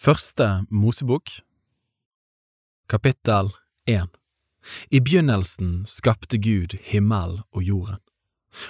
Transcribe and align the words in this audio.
Første 0.00 0.64
Mosebok 0.70 1.28
Kapittel 2.88 3.50
1 3.84 4.06
I 4.88 5.00
begynnelsen 5.04 5.82
skapte 5.84 6.38
Gud 6.40 6.72
himmel 6.86 7.34
og 7.52 7.60
jorden. 7.60 8.00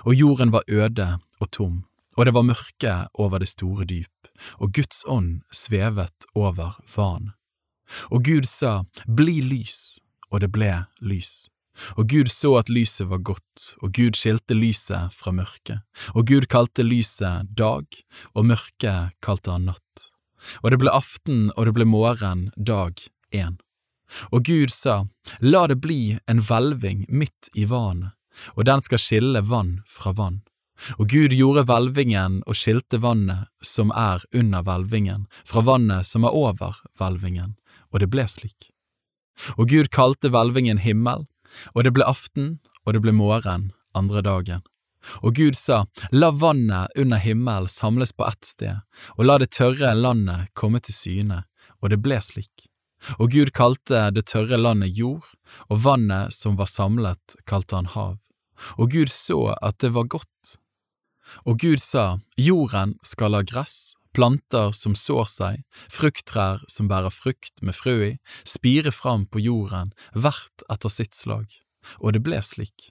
Og 0.02 0.18
jorden 0.18 0.50
var 0.50 0.66
øde 0.66 1.06
og 1.38 1.50
tom, 1.54 1.76
og 2.18 2.26
det 2.26 2.34
var 2.34 2.48
mørke 2.48 2.96
over 3.14 3.38
det 3.38 3.48
store 3.52 3.86
dyp, 3.86 4.32
og 4.58 4.74
Guds 4.74 5.04
ånd 5.06 5.46
svevet 5.54 6.26
over 6.34 6.74
vanen. 6.96 7.30
Og 8.10 8.26
Gud 8.26 8.50
sa, 8.50 8.82
Bli 9.06 9.38
lys, 9.38 10.00
og 10.34 10.42
det 10.42 10.50
ble 10.50 10.74
lys. 10.98 11.46
Og 11.94 12.10
Gud 12.10 12.26
så 12.26 12.56
at 12.58 12.74
lyset 12.74 13.06
var 13.06 13.22
godt, 13.22 13.76
og 13.78 13.94
Gud 13.94 14.18
skilte 14.18 14.58
lyset 14.58 15.14
fra 15.14 15.30
mørket, 15.30 15.86
og 16.10 16.26
Gud 16.26 16.50
kalte 16.50 16.82
lyset 16.82 17.54
dag, 17.54 17.86
og 18.34 18.50
mørket 18.50 19.14
kalte 19.22 19.54
han 19.54 19.70
natt. 19.70 20.09
Og 20.62 20.70
det 20.72 20.80
ble 20.82 20.92
aften 20.92 21.50
og 21.56 21.66
det 21.68 21.74
ble 21.76 21.86
morgen 21.88 22.48
dag 22.56 23.00
én. 23.34 23.58
Og 24.34 24.44
Gud 24.44 24.72
sa, 24.74 25.04
La 25.40 25.66
det 25.70 25.80
bli 25.84 26.18
en 26.26 26.42
hvelving 26.42 27.04
midt 27.08 27.50
i 27.54 27.66
vannet, 27.68 28.16
og 28.56 28.64
den 28.66 28.82
skal 28.82 28.98
skille 28.98 29.42
vann 29.46 29.80
fra 29.86 30.12
vann. 30.16 30.40
Og 30.96 31.12
Gud 31.12 31.34
gjorde 31.36 31.66
hvelvingen 31.68 32.40
og 32.48 32.56
skilte 32.56 33.00
vannet 33.02 33.50
som 33.62 33.92
er 33.92 34.24
under 34.32 34.64
hvelvingen, 34.64 35.26
fra 35.44 35.60
vannet 35.60 36.08
som 36.08 36.24
er 36.24 36.34
over 36.34 36.80
hvelvingen, 36.98 37.56
og 37.92 38.00
det 38.00 38.08
ble 38.10 38.24
slik. 38.28 38.70
Og 39.56 39.68
Gud 39.68 39.90
kalte 39.92 40.32
hvelvingen 40.32 40.80
himmel, 40.80 41.26
og 41.74 41.84
det 41.84 41.92
ble 41.94 42.06
aften 42.06 42.58
og 42.86 42.94
det 42.96 43.02
ble 43.04 43.12
morgen 43.14 43.70
andre 43.94 44.22
dagen. 44.24 44.64
Og 45.24 45.34
Gud 45.36 45.56
sa, 45.56 45.84
La 46.12 46.30
vannet 46.30 46.92
under 46.98 47.20
himmelen 47.20 47.68
samles 47.68 48.12
på 48.12 48.26
ett 48.28 48.44
sted, 48.44 48.80
og 49.16 49.24
la 49.24 49.38
det 49.40 49.52
tørre 49.56 49.94
landet 49.96 50.50
komme 50.54 50.80
til 50.80 50.96
syne, 50.96 51.44
og 51.80 51.92
det 51.92 52.00
ble 52.04 52.20
slik. 52.20 52.66
Og 53.18 53.32
Gud 53.32 53.52
kalte 53.56 54.10
det 54.12 54.26
tørre 54.28 54.58
landet 54.60 54.96
jord, 54.96 55.24
og 55.72 55.84
vannet 55.84 56.34
som 56.36 56.58
var 56.60 56.68
samlet, 56.68 57.36
kalte 57.48 57.78
han 57.78 57.88
hav. 57.94 58.18
Og 58.76 58.92
Gud 58.92 59.08
så 59.12 59.54
at 59.62 59.80
det 59.80 59.94
var 59.96 60.10
godt. 60.10 60.58
Og 61.46 61.60
Gud 61.62 61.80
sa, 61.80 62.18
Jorden 62.36 62.96
skal 63.06 63.38
ha 63.38 63.42
gress, 63.46 63.94
planter 64.12 64.74
som 64.76 64.96
sår 64.98 65.28
seg, 65.30 65.64
frukttrær 65.88 66.64
som 66.68 66.90
bærer 66.90 67.14
frukt 67.14 67.62
med 67.62 67.76
frø 67.78 67.96
i, 68.10 68.14
spire 68.44 68.92
fram 68.92 69.26
på 69.30 69.40
jorden, 69.40 69.94
hvert 70.12 70.66
etter 70.68 70.92
sitt 70.92 71.16
slag. 71.16 71.46
Og 72.02 72.12
det 72.16 72.24
ble 72.26 72.42
slik. 72.44 72.90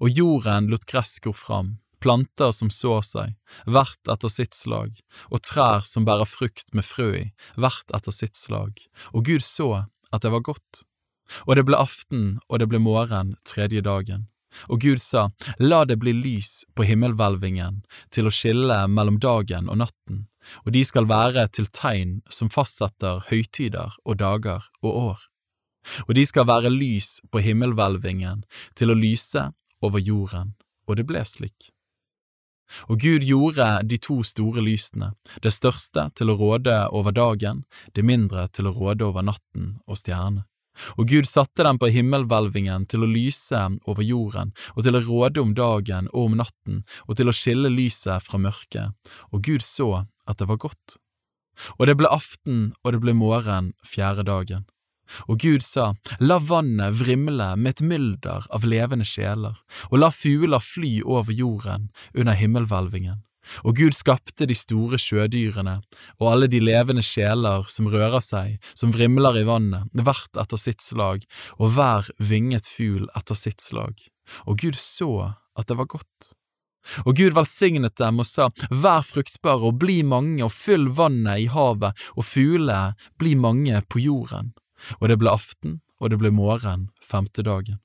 Og 0.00 0.10
jorden 0.10 0.70
lot 0.72 0.86
gress 0.88 1.18
gå 1.22 1.32
fram, 1.36 1.76
planter 2.02 2.52
som 2.54 2.70
sår 2.72 3.02
seg, 3.06 3.34
hvert 3.66 4.10
etter 4.10 4.32
sitt 4.32 4.56
slag, 4.56 4.96
og 5.30 5.44
trær 5.46 5.86
som 5.86 6.06
bærer 6.08 6.28
frukt 6.28 6.68
med 6.74 6.86
frø 6.86 7.10
i, 7.20 7.26
hvert 7.56 7.94
etter 7.94 8.14
sitt 8.14 8.38
slag, 8.38 8.82
og 9.12 9.26
Gud 9.28 9.44
så 9.46 9.86
at 10.12 10.24
det 10.24 10.32
var 10.34 10.44
godt. 10.44 10.82
Og 11.46 11.56
det 11.56 11.64
ble 11.64 11.78
aften 11.78 12.36
og 12.48 12.60
det 12.60 12.68
ble 12.68 12.82
morgen 12.82 13.36
tredje 13.48 13.80
dagen. 13.84 14.28
Og 14.68 14.82
Gud 14.84 15.00
sa, 15.00 15.30
La 15.58 15.84
det 15.88 15.96
bli 16.02 16.12
lys 16.12 16.66
på 16.76 16.84
himmelhvelvingen 16.84 17.80
til 18.12 18.28
å 18.28 18.34
skille 18.34 18.82
mellom 18.88 19.16
dagen 19.22 19.70
og 19.72 19.80
natten, 19.80 20.26
og 20.66 20.74
de 20.76 20.82
skal 20.84 21.08
være 21.08 21.46
til 21.56 21.70
tegn 21.72 22.18
som 22.28 22.50
fastsetter 22.52 23.22
høytider 23.30 23.96
og 24.04 24.18
dager 24.20 24.66
og 24.82 24.90
år. 24.92 25.22
Og 26.06 26.14
de 26.14 26.26
skal 26.28 26.46
være 26.46 26.70
lys 26.70 27.16
på 27.32 27.42
himmelhvelvingen 27.42 28.44
til 28.78 28.92
å 28.92 28.98
lyse 28.98 29.48
over 29.82 30.02
jorden, 30.02 30.54
og 30.88 30.98
det 30.98 31.06
ble 31.08 31.24
slik. 31.26 31.70
Og 32.88 33.02
Gud 33.02 33.26
gjorde 33.26 33.66
de 33.84 33.98
to 34.00 34.22
store 34.24 34.62
lysene, 34.64 35.12
det 35.44 35.52
største 35.52 36.08
til 36.16 36.32
å 36.32 36.38
råde 36.40 36.78
over 36.94 37.12
dagen, 37.12 37.64
det 37.92 38.06
mindre 38.06 38.46
til 38.48 38.70
å 38.70 38.74
råde 38.76 39.04
over 39.10 39.26
natten 39.26 39.76
og 39.86 40.00
stjernene. 40.00 40.46
Og 40.96 41.10
Gud 41.10 41.28
satte 41.28 41.66
dem 41.66 41.76
på 41.76 41.90
himmelhvelvingen 41.92 42.86
til 42.88 43.04
å 43.04 43.10
lyse 43.10 43.60
over 43.84 44.00
jorden, 44.06 44.54
og 44.72 44.86
til 44.86 44.96
å 44.96 45.02
råde 45.04 45.42
om 45.42 45.52
dagen 45.54 46.08
og 46.12 46.30
om 46.30 46.38
natten, 46.40 46.80
og 47.04 47.18
til 47.18 47.28
å 47.28 47.36
skille 47.36 47.68
lyset 47.72 48.24
fra 48.24 48.40
mørket, 48.40 48.96
og 49.30 49.44
Gud 49.44 49.64
så 49.66 50.06
at 50.24 50.40
det 50.40 50.48
var 50.48 50.62
godt. 50.64 50.96
Og 51.76 51.86
det 51.90 51.98
ble 52.00 52.08
aften 52.08 52.70
og 52.80 52.94
det 52.94 53.02
ble 53.02 53.12
morgen 53.12 53.74
fjerde 53.84 54.24
dagen. 54.24 54.64
Og 55.28 55.42
Gud 55.42 55.64
sa, 55.66 55.92
La 56.20 56.38
vannet 56.38 56.94
vrimle 57.00 57.52
med 57.56 57.76
et 57.76 57.84
mylder 57.86 58.46
av 58.50 58.64
levende 58.68 59.06
sjeler, 59.08 59.58
og 59.90 60.00
la 60.00 60.12
fugler 60.14 60.62
fly 60.62 61.00
over 61.02 61.32
jorden 61.32 61.90
under 62.14 62.38
himmelhvelvingen. 62.38 63.22
Og 63.66 63.76
Gud 63.78 63.96
skapte 63.96 64.46
de 64.46 64.54
store 64.54 64.98
sjødyrene 65.02 65.80
og 66.20 66.28
alle 66.30 66.48
de 66.50 66.60
levende 66.62 67.02
sjeler 67.02 67.66
som 67.70 67.88
rører 67.90 68.22
seg, 68.22 68.60
som 68.78 68.94
vrimler 68.94 69.40
i 69.40 69.46
vannet, 69.48 69.90
hvert 69.92 70.38
etter 70.38 70.60
sitt 70.60 70.84
slag, 70.84 71.26
og 71.58 71.74
hver 71.74 72.10
vinget 72.22 72.70
fugl 72.70 73.08
etter 73.18 73.38
sitt 73.38 73.62
slag. 73.64 73.98
Og 74.46 74.62
Gud 74.62 74.78
så 74.78 75.32
at 75.58 75.68
det 75.68 75.78
var 75.80 75.90
godt. 75.90 76.32
Og 77.06 77.14
Gud 77.18 77.36
velsignet 77.36 77.94
dem 78.00 78.22
og 78.22 78.26
sa, 78.26 78.48
Vær 78.70 79.04
fruktbare 79.06 79.70
og 79.70 79.78
bli 79.82 80.00
mange 80.06 80.42
og 80.46 80.52
fyll 80.54 80.88
vannet 80.96 81.44
i 81.44 81.46
havet 81.50 81.98
og 82.16 82.26
fuglene 82.26 82.96
bli 83.22 83.36
mange 83.38 83.82
på 83.88 84.02
jorden. 84.02 84.52
Og 85.00 85.08
det 85.10 85.18
ble 85.22 85.32
aften, 85.32 85.80
og 86.00 86.12
det 86.12 86.18
ble 86.22 86.32
morgen 86.34 86.90
femte 87.04 87.44
dagen. 87.46 87.80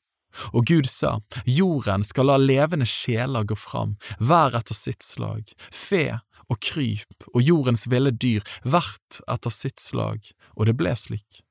Og 0.54 0.68
Gud 0.70 0.90
sa, 0.90 1.18
Jorden 1.46 2.04
skal 2.06 2.30
la 2.30 2.38
levende 2.38 2.86
sjeler 2.86 3.48
gå 3.48 3.58
fram, 3.58 3.96
hver 4.20 4.58
etter 4.58 4.78
sitt 4.78 5.06
slag, 5.06 5.50
fe 5.72 6.20
og 6.48 6.62
kryp 6.64 7.28
og 7.34 7.42
jordens 7.44 7.88
ville 7.92 8.14
dyr, 8.14 8.46
hvert 8.64 9.22
etter 9.28 9.54
sitt 9.54 9.82
slag, 9.82 10.30
og 10.56 10.70
det 10.70 10.78
ble 10.80 10.94
slik. 11.00 11.44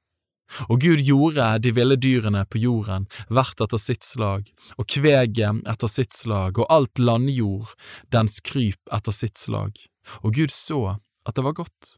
Og 0.71 0.79
Gud 0.81 1.03
gjorde 1.03 1.47
de 1.59 1.73
ville 1.75 1.97
dyrene 1.99 2.45
på 2.47 2.61
jorden, 2.63 3.09
hvert 3.29 3.61
etter 3.63 3.81
sitt 3.83 4.07
slag, 4.07 4.53
og 4.79 4.87
kveget 4.93 5.67
etter 5.67 5.91
sitt 5.91 6.15
slag, 6.15 6.61
og 6.61 6.71
alt 6.71 7.03
landjord, 7.03 7.75
dens 8.15 8.39
kryp 8.41 8.95
etter 8.95 9.15
sitt 9.15 9.39
slag. 9.41 9.75
Og 10.23 10.39
Gud 10.39 10.55
så 10.55 10.99
at 11.27 11.35
det 11.35 11.45
var 11.45 11.59
godt. 11.59 11.97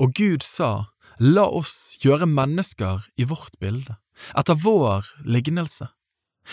Og 0.00 0.14
Gud 0.16 0.42
sa, 0.42 0.88
La 1.20 1.46
oss 1.48 1.96
gjøre 2.02 2.28
mennesker 2.28 3.06
i 3.16 3.24
vårt 3.24 3.54
bilde, 3.60 3.96
etter 4.36 4.58
vår 4.60 5.08
lignelse. 5.24 5.88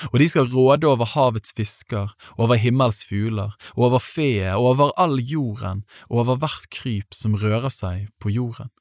Og 0.10 0.18
de 0.22 0.28
skal 0.30 0.48
råde 0.50 0.88
over 0.90 1.10
havets 1.14 1.54
fisker, 1.54 2.14
over 2.40 2.58
himmels 2.58 3.04
fugler, 3.06 3.54
over 3.76 4.02
feet, 4.02 4.56
over 4.56 4.94
all 4.98 5.20
jorden, 5.20 5.84
og 6.10 6.24
over 6.24 6.40
hvert 6.42 6.70
kryp 6.74 7.14
som 7.14 7.36
rører 7.38 7.70
seg 7.74 8.08
på 8.24 8.32
jorden. 8.34 8.72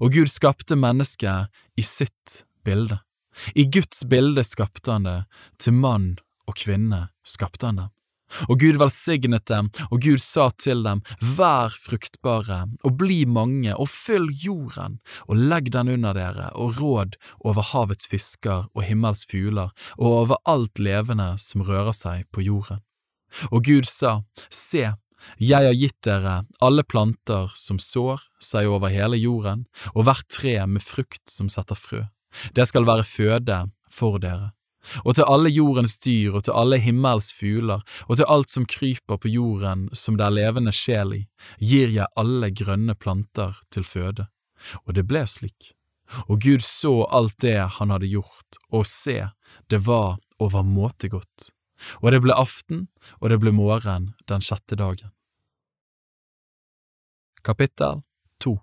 Og 0.00 0.16
Gud 0.16 0.32
skapte 0.32 0.76
mennesket 0.76 1.52
i 1.78 1.84
sitt 1.86 2.42
bilde. 2.64 2.98
I 3.54 3.68
Guds 3.70 4.02
bilde 4.08 4.42
skapte 4.44 4.90
han 4.92 5.06
det, 5.06 5.22
til 5.60 5.76
mann 5.76 6.16
og 6.48 6.58
kvinne 6.58 7.08
skapte 7.22 7.68
han 7.68 7.84
dem. 7.84 7.94
Og 8.48 8.60
Gud 8.62 8.78
velsignet 8.80 9.46
dem, 9.50 9.70
og 9.90 10.02
Gud 10.04 10.22
sa 10.22 10.50
til 10.56 10.84
dem, 10.86 11.02
Vær 11.20 11.74
fruktbare, 11.74 12.62
og 12.84 12.96
bli 13.00 13.24
mange, 13.26 13.74
og 13.74 13.90
fyll 13.90 14.28
jorden, 14.42 15.00
og 15.28 15.40
legg 15.50 15.72
den 15.74 15.92
under 15.96 16.16
dere, 16.16 16.50
og 16.54 16.80
råd 16.80 17.18
over 17.44 17.70
havets 17.72 18.10
fisker 18.10 18.68
og 18.74 18.86
himmels 18.86 19.26
fugler, 19.30 19.74
og 19.98 20.08
over 20.24 20.42
alt 20.50 20.82
levende 20.82 21.32
som 21.42 21.64
rører 21.66 21.96
seg 21.96 22.26
på 22.34 22.44
jorden. 22.46 22.82
Og 23.50 23.64
Gud 23.66 23.86
sa, 23.86 24.20
Se, 24.50 24.90
jeg 25.38 25.66
har 25.66 25.76
gitt 25.76 25.98
dere 26.06 26.40
alle 26.64 26.82
planter 26.82 27.52
som 27.58 27.78
sår 27.78 28.24
seg 28.42 28.70
over 28.70 28.92
hele 28.92 29.18
jorden, 29.20 29.66
og 29.94 30.08
hvert 30.08 30.28
tre 30.32 30.56
med 30.66 30.82
frukt 30.82 31.28
som 31.30 31.50
setter 31.52 31.78
frø. 31.78 32.06
Det 32.56 32.66
skal 32.70 32.86
være 32.88 33.06
føde 33.06 33.60
for 33.90 34.22
dere 34.22 34.54
og 35.04 35.14
til 35.14 35.28
alle 35.28 35.50
jordens 35.52 35.98
dyr 36.00 36.36
og 36.38 36.44
til 36.46 36.56
alle 36.56 36.80
himmels 36.80 37.30
fugler 37.36 37.82
og 38.06 38.16
til 38.16 38.28
alt 38.32 38.50
som 38.52 38.66
kryper 38.68 39.20
på 39.20 39.32
jorden 39.32 39.88
som 39.96 40.16
det 40.18 40.26
er 40.26 40.36
levende 40.36 40.72
sjel 40.74 41.14
i, 41.16 41.22
gir 41.58 41.92
jeg 41.92 42.10
alle 42.20 42.50
grønne 42.50 42.96
planter 42.96 43.60
til 43.70 43.84
føde. 43.84 44.28
Og 44.86 44.96
det 44.96 45.06
ble 45.08 45.24
slik. 45.28 45.74
Og 46.26 46.40
Gud 46.42 46.64
så 46.64 47.04
alt 47.14 47.38
det 47.44 47.58
han 47.78 47.92
hadde 47.94 48.10
gjort, 48.10 48.58
og 48.74 48.86
se, 48.88 49.30
det 49.70 49.84
var 49.86 50.18
overmåte 50.42 51.08
godt. 51.12 51.52
Og 52.02 52.10
det 52.12 52.20
ble 52.24 52.34
aften, 52.34 52.88
og 53.20 53.30
det 53.30 53.38
ble 53.40 53.54
morgen 53.54 54.10
den 54.28 54.42
sjette 54.44 54.76
dagen. 54.76 55.14
Kapittel 57.46 58.02
2 58.42 58.58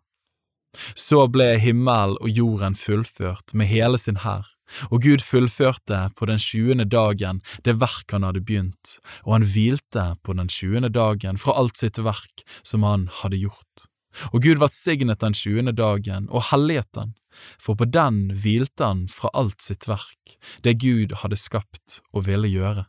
Så 0.94 1.24
ble 1.34 1.56
himmel 1.62 2.14
og 2.20 2.30
jorden 2.30 2.76
fullført 2.78 3.56
med 3.58 3.72
hele 3.72 3.98
sin 3.98 4.22
hær 4.22 4.57
og 4.92 5.04
Gud 5.04 5.24
fullførte 5.24 6.08
på 6.16 6.30
den 6.30 6.42
tjuende 6.42 6.86
dagen 6.86 7.42
det 7.68 7.78
verk 7.82 8.12
han 8.16 8.26
hadde 8.28 8.44
begynt, 8.44 8.98
og 9.26 9.38
han 9.38 9.48
hvilte 9.54 10.08
på 10.24 10.36
den 10.38 10.52
tjuende 10.52 10.92
dagen 10.94 11.40
fra 11.42 11.56
alt 11.60 11.78
sitt 11.80 12.00
verk 12.02 12.44
som 12.62 12.86
han 12.88 13.08
hadde 13.22 13.42
gjort. 13.46 13.88
Og 14.34 14.42
Gud 14.42 14.60
velsignet 14.62 15.22
den 15.22 15.36
tjuende 15.38 15.74
dagen 15.76 16.28
og 16.32 16.50
helliget 16.50 16.90
den, 16.98 17.14
for 17.62 17.78
på 17.78 17.86
den 17.86 18.32
hvilte 18.34 18.86
han 18.86 19.06
fra 19.12 19.30
alt 19.38 19.62
sitt 19.62 19.88
verk, 19.90 20.38
det 20.66 20.80
Gud 20.82 21.14
hadde 21.22 21.38
skapt 21.38 22.00
og 22.14 22.26
ville 22.30 22.50
gjøre. 22.50 22.88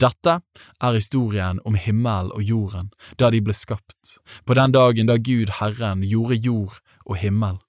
Dette 0.00 0.38
er 0.80 0.96
historien 0.96 1.58
om 1.68 1.76
himmel 1.76 2.30
og 2.32 2.42
jorden 2.42 2.88
da 3.20 3.28
de 3.32 3.42
ble 3.44 3.52
skapt, 3.56 4.16
på 4.46 4.56
den 4.56 4.72
dagen 4.72 5.10
da 5.10 5.18
Gud 5.20 5.58
Herren 5.58 6.04
gjorde 6.06 6.40
jord 6.40 6.78
og 7.04 7.18
himmel. 7.20 7.60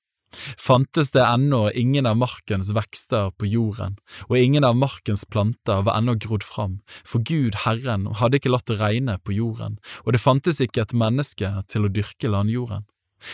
Fantes 0.60 1.12
det 1.16 1.24
ennå 1.24 1.70
ingen 1.72 2.06
av 2.06 2.18
markens 2.20 2.74
vekster 2.76 3.32
på 3.40 3.48
jorden, 3.48 3.96
og 4.28 4.38
ingen 4.38 4.68
av 4.68 4.76
markens 4.76 5.24
planter 5.26 5.86
var 5.88 5.98
ennå 6.00 6.18
grodd 6.20 6.44
fram, 6.44 6.80
for 7.08 7.24
Gud 7.24 7.64
Herren 7.64 8.08
hadde 8.20 8.42
ikke 8.42 8.52
latt 8.52 8.68
det 8.68 8.80
regne 8.82 9.18
på 9.24 9.38
jorden, 9.38 9.80
og 10.06 10.14
det 10.14 10.24
fantes 10.24 10.60
ikke 10.64 10.84
et 10.84 10.96
menneske 10.98 11.54
til 11.72 11.88
å 11.88 11.94
dyrke 11.94 12.32
landjorden. 12.32 12.86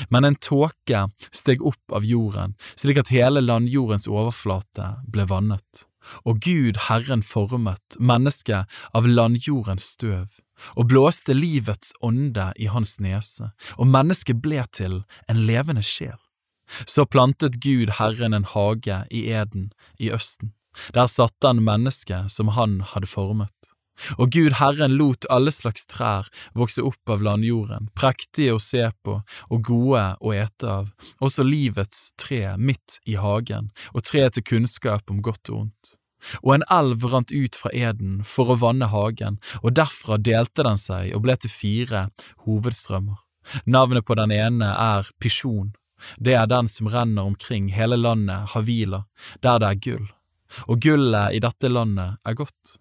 Men 0.10 0.24
en 0.24 0.38
tåke 0.40 1.08
steg 1.36 1.64
opp 1.66 1.92
av 1.98 2.06
jorden, 2.08 2.56
slik 2.80 3.02
at 3.02 3.12
hele 3.12 3.44
landjordens 3.44 4.08
overflate 4.08 4.94
ble 5.12 5.28
vannet. 5.28 5.88
Og 6.28 6.40
Gud 6.44 6.80
Herren 6.88 7.24
formet 7.24 7.98
mennesket 8.00 8.70
av 8.96 9.08
landjordens 9.08 9.94
støv, 9.96 10.28
og 10.78 10.90
blåste 10.92 11.36
livets 11.36 11.94
ånde 12.04 12.52
i 12.60 12.70
hans 12.72 12.98
nese, 13.04 13.52
og 13.78 13.90
mennesket 13.92 14.40
ble 14.44 14.64
til 14.72 15.02
en 15.32 15.44
levende 15.48 15.84
sjel. 15.84 16.20
Så 16.86 17.06
plantet 17.06 17.60
Gud 17.64 17.98
Herren 18.00 18.34
en 18.34 18.48
hage 18.48 19.04
i 19.12 19.28
Eden 19.32 19.72
i 20.00 20.12
Østen. 20.12 20.54
Der 20.94 21.08
satte 21.08 21.48
han 21.48 21.64
mennesket 21.64 22.32
som 22.34 22.54
han 22.58 22.82
hadde 22.94 23.10
formet. 23.10 23.54
Og 24.18 24.32
Gud 24.34 24.58
Herren 24.58 24.96
lot 24.98 25.28
alle 25.30 25.52
slags 25.54 25.86
trær 25.90 26.30
vokse 26.58 26.82
opp 26.82 27.10
av 27.14 27.22
landjorden, 27.24 27.92
prektige 27.98 28.56
å 28.56 28.62
se 28.62 28.88
på 29.06 29.20
og 29.22 29.66
gode 29.68 30.06
å 30.20 30.34
ete 30.34 30.70
av, 30.70 30.88
også 31.22 31.46
livets 31.46 32.08
tre 32.20 32.56
midt 32.58 32.98
i 33.06 33.20
hagen, 33.22 33.70
og 33.94 34.06
tre 34.10 34.26
til 34.34 34.46
kunnskap 34.50 35.14
om 35.14 35.22
godt 35.22 35.54
og 35.54 35.60
ondt. 35.60 35.94
Og 36.42 36.56
en 36.56 36.66
elv 36.72 37.04
rant 37.12 37.32
ut 37.32 37.58
fra 37.60 37.70
Eden 37.76 38.22
for 38.26 38.54
å 38.54 38.60
vanne 38.60 38.88
hagen, 38.90 39.38
og 39.62 39.76
derfra 39.78 40.18
delte 40.18 40.66
den 40.66 40.80
seg 40.80 41.12
og 41.14 41.26
ble 41.26 41.38
til 41.38 41.52
fire 41.52 42.08
hovedstrømmer. 42.48 43.20
Navnet 43.68 44.08
på 44.08 44.16
den 44.16 44.32
ene 44.32 44.70
er 44.72 45.10
Pisjon, 45.20 45.74
det 46.18 46.36
er 46.38 46.48
den 46.50 46.68
som 46.68 46.90
renner 46.92 47.24
omkring 47.24 47.72
hele 47.74 47.98
landet 47.98 48.54
Havila, 48.54 49.04
der 49.42 49.60
det 49.60 49.70
er 49.70 49.82
gull, 49.88 50.08
og 50.68 50.82
gullet 50.82 51.36
i 51.36 51.42
dette 51.44 51.70
landet 51.70 52.20
er 52.26 52.38
godt. 52.38 52.78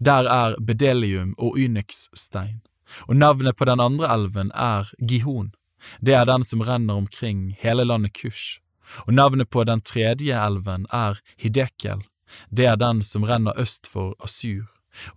Der 0.00 0.28
er 0.30 0.56
bedelium 0.60 1.34
og 1.38 1.58
onyxstein, 1.58 2.60
og 3.08 3.16
navnet 3.16 3.56
på 3.56 3.68
den 3.68 3.80
andre 3.80 4.10
elven 4.14 4.52
er 4.54 4.90
Gihon, 4.98 5.52
det 6.00 6.14
er 6.14 6.24
den 6.26 6.44
som 6.44 6.64
renner 6.64 6.94
omkring 6.94 7.56
hele 7.60 7.84
landet 7.84 8.14
Kush, 8.16 8.60
og 9.06 9.14
navnet 9.14 9.50
på 9.50 9.64
den 9.64 9.82
tredje 9.82 10.34
elven 10.46 10.86
er 10.92 11.20
Hidekel, 11.36 12.02
det 12.50 12.66
er 12.66 12.76
den 12.80 13.02
som 13.02 13.24
renner 13.24 13.54
øst 13.60 13.86
for 13.86 14.14
Asur, 14.24 14.66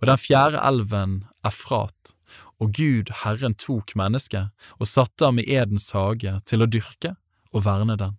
og 0.00 0.06
den 0.06 0.18
fjerde 0.20 0.60
elven 0.66 1.24
er 1.44 1.54
Frat, 1.54 2.14
og 2.60 2.74
Gud 2.76 3.10
Herren 3.24 3.56
tok 3.58 3.94
mennesket 3.96 4.50
og 4.78 4.88
satte 4.88 5.24
ham 5.24 5.40
i 5.40 5.48
Edens 5.48 5.90
hage 5.96 6.36
til 6.46 6.62
å 6.62 6.68
dyrke 6.68 7.14
og 7.52 7.64
verne 7.66 7.96
den. 8.00 8.16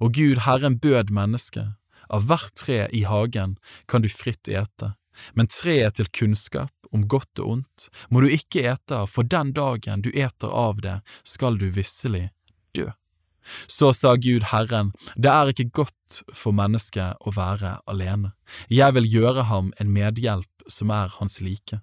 Og 0.00 0.14
Gud 0.14 0.44
Herren 0.46 0.78
bød 0.78 1.10
mennesket, 1.14 1.74
av 2.12 2.26
hvert 2.28 2.54
tre 2.58 2.86
i 2.92 3.04
hagen 3.08 3.56
kan 3.88 4.04
du 4.04 4.10
fritt 4.12 4.48
ete, 4.48 4.92
men 5.34 5.48
treet 5.50 5.96
til 5.96 6.10
kunnskap 6.12 6.72
om 6.92 7.06
godt 7.08 7.40
og 7.40 7.52
ondt 7.56 7.86
må 8.12 8.22
du 8.22 8.28
ikke 8.32 8.64
ete 8.72 9.04
for 9.08 9.24
den 9.24 9.52
dagen 9.56 10.04
du 10.04 10.10
eter 10.12 10.52
av 10.52 10.82
det, 10.84 10.98
skal 11.24 11.58
du 11.60 11.68
visselig 11.72 12.30
dø. 12.76 12.90
Så 13.66 13.90
sa 13.96 14.14
Gud 14.14 14.50
Herren, 14.52 14.92
det 15.16 15.32
er 15.32 15.50
ikke 15.50 15.70
godt 15.82 16.20
for 16.36 16.54
mennesket 16.54 17.18
å 17.26 17.32
være 17.34 17.78
alene, 17.90 18.34
jeg 18.70 18.94
vil 18.94 19.08
gjøre 19.08 19.48
ham 19.50 19.72
en 19.80 19.90
medhjelp 19.92 20.68
som 20.70 20.92
er 20.94 21.10
hans 21.18 21.40
like. 21.42 21.80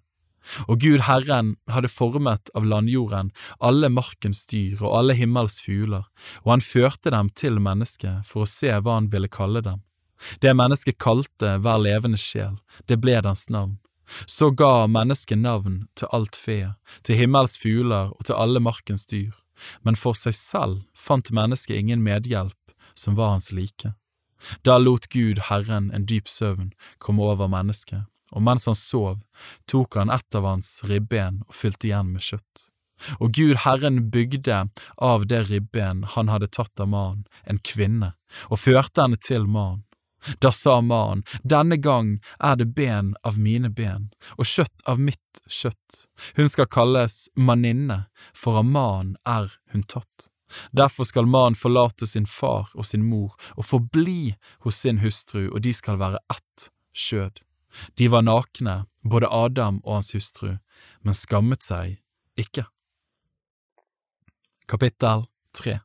Og 0.68 0.80
Gud 0.82 1.04
Herren 1.08 1.56
hadde 1.70 1.92
formet 1.92 2.52
av 2.58 2.66
landjorden 2.66 3.32
alle 3.60 3.90
markens 3.92 4.46
dyr 4.50 4.82
og 4.82 4.96
alle 5.02 5.18
himmels 5.20 5.60
fugler, 5.62 6.08
og 6.46 6.56
han 6.56 6.66
førte 6.66 7.14
dem 7.14 7.30
til 7.36 7.60
mennesket 7.64 8.26
for 8.28 8.46
å 8.46 8.50
se 8.50 8.72
hva 8.72 9.00
han 9.00 9.12
ville 9.14 9.32
kalle 9.32 9.62
dem. 9.66 9.84
Det 10.44 10.52
mennesket 10.56 11.00
kalte 11.00 11.58
hver 11.64 11.80
levende 11.80 12.20
sjel, 12.20 12.58
det 12.88 13.00
ble 13.04 13.20
dens 13.24 13.48
navn. 13.50 13.78
Så 14.26 14.50
ga 14.52 14.88
mennesket 14.90 15.38
navn 15.38 15.84
til 15.96 16.10
alt 16.12 16.36
fe, 16.36 16.74
til 17.04 17.20
himmels 17.20 17.60
fugler 17.62 18.10
og 18.16 18.26
til 18.26 18.36
alle 18.36 18.60
markens 18.60 19.06
dyr, 19.06 19.36
men 19.86 20.00
for 20.00 20.18
seg 20.18 20.36
selv 20.36 20.82
fant 20.98 21.32
mennesket 21.36 21.78
ingen 21.78 22.04
medhjelp 22.04 22.74
som 22.98 23.16
var 23.16 23.36
hans 23.36 23.52
like. 23.52 23.94
Da 24.64 24.78
lot 24.80 25.10
Gud 25.14 25.40
Herren 25.50 25.92
en 25.92 26.08
dyp 26.08 26.28
søvn 26.28 26.72
komme 26.98 27.24
over 27.24 27.52
mennesket, 27.52 28.08
og 28.32 28.44
mens 28.46 28.68
han 28.70 28.78
sov, 28.78 29.20
tok 29.70 30.00
han 30.00 30.14
et 30.14 30.36
av 30.36 30.48
hans 30.48 30.80
ribben 30.90 31.42
og 31.48 31.56
fylte 31.56 31.90
igjen 31.90 32.14
med 32.14 32.26
kjøtt. 32.26 32.70
Og 33.20 33.32
Gud 33.36 33.62
Herren 33.64 34.10
bygde 34.12 34.66
av 34.98 35.28
det 35.32 35.46
ribben 35.50 36.04
han 36.16 36.32
hadde 36.32 36.52
tatt 36.52 36.80
av 36.80 36.90
mannen, 36.92 37.28
en 37.44 37.62
kvinne, 37.64 38.14
og 38.52 38.60
førte 38.66 39.06
henne 39.06 39.20
til 39.20 39.48
mannen. 39.48 39.86
Da 40.44 40.52
sa 40.52 40.82
mannen, 40.84 41.24
denne 41.48 41.78
gang 41.80 42.18
er 42.44 42.58
det 42.60 42.74
ben 42.76 43.14
av 43.24 43.40
mine 43.40 43.70
ben, 43.72 44.10
og 44.36 44.50
kjøtt 44.50 44.84
av 44.84 45.00
mitt 45.00 45.42
kjøtt. 45.48 46.04
Hun 46.36 46.52
skal 46.52 46.68
kalles 46.68 47.30
manninne, 47.40 48.04
for 48.36 48.60
av 48.60 48.68
mannen 48.68 49.16
er 49.24 49.54
hun 49.72 49.88
tatt. 49.88 50.28
Derfor 50.76 51.06
skal 51.08 51.30
mannen 51.30 51.56
forlate 51.56 52.08
sin 52.10 52.28
far 52.28 52.72
og 52.74 52.88
sin 52.90 53.06
mor 53.06 53.36
og 53.56 53.68
forbli 53.70 54.36
hos 54.66 54.82
sin 54.84 55.00
hustru, 55.04 55.48
og 55.54 55.62
de 55.64 55.74
skal 55.74 56.02
være 56.02 56.20
ett 56.34 56.70
skjød. 56.98 57.40
De 57.96 58.08
var 58.08 58.26
nakne, 58.26 58.86
både 59.04 59.30
Adam 59.32 59.80
og 59.86 60.00
hans 60.00 60.14
hustru, 60.16 60.58
men 61.06 61.18
skammet 61.18 61.66
seg 61.66 62.00
ikke. 62.40 62.66
Kapittel 64.70 65.26
3 65.58 65.80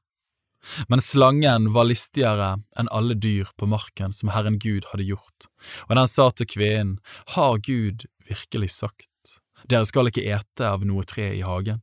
Men 0.88 1.00
slangen 1.04 1.70
var 1.72 1.88
listigere 1.88 2.50
enn 2.81 2.90
alle 2.92 3.16
dyr 3.16 3.50
på 3.56 3.69
marken 3.69 4.12
som 4.16 4.32
Herren 4.32 4.58
Gud 4.60 4.88
hadde 4.90 5.08
gjort, 5.08 5.48
og 5.88 5.96
den 5.98 6.10
sa 6.10 6.31
til 6.31 6.48
kvinnen, 6.48 7.00
Har 7.36 7.58
Gud 7.58 8.06
virkelig 8.28 8.70
sagt, 8.76 9.40
dere 9.69 9.84
skal 9.88 10.08
ikke 10.08 10.25
ete 10.25 10.69
av 10.69 10.84
noe 10.84 11.04
tre 11.08 11.31
i 11.36 11.44
hagen? 11.44 11.81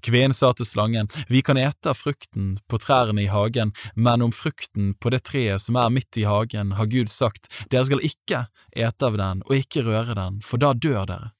Kvinnen 0.00 0.34
sa 0.34 0.52
til 0.52 0.66
slangen, 0.66 1.10
Vi 1.28 1.42
kan 1.42 1.58
ete 1.58 1.90
av 1.90 1.98
frukten 1.98 2.58
på 2.68 2.78
trærne 2.78 3.22
i 3.22 3.30
hagen, 3.30 3.72
men 3.94 4.22
om 4.22 4.32
frukten 4.32 4.94
på 4.94 5.10
det 5.10 5.24
treet 5.28 5.60
som 5.60 5.76
er 5.76 5.90
midt 5.90 6.16
i 6.16 6.24
hagen, 6.24 6.72
har 6.78 6.86
Gud 6.86 7.10
sagt, 7.10 7.48
Dere 7.70 7.84
skal 7.84 8.04
ikke 8.04 8.46
ete 8.76 9.06
av 9.06 9.18
den 9.18 9.42
og 9.46 9.56
ikke 9.56 9.86
røre 9.86 10.14
den, 10.14 10.40
for 10.40 10.58
da 10.58 10.72
dør 10.72 11.06
dere. 11.06 11.32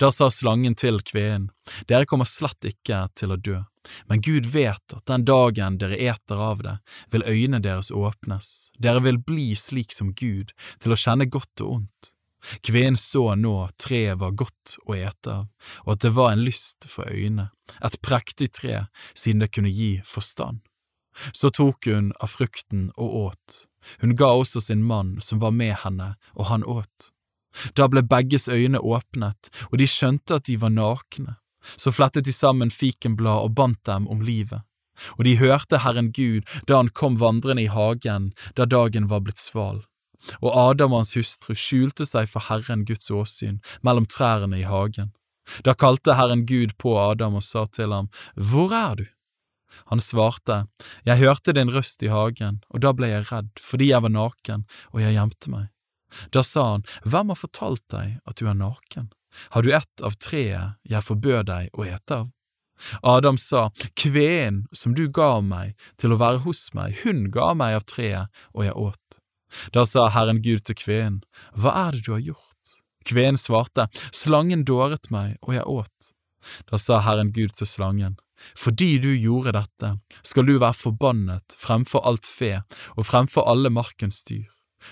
Da 0.00 0.10
sa 0.12 0.30
slangen 0.32 0.74
til 0.74 1.00
kvinnen, 1.04 1.50
Dere 1.88 2.06
kommer 2.08 2.28
slett 2.28 2.64
ikke 2.64 3.06
til 3.14 3.34
å 3.34 3.36
dø, 3.36 3.60
men 4.08 4.22
Gud 4.24 4.48
vet 4.52 4.96
at 4.96 5.04
den 5.06 5.26
dagen 5.28 5.78
dere 5.78 5.98
eter 5.98 6.40
av 6.40 6.62
det, 6.64 6.76
vil 7.12 7.26
øynene 7.26 7.62
deres 7.62 7.90
åpnes, 7.90 8.72
dere 8.78 9.04
vil 9.04 9.20
bli 9.20 9.52
slik 9.58 9.92
som 9.92 10.14
Gud, 10.14 10.54
til 10.80 10.94
å 10.94 11.00
kjenne 11.00 11.28
godt 11.28 11.64
og 11.64 11.80
ondt. 11.80 12.15
Kvinnen 12.62 12.96
så 12.96 13.34
nå 13.34 13.54
treet 13.82 14.18
var 14.20 14.36
godt 14.38 14.76
å 14.86 14.94
ete 14.96 15.32
av, 15.32 15.46
og 15.84 15.92
at 15.96 16.04
det 16.04 16.12
var 16.14 16.32
en 16.32 16.44
lyst 16.46 16.86
for 16.90 17.08
øyne, 17.10 17.48
et 17.82 18.00
prektig 18.02 18.52
tre 18.54 18.86
siden 19.14 19.42
det 19.42 19.52
kunne 19.54 19.72
gi 19.72 19.96
forstand. 20.06 20.62
Så 21.32 21.50
tok 21.50 21.88
hun 21.88 22.12
av 22.20 22.30
frukten 22.36 22.90
og 22.96 23.16
åt, 23.22 23.58
hun 24.02 24.16
ga 24.16 24.32
også 24.36 24.60
sin 24.60 24.84
mann 24.84 25.16
som 25.20 25.40
var 25.40 25.54
med 25.54 25.74
henne, 25.82 26.14
og 26.34 26.50
han 26.50 26.64
åt. 26.64 27.10
Da 27.74 27.88
ble 27.88 28.02
begges 28.04 28.48
øyne 28.52 28.78
åpnet, 28.78 29.50
og 29.70 29.78
de 29.80 29.88
skjønte 29.88 30.38
at 30.38 30.46
de 30.48 30.58
var 30.60 30.74
nakne. 30.74 31.38
Så 31.76 31.90
flettet 31.90 32.28
de 32.28 32.34
sammen 32.34 32.70
fikenblad 32.70 33.48
og 33.48 33.54
bandt 33.58 33.82
dem 33.88 34.06
om 34.12 34.20
livet. 34.22 34.62
Og 35.16 35.24
de 35.26 35.34
hørte 35.40 35.80
Herren 35.82 36.12
Gud 36.12 36.46
da 36.68 36.78
han 36.78 36.92
kom 36.92 37.16
vandrende 37.20 37.64
i 37.64 37.72
hagen 37.72 38.30
da 38.56 38.68
dagen 38.68 39.08
var 39.10 39.24
blitt 39.24 39.40
sval 39.42 39.82
og 40.42 40.50
Adam 40.52 40.94
og 40.94 41.04
hans 41.04 41.14
hustru 41.16 41.54
skjulte 41.58 42.06
seg 42.08 42.30
for 42.30 42.46
Herren 42.48 42.84
Guds 42.88 43.10
åsyn 43.10 43.60
mellom 43.86 44.08
trærne 44.10 44.60
i 44.60 44.66
hagen. 44.68 45.12
Da 45.62 45.76
kalte 45.78 46.16
Herren 46.18 46.46
Gud 46.46 46.74
på 46.78 46.96
Adam 46.98 47.38
og 47.38 47.44
sa 47.46 47.66
til 47.70 47.92
ham, 47.94 48.08
Hvor 48.34 48.74
er 48.74 48.94
du? 48.96 49.06
Han 49.92 50.00
svarte, 50.00 50.66
Jeg 51.04 51.18
hørte 51.18 51.52
din 51.52 51.70
røst 51.70 52.02
i 52.02 52.10
hagen, 52.10 52.62
og 52.70 52.80
da 52.80 52.92
ble 52.92 53.10
jeg 53.12 53.26
redd, 53.30 53.52
fordi 53.60 53.90
jeg 53.92 54.02
var 54.02 54.14
naken, 54.14 54.64
og 54.92 55.00
jeg 55.00 55.14
gjemte 55.14 55.50
meg. 55.50 55.68
Da 56.32 56.42
sa 56.42 56.70
han, 56.72 56.86
Hvem 57.04 57.30
har 57.30 57.38
fortalt 57.38 57.84
deg 57.92 58.18
at 58.26 58.40
du 58.40 58.48
er 58.48 58.58
naken? 58.58 59.12
Har 59.52 59.62
du 59.62 59.74
ett 59.74 60.02
av 60.02 60.16
treet 60.16 60.80
jeg 60.82 61.04
forbød 61.04 61.46
deg 61.50 61.70
å 61.76 61.84
ete 61.84 62.22
av? 62.22 62.32
Adam 63.02 63.38
sa, 63.40 63.70
Kveen 63.96 64.66
som 64.72 64.94
du 64.94 65.06
ga 65.08 65.40
meg 65.40 65.76
til 66.00 66.12
å 66.12 66.20
være 66.20 66.42
hos 66.44 66.68
meg, 66.76 67.04
hun 67.04 67.30
ga 67.32 67.52
meg 67.56 67.78
av 67.78 67.86
treet, 67.88 68.32
og 68.52 68.66
jeg 68.66 68.76
åt. 68.76 69.20
Da 69.72 69.86
sa 69.86 70.08
Herren 70.14 70.42
Gud 70.42 70.64
til 70.66 70.78
kvinnen, 70.78 71.22
Hva 71.54 71.74
er 71.86 71.96
det 71.96 72.06
du 72.06 72.12
har 72.16 72.24
gjort? 72.24 72.76
Kvinnen 73.06 73.38
svarte, 73.38 73.88
Slangen 74.12 74.64
dåret 74.66 75.10
meg, 75.10 75.36
og 75.42 75.54
jeg 75.54 75.66
åt. 75.66 76.12
Da 76.70 76.78
sa 76.78 77.00
Herren 77.00 77.32
Gud 77.32 77.54
til 77.56 77.66
slangen, 77.66 78.16
Fordi 78.56 78.98
du 78.98 79.10
gjorde 79.14 79.54
dette, 79.56 79.96
skal 80.22 80.46
du 80.46 80.58
være 80.58 80.76
forbannet 80.76 81.56
fremfor 81.56 82.04
alt 82.06 82.26
fe 82.26 82.60
og 82.96 83.06
fremfor 83.08 83.48
alle 83.48 83.70
markens 83.70 84.22
dyr. 84.24 84.50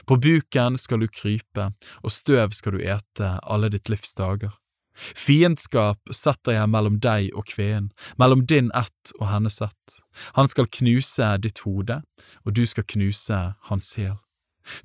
På 0.08 0.16
buken 0.16 0.78
skal 0.78 1.04
du 1.04 1.08
krype, 1.08 1.70
og 2.02 2.10
støv 2.10 2.56
skal 2.56 2.72
du 2.72 2.80
ete 2.82 3.38
alle 3.42 3.68
ditt 3.70 3.90
livs 3.92 4.14
dager. 4.16 4.56
Fiendskap 4.94 5.98
setter 6.14 6.54
jeg 6.54 6.70
mellom 6.70 7.00
deg 7.02 7.32
og 7.34 7.48
kveen, 7.50 7.90
mellom 8.18 8.44
din 8.46 8.70
ett 8.78 9.14
og 9.18 9.26
hennes 9.32 9.60
ett. 9.62 9.96
Han 10.38 10.48
skal 10.48 10.70
knuse 10.70 11.34
ditt 11.42 11.64
hode, 11.66 12.00
og 12.44 12.54
du 12.54 12.62
skal 12.66 12.86
knuse 12.86 13.40
hans 13.70 13.94
hæl. 13.98 14.16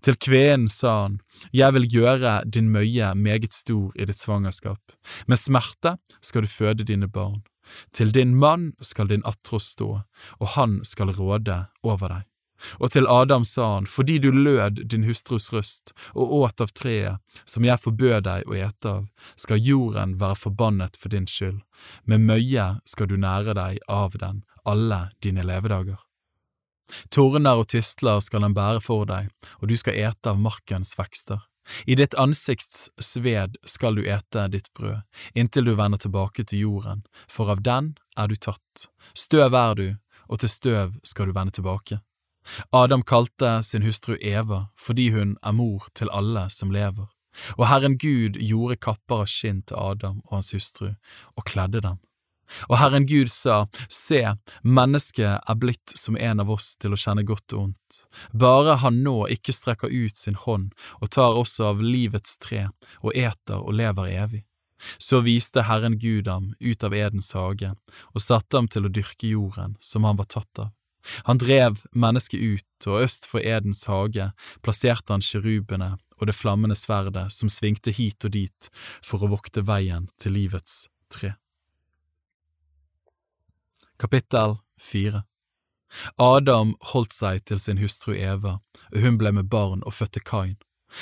Til 0.01 0.17
kveen 0.19 0.67
sa 0.69 0.95
han, 1.03 1.19
Jeg 1.53 1.73
vil 1.73 1.87
gjøre 1.87 2.43
din 2.45 2.69
møye 2.69 3.13
meget 3.15 3.53
stor 3.53 3.91
i 3.95 4.05
ditt 4.05 4.17
svangerskap, 4.17 4.79
med 5.27 5.39
smerte 5.39 5.97
skal 6.21 6.43
du 6.43 6.47
føde 6.47 6.83
dine 6.83 7.07
barn. 7.07 7.43
Til 7.93 8.11
din 8.11 8.35
mann 8.35 8.73
skal 8.81 9.07
din 9.07 9.23
atros 9.25 9.71
stå, 9.75 10.01
og 10.39 10.47
han 10.55 10.79
skal 10.83 11.13
råde 11.13 11.65
over 11.83 12.07
deg. 12.07 12.25
Og 12.79 12.91
til 12.91 13.07
Adam 13.07 13.45
sa 13.47 13.75
han, 13.75 13.87
fordi 13.87 14.17
du 14.19 14.31
lød 14.31 14.83
din 14.91 15.05
hustrus 15.07 15.47
røst 15.53 15.93
og 16.11 16.33
åt 16.41 16.61
av 16.61 16.73
treet 16.75 17.39
som 17.47 17.63
jeg 17.63 17.79
forbød 17.79 18.25
deg 18.27 18.49
å 18.49 18.57
ete 18.57 18.95
av, 18.97 19.07
skal 19.39 19.63
jorden 19.63 20.17
være 20.19 20.41
forbannet 20.43 20.99
for 20.99 21.13
din 21.13 21.27
skyld, 21.27 21.61
med 22.03 22.27
møye 22.27 22.67
skal 22.85 23.07
du 23.07 23.15
nære 23.15 23.55
deg 23.55 23.79
av 23.87 24.19
den 24.19 24.43
alle 24.67 25.07
dine 25.23 25.47
levedager. 25.47 26.08
Torner 27.13 27.61
og 27.61 27.69
tistler 27.73 28.19
skal 28.23 28.45
den 28.45 28.55
bære 28.57 28.81
for 28.83 29.07
deg, 29.09 29.29
og 29.61 29.69
du 29.69 29.77
skal 29.79 29.97
ete 29.97 30.33
av 30.33 30.41
markens 30.41 30.95
vekster. 30.99 31.45
I 31.85 31.95
ditt 31.95 32.15
ansikts 32.17 32.89
sved 32.97 33.57
skal 33.67 33.95
du 33.95 34.05
ete 34.09 34.47
ditt 34.49 34.71
brød, 34.73 35.01
inntil 35.37 35.69
du 35.69 35.75
vender 35.77 36.01
tilbake 36.01 36.43
til 36.43 36.65
jorden, 36.65 37.03
for 37.29 37.51
av 37.53 37.61
den 37.65 37.93
er 38.17 38.29
du 38.29 38.35
tatt. 38.35 38.89
Støv 39.13 39.53
er 39.53 39.75
du, 39.77 39.87
og 40.29 40.41
til 40.41 40.49
støv 40.49 40.97
skal 41.03 41.29
du 41.29 41.35
vende 41.37 41.53
tilbake. 41.53 42.01
Adam 42.73 43.03
kalte 43.03 43.59
sin 43.63 43.85
hustru 43.85 44.15
Eva 44.21 44.67
fordi 44.79 45.09
hun 45.13 45.37
er 45.45 45.53
mor 45.53 45.89
til 45.93 46.09
alle 46.09 46.47
som 46.49 46.71
lever, 46.73 47.09
og 47.57 47.67
Herren 47.69 47.97
Gud 48.01 48.39
gjorde 48.41 48.79
kapper 48.81 49.25
av 49.25 49.29
skinn 49.29 49.61
til 49.61 49.77
Adam 49.77 50.21
og 50.25 50.39
hans 50.39 50.53
hustru 50.55 50.93
og 51.35 51.45
kledde 51.45 51.83
dem. 51.85 51.99
Og 52.69 52.77
Herren 52.81 53.05
Gud 53.09 53.31
sa, 53.31 53.67
Se, 53.87 54.21
mennesket 54.63 55.39
er 55.39 55.59
blitt 55.59 55.93
som 55.95 56.17
en 56.17 56.43
av 56.43 56.51
oss 56.51 56.73
til 56.81 56.93
å 56.93 56.99
kjenne 56.99 57.25
godt 57.27 57.55
og 57.55 57.69
ondt, 57.69 58.01
bare 58.33 58.79
han 58.83 59.01
nå 59.05 59.27
ikke 59.35 59.55
strekker 59.55 59.91
ut 59.91 60.17
sin 60.17 60.37
hånd 60.37 60.73
og 60.99 61.11
tar 61.15 61.37
også 61.37 61.71
av 61.73 61.83
livets 61.83 62.37
tre 62.41 62.67
og 63.01 63.13
eter 63.15 63.59
og 63.59 63.75
lever 63.77 64.13
evig. 64.23 64.43
Så 64.97 65.19
viste 65.25 65.65
Herren 65.67 65.97
Gud 65.99 66.27
ham 66.27 66.53
ut 66.59 66.83
av 66.83 66.95
Edens 66.95 67.33
hage 67.35 67.73
og 68.13 68.23
satte 68.23 68.57
ham 68.57 68.69
til 68.71 68.87
å 68.87 68.93
dyrke 68.93 69.27
jorden 69.27 69.75
som 69.83 70.07
han 70.07 70.19
var 70.19 70.29
tatt 70.31 70.63
av. 70.63 70.69
Han 71.27 71.39
drev 71.39 71.79
mennesket 71.95 72.39
ut, 72.39 72.87
og 72.87 73.03
øst 73.05 73.27
for 73.27 73.43
Edens 73.43 73.85
hage 73.89 74.31
plasserte 74.63 75.15
han 75.15 75.23
kirubene 75.23 75.95
og 76.19 76.27
det 76.27 76.35
flammende 76.35 76.75
sverdet 76.75 77.29
som 77.33 77.51
svingte 77.51 77.93
hit 77.95 78.25
og 78.27 78.35
dit 78.35 78.71
for 78.75 79.23
å 79.23 79.31
vokte 79.31 79.63
veien 79.67 80.09
til 80.19 80.35
livets 80.35 80.87
tre. 81.11 81.35
Kapittel 83.99 84.57
4 84.81 85.23
Adam 86.17 86.69
holdt 86.93 87.11
seg 87.11 87.41
til 87.49 87.59
sin 87.59 87.81
hustru 87.81 88.13
Eva, 88.15 88.53
og 88.93 89.01
hun 89.03 89.17
ble 89.19 89.33
med 89.35 89.49
barn 89.51 89.81
og 89.83 89.97
fødte 89.97 90.21
Kain. 90.23 90.55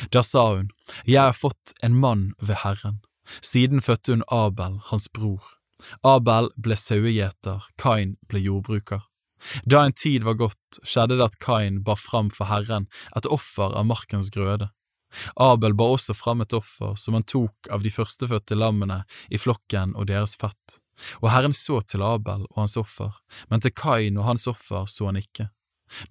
Da 0.09 0.23
sa 0.25 0.47
hun, 0.55 0.71
Jeg 1.05 1.21
har 1.21 1.37
fått 1.37 1.75
en 1.83 1.99
mann 2.01 2.31
ved 2.41 2.63
Herren. 2.63 3.03
Siden 3.41 3.83
fødte 3.85 4.15
hun 4.15 4.23
Abel, 4.33 4.79
hans 4.89 5.05
bror. 5.13 5.43
Abel 6.01 6.49
ble 6.57 6.73
sauegjeter, 6.73 7.67
Kain 7.77 8.15
ble 8.27 8.41
jordbruker. 8.41 9.05
Da 9.69 9.83
en 9.85 9.93
tid 9.93 10.25
var 10.25 10.39
gått, 10.41 10.81
skjedde 10.81 11.19
det 11.19 11.29
at 11.29 11.39
Kain 11.43 11.83
bar 11.83 12.01
fram 12.01 12.33
for 12.33 12.49
Herren 12.49 12.89
et 13.13 13.29
offer 13.29 13.77
av 13.77 13.85
markens 13.85 14.33
grøde. 14.33 14.71
Abel 15.37 15.77
bar 15.77 15.93
også 15.99 16.17
fram 16.17 16.41
et 16.41 16.57
offer 16.57 16.97
som 16.97 17.13
han 17.13 17.29
tok 17.29 17.69
av 17.69 17.85
de 17.85 17.93
førstefødte 17.93 18.57
lammene 18.57 19.03
i 19.29 19.37
flokken 19.37 19.93
og 19.93 20.09
deres 20.09 20.33
fett, 20.41 20.81
og 21.21 21.29
Herren 21.31 21.53
så 21.53 21.81
til 21.85 22.03
Abel 22.05 22.45
og 22.49 22.63
hans 22.63 22.77
offer, 22.79 23.13
men 23.51 23.63
til 23.63 23.73
Kain 23.75 24.17
og 24.17 24.27
hans 24.29 24.47
offer 24.49 24.87
så 24.89 25.09
han 25.09 25.19
ikke. 25.21 25.49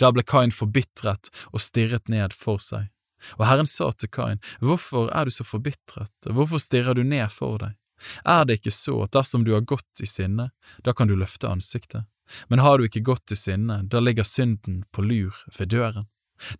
Da 0.00 0.12
ble 0.14 0.24
Kain 0.24 0.54
forbitret 0.54 1.30
og 1.52 1.60
stirret 1.60 2.08
ned 2.12 2.36
for 2.36 2.62
seg. 2.62 2.88
Og 3.36 3.46
Herren 3.48 3.68
sa 3.68 3.90
til 3.92 4.10
Kain, 4.12 4.40
Hvorfor 4.60 5.10
er 5.10 5.26
du 5.26 5.34
så 5.34 5.44
forbitret, 5.44 6.12
hvorfor 6.24 6.60
stirrer 6.62 6.94
du 6.94 7.02
ned 7.02 7.28
for 7.32 7.58
deg? 7.60 7.76
Er 8.24 8.44
det 8.44 8.60
ikke 8.60 8.74
så 8.74 8.98
at 9.06 9.14
dersom 9.16 9.44
du 9.44 9.54
har 9.54 9.64
gått 9.64 10.02
i 10.04 10.08
sinne, 10.08 10.50
da 10.84 10.92
kan 10.92 11.08
du 11.08 11.16
løfte 11.16 11.48
ansiktet? 11.48 12.04
Men 12.48 12.60
har 12.60 12.78
du 12.78 12.86
ikke 12.86 13.06
gått 13.06 13.32
i 13.32 13.38
sinne, 13.38 13.82
da 13.88 14.02
ligger 14.02 14.26
synden 14.26 14.84
på 14.92 15.02
lur 15.02 15.36
ved 15.58 15.70
døren. 15.72 16.08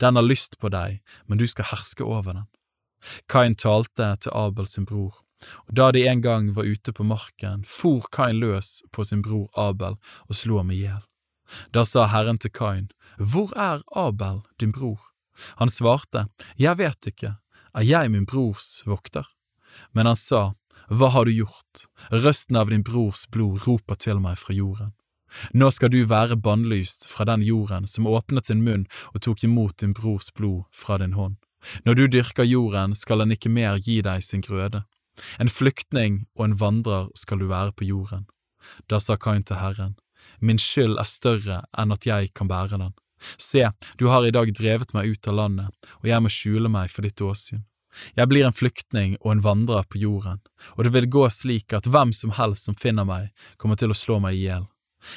Den 0.00 0.16
har 0.16 0.24
lyst 0.24 0.56
på 0.58 0.70
deg, 0.72 1.02
men 1.26 1.38
du 1.38 1.46
skal 1.46 1.68
herske 1.72 2.04
over 2.04 2.32
den. 2.32 2.46
Kain 3.28 3.54
talte 3.54 4.14
til 4.22 4.32
Abel 4.34 4.66
sin 4.66 4.86
bror, 4.88 5.20
og 5.68 5.74
da 5.78 5.90
de 5.92 6.06
en 6.08 6.22
gang 6.24 6.52
var 6.56 6.64
ute 6.64 6.92
på 6.92 7.04
marken, 7.04 7.64
for 7.66 8.06
Kain 8.12 8.40
løs 8.40 8.82
på 8.92 9.04
sin 9.04 9.22
bror 9.22 9.48
Abel 9.56 9.98
og 10.26 10.34
slo 10.38 10.60
ham 10.60 10.72
i 10.72 10.80
hjel. 10.82 11.02
Da 11.72 11.84
sa 11.84 12.06
Herren 12.10 12.38
til 12.38 12.50
Kain, 12.50 12.90
Hvor 13.18 13.52
er 13.56 13.82
Abel, 13.94 14.42
din 14.58 14.72
bror? 14.72 15.00
Han 15.56 15.68
svarte, 15.68 16.26
Jeg 16.58 16.78
vet 16.78 17.06
ikke, 17.06 17.36
er 17.74 17.82
jeg 17.82 18.10
min 18.10 18.26
brors 18.26 18.82
vokter? 18.86 19.26
Men 19.92 20.06
han 20.06 20.16
sa, 20.16 20.54
Hva 20.88 21.10
har 21.10 21.24
du 21.24 21.32
gjort? 21.32 21.86
Røsten 22.10 22.56
av 22.56 22.70
din 22.70 22.82
brors 22.82 23.26
blod 23.30 23.66
roper 23.66 23.94
til 23.94 24.20
meg 24.20 24.38
fra 24.38 24.54
jorden. 24.54 24.92
Nå 25.52 25.70
skal 25.74 25.90
du 25.90 26.04
være 26.06 26.38
bannlyst 26.38 27.04
fra 27.10 27.26
den 27.26 27.42
jorden 27.42 27.86
som 27.86 28.06
åpnet 28.06 28.46
sin 28.46 28.62
munn 28.64 28.86
og 29.12 29.20
tok 29.26 29.42
imot 29.44 29.78
din 29.82 29.92
brors 29.92 30.30
blod 30.32 30.64
fra 30.72 30.98
din 31.02 31.16
hånd. 31.18 31.36
Når 31.84 31.94
du 31.94 32.06
dyrker 32.06 32.46
jorden, 32.46 32.94
skal 32.94 33.24
den 33.24 33.34
ikke 33.34 33.50
mer 33.50 33.80
gi 33.82 33.98
deg 34.06 34.22
sin 34.22 34.44
grøde. 34.44 34.84
En 35.40 35.52
flyktning 35.52 36.24
og 36.36 36.48
en 36.48 36.58
vandrer 36.60 37.08
skal 37.18 37.40
du 37.40 37.48
være 37.50 37.72
på 37.76 37.88
jorden. 37.88 38.26
Da 38.90 39.00
sa 39.02 39.16
Kain 39.16 39.44
til 39.46 39.60
Herren, 39.62 39.96
Min 40.40 40.58
skyld 40.58 40.98
er 41.00 41.08
større 41.08 41.62
enn 41.78 41.94
at 41.94 42.06
jeg 42.06 42.32
kan 42.36 42.48
bære 42.50 42.80
den. 42.80 42.92
Se, 43.40 43.70
du 43.96 44.08
har 44.12 44.26
i 44.26 44.34
dag 44.34 44.50
drevet 44.52 44.92
meg 44.92 45.08
ut 45.14 45.28
av 45.30 45.38
landet, 45.38 45.88
og 46.02 46.08
jeg 46.10 46.22
må 46.22 46.32
skjule 46.32 46.68
meg 46.68 46.92
for 46.92 47.06
ditt 47.06 47.22
åsyn. 47.22 47.64
Jeg 48.12 48.28
blir 48.28 48.44
en 48.44 48.52
flyktning 48.52 49.16
og 49.22 49.30
en 49.32 49.44
vandrer 49.44 49.86
på 49.88 50.00
jorden, 50.02 50.42
og 50.76 50.84
det 50.84 50.92
vil 50.92 51.08
gå 51.08 51.24
slik 51.32 51.72
at 51.72 51.88
hvem 51.88 52.12
som 52.12 52.34
helst 52.36 52.68
som 52.68 52.76
finner 52.76 53.08
meg, 53.08 53.30
kommer 53.56 53.80
til 53.80 53.92
å 53.92 53.96
slå 53.96 54.18
meg 54.20 54.36
i 54.36 54.44
hjel. 54.44 54.66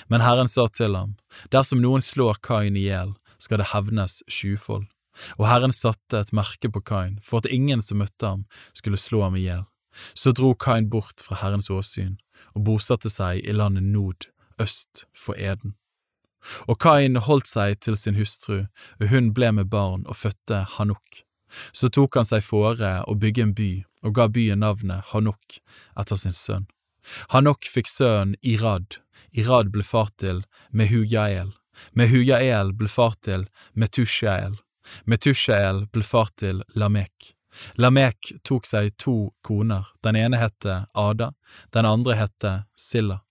Men 0.07 0.23
Herren 0.23 0.47
sa 0.47 0.67
til 0.71 0.95
ham, 0.95 1.17
Dersom 1.51 1.81
noen 1.83 2.03
slår 2.05 2.39
Kain 2.45 2.77
i 2.77 2.87
hjel, 2.87 3.15
skal 3.39 3.59
det 3.59 3.71
hevnes 3.73 4.21
sjufold. 4.31 4.87
Og 5.35 5.47
Herren 5.49 5.73
satte 5.75 6.21
et 6.21 6.31
merke 6.35 6.71
på 6.71 6.83
Kain, 6.85 7.17
for 7.23 7.41
at 7.41 7.51
ingen 7.51 7.83
som 7.83 7.99
møtte 7.99 8.27
ham, 8.27 8.45
skulle 8.77 8.99
slå 8.99 9.25
ham 9.25 9.35
i 9.35 9.43
hjel. 9.47 9.65
Så 10.13 10.31
dro 10.31 10.53
Kain 10.55 10.89
bort 10.89 11.21
fra 11.23 11.39
Herrens 11.41 11.69
åsyn, 11.69 12.17
og 12.55 12.65
bosatte 12.67 13.09
seg 13.11 13.43
i 13.43 13.55
landet 13.55 13.83
Nod, 13.83 14.29
øst 14.61 15.05
for 15.15 15.37
Eden. 15.37 15.75
Og 16.67 16.79
Kain 16.79 17.19
holdt 17.19 17.49
seg 17.49 17.79
til 17.83 17.97
sin 17.99 18.15
hustru, 18.15 18.65
og 18.99 19.11
hun 19.11 19.33
ble 19.35 19.51
med 19.51 19.69
barn 19.73 20.05
og 20.07 20.15
fødte 20.21 20.63
Hanuk. 20.77 21.23
Så 21.73 21.89
tok 21.89 22.15
han 22.19 22.27
seg 22.27 22.45
fore 22.45 22.99
å 23.09 23.15
bygge 23.17 23.47
en 23.47 23.55
by, 23.57 23.71
og 24.05 24.15
ga 24.15 24.29
byen 24.31 24.61
navnet 24.63 25.09
Hanuk 25.11 25.59
etter 25.99 26.19
sin 26.19 26.35
sønn. 26.37 26.69
Hanok 27.33 27.65
fikk 27.65 27.89
sønnen 27.89 28.35
Irad, 28.45 28.99
Irad 29.31 29.71
ble 29.73 29.83
far 29.83 30.11
til 30.17 30.43
Mehujael. 30.71 31.51
Mehujael 31.97 32.73
ble 32.77 32.89
far 32.91 33.15
til 33.25 33.47
Metushael. 33.73 34.57
Metushael 35.05 35.85
ble 35.93 36.03
far 36.05 36.31
til 36.37 36.63
Lamek. 36.75 37.33
Lamek 37.75 38.31
tok 38.43 38.65
seg 38.65 38.93
to 38.97 39.31
koner, 39.41 39.87
den 40.03 40.15
ene 40.15 40.37
het 40.37 40.65
Ada, 40.93 41.33
den 41.73 41.85
andre 41.85 42.15
het 42.19 42.45
Silla. 42.77 43.21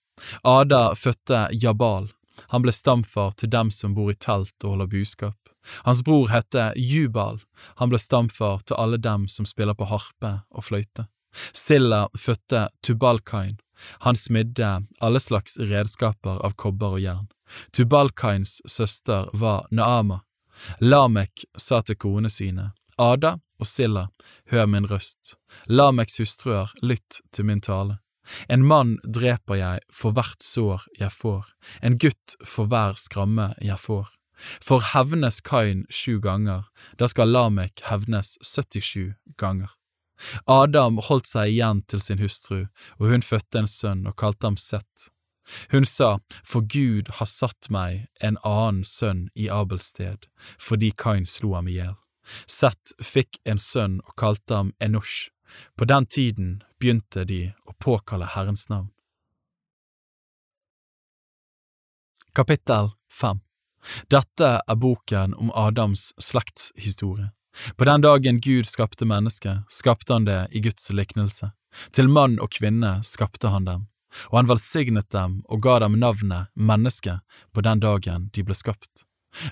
Ada 0.42 0.94
fødte 0.94 1.48
Jabal, 1.52 2.10
han 2.46 2.62
ble 2.62 2.72
stamfar 2.72 3.34
til 3.38 3.50
dem 3.50 3.70
som 3.74 3.94
bor 3.94 4.10
i 4.10 4.16
telt 4.16 4.56
og 4.64 4.74
holder 4.74 4.90
buskap. 4.90 5.36
Hans 5.84 6.02
bror 6.02 6.28
het 6.32 6.54
Jubal, 6.76 7.40
han 7.76 7.90
ble 7.90 7.98
stamfar 8.00 8.62
til 8.64 8.78
alle 8.78 8.98
dem 8.98 9.26
som 9.28 9.46
spiller 9.46 9.76
på 9.76 9.88
harpe 9.90 10.40
og 10.50 10.64
fløyte. 10.64 11.08
Silla 11.52 12.06
fødte 12.18 12.68
Tubalkain, 12.82 13.58
han 14.06 14.16
smidde 14.16 14.70
alle 15.00 15.20
slags 15.20 15.58
redskaper 15.58 16.40
av 16.44 16.56
kobber 16.56 16.96
og 16.96 17.04
jern. 17.04 17.28
Tubalkains 17.72 18.58
søster 18.66 19.28
var 19.32 19.66
Naama. 19.70 20.22
Lamek 20.80 21.44
sa 21.56 21.82
til 21.86 21.96
konene 21.96 22.30
sine, 22.32 22.72
Ada 22.98 23.38
og 23.58 23.66
Silla, 23.66 24.08
hør 24.50 24.66
min 24.66 24.86
røst. 24.90 25.36
Lameks 25.66 26.18
hustruer, 26.18 26.72
lytt 26.82 27.20
til 27.32 27.48
min 27.48 27.62
tale. 27.64 27.98
En 28.48 28.66
mann 28.66 28.98
dreper 29.04 29.56
jeg 29.56 29.80
for 29.92 30.12
hvert 30.12 30.44
sår 30.44 30.84
jeg 31.00 31.12
får, 31.14 31.48
en 31.82 31.96
gutt 31.98 32.36
for 32.44 32.68
hver 32.68 32.98
skramme 33.00 33.52
jeg 33.64 33.80
får. 33.80 34.10
For 34.62 34.84
hevnes 34.92 35.40
Kain 35.42 35.84
sju 35.90 36.18
ganger, 36.22 36.68
da 36.98 37.08
skal 37.10 37.32
Lamek 37.32 37.82
hevnes 37.88 38.36
77 38.44 39.16
ganger. 39.40 39.72
Adam 40.46 40.98
holdt 41.08 41.30
seg 41.30 41.52
igjen 41.54 41.82
til 41.86 42.02
sin 42.02 42.22
hustru, 42.22 42.66
og 42.98 43.12
hun 43.12 43.22
fødte 43.22 43.62
en 43.62 43.70
sønn 43.70 44.06
og 44.06 44.18
kalte 44.18 44.46
ham 44.46 44.58
Sett. 44.58 45.10
Hun 45.72 45.86
sa, 45.88 46.18
For 46.44 46.60
Gud 46.60 47.08
har 47.18 47.26
satt 47.30 47.70
meg 47.72 48.06
en 48.20 48.36
annen 48.44 48.84
sønn 48.84 49.28
i 49.34 49.48
Abels 49.48 49.94
sted, 49.94 50.26
fordi 50.58 50.92
Kain 50.92 51.26
slo 51.26 51.54
ham 51.54 51.70
i 51.70 51.78
hjel. 51.78 51.96
Seth 52.46 52.94
fikk 53.02 53.40
en 53.44 53.58
sønn 53.58 53.98
og 54.04 54.14
kalte 54.20 54.60
ham 54.60 54.72
Enosh. 54.82 55.30
På 55.76 55.88
den 55.88 56.06
tiden 56.06 56.62
begynte 56.80 57.24
de 57.24 57.52
å 57.64 57.74
påkalle 57.80 58.28
Herrens 58.34 58.68
navn. 58.68 58.90
Kapittel 62.36 62.92
5 63.20 63.40
Dette 64.12 64.50
er 64.60 64.76
boken 64.76 65.34
om 65.34 65.50
Adams 65.54 66.12
slektshistorie. 66.22 67.30
På 67.76 67.84
den 67.84 68.00
dagen 68.00 68.40
Gud 68.40 68.66
skapte 68.66 69.06
mennesket, 69.08 69.64
skapte 69.68 70.12
han 70.12 70.24
det 70.24 70.46
i 70.50 70.60
Guds 70.60 70.90
liknelse. 70.90 71.50
Til 71.90 72.08
mann 72.08 72.38
og 72.38 72.52
kvinne 72.54 72.98
skapte 73.04 73.50
han 73.50 73.66
dem, 73.66 73.86
og 74.30 74.38
han 74.38 74.50
velsignet 74.50 75.10
dem 75.10 75.40
og 75.48 75.62
ga 75.66 75.78
dem 75.82 75.98
navnet 75.98 76.52
menneske 76.54 77.18
på 77.52 77.64
den 77.66 77.82
dagen 77.82 78.28
de 78.34 78.44
ble 78.46 78.54
skapt. 78.54 79.04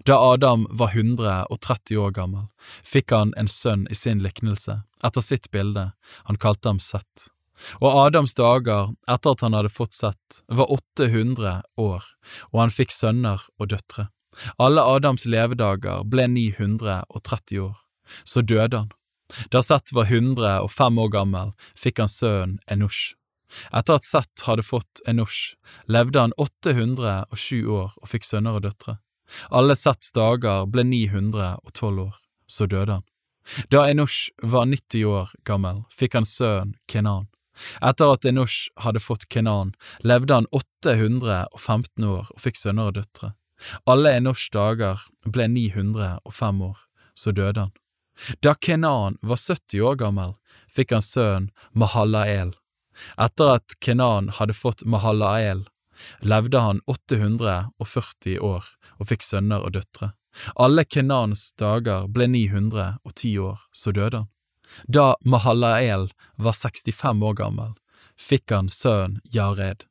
Da 0.05 0.19
Adam 0.33 0.67
var 0.71 0.93
130 0.95 1.99
år 1.99 2.11
gammel, 2.11 2.49
fikk 2.83 3.15
han 3.15 3.33
en 3.37 3.49
sønn 3.51 3.87
i 3.91 3.95
sin 3.95 4.23
liknelse, 4.25 4.81
etter 5.05 5.25
sitt 5.25 5.51
bilde, 5.55 5.91
han 6.27 6.41
kalte 6.43 6.73
ham 6.73 6.81
Sett. 6.83 7.29
Og 7.81 7.89
Adams 8.07 8.35
dager 8.37 8.93
etter 9.09 9.33
at 9.33 9.45
han 9.45 9.57
hadde 9.57 9.73
fått 9.73 9.97
Sett, 9.97 10.43
var 10.49 10.73
800 10.73 11.63
år, 11.81 12.05
og 12.53 12.61
han 12.61 12.75
fikk 12.75 12.93
sønner 12.93 13.47
og 13.61 13.71
døtre. 13.73 14.11
Alle 14.61 14.85
Adams 14.85 15.25
levedager 15.25 16.05
ble 16.05 16.27
930 16.29 17.63
år. 17.65 17.77
Så 18.25 18.43
døde 18.45 18.85
han. 18.85 18.91
Da 19.51 19.63
Sett 19.65 19.93
var 19.97 20.11
105 20.13 20.99
år 21.03 21.09
gammel, 21.15 21.55
fikk 21.75 22.03
han 22.03 22.13
sønnen 22.13 22.59
Enosh. 22.71 23.17
Etter 23.73 23.99
at 23.99 24.07
Sett 24.07 24.45
hadde 24.47 24.67
fått 24.67 25.03
Enosh, 25.09 25.57
levde 25.91 26.21
han 26.21 26.35
807 26.37 27.65
år 27.65 27.95
og 27.97 28.11
fikk 28.11 28.27
sønner 28.27 28.59
og 28.59 28.67
døtre. 28.67 28.99
Alle 29.51 29.77
Sets 29.77 30.13
dager 30.15 30.67
ble 30.71 30.85
912 30.87 32.03
år, 32.07 32.17
så 32.47 32.67
døde 32.67 32.99
han. 32.99 33.07
Da 33.71 33.87
Enosh 33.91 34.31
var 34.43 34.67
90 34.67 35.05
år 35.07 35.33
gammel, 35.47 35.85
fikk 35.91 36.19
han 36.19 36.27
sønnen 36.27 36.75
Kenan. 36.91 37.29
Etter 37.81 38.13
at 38.13 38.27
Enosh 38.29 38.69
hadde 38.85 39.01
fått 39.01 39.29
Kenan, 39.33 39.73
levde 40.05 40.35
han 40.35 40.49
815 40.53 42.05
år 42.05 42.27
og 42.29 42.41
fikk 42.43 42.59
sønner 42.59 42.91
og 42.91 42.99
døtre. 42.99 43.33
Alle 43.89 44.13
Enoshs 44.19 44.51
dager 44.53 45.07
ble 45.25 45.49
905 45.49 46.63
år, 46.67 46.77
så 47.15 47.33
døde 47.33 47.69
han. 47.69 47.75
Da 48.45 48.55
Kenan 48.55 49.17
var 49.23 49.41
70 49.41 49.81
år 49.81 49.97
gammel, 50.01 50.37
fikk 50.69 50.93
han 50.93 51.05
sønnen 51.05 51.51
Mahalael. 51.73 52.55
Etter 53.21 53.57
at 53.61 53.77
Kenan 53.81 54.31
hadde 54.37 54.57
fått 54.57 54.85
Mahalael, 54.85 55.67
levde 56.21 56.61
han 56.61 56.83
840 56.87 58.41
år 58.41 58.65
og 58.99 59.11
fikk 59.11 59.25
sønner 59.27 59.65
og 59.65 59.75
døtre. 59.77 60.13
Alle 60.61 60.85
Kenans 60.85 61.51
dager 61.59 62.07
ble 62.13 62.29
910 62.29 63.39
år, 63.41 63.61
så 63.73 63.93
døde 63.93 64.25
han. 64.25 64.31
Da 64.87 65.15
Mahalael 65.25 66.11
var 66.37 66.53
65 66.53 67.23
år 67.23 67.37
gammel, 67.39 67.77
fikk 68.19 68.53
han 68.53 68.69
sønnen 68.73 69.21
Jared. 69.33 69.87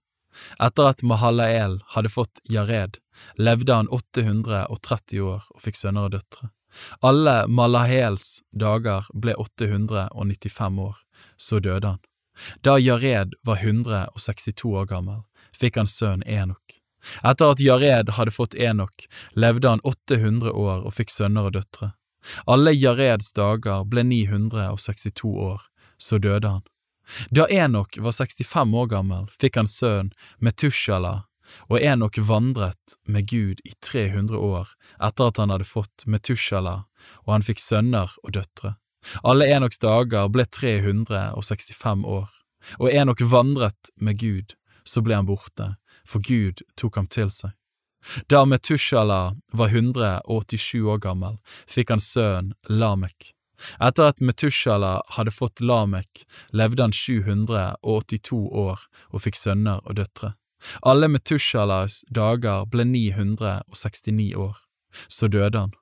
Etter 0.59 0.91
at 0.91 1.03
Mahalael 1.03 1.79
hadde 1.95 2.11
fått 2.11 2.43
Jared, 2.51 2.99
levde 3.39 3.73
han 3.73 3.89
830 3.89 5.23
år 5.23 5.47
og 5.49 5.63
fikk 5.63 5.79
sønner 5.79 6.09
og 6.09 6.17
døtre. 6.17 6.51
Alle 6.99 7.45
Malahels 7.47 8.41
dager 8.51 9.07
ble 9.15 9.35
895 9.39 10.81
år, 10.83 10.97
så 11.37 11.59
døde 11.63 11.95
han. 11.95 12.01
Da 12.61 12.75
Jared 12.77 13.37
var 13.47 13.63
162 13.63 14.67
år 14.75 14.89
gammel, 14.91 15.23
fikk 15.55 15.79
han 15.79 15.87
sønnen 15.87 16.27
Enok. 16.27 16.74
Etter 17.23 17.53
at 17.53 17.61
Jared 17.61 18.09
hadde 18.17 18.33
fått 18.33 18.55
Enok, 18.55 19.07
levde 19.33 19.69
han 19.69 19.83
800 19.83 20.51
år 20.51 20.85
og 20.85 20.95
fikk 20.97 21.13
sønner 21.13 21.49
og 21.49 21.57
døtre. 21.57 21.91
Alle 22.49 22.73
Jareds 22.73 23.31
dager 23.37 23.85
ble 23.85 24.03
962 24.03 25.29
år, 25.29 25.61
så 25.97 26.17
døde 26.17 26.55
han. 26.57 26.65
Da 27.29 27.45
Enok 27.45 27.99
var 28.01 28.15
65 28.17 28.73
år 28.73 28.87
gammel, 28.89 29.27
fikk 29.29 29.59
han 29.61 29.69
sønnen 29.69 30.13
Metushala, 30.41 31.27
og 31.69 31.77
Enok 31.81 32.17
vandret 32.25 32.97
med 33.05 33.29
Gud 33.29 33.61
i 33.61 33.75
300 33.85 34.37
år 34.37 34.71
etter 34.97 35.29
at 35.29 35.37
han 35.37 35.53
hadde 35.53 35.69
fått 35.69 36.07
Metushala, 36.09 36.85
og 37.25 37.35
han 37.35 37.45
fikk 37.45 37.61
sønner 37.61 38.17
og 38.23 38.33
døtre. 38.39 38.75
Alle 39.21 39.45
Enoks 39.53 39.77
dager 39.81 40.29
ble 40.33 40.45
365 40.49 42.05
år, 42.09 42.29
og 42.81 42.89
Enok 42.89 43.21
vandret 43.29 43.91
med 44.01 44.17
Gud, 44.19 44.55
så 44.85 45.01
ble 45.05 45.17
han 45.19 45.29
borte, 45.29 45.75
for 46.05 46.23
Gud 46.23 46.63
tok 46.77 46.95
ham 46.99 47.07
til 47.11 47.31
seg. 47.33 47.55
Da 48.29 48.45
Metushala 48.45 49.35
var 49.51 49.67
187 49.73 50.83
år 50.85 50.99
gammel, 51.01 51.39
fikk 51.67 51.89
han 51.89 52.03
sønnen 52.03 52.53
Lamek. 52.69 53.31
Etter 53.79 54.11
at 54.11 54.21
Metushala 54.21 54.99
hadde 55.15 55.33
fått 55.33 55.61
Lamek, 55.63 56.25
levde 56.51 56.83
han 56.83 56.93
782 56.93 58.41
år 58.51 58.83
og 59.11 59.23
fikk 59.23 59.39
sønner 59.39 59.81
og 59.85 59.97
døtre. 60.01 60.35
Alle 60.81 61.09
Metushalas 61.11 62.03
dager 62.13 62.65
ble 62.69 62.85
969 62.89 64.35
år, 64.35 64.55
så 65.07 65.27
døde 65.27 65.65
han. 65.65 65.73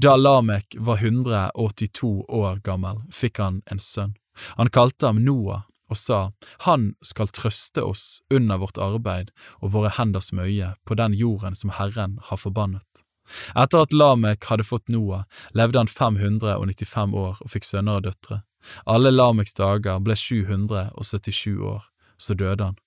Da 0.00 0.16
Lamek 0.16 0.76
var 0.78 1.02
182 1.02 2.24
år 2.28 2.60
gammel, 2.64 3.02
fikk 3.12 3.42
han 3.42 3.60
en 3.70 3.82
sønn. 3.82 4.16
Han 4.56 4.70
kalte 4.72 5.10
ham 5.10 5.24
Noah 5.24 5.66
og 5.88 5.96
sa, 5.96 6.30
Han 6.66 6.94
skal 7.02 7.28
trøste 7.28 7.82
oss 7.84 8.20
under 8.30 8.60
vårt 8.60 8.78
arbeid 8.78 9.30
og 9.60 9.72
våre 9.72 9.92
henders 9.96 10.32
møye 10.32 10.74
på 10.84 10.94
den 10.94 11.14
jorden 11.16 11.54
som 11.54 11.72
Herren 11.76 12.18
har 12.28 12.40
forbannet. 12.40 13.04
Etter 13.56 13.84
at 13.84 13.92
Lamek 13.92 14.44
hadde 14.48 14.64
fått 14.64 14.88
Noah, 14.88 15.24
levde 15.52 15.80
han 15.80 15.90
595 15.90 17.14
år 17.14 17.40
og 17.44 17.52
fikk 17.52 17.66
sønner 17.68 18.00
og 18.00 18.08
døtre. 18.08 18.42
Alle 18.88 19.12
Lameks 19.12 19.54
dager 19.56 20.00
ble 20.00 20.16
777 20.16 21.60
år, 21.60 21.84
så 22.16 22.34
døde 22.34 22.70
han. 22.70 22.78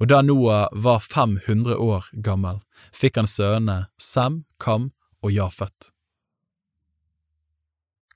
Og 0.00 0.08
da 0.08 0.22
Noah 0.24 0.68
var 0.72 1.00
500 1.04 1.76
år 1.76 2.08
gammel, 2.24 2.62
fikk 2.92 3.20
han 3.20 3.28
sønnene 3.28 3.86
Sem, 4.00 4.44
Kam 4.60 4.92
og 5.22 5.32
Jafet. 5.32 5.92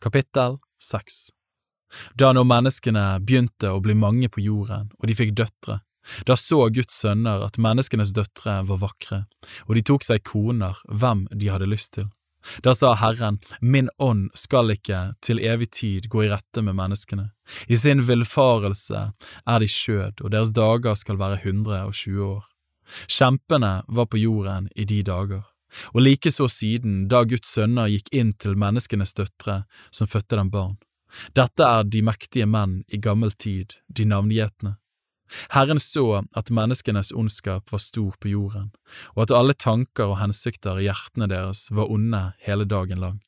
Kapittel 0.01 0.57
6 0.81 1.29
da 2.15 2.33
når 2.33 2.49
menneskene 2.49 3.05
begynte 3.25 3.73
å 3.73 3.81
bli 3.83 3.95
mange 3.95 4.31
på 4.33 4.43
jorden, 4.45 4.91
og 4.99 5.11
de 5.11 5.17
fikk 5.19 5.35
døtre, 5.39 5.81
da 6.27 6.37
så 6.37 6.69
Guds 6.73 6.97
sønner 7.03 7.45
at 7.45 7.59
menneskenes 7.61 8.15
døtre 8.17 8.61
var 8.67 8.81
vakre, 8.81 9.25
og 9.69 9.77
de 9.77 9.85
tok 9.87 10.07
seg 10.07 10.25
koner, 10.27 10.79
hvem 10.89 11.27
de 11.35 11.53
hadde 11.53 11.69
lyst 11.71 11.95
til. 11.99 12.09
Da 12.65 12.73
sa 12.75 12.95
Herren, 12.97 13.39
Min 13.61 13.91
ånd 13.99 14.31
skal 14.35 14.73
ikke 14.73 15.15
til 15.21 15.43
evig 15.45 15.71
tid 15.77 16.09
gå 16.09 16.25
i 16.25 16.31
rette 16.33 16.63
med 16.65 16.79
menneskene. 16.79 17.31
I 17.69 17.77
sin 17.77 18.01
villfarelse 18.09 19.11
er 19.47 19.61
de 19.61 19.69
skjød, 19.69 20.25
og 20.25 20.33
deres 20.33 20.55
dager 20.57 20.97
skal 20.97 21.21
være 21.21 21.43
hundre 21.45 21.85
og 21.85 21.95
tjue 21.95 22.25
år. 22.25 22.45
Kjempene 23.07 23.83
var 23.89 24.09
på 24.11 24.19
jorden 24.19 24.71
i 24.75 24.85
de 24.89 25.03
dager, 25.07 25.45
og 25.95 26.01
likeså 26.03 26.49
siden 26.51 27.05
da 27.13 27.23
Guds 27.29 27.53
sønner 27.53 27.91
gikk 27.93 28.09
inn 28.11 28.33
til 28.33 28.57
menneskenes 28.59 29.15
døtre 29.15 29.63
som 29.95 30.11
fødte 30.11 30.41
dem 30.41 30.51
barn. 30.51 30.79
Dette 31.37 31.67
er 31.67 31.89
de 31.89 32.03
mektige 32.07 32.47
menn 32.47 32.83
i 32.89 33.01
gammel 33.01 33.33
tid, 33.33 33.77
de 33.89 34.07
navngjetne. 34.09 34.77
Herren 35.55 35.79
så 35.79 36.25
at 36.35 36.51
menneskenes 36.51 37.13
ondskap 37.15 37.71
var 37.71 37.83
stor 37.83 38.17
på 38.19 38.33
jorden, 38.33 38.71
og 39.15 39.27
at 39.27 39.35
alle 39.35 39.55
tanker 39.55 40.11
og 40.11 40.19
hensikter 40.19 40.81
i 40.81 40.89
hjertene 40.89 41.31
deres 41.31 41.69
var 41.71 41.91
onde 41.91 42.33
hele 42.47 42.67
dagen 42.67 43.03
lang. 43.03 43.21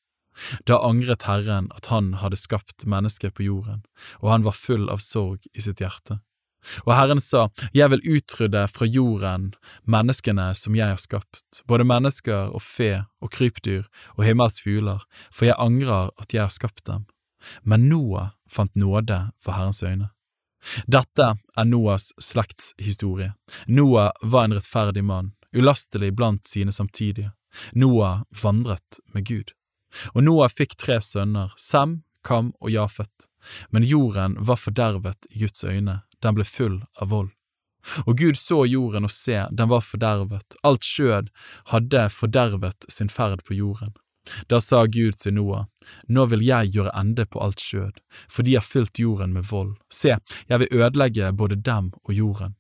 Da 0.67 0.81
angret 0.83 1.29
Herren 1.29 1.69
at 1.77 1.91
han 1.93 2.15
hadde 2.23 2.41
skapt 2.41 2.87
mennesket 2.89 3.37
på 3.37 3.47
jorden, 3.47 3.85
og 4.21 4.33
han 4.33 4.47
var 4.47 4.57
full 4.57 4.89
av 4.91 5.03
sorg 5.05 5.45
i 5.53 5.63
sitt 5.63 5.83
hjerte. 5.85 6.19
Og 6.87 6.95
Herren 6.95 7.21
sa, 7.21 7.49
Jeg 7.75 7.91
vil 7.91 8.05
utrydde 8.17 8.67
fra 8.71 8.87
jorden 8.87 9.53
menneskene 9.85 10.53
som 10.55 10.77
jeg 10.79 10.95
har 10.95 11.01
skapt, 11.01 11.63
både 11.67 11.85
mennesker 11.85 12.55
og 12.55 12.63
fe 12.63 13.05
og 13.21 13.33
krypdyr 13.35 13.89
og 14.17 14.25
himmelsk 14.25 14.63
fugler, 14.69 15.03
for 15.35 15.51
jeg 15.51 15.59
angrer 15.59 16.13
at 16.23 16.35
jeg 16.35 16.45
har 16.45 16.55
skapt 16.55 16.87
dem. 16.87 17.09
Men 17.63 17.89
Noah 17.89 18.33
fant 18.51 18.75
nåde 18.75 19.31
for 19.41 19.57
Herrens 19.57 19.83
øyne. 19.83 20.11
Dette 20.87 21.35
er 21.57 21.65
Noahs 21.67 22.13
slektshistorie. 22.23 23.33
Noah 23.67 24.13
var 24.23 24.45
en 24.45 24.55
rettferdig 24.55 25.05
mann, 25.05 25.33
ulastelig 25.57 26.13
blant 26.15 26.47
sine 26.47 26.73
samtidige. 26.73 27.33
Noah 27.73 28.23
vandret 28.43 29.01
med 29.13 29.27
Gud. 29.27 29.53
Og 30.15 30.25
Noah 30.25 30.49
fikk 30.49 30.77
tre 30.81 31.01
sønner, 31.05 31.53
Sem, 31.57 32.03
Kam 32.25 32.53
og 32.61 32.71
Jafet, 32.71 33.29
men 33.71 33.85
jorden 33.85 34.37
var 34.39 34.57
fordervet 34.57 35.27
i 35.31 35.43
Guds 35.43 35.65
øyne, 35.65 36.01
den 36.23 36.37
ble 36.37 36.47
full 36.47 36.83
av 37.03 37.11
vold. 37.11 37.33
Og 38.07 38.15
Gud 38.19 38.39
så 38.39 38.63
jorden 38.69 39.09
og 39.09 39.11
se, 39.11 39.41
den 39.51 39.71
var 39.73 39.83
fordervet, 39.83 40.55
alt 40.63 40.87
skjød 40.87 41.33
hadde 41.73 42.05
fordervet 42.15 42.87
sin 42.89 43.11
ferd 43.11 43.43
på 43.49 43.59
jorden. 43.59 43.91
Da 44.49 44.61
sa 44.61 44.85
Gud 44.87 45.19
til 45.19 45.35
Noah, 45.35 45.67
Nå 46.09 46.27
vil 46.31 46.45
jeg 46.47 46.73
gjøre 46.77 46.95
ende 46.99 47.27
på 47.27 47.41
alt 47.43 47.61
skjød, 47.61 47.99
for 48.31 48.47
de 48.47 48.55
har 48.55 48.67
fylt 48.67 48.99
jorden 48.99 49.33
med 49.35 49.49
vold. 49.51 49.75
Se, 49.91 50.17
jeg 50.49 50.63
vil 50.63 50.75
ødelegge 50.79 51.33
både 51.33 51.57
dem 51.57 51.91
og 52.05 52.15
jorden. 52.15 52.55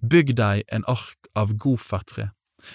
Bygg 0.00 0.36
deg 0.38 0.62
en 0.72 0.86
ark 0.88 1.28
av 1.36 1.52
gofertre. 1.58 2.30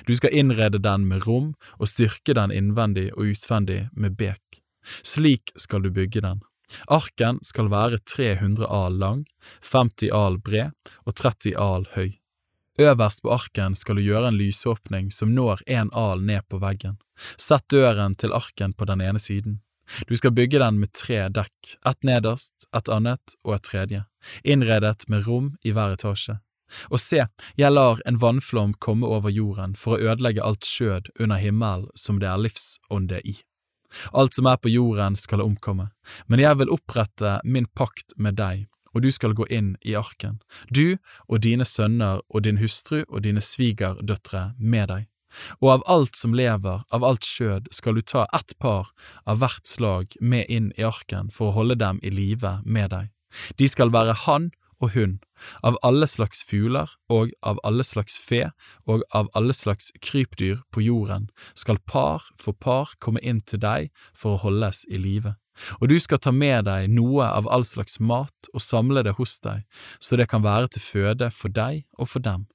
Du 0.06 0.14
skal 0.16 0.36
innrede 0.36 0.80
den 0.84 1.08
med 1.08 1.26
rom 1.28 1.54
og 1.80 1.88
styrke 1.88 2.36
den 2.36 2.52
innvendig 2.52 3.10
og 3.16 3.34
utvendig 3.34 3.88
med 3.94 4.18
bek. 4.20 4.62
Slik 5.04 5.52
skal 5.56 5.84
du 5.84 5.92
bygge 5.92 6.22
den. 6.22 6.44
Arken 6.92 7.40
skal 7.48 7.72
være 7.72 8.00
300 8.04 8.68
al 8.68 8.98
lang, 9.00 9.26
50 9.64 10.12
al 10.12 10.38
bred 10.44 10.76
og 11.06 11.16
30 11.16 11.56
al 11.56 11.88
høy. 11.96 12.18
Øverst 12.78 13.24
på 13.24 13.32
arken 13.34 13.76
skal 13.76 13.98
du 13.98 14.04
gjøre 14.04 14.30
en 14.30 14.38
lysåpning 14.38 15.08
som 15.12 15.32
når 15.34 15.64
en 15.66 15.90
al 15.96 16.22
ned 16.22 16.44
på 16.52 16.60
veggen. 16.62 17.00
Sett 17.38 17.66
døren 17.74 18.16
til 18.16 18.34
arken 18.34 18.74
på 18.74 18.86
den 18.86 19.02
ene 19.02 19.20
siden. 19.20 19.62
Du 20.08 20.16
skal 20.16 20.32
bygge 20.36 20.60
den 20.60 20.80
med 20.82 20.92
tre 20.94 21.28
dekk, 21.32 21.78
ett 21.88 22.04
nederst, 22.04 22.68
et 22.76 22.90
annet 22.92 23.38
og 23.44 23.56
et 23.56 23.64
tredje, 23.64 24.04
innredet 24.44 25.08
med 25.08 25.28
rom 25.28 25.54
i 25.64 25.72
hver 25.72 25.96
etasje. 25.96 26.40
Og 26.92 27.00
se, 27.00 27.24
jeg 27.56 27.72
lar 27.72 28.02
en 28.06 28.20
vannflom 28.20 28.74
komme 28.84 29.08
over 29.08 29.32
jorden 29.32 29.76
for 29.80 29.96
å 29.96 30.12
ødelegge 30.12 30.44
alt 30.44 30.68
skjød 30.68 31.14
under 31.20 31.40
himmelen 31.40 31.88
som 31.96 32.20
det 32.20 32.28
er 32.28 32.42
livsånde 32.44 33.22
i. 33.24 33.38
Alt 34.12 34.36
som 34.36 34.50
er 34.52 34.60
på 34.60 34.74
jorden 34.74 35.16
skal 35.16 35.46
omkomme, 35.46 35.90
men 36.28 36.44
jeg 36.44 36.60
vil 36.60 36.74
opprette 36.76 37.38
min 37.48 37.70
pakt 37.72 38.18
med 38.18 38.36
deg, 38.36 38.66
og 38.92 39.06
du 39.06 39.12
skal 39.16 39.36
gå 39.38 39.48
inn 39.54 39.78
i 39.88 39.96
arken, 39.96 40.42
du 40.68 40.98
og 41.28 41.40
dine 41.48 41.64
sønner 41.68 42.20
og 42.28 42.44
din 42.44 42.60
hustru 42.60 43.06
og 43.08 43.22
dine 43.24 43.44
svigerdøtre 43.44 44.50
med 44.60 44.92
deg. 44.92 45.08
Og 45.62 45.72
av 45.78 45.86
alt 45.88 46.16
som 46.16 46.36
lever, 46.38 46.84
av 46.92 47.04
alt 47.04 47.26
skjød, 47.26 47.72
skal 47.72 47.98
du 47.98 48.02
ta 48.02 48.28
ett 48.34 48.56
par 48.60 48.92
av 49.26 49.42
hvert 49.42 49.68
slag 49.68 50.18
med 50.22 50.48
inn 50.50 50.72
i 50.78 50.86
arken 50.88 51.32
for 51.34 51.52
å 51.52 51.60
holde 51.62 51.80
dem 51.80 52.02
i 52.04 52.14
live 52.14 52.60
med 52.66 52.92
deg. 52.94 53.12
De 53.58 53.68
skal 53.68 53.92
være 53.94 54.16
han 54.26 54.52
og 54.82 54.94
hund, 54.94 55.24
av 55.66 55.78
alle 55.86 56.08
slags 56.10 56.44
fugler 56.46 56.92
og 57.10 57.34
av 57.46 57.60
alle 57.68 57.86
slags 57.86 58.18
fe 58.18 58.50
og 58.90 59.04
av 59.16 59.30
alle 59.38 59.54
slags 59.54 59.90
krypdyr 60.02 60.62
på 60.74 60.84
jorden 60.86 61.30
skal 61.58 61.82
par 61.86 62.26
for 62.38 62.54
par 62.54 62.94
komme 63.02 63.22
inn 63.22 63.42
til 63.42 63.62
deg 63.62 63.92
for 64.14 64.36
å 64.36 64.42
holdes 64.48 64.86
i 64.90 65.02
live. 65.02 65.36
Og 65.82 65.90
du 65.90 65.98
skal 66.02 66.22
ta 66.22 66.34
med 66.34 66.68
deg 66.70 66.92
noe 66.94 67.26
av 67.26 67.50
all 67.50 67.66
slags 67.66 67.98
mat 68.00 68.52
og 68.54 68.62
samle 68.62 69.04
det 69.06 69.18
hos 69.18 69.40
deg, 69.42 69.66
så 70.00 70.18
det 70.18 70.30
kan 70.30 70.46
være 70.46 70.70
til 70.74 70.86
føde 70.86 71.32
for 71.34 71.54
deg 71.54 71.86
og 71.98 72.12
for 72.14 72.22
dem. 72.22 72.46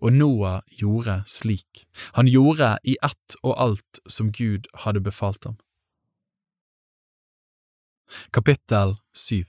Og 0.00 0.12
Noah 0.12 0.60
gjorde 0.80 1.22
slik. 1.26 1.86
Han 2.18 2.28
gjorde 2.28 2.76
i 2.84 2.96
ett 3.02 3.36
og 3.42 3.56
alt 3.56 4.00
som 4.06 4.32
Gud 4.32 4.68
hadde 4.84 5.00
befalt 5.00 5.44
ham. 5.44 5.58
Kapittel 8.32 8.96
7 9.14 9.44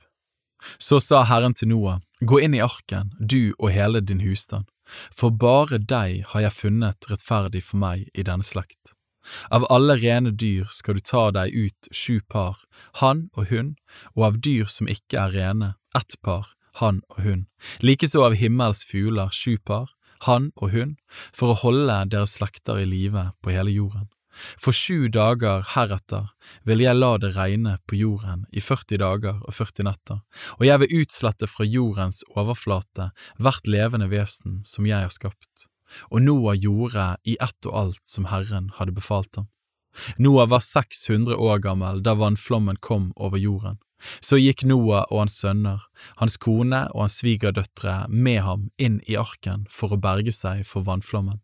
Så 0.78 1.00
sa 1.00 1.24
Herren 1.24 1.54
til 1.54 1.68
Noah, 1.68 2.00
Gå 2.22 2.38
inn 2.40 2.54
i 2.54 2.62
arken, 2.62 3.10
du 3.18 3.54
og 3.58 3.72
hele 3.74 4.02
din 4.02 4.22
husstand, 4.22 4.68
for 5.10 5.34
bare 5.34 5.80
deg 5.82 6.22
har 6.34 6.46
jeg 6.46 6.54
funnet 6.54 7.08
rettferdig 7.10 7.64
for 7.66 7.82
meg 7.82 8.10
i 8.14 8.26
denne 8.28 8.46
slekt. 8.46 8.94
Av 9.50 9.66
alle 9.74 9.96
rene 9.98 10.32
dyr 10.32 10.70
skal 10.74 10.98
du 10.98 11.04
ta 11.06 11.30
deg 11.34 11.54
ut 11.54 11.90
sju 11.94 12.22
par, 12.30 12.62
han 13.02 13.30
og 13.38 13.50
hun, 13.50 13.76
og 14.16 14.28
av 14.30 14.40
dyr 14.46 14.70
som 14.70 14.90
ikke 14.90 15.18
er 15.18 15.34
rene, 15.36 15.74
ett 15.98 16.18
par, 16.26 16.54
han 16.82 17.02
og 17.10 17.22
hun, 17.26 17.42
likeså 17.82 18.24
av 18.26 18.38
himmels 18.38 18.84
fugler 18.88 19.34
sju 19.34 19.58
par, 19.58 19.90
han 20.28 20.52
og 20.56 20.74
hun, 20.76 20.96
for 21.34 21.52
å 21.52 21.60
holde 21.64 22.00
deres 22.14 22.38
slekter 22.38 22.82
i 22.82 22.88
live 22.90 23.32
på 23.42 23.54
hele 23.54 23.74
jorden. 23.74 24.10
For 24.32 24.72
sju 24.76 25.10
dager 25.12 25.66
heretter 25.74 26.30
vil 26.68 26.84
jeg 26.84 26.98
la 26.98 27.18
det 27.20 27.34
regne 27.36 27.76
på 27.88 28.00
jorden 28.00 28.46
i 28.56 28.64
40 28.64 29.02
dager 29.02 29.42
og 29.44 29.54
40 29.58 29.88
netter, 29.90 30.22
og 30.58 30.64
jeg 30.66 30.82
vil 30.84 31.02
utslette 31.02 31.50
fra 31.52 31.68
jordens 31.68 32.22
overflate 32.32 33.12
hvert 33.38 33.68
levende 33.68 34.08
vesen 34.12 34.62
som 34.68 34.88
jeg 34.88 35.04
har 35.04 35.12
skapt. 35.14 35.68
Og 36.08 36.24
Noah 36.24 36.56
gjorde 36.56 37.18
i 37.28 37.36
ett 37.44 37.68
og 37.68 37.76
alt 37.76 38.04
som 38.08 38.30
Herren 38.32 38.72
hadde 38.78 38.96
befalt 38.96 39.36
ham. 39.36 39.50
Noah 40.16 40.48
var 40.48 40.64
600 40.64 41.36
år 41.36 41.60
gammel 41.60 42.00
da 42.04 42.16
vannflommen 42.16 42.80
kom 42.80 43.12
over 43.18 43.38
jorden. 43.38 43.82
Så 44.20 44.40
gikk 44.42 44.66
Noah 44.68 45.06
og 45.10 45.26
hans 45.26 45.38
sønner, 45.44 45.86
hans 46.22 46.38
kone 46.42 46.88
og 46.96 47.06
hans 47.06 47.22
svigerdøtre 47.22 48.06
med 48.10 48.42
ham 48.48 48.68
inn 48.78 49.00
i 49.08 49.20
arken 49.20 49.68
for 49.70 49.94
å 49.94 50.02
berge 50.02 50.34
seg 50.36 50.66
for 50.68 50.88
vannflommen 50.88 51.42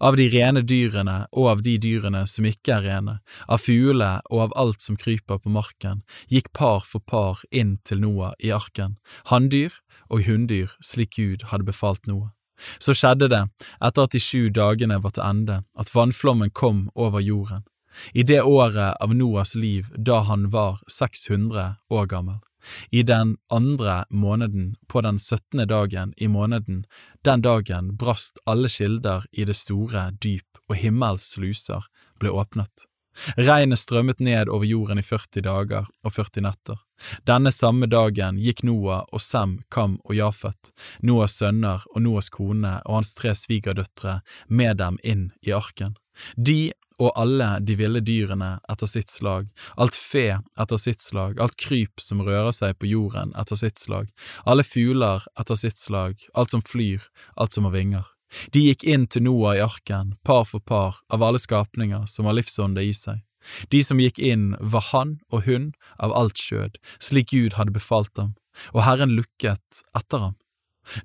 av 0.00 0.16
de 0.16 0.28
rene 0.32 0.62
dyrene 0.62 1.16
og 1.32 1.48
av 1.50 1.62
de 1.66 1.76
dyrene 1.82 2.24
som 2.30 2.46
ikke 2.48 2.78
er 2.78 2.86
rene, 2.86 3.18
av 3.48 3.62
fuglene 3.62 4.20
og 4.30 4.46
av 4.46 4.56
alt 4.62 4.84
som 4.84 4.98
kryper 5.00 5.40
på 5.42 5.52
marken, 5.52 6.02
gikk 6.32 6.52
par 6.56 6.84
for 6.86 7.02
par 7.04 7.42
inn 7.50 7.76
til 7.84 8.02
Noah 8.04 8.34
i 8.42 8.52
arken, 8.54 8.96
hanndyr 9.30 9.74
og 10.08 10.26
hunndyr 10.28 10.76
slik 10.84 11.16
Gud 11.18 11.48
hadde 11.52 11.68
befalt 11.68 12.06
Noah. 12.06 12.32
Så 12.80 12.94
skjedde 12.96 13.28
det, 13.28 13.42
etter 13.84 14.06
at 14.06 14.14
de 14.16 14.20
sju 14.22 14.48
dagene 14.48 14.96
var 15.04 15.12
til 15.12 15.26
ende, 15.26 15.62
at 15.76 15.92
vannflommen 15.92 16.54
kom 16.56 16.86
over 16.94 17.20
jorden, 17.20 17.66
i 18.12 18.22
det 18.22 18.42
året 18.42 18.96
av 19.00 19.14
Noahs 19.14 19.54
liv 19.54 19.92
da 19.96 20.20
han 20.28 20.50
var 20.50 20.80
600 20.90 21.74
år 21.90 22.06
gammel. 22.06 22.40
I 22.90 23.02
den 23.02 23.36
andre 23.50 24.04
måneden, 24.10 24.74
på 24.88 25.00
den 25.00 25.18
syttende 25.18 25.66
dagen 25.66 26.14
i 26.16 26.28
måneden, 26.28 26.84
den 27.22 27.42
dagen 27.42 27.96
brast 27.96 28.38
alle 28.44 28.68
kilder 28.68 29.24
i 29.32 29.44
det 29.44 29.54
store 29.54 30.10
dyp 30.10 30.58
og 30.68 30.76
himmels 30.82 31.30
sluser 31.36 31.86
ble 32.18 32.32
åpnet. 32.34 32.86
Regnet 33.36 33.80
strømmet 33.80 34.20
ned 34.20 34.50
over 34.52 34.66
jorden 34.68 35.00
i 35.00 35.04
40 35.04 35.44
dager 35.46 35.86
og 36.04 36.12
40 36.12 36.44
netter. 36.44 36.80
Denne 37.28 37.52
samme 37.52 37.88
dagen 37.88 38.36
gikk 38.40 38.62
Noah 38.66 39.06
og 39.12 39.22
Sem, 39.24 39.60
Kam 39.72 39.98
og 40.04 40.16
Jafet, 40.16 40.72
Noahs 41.00 41.38
sønner 41.40 41.84
og 41.94 42.02
Noahs 42.04 42.28
kone 42.32 42.78
og 42.84 42.98
hans 42.98 43.14
tre 43.16 43.32
svigerdøtre, 43.36 44.20
med 44.48 44.80
dem 44.82 45.00
inn 45.02 45.30
i 45.42 45.54
arken. 45.56 45.96
De 46.36 46.72
og 47.02 47.12
alle 47.20 47.48
de 47.60 47.76
ville 47.76 48.00
dyrene 48.00 48.56
etter 48.72 48.88
sitt 48.88 49.12
slag, 49.12 49.48
alt 49.76 49.96
fe 49.96 50.40
etter 50.58 50.80
sitt 50.80 51.04
slag, 51.04 51.40
alt 51.40 51.56
kryp 51.60 52.00
som 52.00 52.22
rører 52.24 52.54
seg 52.56 52.78
på 52.80 52.88
jorden 52.90 53.34
etter 53.38 53.58
sitt 53.58 53.80
slag, 53.80 54.08
alle 54.44 54.64
fugler 54.64 55.26
etter 55.38 55.58
sitt 55.60 55.80
slag, 55.80 56.22
alt 56.34 56.54
som 56.54 56.64
flyr, 56.64 57.04
alt 57.36 57.52
som 57.52 57.68
har 57.68 57.76
vinger. 57.76 58.06
De 58.52 58.64
gikk 58.64 58.84
inn 58.84 59.06
til 59.06 59.26
Noah 59.26 59.58
i 59.58 59.62
arken, 59.62 60.16
par 60.26 60.44
for 60.48 60.60
par, 60.60 61.02
av 61.12 61.22
alle 61.22 61.38
skapninger 61.38 62.08
som 62.10 62.26
har 62.26 62.36
livsånde 62.38 62.82
i 62.82 62.94
seg. 62.96 63.22
De 63.70 63.82
som 63.84 64.00
gikk 64.02 64.18
inn, 64.18 64.54
var 64.58 64.88
han 64.90 65.18
og 65.30 65.46
hun 65.46 65.70
av 66.02 66.14
alt 66.16 66.40
skjød, 66.40 66.80
slik 66.98 67.30
Gud 67.30 67.54
hadde 67.60 67.76
befalt 67.76 68.14
dem, 68.18 68.34
og 68.74 68.82
Herren 68.88 69.14
lukket 69.14 69.84
etter 69.96 70.24
ham. 70.24 70.36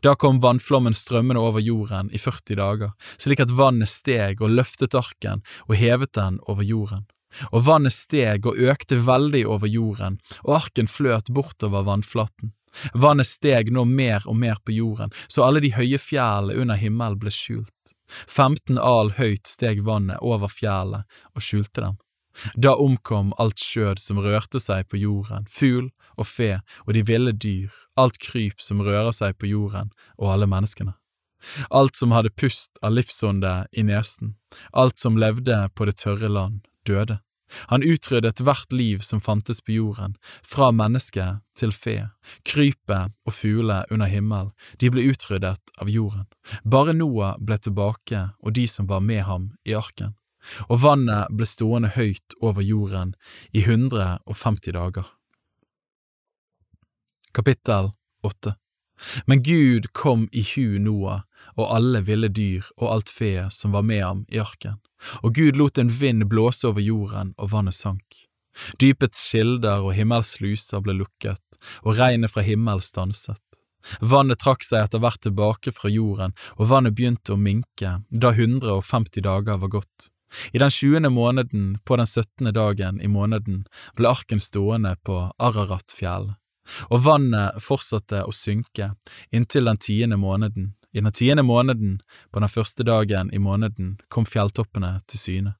Da 0.01 0.15
kom 0.15 0.41
vannflommen 0.43 0.93
strømmende 0.93 1.41
over 1.41 1.63
jorden 1.63 2.11
i 2.13 2.19
40 2.21 2.59
dager, 2.59 2.93
slik 3.17 3.41
at 3.43 3.53
vannet 3.55 3.89
steg 3.89 4.41
og 4.41 4.53
løftet 4.53 4.95
arken 4.97 5.43
og 5.67 5.75
hevet 5.79 6.13
den 6.17 6.39
over 6.47 6.63
jorden. 6.65 7.07
Og 7.51 7.63
vannet 7.65 7.95
steg 7.95 8.45
og 8.45 8.59
økte 8.59 8.99
veldig 8.99 9.45
over 9.47 9.69
jorden, 9.71 10.19
og 10.43 10.57
arken 10.61 10.89
fløt 10.91 11.31
bortover 11.31 11.85
vannflaten. 11.87 12.51
Vannet 12.93 13.27
steg 13.27 13.71
nå 13.71 13.85
mer 13.87 14.23
og 14.27 14.37
mer 14.39 14.59
på 14.63 14.75
jorden, 14.75 15.11
så 15.27 15.47
alle 15.47 15.63
de 15.63 15.73
høye 15.75 15.99
fjellene 15.99 16.59
under 16.59 16.79
himmelen 16.79 17.19
ble 17.19 17.31
skjult. 17.33 17.71
15 18.27 18.77
al 18.77 19.13
høyt 19.15 19.47
steg 19.47 19.83
vannet 19.87 20.19
over 20.21 20.51
fjellene 20.51 21.05
og 21.35 21.45
skjulte 21.45 21.83
dem. 21.83 21.99
Da 22.55 22.75
omkom 22.79 23.33
alt 23.39 23.59
skjød 23.59 23.99
som 23.99 24.19
rørte 24.23 24.59
seg 24.59 24.87
på 24.91 24.99
jorden, 24.99 25.47
fugl 25.51 25.89
og 26.17 26.27
fe 26.27 26.59
og 26.87 26.93
de 26.95 27.05
ville 27.07 27.31
dyr, 27.31 27.71
alt 27.99 28.19
kryp 28.21 28.61
som 28.61 28.81
rører 28.83 29.13
seg 29.15 29.37
på 29.37 29.51
jorden, 29.51 29.91
og 30.17 30.33
alle 30.33 30.49
menneskene. 30.49 30.95
Alt 31.73 31.97
som 31.97 32.13
hadde 32.13 32.33
pust 32.37 32.77
av 32.85 32.93
livsånde 32.93 33.53
i 33.71 33.83
nesen, 33.83 34.35
alt 34.71 35.01
som 35.01 35.17
levde 35.17 35.57
på 35.75 35.87
det 35.89 35.97
tørre 36.03 36.29
land, 36.29 36.61
døde. 36.85 37.19
Han 37.67 37.83
utryddet 37.83 38.39
hvert 38.39 38.71
liv 38.71 39.01
som 39.03 39.21
fantes 39.21 39.59
på 39.61 39.75
jorden, 39.75 40.15
fra 40.47 40.71
menneske 40.71 41.25
til 41.57 41.73
fe, 41.75 41.97
krypet 42.47 43.11
og 43.27 43.35
fugle 43.35 43.81
under 43.91 44.07
himmel, 44.07 44.51
de 44.79 44.91
ble 44.93 45.03
utryddet 45.11 45.73
av 45.81 45.91
jorden. 45.91 46.27
Bare 46.63 46.95
Noah 46.95 47.35
ble 47.39 47.59
tilbake 47.59 48.29
og 48.39 48.55
de 48.55 48.67
som 48.71 48.87
var 48.87 49.03
med 49.03 49.25
ham 49.27 49.51
i 49.67 49.75
arken, 49.75 50.15
og 50.69 50.81
vannet 50.85 51.33
ble 51.35 51.47
stående 51.49 51.91
høyt 51.97 52.37
over 52.41 52.63
jorden 52.65 53.15
i 53.51 53.65
150 53.67 54.77
dager. 54.77 55.11
Kapittel 57.33 57.91
8 58.23 58.55
Men 59.25 59.43
Gud 59.43 59.93
kom 59.93 60.27
i 60.31 60.43
hu 60.53 60.79
Noah 60.79 61.21
og 61.55 61.69
alle 61.75 62.01
ville 62.05 62.29
dyr 62.31 62.65
og 62.77 62.89
alt 62.91 63.11
fe 63.11 63.47
som 63.53 63.75
var 63.75 63.85
med 63.87 64.03
ham 64.03 64.25
i 64.29 64.39
arken, 64.41 64.79
og 65.23 65.35
Gud 65.35 65.59
lot 65.59 65.79
en 65.81 65.91
vind 66.01 66.27
blåse 66.29 66.67
over 66.67 66.83
jorden, 66.83 67.33
og 67.37 67.51
vannet 67.53 67.77
sank. 67.77 68.19
Dypets 68.81 69.21
kilder 69.31 69.83
og 69.85 69.95
himmels 69.95 70.35
sluser 70.35 70.83
ble 70.83 70.97
lukket, 70.99 71.41
og 71.85 71.97
regnet 71.99 72.33
fra 72.33 72.43
himmelen 72.45 72.83
stanset. 72.83 73.39
Vannet 74.01 74.41
trakk 74.43 74.61
seg 74.65 74.85
etter 74.85 75.01
hvert 75.01 75.21
tilbake 75.23 75.73
fra 75.73 75.89
jorden, 75.89 76.35
og 76.59 76.69
vannet 76.69 76.95
begynte 76.97 77.33
å 77.33 77.39
minke 77.39 78.01
da 78.09 78.33
150 78.35 79.23
dager 79.25 79.57
var 79.63 79.73
gått. 79.79 80.11
I 80.55 80.61
den 80.61 80.71
tjuende 80.71 81.09
måneden, 81.11 81.79
på 81.83 81.97
den 81.99 82.07
syttende 82.07 82.53
dagen 82.55 83.01
i 83.01 83.09
måneden, 83.11 83.65
ble 83.97 84.11
arken 84.13 84.39
stående 84.39 84.93
på 85.03 85.25
Araratfjellet 85.41 86.37
og 86.89 87.03
vannet 87.05 87.57
fortsatte 87.63 88.23
å 88.25 88.35
synke 88.35 88.93
inntil 89.31 89.69
den 89.69 89.81
tiende 89.81 90.19
måneden. 90.21 90.73
I 90.91 91.01
den 91.01 91.15
tiende 91.15 91.43
måneden, 91.43 92.01
på 92.31 92.39
den 92.43 92.51
første 92.51 92.83
dagen 92.83 93.31
i 93.33 93.39
måneden, 93.39 93.97
kom 94.09 94.25
fjelltoppene 94.27 94.99
til 95.07 95.19
syne. 95.19 95.53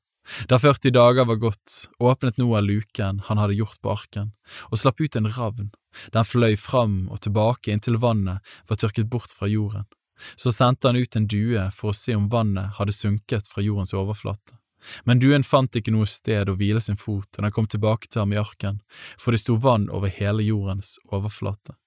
Da 0.47 0.59
40 0.59 0.93
dager 0.93 1.25
var 1.25 1.39
gått, 1.41 1.87
åpnet 1.99 2.37
Noah 2.37 2.61
luken 2.61 3.23
han 3.25 3.39
hadde 3.41 3.57
gjort 3.57 3.79
på 3.81 3.91
arken, 3.95 4.31
og 4.69 4.79
slapp 4.79 5.01
ut 5.01 5.15
en 5.15 5.31
ravn. 5.31 5.71
Den 6.13 6.27
fløy 6.27 6.55
fram 6.59 7.09
og 7.11 7.23
tilbake 7.25 7.73
inntil 7.73 7.97
vannet 7.99 8.53
var 8.69 8.79
tørket 8.79 9.09
bort 9.11 9.33
fra 9.35 9.49
jorden. 9.49 9.87
Så 10.35 10.53
sendte 10.53 10.87
han 10.87 10.99
ut 10.99 11.15
en 11.15 11.27
due 11.27 11.65
for 11.75 11.91
å 11.91 11.97
se 11.97 12.15
om 12.15 12.29
vannet 12.29 12.77
hadde 12.77 12.95
sunket 12.95 13.49
fra 13.49 13.63
jordens 13.65 13.95
overflate. 13.97 14.60
Men 15.03 15.19
duen 15.19 15.43
fant 15.43 15.75
ikke 15.75 15.93
noe 15.93 16.09
sted 16.09 16.49
å 16.49 16.55
hvile 16.57 16.81
sin 16.81 16.97
fot 16.97 17.27
da 17.31 17.45
den 17.45 17.53
kom 17.55 17.67
tilbake 17.69 18.09
til 18.09 18.23
ham 18.23 18.33
i 18.33 18.39
arken, 18.41 18.81
for 19.17 19.31
det 19.31 19.43
sto 19.43 19.55
vann 19.55 19.89
over 19.89 20.09
hele 20.09 20.43
jordens 20.43 20.97
overflate. 21.11 21.77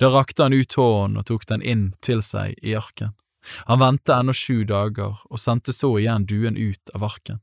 Da 0.00 0.10
rakte 0.10 0.42
han 0.46 0.56
ut 0.56 0.72
hånden 0.76 1.20
og 1.20 1.26
tok 1.28 1.46
den 1.46 1.62
inn 1.62 1.84
til 2.02 2.22
seg 2.24 2.56
i 2.62 2.74
arken. 2.76 3.14
Han 3.70 3.80
ventet 3.80 4.14
ennå 4.16 4.34
sju 4.36 4.64
dager 4.68 5.20
og 5.30 5.40
sendte 5.40 5.72
så 5.72 5.94
igjen 5.98 6.26
duen 6.28 6.58
ut 6.58 6.92
av 6.94 7.06
arken. 7.06 7.40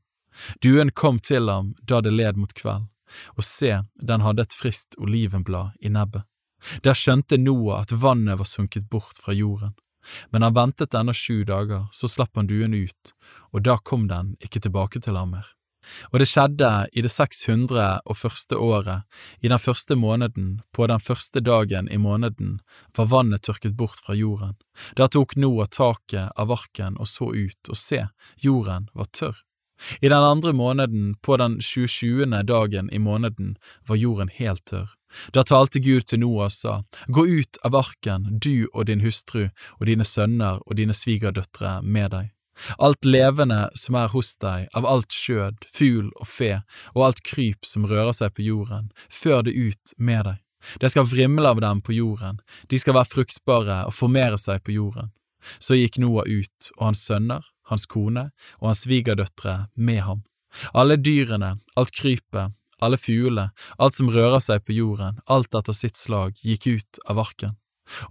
Duen 0.62 0.90
kom 0.94 1.18
til 1.18 1.48
ham 1.50 1.74
da 1.82 2.00
det 2.04 2.14
led 2.14 2.38
mot 2.38 2.52
kveld, 2.54 2.86
og 3.34 3.44
se, 3.44 3.82
den 3.94 4.22
hadde 4.22 4.44
et 4.46 4.54
friskt 4.54 4.98
olivenblad 4.98 5.74
i 5.80 5.90
nebbet. 5.90 6.26
Der 6.82 6.94
skjønte 6.98 7.38
Noah 7.38 7.82
at 7.82 7.94
vannet 7.94 8.38
var 8.38 8.46
sunket 8.46 8.88
bort 8.90 9.18
fra 9.22 9.34
jorden. 9.34 9.74
Men 10.30 10.46
han 10.46 10.56
ventet 10.56 10.94
ennå 10.94 11.14
sju 11.16 11.44
dager, 11.44 11.86
så 11.92 12.08
slapp 12.08 12.36
han 12.36 12.48
duen 12.48 12.74
ut, 12.74 13.14
og 13.52 13.64
da 13.68 13.78
kom 13.78 14.08
den 14.08 14.36
ikke 14.44 14.62
tilbake 14.64 15.02
til 15.04 15.18
ham 15.18 15.34
mer. 15.36 15.54
Og 16.12 16.20
det 16.20 16.28
skjedde 16.28 16.70
i 16.92 17.02
det 17.04 17.10
600 17.12 18.04
og 18.04 18.16
første 18.18 18.56
året, 18.56 19.06
i 19.40 19.48
den 19.48 19.60
første 19.60 19.96
måneden, 19.96 20.60
på 20.72 20.86
den 20.90 21.00
første 21.00 21.40
dagen 21.40 21.88
i 21.88 21.96
måneden, 21.96 22.58
var 22.96 23.10
vannet 23.12 23.46
tørket 23.46 23.76
bort 23.76 24.00
fra 24.04 24.16
jorden. 24.18 24.56
Da 24.96 25.08
tok 25.08 25.36
Noah 25.36 25.68
taket 25.70 26.32
av 26.36 26.52
arken 26.52 26.98
og 26.98 27.08
så 27.08 27.32
ut, 27.32 27.60
og 27.68 27.76
se, 27.78 28.06
jorden 28.36 28.90
var 28.94 29.08
tørr. 29.12 29.40
I 30.02 30.10
den 30.10 30.24
andre 30.24 30.52
måneden, 30.52 31.14
på 31.22 31.36
den 31.38 31.60
27. 31.62 32.26
dagen 32.44 32.90
i 32.90 32.98
måneden, 32.98 33.56
var 33.86 33.96
jorden 33.96 34.30
helt 34.34 34.64
tørr. 34.66 34.97
Da 35.32 35.44
talte 35.44 35.80
Gud 35.80 36.08
til 36.08 36.20
Noah 36.22 36.48
og 36.48 36.54
sa, 36.54 36.74
Gå 37.08 37.24
ut 37.26 37.60
av 37.64 37.76
arken, 37.78 38.26
du 38.38 38.68
og 38.72 38.88
din 38.88 39.04
hustru 39.04 39.48
og 39.78 39.86
dine 39.88 40.04
sønner 40.04 40.60
og 40.66 40.76
dine 40.80 40.96
svigerdøtre 40.96 41.80
med 41.82 42.12
deg. 42.14 42.34
Alt 42.78 43.06
levende 43.06 43.68
som 43.78 43.96
er 43.98 44.10
hos 44.12 44.34
deg, 44.42 44.66
av 44.74 44.86
alt 44.86 45.14
skjød, 45.14 45.68
fugl 45.70 46.10
og 46.18 46.26
fe, 46.26 46.52
og 46.94 47.04
alt 47.06 47.22
kryp 47.26 47.66
som 47.66 47.86
rører 47.86 48.16
seg 48.16 48.34
på 48.34 48.46
jorden, 48.48 48.90
før 49.06 49.44
det 49.46 49.54
ut 49.54 49.94
med 49.96 50.24
deg. 50.26 50.40
Det 50.82 50.90
skal 50.90 51.06
vrimle 51.06 51.48
av 51.54 51.60
dem 51.62 51.80
på 51.86 51.94
jorden, 51.94 52.40
de 52.66 52.80
skal 52.82 52.96
være 52.98 53.12
fruktbare 53.12 53.78
og 53.86 53.94
formere 53.94 54.38
seg 54.40 54.64
på 54.66 54.74
jorden. 54.74 55.12
Så 55.62 55.78
gikk 55.78 56.00
Noah 56.02 56.26
ut, 56.26 56.72
og 56.78 56.90
hans 56.90 57.04
sønner, 57.06 57.46
hans 57.70 57.86
kone 57.86 58.30
og 58.58 58.72
hans 58.72 58.82
svigerdøtre 58.82 59.68
med 59.76 60.02
ham. 60.02 60.24
Alle 60.74 60.96
dyrene, 60.98 61.58
alt 61.78 61.92
krypet, 61.94 62.57
alle 62.82 62.98
fuglene, 63.00 63.50
alt 63.78 63.96
som 63.96 64.10
rører 64.12 64.42
seg 64.44 64.64
på 64.64 64.76
jorden, 64.76 65.20
alt 65.26 65.54
etter 65.54 65.76
sitt 65.76 65.96
slag, 65.96 66.38
gikk 66.42 66.66
ut 66.66 67.00
av 67.08 67.22
arken. 67.24 67.56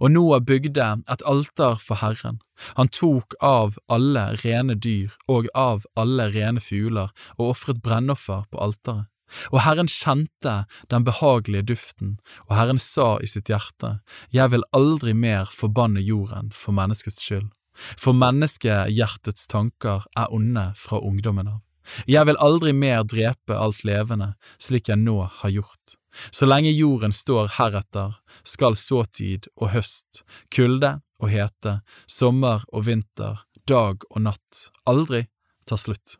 Og 0.02 0.10
Noah 0.10 0.40
bygde 0.42 0.86
et 1.06 1.22
alter 1.22 1.78
for 1.78 2.00
Herren. 2.02 2.40
Han 2.76 2.90
tok 2.90 3.36
av 3.44 3.78
alle 3.86 4.32
rene 4.42 4.74
dyr 4.74 5.14
og 5.30 5.46
av 5.54 5.86
alle 5.94 6.28
rene 6.34 6.62
fugler 6.62 7.12
og 7.36 7.52
ofret 7.52 7.82
brennoffer 7.84 8.48
på 8.50 8.58
alteret. 8.58 9.06
Og 9.52 9.60
Herren 9.60 9.90
kjente 9.92 10.64
den 10.88 11.04
behagelige 11.04 11.66
duften, 11.74 12.16
og 12.48 12.56
Herren 12.56 12.80
sa 12.80 13.18
i 13.20 13.28
sitt 13.28 13.52
hjerte, 13.52 14.00
Jeg 14.32 14.50
vil 14.50 14.64
aldri 14.72 15.12
mer 15.12 15.44
forbanne 15.52 16.00
jorden 16.00 16.50
for 16.52 16.72
menneskets 16.72 17.20
skyld, 17.20 17.50
for 17.76 18.16
menneskehjertets 18.16 19.46
tanker 19.46 20.08
er 20.16 20.32
onde 20.32 20.72
fra 20.76 20.98
ungdommen 21.04 21.48
av. 21.48 21.67
Jeg 22.06 22.26
vil 22.28 22.38
aldri 22.42 22.72
mer 22.72 23.04
drepe 23.08 23.56
alt 23.56 23.84
levende, 23.86 24.34
slik 24.60 24.90
jeg 24.90 25.00
nå 25.00 25.22
har 25.40 25.54
gjort. 25.54 25.96
Så 26.30 26.48
lenge 26.48 26.70
jorden 26.72 27.12
står 27.12 27.52
heretter, 27.58 28.16
skal 28.42 28.76
såtid 28.76 29.48
og 29.56 29.72
høst, 29.74 30.22
kulde 30.54 30.98
og 31.22 31.32
hete, 31.32 31.80
sommer 32.10 32.64
og 32.72 32.86
vinter, 32.88 33.44
dag 33.68 34.02
og 34.10 34.24
natt, 34.24 34.68
aldri 34.88 35.26
ta 35.68 35.76
slutt. 35.76 36.16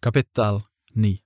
Kapittel 0.00 0.62
9 0.94 1.18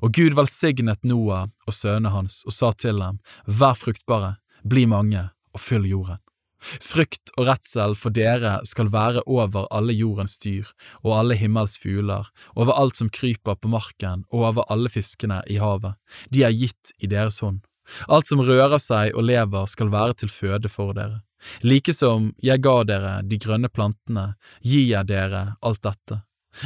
Og 0.00 0.12
Gud 0.14 0.36
velsignet 0.38 1.02
Noah 1.04 1.48
og 1.66 1.74
sønnene 1.74 2.12
hans 2.14 2.42
og 2.46 2.54
sa 2.54 2.70
til 2.78 3.00
dem, 3.02 3.18
Vær 3.46 3.74
fruktbare, 3.74 4.36
bli 4.62 4.86
mange 4.86 5.24
og 5.52 5.62
fyll 5.62 5.88
jorden. 5.90 6.20
Frykt 6.60 7.30
og 7.36 7.46
redsel 7.50 7.94
for 7.98 8.14
dere 8.14 8.58
skal 8.68 8.90
være 8.92 9.22
over 9.26 9.68
alle 9.74 9.94
jordens 9.96 10.38
dyr 10.42 10.70
og 11.02 11.12
alle 11.18 11.36
himmels 11.38 11.76
fugler, 11.78 12.28
over 12.56 12.72
alt 12.74 12.96
som 12.96 13.12
kryper 13.12 13.58
på 13.60 13.70
marken 13.70 14.24
og 14.32 14.48
over 14.50 14.72
alle 14.72 14.92
fiskene 14.92 15.42
i 15.52 15.60
havet. 15.62 15.94
De 16.32 16.44
er 16.46 16.56
gitt 16.56 16.94
i 16.98 17.10
deres 17.10 17.40
hånd. 17.44 17.62
Alt 18.10 18.26
som 18.26 18.42
rører 18.42 18.80
seg 18.82 19.14
og 19.14 19.28
lever 19.28 19.70
skal 19.70 19.92
være 19.92 20.22
til 20.22 20.32
føde 20.32 20.70
for 20.72 20.96
dere. 20.96 21.22
Like 21.62 21.92
som 21.94 22.32
jeg 22.42 22.62
ga 22.64 22.80
dere 22.88 23.12
de 23.22 23.38
grønne 23.38 23.70
plantene, 23.70 24.34
gir 24.64 24.88
jeg 24.88 25.06
dere 25.12 25.52
alt 25.62 25.82
dette. 25.84 26.22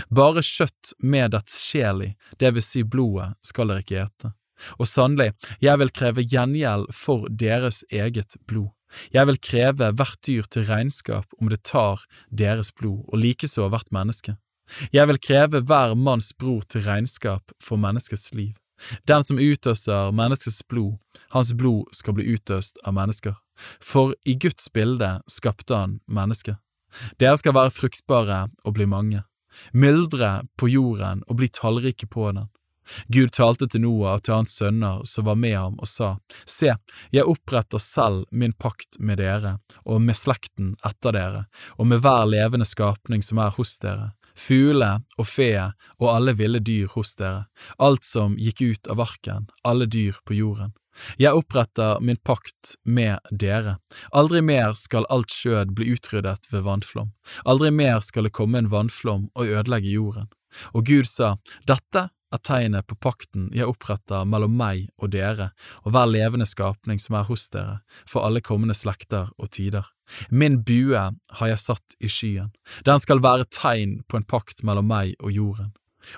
Bare 0.08 0.44
kjøtt 0.46 0.94
med 1.02 1.32
dets 1.34 1.58
sjel 1.58 2.04
i, 2.06 2.10
det 2.38 2.54
vil 2.54 2.64
si 2.64 2.84
blodet, 2.86 3.34
skal 3.42 3.72
dere 3.72 3.84
ikke 3.84 4.04
ete. 4.04 4.32
Og 4.78 4.88
sannelig, 4.88 5.32
jeg 5.64 5.80
vil 5.80 5.92
kreve 5.96 6.24
gjengjeld 6.24 6.92
for 6.94 7.26
deres 7.30 7.82
eget 7.90 8.36
blod. 8.46 8.70
Jeg 9.14 9.26
vil 9.28 9.38
kreve 9.38 9.90
hvert 9.96 10.18
dyr 10.26 10.46
til 10.50 10.66
regnskap 10.68 11.26
om 11.40 11.50
det 11.52 11.62
tar 11.66 12.04
deres 12.30 12.72
blod, 12.72 13.04
og 13.08 13.20
likeså 13.22 13.68
hvert 13.68 13.90
menneske. 13.94 14.36
Jeg 14.92 15.08
vil 15.10 15.18
kreve 15.18 15.62
hver 15.66 15.94
manns 15.98 16.32
bror 16.32 16.62
til 16.68 16.84
regnskap 16.86 17.54
for 17.62 17.80
menneskets 17.80 18.30
liv. 18.34 18.54
Den 19.08 19.24
som 19.26 19.38
utøser 19.38 20.12
menneskets 20.16 20.62
blod, 20.68 20.96
hans 21.34 21.52
blod 21.52 21.90
skal 21.92 22.16
bli 22.16 22.30
utøst 22.34 22.78
av 22.86 22.94
mennesker. 22.96 23.36
For 23.82 24.14
i 24.24 24.38
Guds 24.40 24.70
bilde 24.72 25.18
skapte 25.28 25.76
han 25.76 25.98
mennesket. 26.08 26.56
Dere 27.20 27.36
skal 27.38 27.54
være 27.54 27.74
fruktbare 27.74 28.38
og 28.64 28.74
bli 28.74 28.86
mange, 28.88 29.22
myldre 29.72 30.40
på 30.58 30.70
jorden 30.70 31.22
og 31.28 31.38
bli 31.38 31.50
tallrike 31.52 32.08
på 32.10 32.30
den. 32.32 32.48
Gud 33.08 33.32
talte 33.36 33.68
til 33.70 33.84
Noah 33.84 34.18
og 34.18 34.24
til 34.26 34.36
hans 34.38 34.56
sønner 34.58 35.02
som 35.08 35.26
var 35.28 35.38
med 35.38 35.56
ham, 35.56 35.78
og 35.78 35.88
sa, 35.88 36.14
Se, 36.44 36.74
jeg 37.14 37.26
oppretter 37.28 37.82
selv 37.82 38.24
min 38.30 38.52
pakt 38.52 38.98
med 38.98 39.20
dere 39.20 39.58
og 39.84 40.02
med 40.04 40.18
slekten 40.18 40.74
etter 40.86 41.16
dere, 41.16 41.44
og 41.78 41.90
med 41.90 42.02
hver 42.04 42.26
levende 42.30 42.68
skapning 42.68 43.24
som 43.24 43.40
er 43.42 43.54
hos 43.56 43.76
dere, 43.82 44.12
fugle 44.36 44.92
og 45.18 45.28
fe 45.28 45.52
og 46.00 46.10
alle 46.10 46.36
ville 46.38 46.60
dyr 46.64 46.90
hos 46.94 47.14
dere, 47.18 47.46
alt 47.78 48.06
som 48.06 48.36
gikk 48.38 48.62
ut 48.62 48.92
av 48.92 49.02
arken, 49.06 49.48
alle 49.64 49.88
dyr 49.90 50.20
på 50.24 50.38
jorden. 50.38 50.74
Jeg 51.20 51.32
oppretter 51.36 52.00
min 52.04 52.18
pakt 52.26 52.74
med 52.84 53.20
dere. 53.30 53.78
Aldri 54.12 54.42
mer 54.44 54.74
skal 54.78 55.06
alt 55.08 55.32
skjød 55.32 55.72
bli 55.76 55.94
utryddet 55.94 56.50
ved 56.52 56.66
vannflom. 56.66 57.12
Aldri 57.48 57.70
mer 57.72 58.02
skal 58.04 58.26
det 58.26 58.34
komme 58.36 58.60
en 58.60 58.70
vannflom 58.72 59.28
og 59.34 59.46
ødelegge 59.46 59.94
jorden. 59.94 60.28
Og 60.74 60.86
Gud 60.86 61.08
sa, 61.08 61.36
Dette 61.66 62.08
er 62.30 62.42
tegnet 62.46 62.86
på 62.86 62.96
pakten 63.02 63.48
jeg 63.56 63.68
oppretter 63.70 64.26
mellom 64.28 64.54
meg 64.58 64.88
og 65.00 65.12
dere 65.14 65.50
og 65.82 65.94
hver 65.94 66.10
levende 66.10 66.46
skapning 66.48 67.00
som 67.02 67.18
er 67.18 67.26
hos 67.30 67.48
dere, 67.50 67.80
for 68.06 68.26
alle 68.26 68.42
kommende 68.44 68.76
slekter 68.76 69.32
og 69.38 69.50
tider. 69.56 69.88
Min 70.30 70.62
bue 70.66 71.00
har 71.00 71.52
jeg 71.52 71.62
satt 71.62 71.98
i 72.00 72.10
skyen, 72.10 72.54
den 72.86 73.02
skal 73.02 73.22
være 73.22 73.48
tegn 73.50 74.00
på 74.08 74.18
en 74.18 74.26
pakt 74.26 74.64
mellom 74.66 74.88
meg 74.90 75.14
og 75.20 75.34
jorden. 75.34 75.74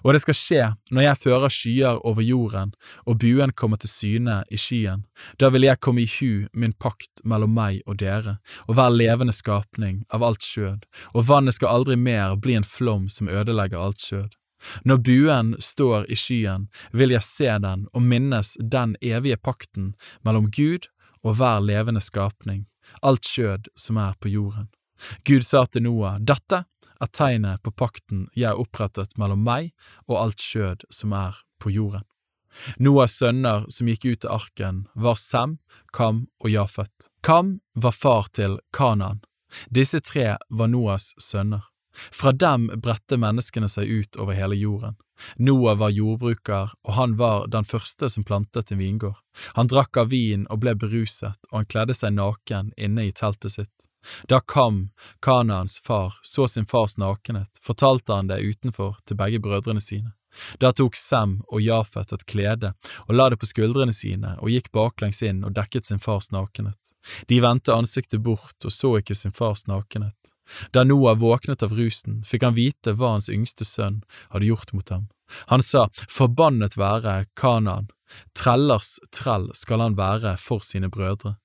Og 0.07 0.15
det 0.15 0.23
skal 0.23 0.37
skje 0.39 0.67
når 0.95 1.07
jeg 1.07 1.21
fører 1.25 1.53
skyer 1.53 2.01
over 2.07 2.23
jorden 2.23 2.71
og 3.03 3.19
buen 3.23 3.53
kommer 3.59 3.81
til 3.83 3.91
syne 3.91 4.43
i 4.51 4.59
skyen, 4.61 5.05
da 5.41 5.51
vil 5.53 5.67
jeg 5.67 5.81
komme 5.83 6.05
i 6.05 6.11
hu 6.11 6.47
min 6.53 6.73
pakt 6.73 7.25
mellom 7.25 7.55
meg 7.57 7.83
og 7.87 7.99
dere 8.03 8.39
og 8.69 8.77
hver 8.79 8.95
levende 8.95 9.35
skapning 9.35 10.05
av 10.15 10.23
alt 10.27 10.47
skjød, 10.47 10.87
og 11.15 11.27
vannet 11.29 11.59
skal 11.59 11.75
aldri 11.81 11.99
mer 11.99 12.37
bli 12.39 12.57
en 12.59 12.69
flom 12.69 13.09
som 13.11 13.31
ødelegger 13.31 13.83
alt 13.83 14.01
skjød. 14.07 14.31
Når 14.85 15.03
buen 15.07 15.55
står 15.59 16.07
i 16.11 16.17
skyen, 16.19 16.69
vil 16.93 17.15
jeg 17.15 17.27
se 17.27 17.51
den 17.65 17.87
og 17.93 18.03
minnes 18.03 18.55
den 18.59 18.97
evige 19.01 19.37
pakten 19.37 19.95
mellom 20.23 20.51
Gud 20.51 20.89
og 21.23 21.39
hver 21.39 21.63
levende 21.65 22.03
skapning, 22.03 22.67
alt 23.03 23.27
skjød 23.27 23.71
som 23.79 23.99
er 24.03 24.15
på 24.21 24.33
jorden. 24.33 24.69
Gud 25.27 25.43
sa 25.47 25.65
til 25.67 25.87
Noah, 25.87 26.21
dette 26.21 26.65
er 27.03 27.11
tegnet 27.11 27.63
på 27.63 27.73
pakten 27.75 28.29
jeg 28.37 28.53
har 28.53 28.61
opprettet 28.61 29.17
mellom 29.19 29.43
meg 29.43 29.73
og 30.07 30.19
alt 30.21 30.43
skjød 30.43 30.87
som 30.91 31.15
er 31.17 31.43
på 31.63 31.75
jorden. 31.75 32.07
Noahs 32.77 33.17
sønner 33.17 33.65
som 33.73 33.89
gikk 33.89 34.05
ut 34.05 34.21
til 34.23 34.33
arken, 34.33 34.81
var 34.95 35.17
Sem, 35.17 35.57
Kam 35.93 36.27
og 36.43 36.53
Jafet. 36.53 37.09
Kam 37.25 37.61
var 37.75 37.97
far 37.97 38.29
til 38.37 38.59
Kanan. 38.77 39.23
Disse 39.73 40.01
tre 40.05 40.37
var 40.51 40.69
Noahs 40.69 41.13
sønner. 41.21 41.72
Fra 41.93 42.33
dem 42.33 42.69
bredte 42.83 43.19
menneskene 43.21 43.69
seg 43.69 43.89
ut 43.89 44.17
over 44.17 44.37
hele 44.37 44.57
jorden. 44.57 44.97
Noah 45.37 45.77
var 45.79 45.93
jordbruker, 45.95 46.73
og 46.83 46.95
han 46.97 47.17
var 47.17 47.47
den 47.53 47.65
første 47.69 48.09
som 48.11 48.25
plantet 48.25 48.73
en 48.73 48.81
vingård. 48.81 49.21
Han 49.55 49.71
drakk 49.71 49.97
av 49.97 50.11
vin 50.11 50.47
og 50.51 50.63
ble 50.65 50.75
beruset, 50.75 51.39
og 51.51 51.61
han 51.61 51.69
kledde 51.71 51.95
seg 51.95 52.17
naken 52.17 52.73
inne 52.77 53.07
i 53.07 53.15
teltet 53.15 53.55
sitt. 53.55 53.89
Da 54.29 54.41
Kam, 54.41 54.91
Kanaans 55.21 55.79
far, 55.87 56.19
så 56.23 56.49
sin 56.49 56.67
fars 56.67 56.97
nakenhet, 56.99 57.61
fortalte 57.63 58.17
han 58.17 58.27
det 58.27 58.43
utenfor 58.43 58.97
til 59.07 59.17
begge 59.17 59.39
brødrene 59.39 59.81
sine. 59.81 60.17
Da 60.59 60.73
tok 60.73 60.97
Sem 60.97 61.41
og 61.53 61.61
Jafet 61.61 62.13
et 62.17 62.25
klede 62.27 62.73
og 63.07 63.15
la 63.15 63.29
det 63.31 63.39
på 63.41 63.49
skuldrene 63.51 63.93
sine 63.93 64.35
og 64.41 64.49
gikk 64.53 64.71
baklengs 64.73 65.21
inn 65.29 65.43
og 65.45 65.53
dekket 65.59 65.89
sin 65.89 66.01
fars 66.01 66.31
nakenhet. 66.33 66.79
De 67.29 67.41
vendte 67.43 67.75
ansiktet 67.75 68.23
bort 68.25 68.65
og 68.65 68.73
så 68.73 68.97
ikke 69.01 69.17
sin 69.19 69.35
fars 69.37 69.67
nakenhet. 69.69 70.32
Da 70.73 70.85
Noah 70.85 71.17
våknet 71.19 71.63
av 71.63 71.73
rusen, 71.77 72.23
fikk 72.27 72.47
han 72.47 72.57
vite 72.59 72.97
hva 72.97 73.17
hans 73.17 73.31
yngste 73.33 73.67
sønn 73.69 74.03
hadde 74.35 74.49
gjort 74.51 74.73
mot 74.77 74.89
ham. 74.93 75.09
Han 75.53 75.63
sa, 75.65 75.89
Forbannet 76.11 76.77
være 76.77 77.27
Kanaan, 77.39 77.89
trellers 78.37 78.99
trell 79.15 79.49
skal 79.57 79.81
han 79.81 79.97
være 79.97 80.37
for 80.41 80.65
sine 80.65 80.91
brødre. 80.93 81.37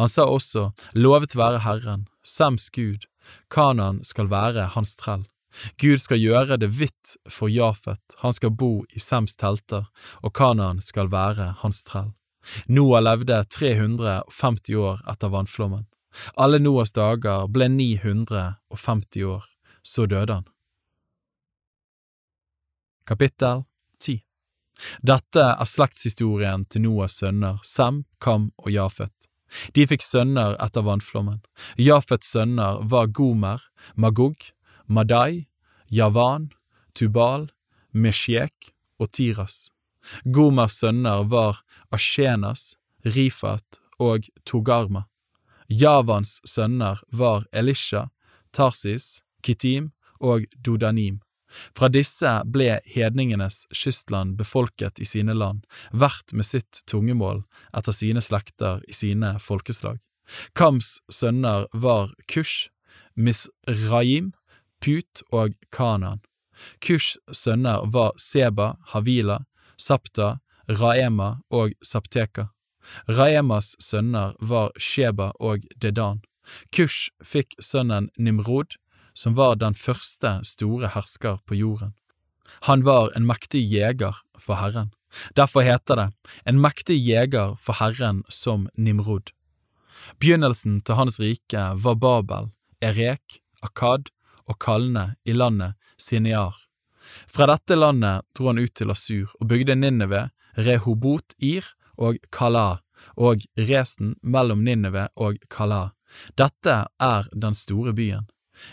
Han 0.00 0.08
sa 0.08 0.24
også, 0.24 0.70
Lovet 0.96 1.36
være 1.36 1.62
Herren, 1.66 2.06
Sems 2.24 2.70
Gud, 2.70 3.06
Kanaan 3.50 4.02
skal 4.04 4.30
være 4.32 4.70
hans 4.74 4.96
trell. 4.96 5.26
Gud 5.80 6.02
skal 6.02 6.20
gjøre 6.20 6.58
det 6.60 6.68
hvitt 6.76 7.16
for 7.32 7.48
Jafet, 7.48 8.16
han 8.20 8.32
skal 8.32 8.52
bo 8.52 8.84
i 8.92 9.00
Sems 9.00 9.36
telter, 9.36 9.88
og 10.22 10.34
Kanaan 10.36 10.80
skal 10.84 11.10
være 11.12 11.54
hans 11.62 11.82
trell. 11.86 12.12
Noah 12.68 13.02
levde 13.02 13.40
350 13.50 14.76
år 14.78 15.00
etter 15.10 15.32
vannflommen. 15.32 15.86
Alle 16.36 16.60
Noahs 16.62 16.92
dager 16.96 17.46
ble 17.52 17.68
950 17.72 19.24
år, 19.26 19.44
så 19.82 20.06
døde 20.06 20.40
han. 20.40 20.46
Kapittel 23.06 23.64
10 24.02 24.20
Dette 25.06 25.44
er 25.52 25.68
slektshistorien 25.68 26.66
til 26.70 26.86
Noahs 26.86 27.20
sønner 27.20 27.60
Sem, 27.64 28.04
Kam 28.20 28.50
og 28.58 28.72
Jafet. 28.74 29.14
De 29.74 29.86
fikk 29.86 30.02
sønner 30.02 30.56
etter 30.62 30.84
vannflommen. 30.84 31.38
Jafets 31.78 32.32
sønner 32.34 32.82
var 32.82 33.06
Gomer, 33.14 33.62
Magog, 33.94 34.36
Madai, 34.86 35.46
Javan, 35.88 36.50
Tubal, 36.94 37.50
Meshek 37.92 38.72
og 38.98 39.12
Tiras. 39.12 39.70
Gomers 40.24 40.78
sønner 40.80 41.24
var 41.30 41.62
Ashenas, 41.94 42.74
Rifat 43.04 43.80
og 43.98 44.26
Togarma. 44.44 45.06
Javans 45.68 46.40
sønner 46.44 47.00
var 47.12 47.46
Elisha, 47.52 48.08
Tarsis, 48.52 49.22
Kitim 49.42 49.92
og 50.20 50.46
Dodanim. 50.64 51.20
Fra 51.76 51.88
disse 51.88 52.30
ble 52.52 52.80
hedningenes 52.90 53.64
kystland 53.74 54.36
befolket 54.38 54.98
i 55.00 55.06
sine 55.06 55.34
land, 55.34 55.64
hvert 55.92 56.32
med 56.32 56.46
sitt 56.46 56.82
tungemål 56.90 57.44
etter 57.76 57.94
sine 57.94 58.22
slekter 58.22 58.82
i 58.88 58.96
sine 58.96 59.36
folkeslag. 59.42 60.00
Kams 60.58 60.98
sønner 61.12 61.68
var 61.72 62.12
Kush, 62.26 62.68
Misraim, 63.14 64.32
Put 64.82 65.22
og 65.32 65.54
Kanan. 65.72 66.20
Kush 66.82 67.16
sønner 67.32 67.86
var 67.92 68.12
Seba, 68.20 68.74
Havila, 68.92 69.44
Sapta, 69.78 70.38
Raema 70.68 71.36
og 71.50 71.72
Sapteka. 71.82 72.50
Raemas 73.08 73.74
sønner 73.82 74.34
var 74.40 74.72
Sheba 74.78 75.32
og 75.40 75.66
Dedan. 75.82 76.22
Kush 76.72 77.10
fikk 77.24 77.56
sønnen 77.60 78.10
Nimrod, 78.18 78.76
som 79.14 79.34
var 79.34 79.56
den 79.60 79.74
første 79.74 80.40
store 80.44 80.92
hersker 80.94 81.40
på 81.46 81.58
jorden. 81.58 81.94
Han 82.68 82.84
var 82.86 83.10
en 83.16 83.26
mektig 83.26 83.64
jeger 83.66 84.22
for 84.38 84.60
Herren. 84.60 84.92
Derfor 85.36 85.64
heter 85.64 85.96
det 85.96 86.08
En 86.44 86.60
mektig 86.60 86.98
jeger 87.00 87.56
for 87.56 87.78
Herren 87.80 88.22
som 88.28 88.68
Nimrod. 88.76 89.32
Begynnelsen 90.20 90.80
til 90.82 90.94
hans 90.94 91.18
rike 91.20 91.62
var 91.74 91.94
Babel, 91.94 92.50
Erek, 92.82 93.40
Akad 93.62 94.10
og 94.46 94.58
Kalne 94.60 95.16
i 95.24 95.32
landet 95.32 95.74
Sinear. 95.98 96.54
Fra 97.26 97.46
dette 97.46 97.76
landet 97.76 98.26
dro 98.36 98.50
han 98.50 98.60
ut 98.60 98.74
til 98.74 98.90
Asur 98.90 99.32
og 99.40 99.48
bygde 99.48 99.76
Ninneve, 99.78 100.28
Rehobot-Ir 100.56 101.64
og 101.96 102.18
Kala, 102.32 102.80
og 103.16 103.44
Resen 103.56 104.14
mellom 104.22 104.64
Ninneve 104.64 105.08
og 105.16 105.38
Kala. 105.50 105.90
Dette 106.38 106.84
er 107.02 107.28
den 107.32 107.54
store 107.54 107.92
byen. 107.92 108.26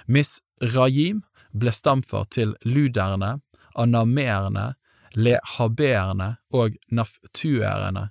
Miss 0.06 0.40
Rajim 0.62 1.24
ble 1.52 1.74
stamfar 1.76 2.30
til 2.32 2.56
luderne, 2.66 3.40
anameerne, 3.76 4.74
lehaberene 5.14 6.36
og 6.54 6.78
naftuerene, 6.92 8.08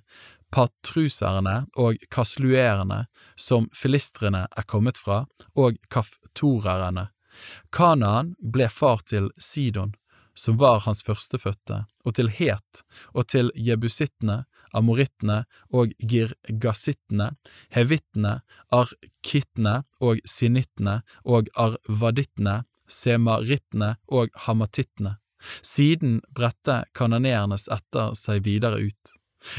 patruserne 0.53 1.55
og 1.79 1.97
kasluerene, 2.13 3.05
som 3.35 3.67
filistrene 3.73 4.45
er 4.45 4.67
kommet 4.69 4.99
fra, 5.01 5.23
og 5.57 5.79
kaftorerne. 5.89 7.09
Kanaan 7.73 8.35
ble 8.53 8.69
far 8.69 9.01
til 9.09 9.31
Sidon, 9.41 9.95
som 10.37 10.57
var 10.61 10.83
hans 10.85 11.03
førstefødte, 11.05 11.83
og 12.05 12.15
til 12.15 12.29
Het, 12.29 12.83
og 13.13 13.27
til 13.27 13.51
jebusittene, 13.55 14.43
amorittene 14.73 15.43
og 15.71 15.93
girgasittene, 15.99 17.31
hevittene, 17.75 18.39
arkittene 18.73 19.81
og 20.03 20.21
sinittene 20.27 21.01
og 21.23 21.49
arvadittene, 21.55 22.63
semarittene 22.89 23.95
og 24.07 24.33
hamatittene. 24.45 25.17
Siden 25.61 26.21
bredte 26.35 26.83
kananeernes 26.95 27.67
etter 27.71 28.13
seg 28.17 28.45
videre 28.47 28.79
ut. 28.87 29.17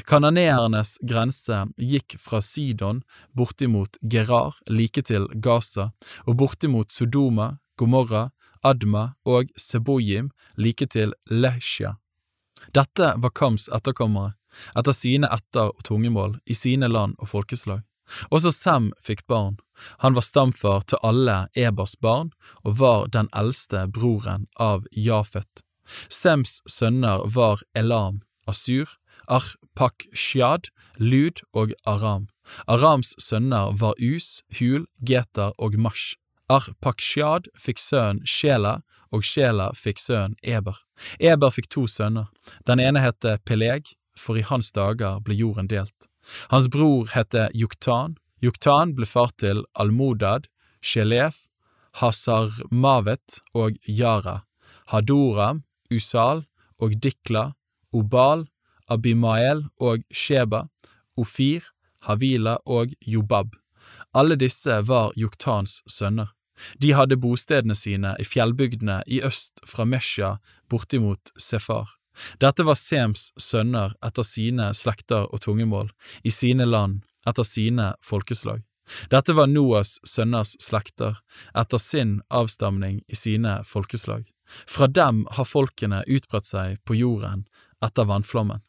Kananeernes 0.09 0.97
grense 1.05 1.67
gikk 1.77 2.17
fra 2.21 2.41
Sidon 2.41 3.03
bortimot 3.37 3.99
Gerar 4.01 4.57
like 4.69 5.05
til 5.05 5.29
Gaza, 5.45 5.91
og 6.25 6.39
bortimot 6.41 6.93
Sodoma, 6.93 7.59
Gomorra, 7.77 8.31
Adma 8.65 9.13
og 9.29 9.53
Sebojim 9.61 10.31
like 10.57 10.89
til 10.89 11.13
Lesja. 11.29 11.99
Dette 12.73 13.13
var 13.21 13.35
Kams 13.37 13.69
etterkommere, 13.69 14.35
etter 14.77 14.93
sine 14.93 15.31
etter- 15.33 15.73
og 15.73 15.83
tungemål 15.85 16.39
i 16.47 16.55
sine 16.55 16.89
land 16.89 17.15
og 17.19 17.29
folkeslag. 17.29 17.83
Også 18.31 18.53
Sem 18.53 18.93
fikk 19.01 19.27
barn. 19.27 19.57
Han 19.99 20.15
var 20.15 20.23
stamfar 20.23 20.85
til 20.87 20.99
alle 21.03 21.47
Ebers 21.57 21.97
barn 21.97 22.31
og 22.63 22.79
var 22.79 23.07
den 23.09 23.29
eldste 23.35 23.87
broren 23.89 24.47
av 24.61 24.85
Jafet. 24.93 25.65
Sems 26.09 26.61
sønner 26.69 27.25
var 27.35 27.63
Elam, 27.75 28.23
Asur, 28.49 28.97
Arpakshad, 29.29 30.71
Lud 30.99 31.43
og 31.53 31.73
Aram. 31.87 32.29
Arams 32.69 33.15
sønner 33.19 33.73
var 33.81 33.95
Us, 34.01 34.43
Hul, 34.59 34.87
Geter 35.01 35.53
og 35.59 35.79
Mash. 35.81 36.17
Arpakshad 36.49 37.49
fikk 37.57 37.81
sønnen 37.81 38.25
Shela, 38.29 38.83
og 39.13 39.25
Shela 39.25 39.71
fikk 39.77 40.01
sønnen 40.01 40.37
Eber. 40.43 40.77
Eber 41.21 41.53
fikk 41.55 41.71
to 41.73 41.87
sønner. 41.89 42.29
Den 42.67 42.81
ene 42.81 43.01
het 43.01 43.25
Peleg, 43.47 43.95
for 44.19 44.39
i 44.39 44.45
hans 44.47 44.73
dager 44.73 45.21
ble 45.25 45.37
jorden 45.39 45.69
delt. 45.71 46.09
Hans 46.51 46.69
bror 46.69 47.11
het 47.15 47.35
Juktan. 47.55 48.17
Juktan 48.41 48.95
ble 48.97 49.07
far 49.07 49.33
til 49.41 49.65
Almodad, 49.75 50.49
Shelef, 50.85 51.47
Hasarmavet 52.01 53.41
og 53.55 53.79
Yara, 53.89 54.43
Hadoram, 54.91 55.63
Usal 55.93 56.45
og 56.79 56.97
Dikla, 57.03 57.53
Obal, 57.95 58.49
Abimael 58.91 59.65
og 59.81 60.03
Sheba, 60.13 60.65
Ofir, 61.17 61.71
Havila 62.05 62.59
og 62.67 62.93
Jobab. 63.07 63.55
Alle 64.15 64.37
disse 64.37 64.83
var 64.89 65.13
Juktans 65.17 65.83
sønner. 65.89 66.35
De 66.79 66.93
hadde 66.95 67.19
bostedene 67.19 67.75
sine 67.75 68.15
i 68.21 68.25
fjellbygdene 68.27 69.03
i 69.07 69.21
øst 69.27 69.63
fra 69.67 69.85
Mesja 69.85 70.37
bortimot 70.71 71.33
Sefar. 71.39 71.97
Dette 72.41 72.65
var 72.67 72.79
Sems 72.79 73.33
sønner 73.41 73.95
etter 74.05 74.27
sine 74.27 74.71
slekter 74.75 75.27
og 75.31 75.43
tungemål, 75.45 75.91
i 76.23 76.31
sine 76.31 76.67
land, 76.69 77.03
etter 77.27 77.47
sine 77.47 77.93
folkeslag. 78.03 78.63
Dette 79.11 79.33
var 79.33 79.49
Noas 79.49 79.97
sønners 80.05 80.55
slekter, 80.61 81.19
etter 81.57 81.81
sin 81.81 82.19
avstamning 82.29 83.01
i 83.09 83.17
sine 83.17 83.63
folkeslag. 83.65 84.27
Fra 84.69 84.87
dem 84.87 85.25
har 85.31 85.49
folkene 85.49 86.03
utbredt 86.05 86.47
seg 86.51 86.77
på 86.85 86.99
jorden 86.99 87.47
etter 87.85 88.09
vannflommen. 88.09 88.61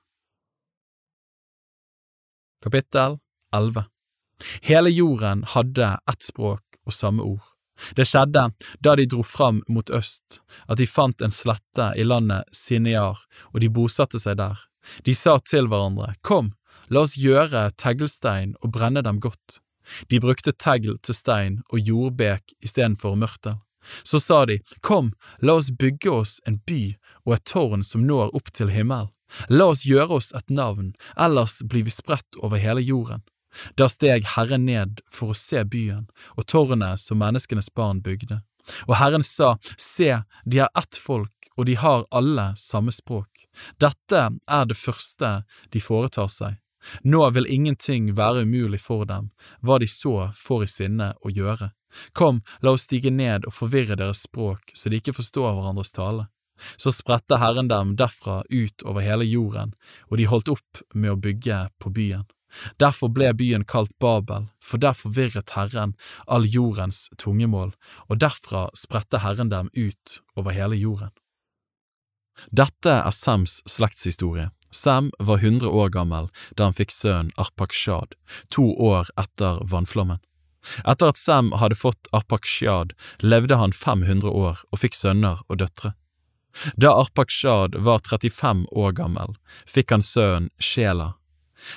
Kapittel 2.63 3.19
11 3.53 3.86
Hele 4.62 4.89
jorden 4.91 5.43
hadde 5.47 5.97
ett 6.12 6.23
språk 6.23 6.80
og 6.86 6.95
samme 6.95 7.24
ord. 7.24 7.55
Det 7.95 8.07
skjedde 8.07 8.47
da 8.80 8.95
de 8.95 9.05
dro 9.09 9.23
fram 9.23 9.61
mot 9.67 9.89
øst, 9.89 10.39
at 10.67 10.80
de 10.80 10.88
fant 10.88 11.21
en 11.21 11.34
slette 11.34 11.91
i 11.99 12.05
landet 12.07 12.47
Sinear, 12.55 13.19
og 13.53 13.61
de 13.61 13.69
bosatte 13.69 14.21
seg 14.21 14.39
der. 14.39 14.59
De 15.03 15.15
sa 15.17 15.38
til 15.39 15.67
hverandre, 15.67 16.13
Kom, 16.23 16.53
la 16.89 17.05
oss 17.05 17.17
gjøre 17.17 17.71
teglstein 17.82 18.55
og 18.61 18.71
brenne 18.78 19.03
dem 19.05 19.19
godt. 19.19 19.59
De 20.09 20.19
brukte 20.21 20.53
tegl 20.53 20.97
til 21.03 21.17
stein 21.17 21.61
og 21.69 21.80
jordbek 21.80 22.55
istedenfor 22.65 23.17
mørtel. 23.19 23.59
Så 24.03 24.19
sa 24.19 24.45
de, 24.49 24.59
Kom, 24.82 25.11
la 25.41 25.57
oss 25.59 25.69
bygge 25.69 26.09
oss 26.11 26.39
en 26.47 26.59
by 26.65 26.95
og 27.26 27.38
et 27.38 27.45
tårn 27.45 27.86
som 27.86 28.05
når 28.07 28.34
opp 28.38 28.49
til 28.53 28.73
himmelen. 28.73 29.11
La 29.49 29.67
oss 29.73 29.84
gjøre 29.86 30.19
oss 30.19 30.32
et 30.38 30.49
navn, 30.53 30.93
ellers 31.17 31.59
blir 31.65 31.86
vi 31.86 31.93
spredt 31.93 32.38
over 32.41 32.61
hele 32.61 32.82
jorden. 32.82 33.26
Da 33.78 33.88
steg 33.91 34.26
Herren 34.36 34.66
ned 34.66 35.01
for 35.12 35.34
å 35.34 35.38
se 35.38 35.64
byen 35.64 36.08
og 36.36 36.47
tårnet 36.51 37.01
som 37.01 37.22
menneskenes 37.22 37.72
barn 37.74 38.01
bygde. 38.06 38.41
Og 38.89 38.97
Herren 38.99 39.24
sa, 39.24 39.56
Se, 39.78 40.22
de 40.45 40.60
er 40.66 40.70
ett 40.78 40.97
folk, 40.97 41.49
og 41.58 41.68
de 41.70 41.78
har 41.80 42.08
alle 42.12 42.51
samme 42.60 42.91
språk. 42.91 43.45
Dette 43.80 44.28
er 44.34 44.66
det 44.68 44.78
første 44.78 45.41
de 45.72 45.82
foretar 45.82 46.30
seg. 46.32 46.60
Nå 47.01 47.24
vil 47.34 47.49
ingenting 47.49 48.12
være 48.18 48.43
umulig 48.45 48.82
for 48.82 49.06
dem, 49.10 49.32
hva 49.62 49.80
de 49.82 49.88
så 49.89 50.32
får 50.38 50.66
i 50.66 50.70
sinne 50.70 51.14
å 51.22 51.32
gjøre. 51.34 51.72
Kom, 52.14 52.41
la 52.62 52.76
oss 52.76 52.86
stige 52.86 53.12
ned 53.12 53.47
og 53.47 53.56
forvirre 53.56 53.97
deres 53.97 54.26
språk 54.28 54.74
så 54.76 54.91
de 54.91 54.99
ikke 54.99 55.16
forstår 55.16 55.53
hverandres 55.56 55.95
tale. 55.95 56.28
Så 56.80 56.91
spredte 56.95 57.39
Herren 57.39 57.68
dem 57.72 57.95
derfra 57.99 58.41
ut 58.49 58.84
over 58.88 59.03
hele 59.03 59.26
jorden, 59.28 59.74
og 60.12 60.20
de 60.20 60.30
holdt 60.32 60.51
opp 60.51 60.84
med 60.93 61.12
å 61.12 61.20
bygge 61.20 61.66
på 61.80 61.91
byen. 61.95 62.24
Derfor 62.80 63.12
ble 63.14 63.34
byen 63.34 63.66
kalt 63.66 63.91
Babel, 63.99 64.49
for 64.60 64.82
der 64.82 64.93
forvirret 64.93 65.56
Herren 65.56 65.95
all 66.28 66.45
jordens 66.45 67.10
tungemål, 67.18 67.74
og 68.10 68.20
derfra 68.22 68.68
spredte 68.78 69.24
Herren 69.24 69.51
dem 69.51 69.70
ut 69.76 70.20
over 70.36 70.56
hele 70.56 70.76
jorden. 70.80 71.14
Dette 72.51 72.91
er 72.91 73.12
Sems 73.16 73.62
slektshistorie. 73.70 74.49
Sem 74.72 75.12
var 75.20 75.39
100 75.39 75.70
år 75.70 75.89
gammel 75.89 76.28
da 76.58 76.68
han 76.68 76.76
fikk 76.76 76.91
sønnen 76.91 77.32
Arpakshad, 77.39 78.16
to 78.51 78.74
år 78.76 79.08
etter 79.16 79.62
vannflommen. 79.72 80.20
Etter 80.84 81.14
at 81.14 81.20
Sem 81.22 81.53
hadde 81.62 81.78
fått 81.80 82.10
Arpakshad, 82.12 82.91
levde 83.24 83.56
han 83.62 83.72
500 83.72 84.28
år 84.28 84.66
og 84.72 84.82
fikk 84.82 84.97
sønner 84.97 85.43
og 85.47 85.62
døtre. 85.62 85.93
Da 86.80 86.93
Arpakshad 86.95 87.76
var 87.88 88.03
35 88.03 88.66
år 88.72 88.95
gammel, 88.95 89.36
fikk 89.68 89.91
han 89.91 90.03
sønnen 90.03 90.51
Shela. 90.60 91.16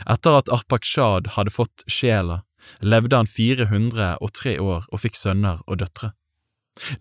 Etter 0.06 0.38
at 0.40 0.52
Arpakshad 0.52 1.34
hadde 1.36 1.54
fått 1.54 1.84
sjela, 1.86 2.42
levde 2.80 3.16
han 3.16 3.28
403 3.30 4.58
år 4.60 4.88
og 4.88 5.02
fikk 5.02 5.18
sønner 5.18 5.62
og 5.66 5.80
døtre. 5.82 6.12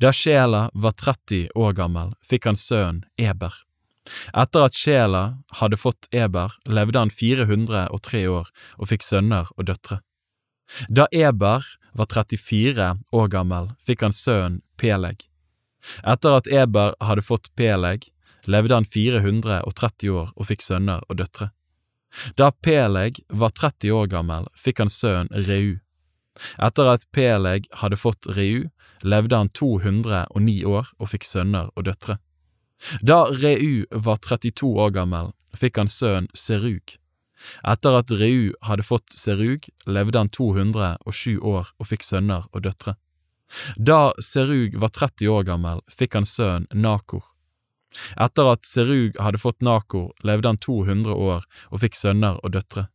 Da 0.02 0.12
sjela 0.14 0.68
var 0.74 0.96
30 0.98 1.54
år 1.56 1.74
gammel, 1.78 2.14
fikk 2.26 2.50
han 2.50 2.58
sønnen 2.58 3.06
Eber. 3.18 3.54
Etter 4.34 4.68
at 4.68 4.78
sjela 4.78 5.24
hadde 5.60 5.78
fått 5.78 6.08
Eber, 6.16 6.54
levde 6.66 7.00
han 7.00 7.12
403 7.12 8.24
år 8.32 8.52
og 8.78 8.90
fikk 8.92 9.04
sønner 9.06 9.52
og 9.58 9.68
døtre. 9.70 10.00
Da 10.90 11.08
Eber 11.12 11.66
var 11.98 12.12
34 12.12 12.88
år 13.16 13.28
gammel, 13.32 13.72
fikk 13.84 14.06
han 14.06 14.16
sønnen 14.16 14.62
Peleg. 14.78 15.28
Etter 16.04 16.40
at 16.40 16.48
Eber 16.52 16.96
hadde 17.04 17.24
fått 17.24 17.52
Peleg, 17.56 18.10
levde 18.48 18.76
han 18.76 18.88
430 18.88 20.12
år 20.12 20.34
og 20.36 20.50
fikk 20.50 20.64
sønner 20.64 21.04
og 21.08 21.20
døtre. 21.22 21.52
Da 22.38 22.52
Peleg 22.52 23.20
var 23.30 23.50
30 23.50 23.92
år 23.92 24.08
gammel, 24.12 24.48
fikk 24.56 24.82
han 24.84 24.92
sønnen 24.92 25.48
Reu. 25.48 25.78
Etter 26.62 26.90
at 26.92 27.08
Peleg 27.14 27.68
hadde 27.82 27.98
fått 28.00 28.30
Reu, 28.38 28.70
levde 29.02 29.38
han 29.38 29.50
209 29.50 30.64
år 30.66 30.94
og 30.98 31.12
fikk 31.14 31.28
sønner 31.28 31.72
og 31.76 31.88
døtre. 31.90 32.18
Da 33.02 33.26
Reu 33.34 33.86
var 33.92 34.22
32 34.22 34.70
år 34.78 34.94
gammel, 34.94 35.34
fikk 35.58 35.82
han 35.82 35.90
sønnen 35.90 36.30
Serug. 36.38 36.98
Etter 37.66 37.98
at 38.00 38.12
Reu 38.12 38.54
hadde 38.66 38.86
fått 38.86 39.14
Serug, 39.14 39.68
levde 39.86 40.22
han 40.22 40.30
207 40.34 41.38
år 41.42 41.74
og 41.78 41.90
fikk 41.90 42.06
sønner 42.06 42.48
og 42.52 42.66
døtre. 42.66 42.98
Da 43.78 44.12
Serug 44.22 44.76
var 44.82 44.94
30 44.94 45.30
år 45.32 45.48
gammel, 45.48 45.82
fikk 45.90 46.18
han 46.18 46.28
sønnen 46.28 46.68
Nakor. 46.74 47.24
Etter 48.20 48.52
at 48.52 48.66
Serug 48.68 49.18
hadde 49.22 49.40
fått 49.42 49.62
Nakor, 49.62 50.12
levde 50.24 50.52
han 50.52 50.60
200 50.62 51.14
år 51.14 51.46
og 51.72 51.82
fikk 51.84 51.96
sønner 51.98 52.40
og 52.44 52.54
døtre. 52.56 52.88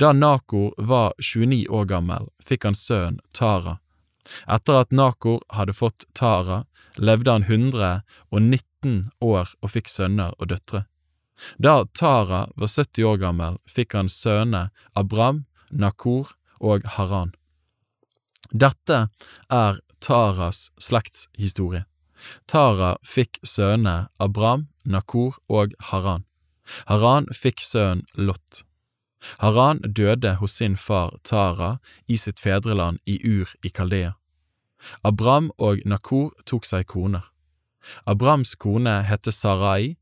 Da 0.00 0.12
Nakor 0.12 0.72
var 0.78 1.12
29 1.18 1.68
år 1.68 1.84
gammel, 1.90 2.28
fikk 2.42 2.66
han 2.66 2.78
sønnen 2.78 3.20
Tara. 3.34 3.78
Etter 4.48 4.82
at 4.82 4.92
Nakor 4.92 5.42
hadde 5.54 5.76
fått 5.76 6.08
Tara, 6.18 6.64
levde 6.96 7.30
han 7.30 7.46
119 7.46 9.10
år 9.24 9.54
og 9.62 9.70
fikk 9.72 9.90
sønner 9.92 10.34
og 10.38 10.50
døtre. 10.52 10.84
Da 11.58 11.84
Tara 11.94 12.48
var 12.56 12.72
70 12.72 13.04
år 13.06 13.20
gammel, 13.22 13.58
fikk 13.70 13.94
han 13.94 14.10
sønnene 14.10 14.68
Abram, 14.98 15.44
Nakor 15.70 16.34
og 16.58 16.86
Haran. 16.96 17.34
Dette 18.50 19.08
er 19.52 19.80
Taras 20.00 20.70
slektshistorie. 20.80 21.84
Tara 22.46 22.96
fikk 23.04 23.38
sønnene 23.46 24.08
Abram, 24.18 24.68
Nakor 24.84 25.38
og 25.48 25.74
Haran. 25.90 26.24
Haran 26.86 27.28
fikk 27.32 27.62
sønnen 27.64 28.06
Lot. 28.14 28.64
Haran 29.38 29.80
døde 29.82 30.36
hos 30.38 30.58
sin 30.58 30.76
far 30.76 31.16
Tara 31.24 31.78
i 32.06 32.16
sitt 32.16 32.40
fedreland 32.40 32.98
i 33.06 33.18
Ur 33.24 33.54
i 33.62 33.70
Kaldea. 33.70 34.14
Abram 35.02 35.50
og 35.58 35.82
Nakor 35.84 36.30
tok 36.46 36.66
seg 36.68 36.86
koner. 36.86 37.24
Abrams 38.06 38.54
kone 38.54 39.02
hette 39.08 39.32
Sarai, 39.32 39.96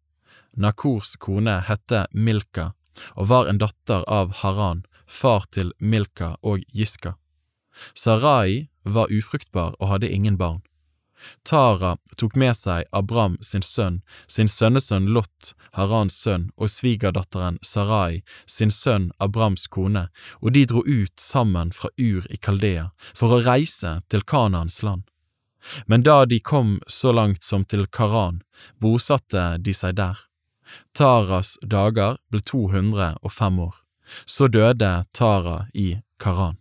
Nakors 0.56 1.16
kone 1.20 1.60
hette 1.68 2.06
Milka 2.12 2.72
og 3.14 3.28
var 3.30 3.48
en 3.50 3.60
datter 3.60 4.04
av 4.08 4.32
Haran, 4.40 4.84
far 5.06 5.44
til 5.52 5.72
Milka 5.78 6.34
og 6.42 6.64
Giska. 6.72 7.14
Sarai 7.94 8.68
var 8.84 9.12
ufruktbar 9.12 9.76
og 9.80 9.90
hadde 9.92 10.10
ingen 10.10 10.38
barn. 10.40 10.62
Tara 11.44 11.96
tok 12.16 12.36
med 12.36 12.56
seg 12.56 12.86
Abram 12.92 13.36
sin 13.40 13.64
sønn, 13.64 14.00
sin 14.26 14.48
sønnesønn 14.48 15.08
Lot, 15.14 15.54
Harans 15.76 16.16
sønn, 16.22 16.50
og 16.56 16.70
svigerdatteren 16.72 17.58
Sarai, 17.62 18.22
sin 18.46 18.70
sønn 18.70 19.10
Abrams 19.18 19.66
kone, 19.66 20.08
og 20.42 20.52
de 20.56 20.66
dro 20.66 20.84
ut 20.86 21.20
sammen 21.20 21.72
fra 21.72 21.90
Ur 21.96 22.26
i 22.30 22.36
Kaldea 22.36 22.90
for 23.14 23.32
å 23.32 23.42
reise 23.46 24.00
til 24.08 24.24
Kanaans 24.26 24.82
land. 24.82 25.04
Men 25.86 26.02
da 26.06 26.24
de 26.24 26.38
kom 26.40 26.80
så 26.86 27.12
langt 27.12 27.42
som 27.42 27.64
til 27.64 27.86
Karan, 27.86 28.42
bosatte 28.78 29.56
de 29.58 29.74
seg 29.74 29.96
der. 29.98 30.18
Taras 30.94 31.56
dager 31.62 32.20
ble 32.30 32.42
205 32.42 33.58
år. 33.62 33.74
Så 34.26 34.46
døde 34.46 35.06
Tara 35.14 35.66
i 35.74 35.96
Karan. 36.22 36.56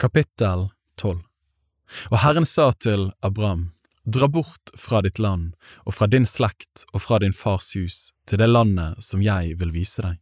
Kapittel 0.00 0.70
12 0.96 1.18
Og 2.08 2.18
Herren 2.22 2.46
sa 2.48 2.70
til 2.72 3.10
Abram, 3.20 3.66
Dra 4.08 4.30
bort 4.32 4.72
fra 4.80 5.02
ditt 5.04 5.20
land 5.20 5.50
og 5.84 5.92
fra 5.92 6.08
din 6.08 6.24
slekt 6.24 6.86
og 6.94 7.02
fra 7.04 7.18
din 7.20 7.36
fars 7.36 7.68
hus 7.76 7.98
til 8.24 8.40
det 8.40 8.48
landet 8.48 9.04
som 9.04 9.20
jeg 9.20 9.58
vil 9.60 9.74
vise 9.76 10.00
deg. 10.00 10.16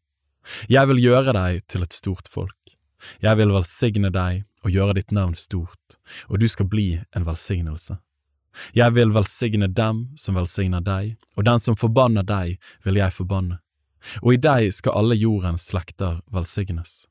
Jeg 0.67 0.91
vil 0.91 1.03
gjøre 1.05 1.37
deg 1.39 1.63
til 1.71 1.87
et 1.87 1.95
stort 1.95 2.27
folk. 2.27 2.75
Jeg 3.23 3.39
vil 3.39 3.55
velsigne 3.55 4.11
deg 4.11 4.43
og 4.67 4.75
gjøre 4.75 4.99
ditt 4.99 5.15
navn 5.15 5.39
stort, 5.39 5.99
og 6.27 6.43
du 6.43 6.49
skal 6.51 6.67
bli 6.67 6.91
en 7.15 7.31
velsignelse. 7.31 8.01
Jeg 8.75 8.99
vil 8.99 9.15
velsigne 9.15 9.71
dem 9.71 10.09
som 10.19 10.35
velsigner 10.35 10.83
deg, 10.83 11.15
og 11.39 11.47
den 11.47 11.63
som 11.63 11.79
forbanner 11.79 12.27
deg, 12.27 12.59
vil 12.83 12.99
jeg 12.99 13.15
forbanne. 13.15 13.63
Og 14.27 14.35
i 14.35 14.43
deg 14.43 14.73
skal 14.75 14.99
alle 14.99 15.15
jordens 15.15 15.71
slekter 15.71 16.25
velsignes. 16.35 17.05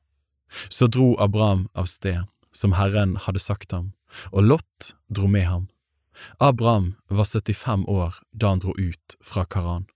Så 0.68 0.92
dro 0.92 1.14
Abraham 1.16 1.70
av 1.72 1.88
sted 1.88 2.28
som 2.58 2.74
Herren 2.74 3.14
hadde 3.24 3.42
sagt 3.42 3.72
ham, 3.72 3.92
og 4.34 4.42
Lot 4.50 4.92
dro 5.14 5.30
med 5.30 5.46
ham. 5.46 5.68
Abraham 6.42 6.96
var 7.08 7.24
75 7.24 7.86
år 7.86 8.18
da 8.32 8.50
han 8.52 8.62
dro 8.64 8.74
ut 8.74 9.16
fra 9.22 9.44
Karan. 9.44 9.86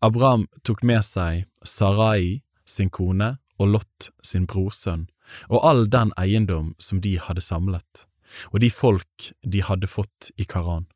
Abraham 0.00 0.46
tok 0.64 0.84
med 0.86 1.02
seg 1.04 1.46
Sarai, 1.66 2.42
sin 2.64 2.90
kone, 2.90 3.36
og 3.58 3.72
Lot, 3.72 4.10
sin 4.22 4.46
brorsønn, 4.46 5.08
og 5.50 5.64
all 5.64 5.86
den 5.90 6.12
eiendom 6.20 6.74
som 6.78 7.00
de 7.02 7.16
hadde 7.20 7.42
samlet, 7.42 8.06
og 8.52 8.60
de 8.62 8.70
folk 8.70 9.30
de 9.42 9.64
hadde 9.64 9.90
fått 9.90 10.30
i 10.36 10.46
Karan. 10.46 10.86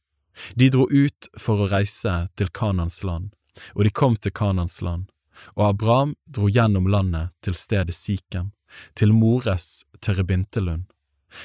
De 0.55 0.71
dro 0.71 0.87
ut 0.87 1.31
for 1.39 1.61
å 1.61 1.71
reise 1.71 2.29
til 2.39 2.53
Kanans 2.55 3.03
land, 3.03 3.33
og 3.75 3.85
de 3.85 3.91
kom 3.91 4.16
til 4.16 4.33
Kanans 4.33 4.81
land, 4.85 5.11
og 5.57 5.73
Abraham 5.73 6.14
dro 6.29 6.49
gjennom 6.53 6.89
landet 6.89 7.35
til 7.45 7.57
stedet 7.57 7.97
Sikhem, 7.97 8.53
til 8.95 9.12
Mores 9.12 9.85
terebintelund. 10.01 10.87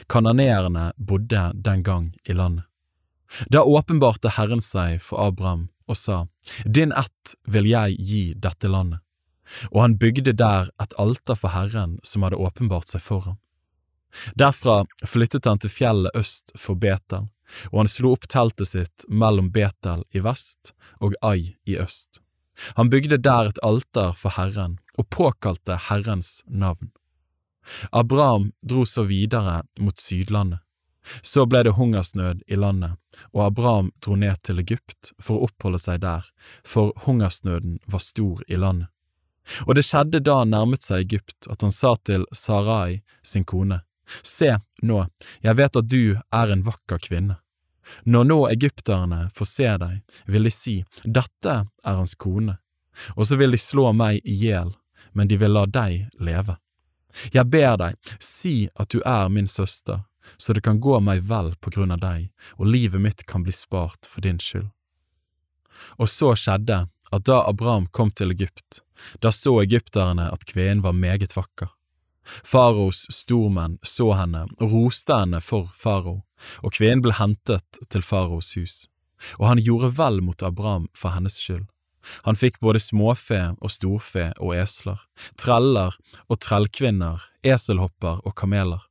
Kananeerne 0.09 0.91
bodde 0.97 1.51
den 1.53 1.83
gang 1.83 2.15
i 2.25 2.33
landet. 2.33 2.65
Da 3.49 3.63
åpenbarte 3.63 4.31
Herren 4.37 4.61
seg 4.61 5.01
for 5.01 5.21
Abraham 5.27 5.67
og 5.89 5.97
sa, 5.97 6.25
Din 6.65 6.93
ett 6.93 7.35
vil 7.47 7.67
jeg 7.69 7.97
gi 7.99 8.23
dette 8.33 8.69
landet. 8.69 9.01
Og 9.71 9.81
han 9.81 9.97
bygde 10.01 10.33
der 10.33 10.71
et 10.81 10.93
alter 10.97 11.37
for 11.37 11.53
Herren 11.53 11.99
som 12.03 12.25
hadde 12.25 12.41
åpenbart 12.41 12.89
seg 12.89 13.03
for 13.05 13.25
ham. 13.27 13.37
Derfra 14.39 14.85
flyttet 15.05 15.45
han 15.45 15.59
til 15.59 15.73
fjellet 15.73 16.15
øst 16.15 16.53
for 16.57 16.79
Betel, 16.79 17.27
og 17.71 17.81
han 17.83 17.91
slo 17.91 18.15
opp 18.15 18.29
teltet 18.31 18.71
sitt 18.71 19.05
mellom 19.09 19.51
Betel 19.53 20.05
i 20.15 20.23
vest 20.23 20.73
og 21.03 21.17
Ai 21.21 21.57
i 21.65 21.77
øst. 21.77 22.21
Han 22.79 22.89
bygde 22.89 23.19
der 23.19 23.51
et 23.51 23.59
alter 23.63 24.13
for 24.15 24.33
Herren 24.37 24.79
og 24.97 25.09
påkalte 25.11 25.77
Herrens 25.89 26.39
navn. 26.47 26.93
Abraham 27.91 28.51
dro 28.61 28.85
så 28.85 29.03
videre 29.09 29.63
mot 29.79 29.99
Sydlandet. 29.99 30.59
Så 31.21 31.45
ble 31.45 31.61
det 31.63 31.75
hungersnød 31.77 32.41
i 32.47 32.57
landet, 32.57 32.97
og 33.33 33.45
Abraham 33.45 33.91
dro 34.01 34.15
ned 34.17 34.41
til 34.41 34.59
Egypt 34.63 35.11
for 35.21 35.37
å 35.37 35.49
oppholde 35.49 35.79
seg 35.81 36.01
der, 36.01 36.25
for 36.65 36.93
hungersnøden 37.05 37.77
var 37.85 38.01
stor 38.01 38.41
i 38.47 38.57
landet. 38.57 38.89
Og 39.69 39.75
det 39.77 39.85
skjedde 39.85 40.23
da 40.25 40.39
han 40.41 40.53
nærmet 40.53 40.81
seg 40.81 41.05
Egypt 41.05 41.45
at 41.51 41.61
han 41.61 41.73
sa 41.73 41.93
til 42.01 42.25
Sarai, 42.33 43.03
sin 43.21 43.45
kone, 43.45 43.83
Se 44.05 44.51
nå, 44.85 44.99
jeg 45.41 45.57
vet 45.57 45.77
at 45.79 45.89
du 45.89 46.17
er 46.17 46.51
en 46.53 46.65
vakker 46.65 47.01
kvinne. 47.01 47.39
Når 48.05 48.27
nå 48.29 48.37
egypterne 48.49 49.29
får 49.33 49.49
se 49.49 49.71
deg, 49.81 50.01
vil 50.29 50.45
de 50.45 50.53
si, 50.53 50.75
Dette 51.03 51.55
er 51.65 51.97
hans 51.97 52.15
kone, 52.17 52.57
og 53.15 53.25
så 53.29 53.37
vil 53.37 53.53
de 53.53 53.61
slå 53.61 53.91
meg 53.93 54.21
i 54.25 54.37
hjel, 54.41 54.73
men 55.13 55.29
de 55.29 55.37
vil 55.41 55.53
la 55.53 55.65
deg 55.65 56.07
leve. 56.21 56.57
Jeg 57.33 57.49
ber 57.51 57.77
deg, 57.79 57.95
si 58.19 58.69
at 58.75 58.91
du 58.91 59.01
er 59.05 59.29
min 59.29 59.47
søster, 59.47 60.03
så 60.37 60.53
det 60.53 60.63
kan 60.65 60.81
gå 60.81 60.99
meg 60.99 61.23
vel 61.29 61.53
på 61.61 61.71
grunn 61.75 61.93
av 61.95 62.01
deg, 62.03 62.29
og 62.57 62.71
livet 62.71 63.01
mitt 63.01 63.25
kan 63.29 63.45
bli 63.45 63.53
spart 63.55 64.09
for 64.09 64.25
din 64.25 64.41
skyld. 64.41 64.69
Og 65.99 66.09
så 66.09 66.33
skjedde 66.39 66.85
at 67.13 67.25
da 67.27 67.41
Abraham 67.47 67.87
kom 67.91 68.11
til 68.11 68.33
Egypt, 68.33 68.81
da 69.21 69.31
så 69.31 69.59
egypterne 69.61 70.29
at 70.31 70.45
kvinnen 70.49 70.83
var 70.85 70.95
meget 70.97 71.35
vakker. 71.37 71.69
Faraos 72.25 73.03
stormenn 73.13 73.77
så 73.85 74.09
henne 74.17 74.47
og 74.57 74.71
roste 74.71 75.13
henne 75.13 75.41
for 75.45 75.69
farao, 75.77 76.23
og 76.65 76.73
kvinnen 76.73 77.03
ble 77.05 77.13
hentet 77.19 77.79
til 77.89 78.01
faraos 78.01 78.55
hus. 78.57 78.87
Og 79.37 79.47
han 79.51 79.61
gjorde 79.61 79.93
vel 79.99 80.21
mot 80.25 80.41
Abraham 80.43 80.89
for 80.97 81.13
hennes 81.15 81.37
skyld. 81.37 81.67
Han 82.27 82.37
fikk 82.39 82.59
både 82.59 82.81
småfe 82.81 83.41
og 83.59 83.71
storfe 83.73 84.31
og 84.39 84.55
esler, 84.57 84.99
treller 85.41 85.95
og 86.27 86.39
trellkvinner, 86.43 87.23
eselhopper 87.45 88.21
og 88.25 88.35
kameler. 88.39 88.83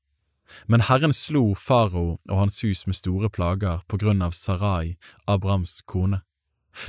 Men 0.67 0.85
Herren 0.87 1.13
slo 1.13 1.55
farao 1.59 2.19
og 2.31 2.37
hans 2.39 2.61
hus 2.63 2.85
med 2.87 2.99
store 2.99 3.31
plager 3.33 3.83
på 3.89 3.99
grunn 3.99 4.23
av 4.23 4.35
Sarai, 4.37 4.97
Abrahams 5.27 5.81
kone. 5.87 6.23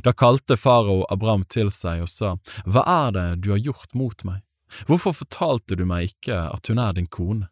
Da 0.03 0.13
kalte 0.13 0.57
farao 0.57 1.05
Abraham 1.13 1.45
til 1.49 1.71
seg 1.73 2.03
og 2.05 2.09
sa, 2.09 2.35
Hva 2.65 2.85
er 2.89 3.15
det 3.15 3.27
du 3.45 3.51
har 3.53 3.61
gjort 3.61 3.93
mot 3.93 4.25
meg? 4.25 4.41
Hvorfor 4.89 5.13
fortalte 5.13 5.77
du 5.77 5.85
meg 5.85 6.11
ikke 6.11 6.37
at 6.51 6.67
hun 6.69 6.81
er 6.81 6.95
din 6.97 7.07
kone? 7.07 7.49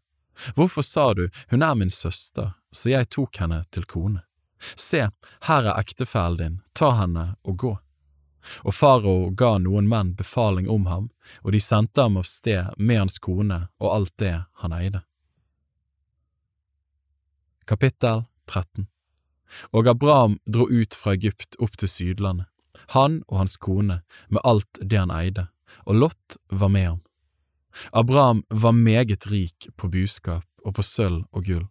Hvorfor 0.57 0.82
sa 0.82 1.13
du 1.13 1.28
hun 1.53 1.61
er 1.61 1.76
min 1.78 1.93
søster, 1.93 2.55
så 2.74 2.89
jeg 2.89 3.11
tok 3.13 3.38
henne 3.38 3.63
til 3.71 3.86
kone? 3.86 4.24
Se, 4.76 5.07
her 5.47 5.67
er 5.67 5.80
ektefellen 5.80 6.39
din, 6.39 6.61
ta 6.74 6.93
henne 6.97 7.34
og 7.43 7.57
gå. 7.59 7.74
Og 8.64 8.76
farao 8.76 9.32
ga 9.38 9.58
noen 9.62 9.88
menn 9.89 10.14
befaling 10.20 10.70
om 10.70 10.88
ham, 10.91 11.10
og 11.44 11.54
de 11.56 11.62
sendte 11.64 12.04
ham 12.04 12.18
av 12.20 12.28
sted 12.28 12.74
med 12.78 13.04
hans 13.04 13.20
kone 13.24 13.68
og 13.80 13.89
alt 13.91 14.16
det 14.20 14.36
han 14.64 14.76
eide. 14.76 15.04
Kapittel 17.66 18.26
13 18.48 18.88
Og 19.72 19.88
Abraham 19.88 20.39
dro 20.46 20.68
ut 20.68 20.96
fra 20.98 21.14
Egypt 21.16 21.56
opp 21.60 21.78
til 21.78 21.89
Sydlandet, 21.89 22.50
han 22.91 23.22
og 23.28 23.44
hans 23.44 23.56
kone 23.58 24.02
med 24.30 24.41
alt 24.44 24.82
det 24.82 25.00
han 25.00 25.14
eide, 25.14 25.48
og 25.86 25.96
Lot 25.96 26.38
var 26.50 26.72
med 26.74 26.88
ham. 26.88 27.02
Abraham 27.91 28.44
var 28.50 28.72
meget 28.72 29.28
rik 29.32 29.70
på 29.78 29.88
buskap 29.88 30.46
og 30.66 30.76
på 30.76 30.84
sølv 30.84 31.24
og 31.32 31.48
gull 31.48 31.68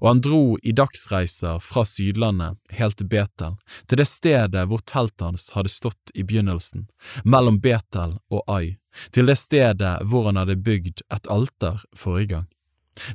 og 0.00 0.08
han 0.08 0.20
dro 0.24 0.56
i 0.62 0.72
dagsreiser 0.76 1.60
fra 1.64 1.84
Sydlandet 1.88 2.58
helt 2.78 2.98
til 3.00 3.08
Betel, 3.12 3.56
til 3.86 4.00
det 4.00 4.08
stedet 4.10 4.66
hvor 4.70 4.82
teltet 4.84 5.26
hans 5.26 5.50
hadde 5.56 5.72
stått 5.72 6.12
i 6.14 6.24
begynnelsen, 6.24 6.88
mellom 7.24 7.60
Betel 7.60 8.18
og 8.32 8.44
Ai, 8.50 8.76
til 9.12 9.28
det 9.30 9.38
stedet 9.40 9.96
hvor 10.08 10.30
han 10.30 10.40
hadde 10.40 10.58
bygd 10.60 11.04
et 11.12 11.30
alter 11.32 11.82
forrige 11.96 12.32
gang. 12.34 12.48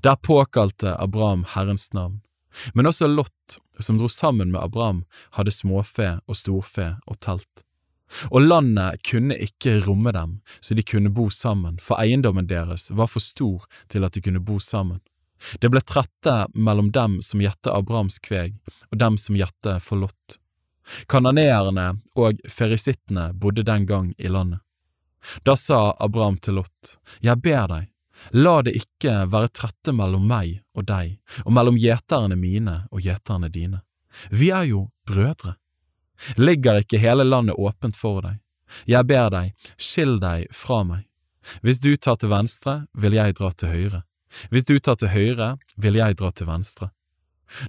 Der 0.06 0.16
påkalte 0.16 0.94
Abraham 1.02 1.46
Herrens 1.56 1.90
navn, 1.94 2.22
men 2.74 2.86
også 2.86 3.08
Lot, 3.08 3.58
som 3.80 3.98
dro 3.98 4.10
sammen 4.12 4.52
med 4.52 4.62
Abraham, 4.62 5.04
hadde 5.38 5.54
småfe 5.56 6.20
og 6.28 6.38
storfe 6.38 6.96
og 7.08 7.20
telt. 7.20 7.66
Og 8.32 8.44
landet 8.44 9.00
kunne 9.08 9.38
ikke 9.40 9.80
romme 9.86 10.12
dem, 10.12 10.40
så 10.62 10.76
de 10.76 10.84
kunne 10.84 11.14
bo 11.14 11.30
sammen, 11.30 11.80
for 11.80 12.00
eiendommen 12.02 12.50
deres 12.50 12.90
var 12.92 13.08
for 13.08 13.24
stor 13.24 13.66
til 13.90 14.04
at 14.04 14.16
de 14.16 14.22
kunne 14.22 14.44
bo 14.44 14.60
sammen. 14.60 15.00
Det 15.60 15.70
ble 15.70 15.82
trette 15.82 16.48
mellom 16.54 16.92
dem 16.92 17.20
som 17.22 17.42
gjette 17.42 17.74
Abrahams 17.74 18.20
kveg, 18.20 18.58
og 18.92 18.98
dem 18.98 19.18
som 19.18 19.38
gjette 19.38 19.80
for 19.84 20.02
Lot. 20.02 20.38
Kananeerne 21.08 22.02
og 22.18 22.42
ferisittene 22.50 23.32
bodde 23.34 23.64
den 23.64 23.86
gang 23.86 24.12
i 24.18 24.30
landet. 24.30 24.60
Da 25.46 25.56
sa 25.56 25.96
Abraham 26.00 26.38
til 26.38 26.60
Lot, 26.62 26.98
Jeg 27.22 27.38
ber 27.42 27.68
deg, 27.68 27.88
la 28.32 28.62
det 28.62 28.74
ikke 28.78 29.28
være 29.30 29.50
trette 29.54 29.94
mellom 29.94 30.26
meg 30.28 30.62
og 30.74 30.86
deg, 30.86 31.20
og 31.46 31.54
mellom 31.54 31.78
gjeterne 31.78 32.36
mine 32.36 32.86
og 32.92 33.02
gjeterne 33.02 33.50
dine. 33.50 33.82
Vi 34.30 34.50
er 34.50 34.64
jo 34.64 34.90
brødre. 35.08 35.56
Ligger 36.38 36.82
ikke 36.82 37.00
hele 37.02 37.24
landet 37.24 37.56
åpent 37.58 37.98
for 37.98 38.22
deg? 38.22 38.42
Jeg 38.86 39.06
ber 39.06 39.30
deg, 39.34 39.54
skill 39.78 40.20
deg 40.22 40.48
fra 40.54 40.84
meg. 40.84 41.08
Hvis 41.62 41.82
du 41.82 41.96
tar 41.98 42.20
til 42.22 42.30
venstre, 42.30 42.86
vil 42.94 43.18
jeg 43.18 43.36
dra 43.38 43.52
til 43.52 43.74
høyre. 43.74 44.04
Hvis 44.50 44.66
du 44.66 44.80
tar 44.80 44.98
til 45.00 45.12
høyre, 45.12 45.56
vil 45.78 46.00
jeg 46.00 46.18
dra 46.20 46.32
til 46.32 46.50
venstre. 46.50 46.92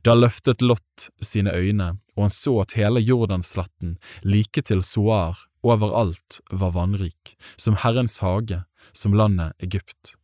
Da 0.06 0.14
løftet 0.14 0.62
Lot 0.62 1.08
sine 1.20 1.50
øyne, 1.50 1.98
og 2.16 2.28
han 2.28 2.34
så 2.34 2.54
at 2.62 2.76
hele 2.78 3.02
Jordansletten, 3.02 3.96
like 4.22 4.62
til 4.62 4.82
Soar, 4.86 5.38
overalt 5.62 6.40
var 6.50 6.74
vannrik, 6.76 7.36
som 7.56 7.76
Herrens 7.76 8.18
hage, 8.22 8.62
som 8.92 9.14
landet 9.14 9.52
Egypt. 9.58 10.14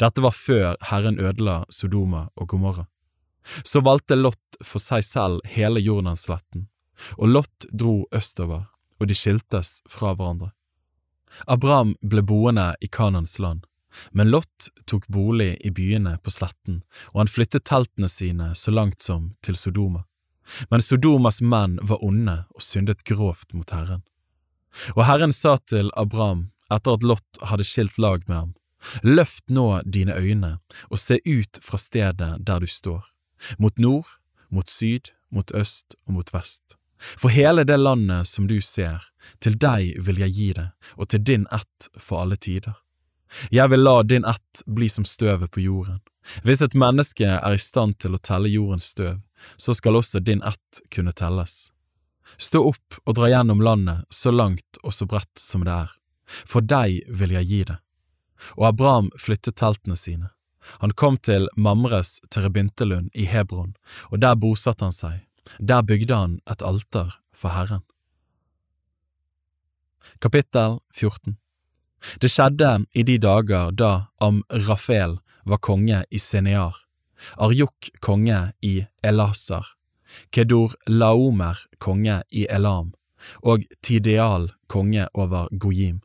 Dette 0.00 0.20
var 0.20 0.36
før 0.36 0.76
Herren 0.90 1.20
ødela 1.20 1.64
Sodoma 1.72 2.28
og 2.36 2.48
Gomorra. 2.52 2.86
Så 3.64 3.80
valgte 3.80 4.18
Lot 4.18 4.60
for 4.64 4.82
seg 4.82 5.04
selv 5.04 5.40
hele 5.48 5.80
Jordansletten, 5.80 6.68
og 7.16 7.32
Lot 7.32 7.68
dro 7.72 8.04
østover, 8.12 8.66
og 9.00 9.08
de 9.08 9.16
skiltes 9.16 9.80
fra 9.88 10.12
hverandre. 10.12 10.52
Abraham 11.46 11.94
ble 12.02 12.22
boende 12.26 12.74
i 12.84 12.88
Kanans 12.90 13.38
land, 13.38 13.64
men 14.10 14.30
Lot 14.30 14.68
tok 14.86 15.06
bolig 15.08 15.56
i 15.66 15.70
byene 15.70 16.16
på 16.22 16.30
sletten, 16.30 16.80
og 17.12 17.24
han 17.24 17.32
flyttet 17.32 17.66
teltene 17.68 18.08
sine 18.08 18.52
så 18.54 18.70
langt 18.70 19.02
som 19.02 19.34
til 19.42 19.58
Sodoma. 19.58 20.04
Men 20.70 20.82
Sodomas 20.82 21.40
menn 21.40 21.78
var 21.82 22.02
onde 22.04 22.44
og 22.54 22.64
syndet 22.64 23.04
grovt 23.06 23.52
mot 23.54 23.70
Herren. 23.70 24.02
Og 24.96 25.04
Herren 25.06 25.34
sa 25.34 25.56
til 25.58 25.90
Abraham 25.98 26.50
etter 26.70 26.96
at 26.96 27.06
Lot 27.06 27.42
hadde 27.50 27.66
skilt 27.66 27.98
lag 27.98 28.26
med 28.28 28.36
ham, 28.36 28.50
Løft 29.02 29.50
nå 29.50 29.82
dine 29.84 30.14
øyne 30.16 30.58
og 30.88 30.98
se 30.98 31.20
ut 31.26 31.60
fra 31.62 31.78
stedet 31.78 32.30
der 32.46 32.60
du 32.60 32.66
står, 32.66 33.04
mot 33.58 33.78
nord, 33.78 34.06
mot 34.48 34.68
syd, 34.68 35.12
mot 35.30 35.52
øst 35.54 35.96
og 36.06 36.14
mot 36.14 36.32
vest. 36.34 36.76
For 37.00 37.32
hele 37.32 37.64
det 37.64 37.78
landet 37.80 38.28
som 38.28 38.46
du 38.48 38.60
ser, 38.60 39.00
til 39.40 39.56
deg 39.56 39.96
vil 40.04 40.20
jeg 40.20 40.36
gi 40.36 40.48
det, 40.56 40.68
og 40.96 41.08
til 41.08 41.24
din 41.24 41.46
ett 41.52 41.88
for 41.96 42.20
alle 42.20 42.36
tider. 42.36 42.76
Jeg 43.50 43.70
vil 43.70 43.82
la 43.82 44.02
din 44.02 44.24
ett 44.24 44.62
bli 44.66 44.88
som 44.88 45.04
støvet 45.04 45.50
på 45.50 45.60
jorden. 45.60 46.00
Hvis 46.44 46.62
et 46.62 46.74
menneske 46.74 47.26
er 47.26 47.54
i 47.54 47.58
stand 47.58 47.98
til 48.02 48.14
å 48.14 48.22
telle 48.22 48.50
jordens 48.50 48.90
støv, 48.92 49.20
så 49.56 49.74
skal 49.74 49.96
også 49.96 50.20
din 50.20 50.42
ett 50.42 50.82
kunne 50.92 51.14
telles. 51.16 51.70
Stå 52.36 52.62
opp 52.70 52.98
og 53.04 53.16
dra 53.18 53.30
gjennom 53.30 53.62
landet 53.64 54.04
så 54.14 54.30
langt 54.30 54.80
og 54.82 54.94
så 54.94 55.06
bredt 55.08 55.40
som 55.40 55.64
det 55.66 55.76
er, 55.86 55.94
for 56.26 56.62
deg 56.62 57.00
vil 57.08 57.34
jeg 57.38 57.48
gi 57.50 57.62
det. 57.72 57.78
Og 58.56 58.70
Abraham 58.70 59.10
flyttet 59.18 59.58
teltene 59.60 59.96
sine. 59.96 60.30
Han 60.84 60.92
kom 60.92 61.16
til 61.16 61.48
Mamres 61.56 62.20
terebintelund 62.30 63.10
i 63.16 63.26
Hebron, 63.26 63.74
og 64.12 64.20
der 64.22 64.36
bosatte 64.36 64.86
han 64.86 64.94
seg. 64.94 65.20
Der 65.58 65.82
bygde 65.82 66.16
han 66.16 66.38
et 66.50 66.62
alter 66.62 67.16
for 67.32 67.56
Herren. 67.56 67.82
Kapittel 70.20 70.78
14 70.92 71.40
det 72.20 72.30
skjedde 72.32 72.84
i 72.94 73.02
de 73.02 73.18
dager 73.18 73.72
da 73.72 74.06
Amrafel 74.20 75.18
var 75.44 75.58
konge 75.58 76.04
i 76.10 76.18
Senear, 76.18 76.76
Arjuk 77.36 77.90
konge 78.00 78.52
i 78.62 78.86
Elasar, 79.02 79.66
Kedur 80.30 80.74
Laomer 80.86 81.58
konge 81.78 82.22
i 82.30 82.46
Elam 82.50 82.92
og 83.42 83.64
Tideal 83.82 84.50
konge 84.66 85.06
over 85.14 85.48
Gojim. 85.52 86.00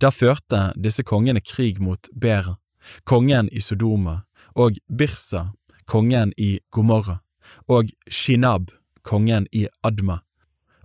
Der 0.00 0.10
førte 0.10 0.72
disse 0.76 1.02
kongene 1.02 1.40
krig 1.40 1.80
mot 1.80 2.08
Bera, 2.20 2.56
kongen 3.04 3.48
i 3.52 3.60
Sodoma, 3.60 4.22
og 4.54 4.78
Birsa, 4.88 5.52
kongen 5.86 6.32
i 6.36 6.58
Gomorra, 6.70 7.20
og 7.68 7.92
Shinab, 8.10 8.72
kongen 9.02 9.46
i 9.52 9.66
Adma, 9.82 10.18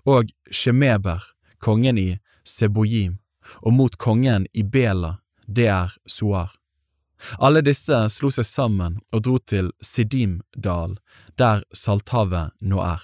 og 0.06 0.30
Shemeber, 0.52 1.24
kongen 1.60 1.98
i 1.98 2.18
Sebojim 2.44 3.23
og 3.62 3.74
mot 3.74 3.98
kongen 3.98 4.48
i 4.54 4.64
Bela, 4.64 5.18
det 5.48 5.68
er 5.68 5.96
Soar. 6.06 6.52
Alle 7.39 7.62
disse 7.64 7.98
slo 8.12 8.32
seg 8.34 8.48
sammen 8.48 9.00
og 9.14 9.24
dro 9.24 9.38
til 9.39 9.72
Sidimdal, 9.84 10.98
der 11.39 11.64
Salthavet 11.72 12.52
nå 12.62 12.82
er. 12.84 13.02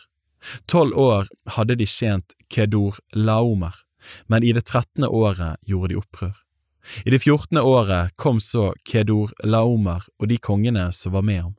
Tolv 0.67 0.95
år 0.95 1.29
hadde 1.55 1.75
de 1.79 1.87
tjent 1.87 2.35
Kedor 2.51 2.99
Laomer, 3.15 3.75
men 4.27 4.43
i 4.43 4.53
det 4.55 4.67
trettende 4.71 5.09
året 5.11 5.59
gjorde 5.67 5.93
de 5.93 5.99
opprør. 5.99 6.35
I 7.05 7.11
det 7.11 7.21
fjortende 7.23 7.61
året 7.61 8.15
kom 8.15 8.39
så 8.39 8.73
Kedor 8.87 9.33
Laomer 9.43 10.05
og 10.19 10.29
de 10.31 10.37
kongene 10.37 10.89
som 10.95 11.13
var 11.15 11.25
med 11.27 11.41
ham. 11.43 11.55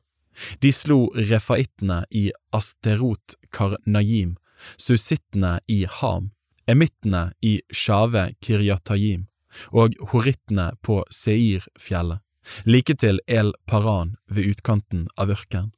De 0.59 0.71
slo 0.73 1.11
refaittene 1.15 2.01
i 2.09 2.29
Asterot 2.55 3.35
Karnajim, 3.53 4.37
susittene 4.77 5.59
i 5.67 5.83
Ham, 5.99 6.31
emittene 6.67 7.31
i 7.41 7.59
Shave 7.71 8.31
Kiryatayim 8.41 9.27
og 9.75 9.97
horittene 10.11 10.71
på 10.81 11.01
Seir-fjellet, 11.11 12.21
like 12.65 12.95
til 12.95 13.19
El 13.27 13.53
Paran 13.67 14.15
ved 14.27 14.53
utkanten 14.53 15.07
av 15.17 15.33
ørkenen. 15.33 15.71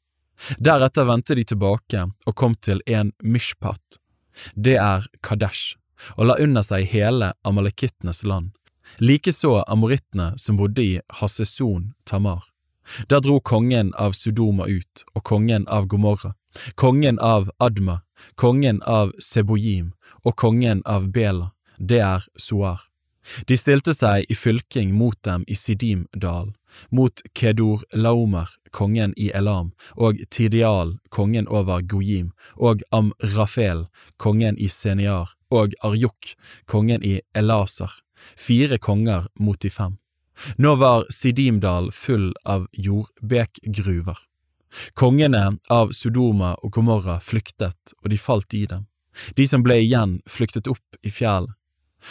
Deretter 0.60 1.08
vendte 1.08 1.36
de 1.38 1.46
tilbake 1.48 2.08
og 2.28 2.36
kom 2.36 2.56
til 2.56 2.82
en 2.88 3.14
mishpat, 3.24 4.00
det 4.56 4.76
er 4.82 5.06
Kadesh, 5.22 5.78
og 6.18 6.28
la 6.28 6.38
under 6.42 6.66
seg 6.66 6.90
hele 6.92 7.32
amalekittenes 7.48 8.24
land, 8.28 8.52
likeså 9.00 9.62
amorittene 9.68 10.34
som 10.38 10.58
bodde 10.60 10.84
i 10.84 10.96
Hasseson 11.20 11.94
Tamar. 12.06 12.44
Da 13.08 13.22
dro 13.24 13.40
kongen 13.40 13.94
av 13.96 14.12
Sudoma 14.18 14.68
ut, 14.68 15.06
og 15.16 15.24
kongen 15.24 15.68
av 15.72 15.88
Gomorra, 15.88 16.34
kongen 16.76 17.20
av 17.20 17.50
Adma, 17.64 18.02
kongen 18.36 18.82
av 18.84 19.14
Sebojim 19.24 19.94
og 20.24 20.36
kongen 20.36 20.82
av 20.86 21.11
Bela, 21.11 21.51
det 21.78 22.01
er 22.01 22.26
Soar. 22.38 22.82
De 23.47 23.55
stilte 23.57 23.93
seg 23.95 24.28
i 24.28 24.36
fylking 24.36 24.91
mot 24.95 25.15
dem 25.24 25.45
i 25.47 25.55
Sidim-dalen, 25.55 26.55
mot 26.89 27.21
Kedor 27.38 27.84
Laomer, 27.93 28.49
kongen 28.71 29.13
i 29.15 29.30
Elam, 29.32 29.71
og 29.95 30.19
Tidial, 30.30 30.97
kongen 31.09 31.47
over 31.47 31.82
Gojim, 31.82 32.34
og 32.55 32.84
Amrafel, 32.91 33.88
kongen 34.17 34.59
i 34.59 34.67
Seniar, 34.67 35.32
og 35.53 35.76
Arjuk, 35.86 36.34
kongen 36.65 37.03
i 37.03 37.19
Elasar, 37.38 37.93
fire 38.36 38.78
konger 38.78 39.30
mot 39.39 39.59
de 39.61 39.71
fem. 39.71 39.97
Nå 40.57 40.76
var 40.82 41.05
Sidimdal 41.13 41.91
full 41.93 42.32
av 42.43 42.65
jordbekgruver. 42.74 44.17
Kongene 44.97 45.59
av 45.69 45.91
Sodoma 45.93 46.55
og 46.65 46.74
Gomorra 46.74 47.19
flyktet, 47.21 47.93
og 48.01 48.09
de 48.09 48.17
falt 48.17 48.55
i 48.57 48.65
dem. 48.65 48.88
De 49.38 49.47
som 49.47 49.64
ble 49.66 49.80
igjen, 49.84 50.20
flyktet 50.30 50.70
opp 50.72 51.01
i 51.01 51.11
fjellet. 51.11 51.53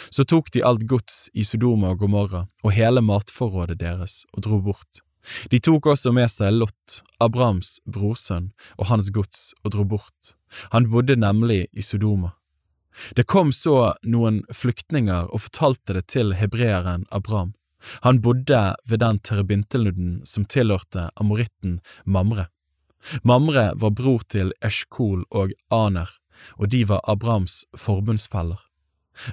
Så 0.09 0.25
tok 0.25 0.51
de 0.51 0.63
alt 0.65 0.87
gods 0.89 1.27
i 1.37 1.43
Sodoma 1.45 1.91
og 1.93 1.99
Gomorra 2.01 2.47
og 2.63 2.73
hele 2.73 3.03
matforrådet 3.05 3.77
deres 3.77 4.23
og 4.33 4.45
dro 4.47 4.57
bort. 4.63 5.03
De 5.51 5.59
tok 5.63 5.87
også 5.93 6.11
med 6.15 6.31
seg 6.31 6.55
Lot, 6.57 7.01
Abrahams 7.23 7.77
brorsønn, 7.87 8.51
og 8.77 8.89
hans 8.89 9.11
gods 9.13 9.51
og 9.63 9.75
dro 9.75 9.85
bort. 9.87 10.33
Han 10.73 10.89
bodde 10.91 11.15
nemlig 11.15 11.67
i 11.71 11.85
Sodoma. 11.85 12.33
Det 13.17 13.25
kom 13.25 13.51
så 13.55 13.93
noen 14.05 14.43
flyktninger 14.53 15.29
og 15.29 15.45
fortalte 15.47 15.95
det 15.97 16.07
til 16.13 16.35
hebreeren 16.37 17.07
Abraham. 17.11 17.53
Han 18.05 18.21
bodde 18.21 18.75
ved 18.87 19.01
den 19.01 19.19
terebintelnudden 19.19 20.21
som 20.29 20.45
tilhørte 20.45 21.09
amoritten 21.19 21.79
Mamre. 22.05 22.47
Mamre 23.23 23.71
var 23.75 23.95
bror 23.97 24.21
til 24.31 24.53
Eshkol 24.63 25.25
og 25.31 25.51
Aner, 25.73 26.07
og 26.57 26.69
de 26.73 26.83
var 26.89 27.03
Abrahams 27.09 27.63
forbundsfeller. 27.77 28.61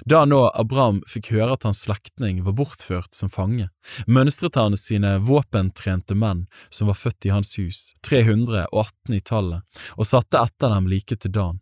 Da 0.05 0.25
nå 0.29 0.43
Abraham 0.53 0.99
fikk 1.09 1.31
høre 1.33 1.55
at 1.55 1.65
hans 1.65 1.81
slektning 1.87 2.43
var 2.45 2.53
bortført 2.57 3.15
som 3.17 3.31
fange, 3.33 3.69
mønstret 4.05 4.59
han 4.59 4.77
sine 4.77 5.15
våpentrente 5.25 6.15
menn 6.15 6.45
som 6.69 6.91
var 6.91 6.99
født 6.99 7.25
i 7.25 7.33
hans 7.33 7.57
hus, 7.57 7.79
318 8.05 9.17
i 9.17 9.21
tallet, 9.25 9.65
og 9.97 10.07
satte 10.07 10.41
etter 10.41 10.73
dem 10.75 10.89
like 10.91 11.17
til 11.17 11.33
dagen. 11.33 11.61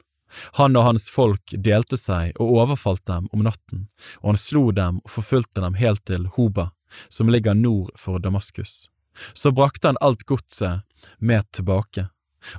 Han 0.59 0.75
og 0.77 0.85
hans 0.85 1.07
folk 1.09 1.55
delte 1.55 1.97
seg 1.97 2.35
og 2.37 2.59
overfalt 2.61 3.05
dem 3.09 3.29
om 3.33 3.45
natten, 3.47 3.87
og 4.21 4.33
han 4.33 4.41
slo 4.41 4.69
dem 4.75 4.99
og 5.01 5.15
forfulgte 5.15 5.63
dem 5.63 5.79
helt 5.79 6.03
til 6.05 6.27
Hoba, 6.35 6.69
som 7.09 7.31
ligger 7.31 7.57
nord 7.57 7.89
for 7.97 8.21
Damaskus. 8.21 8.89
Så 9.33 9.51
brakte 9.55 9.89
han 9.89 9.99
alt 10.01 10.23
godset 10.29 10.85
med 11.17 11.49
tilbake. 11.55 12.09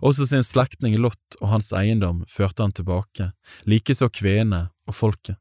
Også 0.01 0.26
sin 0.28 0.45
slektning 0.45 0.99
Lot 1.01 1.39
og 1.41 1.49
hans 1.55 1.70
eiendom 1.76 2.24
førte 2.28 2.64
han 2.64 2.74
tilbake, 2.76 3.31
likeså 3.64 4.11
kvenene 4.12 4.68
og 4.87 4.97
folket. 4.97 5.39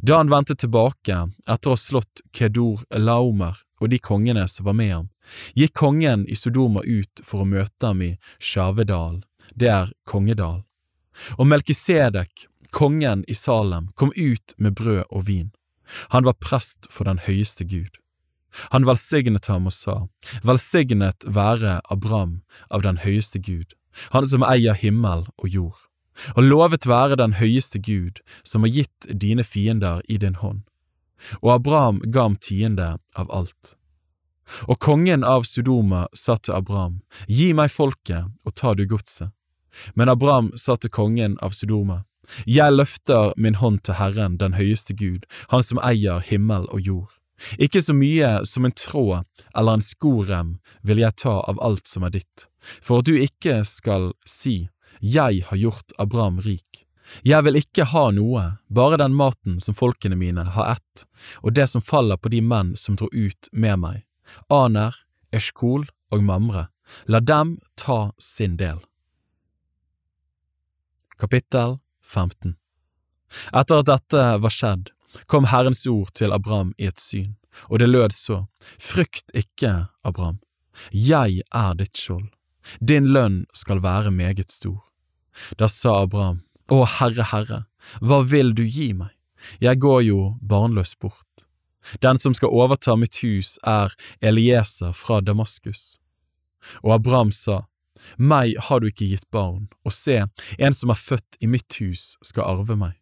Da 0.00 0.16
han 0.16 0.30
vendte 0.32 0.56
tilbake 0.56 1.18
etter 1.44 1.70
å 1.70 1.74
ha 1.74 1.80
slått 1.80 2.22
Kedor 2.32 2.84
Laomer 2.96 3.58
og 3.80 3.90
de 3.92 3.98
kongene 4.00 4.46
som 4.48 4.68
var 4.68 4.76
med 4.78 4.92
ham, 4.92 5.08
gikk 5.54 5.74
kongen 5.76 6.24
i 6.28 6.36
Sodoma 6.38 6.80
ut 6.84 7.20
for 7.24 7.44
å 7.44 7.48
møte 7.48 7.90
ham 7.90 8.00
i 8.04 8.14
Sjavedal, 8.38 9.20
det 9.52 9.68
er 9.72 9.92
Kongedal. 10.08 10.62
Og 11.36 11.48
Melkisedek, 11.48 12.46
kongen 12.72 13.24
i 13.28 13.34
Salem, 13.36 13.90
kom 13.94 14.12
ut 14.16 14.56
med 14.56 14.76
brød 14.80 15.04
og 15.10 15.28
vin. 15.28 15.52
Han 16.12 16.26
var 16.26 16.40
prest 16.40 16.88
for 16.90 17.08
den 17.08 17.20
høyeste 17.22 17.64
Gud. 17.68 18.00
Han 18.74 18.86
velsignet 18.86 19.46
ham 19.46 19.66
og 19.70 19.74
sa, 19.74 19.96
Velsignet 20.46 21.26
være 21.26 21.80
Abram 21.90 22.40
av 22.70 22.84
den 22.86 23.00
høyeste 23.02 23.38
Gud, 23.38 23.74
han 24.12 24.28
som 24.28 24.44
eier 24.46 24.76
himmel 24.76 25.26
og 25.36 25.48
jord. 25.48 25.80
Og 26.36 26.46
lovet 26.48 26.86
være 26.88 27.18
den 27.20 27.36
høyeste 27.36 27.78
Gud, 27.78 28.22
som 28.44 28.64
har 28.64 28.72
gitt 28.72 29.08
dine 29.12 29.44
fiender 29.44 30.00
i 30.08 30.16
din 30.16 30.38
hånd. 30.40 30.64
Og 31.42 31.56
Abram 31.58 32.00
ga 32.12 32.28
ham 32.28 32.36
tiende 32.36 32.96
av 33.16 33.30
alt. 33.32 33.76
Og 34.70 34.78
kongen 34.80 35.24
av 35.24 35.44
Sudoma 35.44 36.06
sa 36.14 36.36
til 36.36 36.54
Abram, 36.54 37.00
Gi 37.26 37.52
meg 37.52 37.72
folket, 37.74 38.30
og 38.44 38.54
ta 38.54 38.74
du 38.74 38.86
godset. 38.86 39.32
Men 39.94 40.08
Abram 40.08 40.52
sa 40.56 40.76
til 40.76 40.90
kongen 40.90 41.36
av 41.42 41.52
Sudoma, 41.52 42.04
Jeg 42.46 42.72
løfter 42.72 43.32
min 43.36 43.54
hånd 43.54 43.82
til 43.84 43.94
Herren, 43.94 44.36
den 44.38 44.54
høyeste 44.54 44.94
Gud, 44.94 45.26
Han 45.50 45.62
som 45.62 45.78
eier 45.78 46.20
himmel 46.20 46.66
og 46.70 46.80
jord. 46.80 47.12
Ikke 47.58 47.82
så 47.84 47.94
mye 47.96 48.44
som 48.48 48.64
en 48.64 48.72
tråd 48.72 49.26
eller 49.54 49.76
en 49.76 49.84
skorem 49.84 50.56
vil 50.86 51.02
jeg 51.02 51.18
ta 51.22 51.38
av 51.44 51.60
alt 51.64 51.86
som 51.88 52.06
er 52.06 52.16
ditt, 52.16 52.46
for 52.80 53.02
at 53.02 53.08
du 53.08 53.16
ikke 53.18 53.60
skal 53.68 54.12
si, 54.24 54.68
jeg 55.00 55.44
har 55.48 55.60
gjort 55.60 55.96
Abraham 56.00 56.40
rik. 56.40 56.86
Jeg 57.22 57.44
vil 57.46 57.60
ikke 57.60 57.86
ha 57.92 58.08
noe, 58.10 58.56
bare 58.68 58.98
den 58.98 59.14
maten 59.14 59.60
som 59.62 59.76
folkene 59.78 60.16
mine 60.18 60.42
har 60.56 60.76
ett, 60.76 61.04
og 61.44 61.54
det 61.54 61.68
som 61.70 61.84
faller 61.84 62.18
på 62.18 62.32
de 62.32 62.40
menn 62.42 62.74
som 62.76 62.96
dro 62.98 63.08
ut 63.12 63.50
med 63.52 63.78
meg, 63.84 64.02
Aner, 64.50 64.96
Eshkol 65.30 65.86
og 66.10 66.24
Mamre, 66.26 66.66
la 67.06 67.20
dem 67.20 67.58
ta 67.78 68.12
sin 68.18 68.56
del. 68.58 68.80
Kapittel 71.16 71.78
15 72.02 72.56
Etter 73.56 73.80
at 73.82 73.88
dette 73.88 74.24
var 74.42 74.52
skjedd, 74.52 74.90
kom 75.26 75.48
Herrens 75.50 75.86
ord 75.86 76.12
til 76.14 76.32
Abraham 76.32 76.72
i 76.78 76.88
et 76.90 77.00
syn, 77.00 77.36
og 77.70 77.80
det 77.80 77.88
lød 77.88 78.14
så, 78.16 78.44
Frykt 78.78 79.32
ikke, 79.34 79.88
Abraham, 80.04 80.40
jeg 80.92 81.42
er 81.54 81.74
ditt 81.78 81.96
skjold, 81.96 82.28
din 82.80 83.08
lønn 83.14 83.44
skal 83.54 83.82
være 83.82 84.10
meget 84.10 84.50
stor. 84.52 84.82
Da 85.58 85.68
sa 85.68 86.02
Abraham, 86.02 86.42
Å 86.66 86.82
Herre, 86.98 87.28
Herre, 87.30 87.60
hva 88.02 88.22
vil 88.26 88.50
du 88.56 88.64
gi 88.64 88.90
meg? 88.92 89.12
Jeg 89.62 89.78
går 89.78 90.00
jo 90.08 90.20
barnløs 90.42 90.96
bort. 90.98 91.46
Den 92.02 92.18
som 92.18 92.34
skal 92.34 92.50
overta 92.50 92.96
mitt 92.98 93.20
hus, 93.22 93.54
er 93.62 93.94
Elieser 94.20 94.90
fra 94.96 95.20
Damaskus. 95.20 96.00
Og 96.82 96.96
Abraham 96.98 97.30
sa, 97.30 97.66
Meg 98.18 98.56
har 98.68 98.80
du 98.80 98.88
ikke 98.90 99.08
gitt 99.08 99.26
barn, 99.30 99.68
og 99.84 99.94
se, 99.94 100.24
en 100.58 100.74
som 100.74 100.90
er 100.90 101.00
født 101.00 101.38
i 101.40 101.48
mitt 101.50 101.78
hus, 101.80 102.16
skal 102.22 102.46
arve 102.46 102.76
meg. 102.78 102.94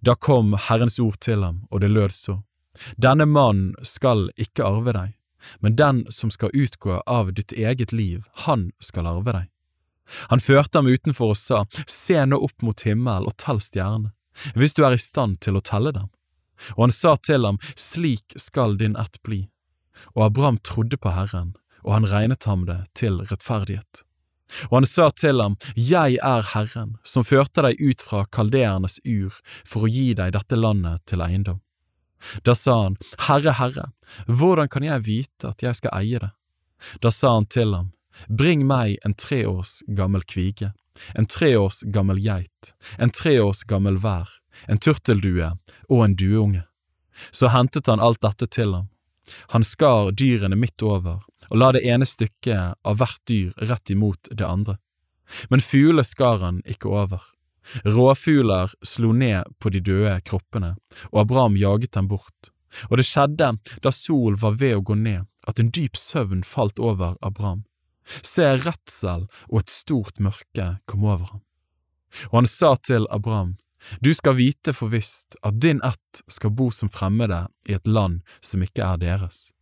Da 0.00 0.14
kom 0.14 0.54
Herrens 0.68 0.98
ord 0.98 1.20
til 1.20 1.44
ham, 1.44 1.64
og 1.70 1.80
det 1.80 1.90
lød 1.90 2.14
så, 2.14 2.42
Denne 2.96 3.26
mannen 3.26 3.74
skal 3.84 4.30
ikke 4.40 4.64
arve 4.64 4.94
deg, 4.96 5.16
men 5.60 5.76
den 5.76 6.04
som 6.12 6.30
skal 6.30 6.54
utgå 6.54 7.00
av 7.06 7.32
ditt 7.34 7.52
eget 7.52 7.92
liv, 7.92 8.24
han 8.46 8.70
skal 8.80 9.08
arve 9.10 9.34
deg. 9.36 9.48
Han 10.30 10.40
førte 10.40 10.78
ham 10.78 10.90
utenfor 10.90 11.34
og 11.34 11.38
sa, 11.38 11.64
Se 11.86 12.18
nå 12.26 12.38
opp 12.40 12.64
mot 12.66 12.82
himmelen 12.86 13.28
og 13.28 13.36
tell 13.38 13.60
stjernene, 13.62 14.12
hvis 14.54 14.74
du 14.74 14.84
er 14.86 14.96
i 14.96 15.00
stand 15.00 15.40
til 15.44 15.58
å 15.58 15.64
telle 15.64 15.92
dem. 15.94 16.10
Og 16.76 16.88
han 16.88 16.94
sa 16.94 17.16
til 17.16 17.46
ham, 17.46 17.60
Slik 17.76 18.36
skal 18.36 18.76
din 18.80 18.96
ett 19.00 19.20
bli. 19.22 19.46
Og 20.16 20.30
Abraham 20.30 20.58
trodde 20.58 20.96
på 20.96 21.12
Herren, 21.14 21.54
og 21.84 21.94
han 21.96 22.08
regnet 22.08 22.44
ham 22.48 22.66
det 22.68 22.82
til 22.96 23.20
rettferdighet. 23.30 24.04
Og 24.70 24.80
han 24.80 24.88
sa 24.88 25.10
til 25.10 25.40
ham, 25.42 25.56
Jeg 25.76 26.18
er 26.22 26.46
Herren, 26.54 26.96
som 27.02 27.26
førte 27.26 27.62
deg 27.66 27.80
ut 27.80 28.02
fra 28.02 28.24
kaldeernes 28.32 28.98
ur 29.04 29.38
for 29.64 29.86
å 29.86 29.90
gi 29.90 30.12
deg 30.14 30.34
dette 30.36 30.58
landet 30.58 31.04
til 31.06 31.22
eiendom. 31.24 31.60
Da 32.44 32.54
sa 32.54 32.82
han, 32.82 32.98
Herre, 33.28 33.54
Herre, 33.56 33.86
hvordan 34.26 34.68
kan 34.68 34.84
jeg 34.84 35.06
vite 35.06 35.54
at 35.54 35.62
jeg 35.64 35.78
skal 35.78 35.94
eie 36.02 36.20
det? 36.20 36.32
Da 37.00 37.12
sa 37.14 37.36
han 37.38 37.48
til 37.48 37.74
ham, 37.76 37.92
Bring 38.28 38.66
meg 38.68 38.98
en 39.06 39.14
tre 39.14 39.46
års 39.48 39.80
gammel 39.96 40.24
kvige, 40.28 40.72
en 41.14 41.26
tre 41.26 41.54
års 41.56 41.80
gammel 41.94 42.18
geit, 42.20 42.74
en 42.98 43.10
tre 43.10 43.38
års 43.40 43.62
gammel 43.64 43.96
vær, 44.02 44.28
en 44.68 44.78
turteldue 44.82 45.54
og 45.88 46.04
en 46.04 46.16
dueunge. 46.18 46.66
Så 47.30 47.48
hentet 47.54 47.88
han 47.88 48.02
alt 48.02 48.20
dette 48.20 48.48
til 48.50 48.74
ham. 48.74 48.90
Han 49.54 49.64
skar 49.64 50.10
dyrene 50.12 50.58
midt 50.58 50.82
over 50.82 51.22
og 51.48 51.60
la 51.60 51.72
det 51.76 51.82
ene 51.88 52.06
stykket 52.06 52.76
av 52.84 53.00
hvert 53.00 53.20
dyr 53.28 53.52
rett 53.70 53.90
imot 53.90 54.30
det 54.30 54.46
andre. 54.46 54.76
Men 55.48 55.64
fuglene 55.64 56.04
skar 56.04 56.42
han 56.44 56.60
ikke 56.66 56.90
over. 56.90 57.22
Råfugler 57.86 58.72
slo 58.86 59.12
ned 59.16 59.48
på 59.58 59.70
de 59.70 59.80
døde 59.84 60.16
kroppene, 60.26 60.74
og 61.12 61.24
Abraham 61.24 61.56
jaget 61.60 61.94
dem 61.96 62.10
bort. 62.10 62.52
Og 62.90 62.98
det 62.98 63.06
skjedde 63.06 63.54
da 63.82 63.92
sol 63.94 64.36
var 64.38 64.58
ved 64.60 64.78
å 64.78 64.84
gå 64.84 64.98
ned, 64.98 65.26
at 65.46 65.60
en 65.60 65.72
dyp 65.74 65.96
søvn 65.98 66.44
falt 66.46 66.78
over 66.82 67.16
Abraham 67.22 67.64
se 68.22 68.46
redsel 68.64 69.26
og 69.48 69.62
et 69.62 69.72
stort 69.72 70.20
mørke 70.22 70.66
kom 70.90 71.06
over 71.06 71.32
ham. 71.32 71.42
Og 72.30 72.40
han 72.40 72.50
sa 72.50 72.74
til 72.82 73.06
Abraham, 73.14 73.56
du 74.04 74.12
skal 74.14 74.36
vite 74.36 74.74
for 74.76 74.92
visst 74.92 75.38
at 75.46 75.60
din 75.62 75.80
ett 75.86 76.22
skal 76.28 76.52
bo 76.52 76.68
som 76.74 76.90
fremmede 76.92 77.46
i 77.68 77.76
et 77.78 77.86
land 77.86 78.20
som 78.44 78.64
ikke 78.66 78.84
er 78.84 79.00
deres. 79.00 79.52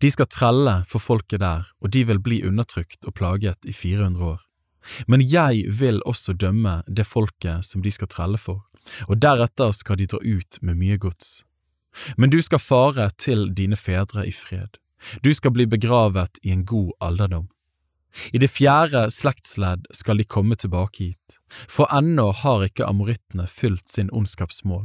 De 0.00 0.10
skal 0.10 0.30
trelle 0.30 0.82
for 0.88 1.02
folket 1.02 1.42
der, 1.42 1.68
og 1.82 1.92
de 1.94 2.04
vil 2.06 2.20
bli 2.22 2.42
undertrykt 2.46 3.04
og 3.06 3.14
plaget 3.18 3.66
i 3.66 3.72
400 3.72 4.24
år. 4.24 4.42
Men 5.06 5.22
jeg 5.22 5.64
vil 5.78 6.02
også 6.06 6.32
dømme 6.32 6.82
det 6.86 7.06
folket 7.06 7.64
som 7.66 7.82
de 7.82 7.90
skal 7.90 8.10
trelle 8.10 8.38
for, 8.38 8.64
og 9.08 9.22
deretter 9.22 9.72
skal 9.72 9.98
de 9.98 10.08
dra 10.10 10.18
ut 10.22 10.58
med 10.62 10.78
mye 10.78 10.98
gods. 10.98 11.42
Men 12.16 12.30
du 12.30 12.40
skal 12.42 12.62
fare 12.62 13.10
til 13.18 13.50
dine 13.54 13.76
fedre 13.76 14.26
i 14.26 14.32
fred, 14.32 14.78
du 15.22 15.34
skal 15.34 15.50
bli 15.50 15.66
begravet 15.66 16.38
i 16.42 16.52
en 16.54 16.64
god 16.64 16.92
alderdom. 17.00 17.48
I 18.32 18.38
det 18.38 18.50
fjerde 18.52 19.06
slektsledd 19.10 19.86
skal 19.96 20.20
de 20.20 20.28
komme 20.28 20.56
tilbake 20.56 21.08
hit, 21.08 21.38
for 21.48 21.88
ennå 21.92 22.28
har 22.42 22.66
ikke 22.66 22.86
amorittene 22.86 23.46
fylt 23.48 23.88
sin 23.88 24.12
ondskapsmål. 24.12 24.84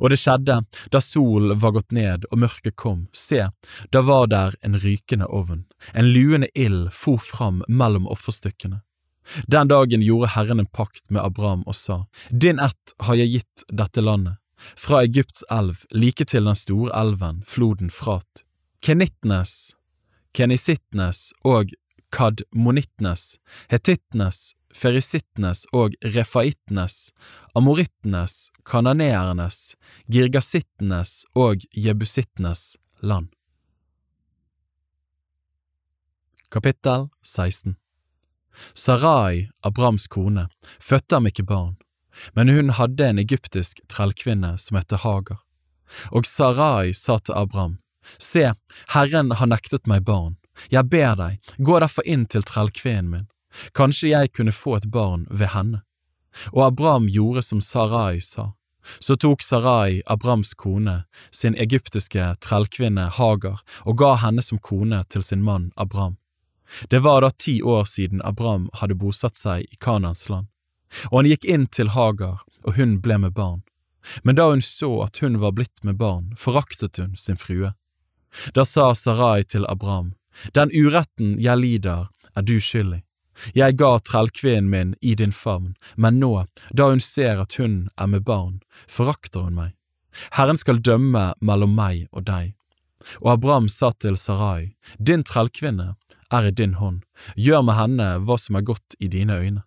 Og 0.00 0.10
det 0.12 0.20
skjedde, 0.20 0.60
da 0.90 1.00
solen 1.00 1.58
var 1.60 1.74
gått 1.76 1.92
ned 1.96 2.26
og 2.30 2.42
mørket 2.44 2.76
kom, 2.76 3.06
se, 3.12 3.48
da 3.90 4.02
var 4.04 4.30
der 4.32 4.56
en 4.66 4.78
rykende 4.80 5.26
ovn, 5.26 5.64
en 5.92 6.12
luende 6.12 6.50
ild 6.54 6.90
for 6.94 7.20
fram 7.22 7.62
mellom 7.68 8.08
offerstykkene. 8.10 8.82
Den 9.46 9.68
dagen 9.68 10.02
gjorde 10.02 10.32
Herren 10.34 10.60
en 10.60 10.66
pakt 10.66 11.04
med 11.10 11.22
Abraham 11.22 11.62
og 11.66 11.76
sa, 11.76 12.04
Din 12.30 12.58
ett 12.58 12.94
har 12.98 13.14
jeg 13.14 13.34
gitt 13.34 13.64
dette 13.68 14.02
landet, 14.02 14.38
fra 14.76 15.04
Egypts 15.04 15.44
elv 15.50 15.84
like 15.90 16.24
til 16.24 16.44
den 16.44 16.58
store 16.58 16.92
elven, 16.96 17.42
floden 17.46 17.90
Frat. 17.90 18.44
Kenitnes, 18.82 19.76
Kenisitnes 20.32 21.32
og 21.44 21.72
Kadmonitnes, 22.10 23.38
Hetitnes, 23.68 24.54
Ferisitnes 24.74 25.64
og 25.72 25.94
Refaitnes, 26.04 27.10
Amorittenes, 27.54 28.50
Kananeernes, 28.64 29.76
Girgasittenes 30.06 31.24
og 31.34 31.64
Jebusittenes 31.74 32.76
land. 33.02 33.28
Kapittel 36.50 37.08
16 37.22 37.76
Sarai, 38.74 39.50
Abrams 39.62 40.06
kone, 40.06 40.48
fødte 40.80 41.16
ham 41.16 41.26
ikke 41.26 41.46
barn, 41.46 41.76
men 42.34 42.48
hun 42.48 42.74
hadde 42.74 43.06
en 43.06 43.22
egyptisk 43.22 43.80
trellkvinne 43.88 44.56
som 44.58 44.78
het 44.80 44.92
Hagar. 45.04 45.42
Og 46.10 46.26
Sarai 46.26 46.92
sa 46.94 47.18
til 47.18 47.38
Abram, 47.38 47.78
Se, 48.18 48.52
Herren 48.94 49.30
har 49.30 49.46
nektet 49.46 49.86
meg 49.86 50.04
barn, 50.06 50.36
jeg 50.70 50.88
ber 50.90 51.14
deg, 51.18 51.38
gå 51.58 51.78
derfor 51.80 52.06
inn 52.06 52.26
til 52.26 52.42
trellkvinnen 52.46 53.10
min, 53.10 53.28
kanskje 53.74 54.12
jeg 54.12 54.32
kunne 54.32 54.54
få 54.54 54.76
et 54.76 54.90
barn 54.90 55.26
ved 55.30 55.52
henne. 55.54 55.82
Og 56.52 56.66
Abram 56.66 57.08
gjorde 57.08 57.42
som 57.42 57.60
Sarai 57.60 58.20
sa. 58.20 58.52
Så 58.98 59.16
tok 59.16 59.42
Sarai, 59.42 60.02
Abrams 60.06 60.54
kone, 60.54 61.04
sin 61.30 61.54
egyptiske 61.54 62.34
trellkvinne 62.40 63.08
Hagar 63.18 63.60
og 63.84 63.98
ga 64.00 64.14
henne 64.22 64.42
som 64.42 64.58
kone 64.58 65.02
til 65.12 65.22
sin 65.22 65.42
mann 65.42 65.70
Abram. 65.76 66.16
Det 66.88 66.98
var 66.98 67.20
da 67.20 67.30
ti 67.30 67.62
år 67.62 67.84
siden 67.84 68.22
Abram 68.24 68.68
hadde 68.80 68.94
bosatt 68.94 69.36
seg 69.36 69.66
i 69.66 69.76
Kanans 69.80 70.28
land, 70.28 70.46
og 71.10 71.18
han 71.20 71.30
gikk 71.32 71.44
inn 71.44 71.66
til 71.66 71.90
Hagar, 71.96 72.44
og 72.64 72.78
hun 72.78 73.00
ble 73.02 73.18
med 73.18 73.34
barn. 73.34 73.62
Men 74.22 74.38
da 74.38 74.48
hun 74.48 74.62
så 74.62 75.02
at 75.04 75.18
hun 75.20 75.40
var 75.42 75.52
blitt 75.58 75.84
med 75.84 75.98
barn, 75.98 76.32
foraktet 76.38 76.96
hun 77.02 77.16
sin 77.16 77.36
frue. 77.36 77.74
Da 78.54 78.64
sa 78.64 78.92
Sarai 78.94 79.44
til 79.44 79.66
Abram, 79.66 80.14
Den 80.54 80.70
uretten 80.70 81.38
jeg 81.42 81.58
lider, 81.58 82.08
er 82.36 82.42
du 82.42 82.60
skyldig. 82.60 83.02
Jeg 83.54 83.76
ga 83.80 83.98
trellkvinnen 84.04 84.70
min 84.70 84.94
i 85.00 85.14
din 85.14 85.32
favn, 85.32 85.74
men 85.96 86.20
nå, 86.20 86.46
da 86.76 86.90
hun 86.90 87.00
ser 87.00 87.40
at 87.40 87.56
hun 87.60 87.88
er 87.96 88.10
med 88.10 88.24
barn, 88.26 88.60
forakter 88.88 89.46
hun 89.46 89.56
meg. 89.56 89.74
Herren 90.36 90.58
skal 90.58 90.82
dømme 90.82 91.30
mellom 91.40 91.74
meg 91.76 92.08
og 92.12 92.26
deg. 92.28 92.54
Og 93.22 93.32
Abram 93.36 93.68
sa 93.72 93.92
til 93.96 94.18
Sarai, 94.20 94.74
Din 94.98 95.24
trellkvinne 95.24 95.94
er 96.30 96.46
i 96.46 96.54
din 96.54 96.76
hånd, 96.78 97.02
gjør 97.36 97.64
med 97.66 97.78
henne 97.78 98.08
hva 98.26 98.36
som 98.38 98.58
er 98.58 98.66
godt 98.66 98.96
i 99.00 99.08
dine 99.08 99.38
øyne. 99.38 99.62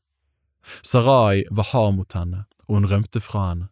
Sarai 0.85 1.43
var 1.51 1.71
hard 1.73 1.95
mot 1.97 2.13
henne, 2.15 2.45
og 2.67 2.79
hun 2.79 2.89
rømte 2.91 3.19
fra 3.23 3.49
henne. 3.49 3.69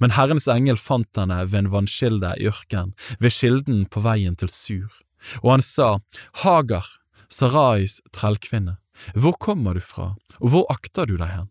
Men 0.00 0.14
Herrens 0.16 0.48
engel 0.50 0.78
fant 0.80 1.16
henne 1.16 1.38
ved 1.44 1.58
en 1.62 1.72
vannkilde 1.72 2.32
i 2.40 2.48
ørkenen, 2.50 2.94
ved 3.20 3.36
kilden 3.36 3.84
på 3.86 4.02
veien 4.04 4.36
til 4.36 4.50
Sur, 4.52 4.90
og 5.42 5.56
han 5.56 5.64
sa, 5.64 5.98
Hagar, 6.42 6.86
Sarais 7.28 8.00
trellkvinne, 8.14 8.76
hvor 9.14 9.36
kommer 9.38 9.74
du 9.74 9.80
fra, 9.80 10.14
og 10.40 10.52
hvor 10.52 10.66
akter 10.72 11.06
du 11.06 11.16
deg 11.16 11.32
hen? 11.32 11.50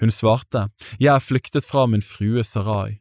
Hun 0.00 0.10
svarte, 0.10 0.68
Jeg 0.98 1.14
er 1.14 1.20
flyktet 1.20 1.66
fra 1.66 1.86
min 1.86 2.02
frue 2.02 2.44
Sarai. 2.44 3.00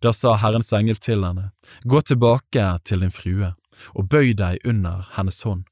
Da 0.00 0.12
sa 0.12 0.36
Herrens 0.36 0.72
engel 0.72 0.96
til 0.96 1.24
henne, 1.24 1.50
Gå 1.84 2.00
tilbake 2.00 2.78
til 2.84 3.00
din 3.00 3.14
frue, 3.14 3.54
og 3.94 4.08
bøy 4.08 4.34
deg 4.34 4.62
under 4.64 5.06
hennes 5.16 5.42
hånd. 5.42 5.64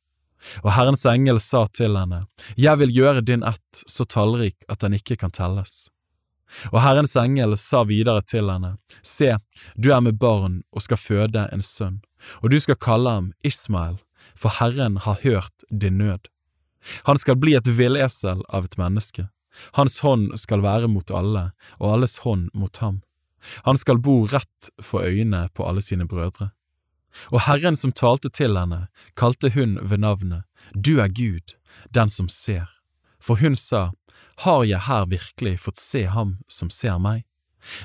Og 0.65 0.73
Herrens 0.75 1.07
engel 1.07 1.41
sa 1.41 1.67
til 1.69 1.97
henne, 1.97 2.27
Jeg 2.57 2.79
vil 2.79 2.91
gjøre 2.91 3.25
din 3.25 3.43
ett 3.43 3.85
så 3.87 4.05
tallrik 4.05 4.57
at 4.69 4.81
den 4.81 4.95
ikke 4.95 5.17
kan 5.17 5.31
telles. 5.31 5.89
Og 6.73 6.83
Herrens 6.83 7.17
engel 7.17 7.57
sa 7.57 7.85
videre 7.85 8.23
til 8.23 8.51
henne, 8.51 8.77
Se, 9.03 9.37
du 9.77 9.93
er 9.93 10.01
med 10.01 10.19
barn 10.19 10.63
og 10.73 10.83
skal 10.83 11.01
føde 11.01 11.49
en 11.53 11.63
sønn, 11.63 12.03
og 12.43 12.51
du 12.51 12.61
skal 12.61 12.77
kalle 12.77 13.11
ham 13.11 13.33
Ismael, 13.45 13.99
for 14.35 14.51
Herren 14.59 14.97
har 14.97 15.23
hørt 15.23 15.65
din 15.71 15.99
nød. 15.99 16.32
Han 17.09 17.19
skal 17.19 17.37
bli 17.37 17.55
et 17.55 17.67
villesel 17.67 18.43
av 18.49 18.65
et 18.65 18.79
menneske. 18.79 19.29
Hans 19.77 19.99
hånd 20.01 20.33
skal 20.41 20.65
være 20.65 20.89
mot 20.89 21.11
alle, 21.11 21.51
og 21.79 21.97
alles 21.97 22.19
hånd 22.25 22.51
mot 22.55 22.77
ham. 22.83 23.03
Han 23.67 23.77
skal 23.77 23.99
bo 23.99 24.25
rett 24.31 24.71
for 24.83 25.05
øynene 25.05 25.49
på 25.55 25.67
alle 25.69 25.83
sine 25.83 26.07
brødre. 26.09 26.53
Og 27.29 27.43
Herren 27.45 27.77
som 27.77 27.93
talte 27.93 28.31
til 28.33 28.57
henne, 28.57 28.87
kalte 29.17 29.53
hun 29.53 29.77
ved 29.83 30.01
navnet, 30.01 30.45
Du 30.73 31.01
er 31.01 31.09
Gud, 31.09 31.57
den 31.91 32.09
som 32.09 32.29
ser. 32.29 32.71
For 33.21 33.37
hun 33.37 33.57
sa, 33.57 33.91
Har 34.37 34.65
jeg 34.65 34.81
her 34.89 35.07
virkelig 35.07 35.61
fått 35.61 35.79
se 35.79 36.07
ham 36.07 36.39
som 36.49 36.71
ser 36.71 36.99
meg? 36.99 37.25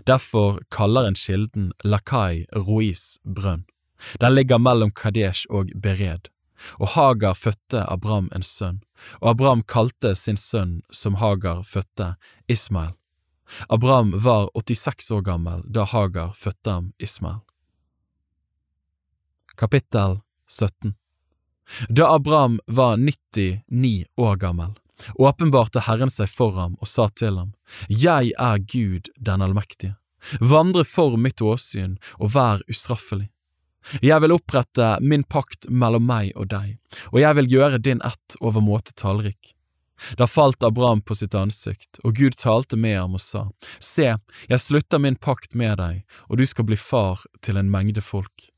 Derfor 0.05 0.59
kaller 0.71 1.07
en 1.07 1.15
kilden 1.15 1.71
Lakai 1.83 2.45
Ruiz 2.55 3.19
brønn. 3.25 3.65
Den 4.19 4.35
ligger 4.35 4.57
mellom 4.57 4.91
Kadesh 4.91 5.45
og 5.49 5.69
Bered. 5.75 6.29
Og 6.79 6.93
Hagar 6.95 7.33
fødte 7.37 7.83
Abram 7.87 8.29
en 8.35 8.43
sønn, 8.43 8.81
og 9.21 9.35
Abram 9.35 9.63
kalte 9.63 10.15
sin 10.15 10.37
sønn 10.37 10.81
som 10.91 11.19
Hagar 11.21 11.63
fødte, 11.63 12.15
Ismael. 12.47 12.95
Abram 13.69 14.11
var 14.15 14.49
86 14.55 15.11
år 15.11 15.21
gammel 15.21 15.61
da 15.71 15.85
Hagar 15.87 16.33
fødte 16.35 16.71
ham 16.71 16.93
Ismael. 16.99 17.39
Kapittel 19.57 20.19
17 20.47 20.95
Da 21.89 22.09
Abram 22.15 22.59
var 22.65 22.97
99 22.97 24.05
år 24.17 24.35
gammel, 24.35 24.75
åpenbarte 25.15 25.81
Herren 25.87 26.11
seg 26.13 26.29
for 26.29 26.53
ham 26.59 26.75
og 26.81 26.87
sa 26.87 27.07
til 27.09 27.37
ham, 27.37 27.53
Jeg 27.89 28.33
er 28.37 28.59
Gud 28.59 29.09
den 29.17 29.41
allmektige, 29.41 29.95
vandre 30.39 30.85
for 30.85 31.17
mitt 31.17 31.41
åsyn 31.41 31.97
og 32.19 32.33
vær 32.35 32.63
ustraffelig. 32.69 33.29
Jeg 34.01 34.21
vil 34.23 34.35
opprette 34.35 34.97
min 35.01 35.23
pakt 35.23 35.69
mellom 35.69 36.07
meg 36.07 36.33
og 36.35 36.49
deg, 36.51 36.77
og 37.11 37.21
jeg 37.21 37.37
vil 37.39 37.53
gjøre 37.57 37.83
din 37.83 38.03
ett 38.05 38.37
overmåte 38.41 38.95
tallrik. 38.97 39.53
Da 40.17 40.27
falt 40.27 40.63
Abraham 40.63 41.01
på 41.01 41.15
sitt 41.17 41.35
ansikt, 41.35 41.97
og 42.03 42.15
Gud 42.19 42.37
talte 42.37 42.77
med 42.77 42.99
ham 42.99 43.15
og 43.17 43.23
sa, 43.23 43.47
Se, 43.79 44.13
jeg 44.49 44.61
slutter 44.61 45.01
min 45.01 45.17
pakt 45.17 45.55
med 45.57 45.79
deg, 45.81 46.03
og 46.29 46.37
du 46.37 46.45
skal 46.45 46.67
bli 46.69 46.77
far 46.77 47.25
til 47.41 47.57
en 47.57 47.71
mengde 47.73 48.03
folk. 48.05 48.49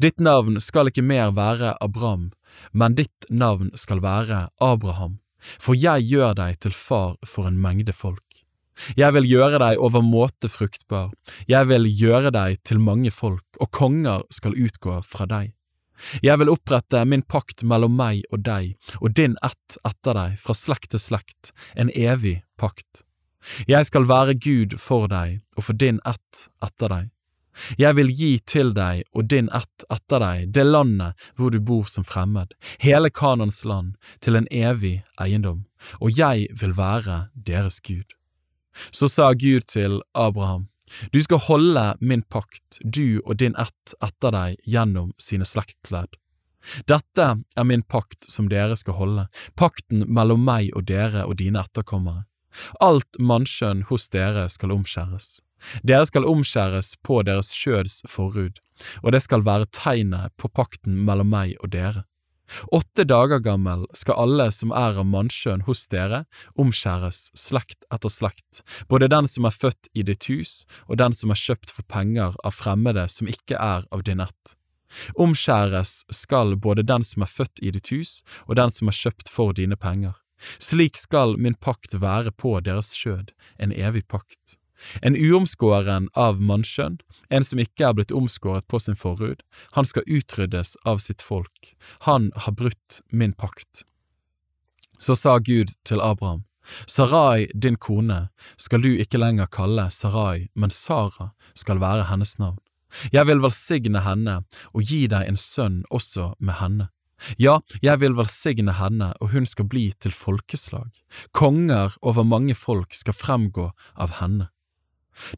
Ditt 0.00 0.20
navn 0.20 0.60
skal 0.60 0.88
ikke 0.88 1.04
mer 1.04 1.34
være 1.36 1.76
Abram, 1.84 2.30
men 2.72 2.96
ditt 2.96 3.28
navn 3.28 3.70
skal 3.76 4.00
være 4.00 4.46
Abraham, 4.62 5.18
for 5.60 5.76
jeg 5.76 6.08
gjør 6.08 6.38
deg 6.40 6.62
til 6.64 6.72
far 6.72 7.16
for 7.26 7.48
en 7.48 7.60
mengde 7.60 7.92
folk. 7.92 8.25
Jeg 8.96 9.14
vil 9.16 9.28
gjøre 9.28 9.60
deg 9.62 9.82
overmåte 9.82 10.50
fruktbar, 10.52 11.12
jeg 11.48 11.68
vil 11.70 11.88
gjøre 11.88 12.32
deg 12.34 12.60
til 12.66 12.82
mange 12.82 13.12
folk, 13.14 13.46
og 13.60 13.70
konger 13.72 14.26
skal 14.32 14.56
utgå 14.56 15.00
fra 15.06 15.28
deg. 15.30 15.52
Jeg 16.22 16.36
vil 16.40 16.52
opprette 16.52 17.00
min 17.08 17.24
pakt 17.24 17.64
mellom 17.64 17.96
meg 17.96 18.24
og 18.30 18.44
deg 18.44 18.76
og 19.00 19.14
din 19.16 19.36
ett 19.46 19.78
etter 19.80 20.18
deg 20.18 20.38
fra 20.42 20.56
slekt 20.56 20.92
til 20.92 21.02
slekt, 21.02 21.52
en 21.74 21.90
evig 21.90 22.42
pakt. 22.60 23.04
Jeg 23.70 23.86
skal 23.88 24.08
være 24.08 24.36
Gud 24.36 24.76
for 24.80 25.08
deg 25.08 25.40
og 25.56 25.68
for 25.68 25.78
din 25.78 26.00
ett 26.04 26.48
etter 26.64 26.92
deg. 26.92 27.12
Jeg 27.80 27.96
vil 27.96 28.10
gi 28.12 28.32
til 28.44 28.74
deg 28.76 29.06
og 29.16 29.30
din 29.32 29.48
ett 29.56 29.86
etter 29.92 30.20
deg 30.20 30.50
det 30.52 30.66
landet 30.66 31.28
hvor 31.38 31.54
du 31.54 31.60
bor 31.60 31.88
som 31.88 32.04
fremmed, 32.04 32.52
hele 32.84 33.10
Kanans 33.10 33.62
land, 33.64 33.94
til 34.20 34.36
en 34.36 34.50
evig 34.52 34.98
eiendom, 35.20 35.64
og 36.00 36.12
jeg 36.12 36.50
vil 36.60 36.76
være 36.76 37.26
deres 37.32 37.80
Gud. 37.80 38.15
Så 38.90 39.08
sa 39.12 39.32
Gud 39.32 39.66
til 39.70 40.00
Abraham, 40.14 40.68
du 41.10 41.22
skal 41.22 41.42
holde 41.48 41.84
min 42.00 42.22
pakt, 42.22 42.78
du 42.80 43.20
og 43.24 43.36
din 43.42 43.56
ett 43.58 43.96
etter 44.04 44.32
deg 44.34 44.60
gjennom 44.64 45.10
sine 45.18 45.46
slektledd. 45.48 46.14
Dette 46.90 47.26
er 47.56 47.66
min 47.66 47.82
pakt 47.82 48.26
som 48.30 48.48
dere 48.50 48.76
skal 48.78 48.98
holde, 48.98 49.26
pakten 49.58 50.06
mellom 50.10 50.44
meg 50.46 50.72
og 50.74 50.86
dere 50.90 51.26
og 51.26 51.38
dine 51.42 51.62
etterkommere. 51.62 52.24
Alt 52.80 53.18
mannskjønn 53.20 53.84
hos 53.90 54.08
dere 54.14 54.48
skal 54.50 54.72
omskjæres. 54.74 55.40
Dere 55.86 56.06
skal 56.08 56.26
omskjæres 56.28 56.94
på 57.04 57.20
deres 57.26 57.52
skjøds 57.54 58.02
forhud, 58.10 58.58
og 59.02 59.12
det 59.12 59.22
skal 59.24 59.44
være 59.46 59.68
tegnet 59.72 60.34
på 60.40 60.50
pakten 60.52 60.98
mellom 61.06 61.30
meg 61.32 61.56
og 61.62 61.72
dere. 61.72 62.04
Åtte 62.72 63.04
dager 63.04 63.38
gammel 63.42 63.86
skal 63.96 64.20
alle 64.22 64.50
som 64.54 64.72
er 64.74 64.98
av 65.00 65.06
mannskjønn 65.08 65.64
hos 65.66 65.86
dere, 65.92 66.24
omskjæres 66.58 67.30
slekt 67.36 67.86
etter 67.92 68.12
slekt, 68.12 68.62
både 68.88 69.10
den 69.12 69.28
som 69.30 69.48
er 69.48 69.56
født 69.56 69.90
i 69.94 70.04
ditt 70.06 70.28
hus 70.30 70.64
og 70.86 71.00
den 71.02 71.16
som 71.16 71.34
er 71.34 71.40
kjøpt 71.40 71.74
for 71.74 71.86
penger 71.90 72.38
av 72.46 72.54
fremmede 72.54 73.08
som 73.12 73.30
ikke 73.30 73.58
er 73.58 73.88
av 73.90 74.06
din 74.06 74.22
ett. 74.22 74.56
Omskjæres 75.18 76.04
skal 76.12 76.54
både 76.56 76.86
den 76.86 77.04
som 77.04 77.24
er 77.26 77.32
født 77.32 77.62
i 77.62 77.72
ditt 77.74 77.90
hus 77.90 78.20
og 78.46 78.56
den 78.60 78.70
som 78.70 78.88
er 78.90 78.96
kjøpt 78.96 79.32
for 79.32 79.56
dine 79.56 79.76
penger. 79.76 80.14
Slik 80.60 80.96
skal 81.00 81.34
min 81.40 81.56
pakt 81.56 81.96
være 81.96 82.30
på 82.30 82.58
deres 82.60 82.92
skjød, 82.94 83.32
en 83.58 83.72
evig 83.72 84.04
pakt. 84.06 84.58
En 85.02 85.16
uomskåren 85.16 86.08
av 86.14 86.40
mannskjønn, 86.40 86.98
en 87.30 87.44
som 87.44 87.60
ikke 87.62 87.88
er 87.88 87.96
blitt 87.98 88.14
omskåret 88.14 88.66
på 88.68 88.80
sin 88.82 88.98
forhud, 88.98 89.42
han 89.76 89.88
skal 89.88 90.06
utryddes 90.06 90.76
av 90.84 91.00
sitt 91.04 91.24
folk, 91.24 91.72
han 92.08 92.30
har 92.46 92.56
brutt 92.56 93.00
min 93.10 93.32
pakt. 93.32 93.84
Så 94.98 95.16
sa 95.16 95.38
Gud 95.38 95.74
til 95.84 96.00
Abraham, 96.00 96.44
Sarai, 96.86 97.46
din 97.54 97.76
kone, 97.76 98.28
skal 98.56 98.82
du 98.82 98.90
ikke 98.96 99.20
lenger 99.20 99.46
kalle 99.52 99.88
Sarai, 99.90 100.48
men 100.54 100.72
Sara 100.74 101.30
skal 101.54 101.80
være 101.82 102.08
hennes 102.10 102.36
navn. 102.42 102.58
Jeg 103.12 103.28
vil 103.28 103.42
velsigne 103.42 104.02
henne 104.02 104.40
og 104.72 104.82
gi 104.82 105.06
deg 105.10 105.28
en 105.28 105.38
sønn 105.40 105.82
også 105.90 106.32
med 106.38 106.58
henne. 106.60 106.88
Ja, 107.40 107.60
jeg 107.80 108.00
vil 108.02 108.16
velsigne 108.16 108.74
henne, 108.76 109.12
og 109.20 109.32
hun 109.32 109.46
skal 109.48 109.68
bli 109.70 109.88
til 110.00 110.12
folkeslag. 110.12 110.90
Konger 111.32 111.96
over 112.02 112.26
mange 112.28 112.54
folk 112.54 112.94
skal 112.94 113.16
fremgå 113.16 113.70
av 113.96 114.18
henne. 114.20 114.50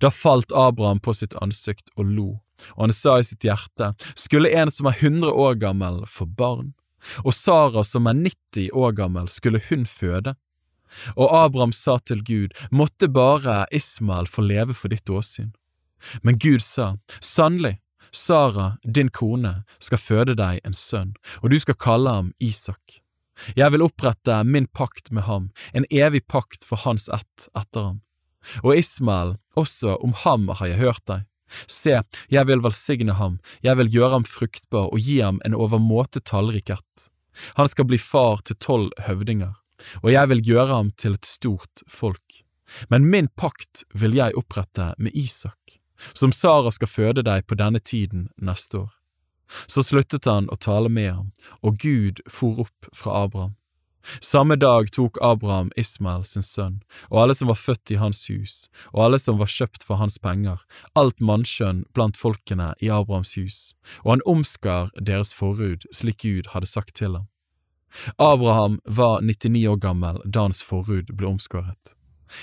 Da 0.03 0.11
falt 0.11 0.53
Abraham 0.53 1.01
på 1.01 1.15
sitt 1.15 1.37
ansikt 1.43 1.93
og 1.97 2.11
lo, 2.11 2.29
og 2.75 2.89
han 2.89 2.95
sa 2.95 3.19
i 3.19 3.27
sitt 3.27 3.47
hjerte, 3.47 3.93
skulle 4.19 4.53
en 4.55 4.73
som 4.75 4.91
er 4.91 4.99
hundre 5.03 5.31
år 5.31 5.59
gammel, 5.63 6.03
få 6.07 6.27
barn? 6.27 6.75
Og 7.23 7.35
Sara 7.35 7.85
som 7.87 8.09
er 8.11 8.19
nitti 8.19 8.69
år 8.75 8.97
gammel, 8.99 9.29
skulle 9.31 9.63
hun 9.69 9.87
føde? 9.87 10.35
Og 11.15 11.29
Abraham 11.31 11.73
sa 11.77 11.99
til 11.99 12.25
Gud, 12.25 12.55
måtte 12.71 13.11
bare 13.13 13.67
Ismael 13.75 14.27
få 14.27 14.43
leve 14.43 14.75
for 14.75 14.91
ditt 14.91 15.11
åsyn. 15.11 15.53
Men 16.23 16.39
Gud 16.39 16.63
sa, 16.65 16.97
sannelig, 17.21 17.79
Sara, 18.15 18.79
din 18.85 19.11
kone, 19.13 19.63
skal 19.79 20.01
føde 20.01 20.35
deg 20.39 20.63
en 20.65 20.77
sønn, 20.77 21.13
og 21.43 21.53
du 21.53 21.59
skal 21.61 21.77
kalle 21.77 22.15
ham 22.15 22.33
Isak. 22.41 23.03
Jeg 23.55 23.71
vil 23.75 23.85
opprette 23.85 24.41
min 24.45 24.67
pakt 24.67 25.13
med 25.13 25.29
ham, 25.29 25.51
en 25.73 25.87
evig 25.93 26.25
pakt 26.27 26.65
for 26.67 26.81
hans 26.87 27.09
ett 27.13 27.49
etter 27.55 27.91
ham. 27.91 28.01
Og 28.63 28.79
Ismael, 28.79 29.37
også 29.59 29.97
om 30.05 30.15
ham 30.25 30.49
har 30.61 30.71
jeg 30.71 30.83
hørt 30.83 31.05
deg. 31.11 31.27
Se, 31.67 32.01
jeg 32.29 32.47
vil 32.49 32.63
velsigne 32.65 33.17
ham, 33.17 33.39
jeg 33.65 33.79
vil 33.81 33.93
gjøre 33.93 34.19
ham 34.19 34.27
fruktbar 34.29 34.91
og 34.93 35.01
gi 35.01 35.21
ham 35.23 35.41
en 35.49 35.57
overmåte 35.57 36.21
tallrik 36.21 36.71
ett. 36.75 37.09
Han 37.57 37.71
skal 37.71 37.89
bli 37.89 37.99
far 37.99 38.43
til 38.45 38.59
tolv 38.61 38.93
høvdinger, 39.07 39.55
og 40.03 40.11
jeg 40.13 40.29
vil 40.33 40.45
gjøre 40.51 40.75
ham 40.75 40.93
til 40.99 41.17
et 41.17 41.27
stort 41.27 41.85
folk. 41.89 42.43
Men 42.93 43.09
min 43.09 43.29
pakt 43.29 43.85
vil 43.95 44.17
jeg 44.19 44.37
opprette 44.37 44.93
med 44.99 45.17
Isak, 45.17 45.79
som 46.13 46.35
Sara 46.37 46.71
skal 46.75 46.91
føde 46.91 47.25
deg 47.25 47.47
på 47.49 47.57
denne 47.57 47.81
tiden 47.81 48.29
neste 48.37 48.85
år. 48.85 48.91
Så 49.65 49.81
sluttet 49.87 50.29
han 50.29 50.51
å 50.53 50.59
tale 50.61 50.91
med 50.93 51.13
ham, 51.15 51.31
og 51.65 51.79
Gud 51.81 52.21
for 52.29 52.67
opp 52.67 52.91
fra 52.93 53.23
Abraham. 53.25 53.57
Samme 54.21 54.57
dag 54.57 54.91
tok 54.95 55.19
Abraham 55.23 55.71
Ismael 55.77 56.25
sin 56.25 56.43
sønn, 56.43 56.79
og 57.11 57.23
alle 57.23 57.35
som 57.35 57.51
var 57.51 57.59
født 57.61 57.93
i 57.93 57.99
hans 58.01 58.25
hus, 58.31 58.69
og 58.93 59.05
alle 59.05 59.19
som 59.19 59.41
var 59.41 59.51
kjøpt 59.53 59.85
for 59.85 60.01
hans 60.01 60.19
penger, 60.23 60.63
alt 60.95 61.21
mannskjønn 61.21 61.85
blant 61.95 62.17
folkene 62.17 62.73
i 62.81 62.91
Abrahams 62.93 63.35
hus, 63.37 63.59
og 64.05 64.17
han 64.17 64.25
omskar 64.27 64.93
deres 64.97 65.35
forhud 65.35 65.87
slik 65.95 66.23
Gud 66.25 66.53
hadde 66.55 66.71
sagt 66.71 66.95
til 66.99 67.19
ham. 67.19 67.29
Abraham 68.19 68.81
var 68.85 69.21
99 69.21 69.67
år 69.69 69.77
gammel 69.77 70.21
da 70.25 70.47
hans 70.49 70.63
forhud 70.63 71.13
ble 71.15 71.29
omskåret. 71.29 71.95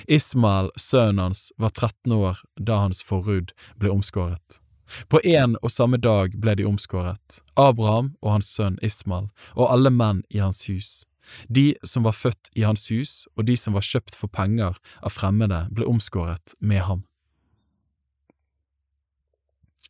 Ismael, 0.08 0.72
sønnen 0.78 1.20
hans, 1.20 1.52
var 1.58 1.70
13 1.70 2.12
år 2.12 2.42
da 2.58 2.82
hans 2.82 3.04
forhud 3.06 3.54
ble 3.78 3.92
omskåret. 3.94 4.62
På 5.10 5.20
en 5.24 5.56
og 5.62 5.72
samme 5.72 5.98
dag 5.98 6.36
ble 6.42 6.56
de 6.58 6.66
omskåret, 6.66 7.42
Abraham 7.58 8.14
og 8.22 8.38
hans 8.38 8.50
sønn 8.54 8.78
Ismael 8.86 9.30
og 9.56 9.70
alle 9.72 9.94
menn 9.94 10.24
i 10.30 10.42
hans 10.42 10.66
hus. 10.70 11.06
De 11.48 11.74
som 11.84 12.06
var 12.06 12.16
født 12.18 12.52
i 12.56 12.66
hans 12.68 12.90
hus, 12.92 13.26
og 13.36 13.48
de 13.50 13.58
som 13.60 13.76
var 13.78 13.86
kjøpt 13.86 14.18
for 14.18 14.32
penger 14.32 14.78
av 15.02 15.14
fremmede, 15.16 15.66
ble 15.72 15.88
omskåret 15.90 16.56
med 16.60 16.86
ham. 16.88 17.06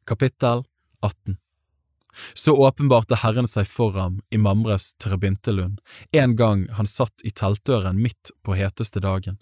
Kapittel 0.05 0.63
18 1.01 1.38
Så 2.33 2.53
åpenbarte 2.53 3.17
Herren 3.23 3.47
seg 3.49 3.67
for 3.67 3.95
ham 3.97 4.19
i 4.29 4.38
Mamres 4.38 4.93
terabintelund, 5.01 5.81
en 6.11 6.36
gang 6.36 6.67
han 6.77 6.88
satt 6.88 7.25
i 7.25 7.33
teltdøren 7.33 7.99
midt 8.01 8.31
på 8.45 8.55
heteste 8.55 9.01
dagen. 9.03 9.39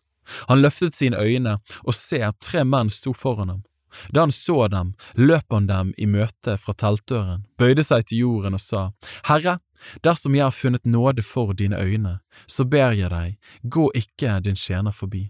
Han 0.47 0.63
løftet 0.63 0.95
sine 0.95 1.19
øyne, 1.19 1.59
og 1.83 1.95
se, 1.97 2.21
tre 2.39 2.63
menn 2.63 2.89
sto 2.89 3.13
foran 3.13 3.51
ham. 3.51 3.63
Da 4.09 4.23
han 4.23 4.31
så 4.33 4.67
dem, 4.71 4.93
løp 5.13 5.51
han 5.53 5.67
dem 5.69 5.91
i 5.97 6.07
møte 6.09 6.55
fra 6.57 6.73
teltdøren, 6.73 7.45
bøyde 7.59 7.83
seg 7.85 8.07
til 8.09 8.23
jorden 8.25 8.57
og 8.57 8.63
sa, 8.63 8.87
Herre, 9.27 9.59
Dersom 10.03 10.36
jeg 10.36 10.45
har 10.45 10.55
funnet 10.55 10.86
nåde 10.86 11.23
for 11.25 11.53
dine 11.53 11.79
øyne, 11.79 12.19
så 12.45 12.65
ber 12.65 12.93
jeg 12.97 13.11
deg, 13.13 13.38
gå 13.63 13.89
ikke 13.97 14.39
din 14.43 14.59
tjener 14.59 14.91
forbi. 14.91 15.29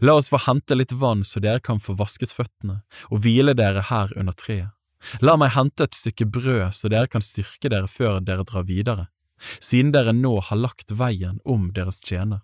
La 0.00 0.16
oss 0.18 0.28
få 0.28 0.40
hente 0.46 0.74
litt 0.74 0.92
vann 0.92 1.22
så 1.24 1.40
dere 1.40 1.62
kan 1.62 1.80
få 1.80 1.94
vasket 1.98 2.34
føttene, 2.34 2.80
og 3.10 3.22
hvile 3.22 3.54
dere 3.54 3.84
her 3.90 4.12
under 4.18 4.34
treet. 4.34 4.74
La 5.22 5.36
meg 5.38 5.54
hente 5.54 5.86
et 5.86 5.94
stykke 5.94 6.26
brød 6.26 6.74
så 6.74 6.90
dere 6.90 7.06
kan 7.06 7.22
styrke 7.22 7.70
dere 7.70 7.86
før 7.86 8.18
dere 8.18 8.42
drar 8.46 8.66
videre, 8.66 9.06
siden 9.62 9.92
dere 9.94 10.12
nå 10.12 10.40
har 10.48 10.58
lagt 10.58 10.90
veien 10.90 11.38
om 11.44 11.70
deres 11.74 12.02
tjener. 12.02 12.42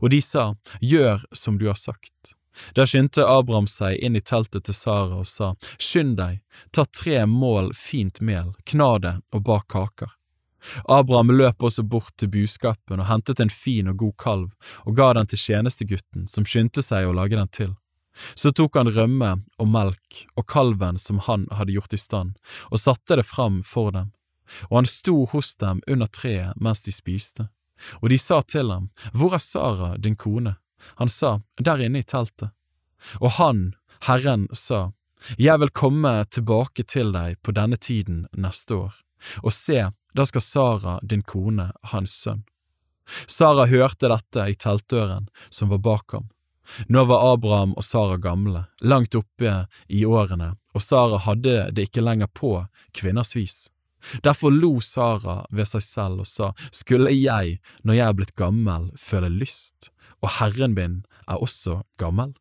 Og 0.00 0.10
de 0.10 0.20
sa, 0.24 0.54
Gjør 0.80 1.22
som 1.32 1.58
du 1.60 1.68
har 1.68 1.78
sagt. 1.78 2.34
Da 2.74 2.86
skyndte 2.86 3.26
Abraham 3.26 3.66
seg 3.70 3.98
inn 3.98 4.16
i 4.16 4.22
teltet 4.22 4.66
til 4.66 4.76
Sara 4.76 5.20
og 5.20 5.28
sa, 5.28 5.54
Skynd 5.78 6.16
deg, 6.18 6.40
ta 6.70 6.86
tre 6.86 7.24
mål 7.26 7.72
fint 7.76 8.20
mel, 8.20 8.54
kna 8.64 8.90
det 9.02 9.14
og 9.34 9.46
bak 9.46 9.68
kaker. 9.74 10.14
Abraham 10.88 11.32
løp 11.34 11.62
også 11.62 11.82
bort 11.82 12.14
til 12.16 12.30
buskapen 12.32 13.00
og 13.00 13.08
hentet 13.08 13.40
en 13.40 13.52
fin 13.52 13.88
og 13.90 13.98
god 14.00 14.16
kalv 14.18 14.74
og 14.84 14.96
ga 14.96 15.12
den 15.18 15.30
til 15.30 15.40
tjenestegutten, 15.40 16.28
som 16.30 16.46
skyndte 16.48 16.84
seg 16.84 17.08
å 17.08 17.16
lage 17.16 17.36
den 17.36 17.50
til. 17.52 17.74
Så 18.34 18.52
tok 18.52 18.76
han 18.78 18.90
rømme 18.94 19.30
og 19.58 19.68
melk 19.68 20.20
og 20.38 20.46
kalven 20.50 20.98
som 21.02 21.18
han 21.26 21.48
hadde 21.50 21.74
gjort 21.74 21.96
i 21.96 22.00
stand, 22.00 22.36
og 22.70 22.80
satte 22.80 23.18
det 23.18 23.26
fram 23.26 23.62
for 23.66 23.90
dem. 23.94 24.12
Og 24.70 24.82
han 24.82 24.88
sto 24.90 25.24
hos 25.32 25.54
dem 25.58 25.80
under 25.90 26.06
treet 26.06 26.54
mens 26.60 26.84
de 26.84 26.94
spiste. 26.94 27.48
Og 28.02 28.10
de 28.12 28.18
sa 28.18 28.42
til 28.42 28.70
ham, 28.70 28.90
Hvor 29.12 29.34
er 29.34 29.42
Sara, 29.42 29.96
din 29.98 30.16
kone? 30.16 30.56
Han 30.96 31.08
sa, 31.08 31.40
Der 31.58 31.80
inne 31.80 31.98
i 31.98 32.02
teltet. 32.02 32.50
Og 33.20 33.30
han, 33.30 33.74
Herren, 34.06 34.48
sa, 34.52 34.92
Jeg 35.38 35.60
vil 35.60 35.70
komme 35.70 36.24
tilbake 36.30 36.84
til 36.84 37.12
deg 37.12 37.40
på 37.42 37.52
denne 37.52 37.76
tiden 37.76 38.26
neste 38.32 38.74
år, 38.74 38.94
og 39.42 39.52
se, 39.52 39.90
da 40.14 40.26
skal 40.26 40.42
Sara, 40.42 40.98
din 41.02 41.22
kone, 41.22 41.70
ha 41.82 41.98
en 41.98 42.06
sønn. 42.06 42.44
Sara 43.26 43.66
hørte 43.68 44.08
dette 44.08 44.46
i 44.48 44.54
teltdøren 44.54 45.28
som 45.50 45.72
var 45.72 45.82
bak 45.84 46.14
ham. 46.16 46.30
Nå 46.88 47.04
var 47.04 47.34
Abraham 47.34 47.74
og 47.76 47.84
Sara 47.84 48.16
gamle, 48.16 48.64
langt 48.80 49.14
oppe 49.18 49.66
i 49.88 50.04
årene, 50.06 50.54
og 50.72 50.82
Sara 50.82 51.18
hadde 51.26 51.68
det 51.76 51.90
ikke 51.90 52.04
lenger 52.04 52.30
på 52.32 52.56
kvinners 52.96 53.34
vis. 53.36 53.68
Derfor 54.24 54.52
lo 54.52 54.78
Sara 54.84 55.42
ved 55.50 55.68
seg 55.68 55.84
selv 55.84 56.24
og 56.24 56.28
sa, 56.28 56.52
skulle 56.72 57.12
jeg, 57.12 57.58
når 57.82 57.98
jeg 57.98 58.06
er 58.06 58.16
blitt 58.16 58.34
gammel, 58.40 58.88
føle 59.00 59.28
lyst, 59.32 59.90
og 60.22 60.36
Herren 60.38 60.76
min 60.76 61.02
er 61.28 61.40
også 61.40 61.82
gammel? 62.00 62.32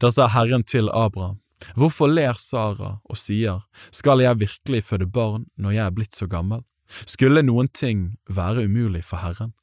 Da 0.00 0.10
sa 0.12 0.28
Herren 0.32 0.64
til 0.64 0.90
Abraham, 0.92 1.40
hvorfor 1.76 2.10
ler 2.10 2.36
Sara 2.40 2.98
og 3.04 3.20
sier, 3.20 3.64
skal 3.90 4.20
jeg 4.24 4.40
virkelig 4.44 4.84
føde 4.84 5.08
barn 5.08 5.48
når 5.56 5.78
jeg 5.78 5.84
er 5.86 5.96
blitt 5.96 6.16
så 6.16 6.28
gammel? 6.28 6.64
Skulle 6.88 7.42
noen 7.42 7.68
ting 7.68 8.16
være 8.28 8.66
umulig 8.68 9.04
for 9.04 9.22
Herren? 9.24 9.54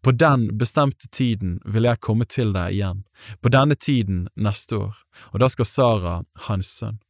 På 0.00 0.12
den 0.12 0.46
bestemte 0.58 1.08
tiden 1.10 1.58
vil 1.64 1.88
jeg 1.88 2.00
komme 2.00 2.24
til 2.30 2.52
deg 2.54 2.76
igjen, 2.76 3.02
på 3.42 3.50
denne 3.50 3.74
tiden 3.74 4.28
neste 4.36 4.78
år, 4.78 4.98
og 5.32 5.40
da 5.42 5.50
skal 5.50 5.68
Sara 5.68 6.16
ha 6.46 6.54
en 6.54 6.62
sønn. 6.64 7.00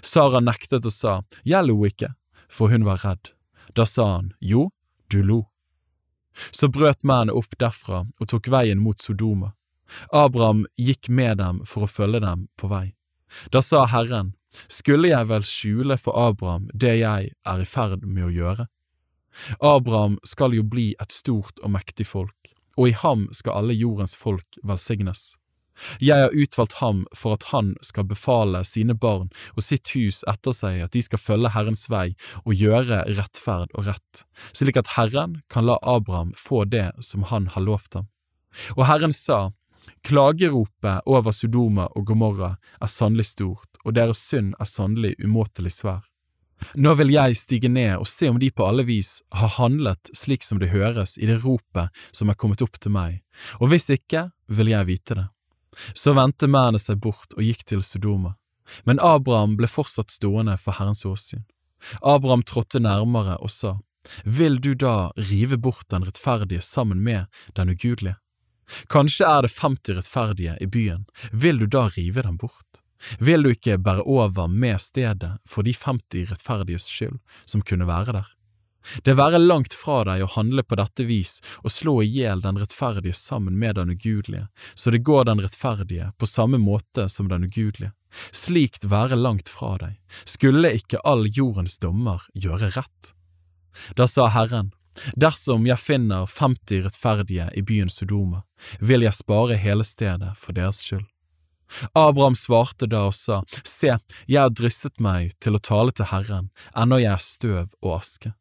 Sara 0.00 0.40
nektet 0.40 0.86
og 0.88 0.94
sa, 0.94 1.14
jeg 1.44 1.68
lo 1.68 1.76
ikke, 1.84 2.14
for 2.48 2.72
hun 2.72 2.86
var 2.88 3.04
redd. 3.04 3.34
Da 3.76 3.84
sa 3.88 4.06
han, 4.16 4.32
jo, 4.40 4.70
du 5.12 5.20
lo. 5.22 5.42
Så 6.50 6.70
brøt 6.72 7.04
mennene 7.04 7.36
opp 7.36 7.54
derfra 7.60 8.06
og 8.08 8.30
tok 8.30 8.48
veien 8.50 8.80
mot 8.82 8.98
Sodoma. 8.98 9.52
Abraham 10.10 10.64
gikk 10.80 11.08
med 11.08 11.38
dem 11.38 11.60
for 11.68 11.84
å 11.84 11.90
følge 11.90 12.22
dem 12.24 12.48
på 12.58 12.70
vei. 12.72 12.94
Da 13.52 13.60
sa 13.62 13.84
Herren, 13.90 14.32
skulle 14.70 15.10
jeg 15.10 15.28
vel 15.30 15.44
skjule 15.46 15.98
for 16.00 16.16
Abraham 16.18 16.70
det 16.72 16.96
jeg 17.02 17.34
er 17.34 17.60
i 17.60 17.68
ferd 17.68 18.06
med 18.06 18.30
å 18.30 18.32
gjøre? 18.32 18.66
Abraham 19.60 20.18
skal 20.24 20.54
jo 20.56 20.64
bli 20.66 20.92
et 21.00 21.12
stort 21.12 21.62
og 21.62 21.74
mektig 21.76 22.06
folk, 22.08 22.52
og 22.76 22.90
i 22.90 22.98
ham 23.04 23.28
skal 23.32 23.60
alle 23.60 23.76
jordens 23.76 24.16
folk 24.18 24.60
velsignes. 24.62 25.34
Jeg 25.98 26.22
har 26.22 26.34
utvalgt 26.34 26.76
ham 26.78 27.02
for 27.16 27.34
at 27.34 27.48
han 27.50 27.72
skal 27.82 28.06
befale 28.06 28.60
sine 28.66 28.94
barn 28.94 29.30
og 29.56 29.64
sitt 29.66 29.90
hus 29.96 30.20
etter 30.30 30.54
seg 30.54 30.84
at 30.84 30.94
de 30.94 31.02
skal 31.02 31.18
følge 31.18 31.50
Herrens 31.50 31.88
vei 31.90 32.14
og 32.44 32.54
gjøre 32.54 33.02
rettferd 33.10 33.74
og 33.74 33.88
rett, 33.90 34.22
slik 34.54 34.78
at 34.78 34.94
Herren 34.94 35.40
kan 35.50 35.66
la 35.66 35.80
Abraham 35.82 36.30
få 36.38 36.62
det 36.70 36.92
som 37.02 37.26
han 37.30 37.50
har 37.56 37.66
lovt 37.66 37.98
ham. 37.98 38.06
Og 38.78 38.86
Herren 38.86 39.14
sa, 39.14 39.50
Klageropet 40.04 41.04
over 41.04 41.32
Sodoma 41.32 41.90
og 41.92 42.06
Gomorra 42.08 42.54
er 42.80 42.88
sannelig 42.88 43.26
stort, 43.34 43.68
og 43.84 43.96
deres 43.98 44.22
synd 44.24 44.54
er 44.60 44.68
sannelig 44.68 45.14
umåtelig 45.20 45.74
svær. 45.74 46.04
Nå 46.74 46.94
vil 46.98 47.12
jeg 47.14 47.36
stige 47.38 47.68
ned 47.68 47.98
og 47.98 48.08
se 48.08 48.28
om 48.30 48.38
de 48.40 48.50
på 48.50 48.66
alle 48.66 48.84
vis 48.86 49.18
har 49.34 49.54
handlet 49.58 50.10
slik 50.16 50.44
som 50.46 50.60
det 50.62 50.72
høres 50.72 51.16
i 51.18 51.28
det 51.28 51.40
ropet 51.44 51.92
som 52.14 52.30
er 52.30 52.38
kommet 52.38 52.62
opp 52.64 52.78
til 52.80 52.94
meg, 52.94 53.20
og 53.60 53.72
hvis 53.72 53.90
ikke, 53.92 54.28
vil 54.48 54.70
jeg 54.72 54.88
vite 54.88 55.18
det. 55.18 55.26
Så 55.94 56.14
vendte 56.14 56.48
mennene 56.50 56.78
seg 56.78 57.00
bort 57.02 57.34
og 57.36 57.42
gikk 57.42 57.64
til 57.66 57.82
Sodoma, 57.82 58.36
men 58.88 59.02
Abraham 59.02 59.56
ble 59.58 59.68
fortsatt 59.68 60.14
stående 60.14 60.56
for 60.60 60.78
Herrens 60.78 61.04
åsyn. 61.08 61.44
Abraham 62.00 62.44
trådte 62.46 62.80
nærmere 62.80 63.36
og 63.42 63.50
sa, 63.50 63.78
Vil 64.24 64.60
du 64.60 64.74
da 64.74 65.12
rive 65.16 65.56
bort 65.56 65.88
den 65.90 66.04
rettferdige 66.04 66.60
sammen 66.60 67.02
med 67.02 67.26
den 67.56 67.70
ugudelige? 67.72 68.16
Kanskje 68.88 69.26
er 69.28 69.42
det 69.44 69.52
50 69.60 69.98
rettferdige 69.98 70.56
i 70.60 70.66
byen, 70.66 71.04
vil 71.32 71.58
du 71.60 71.66
da 71.66 71.88
rive 71.92 72.22
dem 72.22 72.38
bort? 72.40 72.83
Vil 73.18 73.44
du 73.44 73.52
ikke 73.52 73.78
bære 73.78 74.04
over 74.06 74.48
med 74.48 74.80
stedet 74.80 75.36
for 75.48 75.66
de 75.66 75.74
50 75.74 76.30
rettferdiges 76.30 76.88
skyld 76.88 77.20
som 77.44 77.62
kunne 77.62 77.88
være 77.88 78.16
der? 78.16 78.30
Det 79.04 79.16
være 79.16 79.40
langt 79.40 79.72
fra 79.72 80.02
deg 80.04 80.22
å 80.24 80.30
handle 80.34 80.62
på 80.62 80.76
dette 80.76 81.06
vis 81.08 81.38
og 81.62 81.72
slå 81.72 81.94
i 82.04 82.10
hjel 82.18 82.42
den 82.44 82.58
rettferdige 82.60 83.16
sammen 83.16 83.56
med 83.58 83.78
den 83.78 83.94
ugudelige, 83.94 84.48
så 84.74 84.92
det 84.92 85.04
går 85.08 85.24
den 85.30 85.40
rettferdige 85.40 86.10
på 86.20 86.28
samme 86.28 86.60
måte 86.60 87.08
som 87.08 87.30
den 87.32 87.48
ugudelige. 87.48 87.94
Slikt 88.30 88.84
være 88.84 89.16
langt 89.16 89.48
fra 89.48 89.74
deg, 89.80 89.96
skulle 90.28 90.74
ikke 90.76 91.00
all 91.04 91.24
jordens 91.26 91.78
dommer 91.80 92.28
gjøre 92.36 92.74
rett? 92.76 93.14
Da 93.96 94.06
sa 94.06 94.28
Herren, 94.30 94.72
Dersom 95.18 95.64
jeg 95.66 95.80
finner 95.82 96.28
50 96.30 96.84
rettferdige 96.84 97.48
i 97.58 97.64
byen 97.66 97.90
Sodoma, 97.90 98.44
vil 98.78 99.02
jeg 99.02 99.16
spare 99.16 99.58
hele 99.58 99.82
stedet 99.82 100.36
for 100.38 100.54
deres 100.54 100.84
skyld. 100.84 101.08
Abraham 101.92 102.36
svarte 102.38 102.88
da 102.90 103.06
og 103.08 103.16
sa, 103.16 103.42
Se, 103.64 103.96
jeg 104.26 104.40
har 104.40 104.54
dristet 104.54 105.00
meg 105.02 105.34
til 105.42 105.56
å 105.56 105.62
tale 105.62 105.94
til 105.94 106.10
Herren, 106.12 106.50
ennå 106.76 107.00
jeg 107.02 107.12
er 107.12 107.22
støv 107.22 107.76
og 107.82 107.98
aske. 107.98 108.34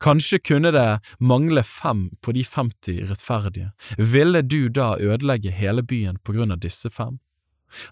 Kanskje 0.00 0.38
kunne 0.38 0.70
det 0.72 1.00
mangle 1.18 1.62
fem 1.66 2.08
på 2.22 2.32
de 2.32 2.44
50 2.44 3.04
rettferdige, 3.10 3.72
ville 3.98 4.42
du 4.42 4.68
da 4.68 4.94
ødelegge 4.96 5.52
hele 5.52 5.82
byen 5.82 6.18
på 6.24 6.36
grunn 6.36 6.54
av 6.54 6.62
disse 6.62 6.90
fem? 6.90 7.18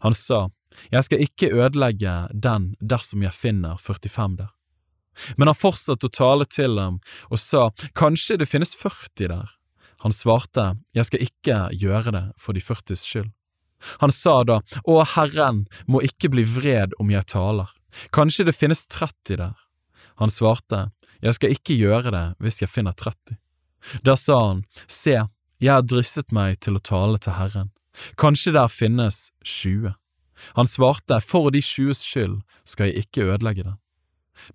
Han 0.01 0.15
sa, 0.15 0.49
Jeg 0.91 1.05
skal 1.05 1.23
ikke 1.23 1.53
ødelegge 1.53 2.29
den 2.33 2.75
dersom 2.81 3.23
jeg 3.23 3.35
finner 3.35 3.77
45 3.77 4.37
der. 4.39 4.53
Men 5.37 5.51
han 5.51 5.59
fortsatte 5.59 6.09
å 6.09 6.15
tale 6.15 6.47
til 6.49 6.79
ham 6.81 7.01
og 7.29 7.39
sa, 7.39 7.71
Kanskje 7.99 8.39
det 8.41 8.49
finnes 8.49 8.75
40 8.79 9.29
der? 9.29 9.51
Han 10.07 10.13
svarte, 10.13 10.77
Jeg 10.95 11.07
skal 11.07 11.27
ikke 11.27 11.59
gjøre 11.77 12.15
det 12.15 12.25
for 12.39 12.55
de 12.57 12.63
40s 12.63 13.05
skyld. 13.05 13.31
Han 14.03 14.13
sa 14.15 14.43
da, 14.47 14.61
Å 14.85 15.03
Herren 15.15 15.67
må 15.87 16.03
ikke 16.07 16.31
bli 16.33 16.45
vred 16.47 16.95
om 17.03 17.11
jeg 17.13 17.27
taler, 17.33 17.71
kanskje 18.15 18.47
det 18.49 18.57
finnes 18.57 18.87
30 18.87 19.39
der. 19.41 19.55
Han 20.21 20.31
svarte, 20.31 20.91
Jeg 21.23 21.35
skal 21.35 21.55
ikke 21.55 21.79
gjøre 21.79 22.11
det 22.11 22.27
hvis 22.43 22.61
jeg 22.63 22.71
finner 22.71 22.93
30. 22.93 23.39
Da 24.03 24.17
sa 24.17 24.39
han, 24.49 24.65
Se, 24.87 25.27
jeg 25.59 25.73
har 25.73 25.83
dristet 25.83 26.33
meg 26.33 26.61
til 26.61 26.79
å 26.79 26.83
tale 26.83 27.19
til 27.19 27.37
Herren, 27.39 27.71
kanskje 28.17 28.55
der 28.55 28.69
finnes 28.69 29.31
20. 29.45 29.95
Han 30.59 30.67
svarte, 30.67 31.21
For 31.21 31.51
de 31.51 31.63
20s 31.63 32.03
skyld 32.03 32.41
skal 32.65 32.91
jeg 32.91 33.07
ikke 33.07 33.29
ødelegge 33.35 33.67
det. 33.67 33.77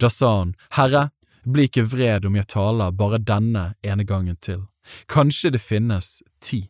Da 0.01 0.09
sa 0.11 0.39
han, 0.39 0.55
Herre, 0.75 1.09
bli 1.47 1.67
ikke 1.69 1.85
vred 1.87 2.25
om 2.27 2.35
jeg 2.35 2.49
taler 2.51 2.91
bare 2.91 3.21
denne 3.23 3.69
ene 3.85 4.03
gangen 4.03 4.35
til, 4.43 4.65
kanskje 5.07 5.53
det 5.55 5.63
finnes 5.63 6.21
ti. 6.43 6.67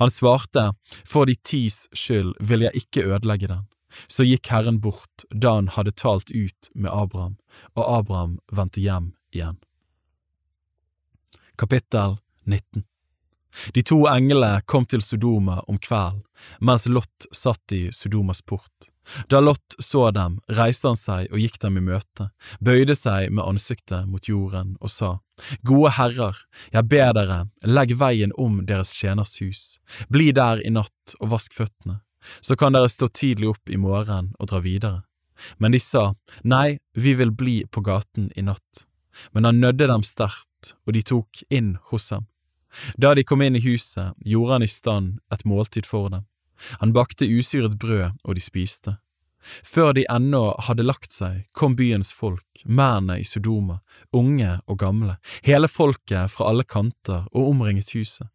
Han 0.00 0.10
svarte, 0.10 0.70
for 1.04 1.28
de 1.28 1.36
tis 1.36 1.86
skyld 1.96 2.34
vil 2.40 2.66
jeg 2.66 2.84
ikke 2.84 3.06
ødelegge 3.06 3.50
den. 3.52 3.64
Så 4.08 4.26
gikk 4.26 4.50
Herren 4.52 4.80
bort 4.80 5.24
da 5.30 5.56
han 5.56 5.70
hadde 5.72 5.94
talt 5.96 6.30
ut 6.30 6.70
med 6.74 6.92
Abraham, 6.92 7.36
og 7.74 7.84
Abraham 8.00 8.36
vendte 8.52 8.82
hjem 8.82 9.14
igjen. 9.32 9.56
Kapittel 11.56 12.18
19 12.44 12.84
De 13.74 13.82
to 13.82 14.02
englene 14.10 14.60
kom 14.68 14.84
til 14.84 15.00
Sodoma 15.00 15.62
om 15.64 15.78
kvelden, 15.80 16.20
mens 16.60 16.84
Lot 16.86 17.28
satt 17.32 17.72
i 17.72 17.86
Sodomas 17.92 18.42
port. 18.42 18.90
Da 19.30 19.40
Lot 19.40 19.78
så 19.80 20.10
dem, 20.12 20.40
reiste 20.52 20.90
han 20.90 20.98
seg 20.98 21.30
og 21.32 21.40
gikk 21.40 21.56
dem 21.62 21.78
i 21.80 21.84
møte, 21.88 22.28
bøyde 22.60 22.96
seg 22.98 23.30
med 23.32 23.46
ansiktet 23.46 24.08
mot 24.10 24.28
jorden 24.28 24.74
og 24.80 24.92
sa, 24.92 25.16
Gode 25.68 25.92
herrer, 25.98 26.38
jeg 26.72 26.88
ber 26.88 27.12
dere, 27.16 27.38
legg 27.64 27.92
veien 28.00 28.32
om 28.40 28.62
deres 28.66 28.94
tjeners 28.96 29.36
hus, 29.42 29.78
bli 30.08 30.30
der 30.32 30.62
i 30.64 30.72
natt 30.72 31.16
og 31.20 31.34
vask 31.34 31.56
føttene, 31.56 32.00
så 32.40 32.56
kan 32.58 32.74
dere 32.74 32.88
stå 32.90 33.10
tidlig 33.12 33.52
opp 33.52 33.70
i 33.70 33.78
morgen 33.80 34.32
og 34.40 34.50
dra 34.50 34.62
videre. 34.64 35.02
Men 35.58 35.74
de 35.76 35.80
sa, 35.82 36.14
Nei, 36.44 36.78
vi 36.96 37.12
vil 37.14 37.32
bli 37.36 37.58
på 37.68 37.82
gaten 37.84 38.30
i 38.36 38.42
natt. 38.46 38.86
Men 39.32 39.44
han 39.44 39.60
nødde 39.60 39.88
dem 39.88 40.04
sterkt, 40.04 40.72
og 40.86 40.96
de 40.96 41.02
tok 41.04 41.42
inn 41.52 41.76
hos 41.90 42.10
ham. 42.12 42.26
Da 42.96 43.14
de 43.16 43.24
kom 43.24 43.42
inn 43.44 43.56
i 43.56 43.64
huset, 43.64 44.16
gjorde 44.24 44.56
han 44.56 44.64
i 44.64 44.70
stand 44.70 45.20
et 45.32 45.44
måltid 45.48 45.88
for 45.88 46.08
dem. 46.12 46.26
Han 46.80 46.92
bakte 46.96 47.28
usyret 47.28 47.78
brød, 47.80 48.16
og 48.24 48.36
de 48.36 48.42
spiste. 48.44 48.96
Før 49.64 49.92
de 49.96 50.06
ennå 50.10 50.54
hadde 50.68 50.86
lagt 50.86 51.12
seg, 51.12 51.44
kom 51.52 51.76
byens 51.76 52.12
folk, 52.12 52.62
mennene 52.64 53.20
i 53.20 53.24
Sodoma, 53.24 53.80
unge 54.12 54.58
og 54.66 54.78
gamle, 54.82 55.16
hele 55.46 55.68
folket 55.68 56.32
fra 56.32 56.50
alle 56.50 56.64
kanter 56.64 57.26
og 57.32 57.52
omringet 57.52 57.94
huset. 57.96 58.28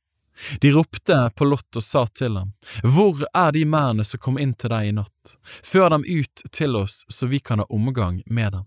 De 0.60 0.72
ropte 0.72 1.18
på 1.36 1.46
Lot 1.46 1.76
og 1.76 1.84
sa 1.84 2.06
til 2.08 2.38
ham, 2.38 2.54
Hvor 2.84 3.20
er 3.34 3.52
de 3.52 3.66
mennene 3.66 4.06
som 4.08 4.20
kom 4.20 4.40
inn 4.40 4.54
til 4.54 4.72
deg 4.74 4.90
i 4.90 4.96
natt? 4.96 5.38
Før 5.64 5.90
dem 5.94 6.06
ut 6.08 6.44
til 6.52 6.76
oss 6.76 7.04
så 7.10 7.28
vi 7.28 7.40
kan 7.40 7.60
ha 7.60 7.68
omgang 7.70 8.22
med 8.26 8.54
dem. 8.54 8.66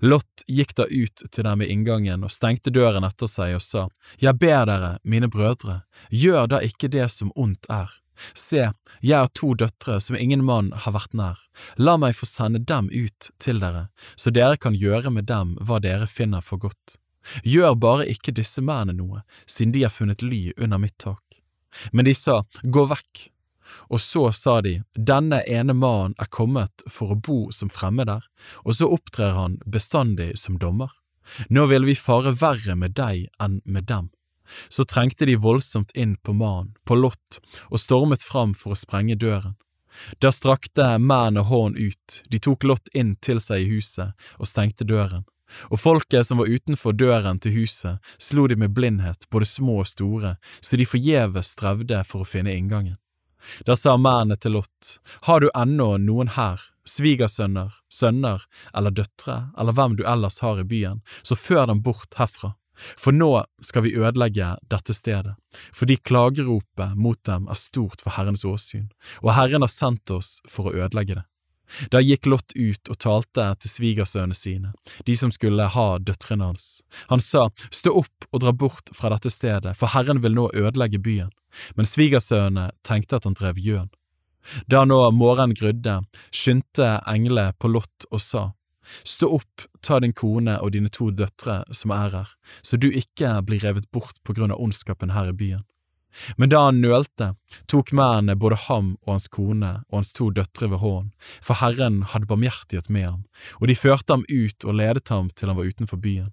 Lot 0.00 0.44
gikk 0.46 0.74
da 0.78 0.86
ut 0.86 1.24
til 1.30 1.44
dem 1.44 1.62
i 1.62 1.70
inngangen 1.72 2.22
og 2.24 2.30
stengte 2.30 2.70
døren 2.70 3.06
etter 3.06 3.30
seg 3.30 3.56
og 3.56 3.64
sa, 3.64 3.88
Jeg 4.18 4.38
ber 4.38 4.66
dere, 4.66 4.98
mine 5.02 5.28
brødre, 5.28 5.82
gjør 6.10 6.46
da 6.46 6.62
ikke 6.62 6.90
det 6.92 7.08
som 7.10 7.32
ondt 7.34 7.66
er. 7.70 7.90
Se, 8.34 8.70
jeg 9.00 9.18
har 9.18 9.30
to 9.34 9.54
døtre 9.58 9.98
som 10.00 10.16
ingen 10.16 10.44
mann 10.44 10.70
har 10.84 10.94
vært 10.94 11.14
nær, 11.16 11.38
la 11.76 11.96
meg 12.00 12.16
få 12.16 12.28
sende 12.28 12.62
dem 12.68 12.90
ut 12.92 13.30
til 13.42 13.62
dere, 13.62 13.88
så 14.16 14.30
dere 14.30 14.60
kan 14.60 14.76
gjøre 14.76 15.10
med 15.10 15.28
dem 15.30 15.56
hva 15.60 15.80
dere 15.82 16.06
finner 16.10 16.44
for 16.44 16.60
godt. 16.62 16.98
Gjør 17.46 17.76
bare 17.78 18.08
ikke 18.10 18.34
disse 18.34 18.62
mennene 18.62 18.98
noe, 18.98 19.22
siden 19.46 19.74
de 19.74 19.84
har 19.86 19.94
funnet 19.94 20.22
ly 20.22 20.50
under 20.56 20.80
mitt 20.82 20.98
tak. 20.98 21.22
Men 21.92 22.04
de 22.04 22.14
sa, 22.14 22.42
Gå 22.62 22.84
vekk, 22.90 23.28
og 23.88 24.00
så 24.00 24.26
sa 24.36 24.60
de, 24.64 24.80
Denne 24.94 25.40
ene 25.48 25.74
mannen 25.74 26.16
er 26.20 26.28
kommet 26.28 26.84
for 26.90 27.14
å 27.14 27.18
bo 27.18 27.38
som 27.54 27.70
fremmeder, 27.72 28.26
og 28.66 28.76
så 28.76 28.90
opptrer 28.90 29.36
han 29.38 29.60
bestandig 29.66 30.34
som 30.40 30.58
dommer. 30.58 30.90
Nå 31.48 31.68
vil 31.70 31.86
vi 31.86 31.94
fare 31.96 32.34
verre 32.34 32.76
med 32.76 32.96
deg 32.98 33.28
enn 33.40 33.60
med 33.64 33.86
dem. 33.88 34.10
Så 34.68 34.84
trengte 34.84 35.26
de 35.28 35.36
voldsomt 35.36 35.92
inn 35.94 36.16
på 36.16 36.34
mannen, 36.36 36.74
på 36.84 36.96
Lott, 36.98 37.40
og 37.70 37.80
stormet 37.80 38.24
fram 38.26 38.54
for 38.58 38.74
å 38.74 38.78
sprenge 38.78 39.16
døren. 39.16 39.56
Da 40.20 40.32
strakte 40.32 40.96
mennene 40.98 41.44
hånd 41.44 41.76
ut, 41.76 42.22
de 42.30 42.40
tok 42.40 42.64
Lott 42.64 42.88
inn 42.96 43.16
til 43.20 43.40
seg 43.44 43.64
i 43.64 43.70
huset 43.74 44.16
og 44.38 44.48
stengte 44.48 44.86
døren, 44.88 45.26
og 45.68 45.80
folket 45.80 46.26
som 46.26 46.40
var 46.40 46.48
utenfor 46.48 46.96
døren 46.96 47.40
til 47.42 47.52
huset, 47.60 48.00
slo 48.16 48.46
de 48.48 48.56
med 48.56 48.72
blindhet, 48.72 49.28
både 49.30 49.48
små 49.48 49.82
og 49.82 49.90
store, 49.90 50.36
så 50.60 50.80
de 50.80 50.88
forgjeves 50.88 51.52
strevde 51.56 52.02
for 52.08 52.24
å 52.24 52.28
finne 52.28 52.54
inngangen. 52.56 52.96
Da 53.66 53.76
sa 53.76 53.96
mennene 53.98 54.38
til 54.38 54.56
Lott, 54.56 54.96
har 55.26 55.42
du 55.42 55.50
ennå 55.50 55.96
noen 55.98 56.32
her, 56.36 56.62
svigersønner, 56.88 57.74
sønner 57.90 58.44
eller 58.74 58.94
døtre 58.94 59.38
eller 59.58 59.74
hvem 59.76 59.96
du 59.98 60.04
ellers 60.06 60.40
har 60.42 60.60
i 60.62 60.66
byen, 60.66 61.02
så 61.22 61.38
før 61.38 61.66
dem 61.70 61.82
bort 61.82 62.18
herfra. 62.18 62.54
For 62.98 63.14
nå 63.14 63.44
skal 63.62 63.86
vi 63.86 63.94
ødelegge 63.96 64.54
dette 64.70 64.94
stedet, 64.96 65.34
fordi 65.74 65.98
klageropet 66.02 66.96
mot 66.98 67.20
dem 67.28 67.48
er 67.48 67.58
stort 67.58 68.02
for 68.02 68.16
Herrens 68.16 68.44
åsyn, 68.48 68.88
og 69.22 69.34
Herren 69.36 69.64
har 69.64 69.72
sendt 69.72 70.10
oss 70.10 70.40
for 70.48 70.70
å 70.70 70.74
ødelegge 70.76 71.20
det. 71.20 71.26
Da 71.92 72.02
gikk 72.02 72.26
Lot 72.28 72.52
ut 72.52 72.90
og 72.92 72.98
talte 73.00 73.46
til 73.62 73.72
svigersønnene 73.72 74.36
sine, 74.36 74.72
de 75.06 75.16
som 75.16 75.32
skulle 75.32 75.70
ha 75.72 75.86
døtrene 75.98 76.50
hans. 76.50 76.82
Han 77.08 77.22
sa, 77.22 77.48
Stå 77.72 77.94
opp 78.02 78.28
og 78.30 78.42
dra 78.44 78.52
bort 78.52 78.92
fra 78.96 79.12
dette 79.14 79.32
stedet, 79.32 79.76
for 79.78 79.92
Herren 79.94 80.20
vil 80.24 80.36
nå 80.36 80.50
ødelegge 80.52 81.00
byen. 81.02 81.32
Men 81.76 81.88
svigersønnene 81.88 82.70
tenkte 82.86 83.18
at 83.18 83.28
han 83.28 83.36
drev 83.38 83.60
gjøn. 83.60 83.90
Da 84.66 84.82
nå 84.84 84.98
morgenen 85.14 85.54
grudde, 85.56 86.00
skyndte 86.34 86.96
englene 87.08 87.54
på 87.58 87.70
Lot 87.70 88.08
og 88.10 88.20
sa, 88.20 88.50
Stå 89.04 89.28
opp, 89.38 89.66
ta 89.80 90.00
din 90.00 90.12
kone 90.12 90.58
og 90.60 90.72
dine 90.74 90.90
to 90.92 91.10
døtre 91.10 91.62
som 91.74 91.94
er 91.94 92.14
her, 92.16 92.32
så 92.62 92.76
du 92.76 92.88
ikke 92.90 93.34
blir 93.46 93.62
revet 93.64 93.90
bort 93.94 94.18
på 94.26 94.36
grunn 94.36 94.54
av 94.54 94.62
ondskapen 94.62 95.14
her 95.16 95.30
i 95.30 95.36
byen. 95.36 95.66
Men 96.36 96.50
da 96.52 96.66
han 96.66 96.82
nølte, 96.82 97.32
tok 97.72 97.92
mennene 97.96 98.36
både 98.36 98.58
ham 98.66 98.94
og 99.06 99.14
hans 99.14 99.28
kone 99.32 99.72
og 99.88 99.96
hans 99.96 100.12
to 100.12 100.28
døtre 100.30 100.68
ved 100.68 100.82
hånden, 100.82 101.12
for 101.40 101.60
Herren 101.62 102.02
hadde 102.12 102.28
barmhjertighet 102.28 102.90
med 102.92 103.08
ham, 103.08 103.22
og 103.60 103.68
de 103.70 103.78
førte 103.78 104.12
ham 104.12 104.26
ut 104.28 104.66
og 104.66 104.76
ledet 104.76 105.08
ham 105.08 105.30
til 105.32 105.48
han 105.48 105.60
var 105.60 105.70
utenfor 105.72 106.00
byen. 106.02 106.32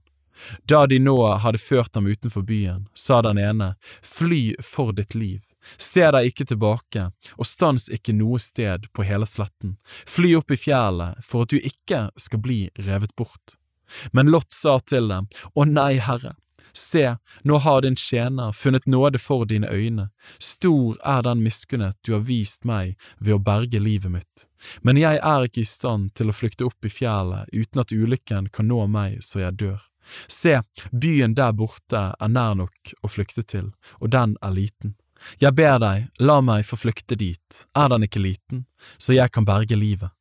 Da 0.68 0.86
de 0.88 1.00
nå 1.04 1.18
hadde 1.44 1.60
ført 1.60 1.96
ham 1.96 2.08
utenfor 2.08 2.44
byen, 2.48 2.88
sa 2.96 3.22
den 3.24 3.40
ene, 3.40 3.74
Fly 4.04 4.56
for 4.64 4.96
ditt 4.96 5.16
liv, 5.16 5.42
se 5.78 6.06
deg 6.16 6.32
ikke 6.32 6.50
tilbake, 6.52 7.10
og 7.38 7.48
stans 7.48 7.90
ikke 7.94 8.16
noe 8.16 8.40
sted 8.42 8.90
på 8.94 9.06
hele 9.08 9.28
sletten, 9.30 9.78
fly 10.08 10.36
opp 10.40 10.52
i 10.52 10.60
fjellet 10.60 11.24
for 11.26 11.46
at 11.46 11.54
du 11.54 11.60
ikke 11.60 12.08
skal 12.20 12.44
bli 12.44 12.62
revet 12.90 13.16
bort. 13.20 13.58
Men 14.14 14.30
Lot 14.30 14.54
sa 14.54 14.78
til 14.86 15.10
dem, 15.10 15.26
Å 15.58 15.66
nei, 15.66 15.98
Herre, 15.98 16.36
Se, 16.74 17.16
nå 17.42 17.58
har 17.58 17.82
din 17.82 17.96
tjener 17.96 18.52
funnet 18.52 18.86
nåde 18.86 19.18
for 19.20 19.46
dine 19.46 19.68
øyne, 19.68 20.10
stor 20.38 20.98
er 21.04 21.24
den 21.26 21.44
miskunnhet 21.44 21.98
du 22.06 22.14
har 22.14 22.24
vist 22.28 22.64
meg 22.64 22.96
ved 23.18 23.36
å 23.36 23.44
berge 23.44 23.82
livet 23.82 24.12
mitt, 24.14 24.46
men 24.82 25.00
jeg 25.00 25.18
er 25.18 25.48
ikke 25.48 25.64
i 25.64 25.68
stand 25.68 26.14
til 26.16 26.30
å 26.30 26.36
flykte 26.36 26.68
opp 26.70 26.86
i 26.86 26.94
fjellet 26.94 27.50
uten 27.54 27.84
at 27.84 27.94
ulykken 27.96 28.52
kan 28.54 28.70
nå 28.70 28.86
meg 28.88 29.20
så 29.26 29.44
jeg 29.44 29.58
dør. 29.64 29.82
Se, 30.28 30.62
byen 30.92 31.36
der 31.38 31.54
borte 31.54 32.10
er 32.18 32.34
nær 32.34 32.56
nok 32.58 32.94
å 33.04 33.12
flykte 33.12 33.44
til, 33.46 33.72
og 34.00 34.14
den 34.16 34.38
er 34.42 34.56
liten. 34.56 34.96
Jeg 35.42 35.56
ber 35.56 35.80
deg, 35.82 36.10
la 36.20 36.40
meg 36.42 36.66
få 36.68 36.80
flykte 36.80 37.18
dit, 37.20 37.64
er 37.76 37.90
den 37.92 38.06
ikke 38.08 38.24
liten, 38.24 38.66
så 38.98 39.16
jeg 39.16 39.32
kan 39.36 39.48
berge 39.48 39.78
livet. 39.80 40.12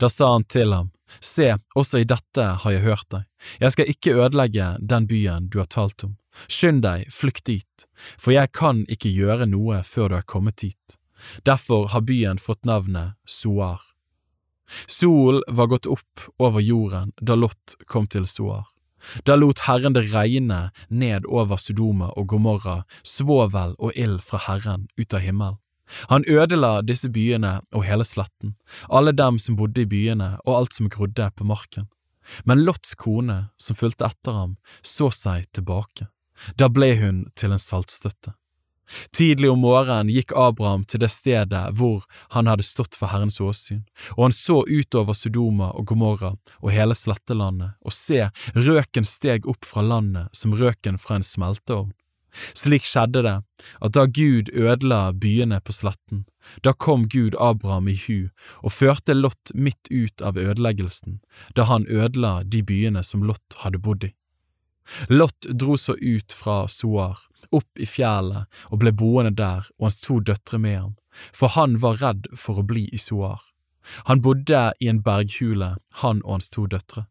Da 0.00 0.08
sa 0.12 0.32
han 0.32 0.46
til 0.48 0.72
ham, 0.72 0.92
Se, 1.22 1.52
også 1.78 2.00
i 2.02 2.06
dette 2.08 2.42
har 2.62 2.72
jeg 2.74 2.82
hørt 2.82 3.06
deg, 3.14 3.26
jeg 3.62 3.74
skal 3.76 3.90
ikke 3.92 4.16
ødelegge 4.24 4.72
den 4.80 5.06
byen 5.06 5.46
du 5.52 5.60
har 5.62 5.68
talt 5.70 6.02
om. 6.02 6.16
Skynd 6.50 6.82
deg, 6.82 7.06
flykt 7.14 7.46
dit, 7.46 7.86
for 8.18 8.34
jeg 8.34 8.50
kan 8.52 8.82
ikke 8.92 9.12
gjøre 9.14 9.46
noe 9.48 9.80
før 9.86 10.10
du 10.10 10.16
er 10.18 10.26
kommet 10.26 10.58
dit. 10.64 10.96
Derfor 11.46 11.88
har 11.94 12.04
byen 12.04 12.42
fått 12.42 12.66
navnet 12.66 13.14
Soar. 13.24 13.80
Solen 14.90 15.42
var 15.48 15.70
gått 15.70 15.86
opp 15.86 16.26
over 16.42 16.60
jorden 16.60 17.14
da 17.20 17.38
Lot 17.38 17.78
kom 17.86 18.10
til 18.10 18.26
Soar. 18.26 18.66
Da 19.24 19.36
lot 19.36 19.64
Herren 19.66 19.96
det 19.96 20.08
regne 20.12 20.70
ned 20.88 21.26
over 21.26 21.60
Sodoma 21.60 22.10
og 22.16 22.28
Gomorra, 22.32 22.82
svovel 23.02 23.76
og 23.78 23.92
ild 23.94 24.22
fra 24.26 24.42
Herren 24.48 24.88
ut 24.98 25.14
av 25.14 25.24
himmelen. 25.24 25.60
Han 26.10 26.24
ødela 26.26 26.80
disse 26.82 27.08
byene 27.14 27.60
og 27.70 27.84
hele 27.86 28.04
sletten, 28.04 28.56
alle 28.90 29.12
dem 29.14 29.38
som 29.38 29.54
bodde 29.58 29.84
i 29.84 29.90
byene 29.90 30.32
og 30.44 30.56
alt 30.56 30.74
som 30.74 30.90
grodde 30.90 31.30
på 31.36 31.46
marken. 31.46 31.86
Men 32.44 32.64
Lots 32.66 32.96
kone, 32.98 33.48
som 33.56 33.78
fulgte 33.78 34.08
etter 34.08 34.34
ham, 34.34 34.56
så 34.82 35.12
seg 35.14 35.46
tilbake. 35.54 36.08
Da 36.58 36.68
ble 36.68 36.90
hun 36.98 37.22
til 37.38 37.54
en 37.54 37.62
saltstøtte. 37.62 38.34
Tidlig 39.10 39.50
om 39.50 39.62
morgenen 39.64 40.10
gikk 40.12 40.32
Abraham 40.38 40.84
til 40.86 41.02
det 41.02 41.10
stedet 41.10 41.62
hvor 41.78 42.06
han 42.34 42.46
hadde 42.50 42.66
stått 42.66 42.94
for 42.98 43.10
Herrens 43.10 43.40
åsyn, 43.42 43.82
og 44.14 44.28
han 44.28 44.36
så 44.36 44.62
utover 44.62 45.16
Sodoma 45.16 45.72
og 45.74 45.88
Gomorra 45.90 46.34
og 46.60 46.72
hele 46.74 46.94
slettelandet, 46.94 47.74
og 47.82 47.94
se, 47.94 48.28
røken 48.54 49.06
steg 49.08 49.48
opp 49.50 49.66
fra 49.66 49.82
landet 49.82 50.30
som 50.36 50.54
røken 50.54 51.00
fra 51.02 51.18
en 51.18 51.26
smelteovn. 51.26 51.94
Slik 52.52 52.84
skjedde 52.84 53.22
det 53.24 53.36
at 53.80 53.94
da 53.96 54.04
Gud 54.06 54.50
ødela 54.52 55.12
byene 55.16 55.60
på 55.64 55.72
sletten, 55.72 56.24
da 56.62 56.72
kom 56.72 57.06
Gud 57.08 57.34
Abraham 57.40 57.88
i 57.88 57.96
hu 57.96 58.28
og 58.62 58.74
førte 58.76 59.16
Lot 59.16 59.52
midt 59.54 59.90
ut 59.90 60.22
av 60.22 60.38
ødeleggelsen, 60.38 61.20
da 61.56 61.66
han 61.70 61.88
ødela 61.88 62.42
de 62.44 62.62
byene 62.62 63.02
som 63.02 63.24
Lot 63.24 63.60
hadde 63.64 63.80
bodd 63.82 64.10
i. 64.10 64.12
Lot 65.10 65.48
dro 65.50 65.76
så 65.80 65.96
ut 65.98 66.32
fra 66.32 66.66
Soar, 66.70 67.18
opp 67.52 67.78
i 67.78 67.86
fjellet 67.88 68.46
og 68.70 68.80
ble 68.82 68.92
boende 68.92 69.34
der 69.36 69.68
og 69.78 69.88
hans 69.88 70.00
to 70.04 70.20
døtre 70.20 70.58
med 70.58 70.78
ham, 70.78 70.94
for 71.32 71.54
han 71.56 71.78
var 71.82 72.00
redd 72.02 72.30
for 72.36 72.60
å 72.60 72.66
bli 72.66 72.86
i 72.92 73.00
Soar. 73.00 73.42
Han 74.10 74.22
bodde 74.22 74.72
i 74.80 74.88
en 74.90 75.02
berghule, 75.02 75.76
han 76.02 76.22
og 76.24 76.38
hans 76.38 76.50
to 76.50 76.66
døtre. 76.66 77.06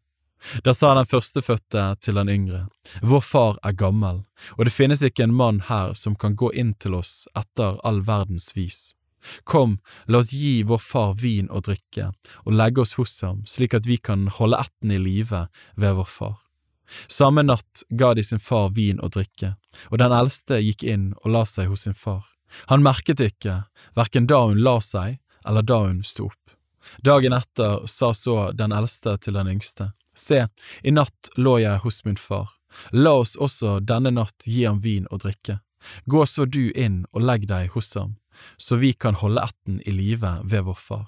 Da 0.62 0.74
sa 0.74 0.92
den 0.94 1.08
førstefødte 1.08 1.96
til 2.04 2.18
den 2.20 2.28
yngre, 2.28 2.66
Vår 3.02 3.24
far 3.24 3.56
er 3.64 3.72
gammel, 3.72 4.24
og 4.58 4.64
det 4.68 4.74
finnes 4.74 5.02
ikke 5.02 5.24
en 5.26 5.34
mann 5.34 5.62
her 5.70 5.94
som 5.94 6.14
kan 6.14 6.36
gå 6.36 6.52
inn 6.52 6.74
til 6.74 6.94
oss 6.94 7.26
etter 7.34 7.80
all 7.82 8.02
verdens 8.06 8.52
vis. 8.56 8.94
Kom, 9.44 9.78
la 10.06 10.20
oss 10.22 10.30
gi 10.30 10.62
vår 10.62 10.78
far 10.78 11.14
vin 11.18 11.50
og 11.50 11.66
drikke, 11.66 12.12
og 12.44 12.54
legge 12.54 12.84
oss 12.84 12.94
hos 13.00 13.18
ham, 13.24 13.42
slik 13.48 13.74
at 13.74 13.88
vi 13.88 13.98
kan 13.98 14.28
holde 14.38 14.60
ætten 14.60 14.92
i 14.94 15.00
live 15.02 15.46
ved 15.74 15.98
vår 15.98 16.10
far. 16.10 16.36
Samme 17.08 17.42
natt 17.42 17.82
ga 17.90 18.14
de 18.14 18.22
sin 18.22 18.42
far 18.42 18.70
vin 18.76 19.00
og 19.00 19.14
drikke, 19.16 19.54
og 19.90 19.98
den 20.02 20.14
eldste 20.14 20.60
gikk 20.62 20.86
inn 20.86 21.12
og 21.22 21.30
la 21.34 21.44
seg 21.48 21.70
hos 21.70 21.86
sin 21.86 21.96
far. 21.96 22.24
Han 22.70 22.84
merket 22.86 23.20
ikke, 23.20 23.64
hverken 23.94 24.28
da 24.30 24.44
hun 24.46 24.62
la 24.62 24.78
seg 24.80 25.18
eller 25.46 25.66
da 25.66 25.82
hun 25.86 26.02
sto 26.06 26.30
opp. 26.30 26.54
Dagen 27.02 27.34
etter 27.34 27.86
sa 27.90 28.12
så 28.14 28.52
den 28.54 28.72
eldste 28.72 29.16
til 29.18 29.34
den 29.38 29.50
yngste, 29.56 29.92
Se, 30.16 30.46
i 30.82 30.90
natt 30.90 31.28
lå 31.36 31.58
jeg 31.60 31.82
hos 31.82 32.00
min 32.06 32.16
far, 32.16 32.54
la 32.92 33.18
oss 33.20 33.34
også 33.36 33.80
denne 33.84 34.14
natt 34.16 34.46
gi 34.48 34.64
ham 34.64 34.78
vin 34.80 35.04
og 35.12 35.20
drikke. 35.26 35.58
Gå 36.08 36.24
så 36.26 36.46
du 36.48 36.70
inn 36.72 37.02
og 37.12 37.26
legg 37.28 37.44
deg 37.50 37.74
hos 37.74 37.92
ham, 37.98 38.16
så 38.56 38.80
vi 38.80 38.94
kan 38.94 39.18
holde 39.20 39.44
ætten 39.44 39.82
i 39.84 39.92
live 39.92 40.38
ved 40.42 40.64
vår 40.64 40.80
far. 40.80 41.06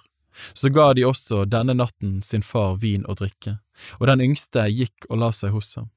Så 0.53 0.70
ga 0.74 0.93
de 0.95 1.07
også 1.09 1.45
denne 1.45 1.74
natten 1.74 2.20
sin 2.22 2.43
far 2.43 2.76
vin 2.82 3.07
og 3.07 3.20
drikke, 3.22 3.59
og 3.99 4.07
den 4.11 4.22
yngste 4.24 4.68
gikk 4.70 5.09
og 5.09 5.22
la 5.22 5.32
seg 5.34 5.55
hos 5.57 5.74
ham. 5.78 5.91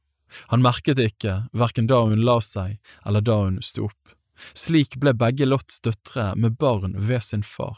Han 0.54 0.64
merket 0.64 0.98
det 0.98 1.12
ikke, 1.12 1.42
hverken 1.52 1.90
da 1.92 2.04
hun 2.08 2.24
la 2.26 2.40
seg 2.42 2.78
eller 3.06 3.22
da 3.22 3.42
hun 3.44 3.60
sto 3.62 3.90
opp. 3.90 4.16
Slik 4.58 4.98
ble 5.02 5.14
begge 5.14 5.46
Lots 5.46 5.82
døtre 5.84 6.32
med 6.36 6.58
barn 6.58 6.96
ved 6.98 7.24
sin 7.24 7.44
far. 7.44 7.78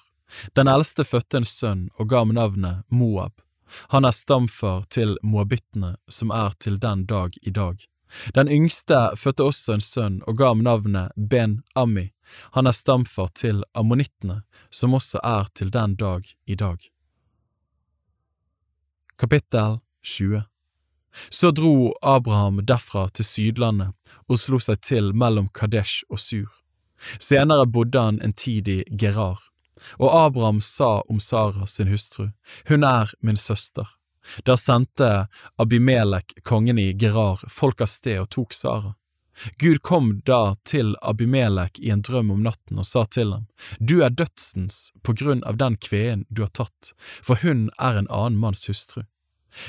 Den 0.53 0.69
eldste 0.69 1.03
fødte 1.05 1.41
en 1.41 1.49
sønn 1.49 1.89
og 1.97 2.09
ga 2.09 2.23
ham 2.23 2.33
navnet 2.37 2.85
Moab, 2.89 3.41
han 3.89 4.05
er 4.05 4.11
stamfar 4.11 4.83
til 4.89 5.17
moabittene, 5.23 5.95
som 6.07 6.31
er 6.31 6.53
til 6.59 6.79
den 6.79 7.05
dag 7.05 7.37
i 7.41 7.51
dag. 7.51 7.81
Den 8.33 8.49
yngste 8.49 9.15
fødte 9.17 9.47
også 9.49 9.77
en 9.77 9.81
sønn 9.81 10.19
og 10.27 10.37
ga 10.37 10.51
ham 10.53 10.63
navnet 10.65 11.13
Ben 11.17 11.61
Ammi. 11.75 12.11
Han 12.57 12.67
er 12.67 12.75
stamfar 12.75 13.29
til 13.35 13.63
ammonittene, 13.73 14.41
som 14.69 14.93
også 14.93 15.21
er 15.23 15.49
til 15.55 15.71
den 15.73 15.95
dag 15.95 16.27
i 16.45 16.55
dag. 16.55 16.77
Kapittel 19.17 19.79
20 20.03 20.43
Så 21.29 21.51
dro 21.51 21.93
Abraham 22.01 22.65
derfra 22.65 23.07
til 23.09 23.25
Sydlandet 23.25 23.93
og 24.27 24.39
slo 24.41 24.59
seg 24.59 24.81
til 24.81 25.13
mellom 25.13 25.49
Kadesh 25.53 26.03
og 26.09 26.19
Sur. 26.19 26.49
Senere 27.19 27.67
bodde 27.67 27.99
han 27.99 28.21
en 28.21 28.33
tid 28.33 28.67
i 28.67 28.83
Gerar. 28.99 29.39
Og 29.99 30.09
Abraham 30.25 30.61
sa 30.61 31.01
om 31.09 31.19
Sara 31.19 31.67
sin 31.67 31.87
hustru, 31.87 32.29
hun 32.69 32.83
er 32.83 33.11
min 33.21 33.37
søster. 33.37 33.87
Da 34.47 34.55
sendte 34.57 35.27
Abimelek, 35.59 36.33
kongen 36.43 36.79
i 36.79 36.93
Gerar, 36.93 37.43
folk 37.49 37.81
av 37.81 37.91
sted 37.91 38.21
og 38.21 38.29
tok 38.31 38.53
Sara. 38.55 38.93
Gud 39.61 39.81
kom 39.81 40.21
da 40.25 40.55
til 40.67 40.93
Abimelek 41.01 41.79
i 41.79 41.89
en 41.93 42.03
drøm 42.05 42.31
om 42.33 42.43
natten 42.45 42.81
og 42.81 42.85
sa 42.85 43.05
til 43.05 43.33
ham, 43.33 43.47
Du 43.79 44.01
er 44.05 44.13
dødsens 44.13 44.91
på 45.03 45.15
grunn 45.17 45.43
av 45.49 45.57
den 45.57 45.77
kveen 45.77 46.25
du 46.29 46.43
har 46.45 46.53
tatt, 46.53 46.93
for 47.21 47.41
hun 47.41 47.69
er 47.79 47.97
en 47.97 48.09
annen 48.09 48.39
manns 48.39 48.67
hustru. 48.69 49.03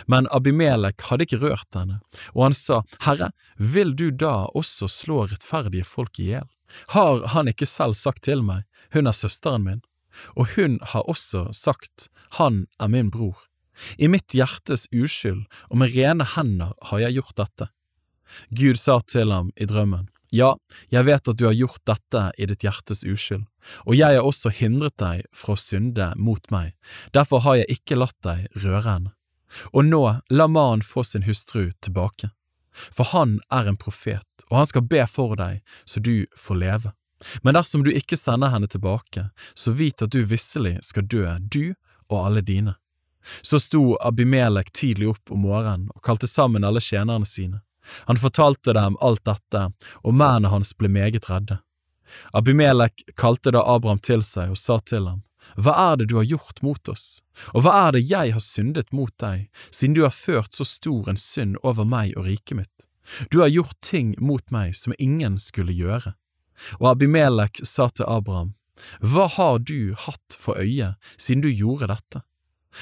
Men 0.08 0.28
Abimelek 0.32 1.02
hadde 1.08 1.26
ikke 1.26 1.42
rørt 1.42 1.76
henne, 1.76 2.00
og 2.32 2.48
han 2.48 2.56
sa, 2.56 2.82
Herre, 3.04 3.32
vil 3.56 3.96
du 3.96 4.10
da 4.10 4.46
også 4.56 4.88
slå 4.88 5.26
rettferdige 5.28 5.84
folk 5.84 6.20
i 6.20 6.30
hjel? 6.32 6.48
Har 6.96 7.26
han 7.34 7.48
ikke 7.48 7.68
selv 7.68 7.94
sagt 7.94 8.24
til 8.24 8.42
meg, 8.42 8.64
hun 8.92 9.06
er 9.06 9.16
søsteren 9.16 9.64
min? 9.64 9.84
og 10.36 10.54
hun 10.56 10.78
har 10.82 11.08
også 11.08 11.48
sagt, 11.52 12.08
Han 12.38 12.66
er 12.80 12.88
min 12.88 13.10
bror. 13.10 13.46
I 13.98 14.06
mitt 14.10 14.34
hjertes 14.34 14.86
uskyld 14.94 15.44
og 15.70 15.78
med 15.78 15.94
rene 15.94 16.26
hender 16.34 16.74
har 16.90 16.98
jeg 16.98 17.18
gjort 17.18 17.36
dette. 17.38 17.68
Gud 18.50 18.80
sa 18.80 19.00
til 19.00 19.32
ham 19.32 19.52
i 19.56 19.68
drømmen, 19.70 20.08
Ja, 20.34 20.56
jeg 20.90 21.06
vet 21.06 21.28
at 21.30 21.38
du 21.38 21.44
har 21.46 21.54
gjort 21.54 21.82
dette 21.86 22.20
i 22.42 22.46
ditt 22.50 22.64
hjertes 22.66 23.04
uskyld, 23.06 23.44
og 23.86 23.94
jeg 23.94 24.16
har 24.16 24.26
også 24.26 24.50
hindret 24.50 24.96
deg 24.98 25.28
fra 25.30 25.54
å 25.54 25.60
synde 25.60 26.08
mot 26.18 26.50
meg, 26.50 26.72
derfor 27.14 27.44
har 27.44 27.60
jeg 27.60 27.76
ikke 27.78 28.00
latt 28.00 28.18
deg 28.26 28.48
røre 28.64 28.88
henne. 28.88 29.12
Og 29.70 29.86
nå, 29.86 30.02
la 30.34 30.46
mannen 30.50 30.82
få 30.82 31.04
sin 31.06 31.28
hustru 31.28 31.68
tilbake, 31.78 32.32
for 32.74 33.12
han 33.12 33.38
er 33.54 33.70
en 33.70 33.78
profet, 33.78 34.26
og 34.50 34.58
han 34.58 34.70
skal 34.72 34.88
be 34.90 35.04
for 35.06 35.38
deg 35.38 35.62
så 35.86 36.02
du 36.02 36.26
får 36.34 36.58
leve. 36.64 36.94
Men 37.46 37.54
dersom 37.54 37.84
du 37.86 37.92
ikke 37.94 38.18
sender 38.18 38.50
henne 38.50 38.66
tilbake, 38.68 39.28
så 39.54 39.70
vit 39.70 40.02
at 40.02 40.10
du 40.10 40.24
visselig 40.26 40.80
skal 40.82 41.06
dø, 41.06 41.22
du 41.38 41.76
og 42.10 42.18
alle 42.24 42.42
dine. 42.42 42.74
Så 43.40 43.62
sto 43.62 43.94
Abimelek 44.02 44.72
tidlig 44.74 45.14
opp 45.14 45.30
om 45.32 45.46
morgenen 45.46 45.88
og 45.94 46.02
kalte 46.04 46.28
sammen 46.28 46.66
alle 46.66 46.82
tjenerne 46.82 47.24
sine. 47.28 47.62
Han 48.06 48.20
fortalte 48.20 48.72
dem 48.76 48.96
alt 49.00 49.24
dette, 49.24 49.68
og 50.02 50.14
mennene 50.14 50.52
hans 50.52 50.72
ble 50.78 50.88
meget 50.88 51.28
redde. 51.30 51.60
Abimelek 52.32 53.04
kalte 53.16 53.52
da 53.54 53.62
Abraham 53.74 53.98
til 53.98 54.22
seg 54.22 54.54
og 54.54 54.60
sa 54.60 54.78
til 54.80 55.08
ham, 55.08 55.22
Hva 55.60 55.74
er 55.92 55.96
det 56.00 56.08
du 56.08 56.16
har 56.16 56.24
gjort 56.24 56.62
mot 56.64 56.88
oss, 56.88 57.20
og 57.52 57.64
hva 57.64 57.74
er 57.86 57.96
det 57.96 58.04
jeg 58.08 58.32
har 58.32 58.42
syndet 58.42 58.92
mot 58.92 59.12
deg, 59.20 59.48
siden 59.70 59.94
du 59.94 60.02
har 60.06 60.14
ført 60.14 60.56
så 60.56 60.64
stor 60.64 61.08
en 61.10 61.20
synd 61.20 61.58
over 61.62 61.84
meg 61.84 62.14
og 62.16 62.26
riket 62.28 62.56
mitt? 62.62 62.88
Du 63.30 63.40
har 63.40 63.52
gjort 63.52 63.76
ting 63.84 64.14
mot 64.18 64.44
meg 64.50 64.74
som 64.76 64.96
ingen 64.98 65.36
skulle 65.38 65.74
gjøre. 65.76 66.14
Og 66.80 66.94
Abimelek 66.94 67.60
sa 67.64 67.90
til 67.90 68.08
Abraham, 68.08 68.54
Hva 69.00 69.28
har 69.28 69.58
du 69.58 69.94
hatt 69.94 70.36
for 70.38 70.58
øye 70.58 70.94
siden 71.16 71.42
du 71.44 71.50
gjorde 71.50 71.92
dette? 71.92 72.22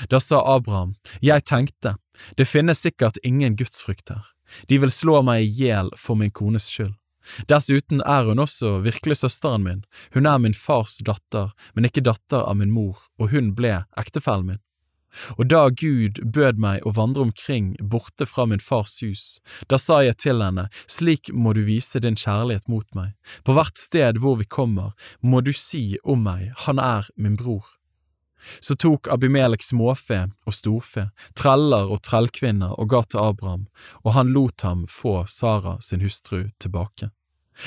Da 0.09 0.21
sa 0.21 0.41
Abraham, 0.55 0.95
Jeg 1.21 1.45
tenkte, 1.45 1.97
det 2.37 2.49
finnes 2.49 2.81
sikkert 2.81 3.19
ingen 3.25 3.57
gudsfrykt 3.57 4.09
her, 4.09 4.25
de 4.69 4.81
vil 4.83 4.93
slå 4.93 5.23
meg 5.27 5.45
i 5.45 5.53
hjel 5.63 5.93
for 5.99 6.19
min 6.19 6.35
kones 6.35 6.69
skyld. 6.71 6.97
Dessuten 7.47 8.03
er 8.03 8.27
hun 8.27 8.43
også 8.43 8.81
virkelig 8.83 9.21
søsteren 9.21 9.63
min, 9.63 9.85
hun 10.15 10.27
er 10.27 10.41
min 10.43 10.57
fars 10.59 10.99
datter, 11.07 11.53
men 11.75 11.87
ikke 11.87 12.03
datter 12.03 12.43
av 12.43 12.59
min 12.59 12.75
mor, 12.75 12.99
og 13.21 13.31
hun 13.31 13.53
ble 13.59 13.85
ektefellen 13.99 14.49
min. 14.49 14.63
Og 15.37 15.49
da 15.53 15.67
Gud 15.69 16.23
bød 16.35 16.61
meg 16.63 16.87
å 16.89 16.95
vandre 16.97 17.27
omkring 17.29 17.75
borte 17.79 18.27
fra 18.27 18.47
min 18.49 18.63
fars 18.65 18.97
hus, 19.05 19.41
da 19.69 19.79
sa 19.79 20.01
jeg 20.07 20.19
til 20.25 20.41
henne, 20.43 20.69
slik 20.89 21.31
må 21.33 21.53
du 21.53 21.63
vise 21.69 22.01
din 22.01 22.17
kjærlighet 22.17 22.69
mot 22.73 22.89
meg, 22.97 23.13
på 23.45 23.57
hvert 23.57 23.79
sted 23.79 24.23
hvor 24.23 24.41
vi 24.41 24.49
kommer, 24.49 24.97
må 25.21 25.45
du 25.45 25.53
si 25.57 25.99
om 26.03 26.25
meg, 26.25 26.51
han 26.65 26.81
er 26.83 27.13
min 27.17 27.37
bror. 27.37 27.77
Så 28.61 28.77
tok 28.77 29.09
Abimelek 29.09 29.63
småfe 29.63 30.25
og 30.47 30.55
storfe, 30.55 31.09
treller 31.39 31.91
og 31.93 32.03
trellkvinner 32.03 32.75
og 32.81 32.91
ga 32.91 33.03
til 33.07 33.21
Abraham, 33.23 33.67
og 34.03 34.17
han 34.17 34.33
lot 34.35 34.65
ham 34.67 34.87
få 34.91 35.25
Sara 35.31 35.79
sin 35.81 36.03
hustru 36.03 36.49
tilbake. 36.59 37.11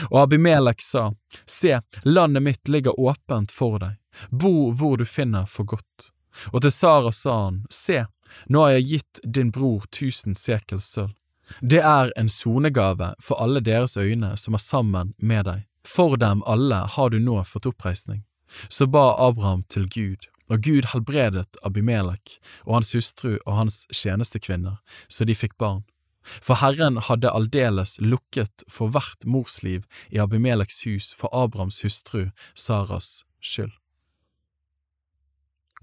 Og 0.10 0.22
Abimelek 0.23 0.81
sa, 0.81 1.14
Se, 1.45 1.80
landet 2.03 2.43
mitt 2.43 2.68
ligger 2.68 2.99
åpent 2.99 3.52
for 3.52 3.80
deg, 3.80 3.95
bo 4.30 4.72
hvor 4.72 4.97
du 4.97 5.06
finner 5.06 5.45
for 5.45 5.64
godt. 5.64 6.11
Og 6.52 6.61
til 6.61 6.72
Sara 6.72 7.11
sa 7.11 7.35
han, 7.45 7.61
Se, 7.69 8.06
nå 8.47 8.65
har 8.65 8.76
jeg 8.76 8.89
gitt 8.89 9.22
din 9.23 9.52
bror 9.52 9.85
tusen 9.91 10.35
sekels 10.35 10.89
sølv. 10.91 11.14
Det 11.61 11.81
er 11.85 12.10
en 12.18 12.30
sonegave 12.30 13.14
for 13.22 13.38
alle 13.41 13.61
deres 13.61 13.97
øyne 13.97 14.34
som 14.38 14.57
er 14.57 14.64
sammen 14.64 15.14
med 15.18 15.45
deg. 15.45 15.65
For 15.85 16.18
dem 16.18 16.41
alle 16.49 16.81
har 16.95 17.10
du 17.14 17.19
nå 17.22 17.43
fått 17.45 17.68
oppreisning. 17.69 18.23
Så 18.68 18.88
ba 18.88 19.14
Abraham 19.27 19.64
til 19.69 19.85
Gud, 19.89 20.26
og 20.49 20.61
Gud 20.65 20.91
helbredet 20.91 21.57
Abimelek 21.65 22.38
og 22.65 22.80
hans 22.80 22.93
hustru 22.95 23.38
og 23.45 23.53
hans 23.59 23.84
tjenestekvinner, 23.93 24.77
så 25.07 25.26
de 25.26 25.35
fikk 25.38 25.57
barn. 25.61 25.84
For 26.26 26.57
Herren 26.57 26.97
hadde 27.05 27.30
aldeles 27.30 27.97
lukket 28.01 28.65
for 28.72 28.89
hvert 28.93 29.26
morsliv 29.30 29.85
i 30.09 30.22
Abimeleks 30.22 30.81
hus 30.85 31.11
for 31.17 31.30
Abrahams 31.34 31.84
hustru 31.85 32.30
Saras 32.57 33.23
skyld. 33.41 33.73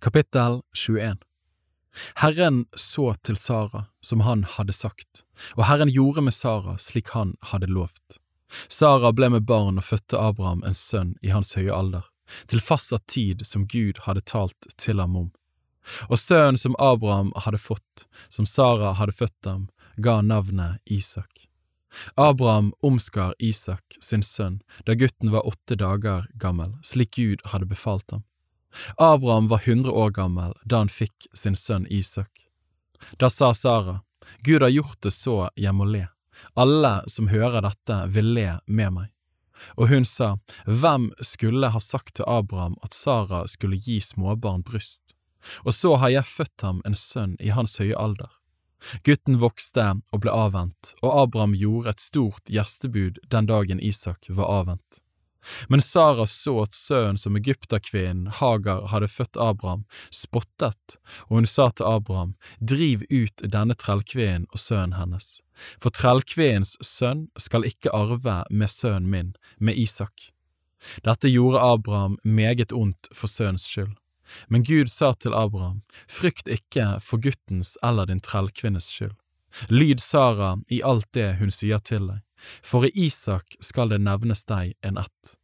Kapittel 0.02 0.62
21 0.74 1.22
Herren 2.16 2.64
så 2.74 3.12
til 3.22 3.36
Sara 3.36 3.84
som 4.00 4.24
han 4.26 4.44
hadde 4.56 4.72
sagt, 4.72 5.22
og 5.54 5.66
Herren 5.68 5.92
gjorde 5.92 6.24
med 6.26 6.34
Sara 6.34 6.78
slik 6.80 7.12
han 7.14 7.36
hadde 7.52 7.68
lovt. 7.70 8.18
Sara 8.68 9.12
ble 9.12 9.28
med 9.32 9.46
barn 9.48 9.78
og 9.80 9.86
fødte 9.86 10.18
Abraham 10.18 10.64
en 10.66 10.76
sønn 10.76 11.14
i 11.22 11.30
hans 11.32 11.54
høye 11.56 11.72
alder, 11.72 12.08
til 12.46 12.60
fastsatt 12.60 13.06
tid 13.10 13.46
som 13.46 13.66
Gud 13.66 14.04
hadde 14.06 14.24
talt 14.26 14.68
til 14.76 15.00
ham 15.00 15.16
om. 15.16 15.30
Og 16.08 16.18
sønnen 16.20 16.58
som 16.60 16.76
Abraham 16.78 17.32
hadde 17.44 17.58
fått, 17.58 18.06
som 18.28 18.46
Sara 18.46 18.94
hadde 18.98 19.16
født 19.16 19.48
ham, 19.48 19.68
ga 19.96 20.20
navnet 20.22 20.78
Isak. 20.86 21.48
Abraham 22.14 22.72
omskar 22.82 23.34
Isak, 23.38 23.84
sin 24.00 24.22
sønn, 24.22 24.60
da 24.86 24.94
gutten 24.94 25.32
var 25.32 25.46
åtte 25.46 25.76
dager 25.76 26.26
gammel, 26.34 26.76
slik 26.82 27.16
Gud 27.16 27.42
hadde 27.52 27.68
befalt 27.68 28.10
ham. 28.10 28.24
Abraham 28.96 29.48
var 29.48 29.66
hundre 29.66 29.92
år 29.92 30.10
gammel 30.16 30.54
da 30.64 30.80
han 30.80 30.88
fikk 30.92 31.28
sin 31.36 31.56
sønn 31.56 31.86
Isak. 31.90 32.30
Da 33.20 33.28
sa 33.30 33.52
Sara, 33.54 34.00
Gud 34.40 34.62
har 34.62 34.72
gjort 34.72 35.02
det 35.02 35.12
så 35.12 35.50
jeg 35.58 35.74
må 35.76 35.84
le, 35.84 36.06
alle 36.54 37.02
som 37.10 37.28
hører 37.28 37.66
dette 37.66 37.98
vil 38.14 38.32
le 38.36 38.48
med 38.66 38.94
meg. 38.96 39.10
Og 39.76 39.88
hun 39.92 40.04
sa, 40.08 40.36
Hvem 40.66 41.10
skulle 41.20 41.72
ha 41.72 41.80
sagt 41.80 42.16
til 42.18 42.28
Abraham 42.28 42.76
at 42.82 42.94
Sara 42.94 43.44
skulle 43.48 43.80
gi 43.80 44.00
småbarn 44.00 44.62
bryst? 44.66 45.16
Og 45.66 45.74
så 45.74 45.96
har 45.98 46.12
jeg 46.14 46.28
født 46.28 46.62
ham 46.62 46.80
en 46.86 46.94
sønn 46.98 47.36
i 47.40 47.50
hans 47.54 47.78
høye 47.82 47.98
alder. 47.98 48.30
Gutten 49.06 49.38
vokste 49.38 49.84
og 50.10 50.24
ble 50.24 50.32
avvent, 50.34 50.94
og 51.02 51.14
Abraham 51.22 51.54
gjorde 51.54 51.94
et 51.94 52.02
stort 52.02 52.50
gjestebud 52.50 53.20
den 53.30 53.48
dagen 53.50 53.82
Isak 53.82 54.26
var 54.28 54.50
avvent. 54.50 55.02
Men 55.68 55.82
Sara 55.82 56.26
så 56.26 56.54
at 56.62 56.74
sønnen 56.74 57.18
som 57.18 57.36
egypterkvinnen 57.36 58.30
Hagar 58.38 58.86
hadde 58.92 59.10
født 59.10 59.38
Abraham, 59.40 59.84
spottet, 60.10 60.98
og 61.26 61.40
hun 61.40 61.48
sa 61.50 61.70
til 61.70 61.88
Abraham, 61.88 62.34
Driv 62.60 63.02
ut 63.10 63.42
denne 63.42 63.74
trellkvinnen 63.74 64.46
og 64.52 64.62
sønnen 64.62 64.94
hennes, 64.98 65.40
for 65.80 65.94
trellkvinnens 65.94 66.76
sønn 66.84 67.26
skal 67.38 67.66
ikke 67.68 67.92
arve 67.94 68.42
med 68.50 68.70
sønnen 68.72 69.10
min, 69.10 69.34
med 69.58 69.78
Isak. 69.78 70.30
Dette 71.06 71.30
gjorde 71.30 71.62
Abraham 71.62 72.18
meget 72.24 72.72
ondt 72.72 73.10
for 73.14 73.30
sønns 73.30 73.68
skyld. 73.70 73.94
Men 74.48 74.64
Gud 74.64 74.88
sa 74.88 75.12
til 75.14 75.34
Abraham, 75.34 75.82
Frykt 76.08 76.48
ikke 76.48 76.96
for 77.02 77.20
guttens 77.22 77.76
eller 77.82 78.08
din 78.08 78.22
trellkvinnes 78.22 78.88
skyld. 78.90 79.14
Lyd 79.68 80.00
Sara 80.00 80.56
i 80.72 80.80
alt 80.82 81.10
det 81.12 81.34
hun 81.42 81.50
sier 81.52 81.82
til 81.84 82.06
deg 82.08 82.20
for 82.62 82.86
i 82.86 82.92
Isak 83.06 83.56
skal 83.60 83.92
det 83.92 84.02
nevnes 84.02 84.44
deg 84.48 84.74
en 84.82 84.98
ett. 84.98 85.34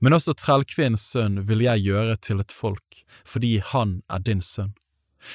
Men 0.00 0.16
også 0.16 0.34
trellkvinnens 0.38 1.04
sønn 1.12 1.42
vil 1.48 1.64
jeg 1.66 1.84
gjøre 1.84 2.16
til 2.16 2.40
et 2.40 2.54
folk, 2.54 3.02
fordi 3.28 3.58
han 3.72 4.00
er 4.08 4.22
din 4.24 4.42
sønn. 4.44 4.74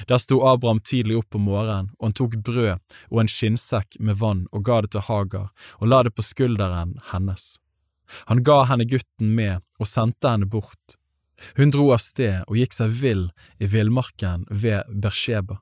Der 0.08 0.22
sto 0.22 0.42
Abraham 0.48 0.80
tidlig 0.80 1.18
opp 1.22 1.36
om 1.36 1.48
morgenen, 1.50 1.92
og 2.00 2.10
han 2.10 2.18
tok 2.18 2.38
brød 2.46 2.78
og 3.10 3.22
en 3.22 3.32
skinnsekk 3.32 4.00
med 4.00 4.20
vann 4.22 4.46
og 4.52 4.66
ga 4.68 4.82
det 4.86 4.94
til 4.96 5.06
Hagar 5.08 5.52
og 5.80 5.92
la 5.92 6.04
det 6.08 6.16
på 6.16 6.26
skulderen 6.26 6.98
hennes. 7.12 7.58
Han 8.28 8.44
ga 8.44 8.64
henne 8.70 8.88
gutten 8.90 9.36
med 9.36 9.62
og 9.80 9.88
sendte 9.88 10.34
henne 10.34 10.50
bort. 10.50 10.98
Hun 11.58 11.72
dro 11.74 11.90
av 11.96 12.02
sted 12.04 12.44
og 12.48 12.58
gikk 12.60 12.76
seg 12.76 12.96
vill 13.02 13.28
i 13.58 13.70
villmarken 13.72 14.46
ved 14.50 14.90
Bersheba. 14.92 15.62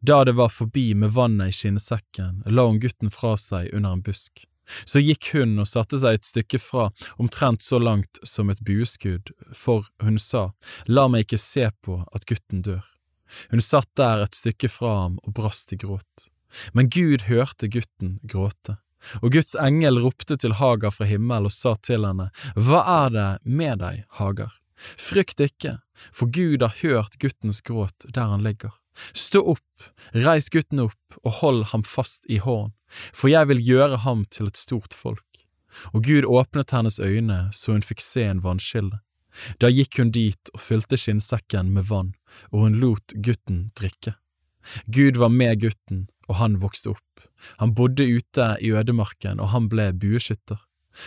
Da 0.00 0.24
det 0.24 0.34
var 0.36 0.50
forbi 0.50 0.92
med 0.98 1.14
vannet 1.14 1.52
i 1.52 1.56
skinnsekken, 1.56 2.42
la 2.46 2.66
hun 2.66 2.80
gutten 2.82 3.12
fra 3.12 3.36
seg 3.38 3.70
under 3.72 3.94
en 3.94 4.02
busk. 4.04 4.44
Så 4.84 5.02
gikk 5.02 5.32
hun 5.34 5.58
og 5.58 5.66
satte 5.66 5.98
seg 5.98 6.18
et 6.18 6.26
stykke 6.26 6.60
fra, 6.62 6.90
omtrent 7.18 7.62
så 7.64 7.80
langt 7.82 8.20
som 8.26 8.50
et 8.52 8.60
bueskudd, 8.66 9.32
for 9.54 9.88
hun 10.02 10.18
sa, 10.18 10.50
La 10.86 11.08
meg 11.08 11.26
ikke 11.26 11.40
se 11.42 11.70
på 11.82 12.02
at 12.14 12.26
gutten 12.28 12.62
dør. 12.66 12.84
Hun 13.50 13.62
satt 13.64 13.90
der 13.98 14.24
et 14.24 14.36
stykke 14.36 14.70
fra 14.72 14.94
ham 15.02 15.18
og 15.24 15.34
brast 15.36 15.72
i 15.72 15.78
gråt. 15.80 16.28
Men 16.72 16.90
Gud 16.90 17.28
hørte 17.28 17.68
gutten 17.70 18.18
gråte, 18.26 18.78
og 19.22 19.32
Guds 19.32 19.54
engel 19.54 20.00
ropte 20.02 20.36
til 20.40 20.56
Hagar 20.58 20.92
fra 20.94 21.06
himmel 21.08 21.46
og 21.48 21.54
sa 21.54 21.76
til 21.82 22.04
henne, 22.06 22.30
Hva 22.56 22.82
er 23.04 23.14
det 23.14 23.28
med 23.44 23.80
deg, 23.84 24.04
Hagar? 24.18 24.58
Frykt 24.80 25.40
ikke, 25.44 25.78
for 26.12 26.32
Gud 26.32 26.62
har 26.64 26.76
hørt 26.82 27.18
guttens 27.20 27.60
gråt 27.60 28.08
der 28.08 28.32
han 28.32 28.44
ligger. 28.44 28.72
Stå 29.16 29.42
opp, 29.54 29.88
reis 30.12 30.50
gutten 30.52 30.82
opp 30.86 31.20
og 31.22 31.40
hold 31.40 31.64
ham 31.72 31.84
fast 31.86 32.26
i 32.28 32.40
hånd, 32.42 32.72
for 32.90 33.30
jeg 33.32 33.48
vil 33.52 33.62
gjøre 33.62 34.02
ham 34.04 34.24
til 34.32 34.50
et 34.50 34.60
stort 34.60 34.96
folk. 34.96 35.24
Og 35.94 36.02
Gud 36.04 36.26
åpnet 36.26 36.74
hennes 36.74 36.98
øyne 36.98 37.48
så 37.54 37.76
hun 37.76 37.86
fikk 37.86 38.02
se 38.02 38.26
en 38.26 38.42
vannkilde. 38.44 38.98
Da 39.62 39.70
gikk 39.70 39.98
hun 40.00 40.12
dit 40.14 40.50
og 40.54 40.62
fylte 40.62 40.98
skinnsekken 41.00 41.72
med 41.74 41.88
vann, 41.90 42.14
og 42.50 42.66
hun 42.66 42.80
lot 42.82 43.14
gutten 43.14 43.68
drikke. 43.78 44.16
Gud 44.86 45.16
var 45.16 45.32
med 45.34 45.60
gutten, 45.60 46.08
og 46.28 46.38
han 46.40 46.58
vokste 46.62 46.94
opp. 46.94 47.28
Han 47.62 47.74
bodde 47.74 48.06
ute 48.06 48.54
i 48.60 48.72
ødemarken, 48.76 49.40
og 49.40 49.54
han 49.54 49.68
ble 49.72 49.90
bueskytter. 49.92 50.60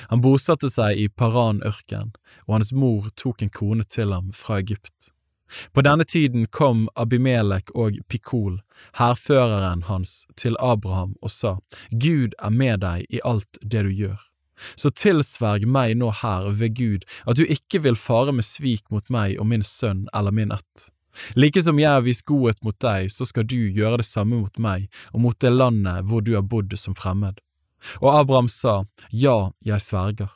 Han 0.10 0.24
bosatte 0.24 0.70
seg 0.72 1.00
i 1.00 1.10
Paran-ørkenen, 1.10 2.14
og 2.48 2.56
hans 2.58 2.72
mor 2.74 3.10
tok 3.20 3.44
en 3.44 3.54
kone 3.54 3.84
til 3.84 4.14
ham 4.16 4.32
fra 4.36 4.60
Egypt. 4.64 5.12
På 5.74 5.84
denne 5.86 6.06
tiden 6.08 6.48
kom 6.48 6.88
Abimelek 6.96 7.70
og 7.78 8.00
Pikol, 8.10 8.62
hærføreren 8.98 9.84
hans, 9.90 10.24
til 10.36 10.58
Abraham 10.60 11.14
og 11.22 11.30
sa, 11.30 11.58
Gud 11.92 12.34
er 12.40 12.50
med 12.50 12.82
deg 12.82 13.06
i 13.10 13.22
alt 13.24 13.60
det 13.62 13.84
du 13.86 13.92
gjør. 13.94 14.18
Så 14.76 14.92
tilsverg 14.94 15.66
meg 15.70 15.96
nå 16.00 16.12
her 16.22 16.50
ved 16.54 16.76
Gud 16.78 17.08
at 17.26 17.40
du 17.40 17.46
ikke 17.46 17.84
vil 17.86 17.98
fare 18.00 18.36
med 18.36 18.48
svik 18.48 18.86
mot 18.94 19.10
meg 19.14 19.40
og 19.40 19.50
min 19.50 19.66
sønn 19.66 20.08
eller 20.14 20.36
min 20.36 20.54
ett. 20.56 20.90
Like 21.38 21.62
som 21.62 21.80
jeg 21.80 21.90
har 21.90 22.06
vist 22.06 22.26
godhet 22.26 22.62
mot 22.66 22.78
deg, 22.82 23.12
så 23.14 23.26
skal 23.30 23.46
du 23.46 23.58
gjøre 23.58 24.02
det 24.02 24.08
samme 24.08 24.40
mot 24.40 24.56
meg 24.62 24.88
og 25.12 25.26
mot 25.26 25.40
det 25.40 25.52
landet 25.54 26.08
hvor 26.10 26.26
du 26.26 26.34
har 26.38 26.46
bodd 26.46 26.74
som 26.80 26.98
fremmed. 26.98 27.38
Og 28.02 28.10
Abraham 28.16 28.50
sa, 28.50 28.86
Ja, 29.12 29.52
jeg 29.66 29.82
sverger. 29.84 30.32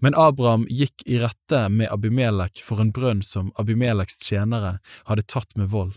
Men 0.00 0.16
Abraham 0.18 0.64
gikk 0.70 1.04
i 1.06 1.20
rette 1.22 1.66
med 1.70 1.90
Abimelek 1.92 2.62
for 2.64 2.80
en 2.82 2.92
brønn 2.94 3.22
som 3.22 3.52
Abimeleks 3.60 4.18
tjenere 4.22 4.78
hadde 5.06 5.26
tatt 5.28 5.52
med 5.56 5.70
vold. 5.70 5.94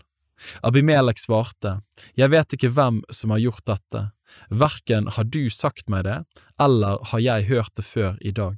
Abimelek 0.62 1.18
svarte, 1.18 1.80
Jeg 2.16 2.30
vet 2.30 2.54
ikke 2.56 2.72
hvem 2.72 3.02
som 3.10 3.30
har 3.34 3.42
gjort 3.42 3.64
dette, 3.66 4.10
verken 4.48 5.10
har 5.16 5.24
du 5.24 5.50
sagt 5.50 5.88
meg 5.88 6.04
det, 6.06 6.22
eller 6.60 6.98
har 7.12 7.22
jeg 7.24 7.48
hørt 7.50 7.74
det 7.76 7.84
før 7.84 8.18
i 8.20 8.32
dag. 8.34 8.56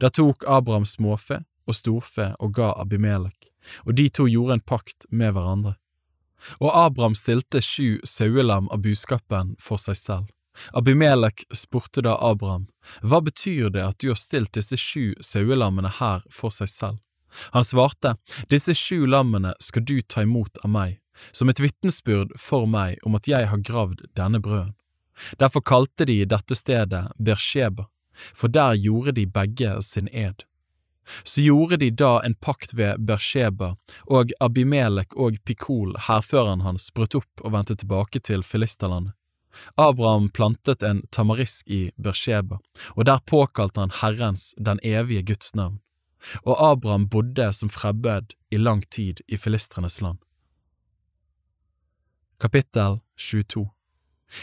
Da 0.00 0.10
tok 0.12 0.44
Abraham 0.48 0.84
småfe 0.84 1.42
og 1.66 1.76
storfe 1.76 2.32
og 2.38 2.54
ga 2.56 2.72
Abimelek, 2.80 3.50
og 3.86 3.94
de 3.96 4.08
to 4.08 4.28
gjorde 4.28 4.58
en 4.58 4.66
pakt 4.66 5.06
med 5.10 5.36
hverandre. 5.36 5.76
Og 6.60 6.70
Abraham 6.72 7.14
stilte 7.14 7.60
sju 7.64 8.00
sauelam 8.04 8.68
av 8.72 8.84
buskapen 8.84 9.56
for 9.60 9.80
seg 9.80 9.98
selv 9.98 10.28
Abimelek 10.72 11.44
spurte 11.52 12.02
da 12.02 12.16
Abraham, 12.20 12.66
hva 13.02 13.20
betyr 13.24 13.70
det 13.74 13.84
at 13.84 13.98
du 14.02 14.10
har 14.10 14.18
stilt 14.18 14.52
disse 14.56 14.76
sju 14.80 15.14
sauelammene 15.24 15.92
her 16.00 16.24
for 16.32 16.54
seg 16.54 16.70
selv? 16.70 16.98
Han 17.54 17.64
svarte, 17.64 18.16
disse 18.50 18.74
sju 18.74 19.06
lammene 19.06 19.54
skal 19.62 19.86
du 19.86 20.00
ta 20.02 20.24
imot 20.26 20.58
av 20.64 20.72
meg, 20.74 20.98
som 21.32 21.50
et 21.50 21.62
vitnesbyrd 21.62 22.34
for 22.38 22.66
meg 22.66 22.98
om 23.06 23.16
at 23.18 23.28
jeg 23.30 23.48
har 23.50 23.66
gravd 23.66 24.04
denne 24.18 24.42
brøden. 24.42 24.74
Derfor 25.38 25.60
kalte 25.60 26.04
de 26.04 26.24
dette 26.24 26.56
stedet 26.56 27.12
Bersheba, 27.18 27.86
for 28.34 28.48
der 28.48 28.76
gjorde 28.76 29.12
de 29.12 29.26
begge 29.26 29.82
sin 29.82 30.08
ed. 30.12 30.44
Så 31.24 31.40
gjorde 31.40 31.76
de 31.76 31.90
da 31.90 32.20
en 32.24 32.34
pakt 32.34 32.74
ved 32.74 33.00
Bersheba, 33.06 33.74
og 34.06 34.30
Abimelek 34.40 35.16
og 35.16 35.38
Pikol, 35.44 35.96
hærføreren 36.08 36.60
hans, 36.60 36.90
brøt 36.94 37.16
opp 37.18 37.44
og 37.44 37.52
vendte 37.52 37.76
tilbake 37.76 38.20
til 38.20 38.44
filisterlandet. 38.46 39.16
Abraham 39.74 40.28
plantet 40.30 40.82
en 40.86 41.02
tamarisk 41.10 41.66
i 41.66 41.90
Bersheba, 41.98 42.60
og 42.94 43.06
der 43.06 43.18
påkalte 43.26 43.80
han 43.80 43.94
Herrens, 44.00 44.54
den 44.58 44.78
evige 44.82 45.22
Guds 45.22 45.54
navn. 45.54 45.80
Og 46.44 46.54
Abraham 46.72 47.08
bodde 47.08 47.52
som 47.52 47.70
frebbed 47.70 48.34
i 48.50 48.56
lang 48.56 48.84
tid 48.90 49.24
i 49.28 49.36
filistrenes 49.36 50.00
land. 50.00 50.18
Kapittel 52.40 53.00
22 53.16 53.70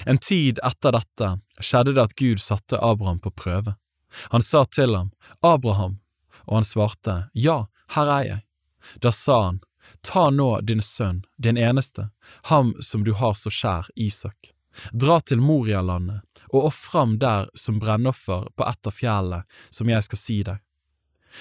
En 0.06 0.18
tid 0.18 0.60
etter 0.64 0.96
dette 0.98 1.30
skjedde 1.60 1.94
det 1.96 2.04
at 2.10 2.18
Gud 2.20 2.42
satte 2.44 2.80
Abraham 2.80 3.20
på 3.20 3.32
prøve. 3.32 3.76
Han 4.34 4.42
sa 4.42 4.66
til 4.66 4.96
ham, 4.96 5.12
Abraham, 5.42 6.00
og 6.46 6.60
han 6.60 6.68
svarte, 6.68 7.30
Ja, 7.34 7.68
her 7.96 8.12
er 8.20 8.28
jeg. 8.28 8.42
Da 9.04 9.12
sa 9.12 9.42
han, 9.44 9.62
Ta 10.02 10.30
nå 10.30 10.62
din 10.62 10.82
sønn, 10.82 11.24
din 11.38 11.58
eneste, 11.58 12.10
ham 12.52 12.76
som 12.80 13.04
du 13.04 13.14
har 13.14 13.34
så 13.34 13.50
kjær, 13.50 13.88
Isak. 13.96 14.54
Dra 14.92 15.20
til 15.22 15.42
Morialandet 15.42 16.22
og 16.52 16.70
ofre 16.70 17.00
ham 17.00 17.18
der 17.20 17.50
som 17.54 17.80
brennoffer 17.80 18.48
på 18.56 18.66
ett 18.68 18.88
av 18.88 18.96
fjellene 18.96 19.44
som 19.70 19.90
jeg 19.90 20.06
skal 20.06 20.22
si 20.22 20.38
deg. 20.48 20.60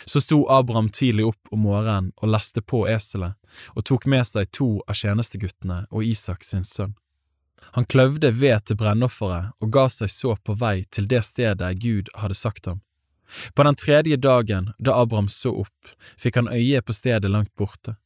Så 0.05 0.20
sto 0.20 0.43
Abraham 0.52 0.89
tidlig 0.90 1.27
opp 1.31 1.52
om 1.55 1.62
morgenen 1.64 2.10
og 2.16 2.32
leste 2.35 2.60
på 2.62 2.85
eselet, 2.90 3.36
og 3.74 3.86
tok 3.86 4.06
med 4.10 4.27
seg 4.28 4.51
to 4.52 4.68
av 4.85 4.98
tjenesteguttene 4.98 5.85
og 5.90 6.05
Isak 6.05 6.44
sin 6.44 6.66
sønn. 6.66 6.97
Han 7.77 7.85
kløvde 7.85 8.31
ved 8.41 8.65
til 8.66 8.78
brennofferet 8.81 9.53
og 9.61 9.73
ga 9.73 9.87
seg 9.93 10.11
så 10.12 10.37
på 10.37 10.57
vei 10.61 10.85
til 10.91 11.09
det 11.09 11.23
stedet 11.24 11.77
Gud 11.83 12.11
hadde 12.15 12.37
sagt 12.39 12.66
ham. 12.66 12.83
På 13.55 13.62
den 13.66 13.74
tredje 13.74 14.16
dagen, 14.16 14.73
da 14.78 14.95
Abraham 15.03 15.28
så 15.28 15.53
opp, 15.65 15.95
fikk 16.19 16.37
han 16.37 16.49
øye 16.53 16.83
på 16.83 16.95
stedet 16.95 17.31
langt 17.31 17.55
borte. 17.59 17.97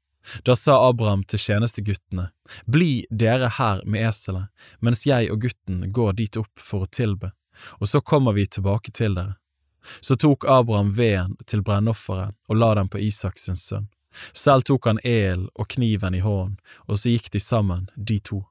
Da 0.44 0.56
sa 0.56 0.76
Abraham 0.88 1.24
til 1.24 1.38
tjenesteguttene, 1.38 2.30
Bli 2.66 3.06
dere 3.10 3.48
her 3.58 3.82
med 3.84 4.08
eselet, 4.08 4.48
mens 4.80 5.06
jeg 5.06 5.30
og 5.32 5.44
gutten 5.44 5.92
går 5.92 6.16
dit 6.18 6.36
opp 6.36 6.60
for 6.60 6.84
å 6.84 6.90
tilbe, 6.90 7.32
og 7.80 7.88
så 7.88 8.00
kommer 8.00 8.36
vi 8.36 8.46
tilbake 8.46 8.92
til 8.92 9.16
dere. 9.16 9.36
Så 10.00 10.16
tok 10.16 10.44
Abraham 10.44 10.92
veden 10.96 11.36
til 11.46 11.62
brennofferet 11.64 12.36
og 12.48 12.56
la 12.56 12.74
den 12.76 12.88
på 12.92 13.00
Isak 13.00 13.38
sin 13.38 13.56
sønn. 13.56 13.88
Selv 14.32 14.66
tok 14.68 14.86
han 14.90 15.00
elen 15.04 15.48
og 15.54 15.70
kniven 15.72 16.14
i 16.14 16.20
hånden, 16.20 16.58
og 16.88 16.98
så 16.98 17.14
gikk 17.14 17.30
de 17.32 17.40
sammen, 17.40 17.88
de 17.96 18.18
to. 18.18 18.42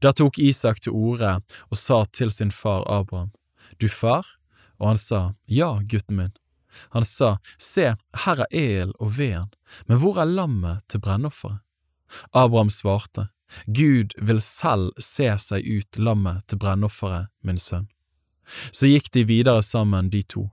Da 0.00 0.12
tok 0.12 0.38
Isak 0.38 0.80
til 0.80 0.92
orde 0.92 1.38
og 1.68 1.78
sa 1.78 2.04
til 2.12 2.30
sin 2.30 2.50
far 2.50 2.84
Abraham, 2.90 3.30
Du 3.78 3.88
far? 3.88 4.26
Og 4.78 4.88
han 4.88 4.98
sa, 4.98 5.34
Ja, 5.46 5.78
gutten 5.82 6.16
min. 6.16 6.32
Han 6.90 7.04
sa, 7.04 7.38
Se, 7.58 7.94
her 8.24 8.40
er 8.40 8.50
elen 8.50 8.92
og 8.98 9.18
veden, 9.18 9.50
men 9.86 9.98
hvor 9.98 10.18
er 10.18 10.26
lammet 10.26 10.82
til 10.88 11.00
brennofferet? 11.00 11.60
Abraham 12.32 12.70
svarte, 12.70 13.28
Gud 13.66 14.14
vil 14.18 14.40
selv 14.40 14.92
se 14.98 15.28
seg 15.38 15.64
ut 15.64 15.98
lammet 15.98 16.46
til 16.48 16.58
brennofferet, 16.58 17.28
min 17.42 17.58
sønn. 17.58 17.88
Så 18.70 18.88
gikk 18.90 19.12
de 19.12 19.24
videre 19.28 19.62
sammen, 19.62 20.10
de 20.10 20.22
to. 20.22 20.48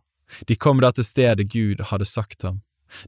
De 0.47 0.55
kom 0.55 0.81
da 0.83 0.91
til 0.91 1.07
stedet 1.07 1.49
Gud 1.51 1.81
hadde 1.89 2.05
sagt 2.05 2.43
ham. 2.43 2.61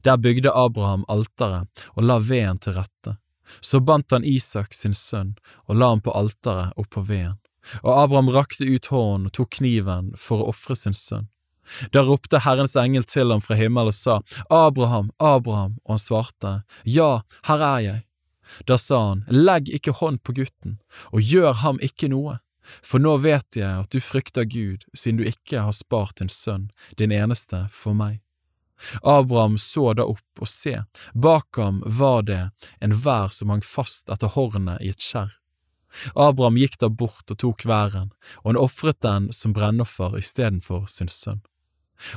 Der 0.04 0.16
bygde 0.16 0.52
Abraham 0.54 1.04
alteret 1.08 1.68
og 1.94 2.06
la 2.06 2.18
veden 2.18 2.58
til 2.62 2.76
rette. 2.78 3.16
Så 3.60 3.80
bandt 3.80 4.10
han 4.14 4.24
Isak 4.24 4.74
sin 4.74 4.94
sønn 4.94 5.34
og 5.66 5.78
la 5.78 5.92
ham 5.92 6.02
på 6.04 6.14
alteret 6.14 6.76
oppå 6.78 7.04
veden. 7.06 7.38
Og 7.82 7.92
Abraham 7.94 8.30
rakte 8.34 8.66
ut 8.66 8.88
hånden 8.90 9.28
og 9.28 9.34
tok 9.36 9.58
kniven 9.58 10.10
for 10.18 10.42
å 10.42 10.50
ofre 10.50 10.76
sin 10.78 10.96
sønn. 10.98 11.28
Da 11.94 12.02
ropte 12.02 12.40
Herrens 12.42 12.74
engel 12.76 13.04
til 13.06 13.30
ham 13.30 13.42
fra 13.44 13.54
himmelen 13.54 13.92
og 13.92 13.94
sa, 13.94 14.18
Abraham, 14.50 15.12
Abraham, 15.18 15.76
og 15.84 15.94
han 15.94 16.02
svarte, 16.02 16.54
Ja, 16.84 17.22
her 17.46 17.62
er 17.62 17.84
jeg. 17.84 18.00
Da 18.66 18.76
sa 18.78 18.98
han, 19.12 19.22
Legg 19.30 19.70
ikke 19.70 19.94
hånd 20.00 20.24
på 20.26 20.34
gutten, 20.36 20.80
og 21.14 21.22
gjør 21.22 21.54
ham 21.62 21.78
ikke 21.80 22.10
noe, 22.12 22.40
for 22.82 23.02
nå 23.02 23.16
vet 23.22 23.58
jeg 23.58 23.70
at 23.84 23.94
du 23.94 24.02
frykter 24.02 24.44
Gud, 24.44 24.84
siden 24.94 25.22
du 25.22 25.30
ikke 25.30 25.64
har 25.64 25.74
spart 25.76 26.18
din 26.20 26.30
sønn, 26.32 26.70
din 26.98 27.14
eneste, 27.14 27.66
for 27.70 27.96
meg. 27.96 28.20
Abraham 29.02 29.58
så 29.58 29.92
da 29.94 30.06
opp, 30.08 30.26
og 30.40 30.48
se, 30.50 30.82
bak 31.14 31.60
ham 31.60 31.82
var 31.86 32.26
det 32.28 32.42
en 32.80 32.96
vær 33.04 33.30
som 33.34 33.52
hang 33.52 33.62
fast 33.66 34.10
etter 34.12 34.34
hornet 34.34 34.82
i 34.82 34.90
et 34.92 35.02
skjær. 35.02 35.38
Abraham 36.16 36.56
gikk 36.56 36.78
da 36.80 36.88
bort 36.88 37.30
og 37.30 37.38
tok 37.38 37.64
væren, 37.68 38.12
og 38.42 38.52
han 38.52 38.60
ofret 38.60 39.02
den 39.04 39.28
som 39.32 39.52
brennoffer 39.56 40.16
istedenfor 40.18 40.86
sin 40.88 41.12
sønn. 41.12 41.42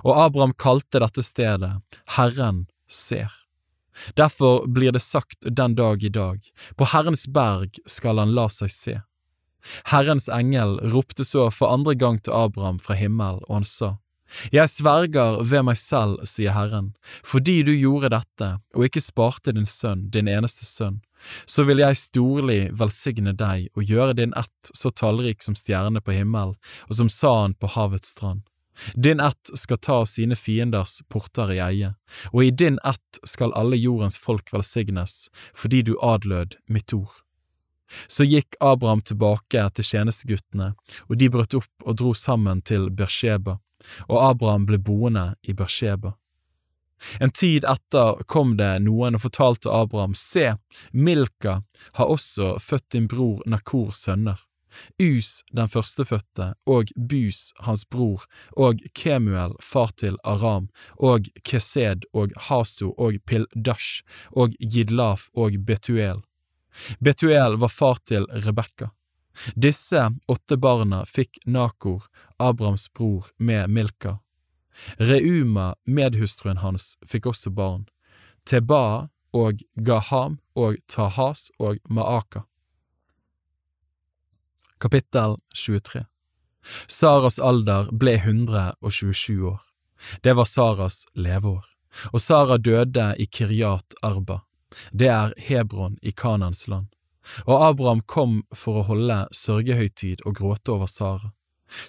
Og 0.04 0.16
Abraham 0.18 0.56
kalte 0.58 1.02
dette 1.04 1.24
stedet 1.24 1.74
Herren 2.16 2.66
ser. 2.88 3.34
Derfor 4.16 4.68
blir 4.68 4.92
det 4.92 5.04
sagt 5.04 5.46
den 5.46 5.76
dag 5.76 6.04
i 6.04 6.10
dag, 6.10 6.40
på 6.76 6.88
Herrens 6.92 7.28
berg 7.28 7.78
skal 7.88 8.20
han 8.20 8.34
la 8.36 8.48
seg 8.52 8.72
se. 8.72 8.96
Herrens 9.92 10.28
engel 10.30 10.78
ropte 10.94 11.26
så 11.26 11.48
for 11.52 11.74
andre 11.74 11.96
gang 11.96 12.20
til 12.22 12.36
Abraham 12.36 12.80
fra 12.80 12.98
himmel, 13.00 13.42
og 13.48 13.62
han 13.62 13.68
sa, 13.68 13.96
Jeg 14.54 14.70
sverger 14.70 15.42
ved 15.46 15.66
meg 15.68 15.78
selv, 15.80 16.18
sier 16.28 16.56
Herren, 16.56 16.94
fordi 17.24 17.62
du 17.64 17.72
gjorde 17.76 18.12
dette 18.16 18.50
og 18.76 18.88
ikke 18.88 19.04
sparte 19.04 19.54
din 19.56 19.70
sønn, 19.70 20.08
din 20.12 20.30
eneste 20.32 20.66
sønn, 20.66 21.02
så 21.50 21.66
vil 21.66 21.82
jeg 21.82 22.02
storlig 22.02 22.60
velsigne 22.78 23.34
deg 23.38 23.70
og 23.76 23.86
gjøre 23.90 24.18
din 24.22 24.36
ett 24.38 24.74
så 24.74 24.92
tallrik 24.92 25.46
som 25.46 25.58
stjernene 25.58 26.02
på 26.02 26.18
himmelen 26.18 26.58
og 26.90 27.00
som 27.00 27.10
sanden 27.10 27.58
på 27.60 27.72
havets 27.78 28.14
strand. 28.14 28.44
Din 28.94 29.20
ett 29.24 29.52
skal 29.56 29.78
ta 29.78 30.06
sine 30.06 30.36
fienders 30.36 31.00
porter 31.10 31.54
i 31.56 31.62
eie, 31.64 31.94
og 32.34 32.42
i 32.44 32.52
din 32.52 32.80
ett 32.84 33.20
skal 33.24 33.56
alle 33.56 33.80
jordens 33.80 34.18
folk 34.20 34.52
velsignes, 34.54 35.30
fordi 35.56 35.82
du 35.88 35.96
adlød 36.04 36.60
mitt 36.68 36.94
ord. 36.94 37.25
Så 38.07 38.26
gikk 38.26 38.57
Abraham 38.60 39.02
tilbake 39.02 39.70
til 39.78 39.86
tjenesteguttene, 39.86 40.74
og 41.10 41.18
de 41.22 41.30
brøt 41.30 41.57
opp 41.57 41.86
og 41.86 41.98
dro 42.02 42.14
sammen 42.18 42.62
til 42.66 42.90
Bersheba, 42.90 43.60
og 44.10 44.22
Abraham 44.32 44.66
ble 44.70 44.80
boende 44.82 45.34
i 45.44 45.53
Bersheba. 45.53 46.16
En 47.20 47.32
tid 47.32 47.66
etter 47.68 48.24
kom 48.32 48.56
det 48.57 48.72
noen 48.86 49.18
og 49.18 49.26
fortalte 49.26 49.72
Abraham, 49.72 50.16
se, 50.18 50.56
Milka 50.91 51.62
har 51.99 52.12
også 52.12 52.56
født 52.64 52.90
din 52.95 53.07
bror 53.12 53.44
Nakors 53.45 54.06
sønner. 54.07 54.40
Us 54.99 55.44
den 55.56 55.70
førstefødte, 55.72 56.53
og 56.68 56.91
Bus 56.95 57.53
hans 57.64 57.86
bror, 57.86 58.26
og 58.57 58.82
Kemuel 58.94 59.56
far 59.64 59.94
til 59.95 60.18
Aram, 60.24 60.68
og 60.99 61.30
Kesed 61.48 62.07
og 62.14 62.36
Haso 62.49 62.91
og 62.98 63.20
Pildash, 63.28 64.03
og 64.32 64.56
Gidlaf 64.60 65.30
og 65.34 65.56
Betuel. 65.68 66.24
Betuel 67.00 67.58
var 67.62 67.72
far 67.72 68.00
til 68.04 68.28
Rebekka. 68.46 68.92
Disse 69.56 70.10
åtte 70.32 70.58
barna 70.58 71.04
fikk 71.06 71.42
Nakor, 71.46 72.08
Abrahams 72.40 72.88
bror, 72.94 73.28
med 73.38 73.70
Milka. 73.70 74.20
Reuma, 74.98 75.76
medhustruen 75.86 76.58
hans, 76.64 76.96
fikk 77.08 77.30
også 77.32 77.52
barn, 77.52 77.86
Teba 78.46 79.08
og 79.36 79.64
Gaham 79.76 80.40
og 80.56 80.80
Tahas 80.92 81.50
og 81.60 81.80
Maaka. 81.90 82.44
Kapittel 84.80 85.40
23 85.56 86.06
Saras 86.88 87.40
alder 87.40 87.92
ble 87.94 88.18
127 88.18 89.46
år. 89.48 89.62
Det 90.22 90.34
var 90.36 90.48
Saras 90.50 91.06
leveår, 91.14 91.66
og 92.12 92.22
Sara 92.22 92.58
døde 92.58 93.14
i 93.22 93.26
Kiryat 93.26 93.96
Arba. 94.04 94.42
Det 94.92 95.10
er 95.12 95.34
Hebron 95.38 95.98
i 96.02 96.12
Kanans 96.12 96.68
land. 96.68 96.88
Og 97.46 97.64
Abraham 97.70 98.02
kom 98.02 98.44
for 98.54 98.82
å 98.82 98.88
holde 98.90 99.26
sørgehøytid 99.34 100.22
og 100.26 100.38
gråte 100.40 100.76
over 100.76 100.90
Sara. 100.92 101.32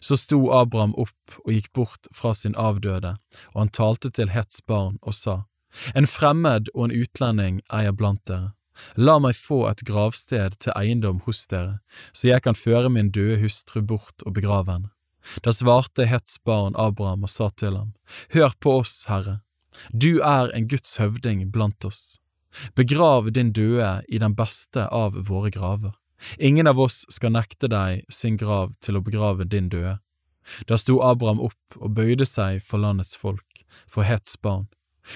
Så 0.01 0.17
sto 0.17 0.39
Abraham 0.57 0.95
opp 0.97 1.37
og 1.45 1.53
gikk 1.53 1.73
bort 1.77 2.09
fra 2.15 2.33
sin 2.35 2.57
avdøde, 2.57 3.17
og 3.53 3.59
han 3.61 3.73
talte 3.73 4.11
til 4.11 4.33
Hets 4.33 4.63
barn 4.65 4.97
og 5.03 5.15
sa, 5.15 5.45
En 5.95 6.07
fremmed 6.09 6.71
og 6.75 6.87
en 6.87 6.97
utlending 7.03 7.61
er 7.69 7.91
jeg 7.91 7.97
blant 8.01 8.25
dere. 8.25 8.55
La 8.97 9.19
meg 9.21 9.37
få 9.37 9.67
et 9.69 9.85
gravsted 9.89 10.59
til 10.61 10.73
eiendom 10.77 11.21
hos 11.27 11.47
dere, 11.53 11.81
så 12.13 12.29
jeg 12.33 12.45
kan 12.45 12.57
føre 12.57 12.93
min 12.93 13.11
døde 13.13 13.41
hustru 13.41 13.83
bort 13.83 14.25
og 14.25 14.37
begrave 14.37 14.73
henne. 14.73 14.93
Da 15.45 15.53
svarte 15.53 16.07
Hets 16.07 16.39
barn 16.45 16.77
Abraham 16.79 17.25
og 17.27 17.33
sa 17.33 17.51
til 17.51 17.77
ham, 17.77 17.93
Hør 18.33 18.53
på 18.61 18.79
oss, 18.81 19.05
Herre, 19.09 19.41
du 19.93 20.21
er 20.23 20.53
en 20.55 20.69
Guds 20.69 20.97
høvding 21.01 21.51
blant 21.53 21.85
oss. 21.85 22.19
Begrav 22.75 23.31
din 23.33 23.53
døde 23.53 24.03
i 24.09 24.19
den 24.23 24.35
beste 24.37 24.87
av 24.89 25.17
våre 25.29 25.51
graver. 25.51 25.95
Ingen 26.39 26.67
av 26.67 26.81
oss 26.81 27.05
skal 27.13 27.35
nekte 27.35 27.69
deg 27.69 28.05
sin 28.13 28.39
grav 28.41 28.73
til 28.81 28.97
å 28.97 29.05
begrave 29.05 29.45
din 29.45 29.69
døde. 29.69 29.99
Da 30.71 30.79
sto 30.79 31.01
Abraham 31.03 31.43
opp 31.43 31.77
og 31.81 31.93
bøyde 31.99 32.27
seg 32.29 32.63
for 32.65 32.81
landets 32.81 33.17
folk, 33.19 33.65
for 33.91 34.07
Hets 34.07 34.39
barn. 34.41 34.67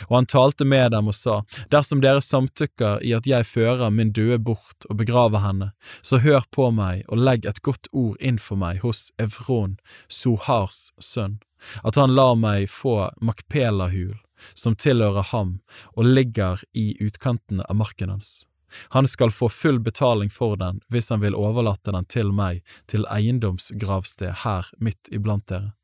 Og 0.09 0.17
han 0.17 0.29
talte 0.31 0.65
med 0.65 0.93
dem 0.95 1.09
og 1.11 1.17
sa, 1.17 1.41
Dersom 1.73 2.03
dere 2.03 2.23
samtykker 2.23 3.03
i 3.07 3.13
at 3.17 3.27
jeg 3.27 3.49
fører 3.49 3.91
min 3.91 4.13
døde 4.15 4.39
bort 4.39 4.87
og 4.89 5.01
begraver 5.01 5.43
henne, 5.43 5.73
så 6.03 6.21
hør 6.23 6.47
på 6.55 6.71
meg 6.75 7.03
og 7.09 7.19
legg 7.19 7.47
et 7.49 7.63
godt 7.67 7.91
ord 7.91 8.17
inn 8.21 8.39
for 8.39 8.61
meg 8.61 8.85
hos 8.85 9.09
Evron, 9.19 9.79
Sohars 10.07 10.91
sønn, 11.03 11.41
at 11.83 11.99
han 11.99 12.15
lar 12.15 12.37
meg 12.39 12.69
få 12.71 13.11
Makpelahul, 13.21 14.15
som 14.55 14.77
tilhører 14.77 15.27
ham 15.33 15.59
og 15.95 16.07
ligger 16.07 16.63
i 16.73 16.95
utkantene 17.01 17.67
av 17.69 17.77
marken 17.77 18.15
hans. 18.15 18.47
Han 18.95 19.09
skal 19.09 19.33
få 19.35 19.49
full 19.49 19.81
betaling 19.81 20.31
for 20.31 20.57
den 20.57 20.81
hvis 20.89 21.11
han 21.11 21.23
vil 21.25 21.35
overlate 21.35 21.93
den 21.95 22.07
til 22.07 22.31
meg 22.33 22.63
til 22.91 23.07
eiendomsgravsted 23.11 24.45
her 24.45 24.71
midt 24.79 25.11
iblant 25.11 25.49
dere. 25.51 25.75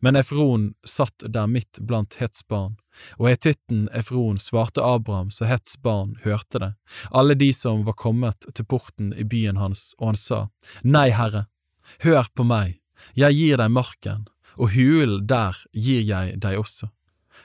Men 0.00 0.16
Efron 0.16 0.72
satt 0.86 1.22
der 1.26 1.46
midt 1.46 1.78
blant 1.80 2.16
Hets 2.18 2.42
barn, 2.48 2.76
og 3.18 3.28
hetitten 3.30 3.86
Efron 3.94 4.40
svarte 4.42 4.82
Abraham 4.82 5.30
så 5.30 5.46
Hets 5.46 5.76
barn 5.82 6.16
hørte 6.24 6.58
det, 6.58 6.72
alle 7.10 7.36
de 7.38 7.52
som 7.54 7.84
var 7.86 7.98
kommet 7.98 8.48
til 8.54 8.66
porten 8.66 9.12
i 9.14 9.24
byen 9.24 9.60
hans, 9.62 9.92
og 9.98 10.12
han 10.12 10.18
sa, 10.18 10.40
Nei, 10.82 11.08
Herre, 11.14 11.46
hør 12.02 12.26
på 12.34 12.46
meg, 12.48 12.80
jeg 13.14 13.38
gir 13.38 13.62
deg 13.62 13.70
marken, 13.70 14.26
og 14.58 14.74
hulen 14.74 15.26
der 15.30 15.58
gir 15.72 16.02
jeg 16.02 16.40
deg 16.42 16.58
også. 16.58 16.90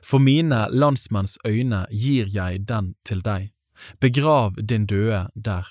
For 0.03 0.19
mine 0.19 0.67
landsmenns 0.69 1.37
øyne 1.47 1.85
gir 1.91 2.27
jeg 2.29 2.67
den 2.67 2.93
til 3.07 3.23
deg 3.23 3.53
begrav 3.99 4.53
din 4.57 4.85
døde 4.85 5.27
der. 5.35 5.67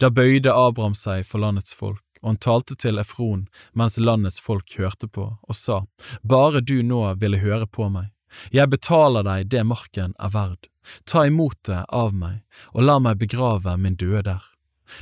Da 0.00 0.10
bøyde 0.10 0.52
Abraham 0.52 0.94
seg 0.94 1.26
for 1.26 1.42
landets 1.42 1.74
folk, 1.74 2.02
og 2.22 2.34
han 2.34 2.40
talte 2.40 2.76
til 2.78 2.98
Efron 2.98 3.46
mens 3.74 3.98
landets 3.98 4.40
folk 4.40 4.76
hørte 4.78 5.08
på, 5.08 5.26
og 5.42 5.54
sa, 5.54 5.84
Bare 6.22 6.60
du 6.60 6.82
nå 6.82 7.02
ville 7.20 7.42
høre 7.42 7.66
på 7.66 7.88
meg, 7.90 8.12
jeg 8.50 8.70
betaler 8.70 9.26
deg 9.26 9.50
det 9.50 9.64
marken 9.66 10.14
er 10.18 10.30
verd, 10.34 10.70
ta 11.06 11.26
imot 11.26 11.58
det 11.68 11.84
av 11.88 12.14
meg, 12.14 12.42
og 12.72 12.86
la 12.86 12.98
meg 12.98 13.18
begrave 13.18 13.76
min 13.78 13.98
døde 13.98 14.24
der. 14.30 14.42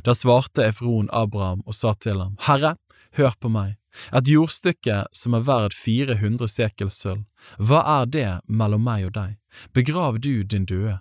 Da 0.05 0.15
svarte 0.15 0.65
Efron 0.69 1.11
Abraham 1.13 1.63
og 1.67 1.75
sa 1.75 1.95
til 1.95 2.21
ham, 2.21 2.37
Herre, 2.47 2.77
hør 3.19 3.35
på 3.41 3.51
meg, 3.53 3.77
et 4.13 4.29
jordstykke 4.29 5.03
som 5.17 5.35
er 5.37 5.47
verd 5.49 5.77
400 5.77 6.49
sekel 6.51 6.91
sølv, 6.93 7.25
hva 7.59 7.83
er 8.01 8.13
det 8.17 8.29
mellom 8.49 8.85
meg 8.87 9.09
og 9.09 9.17
deg, 9.19 9.35
begrav 9.77 10.21
du 10.21 10.43
din 10.45 10.69
døde. 10.69 11.01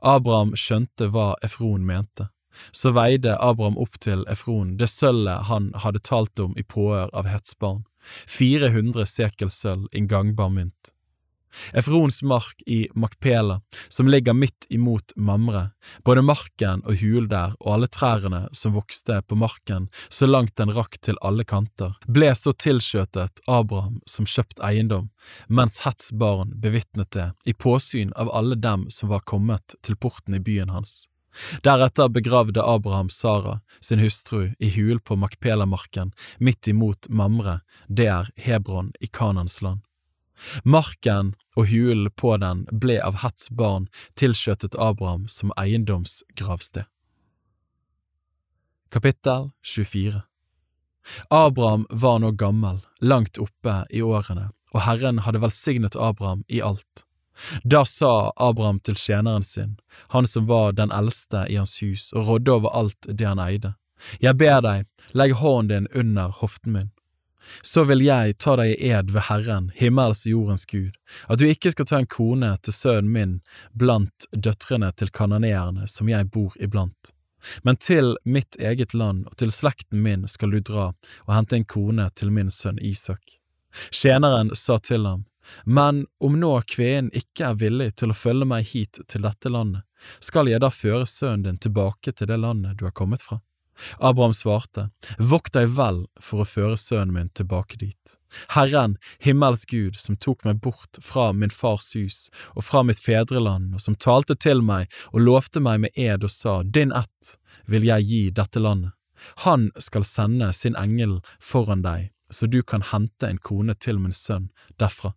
Abraham 0.00 0.54
skjønte 0.56 1.10
hva 1.12 1.34
Efron 1.44 1.84
mente. 1.86 2.30
Så 2.72 2.94
veide 2.96 3.36
Abraham 3.36 3.76
opp 3.76 3.98
til 4.00 4.24
Efron 4.32 4.76
det 4.80 4.88
sølvet 4.88 5.44
han 5.50 5.72
hadde 5.84 6.00
talt 6.00 6.40
om 6.40 6.56
i 6.56 6.64
påhør 6.64 7.12
av 7.12 7.28
hetsbarn, 7.28 7.84
400 8.30 9.04
sekel 9.10 9.52
sølv 9.52 9.90
i 9.92 10.06
gangbar 10.08 10.48
mynt. 10.54 10.95
Efrons 11.72 12.22
mark 12.22 12.62
i 12.66 12.86
Makpela, 12.94 13.60
som 13.88 14.08
ligger 14.08 14.36
midt 14.36 14.66
imot 14.70 15.12
Mamre, 15.16 15.70
både 16.04 16.22
marken 16.22 16.82
og 16.84 17.00
hulen 17.00 17.30
der 17.30 17.56
og 17.60 17.72
alle 17.74 17.90
trærne 17.92 18.46
som 18.52 18.76
vokste 18.76 19.20
på 19.26 19.38
marken 19.38 19.88
så 20.08 20.28
langt 20.28 20.56
den 20.56 20.72
rakk 20.76 21.00
til 21.02 21.18
alle 21.22 21.44
kanter, 21.44 21.96
ble 22.06 22.32
så 22.34 22.52
tilskjøtet 22.52 23.42
Abraham 23.46 24.00
som 24.06 24.28
kjøpt 24.28 24.62
eiendom, 24.64 25.10
mens 25.48 25.80
Hets 25.86 26.12
barn 26.12 26.54
bevitnet 26.62 27.12
det 27.16 27.30
i 27.44 27.54
påsyn 27.54 28.14
av 28.16 28.30
alle 28.34 28.56
dem 28.56 28.88
som 28.90 29.12
var 29.12 29.26
kommet 29.26 29.76
til 29.82 29.96
porten 29.96 30.36
i 30.36 30.42
byen 30.42 30.72
hans. 30.74 31.06
Deretter 31.64 32.08
begravde 32.08 32.62
Abraham 32.64 33.08
Sara, 33.08 33.60
sin 33.80 34.00
hustru, 34.00 34.52
i 34.58 34.70
hulen 34.70 35.00
på 35.00 35.16
Makpela-marken, 35.16 36.12
midt 36.38 36.68
imot 36.68 37.08
Mamre, 37.08 37.60
det 37.88 38.08
er 38.08 38.30
Hebron 38.36 38.92
i 39.00 39.06
Kanans 39.06 39.60
land. 39.62 39.85
Marken 40.64 41.34
og 41.56 41.70
hulen 41.70 42.10
på 42.16 42.36
den 42.42 42.64
ble 42.72 42.98
av 43.02 43.20
Hets 43.22 43.48
barn 43.50 43.88
tilskjøtet 44.18 44.76
Abraham 44.78 45.26
som 45.32 45.52
eiendomsgravsted. 45.56 46.84
Kapittel 48.92 49.50
24 49.62 50.22
Abraham 51.30 51.86
var 51.90 52.18
nå 52.18 52.30
gammel, 52.30 52.80
langt 53.00 53.38
oppe 53.38 53.84
i 53.90 54.02
årene, 54.02 54.50
og 54.74 54.82
Herren 54.86 55.22
hadde 55.22 55.42
velsignet 55.42 55.96
Abraham 55.96 56.42
i 56.48 56.60
alt. 56.62 57.04
Da 57.62 57.84
sa 57.84 58.32
Abraham 58.36 58.80
til 58.80 58.96
tjeneren 58.96 59.44
sin, 59.44 59.76
han 60.14 60.26
som 60.26 60.46
var 60.48 60.72
den 60.72 60.92
eldste 60.92 61.44
i 61.52 61.58
hans 61.60 61.76
hus 61.82 62.08
og 62.12 62.28
rådde 62.28 62.54
over 62.58 62.74
alt 62.74 63.08
det 63.08 63.26
han 63.28 63.42
eide, 63.42 63.74
Jeg 64.20 64.36
ber 64.36 64.60
deg, 64.60 64.84
legg 65.16 65.32
hånden 65.32 65.68
din 65.68 66.00
under 66.00 66.28
hoften 66.28 66.72
min 66.72 66.90
så 67.62 67.84
vil 67.84 68.04
jeg 68.04 68.36
ta 68.42 68.56
deg 68.60 68.74
i 68.74 68.90
ed 68.96 69.12
ved 69.14 69.28
Herren, 69.28 69.70
himmels 69.74 70.24
og 70.26 70.32
jordens 70.32 70.66
Gud, 70.70 70.94
at 71.28 71.40
du 71.40 71.46
ikke 71.48 71.72
skal 71.74 71.88
ta 71.88 72.00
en 72.02 72.10
kone 72.10 72.52
til 72.62 72.76
sønnen 72.76 73.12
min 73.12 73.36
blant 73.72 74.28
døtrene 74.32 74.92
til 74.96 75.12
kanoneerne 75.14 75.86
som 75.90 76.10
jeg 76.10 76.30
bor 76.34 76.56
iblant. 76.60 77.12
Men 77.62 77.76
til 77.76 78.16
mitt 78.24 78.56
eget 78.58 78.94
land 78.94 79.26
og 79.26 79.36
til 79.38 79.52
slekten 79.54 80.02
min 80.02 80.26
skal 80.28 80.50
du 80.50 80.60
dra 80.60 80.90
og 81.26 81.32
hente 81.34 81.58
en 81.58 81.68
kone 81.68 82.08
til 82.18 82.32
min 82.34 82.50
sønn 82.50 82.80
Isak. 82.82 83.38
Tjeneren 83.92 84.54
sa 84.56 84.78
til 84.78 85.06
ham, 85.06 85.24
Men 85.64 86.06
om 86.20 86.40
nå 86.40 86.60
kvinnen 86.66 87.12
ikke 87.14 87.50
er 87.50 87.58
villig 87.60 87.92
til 88.00 88.10
å 88.10 88.18
følge 88.18 88.48
meg 88.50 88.66
hit 88.66 88.98
til 89.06 89.22
dette 89.22 89.52
landet, 89.52 89.84
skal 90.20 90.48
jeg 90.50 90.60
da 90.60 90.70
føre 90.74 91.06
sønnen 91.06 91.44
din 91.44 91.58
tilbake 91.58 92.12
til 92.12 92.26
det 92.26 92.40
landet 92.42 92.78
du 92.78 92.84
har 92.84 92.96
kommet 92.96 93.22
fra? 93.22 93.38
Abraham 93.98 94.32
svarte, 94.32 94.88
Vokt 95.18 95.54
deg 95.56 95.72
vel 95.76 96.04
for 96.20 96.42
å 96.42 96.48
føre 96.48 96.78
sønnen 96.80 97.14
min 97.14 97.28
tilbake 97.28 97.78
dit. 97.80 98.16
Herren, 98.52 98.96
himmels 99.22 99.64
Gud, 99.68 99.96
som 99.96 100.16
tok 100.16 100.44
meg 100.44 100.60
bort 100.64 101.00
fra 101.02 101.30
min 101.32 101.52
fars 101.52 101.92
hus 101.96 102.26
og 102.54 102.66
fra 102.68 102.82
mitt 102.84 103.00
fedreland, 103.00 103.74
og 103.74 103.84
som 103.84 103.96
talte 103.96 104.36
til 104.36 104.62
meg 104.64 104.92
og 105.12 105.24
lovte 105.24 105.62
meg 105.62 105.86
med 105.86 105.96
ed 105.96 106.24
og 106.26 106.32
sa, 106.32 106.62
Din 106.62 106.92
ett 106.92 107.36
vil 107.66 107.86
jeg 107.86 108.08
gi 108.10 108.22
dette 108.30 108.60
landet. 108.60 108.92
Han 109.46 109.70
skal 109.80 110.04
sende 110.04 110.52
sin 110.52 110.76
engel 110.76 111.20
foran 111.40 111.82
deg, 111.82 112.10
så 112.30 112.46
du 112.46 112.62
kan 112.62 112.84
hente 112.92 113.28
en 113.28 113.38
kone 113.38 113.74
til 113.74 113.98
min 113.98 114.14
sønn 114.14 114.50
derfra. 114.80 115.14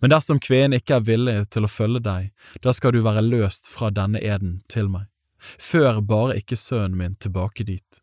Men 0.00 0.12
dersom 0.12 0.40
kvinnen 0.40 0.78
ikke 0.78 0.98
er 0.98 1.06
villig 1.08 1.36
til 1.54 1.64
å 1.64 1.72
følge 1.72 2.02
deg, 2.04 2.30
da 2.62 2.74
skal 2.76 2.94
du 2.94 3.00
være 3.04 3.24
løst 3.24 3.68
fra 3.70 3.90
denne 3.90 4.20
eden 4.20 4.60
til 4.68 4.90
meg. 4.92 5.09
Før 5.40 6.00
bare 6.00 6.38
ikke 6.40 6.58
sønnen 6.58 6.98
min 6.98 7.16
tilbake 7.16 7.64
dit. 7.64 8.00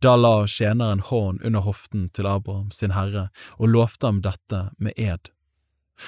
Da 0.00 0.16
la 0.16 0.46
tjeneren 0.48 1.00
hånd 1.00 1.42
under 1.44 1.60
hoften 1.60 2.08
til 2.08 2.26
Abraham 2.26 2.70
sin 2.72 2.94
herre 2.96 3.28
og 3.58 3.72
lovte 3.74 4.08
ham 4.08 4.22
dette 4.24 4.62
med 4.78 4.96
ed. 4.96 5.30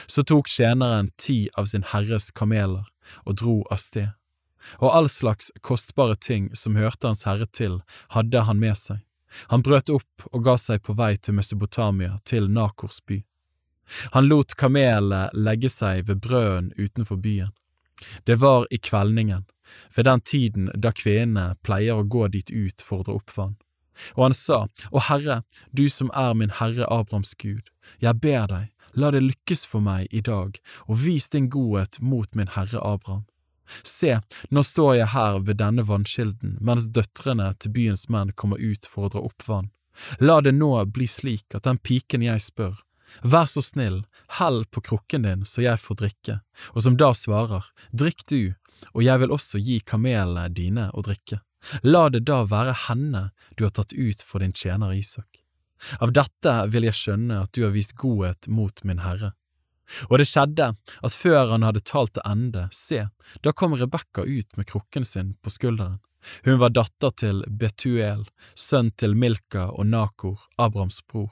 Så 0.07 0.25
tok 0.25 0.49
tjeneren 0.49 1.11
ti 1.17 1.49
av 1.57 1.69
sin 1.71 1.85
herres 1.93 2.31
kameler 2.31 2.89
og 3.25 3.39
dro 3.41 3.59
av 3.73 3.81
sted, 3.81 4.11
og 4.81 4.93
all 4.93 5.09
slags 5.09 5.53
kostbare 5.65 6.17
ting 6.17 6.51
som 6.57 6.77
hørte 6.77 7.09
hans 7.09 7.25
herre 7.29 7.47
til, 7.47 7.81
hadde 8.13 8.45
han 8.45 8.61
med 8.61 8.77
seg. 8.77 9.01
Han 9.53 9.65
brøt 9.65 9.93
opp 9.93 10.29
og 10.33 10.45
ga 10.45 10.57
seg 10.61 10.83
på 10.85 10.97
vei 10.97 11.15
til 11.17 11.37
Mesopotamia, 11.37 12.17
til 12.25 12.49
Nakors 12.53 13.01
by. 13.05 13.23
Han 14.13 14.29
lot 14.29 14.55
kamelene 14.61 15.29
legge 15.33 15.71
seg 15.73 16.09
ved 16.09 16.21
brøden 16.25 16.73
utenfor 16.77 17.17
byen. 17.17 17.53
Det 18.25 18.39
var 18.41 18.67
i 18.71 18.79
kveldningen, 18.79 19.45
ved 19.95 20.09
den 20.09 20.21
tiden 20.21 20.71
da 20.75 20.93
kvinnene 20.95 21.57
pleier 21.63 22.01
å 22.01 22.07
gå 22.07 22.29
dit 22.35 22.51
ut 22.51 22.85
for 22.85 23.03
å 23.03 23.09
dra 23.09 23.17
opp 23.19 23.35
vann. 23.37 23.57
Og 24.15 24.29
han 24.29 24.37
sa, 24.37 24.67
Å 24.95 25.05
Herre, 25.09 25.43
du 25.73 25.89
som 25.91 26.13
er 26.15 26.35
min 26.39 26.55
Herre 26.55 26.87
Abrahams 26.87 27.35
Gud, 27.35 27.73
jeg 27.99 28.21
ber 28.23 28.47
deg, 28.51 28.69
la 28.95 29.11
det 29.11 29.25
lykkes 29.25 29.65
for 29.67 29.83
meg 29.85 30.07
i 30.15 30.23
dag, 30.23 30.59
og 30.87 31.03
vis 31.03 31.29
din 31.35 31.51
godhet 31.51 31.99
mot 32.01 32.31
min 32.35 32.53
Herre 32.55 32.79
Abraham. 32.83 33.27
Se, 33.83 34.21
nå 34.49 34.63
står 34.65 34.95
jeg 34.97 35.13
her 35.13 35.43
ved 35.45 35.59
denne 35.61 35.85
vannkilden 35.85 36.57
mens 36.65 36.87
døtrene 36.89 37.51
til 37.61 37.75
byens 37.75 38.07
menn 38.09 38.33
kommer 38.33 38.57
ut 38.57 38.89
for 38.89 39.09
å 39.09 39.13
dra 39.13 39.25
opp 39.29 39.45
vann. 39.45 39.73
La 40.23 40.39
det 40.41 40.55
nå 40.55 40.73
bli 40.95 41.09
slik 41.11 41.59
at 41.59 41.67
den 41.67 41.81
piken 41.83 42.25
jeg 42.25 42.41
spør, 42.45 42.79
Vær 43.23 43.47
så 43.49 43.63
snill, 43.65 44.03
hell 44.39 44.65
på 44.71 44.83
krukken 44.85 45.25
din 45.25 45.45
så 45.49 45.63
jeg 45.65 45.81
får 45.81 46.01
drikke, 46.03 46.41
og 46.75 46.85
som 46.85 46.99
da 47.01 47.13
svarer, 47.17 47.65
drikk 47.91 48.25
du, 48.29 48.43
og 48.95 49.03
jeg 49.05 49.23
vil 49.23 49.35
også 49.35 49.61
gi 49.63 49.81
kamelene 49.85 50.49
dine 50.55 50.89
å 50.95 51.05
drikke. 51.05 51.41
La 51.83 52.07
det 52.09 52.25
da 52.29 52.45
være 52.47 52.75
henne 52.87 53.29
du 53.57 53.65
har 53.67 53.75
tatt 53.75 53.93
ut 53.93 54.23
for 54.23 54.45
din 54.45 54.55
tjener 54.55 54.95
Isak. 54.95 55.43
Av 56.03 56.13
dette 56.15 56.55
vil 56.73 56.89
jeg 56.89 56.99
skjønne 56.99 57.43
at 57.45 57.53
du 57.55 57.65
har 57.65 57.75
vist 57.75 57.97
godhet 57.99 58.49
mot 58.51 58.83
min 58.85 59.03
herre. 59.05 59.33
Og 60.11 60.19
det 60.21 60.29
skjedde 60.29 60.73
at 60.75 61.17
før 61.17 61.55
han 61.55 61.65
hadde 61.65 61.85
talt 61.87 62.15
til 62.17 62.27
ende, 62.29 62.67
se, 62.75 63.07
da 63.43 63.55
kom 63.57 63.77
Rebekka 63.79 64.27
ut 64.27 64.59
med 64.59 64.69
krukken 64.69 65.07
sin 65.07 65.35
på 65.43 65.53
skulderen. 65.55 65.99
Hun 66.45 66.59
var 66.61 66.75
datter 66.75 67.15
til 67.15 67.45
Betuel, 67.47 68.27
sønn 68.59 68.91
til 68.91 69.15
Milka 69.17 69.69
og 69.71 69.87
Nakor, 69.89 70.49
Abrahams 70.59 71.01
bror. 71.09 71.31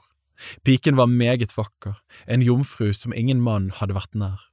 Piken 0.65 0.97
var 0.97 1.09
meget 1.11 1.53
vakker, 1.57 1.97
en 2.25 2.45
jomfru 2.45 2.93
som 2.93 3.13
ingen 3.13 3.41
mann 3.41 3.71
hadde 3.77 3.97
vært 3.97 4.15
nær. 4.15 4.47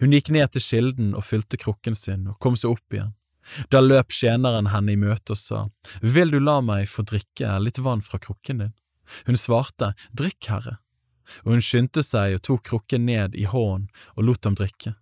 Hun 0.00 0.14
gikk 0.14 0.30
ned 0.34 0.52
til 0.54 0.64
kilden 0.64 1.14
og 1.14 1.26
fylte 1.26 1.60
krukken 1.60 1.96
sin 1.98 2.26
og 2.30 2.38
kom 2.42 2.58
seg 2.58 2.76
opp 2.76 2.94
igjen. 2.96 3.14
Da 3.72 3.80
løp 3.80 4.12
tjeneren 4.12 4.68
henne 4.72 4.92
i 4.92 5.00
møte 5.00 5.32
og 5.32 5.40
sa, 5.40 5.62
Vil 6.02 6.30
du 6.34 6.38
la 6.40 6.60
meg 6.60 6.88
få 6.88 7.04
drikke 7.06 7.56
litt 7.62 7.80
vann 7.80 8.04
fra 8.04 8.20
krukken 8.20 8.64
din? 8.64 8.74
Hun 9.26 9.40
svarte, 9.40 9.94
Drikk, 10.12 10.50
herre. 10.52 10.78
Og 11.44 11.54
hun 11.54 11.64
skyndte 11.64 12.04
seg 12.04 12.36
og 12.36 12.42
tok 12.44 12.64
krukken 12.68 13.06
ned 13.08 13.36
i 13.36 13.46
hånden 13.48 13.88
og 14.16 14.24
lot 14.24 14.44
ham 14.44 14.56
drikke. 14.58 14.94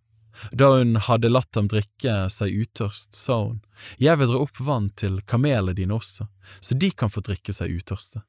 Da 0.52 0.68
hun 0.76 0.96
hadde 1.00 1.30
latt 1.32 1.56
ham 1.56 1.68
drikke 1.70 2.26
seg 2.32 2.52
utørst, 2.52 3.14
sa 3.16 3.38
hun, 3.46 3.60
Jeg 3.98 4.18
vil 4.18 4.30
dra 4.30 4.42
opp 4.44 4.60
vann 4.60 4.90
til 4.90 5.20
kamelene 5.22 5.74
dine 5.76 5.96
også, 5.96 6.28
så 6.60 6.74
de 6.74 6.90
kan 6.90 7.10
få 7.10 7.22
drikke 7.24 7.54
seg 7.56 7.72
utørste. 7.72 8.22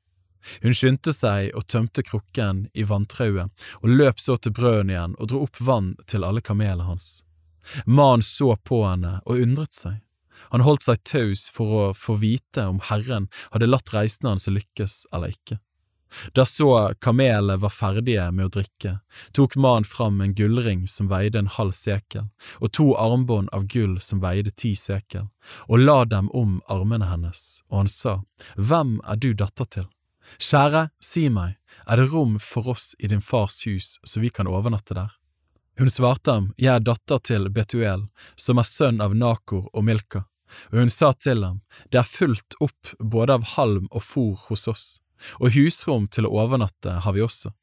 Hun 0.63 0.75
skyndte 0.75 1.13
seg 1.15 1.51
og 1.57 1.67
tømte 1.71 2.03
krukken 2.05 2.65
i 2.73 2.85
vanntrauet 2.87 3.69
og 3.81 3.89
løp 3.89 4.19
så 4.23 4.37
til 4.37 4.55
brøden 4.57 4.91
igjen 4.93 5.15
og 5.17 5.31
dro 5.31 5.45
opp 5.47 5.61
vann 5.61 5.93
til 6.05 6.27
alle 6.27 6.41
kamelene 6.41 6.87
hans. 6.87 7.23
Mannen 7.85 8.23
så 8.23 8.55
på 8.63 8.83
henne 8.87 9.19
og 9.25 9.43
undret 9.43 9.75
seg. 9.75 10.01
Han 10.53 10.63
holdt 10.63 10.85
seg 10.85 11.03
taus 11.03 11.47
for 11.51 11.77
å 11.77 11.85
få 11.97 12.19
vite 12.21 12.67
om 12.69 12.79
Herren 12.87 13.27
hadde 13.51 13.69
latt 13.69 13.93
reisene 13.93 14.35
hans 14.35 14.47
lykkes 14.47 15.07
eller 15.11 15.33
ikke. 15.35 15.59
Da 16.33 16.45
så 16.45 16.93
kamelene 17.03 17.57
var 17.59 17.73
ferdige 17.73 18.29
med 18.31 18.47
å 18.47 18.53
drikke, 18.55 18.93
tok 19.35 19.57
mannen 19.59 19.87
fram 19.87 20.21
en 20.23 20.35
gullring 20.37 20.85
som 20.87 21.09
veide 21.11 21.41
en 21.41 21.51
halv 21.51 21.75
sekel, 21.75 22.29
og 22.63 22.71
to 22.77 22.93
armbånd 22.95 23.51
av 23.51 23.67
gull 23.73 23.97
som 24.03 24.23
veide 24.23 24.53
ti 24.55 24.71
sekel, 24.75 25.27
og 25.67 25.83
la 25.83 26.05
dem 26.05 26.31
om 26.31 26.61
armene 26.71 27.11
hennes, 27.11 27.43
og 27.67 27.83
han 27.83 27.91
sa, 27.91 28.21
Hvem 28.55 29.01
er 29.03 29.19
du 29.19 29.33
datter 29.33 29.67
til? 29.67 29.89
Kjære, 30.37 30.89
si 30.99 31.27
meg, 31.33 31.55
er 31.87 32.01
det 32.01 32.09
rom 32.11 32.37
for 32.43 32.67
oss 32.73 32.91
i 32.99 33.07
din 33.07 33.23
fars 33.23 33.61
hus 33.65 33.95
så 34.03 34.19
vi 34.19 34.29
kan 34.29 34.47
overnatte 34.47 34.97
der? 34.97 35.13
Hun 35.77 35.89
svarte 35.93 36.31
ham, 36.31 36.53
Jeg 36.57 36.75
er 36.75 36.79
datter 36.79 37.19
til 37.19 37.49
Betuel, 37.53 38.07
som 38.35 38.57
er 38.57 38.65
sønn 38.65 39.01
av 39.01 39.15
Nakor 39.15 39.69
og 39.73 39.83
Milka, 39.85 40.25
og 40.71 40.79
hun 40.79 40.89
sa 40.89 41.13
til 41.13 41.43
ham, 41.43 41.61
Det 41.91 41.99
er 41.99 42.03
fullt 42.03 42.57
opp 42.59 42.95
både 42.99 43.33
av 43.33 43.43
halm 43.55 43.87
og 43.91 44.01
fôr 44.01 44.35
hos 44.49 44.67
oss, 44.67 44.99
og 45.39 45.53
husrom 45.53 46.07
til 46.07 46.25
å 46.25 46.33
overnatte 46.33 47.01
har 47.05 47.13
vi 47.13 47.21
også. 47.21 47.53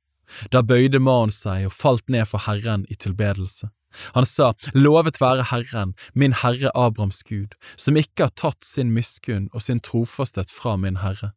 Da 0.51 0.62
bøyde 0.62 0.99
mannen 0.99 1.35
seg 1.35 1.66
og 1.66 1.74
falt 1.74 2.09
ned 2.09 2.27
for 2.31 2.47
Herren 2.47 2.86
i 2.89 2.95
tilbedelse. 2.95 3.70
Han 4.15 4.27
sa, 4.27 4.55
Lovet 4.74 5.20
være 5.20 5.51
Herren, 5.51 5.95
min 6.15 6.32
Herre 6.32 6.70
Abrahams 6.74 7.23
Gud, 7.23 7.55
som 7.77 7.97
ikke 7.97 8.28
har 8.28 8.35
tatt 8.35 8.65
sin 8.65 8.91
miskunn 8.95 9.49
og 9.53 9.62
sin 9.62 9.81
trofasthet 9.81 10.51
fra 10.51 10.77
min 10.77 11.03
Herre. 11.03 11.35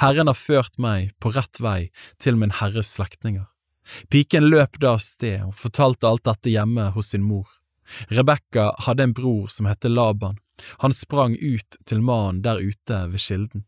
Herren 0.00 0.30
har 0.30 0.38
ført 0.38 0.78
meg 0.78 1.12
på 1.20 1.32
rett 1.36 1.60
vei 1.60 1.90
til 2.22 2.38
min 2.40 2.54
herres 2.60 2.94
slektninger. 2.96 3.48
Piken 4.10 4.46
løp 4.46 4.78
da 4.78 4.94
av 4.96 5.02
sted 5.02 5.42
og 5.48 5.56
fortalte 5.58 6.06
alt 6.08 6.24
dette 6.28 6.52
hjemme 6.52 6.90
hos 6.94 7.12
sin 7.12 7.24
mor. 7.26 7.48
Rebekka 8.08 8.70
hadde 8.86 9.08
en 9.08 9.14
bror 9.16 9.48
som 9.50 9.66
het 9.66 9.84
Laban. 9.84 10.38
Han 10.84 10.92
sprang 10.92 11.34
ut 11.40 11.76
til 11.84 12.02
mannen 12.02 12.42
der 12.42 12.62
ute 12.62 13.06
ved 13.10 13.20
kilden. 13.20 13.64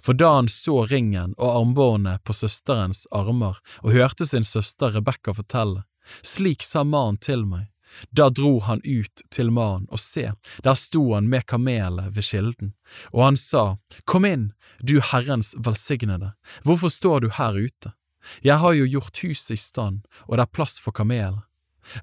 For 0.00 0.14
da 0.14 0.36
han 0.36 0.48
så 0.48 0.84
ringen 0.86 1.34
og 1.38 1.60
armbåndet 1.60 2.24
på 2.24 2.34
søsterens 2.34 3.04
armer 3.10 3.58
og 3.82 3.94
hørte 3.94 4.26
sin 4.26 4.46
søster 4.46 4.94
Rebekka 4.94 5.34
fortelle, 5.34 5.84
slik 6.22 6.62
sa 6.62 6.84
mannen 6.84 7.18
til 7.18 7.44
meg, 7.46 7.70
da 8.10 8.28
dro 8.30 8.58
han 8.66 8.80
ut 8.84 9.22
til 9.30 9.50
mannen, 9.54 9.86
og 9.90 10.00
se, 10.02 10.30
der 10.62 10.78
sto 10.78 11.02
han 11.14 11.28
med 11.30 11.46
kamelet 11.50 12.14
ved 12.14 12.26
kilden, 12.26 12.72
og 13.12 13.24
han 13.28 13.38
sa, 13.38 13.64
Kom 14.04 14.26
inn, 14.28 14.52
du 14.80 15.00
Herrens 15.00 15.54
velsignede, 15.58 16.32
hvorfor 16.62 16.92
står 16.92 17.20
du 17.20 17.28
her 17.38 17.58
ute? 17.58 17.92
Jeg 18.40 18.56
har 18.62 18.72
jo 18.72 18.86
gjort 18.88 19.20
huset 19.22 19.54
i 19.54 19.60
stand, 19.60 20.06
og 20.26 20.36
det 20.36 20.46
er 20.46 20.54
plass 20.56 20.78
for 20.80 20.96
kamelet. 20.96 21.44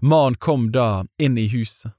Mannen 0.02 0.38
kom 0.38 0.69
da 0.72 1.06
inn 1.18 1.38
i 1.38 1.48
huset. 1.49 1.93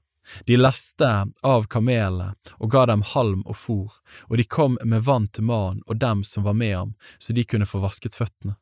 De 0.47 0.55
leste 0.55 1.07
av 1.43 1.65
kamelene 1.67 2.29
og 2.55 2.71
ga 2.71 2.85
dem 2.87 3.03
halm 3.03 3.41
og 3.43 3.57
fôr, 3.59 3.91
og 4.29 4.37
de 4.39 4.45
kom 4.47 4.77
med 4.83 5.03
vann 5.03 5.27
til 5.27 5.43
mannen 5.49 5.83
og 5.83 5.99
dem 5.99 6.23
som 6.23 6.45
var 6.47 6.55
med 6.55 6.75
ham, 6.77 6.93
så 7.19 7.35
de 7.35 7.43
kunne 7.43 7.67
få 7.67 7.83
vasket 7.83 8.15
føttene. 8.15 8.55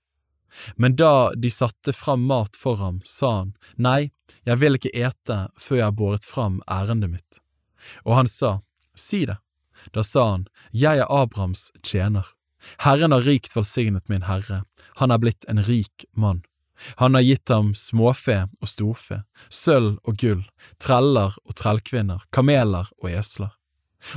Men 0.76 0.96
da 0.96 1.32
de 1.38 1.50
satte 1.50 1.94
fram 1.94 2.26
mat 2.28 2.58
for 2.60 2.82
ham, 2.82 3.00
sa 3.06 3.30
han, 3.38 3.54
Nei, 3.78 4.12
jeg 4.44 4.60
vil 4.60 4.76
ikke 4.76 4.92
ete 4.92 5.38
før 5.56 5.78
jeg 5.78 5.86
har 5.86 5.96
båret 5.96 6.28
fram 6.28 6.60
ærendet 6.68 7.14
mitt. 7.14 7.40
Og 8.04 8.18
han 8.18 8.28
sa, 8.28 8.60
Si 8.96 9.24
det. 9.30 9.38
Da 9.94 10.04
sa 10.04 10.28
han, 10.32 10.48
Jeg 10.72 11.02
er 11.02 11.10
Abrahams 11.10 11.72
tjener. 11.84 12.28
Herren 12.86 13.12
har 13.12 13.26
rikt 13.26 13.56
velsignet 13.56 14.08
min 14.10 14.28
herre, 14.28 14.64
han 15.02 15.12
er 15.12 15.18
blitt 15.18 15.46
en 15.50 15.64
rik 15.66 16.06
mann. 16.14 16.44
Han 17.02 17.14
har 17.14 17.22
gitt 17.22 17.50
ham 17.50 17.74
småfe 17.78 18.38
og 18.62 18.70
storfe, 18.70 19.22
sølv 19.50 19.98
og 20.06 20.18
gull, 20.22 20.46
treller 20.82 21.36
og 21.46 21.58
trellkvinner, 21.58 22.24
kameler 22.34 22.90
og 23.02 23.10
esler. 23.10 23.54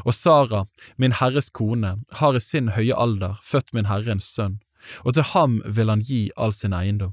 Og 0.04 0.14
Sara, 0.16 0.64
min 0.96 1.12
herres 1.12 1.50
kone, 1.52 1.98
har 2.20 2.36
i 2.36 2.40
sin 2.40 2.70
høye 2.72 2.96
alder 2.96 3.36
født 3.44 3.74
min 3.76 3.90
herre 3.90 4.16
en 4.16 4.22
sønn, 4.22 4.60
og 5.04 5.16
til 5.16 5.28
ham 5.34 5.60
vil 5.64 5.92
han 5.92 6.04
gi 6.04 6.30
all 6.36 6.56
sin 6.56 6.76
eiendom. 6.76 7.12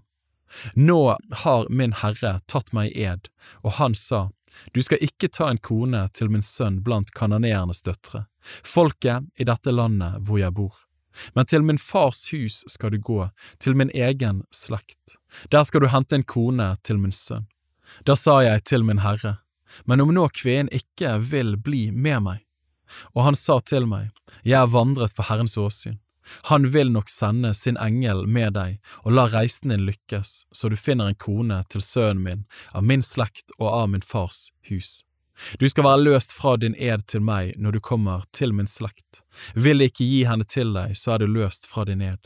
Nå 0.75 1.17
har 1.43 1.67
min 1.69 1.95
herre 1.99 2.39
tatt 2.51 2.71
meg 2.75 2.91
i 2.91 3.05
ed, 3.11 3.27
og 3.63 3.75
han 3.79 3.95
sa, 3.95 4.29
du 4.73 4.81
skal 4.83 5.01
ikke 5.01 5.29
ta 5.31 5.49
en 5.51 5.61
kone 5.61 6.03
til 6.15 6.29
min 6.31 6.45
sønn 6.45 6.81
blant 6.83 7.11
kanoneernes 7.15 7.81
døtre, 7.85 8.25
folket 8.63 9.27
i 9.39 9.47
dette 9.47 9.73
landet 9.73 10.21
hvor 10.27 10.41
jeg 10.41 10.53
bor. 10.57 10.75
Men 11.35 11.45
til 11.45 11.63
min 11.67 11.79
fars 11.81 12.29
hus 12.31 12.61
skal 12.71 12.93
du 12.93 12.99
gå, 12.99 13.29
til 13.59 13.75
min 13.75 13.91
egen 13.93 14.43
slekt. 14.55 15.17
Der 15.51 15.63
skal 15.67 15.83
du 15.83 15.89
hente 15.91 16.15
en 16.15 16.23
kone 16.23 16.75
til 16.83 16.99
min 16.99 17.15
sønn. 17.15 17.47
Da 18.07 18.15
sa 18.15 18.39
jeg 18.45 18.63
til 18.63 18.85
min 18.87 19.03
herre, 19.03 19.41
men 19.85 20.01
om 20.03 20.13
nå 20.15 20.27
kvinnen 20.35 20.71
ikke 20.71 21.17
vil 21.31 21.57
bli 21.59 21.89
med 21.91 22.23
meg. 22.27 22.39
Og 23.15 23.23
han 23.27 23.37
sa 23.39 23.59
til 23.63 23.87
meg, 23.87 24.11
jeg 24.43 24.59
er 24.59 24.71
vandret 24.71 25.15
for 25.15 25.27
Herrens 25.27 25.57
åsyn. 25.59 25.99
Han 26.49 26.67
vil 26.73 26.91
nok 26.91 27.09
sende 27.09 27.53
sin 27.57 27.77
engel 27.77 28.25
med 28.27 28.55
deg 28.57 28.79
og 29.03 29.15
la 29.17 29.27
reisen 29.31 29.73
din 29.73 29.85
lykkes, 29.87 30.33
så 30.51 30.69
du 30.69 30.77
finner 30.77 31.11
en 31.11 31.19
kone 31.19 31.61
til 31.69 31.83
sønnen 31.85 32.23
min, 32.23 32.43
av 32.73 32.83
min 32.83 33.05
slekt 33.05 33.53
og 33.59 33.69
av 33.69 33.87
min 33.93 34.05
fars 34.05 34.49
hus. 34.69 35.01
Du 35.57 35.69
skal 35.69 35.87
være 35.87 36.03
løst 36.03 36.33
fra 36.37 36.55
din 36.57 36.75
ed 36.77 37.07
til 37.09 37.23
meg 37.25 37.55
når 37.57 37.77
du 37.77 37.79
kommer 37.79 38.25
til 38.35 38.53
min 38.53 38.69
slekt. 38.69 39.23
Vil 39.55 39.81
jeg 39.81 39.93
ikke 39.93 40.09
gi 40.09 40.19
henne 40.29 40.45
til 40.45 40.75
deg, 40.75 40.93
så 40.97 41.15
er 41.15 41.23
du 41.23 41.31
løst 41.31 41.65
fra 41.69 41.85
din 41.87 42.03
ed. 42.05 42.21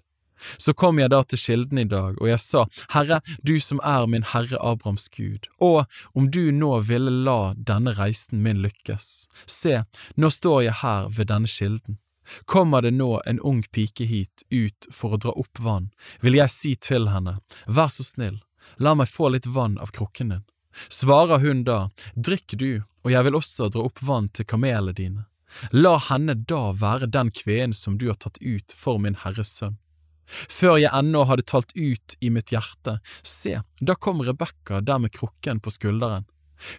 Så 0.57 0.73
kom 0.73 0.99
jeg 0.99 1.14
da 1.14 1.22
til 1.23 1.40
kilden 1.40 1.80
i 1.80 1.88
dag, 1.88 2.18
og 2.19 2.27
jeg 2.27 2.41
sa, 2.44 2.65
Herre, 2.91 3.22
du 3.48 3.56
som 3.64 3.80
er 3.84 4.07
min 4.11 4.26
Herre 4.34 4.60
Abrahams 4.60 5.07
Gud, 5.10 5.48
og 5.64 5.86
om 6.14 6.27
du 6.32 6.52
nå 6.52 6.73
ville 6.90 7.14
la 7.27 7.53
denne 7.56 7.95
reisen 7.95 8.44
min 8.44 8.60
lykkes, 8.65 9.30
se, 9.48 9.84
nå 10.19 10.30
står 10.30 10.65
jeg 10.68 10.82
her 10.82 11.07
ved 11.15 11.32
denne 11.32 11.52
kilden. 11.52 12.02
Kommer 12.46 12.82
det 12.82 12.92
nå 12.96 13.22
en 13.26 13.40
ung 13.40 13.64
pike 13.64 14.06
hit 14.10 14.44
ut 14.50 14.88
for 14.92 15.16
å 15.16 15.22
dra 15.22 15.36
opp 15.36 15.60
vann, 15.60 15.92
vil 16.22 16.40
jeg 16.40 16.54
si 16.54 16.74
til 16.76 17.10
henne, 17.14 17.38
vær 17.68 17.92
så 17.94 18.06
snill, 18.06 18.42
la 18.78 18.96
meg 18.96 19.12
få 19.12 19.30
litt 19.34 19.46
vann 19.46 19.78
av 19.78 19.94
krukken 19.96 20.34
din. 20.34 20.46
Svarer 20.90 21.40
hun 21.40 21.64
da, 21.64 21.90
drikk 22.16 22.58
du, 22.60 22.84
og 23.06 23.14
jeg 23.14 23.28
vil 23.28 23.38
også 23.40 23.70
dra 23.72 23.86
opp 23.88 24.02
vann 24.04 24.30
til 24.34 24.48
kamelene 24.50 24.96
dine. 24.98 25.26
La 25.72 25.96
henne 26.10 26.36
da 26.36 26.74
være 26.76 27.08
den 27.08 27.32
kveen 27.32 27.74
som 27.74 27.98
du 27.98 28.10
har 28.10 28.20
tatt 28.20 28.42
ut 28.42 28.74
for 28.76 29.00
min 29.00 29.16
Herres 29.24 29.54
sønn. 29.56 29.78
Før 30.26 30.80
jeg 30.82 30.92
ennå 30.94 31.22
hadde 31.30 31.46
talt 31.46 31.72
ut 31.78 32.16
i 32.20 32.32
mitt 32.34 32.52
hjerte, 32.52 32.98
se, 33.22 33.60
da 33.80 33.96
kom 33.96 34.24
Rebekka 34.26 34.82
der 34.82 35.00
med 35.04 35.14
krukken 35.14 35.62
på 35.62 35.74
skulderen. 35.74 36.26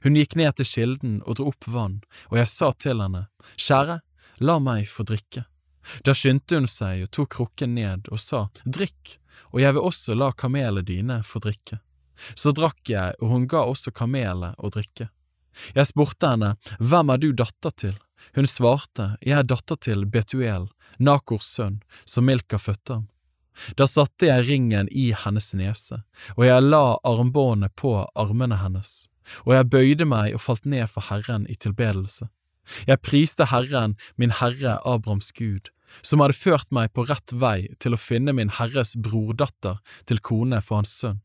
Hun 0.02 0.16
gikk 0.18 0.34
ned 0.40 0.56
til 0.58 0.68
kilden 0.68 1.20
og 1.22 1.38
dro 1.38 1.52
opp 1.52 1.68
vann, 1.70 2.00
og 2.32 2.40
jeg 2.40 2.50
sa 2.50 2.72
til 2.74 3.02
henne, 3.04 3.26
Kjære, 3.60 4.00
la 4.38 4.58
meg 4.62 4.88
få 4.88 5.06
drikke. 5.06 5.44
Da 6.02 6.14
skyndte 6.14 6.58
hun 6.58 6.68
seg 6.70 7.04
og 7.06 7.12
tok 7.14 7.34
krukken 7.36 7.76
ned 7.76 8.08
og 8.10 8.20
sa, 8.20 8.46
drikk, 8.64 9.18
og 9.54 9.60
jeg 9.62 9.76
vil 9.76 9.88
også 9.88 10.16
la 10.18 10.32
kamelene 10.32 10.84
dine 10.86 11.20
få 11.26 11.42
drikke. 11.44 11.80
Så 12.34 12.52
drakk 12.56 12.88
jeg, 12.88 13.14
og 13.20 13.30
hun 13.30 13.46
ga 13.50 13.66
også 13.68 13.92
kamelene 13.94 14.54
å 14.58 14.70
drikke. 14.72 15.10
Jeg 15.76 15.88
spurte 15.88 16.32
henne, 16.32 16.54
hvem 16.80 17.12
er 17.12 17.20
du 17.20 17.30
datter 17.36 17.72
til? 17.72 17.96
Hun 18.36 18.48
svarte, 18.50 19.14
jeg 19.20 19.38
er 19.38 19.46
datter 19.46 19.78
til 19.80 20.06
Betuel, 20.10 20.68
Nakors 20.98 21.48
sønn, 21.56 21.80
som 22.04 22.26
Milka 22.26 22.58
fødte 22.58 22.98
ham. 22.98 23.06
Da 23.76 23.86
satte 23.88 24.28
jeg 24.28 24.44
ringen 24.50 24.88
i 24.92 25.10
hennes 25.16 25.52
nese, 25.56 26.02
og 26.36 26.44
jeg 26.44 26.64
la 26.64 26.98
armbåndet 27.08 27.72
på 27.80 27.94
armene 28.12 28.58
hennes, 28.60 29.08
og 29.46 29.54
jeg 29.56 29.70
bøyde 29.72 30.08
meg 30.08 30.36
og 30.36 30.42
falt 30.44 30.68
ned 30.68 30.90
for 30.92 31.08
Herren 31.08 31.46
i 31.48 31.56
tilbedelse. 31.56 32.28
Jeg 32.88 33.02
priste 33.04 33.48
Herren, 33.50 33.96
min 34.16 34.34
Herre 34.40 34.78
Abrahams 34.84 35.32
Gud, 35.36 35.70
som 36.02 36.22
hadde 36.22 36.36
ført 36.36 36.72
meg 36.74 36.92
på 36.94 37.06
rett 37.08 37.32
vei 37.32 37.68
til 37.82 37.96
å 37.96 38.00
finne 38.00 38.34
min 38.36 38.52
Herres 38.58 38.94
brordatter 38.96 39.80
til 40.08 40.20
kone 40.20 40.60
for 40.64 40.82
hans 40.82 40.94
sønn. 41.00 41.22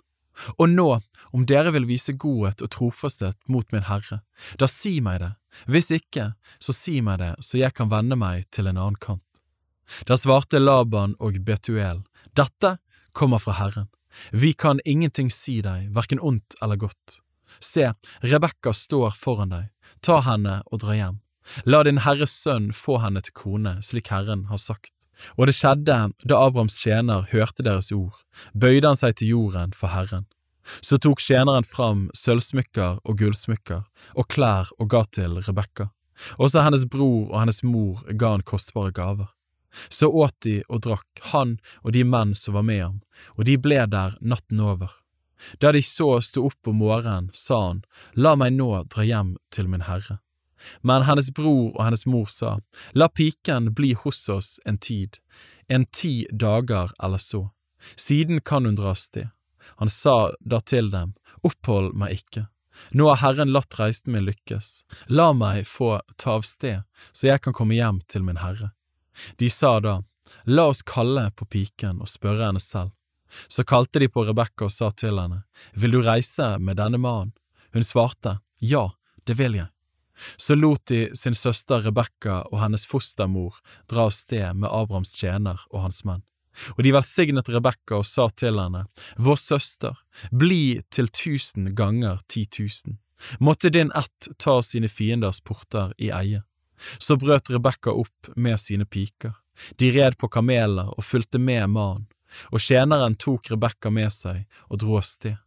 Og 0.57 0.69
nå, 0.71 0.87
om 1.35 1.45
dere 1.45 1.73
vil 1.75 1.85
vise 1.89 2.13
godhet 2.17 2.61
og 2.63 2.71
trofasthet 2.73 3.37
mot 3.51 3.67
min 3.75 3.87
Herre, 3.89 4.21
da 4.57 4.69
si 4.71 4.99
meg 5.03 5.19
det, 5.21 5.33
hvis 5.67 5.91
ikke, 5.93 6.31
så 6.61 6.75
si 6.75 7.01
meg 7.03 7.19
det 7.21 7.33
så 7.43 7.59
jeg 7.59 7.75
kan 7.75 7.91
vende 7.91 8.17
meg 8.19 8.47
til 8.55 8.69
en 8.71 8.79
annen 8.79 8.99
kant. 9.01 9.25
Da 10.07 10.15
svarte 10.15 10.61
Laban 10.61 11.17
og 11.19 11.41
Betuel, 11.43 12.05
dette 12.37 12.77
kommer 13.11 13.43
fra 13.43 13.57
Herren, 13.59 13.89
vi 14.31 14.53
kan 14.53 14.79
ingenting 14.85 15.29
si 15.31 15.59
deg, 15.63 15.91
hverken 15.95 16.19
ondt 16.19 16.55
eller 16.61 16.79
godt. 16.79 17.19
Se, 17.59 17.91
Rebekka 18.23 18.73
står 18.75 19.15
foran 19.15 19.51
deg, 19.53 19.67
ta 20.03 20.21
henne 20.25 20.61
og 20.71 20.81
dra 20.83 20.95
hjem. 20.97 21.19
La 21.65 21.83
din 21.83 22.01
Herres 22.05 22.33
sønn 22.43 22.71
få 22.75 22.99
henne 23.03 23.21
til 23.25 23.35
kone, 23.37 23.77
slik 23.85 24.11
Herren 24.13 24.45
har 24.51 24.61
sagt. 24.61 24.93
Og 25.37 25.47
det 25.47 25.55
skjedde 25.57 25.97
da 26.25 26.37
Abrahams 26.37 26.77
tjener 26.81 27.27
hørte 27.31 27.65
deres 27.65 27.91
ord, 27.93 28.17
bøyde 28.53 28.87
han 28.89 28.99
seg 28.99 29.19
til 29.19 29.35
jorden 29.35 29.75
for 29.77 29.93
Herren. 29.93 30.25
Så 30.81 30.97
tok 31.01 31.21
tjeneren 31.21 31.65
fram 31.67 32.07
sølvsmykker 32.17 33.01
og 33.03 33.17
gullsmykker 33.19 33.83
og 34.13 34.29
klær 34.31 34.71
og 34.79 34.89
ga 34.93 35.03
til 35.09 35.39
Rebekka. 35.41 35.89
Også 36.37 36.61
hennes 36.61 36.85
bror 36.85 37.31
og 37.31 37.37
hennes 37.39 37.63
mor 37.65 38.03
ga 38.13 38.35
han 38.35 38.45
kostbare 38.45 38.93
gaver. 38.93 39.29
Så 39.89 40.09
åt 40.09 40.35
de 40.43 40.59
og 40.67 40.83
drakk, 40.85 41.07
han 41.31 41.55
og 41.81 41.93
de 41.95 42.03
menn 42.03 42.33
som 42.35 42.57
var 42.57 42.65
med 42.67 42.81
ham, 42.83 42.97
og 43.37 43.47
de 43.47 43.55
ble 43.57 43.79
der 43.89 44.17
natten 44.19 44.59
over. 44.59 44.91
Da 45.63 45.71
de 45.71 45.81
så 45.81 46.19
sto 46.21 46.43
opp 46.49 46.67
om 46.67 46.81
morgenen, 46.83 47.31
sa 47.33 47.61
han, 47.69 47.85
La 48.13 48.35
meg 48.37 48.53
nå 48.53 48.83
dra 48.91 49.05
hjem 49.07 49.37
til 49.49 49.71
min 49.71 49.87
herre. 49.87 50.19
Men 50.81 51.05
hennes 51.07 51.31
bror 51.33 51.71
og 51.71 51.83
hennes 51.83 52.05
mor 52.05 52.29
sa, 52.31 52.59
La 52.93 53.09
piken 53.09 53.73
bli 53.77 53.93
hos 53.93 54.27
oss 54.29 54.59
en 54.65 54.77
tid, 54.77 55.17
en 55.67 55.85
ti 55.85 56.27
dager 56.31 56.91
eller 57.03 57.21
så, 57.21 57.49
siden 57.95 58.41
kan 58.41 58.65
hun 58.65 58.77
dra 58.79 58.95
sted. 58.95 59.29
Han 59.81 59.89
sa 59.89 60.31
da 60.39 60.59
til 60.59 60.91
dem, 60.91 61.13
Opphold 61.41 61.95
meg 61.97 62.19
ikke. 62.21 62.45
Nå 62.91 63.07
har 63.09 63.19
Herren 63.21 63.51
latt 63.53 63.79
reisen 63.79 64.13
min 64.13 64.27
lykkes. 64.27 64.83
La 65.09 65.31
meg 65.33 65.65
få 65.67 65.99
ta 66.17 66.37
av 66.37 66.45
sted, 66.45 66.83
så 67.11 67.31
jeg 67.31 67.41
kan 67.41 67.55
komme 67.57 67.77
hjem 67.77 68.01
til 68.09 68.25
min 68.25 68.41
herre. 68.41 68.71
De 69.37 69.49
sa 69.49 69.79
da, 69.79 70.01
La 70.45 70.69
oss 70.71 70.81
kalle 70.87 71.27
på 71.35 71.45
piken 71.45 71.99
og 72.01 72.09
spørre 72.09 72.45
henne 72.47 72.61
selv. 72.61 72.93
Så 73.47 73.63
kalte 73.67 73.99
de 73.99 74.09
på 74.11 74.23
Rebekka 74.27 74.67
og 74.67 74.73
sa 74.73 74.91
til 74.91 75.19
henne, 75.19 75.43
Vil 75.73 75.91
du 75.91 76.01
reise 76.01 76.57
med 76.59 76.77
denne 76.77 76.97
mannen? 76.97 77.33
Hun 77.73 77.83
svarte, 77.83 78.39
Ja, 78.59 78.91
det 79.25 79.37
vil 79.39 79.55
jeg. 79.55 79.69
Så 80.37 80.55
lot 80.55 80.85
de 80.87 81.09
sin 81.17 81.35
søster 81.37 81.85
Rebekka 81.85 82.41
og 82.51 82.59
hennes 82.61 82.85
fostermor 82.87 83.61
dra 83.91 84.07
av 84.09 84.15
sted 84.15 84.57
med 84.57 84.69
Abrahams 84.71 85.15
tjener 85.17 85.63
og 85.71 85.87
hans 85.87 86.03
menn. 86.07 86.23
Og 86.75 86.83
de 86.83 86.91
velsignet 86.93 87.49
Rebekka 87.49 88.01
og 88.01 88.07
sa 88.07 88.27
til 88.29 88.59
henne, 88.59 88.85
Vår 89.17 89.39
søster, 89.39 89.95
bli 90.31 90.81
til 90.91 91.07
tusen 91.07 91.71
ganger 91.75 92.19
ti 92.27 92.45
tusen. 92.45 92.99
Måtte 93.39 93.69
din 93.69 93.91
ett 93.95 94.27
ta 94.37 94.61
sine 94.61 94.89
fienders 94.89 95.39
porter 95.41 95.93
i 95.97 96.11
eie. 96.11 96.41
Så 96.97 97.15
brøt 97.15 97.49
Rebekka 97.49 97.93
opp 97.93 98.33
med 98.35 98.59
sine 98.59 98.85
piker. 98.85 99.37
De 99.77 99.91
red 99.91 100.17
på 100.17 100.27
kameler 100.27 100.89
og 100.89 101.05
fulgte 101.05 101.39
med 101.39 101.69
mannen, 101.69 102.07
og 102.49 102.63
tjeneren 102.63 103.15
tok 103.15 103.51
Rebekka 103.51 103.91
med 103.93 104.09
seg 104.13 104.45
og 104.69 104.81
dro 104.81 104.97
av 104.97 105.05
sted. 105.05 105.37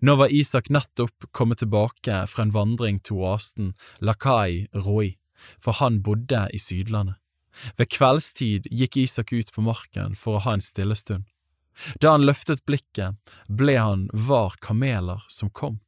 Nå 0.00 0.16
var 0.20 0.32
Isak 0.32 0.68
nettopp 0.68 1.30
kommet 1.32 1.62
tilbake 1.62 2.24
fra 2.28 2.44
en 2.44 2.54
vandring 2.54 3.00
til 3.00 3.20
oasen 3.20 3.72
Lakai 3.98 4.66
Roi, 4.74 5.16
for 5.58 5.78
han 5.80 6.02
bodde 6.04 6.46
i 6.52 6.60
Sydlandet. 6.60 7.16
Ved 7.76 7.90
kveldstid 7.90 8.68
gikk 8.70 8.96
Isak 8.96 9.32
ut 9.32 9.52
på 9.52 9.64
marken 9.64 10.14
for 10.16 10.38
å 10.38 10.44
ha 10.46 10.56
en 10.56 10.64
stille 10.64 10.96
stund. 10.96 11.26
Da 12.00 12.14
han 12.14 12.26
løftet 12.26 12.64
blikket, 12.68 13.16
ble 13.48 13.76
han 13.78 14.08
var 14.12 14.56
kameler 14.60 15.24
som 15.28 15.50
kom. 15.50 15.80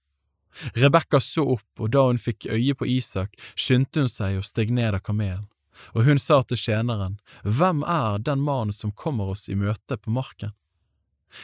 Rebekka 0.76 1.20
så 1.20 1.44
opp, 1.56 1.68
og 1.80 1.92
da 1.94 2.06
hun 2.08 2.20
fikk 2.20 2.46
øye 2.52 2.74
på 2.76 2.88
Isak, 2.88 3.36
skyndte 3.56 4.04
hun 4.04 4.12
seg 4.12 4.38
og 4.40 4.46
steg 4.48 4.72
ned 4.74 4.98
av 4.98 5.04
kamelen, 5.04 5.46
og 5.96 6.04
hun 6.08 6.20
sa 6.20 6.42
til 6.44 6.60
tjeneren, 6.60 7.18
Hvem 7.42 7.82
er 7.88 8.18
den 8.18 8.44
mannen 8.44 8.72
som 8.72 8.92
kommer 8.92 9.32
oss 9.32 9.48
i 9.48 9.56
møte 9.56 9.96
på 9.96 10.12
marken? 10.12 10.52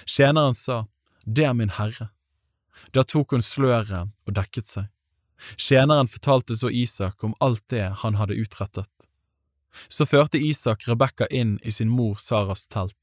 Tjeneren 0.05 0.55
sa, 0.55 0.87
Det 1.25 1.45
er 1.45 1.57
min 1.57 1.73
herre. 1.73 2.11
Da 2.93 3.05
tok 3.05 3.35
hun 3.35 3.45
sløret 3.45 4.13
og 4.27 4.37
dekket 4.37 4.71
seg. 4.71 4.89
Tjeneren 5.57 6.11
fortalte 6.11 6.57
så 6.59 6.71
Isak 6.71 7.25
om 7.25 7.35
alt 7.41 7.63
det 7.71 7.87
han 8.03 8.19
hadde 8.19 8.39
utrettet. 8.39 8.91
Så 9.89 10.07
førte 10.07 10.39
Isak 10.39 10.89
Rebekka 10.89 11.29
inn 11.31 11.59
i 11.63 11.71
sin 11.71 11.91
mor 11.93 12.19
Saras 12.19 12.67
telt. 12.67 12.97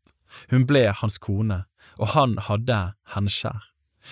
Hun 0.52 0.66
ble 0.68 0.90
hans 0.92 1.18
kone, 1.22 1.64
og 1.96 2.12
han 2.18 2.36
hadde 2.50 2.80
henne 3.16 3.32
kjær. 3.32 3.72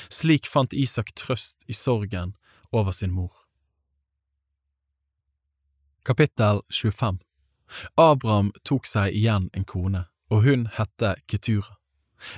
Slik 0.10 0.48
fant 0.50 0.74
Isak 0.74 1.12
trøst 1.20 1.58
i 1.68 1.76
sorgen 1.76 2.36
over 2.72 2.92
sin 2.92 3.12
mor. 3.12 3.34
Kapittel 6.04 6.62
25 6.72 7.20
Abraham 7.98 8.52
tok 8.64 8.88
seg 8.88 9.14
igjen 9.16 9.50
en 9.54 9.66
kone, 9.66 10.06
og 10.30 10.44
hun 10.48 10.68
hette 10.78 11.16
Ketura. 11.28 11.78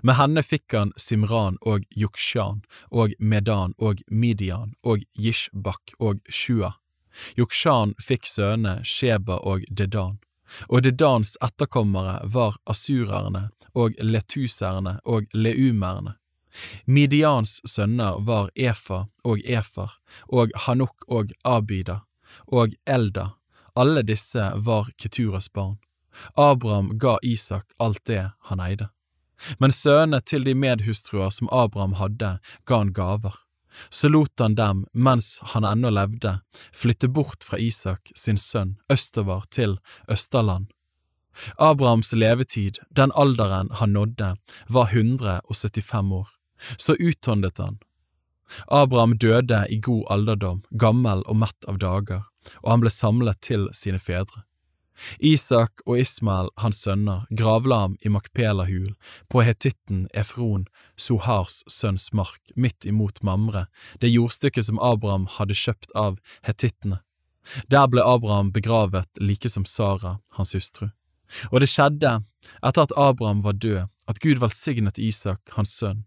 Med 0.04 0.18
henne 0.20 0.44
fikk 0.44 0.74
han 0.74 0.94
Simran 0.98 1.60
og 1.62 1.86
Yukshan 1.96 2.64
og 2.92 3.14
Medan 3.20 3.76
og 3.78 4.02
Midian 4.08 4.74
og 4.84 5.04
Jishbak 5.14 5.96
og 6.00 6.20
Shua 6.30 6.76
Jokshan 7.36 7.94
fikk 8.02 8.28
sønnene 8.28 8.84
Sheba 8.88 9.40
og 9.44 9.66
Dedan, 9.70 10.20
og 10.70 10.84
Dedans 10.86 11.36
etterkommere 11.44 12.20
var 12.36 12.58
asurerne 12.70 13.50
og 13.74 13.98
letuserne 14.00 15.00
og 15.06 15.28
leumerne. 15.34 16.16
Midians 16.88 17.60
sønner 17.68 18.22
var 18.24 18.52
Efa 18.56 19.06
og 19.28 19.42
Efer 19.44 19.98
og 20.32 20.54
Hanuk 20.68 21.08
og 21.12 21.34
Abida 21.44 22.02
og 22.48 22.76
Elda, 22.88 23.34
alle 23.76 24.06
disse 24.08 24.52
var 24.56 24.92
Keturas 24.98 25.50
barn. 25.52 25.78
Abraham 26.40 26.94
ga 26.98 27.18
Isak 27.24 27.74
alt 27.80 28.06
det 28.08 28.30
han 28.48 28.62
eide. 28.64 28.88
Men 29.60 29.74
sønnene 29.76 30.22
til 30.22 30.46
de 30.48 30.56
medhustruer 30.56 31.34
som 31.34 31.52
Abraham 31.52 31.98
hadde, 32.00 32.38
ga 32.66 32.78
han 32.84 32.94
gaver 32.96 33.36
så 33.90 34.10
lot 34.10 34.40
han 34.40 34.56
dem, 34.56 34.86
mens 34.92 35.38
han 35.42 35.66
ennå 35.66 35.90
levde, 35.90 36.40
flytte 36.74 37.08
bort 37.08 37.44
fra 37.44 37.60
Isak, 37.60 38.12
sin 38.16 38.38
sønn, 38.38 38.76
østover 38.92 39.44
til 39.50 39.78
Østerland. 40.12 40.72
Abrahams 41.58 42.14
levetid, 42.14 42.80
den 42.90 43.12
alderen 43.16 43.70
han 43.72 43.94
nådde, 43.94 44.36
var 44.68 44.94
175 44.94 46.12
år. 46.12 46.30
Så 46.78 46.96
uthåndet 46.96 47.58
han. 47.58 47.80
Abraham 48.68 49.18
døde 49.18 49.66
i 49.70 49.80
god 49.80 50.06
alderdom, 50.10 50.64
gammel 50.72 51.26
og 51.28 51.42
mett 51.44 51.68
av 51.68 51.80
dager, 51.82 52.24
og 52.64 52.72
han 52.72 52.84
ble 52.86 52.94
samlet 52.94 53.42
til 53.42 53.68
sine 53.74 54.00
fedre. 54.00 54.46
Isak 55.20 55.82
og 55.86 56.00
Ismael, 56.00 56.50
hans 56.62 56.82
sønner, 56.84 57.26
gravla 57.30 57.82
ham 57.86 57.98
i 58.02 58.12
Makpelahul, 58.12 58.94
på 59.30 59.44
hetitten 59.46 60.06
Efron, 60.14 60.68
Sohars 60.96 61.64
sønns 61.72 62.12
mark, 62.14 62.42
midt 62.56 62.86
imot 62.86 63.22
Mamre, 63.24 63.66
det 64.02 64.14
jordstykket 64.14 64.70
som 64.70 64.80
Abraham 64.80 65.28
hadde 65.38 65.58
kjøpt 65.58 65.92
av 65.96 66.20
hetittene. 66.48 67.02
Der 67.70 67.88
ble 67.92 68.02
Abraham 68.02 68.52
begravet 68.52 69.10
like 69.22 69.50
som 69.50 69.66
Sara, 69.70 70.20
hans 70.38 70.56
hustru. 70.56 70.90
Og 71.52 71.62
det 71.62 71.70
skjedde, 71.70 72.20
etter 72.62 72.86
at 72.86 72.98
Abraham 72.98 73.44
var 73.46 73.58
død, 73.58 73.86
at 74.08 74.20
Gud 74.22 74.42
velsignet 74.42 75.02
Isak, 75.02 75.42
hans 75.58 75.74
sønn. 75.78 76.06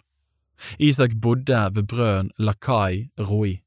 Isak 0.78 1.14
bodde 1.22 1.68
ved 1.74 1.86
brøden 1.90 2.30
Lakai 2.38 3.10
Roi, 3.18 3.60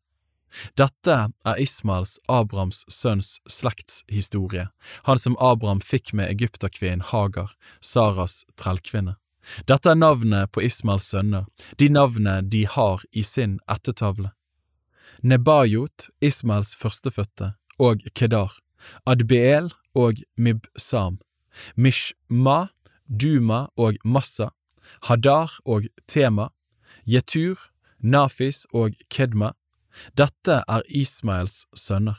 dette 0.80 1.18
er 1.46 1.60
Ismaels, 1.62 2.18
Abrahams 2.28 2.84
sønns 2.92 3.40
slektshistorie, 3.50 4.68
han 5.08 5.20
som 5.20 5.38
Abraham 5.40 5.82
fikk 5.82 6.14
med 6.18 6.30
egypterkvinnen 6.32 7.06
Hagar, 7.12 7.56
Saras 7.82 8.42
trellkvinne. 8.60 9.18
Dette 9.66 9.90
er 9.90 9.98
navnet 9.98 10.52
på 10.54 10.62
Ismaels 10.66 11.10
sønner, 11.12 11.48
de 11.80 11.90
navnene 11.90 12.42
de 12.46 12.66
har 12.70 13.02
i 13.12 13.24
sin 13.26 13.60
ættetavle. 13.72 14.32
Nebajot, 15.22 16.10
Ismaels 16.22 16.76
førstefødte, 16.78 17.54
og 17.82 18.06
Kedar, 18.16 18.54
Adbeel 19.06 19.72
og 19.96 20.22
Mibsam, 20.38 21.20
Mishma, 21.76 22.70
Duma 23.08 23.68
og 23.78 23.98
Massa, 24.06 24.52
Hadar 25.08 25.60
og 25.66 25.88
Tema, 26.08 26.50
Jetur, 27.06 27.58
Nafis 28.00 28.66
og 28.74 28.96
Kedma, 29.10 29.52
dette 30.18 30.62
er 30.68 30.84
Ismaels 30.88 31.66
sønner. 31.78 32.18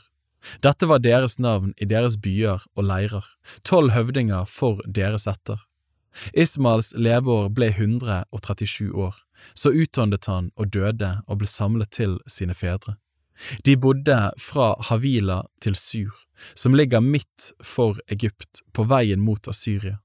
Dette 0.63 0.87
var 0.89 0.99
deres 0.99 1.37
navn 1.39 1.71
i 1.79 1.87
deres 1.87 2.17
byer 2.19 2.65
og 2.75 2.87
leirer, 2.87 3.23
tolv 3.63 3.93
høvdinger 3.95 4.47
for 4.49 4.81
deres 4.87 5.27
etter. 5.29 5.61
Ismaels 6.37 6.91
leveår 6.93 7.49
ble 7.55 7.71
137 7.73 8.91
år, 8.91 9.15
så 9.55 9.71
utåndet 9.71 10.27
han 10.29 10.51
og 10.55 10.73
døde 10.75 11.15
og 11.27 11.41
ble 11.41 11.49
samlet 11.49 11.91
til 11.95 12.19
sine 12.27 12.53
fedre. 12.53 12.97
De 13.65 13.75
bodde 13.77 14.17
fra 14.37 14.73
Havila 14.89 15.41
til 15.61 15.75
Sur, 15.75 16.13
som 16.55 16.75
ligger 16.77 17.01
midt 17.01 17.51
for 17.63 17.97
Egypt, 18.07 18.61
på 18.73 18.85
veien 18.85 19.23
mot 19.23 19.47
Asyria. 19.49 19.97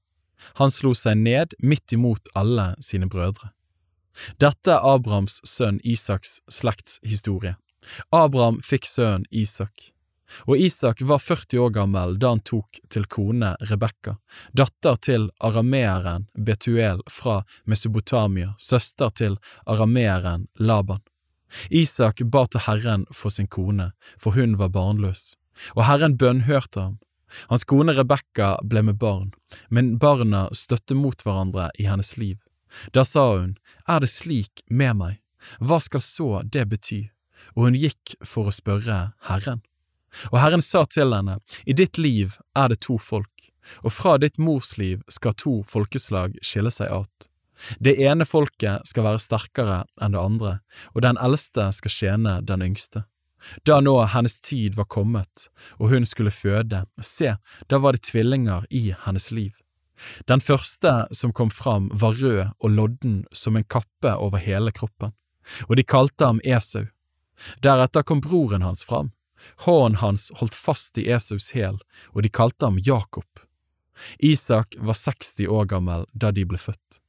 Han 0.57 0.71
slo 0.71 0.95
seg 0.95 1.19
ned 1.19 1.53
midt 1.59 1.93
imot 1.93 2.31
alle 2.33 2.71
sine 2.81 3.09
brødre. 3.11 3.51
Dette 4.41 4.75
er 4.75 4.85
Abrahams 4.95 5.39
sønn 5.47 5.79
Isaks 5.83 6.39
slektshistorie. 6.51 7.55
Abraham 8.11 8.59
fikk 8.65 8.87
sønnen 8.89 9.25
Isak, 9.31 9.91
og 10.45 10.57
Isak 10.57 11.01
var 11.01 11.21
40 11.23 11.59
år 11.63 11.71
gammel 11.73 12.17
da 12.21 12.33
han 12.35 12.43
tok 12.45 12.79
til 12.93 13.07
kone 13.09 13.55
Rebekka, 13.71 14.17
datter 14.53 14.99
til 15.01 15.29
arameeren 15.39 16.27
Betuel 16.35 17.01
fra 17.09 17.41
Mesopotamia, 17.65 18.53
søster 18.57 19.09
til 19.09 19.39
arameeren 19.65 20.47
Laban. 20.59 21.01
Isak 21.69 22.21
ba 22.29 22.45
til 22.45 22.67
Herren 22.67 23.05
for 23.11 23.33
sin 23.33 23.47
kone, 23.47 23.91
for 24.17 24.37
hun 24.37 24.57
var 24.59 24.69
barnløs. 24.69 25.35
og 25.75 25.85
Herren 25.85 26.17
bønnhørte 26.17 26.79
ham. 26.79 26.99
Hans 27.49 27.65
kone 27.67 27.93
Rebekka 27.93 28.57
ble 28.63 28.81
med 28.83 28.97
barn, 28.97 29.33
men 29.69 29.97
barna 30.01 30.47
støtte 30.53 30.95
mot 30.95 31.21
hverandre 31.21 31.69
i 31.77 31.85
hennes 31.89 32.15
liv. 32.17 32.37
Da 32.93 33.05
sa 33.05 33.37
hun, 33.37 33.57
Er 33.87 33.99
det 33.99 34.09
slik 34.09 34.61
med 34.69 34.95
meg, 34.95 35.15
hva 35.59 35.79
skal 35.81 36.01
så 36.03 36.43
det 36.43 36.67
bety? 36.69 37.09
Og 37.55 37.69
hun 37.69 37.79
gikk 37.79 38.15
for 38.25 38.49
å 38.49 38.53
spørre 38.53 38.99
Herren. 39.29 39.63
Og 40.31 40.39
Herren 40.41 40.61
sa 40.61 40.85
til 40.85 41.13
henne, 41.13 41.39
I 41.65 41.73
ditt 41.73 41.97
liv 41.97 42.37
er 42.55 42.69
det 42.69 42.81
to 42.85 42.97
folk, 42.97 43.49
og 43.83 43.93
fra 43.93 44.17
ditt 44.17 44.37
mors 44.37 44.77
liv 44.77 45.01
skal 45.09 45.37
to 45.37 45.61
folkeslag 45.63 46.37
skille 46.41 46.71
seg 46.73 46.91
at. 46.91 47.29
Det 47.79 47.97
ene 47.99 48.25
folket 48.25 48.87
skal 48.87 49.05
være 49.05 49.21
sterkere 49.23 49.79
enn 50.01 50.15
det 50.15 50.21
andre, 50.21 50.59
og 50.95 51.03
den 51.03 51.19
eldste 51.19 51.69
skal 51.75 51.93
tjene 51.93 52.39
den 52.41 52.63
yngste. 52.65 53.03
Da 53.67 53.79
nå 53.79 53.95
hennes 54.11 54.39
tid 54.43 54.75
var 54.75 54.89
kommet, 54.91 55.47
og 55.79 55.93
hun 55.93 56.05
skulle 56.07 56.33
føde, 56.33 56.83
se, 57.01 57.35
da 57.67 57.79
var 57.79 57.95
det 57.95 58.07
tvillinger 58.09 58.67
i 58.69 58.89
hennes 59.05 59.29
liv. 59.31 59.53
Den 60.27 60.41
første 60.41 60.93
som 61.15 61.33
kom 61.35 61.51
fram 61.51 61.89
var 61.93 62.17
rød 62.19 62.51
og 62.59 62.69
lodden 62.69 63.23
som 63.31 63.55
en 63.55 63.67
kappe 63.67 64.15
over 64.15 64.41
hele 64.43 64.71
kroppen, 64.71 65.13
og 65.67 65.75
de 65.79 65.83
kalte 65.83 66.25
ham 66.25 66.41
Esau. 66.43 66.87
Deretter 67.63 68.03
kom 68.03 68.21
broren 68.21 68.65
hans 68.65 68.83
fram. 68.83 69.11
Hånden 69.65 69.99
hans 70.01 70.29
holdt 70.39 70.55
fast 70.55 70.97
i 70.99 71.07
Esaus 71.11 71.51
hæl, 71.55 71.79
og 72.11 72.23
de 72.23 72.29
kalte 72.29 72.67
ham 72.67 72.79
Jakob. 72.83 73.45
Isak 74.19 74.75
var 74.79 74.93
60 74.95 75.47
år 75.47 75.65
gammel 75.65 76.05
da 76.13 76.31
de 76.31 76.45
ble 76.47 76.59
født. 76.59 76.99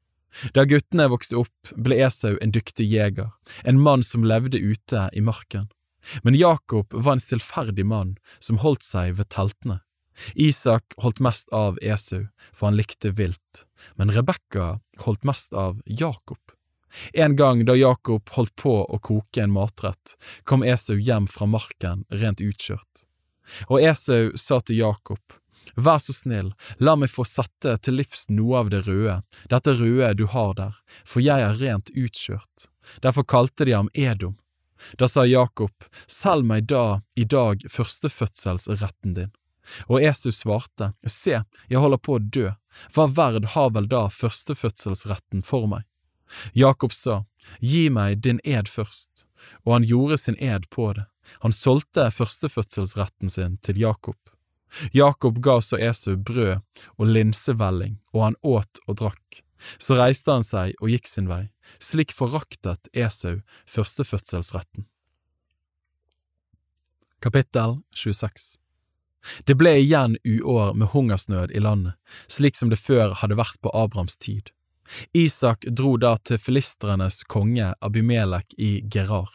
Da 0.54 0.62
guttene 0.64 1.08
vokste 1.10 1.38
opp, 1.40 1.72
ble 1.74 1.98
Esau 2.06 2.36
en 2.38 2.54
dyktig 2.54 2.86
jeger, 2.86 3.32
en 3.66 3.80
mann 3.82 4.04
som 4.06 4.26
levde 4.26 4.58
ute 4.58 5.08
i 5.12 5.22
marken. 5.22 5.68
Men 6.22 6.38
Jakob 6.38 6.94
var 6.94 7.16
en 7.16 7.22
stillferdig 7.22 7.84
mann 7.86 8.14
som 8.38 8.62
holdt 8.62 8.86
seg 8.86 9.18
ved 9.18 9.30
teltene. 9.34 9.80
Isak 10.34 10.94
holdt 10.96 11.20
mest 11.20 11.48
av 11.54 11.78
Esau, 11.82 12.26
for 12.52 12.70
han 12.70 12.78
likte 12.78 13.10
vilt, 13.10 13.64
men 13.96 14.12
Rebekka 14.12 14.80
holdt 15.04 15.24
mest 15.24 15.52
av 15.52 15.80
Jakob. 15.86 16.40
En 17.12 17.36
gang 17.36 17.64
da 17.64 17.76
Jakob 17.78 18.28
holdt 18.34 18.56
på 18.58 18.74
å 18.82 18.98
koke 18.98 19.42
en 19.42 19.54
matrett, 19.54 20.16
kom 20.44 20.64
Esau 20.66 20.98
hjem 20.98 21.28
fra 21.30 21.46
marken 21.46 22.04
rent 22.10 22.42
utkjørt. 22.42 23.06
Og 23.68 23.82
Esau 23.82 24.32
sa 24.38 24.60
til 24.60 24.82
Jakob, 24.82 25.20
Vær 25.76 25.98
så 26.02 26.12
snill, 26.16 26.52
la 26.78 26.96
meg 26.98 27.12
få 27.12 27.24
sette 27.28 27.76
til 27.84 28.00
livs 28.00 28.26
noe 28.32 28.62
av 28.62 28.70
det 28.72 28.82
røde, 28.88 29.20
dette 29.52 29.74
røde 29.76 30.14
du 30.18 30.26
har 30.32 30.54
der, 30.58 30.78
for 31.04 31.22
jeg 31.22 31.44
er 31.44 31.58
rent 31.60 31.92
utkjørt. 31.94 32.68
Derfor 33.04 33.26
kalte 33.28 33.68
de 33.68 33.76
ham 33.76 33.90
Edom. 33.94 34.36
Da 34.98 35.06
sa 35.08 35.26
Jakob, 35.28 35.72
selg 36.08 36.48
meg 36.48 36.66
da 36.72 37.02
i 37.14 37.26
dag 37.28 37.62
førstefødselsretten 37.68 39.14
din. 39.18 39.32
Og 39.88 40.02
Esau 40.02 40.32
svarte, 40.34 40.92
se, 41.06 41.42
jeg 41.68 41.82
holder 41.82 42.00
på 42.02 42.16
å 42.16 42.22
dø, 42.22 42.50
hva 42.94 43.06
verd 43.10 43.50
har 43.54 43.72
vel 43.74 43.88
da 43.90 44.06
førstefødselsretten 44.12 45.44
for 45.46 45.68
meg? 45.70 45.86
Jakob 46.54 46.94
sa, 46.94 47.24
gi 47.58 47.88
meg 47.90 48.22
din 48.24 48.40
ed 48.44 48.70
først, 48.70 49.26
og 49.64 49.78
han 49.78 49.88
gjorde 49.88 50.20
sin 50.22 50.38
ed 50.38 50.68
på 50.70 50.92
det, 50.96 51.06
han 51.44 51.54
solgte 51.54 52.08
førstefødselsretten 52.14 53.30
sin 53.30 53.56
til 53.62 53.80
Jakob. 53.80 54.18
Jakob 54.94 55.40
ga 55.42 55.58
så 55.62 55.78
Esau 55.82 56.16
brød 56.16 56.60
og 56.96 57.06
linsevelling, 57.06 57.98
og 58.14 58.24
han 58.28 58.38
åt 58.42 58.82
og 58.86 59.00
drakk. 59.02 59.42
Så 59.78 59.98
reiste 59.98 60.32
han 60.32 60.46
seg 60.46 60.78
og 60.80 60.92
gikk 60.92 61.10
sin 61.10 61.28
vei, 61.28 61.50
slik 61.82 62.14
foraktet 62.16 62.88
Esau 62.96 63.42
førstefødselsretten. 63.68 64.86
Kapittel 67.20 67.82
26 67.92 68.59
Det 69.44 69.54
ble 69.60 69.74
igjen 69.80 70.16
uår 70.24 70.74
med 70.74 70.88
hungersnød 70.94 71.50
i 71.50 71.60
landet, 71.60 71.94
slik 72.26 72.56
som 72.56 72.70
det 72.70 72.80
før 72.80 73.14
hadde 73.20 73.38
vært 73.40 73.60
på 73.60 73.72
Abrahams 73.76 74.16
tid. 74.16 74.50
Isak 75.12 75.66
dro 75.68 75.96
da 75.96 76.16
til 76.16 76.40
filistrenes 76.40 77.22
konge 77.30 77.74
Abimelek 77.80 78.54
i 78.58 78.80
Gerar. 78.90 79.28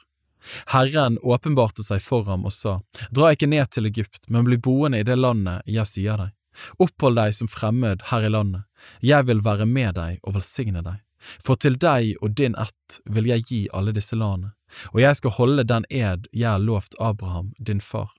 Herren 0.73 1.17
åpenbarte 1.21 1.83
seg 1.83 2.03
for 2.05 2.25
ham 2.29 2.45
og 2.45 2.53
sa, 2.53 2.79
Dra 3.09 3.31
ikke 3.33 3.49
ned 3.49 3.71
til 3.73 3.87
Egypt, 3.89 4.25
men 4.27 4.45
bli 4.45 4.57
boende 4.57 5.01
i 5.01 5.07
det 5.07 5.17
landet 5.17 5.65
jeg 5.65 5.89
sier 5.89 6.19
deg. 6.21 6.33
Opphold 6.79 7.17
deg 7.19 7.33
som 7.35 7.49
fremmed 7.51 8.05
her 8.11 8.27
i 8.27 8.31
landet, 8.31 8.63
jeg 9.01 9.27
vil 9.27 9.41
være 9.43 9.65
med 9.65 9.95
deg 9.97 10.19
og 10.23 10.37
velsigne 10.37 10.83
deg. 10.85 11.01
For 11.41 11.57
til 11.57 11.79
deg 11.81 12.13
og 12.21 12.35
din 12.37 12.55
ett 12.61 12.99
vil 13.09 13.27
jeg 13.31 13.47
gi 13.49 13.61
alle 13.73 13.95
disse 13.95 14.15
landene, 14.15 14.53
og 14.93 15.01
jeg 15.01 15.17
skal 15.19 15.35
holde 15.39 15.65
den 15.65 15.87
ed 15.89 16.29
jeg 16.31 16.49
har 16.51 16.61
lovt 16.61 16.95
Abraham, 16.99 17.53
din 17.57 17.81
far. 17.81 18.13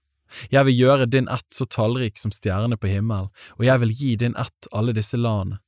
Jeg 0.50 0.66
vil 0.66 0.80
gjøre 0.80 1.06
din 1.06 1.28
ett 1.28 1.46
så 1.54 1.66
tallrik 1.66 2.18
som 2.18 2.32
stjernene 2.34 2.76
på 2.76 2.90
himmelen, 2.90 3.30
og 3.58 3.64
jeg 3.64 3.82
vil 3.82 3.94
gi 3.94 4.16
din 4.16 4.36
ett 4.40 4.70
alle 4.72 4.94
disse 4.96 5.16
landene 5.16 5.60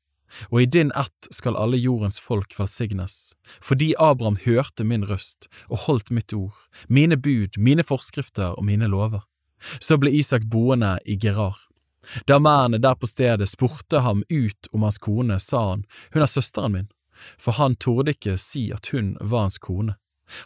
og 0.50 0.62
i 0.62 0.66
din 0.66 0.92
ett 0.96 1.28
skal 1.34 1.56
alle 1.56 1.78
jordens 1.80 2.20
folk 2.20 2.54
velsignes, 2.58 3.34
fordi 3.60 3.94
Abraham 3.98 4.38
hørte 4.44 4.84
min 4.84 5.06
røst 5.08 5.48
og 5.68 5.84
holdt 5.86 6.12
mitt 6.14 6.32
ord, 6.36 6.56
mine 6.88 7.16
bud, 7.16 7.58
mine 7.58 7.84
forskrifter 7.84 8.56
og 8.56 8.64
mine 8.68 8.88
lover. 8.90 9.24
Så 9.80 9.98
ble 9.98 10.12
Isak 10.14 10.46
boende 10.50 10.98
i 11.04 11.18
Gerar. 11.18 11.56
Da 12.28 12.38
mennene 12.38 12.80
der 12.80 12.94
på 12.94 13.08
stedet 13.10 13.48
spurte 13.50 14.04
ham 14.04 14.22
ut 14.30 14.68
om 14.72 14.86
hans 14.86 15.00
kone, 15.02 15.40
sa 15.42 15.64
han, 15.72 15.84
hun 16.14 16.22
er 16.22 16.30
søsteren 16.30 16.76
min, 16.76 16.92
for 17.36 17.58
han 17.58 17.74
torde 17.76 18.14
ikke 18.14 18.38
si 18.38 18.68
at 18.72 18.92
hun 18.94 19.16
var 19.20 19.48
hans 19.48 19.58
kone. 19.58 19.98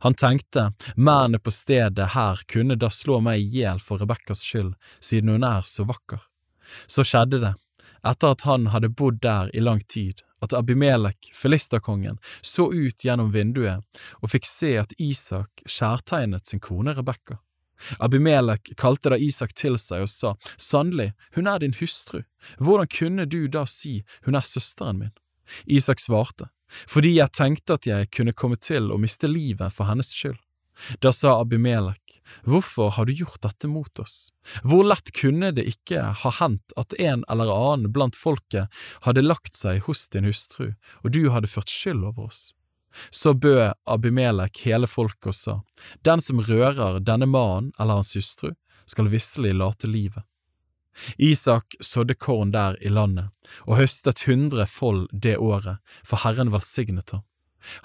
Han 0.05 0.15
tenkte, 0.15 0.71
mennene 0.97 1.39
på 1.39 1.51
stedet 1.51 2.13
her 2.15 2.41
kunne 2.49 2.77
da 2.79 2.91
slå 2.91 3.21
meg 3.25 3.41
i 3.41 3.49
hjel 3.61 3.81
for 3.83 4.03
Rebekkas 4.03 4.45
skyld, 4.47 4.75
siden 5.01 5.35
hun 5.35 5.47
er 5.47 5.67
så 5.69 5.87
vakker. 5.89 6.23
Så 6.87 7.05
skjedde 7.07 7.43
det, 7.43 7.55
etter 8.07 8.35
at 8.35 8.45
han 8.49 8.71
hadde 8.73 8.93
bodd 8.93 9.21
der 9.23 9.51
i 9.57 9.63
lang 9.63 9.83
tid, 9.89 10.23
at 10.43 10.53
Abimelek, 10.57 11.31
filisterkongen, 11.35 12.19
så 12.41 12.67
ut 12.73 13.05
gjennom 13.05 13.31
vinduet 13.35 14.03
og 14.21 14.33
fikk 14.33 14.49
se 14.49 14.75
at 14.81 14.95
Isak 14.99 15.63
skjærtegnet 15.67 16.51
sin 16.51 16.63
kone 16.63 16.97
Rebekka. 16.97 17.39
Abimelek 17.99 18.73
kalte 18.79 19.13
da 19.13 19.19
Isak 19.19 19.55
til 19.59 19.79
seg 19.81 20.05
og 20.05 20.11
sa, 20.11 20.35
Sannelig, 20.59 21.13
hun 21.37 21.51
er 21.51 21.63
din 21.63 21.75
hustru, 21.79 22.23
hvordan 22.59 22.91
kunne 22.91 23.27
du 23.27 23.47
da 23.51 23.65
si 23.71 24.01
hun 24.27 24.39
er 24.39 24.47
søsteren 24.47 24.99
min? 24.99 25.15
Isak 25.67 26.03
svarte, 26.03 26.51
fordi 26.89 27.17
jeg 27.19 27.35
tenkte 27.37 27.79
at 27.79 27.89
jeg 27.89 28.11
kunne 28.15 28.35
komme 28.37 28.59
til 28.61 28.93
å 28.93 29.01
miste 29.01 29.31
livet 29.31 29.75
for 29.75 29.91
hennes 29.91 30.13
skyld. 30.13 30.41
Da 31.05 31.13
sa 31.13 31.41
Abimelek, 31.41 31.99
Hvorfor 32.43 32.91
har 32.91 33.07
du 33.07 33.13
gjort 33.13 33.43
dette 33.43 33.69
mot 33.69 33.99
oss? 33.99 34.33
Hvor 34.63 34.85
lett 34.87 35.13
kunne 35.13 35.51
det 35.53 35.67
ikke 35.69 36.05
ha 36.23 36.31
hendt 36.39 36.73
at 36.81 36.95
en 36.99 37.25
eller 37.31 37.51
annen 37.53 37.93
blant 37.93 38.17
folket 38.17 38.71
hadde 39.05 39.25
lagt 39.27 39.59
seg 39.59 39.83
hos 39.89 40.07
din 40.09 40.25
hustru, 40.25 40.73
og 41.03 41.13
du 41.13 41.29
hadde 41.35 41.51
ført 41.51 41.69
skyld 41.71 42.07
over 42.07 42.31
oss? 42.31 42.55
Så 43.11 43.35
bød 43.35 43.73
Abimelek 43.89 44.63
hele 44.67 44.89
folket 44.89 45.33
og 45.33 45.37
sa, 45.37 45.61
Den 46.05 46.21
som 46.21 46.41
rører 46.41 47.01
denne 47.01 47.27
mannen 47.27 47.73
eller 47.79 48.01
hans 48.01 48.17
hustru, 48.17 48.53
skal 48.87 49.09
visselig 49.13 49.55
late 49.57 49.89
livet. 49.89 50.25
Isak 51.17 51.77
sådde 51.81 52.15
korn 52.15 52.53
der 52.53 52.77
i 52.85 52.93
landet, 52.93 53.31
og 53.67 53.79
høstet 53.81 54.25
hundre 54.29 54.67
fold 54.67 55.09
det 55.13 55.39
året, 55.39 55.81
for 56.05 56.23
Herren 56.25 56.53
velsignet 56.53 57.15
ham. 57.15 57.25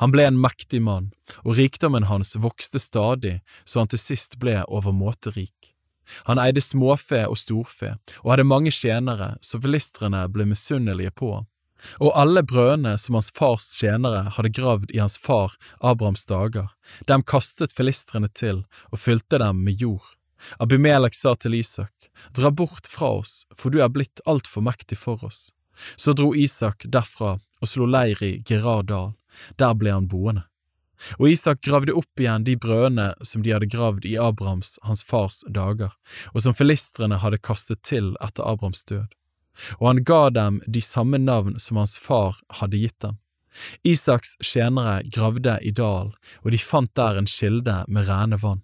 Han 0.02 0.12
ble 0.12 0.26
en 0.26 0.40
mektig 0.42 0.82
mann, 0.82 1.12
og 1.46 1.58
rikdommen 1.60 2.08
hans 2.10 2.36
vokste 2.36 2.82
stadig 2.82 3.40
så 3.64 3.84
han 3.84 3.92
til 3.92 4.02
sist 4.02 4.40
ble 4.42 4.64
overmåte 4.66 5.34
rik. 5.36 5.74
Han 6.30 6.40
eide 6.40 6.64
småfe 6.64 7.26
og 7.28 7.38
storfe, 7.38 7.98
og 8.24 8.32
hadde 8.34 8.48
mange 8.48 8.72
tjenere 8.72 9.36
så 9.44 9.60
filistrene 9.62 10.24
ble 10.32 10.48
misunnelige 10.50 11.14
på 11.14 11.34
ham. 11.36 11.48
Og 12.02 12.16
alle 12.18 12.42
brødene 12.42 12.96
som 12.98 13.18
hans 13.20 13.30
fars 13.38 13.70
tjenere 13.78 14.24
hadde 14.34 14.54
gravd 14.56 14.94
i 14.96 15.02
hans 15.02 15.18
far 15.22 15.54
Abrahams 15.78 16.26
dager, 16.26 16.72
dem 17.06 17.24
kastet 17.24 17.76
filistrene 17.78 18.32
til 18.34 18.64
og 18.90 19.02
fylte 19.04 19.38
dem 19.44 19.62
med 19.68 19.78
jord. 19.84 20.17
Abimelek 20.60 21.16
sa 21.16 21.36
til 21.36 21.58
Isak, 21.58 22.10
Dra 22.34 22.52
bort 22.52 22.88
fra 22.90 23.12
oss, 23.20 23.46
for 23.56 23.74
du 23.74 23.82
er 23.84 23.94
blitt 23.94 24.22
altfor 24.26 24.66
mektig 24.66 24.98
for 24.98 25.24
oss. 25.26 25.52
Så 25.96 26.14
dro 26.18 26.34
Isak 26.36 26.88
derfra 26.90 27.38
og 27.38 27.70
slo 27.70 27.86
leir 27.86 28.22
i 28.26 28.38
Gerar 28.46 28.84
dal, 28.84 29.14
der 29.58 29.76
ble 29.78 29.94
han 29.94 30.10
boende. 30.10 30.48
Og 31.22 31.30
Isak 31.30 31.62
gravde 31.62 31.94
opp 31.94 32.20
igjen 32.20 32.46
de 32.48 32.56
brødene 32.58 33.12
som 33.22 33.44
de 33.46 33.54
hadde 33.54 33.70
gravd 33.70 34.06
i 34.10 34.16
Abrahams, 34.18 34.78
hans 34.82 35.04
fars, 35.06 35.44
dager, 35.46 35.94
og 36.34 36.42
som 36.42 36.58
filistrene 36.58 37.20
hadde 37.22 37.38
kastet 37.38 37.84
til 37.86 38.16
etter 38.24 38.48
Abrahams 38.50 38.84
død. 38.90 39.06
Og 39.78 39.88
han 39.92 40.04
ga 40.06 40.28
dem 40.34 40.60
de 40.66 40.82
samme 40.82 41.22
navn 41.22 41.58
som 41.62 41.78
hans 41.78 41.98
far 42.02 42.42
hadde 42.60 42.82
gitt 42.82 42.98
dem. 43.06 43.18
Isaks 43.86 44.36
tjenere 44.44 45.02
gravde 45.14 45.58
i 45.66 45.72
dalen, 45.74 46.14
og 46.44 46.54
de 46.54 46.62
fant 46.62 46.94
der 46.98 47.18
en 47.18 47.30
kilde 47.30 47.84
med 47.88 48.10
rene 48.10 48.38
vann. 48.42 48.62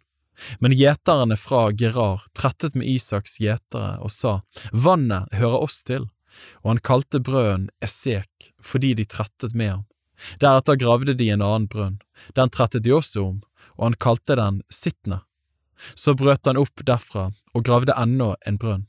Men 0.60 0.74
gjeterne 0.74 1.38
fra 1.38 1.68
Gerar 1.72 2.26
trettet 2.38 2.76
med 2.76 2.88
Isaks 2.90 3.40
gjetere 3.42 3.98
og 4.04 4.12
sa, 4.12 4.42
Vannet 4.72 5.32
hører 5.38 5.66
oss 5.68 5.84
til, 5.86 6.10
og 6.64 6.74
han 6.74 6.84
kalte 6.84 7.22
brønnen 7.22 7.70
Esek 7.84 8.52
fordi 8.62 8.94
de 8.98 9.06
trettet 9.06 9.54
med 9.54 9.72
ham. 9.76 9.84
Deretter 10.42 10.80
gravde 10.80 11.16
de 11.18 11.30
en 11.34 11.44
annen 11.44 11.68
brønn, 11.70 12.00
den 12.38 12.50
trettet 12.54 12.86
de 12.86 12.94
også 12.96 13.22
om, 13.24 13.38
og 13.78 13.90
han 13.90 14.00
kalte 14.00 14.38
den 14.40 14.62
Sitne. 14.72 15.22
Så 15.96 16.14
brøt 16.18 16.48
han 16.48 16.60
opp 16.60 16.84
derfra 16.86 17.30
og 17.54 17.66
gravde 17.66 17.96
ennå 18.00 18.34
en 18.48 18.60
brønn. 18.62 18.86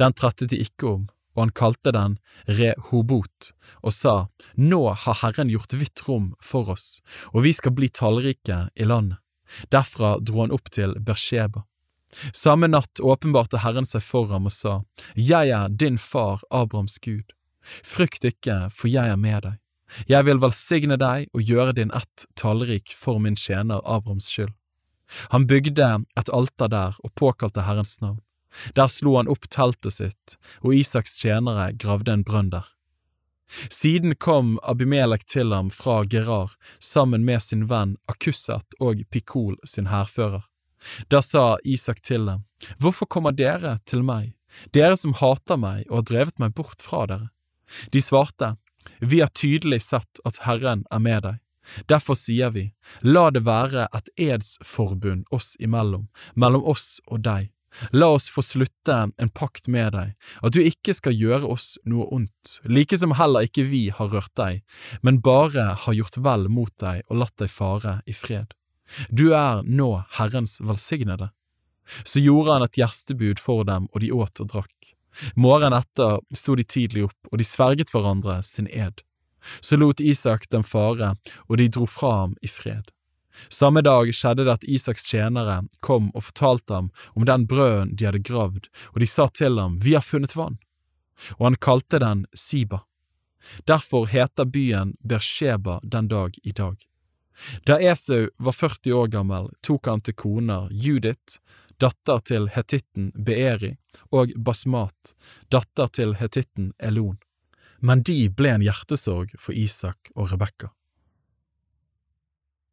Den 0.00 0.14
trettet 0.16 0.50
de 0.52 0.60
ikke 0.64 0.88
om, 0.88 1.04
og 1.36 1.46
han 1.46 1.54
kalte 1.56 1.92
den 1.94 2.18
Rehobot, 2.48 3.52
og 3.80 3.94
sa, 3.94 4.14
Nå 4.56 4.82
har 5.04 5.20
Herren 5.22 5.52
gjort 5.52 5.74
hvitt 5.76 6.04
rom 6.08 6.32
for 6.42 6.72
oss, 6.74 7.00
og 7.32 7.44
vi 7.46 7.54
skal 7.56 7.76
bli 7.76 7.88
tallrike 7.88 8.66
i 8.74 8.88
landet. 8.88 9.18
Derfra 9.70 10.16
dro 10.20 10.44
han 10.44 10.54
opp 10.54 10.70
til 10.70 10.94
Bersheba. 11.00 11.64
Samme 12.32 12.68
natt 12.68 13.00
åpenbarte 13.00 13.62
Herren 13.62 13.88
seg 13.88 14.04
for 14.04 14.28
ham 14.32 14.48
og 14.48 14.52
sa, 14.52 14.82
Jeg 15.16 15.48
er 15.48 15.68
din 15.68 15.98
far 15.98 16.42
Abrahams 16.50 16.98
Gud. 16.98 17.32
Frykt 17.62 18.24
ikke, 18.24 18.68
for 18.70 18.90
jeg 18.92 19.08
er 19.08 19.16
med 19.16 19.42
deg. 19.46 19.58
Jeg 20.08 20.24
vil 20.24 20.40
velsigne 20.40 20.96
deg 20.96 21.28
og 21.36 21.44
gjøre 21.44 21.76
din 21.76 21.92
ett 21.96 22.26
tallrik 22.36 22.92
for 22.96 23.20
min 23.20 23.36
tjener 23.36 23.80
Abrahams 23.84 24.28
skyld. 24.28 24.52
Han 25.32 25.46
bygde 25.46 26.04
et 26.16 26.30
alter 26.32 26.68
der 26.72 26.96
og 27.04 27.14
påkalte 27.14 27.66
Herrens 27.66 27.98
navn. 28.00 28.20
Der 28.76 28.88
slo 28.88 29.16
han 29.16 29.28
opp 29.32 29.48
teltet 29.52 29.96
sitt, 29.96 30.36
og 30.60 30.76
Isaks 30.76 31.16
tjenere 31.20 31.70
gravde 31.76 32.12
en 32.12 32.24
brønn 32.24 32.52
der. 32.52 32.71
Siden 33.70 34.14
kom 34.14 34.58
Abimelek 34.62 35.26
til 35.28 35.52
ham 35.52 35.70
fra 35.70 36.02
Gerar 36.04 36.54
sammen 36.78 37.24
med 37.24 37.42
sin 37.42 37.66
venn 37.68 37.96
Akusset 38.08 38.76
og 38.80 39.02
Pikol 39.10 39.58
sin 39.68 39.90
hærfører. 39.92 40.46
Da 41.08 41.22
sa 41.22 41.58
Isak 41.64 42.02
til 42.02 42.26
dem, 42.26 42.44
Hvorfor 42.78 43.06
kommer 43.06 43.32
dere 43.32 43.78
til 43.86 44.02
meg, 44.02 44.32
dere 44.74 44.96
som 44.96 45.14
hater 45.14 45.58
meg 45.60 45.86
og 45.90 46.00
har 46.00 46.08
drevet 46.10 46.42
meg 46.42 46.54
bort 46.54 46.82
fra 46.82 47.06
dere? 47.06 47.30
De 47.92 48.00
svarte, 48.00 48.56
Vi 49.00 49.20
har 49.20 49.30
tydelig 49.30 49.82
sett 49.82 50.20
at 50.24 50.42
Herren 50.42 50.84
er 50.90 50.98
med 50.98 51.22
deg. 51.22 51.38
Derfor 51.86 52.18
sier 52.18 52.50
vi, 52.50 52.72
la 53.02 53.30
det 53.30 53.44
være 53.46 53.86
et 53.94 54.08
edsforbund 54.18 55.24
oss 55.30 55.54
imellom, 55.62 56.08
mellom 56.34 56.64
oss 56.66 56.98
og 57.06 57.22
deg. 57.22 57.51
La 57.92 58.10
oss 58.12 58.28
få 58.28 58.42
slutte 58.44 58.96
en 59.16 59.30
pakt 59.32 59.68
med 59.68 59.94
deg, 59.96 60.14
at 60.42 60.54
du 60.54 60.60
ikke 60.60 60.94
skal 60.96 61.16
gjøre 61.16 61.48
oss 61.54 61.76
noe 61.88 62.06
ondt, 62.12 62.58
like 62.68 62.96
som 62.98 63.14
heller 63.16 63.48
ikke 63.48 63.64
vi 63.68 63.86
har 63.94 64.12
rørt 64.12 64.32
deg, 64.38 64.62
men 65.02 65.22
bare 65.24 65.72
har 65.84 65.96
gjort 65.96 66.18
vel 66.20 66.48
mot 66.52 66.72
deg 66.82 67.04
og 67.08 67.22
latt 67.24 67.36
deg 67.40 67.52
fare 67.52 68.00
i 68.06 68.16
fred. 68.16 68.52
Du 69.08 69.32
er 69.36 69.62
nå 69.64 70.02
Herrens 70.18 70.58
velsignede. 70.60 71.30
Så 72.04 72.20
gjorde 72.22 72.56
han 72.58 72.64
et 72.66 72.78
gjestebud 72.78 73.40
for 73.42 73.64
dem, 73.68 73.88
og 73.92 74.04
de 74.04 74.12
åt 74.14 74.40
og 74.42 74.52
drakk. 74.52 74.92
Morgenen 75.36 75.80
etter 75.80 76.20
sto 76.36 76.54
de 76.56 76.64
tidlig 76.64 77.06
opp, 77.08 77.18
og 77.32 77.40
de 77.40 77.46
sverget 77.46 77.92
hverandre 77.92 78.38
sin 78.46 78.68
ed. 78.68 79.02
Så 79.60 79.76
lot 79.76 80.00
Isak 80.00 80.48
dem 80.50 80.64
fare, 80.64 81.14
og 81.48 81.58
de 81.58 81.68
dro 81.72 81.88
fra 81.90 82.12
ham 82.22 82.36
i 82.42 82.48
fred. 82.48 82.92
Samme 83.48 83.82
dag 83.82 84.10
skjedde 84.14 84.44
det 84.46 84.52
at 84.52 84.64
Isaks 84.68 85.06
tjenere 85.08 85.62
kom 85.80 86.10
og 86.12 86.26
fortalte 86.28 86.74
ham 86.74 86.90
om 87.16 87.26
den 87.28 87.46
brøden 87.48 87.94
de 87.96 88.08
hadde 88.08 88.22
gravd, 88.26 88.68
og 88.92 89.00
de 89.00 89.08
sa 89.08 89.28
til 89.28 89.58
ham, 89.58 89.78
Vi 89.78 89.94
har 89.94 90.04
funnet 90.04 90.36
vann. 90.36 90.58
Og 91.38 91.46
han 91.46 91.56
kalte 91.56 91.98
den 92.02 92.26
Siba. 92.34 92.82
Derfor 93.66 94.06
heter 94.06 94.44
byen 94.44 94.96
Bersheba 95.00 95.80
den 95.82 96.08
dag 96.08 96.38
i 96.42 96.52
dag. 96.52 96.76
Da 97.66 97.78
Esau 97.80 98.28
var 98.38 98.52
40 98.52 98.92
år 98.92 99.06
gammel, 99.06 99.50
tok 99.62 99.86
han 99.86 100.00
til 100.00 100.14
koner 100.14 100.68
Judith, 100.70 101.40
datter 101.80 102.20
til 102.20 102.48
hetitten 102.54 103.10
Beeri, 103.16 103.76
og 104.12 104.34
Basmat, 104.36 105.14
datter 105.50 105.88
til 105.88 106.14
hetitten 106.20 106.72
Elon 106.78 107.18
men 107.82 108.02
de 108.06 108.28
ble 108.30 108.54
en 108.54 108.62
hjertesorg 108.62 109.34
for 109.38 109.56
Isak 109.58 110.12
og 110.14 110.30
Rebekka. 110.32 110.70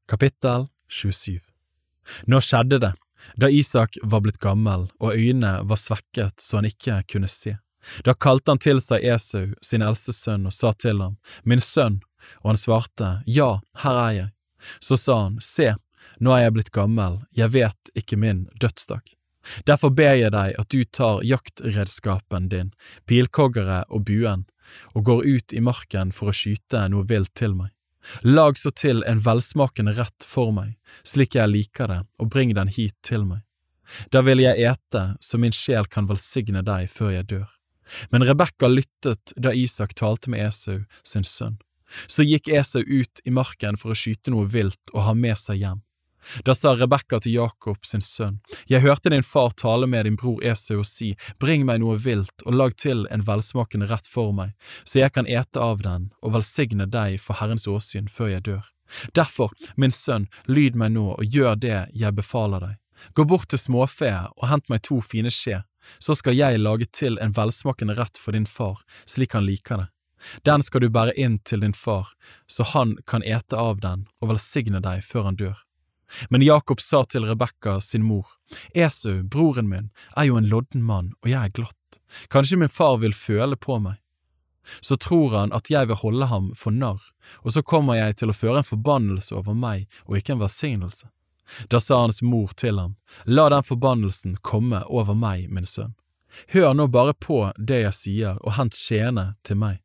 Kapittel 0.10 0.68
27 0.90 1.40
Nå 2.26 2.40
skjedde 2.42 2.80
det, 2.82 2.94
da 3.38 3.50
Isak 3.50 3.98
var 4.02 4.24
blitt 4.26 4.40
gammel 4.42 4.88
og 4.98 5.14
øynene 5.14 5.60
var 5.70 5.78
svekket 5.78 6.42
så 6.42 6.58
han 6.58 6.68
ikke 6.70 7.04
kunne 7.14 7.30
se. 7.30 7.60
Da 8.04 8.16
kalte 8.18 8.56
han 8.56 8.62
til 8.64 8.82
seg 8.82 9.06
Esau, 9.06 9.54
sin 9.62 9.86
eldste 9.86 10.16
sønn, 10.18 10.48
og 10.50 10.56
sa 10.56 10.74
til 10.74 11.04
ham, 11.04 11.20
Min 11.44 11.62
sønn, 11.62 12.02
og 12.42 12.52
han 12.52 12.60
svarte, 12.60 13.12
Ja, 13.28 13.62
her 13.84 14.02
er 14.08 14.12
jeg. 14.18 14.30
Så 14.82 14.98
sa 14.98 15.22
han, 15.28 15.38
Se, 15.46 15.76
nå 16.20 16.34
er 16.34 16.48
jeg 16.48 16.58
blitt 16.58 16.74
gammel, 16.76 17.22
jeg 17.30 17.54
vet 17.54 17.94
ikke 17.94 18.18
min 18.18 18.48
dødsdag. 18.60 19.14
Derfor 19.70 19.94
ber 19.94 20.18
jeg 20.18 20.34
deg 20.34 20.58
at 20.58 20.74
du 20.74 20.84
tar 20.86 21.22
jaktredskapen 21.24 22.50
din, 22.50 22.74
pilkoggere 23.06 23.84
og 23.88 24.10
buen, 24.10 24.48
og 24.98 25.06
går 25.06 25.26
ut 25.26 25.54
i 25.54 25.62
marken 25.62 26.12
for 26.12 26.34
å 26.34 26.36
skyte 26.36 26.88
noe 26.90 27.06
vilt 27.06 27.38
til 27.38 27.54
meg. 27.56 27.76
Lag 28.24 28.58
så 28.58 28.72
til 28.72 29.04
en 29.08 29.20
velsmakende 29.24 29.94
rett 29.98 30.26
for 30.26 30.54
meg, 30.56 30.76
slik 31.04 31.36
jeg 31.36 31.52
liker 31.52 31.92
det, 31.92 32.02
og 32.20 32.32
bring 32.34 32.54
den 32.56 32.72
hit 32.72 32.96
til 33.06 33.26
meg. 33.28 33.44
Da 34.14 34.22
vil 34.22 34.42
jeg 34.44 34.62
ete 34.70 35.04
så 35.24 35.40
min 35.42 35.56
sjel 35.56 35.90
kan 35.90 36.08
velsigne 36.10 36.62
deg 36.66 36.90
før 36.94 37.16
jeg 37.18 37.30
dør. 37.32 37.50
Men 38.14 38.26
Rebekka 38.28 38.70
lyttet 38.70 39.34
da 39.36 39.54
Isak 39.54 39.96
talte 39.98 40.30
med 40.30 40.46
Esau, 40.46 40.84
sin 41.04 41.26
sønn. 41.26 41.58
Så 42.06 42.24
gikk 42.24 42.52
Esau 42.54 42.84
ut 42.86 43.22
i 43.26 43.34
marken 43.34 43.80
for 43.82 43.92
å 43.92 43.98
skyte 43.98 44.30
noe 44.34 44.46
vilt 44.46 44.94
og 44.94 45.08
ha 45.08 45.16
med 45.18 45.40
seg 45.42 45.64
hjem. 45.64 45.82
Da 46.46 46.56
sa 46.56 46.76
Rebekka 46.76 47.20
til 47.24 47.38
Jakob 47.38 47.86
sin 47.86 48.02
sønn, 48.02 48.40
Jeg 48.68 48.82
hørte 48.82 49.10
din 49.10 49.24
far 49.24 49.52
tale 49.52 49.88
med 49.88 50.06
din 50.06 50.16
bror 50.16 50.44
Esau 50.44 50.80
og 50.80 50.86
si, 50.86 51.16
Bring 51.40 51.66
meg 51.66 51.80
noe 51.80 51.98
vilt 51.98 52.44
og 52.46 52.54
lag 52.54 52.76
til 52.76 53.08
en 53.12 53.24
velsmakende 53.26 53.88
rett 53.90 54.08
for 54.08 54.32
meg, 54.32 54.52
så 54.84 55.00
jeg 55.00 55.14
kan 55.14 55.28
ete 55.28 55.60
av 55.60 55.82
den 55.82 56.12
og 56.22 56.34
velsigne 56.34 56.86
deg 56.86 57.20
for 57.20 57.40
Herrens 57.40 57.68
åsyn 57.68 58.08
før 58.08 58.28
jeg 58.36 58.44
dør. 58.44 58.66
Derfor, 59.14 59.54
min 59.78 59.92
sønn, 59.92 60.28
lyd 60.48 60.76
meg 60.76 60.94
nå 60.96 61.14
og 61.14 61.26
gjør 61.26 61.56
det 61.56 61.80
jeg 61.94 62.16
befaler 62.16 62.60
deg. 62.60 62.76
Gå 63.16 63.24
bort 63.24 63.50
til 63.50 63.62
småfe 63.62 64.12
og 64.36 64.48
hent 64.50 64.70
meg 64.70 64.84
to 64.84 65.00
fine 65.02 65.32
skje, 65.32 65.64
så 66.00 66.16
skal 66.18 66.36
jeg 66.36 66.60
lage 66.60 66.90
til 66.92 67.18
en 67.24 67.34
velsmakende 67.36 67.96
rett 67.96 68.20
for 68.20 68.36
din 68.36 68.50
far, 68.50 68.84
slik 69.08 69.38
han 69.38 69.48
liker 69.48 69.84
det. 69.84 69.88
Den 70.44 70.64
skal 70.66 70.84
du 70.84 70.90
bære 70.92 71.16
inn 71.16 71.40
til 71.48 71.64
din 71.64 71.74
far, 71.74 72.12
så 72.48 72.68
han 72.74 72.98
kan 73.08 73.24
ete 73.24 73.56
av 73.56 73.80
den 73.80 74.08
og 74.20 74.34
velsigne 74.34 74.84
deg 74.84 75.06
før 75.06 75.30
han 75.30 75.40
dør. 75.40 75.58
Men 76.30 76.42
Jakob 76.42 76.82
sa 76.82 77.04
til 77.06 77.26
Rebekka, 77.26 77.80
sin 77.82 78.04
mor, 78.04 78.28
Esau, 78.74 79.24
broren 79.24 79.70
min, 79.70 79.90
er 80.18 80.30
jo 80.30 80.38
en 80.40 80.50
lodden 80.50 80.84
mann, 80.84 81.14
og 81.24 81.32
jeg 81.32 81.40
er 81.40 81.56
glatt, 81.62 82.00
kanskje 82.34 82.58
min 82.58 82.74
far 82.74 82.98
vil 83.04 83.14
føle 83.14 83.58
på 83.58 83.80
meg. 83.84 84.00
Så 84.82 84.98
tror 84.98 85.34
han 85.38 85.54
at 85.54 85.70
jeg 85.70 85.90
vil 85.90 86.02
holde 86.02 86.26
ham 86.30 86.52
for 86.58 86.74
narr, 86.74 87.02
og 87.42 87.54
så 87.54 87.64
kommer 87.66 87.98
jeg 87.98 88.20
til 88.22 88.34
å 88.34 88.38
føre 88.38 88.62
en 88.62 88.68
forbannelse 88.68 89.38
over 89.38 89.58
meg 89.58 89.88
og 90.06 90.20
ikke 90.20 90.36
en 90.36 90.44
velsignelse. 90.44 91.10
Da 91.70 91.80
sa 91.82 92.02
hans 92.04 92.22
mor 92.22 92.54
til 92.58 92.78
ham, 92.78 92.96
La 93.26 93.48
den 93.50 93.66
forbannelsen 93.66 94.38
komme 94.46 94.84
over 94.86 95.18
meg, 95.18 95.50
min 95.50 95.66
sønn. 95.66 95.96
Hør 96.54 96.76
nå 96.78 96.86
bare 96.94 97.16
på 97.18 97.48
det 97.58 97.82
jeg 97.88 97.96
sier, 97.98 98.38
og 98.46 98.54
hent 98.60 98.78
skjene 98.78 99.34
til 99.44 99.58
meg. 99.58 99.80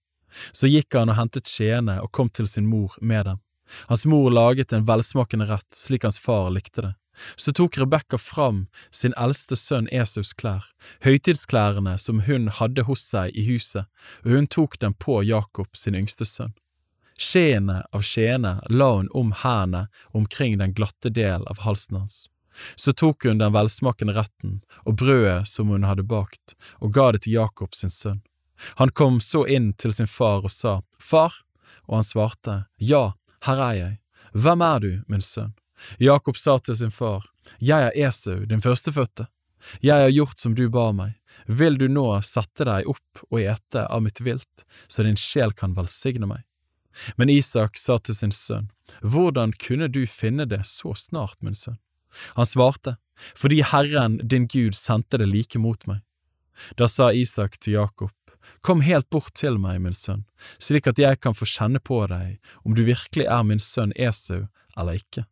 Så 0.52 0.68
gikk 0.68 0.94
han 0.98 1.12
og 1.12 1.18
hentet 1.18 1.48
skjene 1.48 2.00
og 2.02 2.12
kom 2.12 2.28
til 2.28 2.48
sin 2.50 2.68
mor 2.68 2.98
med 3.00 3.24
dem. 3.30 3.40
Hans 3.88 4.04
mor 4.04 4.30
laget 4.30 4.72
en 4.72 4.84
velsmakende 4.88 5.48
rett 5.48 5.74
slik 5.74 6.04
hans 6.04 6.18
far 6.18 6.50
likte 6.50 6.82
det. 6.82 6.92
Så 7.36 7.52
tok 7.52 7.78
Rebekka 7.78 8.18
fram 8.18 8.66
sin 8.90 9.14
eldste 9.16 9.56
sønn 9.56 9.86
Esaus 9.92 10.32
klær, 10.34 10.66
høytidsklærne 11.06 11.94
som 11.98 12.24
hun 12.26 12.48
hadde 12.58 12.84
hos 12.88 13.04
seg 13.06 13.30
i 13.38 13.46
huset, 13.46 13.86
og 14.24 14.34
hun 14.34 14.50
tok 14.50 14.78
dem 14.82 14.96
på 14.98 15.22
Jakob 15.22 15.78
sin 15.78 15.94
yngste 15.94 16.26
sønn. 16.26 16.56
Skjeene 17.14 17.84
av 17.94 18.02
skjeene 18.02 18.56
la 18.68 18.90
hun 18.96 19.08
om 19.14 19.30
hendene 19.44 19.86
omkring 20.10 20.58
den 20.58 20.74
glatte 20.74 21.12
del 21.14 21.46
av 21.46 21.62
halsen 21.62 22.00
hans. 22.02 22.24
Så 22.74 22.92
tok 22.92 23.26
hun 23.26 23.38
den 23.38 23.54
velsmakende 23.54 24.14
retten 24.14 24.60
og 24.82 24.98
brødet 24.98 25.46
som 25.50 25.70
hun 25.70 25.86
hadde 25.86 26.06
bakt, 26.06 26.54
og 26.82 26.94
ga 26.94 27.12
det 27.14 27.24
til 27.24 27.38
Jakob 27.38 27.74
sin 27.74 27.90
sønn. 27.90 28.22
Han 28.78 28.90
kom 28.90 29.20
så 29.22 29.44
inn 29.50 29.72
til 29.74 29.94
sin 29.94 30.10
far 30.10 30.46
og 30.46 30.52
sa, 30.54 30.80
Far, 30.98 31.34
og 31.86 31.98
han 31.98 32.06
svarte, 32.06 32.64
Ja, 32.78 33.14
her 33.46 33.60
er 33.60 33.74
jeg. 33.78 33.94
Hvem 34.34 34.62
er 34.64 34.80
du, 34.80 34.90
min 35.08 35.22
sønn? 35.22 35.54
Jakob 35.98 36.36
sa 36.38 36.58
til 36.58 36.76
sin 36.76 36.90
far, 36.90 37.26
Jeg 37.60 37.90
er 37.90 38.08
Esau, 38.08 38.44
din 38.44 38.62
førstefødte. 38.62 39.26
Jeg 39.80 40.02
har 40.02 40.10
gjort 40.10 40.38
som 40.38 40.54
du 40.54 40.68
ba 40.68 40.92
meg. 40.92 41.14
Vil 41.46 41.78
du 41.78 41.88
nå 41.88 42.06
sette 42.22 42.64
deg 42.64 42.88
opp 42.88 43.24
og 43.30 43.40
ete 43.40 43.86
av 43.86 44.02
mitt 44.02 44.20
vilt, 44.20 44.64
så 44.86 45.02
din 45.02 45.18
sjel 45.18 45.52
kan 45.52 45.74
velsigne 45.74 46.26
meg? 46.26 46.44
Men 47.16 47.30
Isak 47.30 47.76
sa 47.76 47.98
til 47.98 48.14
sin 48.14 48.32
sønn, 48.32 48.70
Hvordan 49.02 49.52
kunne 49.52 49.88
du 49.88 50.06
finne 50.06 50.46
det 50.46 50.62
så 50.66 50.94
snart, 50.94 51.42
min 51.42 51.54
sønn? 51.54 51.80
Han 52.38 52.46
svarte, 52.46 52.96
Fordi 53.34 53.62
Herren 53.62 54.18
din 54.22 54.46
Gud 54.46 54.74
sendte 54.74 55.18
det 55.18 55.28
like 55.28 55.58
mot 55.58 55.86
meg. 55.86 56.02
Da 56.76 56.88
sa 56.88 57.10
Isak 57.12 57.58
til 57.58 57.74
Jakob, 57.74 58.12
Kom 58.60 58.80
helt 58.80 59.10
bort 59.10 59.34
til 59.34 59.58
meg, 59.60 59.80
min 59.80 59.96
sønn, 59.96 60.24
slik 60.58 60.88
at 60.90 60.98
jeg 60.98 61.20
kan 61.20 61.36
få 61.36 61.48
kjenne 61.48 61.80
på 61.80 62.04
deg 62.10 62.40
om 62.64 62.74
du 62.76 62.84
virkelig 62.84 63.26
er 63.26 63.46
min 63.46 63.62
sønn 63.62 63.94
Esau 63.96 64.46
eller 64.76 65.00
ikke. 65.00 65.24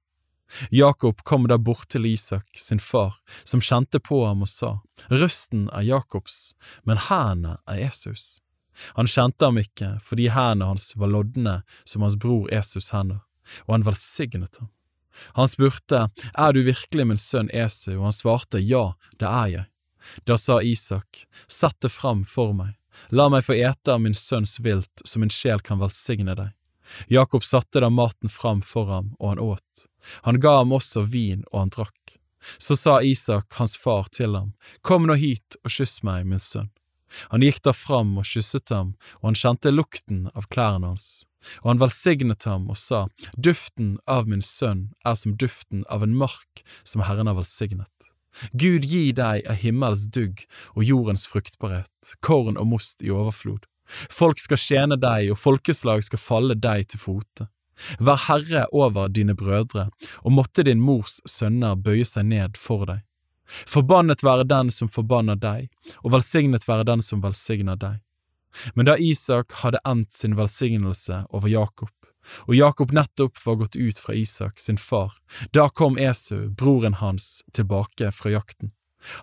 Jakob 0.70 1.22
kom 1.24 1.46
da 1.48 1.56
bort 1.58 1.88
til 1.88 2.06
Isak, 2.06 2.46
sin 2.56 2.80
far, 2.80 3.16
som 3.44 3.62
kjente 3.64 4.00
på 4.00 4.20
ham 4.26 4.44
og 4.44 4.50
sa, 4.50 4.72
Røsten 5.08 5.68
er 5.72 5.86
Jakobs, 5.86 6.52
men 6.84 7.00
hendene 7.08 7.56
er 7.66 7.86
Esaus. 7.88 8.42
Han 8.96 9.08
kjente 9.08 9.48
ham 9.48 9.60
ikke 9.60 9.94
fordi 10.04 10.28
hendene 10.32 10.70
hans 10.72 10.92
var 10.96 11.12
lodne 11.12 11.60
som 11.84 12.04
hans 12.04 12.18
bror 12.20 12.48
Esaus 12.52 12.92
hender, 12.92 13.24
og 13.66 13.76
han 13.76 13.88
velsignet 13.88 14.60
ham. 14.60 14.70
Han 15.36 15.48
spurte, 15.48 16.08
Er 16.34 16.52
du 16.52 16.62
virkelig 16.64 17.06
min 17.06 17.20
sønn 17.20 17.50
Esau, 17.52 17.98
og 17.98 18.08
han 18.08 18.16
svarte, 18.16 18.60
Ja, 18.60 18.94
det 19.20 19.28
er 19.28 19.48
jeg. 19.56 19.66
Da 20.26 20.38
sa 20.40 20.60
Isak, 20.62 21.26
Sett 21.46 21.80
det 21.80 21.92
fram 21.92 22.24
for 22.24 22.52
meg, 22.56 22.74
la 23.10 23.28
meg 23.32 23.44
få 23.46 23.56
ete 23.58 23.94
av 23.94 24.00
min 24.00 24.16
sønns 24.16 24.58
vilt, 24.60 25.04
så 25.04 25.20
min 25.22 25.32
sjel 25.32 25.60
kan 25.60 25.80
velsigne 25.82 26.36
deg. 26.38 26.50
Jakob 27.08 27.44
satte 27.44 27.80
da 27.80 27.90
maten 27.90 28.28
fram 28.28 28.62
for 28.62 28.90
ham, 28.90 29.14
og 29.18 29.28
han 29.28 29.38
åt. 29.38 29.86
Han 30.26 30.40
ga 30.40 30.58
ham 30.58 30.74
også 30.74 31.06
vin, 31.08 31.44
og 31.52 31.64
han 31.64 31.74
drakk. 31.74 32.18
Så 32.58 32.76
sa 32.76 33.00
Isak, 33.02 33.54
hans 33.54 33.76
far, 33.76 34.08
til 34.10 34.34
ham, 34.34 34.52
Kom 34.82 35.06
nå 35.06 35.14
hit 35.14 35.56
og 35.62 35.70
kyss 35.70 36.02
meg, 36.02 36.26
min 36.26 36.42
sønn. 36.42 36.70
Han 37.30 37.44
gikk 37.44 37.60
da 37.62 37.74
fram 37.76 38.16
og 38.18 38.26
kysset 38.26 38.72
ham, 38.72 38.94
og 39.20 39.30
han 39.30 39.38
kjente 39.38 39.72
lukten 39.72 40.24
av 40.34 40.48
klærne 40.52 40.94
hans. 40.94 41.24
Og 41.62 41.72
han 41.72 41.82
velsignet 41.82 42.46
ham 42.48 42.68
og 42.70 42.78
sa, 42.78 43.06
Duften 43.36 43.96
av 44.06 44.30
min 44.30 44.42
sønn 44.42 44.90
er 45.04 45.18
som 45.18 45.36
duften 45.36 45.84
av 45.90 46.02
en 46.06 46.16
mark 46.16 46.64
som 46.82 47.04
Herren 47.06 47.30
har 47.30 47.38
velsignet. 47.38 48.11
Gud 48.52 48.86
gi 48.88 49.12
deg 49.16 49.46
av 49.48 49.60
himmels 49.60 50.06
dugg 50.14 50.44
og 50.74 50.84
jordens 50.84 51.26
fruktbarhet, 51.28 52.16
korn 52.20 52.56
og 52.56 52.70
most 52.72 53.02
i 53.04 53.12
overflod. 53.12 53.66
Folk 54.10 54.40
skal 54.40 54.60
tjene 54.60 54.96
deg, 54.96 55.32
og 55.32 55.40
folkeslag 55.40 56.04
skal 56.06 56.20
falle 56.20 56.56
deg 56.56 56.88
til 56.92 57.02
fote. 57.02 57.48
Vær 57.98 58.20
herre 58.28 58.66
over 58.72 59.08
dine 59.08 59.34
brødre, 59.36 59.88
og 60.22 60.36
måtte 60.36 60.64
din 60.64 60.80
mors 60.80 61.20
sønner 61.28 61.76
bøye 61.76 62.06
seg 62.08 62.28
ned 62.30 62.56
for 62.60 62.86
deg. 62.88 63.02
Forbannet 63.68 64.22
være 64.24 64.46
den 64.48 64.70
som 64.72 64.88
forbanner 64.88 65.36
deg, 65.36 65.68
og 66.00 66.14
velsignet 66.14 66.68
være 66.68 66.86
den 66.88 67.02
som 67.04 67.20
velsigner 67.24 67.76
deg. 67.76 68.00
Men 68.76 68.88
da 68.88 68.96
Isak 69.00 69.52
hadde 69.62 69.80
endt 69.88 70.12
sin 70.12 70.36
velsignelse 70.36 71.24
over 71.32 71.48
Jakob, 71.48 71.90
og 72.46 72.54
Jakob 72.54 72.92
nettopp 72.92 73.40
var 73.46 73.58
gått 73.62 73.76
ut 73.76 73.98
fra 73.98 74.14
Isak 74.14 74.58
sin 74.58 74.78
far, 74.78 75.16
da 75.50 75.68
kom 75.68 75.98
Esau, 75.98 76.48
broren 76.48 77.00
hans, 77.00 77.42
tilbake 77.52 78.12
fra 78.12 78.30
jakten. 78.30 78.72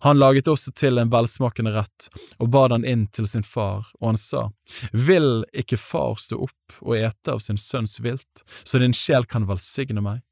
Han 0.04 0.20
laget 0.20 0.48
også 0.48 0.72
til 0.76 1.00
en 1.00 1.12
velsmakende 1.12 1.72
rett 1.72 2.10
og 2.38 2.50
bad 2.52 2.74
han 2.76 2.86
inn 2.88 3.06
til 3.16 3.28
sin 3.32 3.46
far, 3.48 3.88
og 4.00 4.12
han 4.12 4.20
sa, 4.20 4.50
Vil 4.92 5.46
ikke 5.54 5.80
far 5.80 6.18
stå 6.20 6.40
opp 6.50 6.80
og 6.82 6.98
ete 6.98 7.36
av 7.36 7.40
sin 7.44 7.58
sønns 7.58 8.00
vilt, 8.04 8.44
så 8.64 8.82
din 8.82 8.96
sjel 8.96 9.26
kan 9.26 9.48
velsigne 9.48 10.04
meg? 10.04 10.24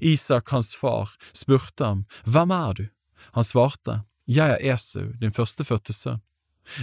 Isak, 0.00 0.50
hans 0.50 0.74
far, 0.76 1.14
spurte 1.32 1.84
ham, 1.84 2.04
Hvem 2.26 2.50
er 2.50 2.74
du? 2.74 2.86
Han 3.36 3.46
svarte, 3.46 4.02
Jeg 4.26 4.58
er 4.58 4.74
Esau, 4.74 5.12
din 5.20 5.34
førstefødte 5.34 5.94
sønn. 5.94 6.20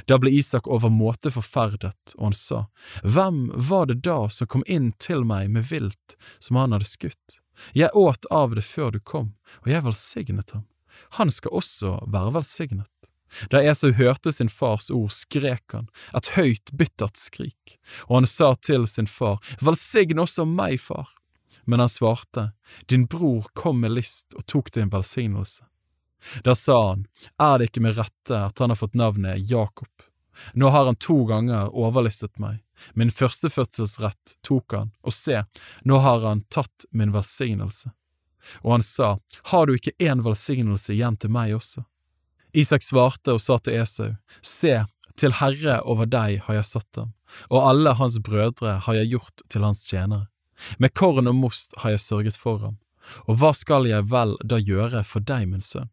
Da 0.07 0.17
ble 0.19 0.31
Isak 0.33 0.67
overmåte 0.67 1.31
forferdet, 1.33 2.15
og 2.17 2.29
han 2.29 2.37
sa, 2.37 2.61
Hvem 3.03 3.47
var 3.69 3.89
det 3.89 4.01
da 4.07 4.27
som 4.33 4.47
kom 4.47 4.65
inn 4.67 4.91
til 5.01 5.25
meg 5.27 5.51
med 5.53 5.69
vilt 5.71 6.17
som 6.39 6.59
han 6.59 6.75
hadde 6.75 6.89
skutt? 6.89 7.39
Jeg 7.73 7.89
åt 7.97 8.25
av 8.31 8.55
det 8.55 8.65
før 8.65 8.91
du 8.93 8.99
kom, 8.99 9.33
og 9.65 9.71
jeg 9.71 9.85
velsignet 9.85 10.53
ham. 10.53 10.67
Han 11.17 11.31
skal 11.33 11.55
også 11.57 11.93
være 12.09 12.33
velsignet. 12.37 13.11
Da 13.51 13.61
Esau 13.61 13.91
hørte 13.91 14.31
sin 14.31 14.49
fars 14.49 14.89
ord, 14.93 15.11
skrek 15.11 15.73
han, 15.75 15.89
et 16.15 16.31
høyt, 16.37 16.71
bittert 16.71 17.19
skrik, 17.19 17.77
og 18.07 18.21
han 18.21 18.29
sa 18.29 18.53
til 18.55 18.87
sin 18.87 19.09
far, 19.09 19.41
Velsign 19.61 20.21
også 20.23 20.45
meg, 20.47 20.79
far. 20.79 21.11
Men 21.67 21.83
han 21.83 21.91
svarte, 21.91 22.51
Din 22.87 23.07
bror 23.07 23.49
kom 23.53 23.81
med 23.83 23.97
list 23.97 24.31
og 24.37 24.47
tok 24.47 24.71
din 24.71 24.91
velsignelse. 24.93 25.65
Da 26.43 26.55
sa 26.55 26.77
han, 26.89 27.05
er 27.41 27.57
det 27.57 27.69
ikke 27.69 27.83
med 27.85 27.97
rette 27.97 28.39
at 28.49 28.59
han 28.59 28.73
har 28.73 28.79
fått 28.79 28.97
navnet 28.97 29.49
Jakob? 29.49 29.91
Nå 30.53 30.69
har 30.69 30.85
han 30.85 30.95
to 31.01 31.23
ganger 31.25 31.73
overlistet 31.73 32.37
meg, 32.41 32.61
min 32.93 33.11
førstefødselsrett 33.11 34.37
tok 34.45 34.73
han, 34.73 34.91
og 35.01 35.13
se, 35.13 35.43
nå 35.81 35.97
har 36.03 36.25
han 36.25 36.43
tatt 36.53 36.85
min 36.91 37.13
velsignelse. 37.15 37.91
Og 38.61 38.77
han 38.77 38.85
sa, 38.85 39.17
har 39.51 39.67
du 39.67 39.75
ikke 39.75 39.95
en 39.99 40.21
velsignelse 40.23 40.93
igjen 40.93 41.17
til 41.19 41.33
meg 41.33 41.55
også? 41.57 41.83
Isak 42.57 42.85
svarte 42.85 43.35
og 43.35 43.41
sa 43.43 43.57
til 43.59 43.81
Esau, 43.81 44.13
se, 44.41 44.79
til 45.17 45.35
herre 45.39 45.81
over 45.89 46.09
deg 46.09 46.41
har 46.45 46.59
jeg 46.59 46.69
satt 46.69 47.01
ham, 47.01 47.13
og 47.49 47.69
alle 47.73 47.95
hans 47.99 48.19
brødre 48.23 48.77
har 48.85 48.99
jeg 48.99 49.11
gjort 49.15 49.45
til 49.49 49.65
hans 49.65 49.83
tjenere. 49.85 50.27
Med 50.81 50.93
korn 50.97 51.29
og 51.29 51.35
most 51.37 51.75
har 51.83 51.93
jeg 51.93 52.05
sørget 52.05 52.37
for 52.39 52.61
ham, 52.63 52.77
og 53.25 53.41
hva 53.41 53.53
skal 53.57 53.87
jeg 53.89 54.07
vel 54.11 54.35
da 54.45 54.61
gjøre 54.61 55.03
for 55.05 55.23
deg, 55.23 55.49
min 55.49 55.63
sønn? 55.63 55.89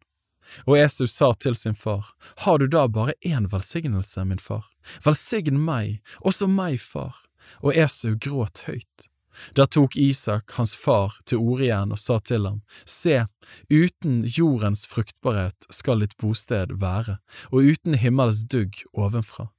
Og 0.65 0.77
Esau 0.79 1.07
sa 1.07 1.33
til 1.33 1.55
sin 1.55 1.75
far, 1.75 2.13
Har 2.45 2.57
du 2.59 2.67
da 2.67 2.87
bare 2.87 3.13
én 3.21 3.49
velsignelse, 3.51 4.25
min 4.25 4.39
far? 4.39 4.65
Velsign 5.03 5.59
meg, 5.59 6.01
også 6.21 6.47
meg, 6.47 6.79
far. 6.79 7.23
Og 7.61 7.75
Esau 7.75 8.15
gråt 8.15 8.65
høyt. 8.67 9.09
Da 9.53 9.65
tok 9.65 9.95
Isak, 9.95 10.51
hans 10.55 10.75
far, 10.75 11.17
til 11.25 11.41
orde 11.43 11.67
igjen 11.67 11.91
og 11.91 11.99
sa 11.99 12.19
til 12.19 12.47
ham, 12.47 12.61
Se, 12.85 13.25
uten 13.69 14.23
jordens 14.25 14.85
fruktbarhet 14.87 15.67
skal 15.69 16.03
ditt 16.03 16.15
bosted 16.21 16.71
være, 16.79 17.19
og 17.51 17.71
uten 17.75 17.99
himmels 17.99 18.45
dugg 18.47 18.79
ovenfra. 18.93 19.49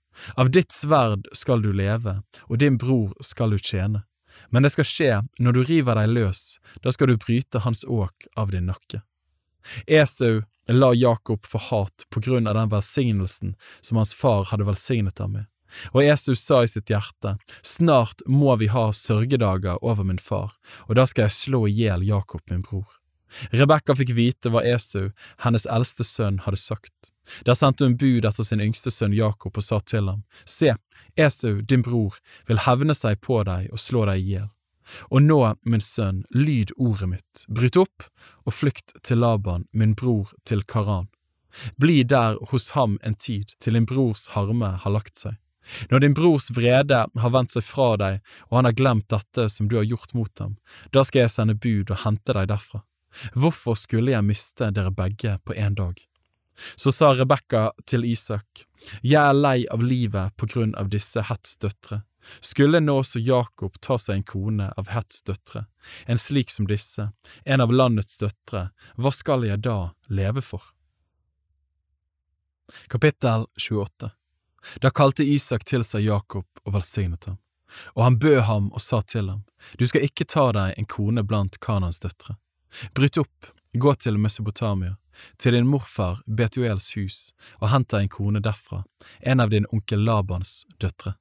Av 0.41 0.51
ditt 0.51 0.73
sverd 0.73 1.29
skal 1.37 1.61
du 1.63 1.73
leve, 1.77 2.23
og 2.49 2.61
din 2.63 2.79
bror 2.81 3.13
skal 3.21 3.53
du 3.53 3.61
tjene. 3.61 4.07
Men 4.53 4.65
det 4.65 4.73
skal 4.73 4.89
skje 4.89 5.13
når 5.41 5.57
du 5.57 5.61
river 5.69 5.99
deg 6.01 6.13
løs, 6.13 6.57
da 6.85 6.93
skal 6.93 7.13
du 7.13 7.21
bryte 7.21 7.61
hans 7.65 7.85
åk 7.85 8.29
av 8.37 8.53
din 8.53 8.69
nakke. 8.71 9.03
Esau 9.87 10.43
la 10.69 10.93
Jakob 10.95 11.47
få 11.47 11.59
hat 11.71 12.07
på 12.11 12.21
grunn 12.21 12.47
av 12.47 12.55
den 12.59 12.73
velsignelsen 12.73 13.55
som 13.81 14.01
hans 14.01 14.15
far 14.15 14.49
hadde 14.51 14.67
velsignet 14.67 15.23
ham 15.23 15.37
med. 15.39 15.47
Og 15.93 16.05
Esau 16.05 16.37
sa 16.39 16.63
i 16.63 16.71
sitt 16.71 16.91
hjerte, 16.91 17.37
Snart 17.63 18.23
må 18.27 18.55
vi 18.57 18.71
ha 18.71 18.89
sørgedager 18.95 19.83
over 19.83 20.07
min 20.07 20.23
far, 20.23 20.55
og 20.87 20.97
da 20.99 21.07
skal 21.07 21.27
jeg 21.27 21.39
slå 21.41 21.67
i 21.67 21.75
hjel 21.75 22.07
Jakob 22.07 22.43
min 22.51 22.63
bror. 22.63 22.87
Rebekka 23.51 23.97
fikk 23.99 24.15
vite 24.17 24.53
hva 24.55 24.63
Esau, 24.65 25.11
hennes 25.43 25.67
eldste 25.67 26.07
sønn, 26.07 26.41
hadde 26.47 26.61
sagt. 26.61 27.13
Der 27.45 27.59
sendte 27.59 27.85
hun 27.85 27.97
bud 27.99 28.25
etter 28.25 28.47
sin 28.47 28.63
yngste 28.63 28.93
sønn 28.95 29.17
Jakob 29.17 29.59
og 29.59 29.67
sa 29.67 29.81
til 29.83 30.07
ham, 30.09 30.23
Se, 30.47 30.77
Esau, 31.19 31.61
din 31.61 31.83
bror, 31.83 32.21
vil 32.47 32.63
hevne 32.69 32.95
seg 32.95 33.21
på 33.21 33.43
deg 33.49 33.73
og 33.73 33.83
slå 33.83 34.07
deg 34.07 34.23
i 34.23 34.37
hjel. 34.37 34.51
Og 35.11 35.23
nå, 35.23 35.41
min 35.65 35.83
sønn, 35.83 36.25
lyd 36.31 36.73
ordet 36.77 37.09
mitt, 37.11 37.45
bryt 37.49 37.79
opp 37.81 38.07
og 38.47 38.55
flykt 38.55 38.99
til 39.03 39.23
Laban, 39.23 39.67
min 39.73 39.95
bror, 39.99 40.33
til 40.47 40.63
Karan. 40.63 41.09
Bli 41.81 42.03
der 42.05 42.37
hos 42.51 42.71
ham 42.77 42.99
en 43.03 43.15
tid, 43.15 43.53
til 43.59 43.79
din 43.79 43.87
brors 43.89 44.29
harme 44.37 44.77
har 44.83 44.93
lagt 44.93 45.19
seg. 45.19 45.37
Når 45.91 46.03
din 46.05 46.15
brors 46.15 46.51
vrede 46.55 46.99
har 47.11 47.33
vendt 47.35 47.55
seg 47.57 47.65
fra 47.67 47.95
deg, 47.99 48.21
og 48.49 48.61
han 48.61 48.69
har 48.69 48.77
glemt 48.79 49.09
dette 49.11 49.49
som 49.51 49.69
du 49.69 49.79
har 49.81 49.89
gjort 49.89 50.15
mot 50.15 50.43
ham, 50.43 50.57
da 50.95 51.03
skal 51.07 51.25
jeg 51.25 51.35
sende 51.35 51.57
bud 51.59 51.91
og 51.91 52.03
hente 52.05 52.37
deg 52.37 52.53
derfra. 52.53 52.85
Hvorfor 53.35 53.79
skulle 53.81 54.13
jeg 54.13 54.27
miste 54.27 54.71
dere 54.77 54.93
begge 54.95 55.39
på 55.45 55.57
en 55.57 55.75
dag? 55.75 55.99
Så 56.77 56.93
sa 56.93 57.13
Rebekka 57.13 57.71
til 57.85 58.05
Isak, 58.05 58.67
Jeg 59.03 59.19
er 59.19 59.35
lei 59.35 59.67
av 59.73 59.83
livet 59.83 60.37
på 60.37 60.47
grunn 60.47 60.75
av 60.79 60.89
disse 60.93 61.21
Hets 61.27 61.57
døtre. 61.57 62.05
Skulle 62.41 62.81
nå 62.81 62.99
også 63.01 63.19
Jakob 63.19 63.81
ta 63.81 63.99
seg 63.99 64.19
en 64.19 64.27
kone 64.27 64.69
av 64.77 64.91
Hets 64.93 65.23
døtre, 65.27 65.67
en 66.07 66.19
slik 66.19 66.51
som 66.51 66.67
disse, 66.67 67.11
en 67.45 67.63
av 67.65 67.73
landets 67.73 68.19
døtre, 68.19 68.71
hva 68.97 69.13
skal 69.15 69.47
jeg 69.47 69.63
da 69.67 69.93
leve 70.09 70.43
for? 70.45 70.63
Kapittel 72.91 73.47
28 73.71 74.11
Da 74.83 74.91
kalte 74.91 75.25
Isak 75.25 75.65
til 75.65 75.85
seg 75.87 76.07
Jakob 76.07 76.47
og 76.65 76.75
velsignet 76.75 77.29
ham, 77.31 77.39
og 77.95 78.03
han 78.05 78.19
bød 78.19 78.41
ham 78.51 78.71
og 78.73 78.83
sa 78.83 79.03
til 79.03 79.31
ham, 79.31 79.45
Du 79.79 79.87
skal 79.87 80.07
ikke 80.07 80.27
ta 80.27 80.51
deg 80.53 80.75
en 80.77 80.87
kone 80.87 81.23
blant 81.23 81.61
Kanans 81.61 82.01
døtre. 82.01 82.37
Bryt 82.95 83.19
opp, 83.19 83.53
gå 83.73 83.95
til 83.95 84.19
Mesopotamia, 84.19 84.97
til 85.39 85.53
din 85.53 85.67
morfar 85.67 86.21
Betuels 86.27 86.93
hus, 86.97 87.33
og 87.61 87.71
hent 87.73 87.91
deg 87.91 88.07
en 88.07 88.13
kone 88.13 88.43
derfra, 88.43 88.83
en 89.21 89.41
av 89.41 89.51
din 89.51 89.67
onkel 89.73 90.05
Labans 90.05 90.65
døtre. 90.81 91.15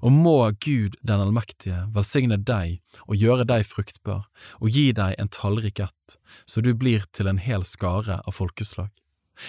Og 0.00 0.12
må 0.12 0.36
Gud 0.64 0.96
den 1.02 1.22
allmektige 1.22 1.86
velsigne 1.94 2.38
deg 2.38 2.80
og 3.06 3.16
gjøre 3.16 3.46
deg 3.48 3.66
fruktbar, 3.68 4.26
og 4.60 4.70
gi 4.70 4.90
deg 4.96 5.16
en 5.18 5.32
tallrik 5.32 5.80
ett, 5.80 6.18
så 6.46 6.62
du 6.64 6.72
blir 6.74 7.06
til 7.12 7.30
en 7.30 7.42
hel 7.42 7.64
skare 7.64 8.20
av 8.24 8.36
folkeslag. 8.36 8.90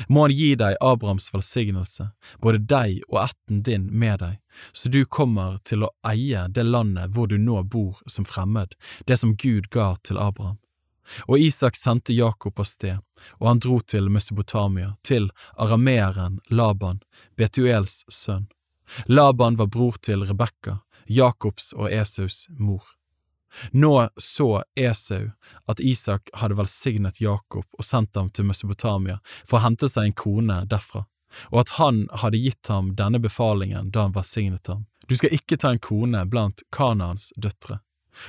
Må 0.07 0.25
han 0.25 0.35
gi 0.35 0.51
deg 0.59 0.75
Abrahams 0.83 1.29
velsignelse, 1.31 2.09
både 2.43 2.59
deg 2.59 3.01
og 3.07 3.21
ætten 3.23 3.61
din 3.63 3.87
med 3.87 4.19
deg, 4.19 4.37
så 4.75 4.91
du 4.91 5.05
kommer 5.05 5.57
til 5.63 5.85
å 5.87 5.93
eie 6.07 6.47
det 6.51 6.65
landet 6.67 7.13
hvor 7.15 7.29
du 7.31 7.37
nå 7.39 7.61
bor 7.63 8.01
som 8.05 8.27
fremmed, 8.27 8.75
det 9.07 9.19
som 9.21 9.35
Gud 9.35 9.69
ga 9.71 9.93
til 10.03 10.19
Abraham. 10.19 10.59
Og 11.31 11.39
Isak 11.39 11.77
sendte 11.79 12.13
Jakob 12.13 12.59
av 12.59 12.67
sted, 12.67 12.99
og 13.39 13.47
han 13.47 13.63
dro 13.63 13.79
til 13.79 14.09
Mesopotamia, 14.11 14.97
til 15.07 15.29
arameeren 15.55 16.41
Laban, 16.51 16.99
Betuels 17.39 18.01
sønn. 18.11 18.49
Laban 19.05 19.57
var 19.59 19.71
bror 19.73 19.97
til 20.01 20.25
Rebekka, 20.25 20.79
Jakobs 21.07 21.73
og 21.73 21.91
Esaus 21.91 22.45
mor. 22.59 22.83
Nå 23.71 24.09
så 24.17 24.63
Esau 24.75 25.29
at 25.65 25.79
Isak 25.79 26.29
hadde 26.33 26.57
velsignet 26.57 27.21
Jakob 27.21 27.65
og 27.71 27.85
sendt 27.85 28.15
ham 28.15 28.29
til 28.29 28.45
Mesopotamia 28.45 29.19
for 29.45 29.59
å 29.59 29.63
hente 29.63 29.89
seg 29.89 30.09
en 30.09 30.17
kone 30.17 30.59
derfra, 30.69 31.05
og 31.51 31.59
at 31.63 31.75
han 31.79 32.05
hadde 32.23 32.41
gitt 32.43 32.71
ham 32.71 32.93
denne 32.99 33.21
befalingen 33.23 33.91
da 33.91 34.07
han 34.07 34.15
velsignet 34.15 34.67
ham. 34.67 34.85
Du 35.07 35.15
skal 35.15 35.33
ikke 35.35 35.57
ta 35.57 35.71
en 35.71 35.83
kone 35.83 36.25
blant 36.27 36.63
Kanaans 36.75 37.31
døtre. 37.37 37.79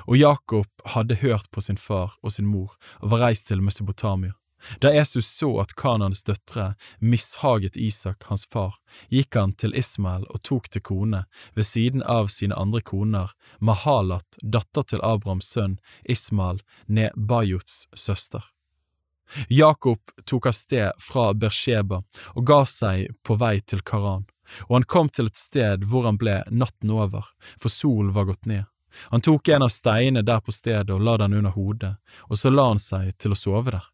Og 0.06 0.18
Jakob 0.20 0.68
hadde 0.94 1.16
hørt 1.22 1.48
på 1.50 1.62
sin 1.64 1.78
far 1.80 2.18
og 2.22 2.32
sin 2.32 2.46
mor 2.46 2.76
og 3.00 3.10
var 3.14 3.28
reist 3.28 3.48
til 3.48 3.62
Mesopotamia. 3.64 4.34
Da 4.80 4.92
Jesus 4.94 5.26
så 5.26 5.50
at 5.62 5.74
Kanans 5.78 6.24
døtre 6.26 6.74
mishaget 6.98 7.76
Isak, 7.76 8.24
hans 8.28 8.46
far, 8.52 8.76
gikk 9.08 9.36
han 9.38 9.54
til 9.54 9.74
Ismael 9.78 10.26
og 10.28 10.42
tok 10.42 10.68
til 10.72 10.82
kone, 10.82 11.24
ved 11.54 11.66
siden 11.66 12.02
av 12.02 12.30
sine 12.34 12.58
andre 12.58 12.82
koner, 12.82 13.32
Mahalat, 13.60 14.40
datter 14.42 14.82
til 14.82 15.02
Abrahams 15.02 15.50
sønn 15.54 15.78
Ismael, 16.04 16.62
Nebajots 16.86 17.86
søster. 17.94 18.42
Jakob 19.48 20.00
tok 20.24 20.46
av 20.46 20.56
sted 20.56 20.92
fra 20.98 21.32
Bersheba 21.34 22.00
og 22.34 22.46
ga 22.48 22.62
seg 22.64 23.12
på 23.22 23.36
vei 23.40 23.58
til 23.60 23.84
Karan, 23.84 24.24
og 24.68 24.78
han 24.78 24.88
kom 24.88 25.10
til 25.12 25.28
et 25.28 25.36
sted 25.36 25.84
hvor 25.84 26.08
han 26.08 26.18
ble 26.20 26.40
natten 26.48 26.92
over, 26.94 27.28
for 27.60 27.68
solen 27.72 28.14
var 28.16 28.30
gått 28.30 28.48
ned. 28.48 28.64
Han 29.12 29.20
tok 29.20 29.48
en 29.52 29.66
av 29.66 29.68
steinene 29.68 30.24
der 30.24 30.40
på 30.40 30.52
stedet 30.52 30.90
og 30.94 31.04
la 31.04 31.18
den 31.20 31.36
under 31.36 31.52
hodet, 31.52 31.94
og 32.32 32.40
så 32.40 32.50
la 32.50 32.70
han 32.70 32.80
seg 32.82 33.12
til 33.20 33.36
å 33.36 33.38
sove 33.38 33.76
der. 33.76 33.84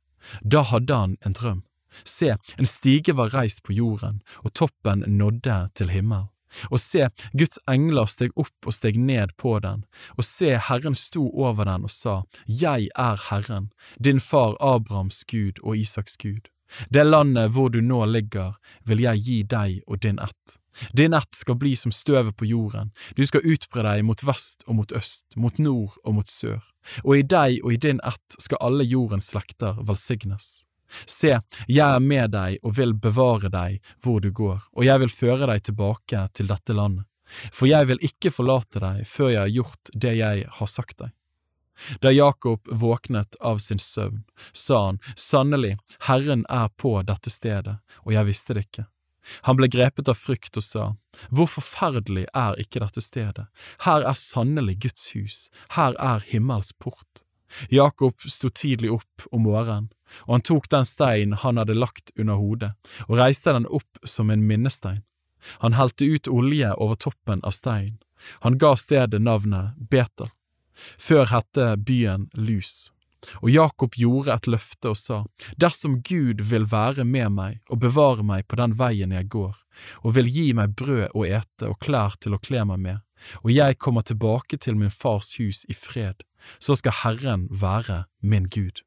Da 0.42 0.62
hadde 0.62 0.94
han 0.94 1.16
en 1.24 1.36
drøm. 1.36 1.62
Se, 2.02 2.34
en 2.58 2.66
stige 2.66 3.14
var 3.14 3.30
reist 3.34 3.62
på 3.62 3.72
jorden, 3.72 4.22
og 4.42 4.54
toppen 4.54 5.04
nådde 5.06 5.58
til 5.74 5.92
himmelen. 5.94 6.30
Og 6.70 6.78
se, 6.78 7.08
Guds 7.34 7.58
engler 7.70 8.06
steg 8.10 8.34
opp 8.38 8.68
og 8.68 8.74
steg 8.76 8.98
ned 9.00 9.34
på 9.40 9.56
den, 9.64 9.84
og 10.14 10.26
se, 10.26 10.54
Herren 10.68 10.94
sto 10.98 11.26
over 11.32 11.66
den 11.66 11.86
og 11.86 11.90
sa, 11.90 12.22
Jeg 12.46 12.90
er 12.94 13.18
Herren, 13.30 13.70
din 13.98 14.20
far 14.20 14.56
Abrahams 14.60 15.24
Gud 15.30 15.58
og 15.62 15.76
Isaks 15.76 16.16
Gud. 16.16 16.50
Det 16.90 17.04
landet 17.06 17.52
hvor 17.54 17.68
du 17.70 17.80
nå 17.80 18.04
ligger, 18.06 18.54
vil 18.84 19.02
jeg 19.04 19.24
gi 19.26 19.40
deg 19.42 19.82
og 19.86 20.00
din 20.02 20.18
ett. 20.18 20.58
Din 20.96 21.14
ett 21.14 21.34
skal 21.34 21.58
bli 21.58 21.74
som 21.76 21.92
støvet 21.92 22.36
på 22.36 22.46
jorden, 22.46 22.90
du 23.16 23.26
skal 23.26 23.44
utbre 23.46 23.84
deg 23.86 24.06
mot 24.06 24.22
vest 24.26 24.64
og 24.66 24.80
mot 24.80 24.92
øst, 24.92 25.36
mot 25.36 25.58
nord 25.58 25.98
og 26.04 26.14
mot 26.18 26.30
sør, 26.30 26.62
og 27.04 27.16
i 27.18 27.24
deg 27.26 27.58
og 27.64 27.72
i 27.74 27.80
din 27.80 28.00
ett 28.04 28.38
skal 28.38 28.62
alle 28.64 28.86
jordens 28.86 29.30
slekter 29.32 29.80
velsignes. 29.86 30.64
Se, 31.06 31.32
jeg 31.66 31.82
er 31.84 32.02
med 32.02 32.34
deg 32.34 32.60
og 32.62 32.76
vil 32.78 32.94
bevare 32.94 33.50
deg 33.50 33.80
hvor 34.04 34.20
du 34.22 34.30
går, 34.30 34.62
og 34.76 34.86
jeg 34.86 35.02
vil 35.02 35.12
føre 35.12 35.50
deg 35.50 35.66
tilbake 35.66 36.28
til 36.36 36.50
dette 36.50 36.76
landet, 36.76 37.08
for 37.50 37.66
jeg 37.70 37.88
vil 37.90 38.02
ikke 38.04 38.32
forlate 38.34 38.82
deg 38.84 39.02
før 39.08 39.32
jeg 39.32 39.42
har 39.42 39.54
gjort 39.58 39.94
det 40.06 40.16
jeg 40.20 40.48
har 40.60 40.70
sagt 40.70 40.98
deg. 41.02 41.14
Da 42.00 42.12
Jakob 42.14 42.68
våknet 42.70 43.34
av 43.40 43.58
sin 43.58 43.80
søvn, 43.82 44.22
sa 44.52 44.84
han, 44.86 45.00
sannelig, 45.18 45.74
Herren 46.06 46.44
er 46.48 46.68
på 46.78 47.00
dette 47.02 47.32
stedet, 47.34 47.80
og 48.06 48.14
jeg 48.14 48.28
visste 48.30 48.54
det 48.54 48.68
ikke. 48.68 48.86
Han 49.48 49.56
ble 49.56 49.68
grepet 49.72 50.08
av 50.08 50.18
frykt 50.18 50.56
og 50.60 50.64
sa, 50.64 50.84
Hvor 51.30 51.48
forferdelig 51.48 52.26
er 52.34 52.58
ikke 52.60 52.82
dette 52.82 53.00
stedet, 53.04 53.46
her 53.86 54.04
er 54.04 54.18
sannelig 54.18 54.78
Guds 54.84 55.12
hus, 55.14 55.38
her 55.76 55.96
er 56.00 56.24
himmels 56.28 56.72
port. 56.78 57.24
Jakob 57.70 58.20
sto 58.26 58.50
tidlig 58.50 58.90
opp 58.90 59.26
om 59.30 59.44
morgenen, 59.46 59.90
og 60.26 60.36
han 60.36 60.46
tok 60.46 60.68
den 60.70 60.86
steinen 60.88 61.38
han 61.42 61.58
hadde 61.60 61.76
lagt 61.78 62.10
under 62.18 62.40
hodet, 62.40 62.72
og 63.08 63.18
reiste 63.18 63.54
den 63.54 63.68
opp 63.70 64.00
som 64.04 64.30
en 64.30 64.46
minnestein. 64.46 65.04
Han 65.60 65.76
helte 65.78 66.08
ut 66.08 66.28
olje 66.28 66.72
over 66.74 66.94
toppen 66.94 67.44
av 67.44 67.52
steinen. 67.52 67.98
Han 68.40 68.58
ga 68.58 68.72
stedet 68.80 69.20
navnet 69.20 69.76
Betel. 69.76 70.30
Før 70.98 71.28
hette 71.30 71.74
byen 71.76 72.30
Lus. 72.34 72.93
Og 73.42 73.50
Jakob 73.50 73.96
gjorde 73.98 74.34
et 74.34 74.48
løfte 74.50 74.92
og 74.92 74.98
sa, 74.98 75.18
Dersom 75.60 76.00
Gud 76.02 76.42
vil 76.50 76.66
være 76.70 77.04
med 77.04 77.34
meg 77.36 77.60
og 77.70 77.80
bevare 77.84 78.24
meg 78.26 78.46
på 78.48 78.58
den 78.60 78.76
veien 78.78 79.14
jeg 79.14 79.28
går, 79.32 79.56
og 80.04 80.16
vil 80.16 80.30
gi 80.30 80.52
meg 80.56 80.76
brød 80.78 81.14
å 81.14 81.26
ete 81.26 81.70
og 81.70 81.80
klær 81.82 82.18
til 82.20 82.36
å 82.36 82.42
kle 82.42 82.64
meg 82.68 82.82
med, 82.84 83.02
og 83.42 83.52
jeg 83.54 83.78
kommer 83.80 84.04
tilbake 84.04 84.58
til 84.60 84.76
min 84.76 84.92
fars 84.92 85.34
hus 85.38 85.64
i 85.68 85.76
fred, 85.76 86.24
så 86.60 86.76
skal 86.76 87.00
Herren 87.02 87.48
være 87.50 88.04
min 88.20 88.48
Gud. 88.52 88.84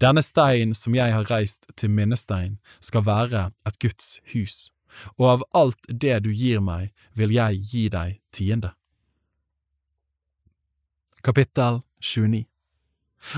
Denne 0.00 0.20
stein 0.22 0.74
som 0.76 0.94
jeg 0.94 1.14
har 1.14 1.30
reist 1.30 1.64
til 1.80 1.90
minnestein, 1.90 2.58
skal 2.80 3.06
være 3.08 3.50
et 3.66 3.78
Guds 3.80 4.18
hus, 4.34 4.70
og 5.16 5.26
av 5.30 5.48
alt 5.56 5.88
det 5.88 6.20
du 6.26 6.30
gir 6.30 6.60
meg, 6.60 6.92
vil 7.16 7.32
jeg 7.32 7.64
gi 7.72 7.88
deg 7.88 8.20
tiende. 8.36 8.74
Kapittel 11.22 11.80
29 12.02 12.51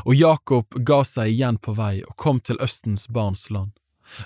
Og 0.04 0.14
Jakob 0.14 0.76
ga 0.86 1.02
seg 1.04 1.32
igjen 1.32 1.58
på 1.58 1.76
vei 1.76 2.02
og 2.04 2.16
kom 2.20 2.40
til 2.40 2.60
Østens 2.64 3.08
barns 3.08 3.50
land. 3.50 3.72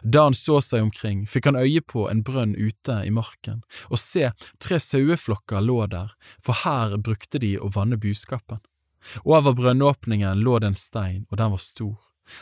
Da 0.02 0.24
han 0.26 0.34
så 0.34 0.58
seg 0.60 0.82
omkring, 0.82 1.22
fikk 1.26 1.48
han 1.48 1.58
øye 1.58 1.80
på 1.80 2.08
en 2.10 2.24
brønn 2.26 2.56
ute 2.58 2.96
i 3.06 3.12
marken, 3.14 3.62
og 3.88 4.00
se, 4.02 4.32
tre 4.58 4.80
saueflokker 4.82 5.62
lå 5.62 5.84
der, 5.92 6.10
for 6.42 6.64
her 6.64 6.96
brukte 6.98 7.38
de 7.42 7.54
å 7.58 7.70
vanne 7.74 7.98
buskapen. 8.00 8.60
Over 9.22 9.54
brønnåpningen 9.54 10.42
lå 10.42 10.58
det 10.58 10.72
en 10.72 10.78
stein, 10.78 11.24
og 11.30 11.38
den 11.38 11.54
var 11.54 11.62
stor. 11.62 11.96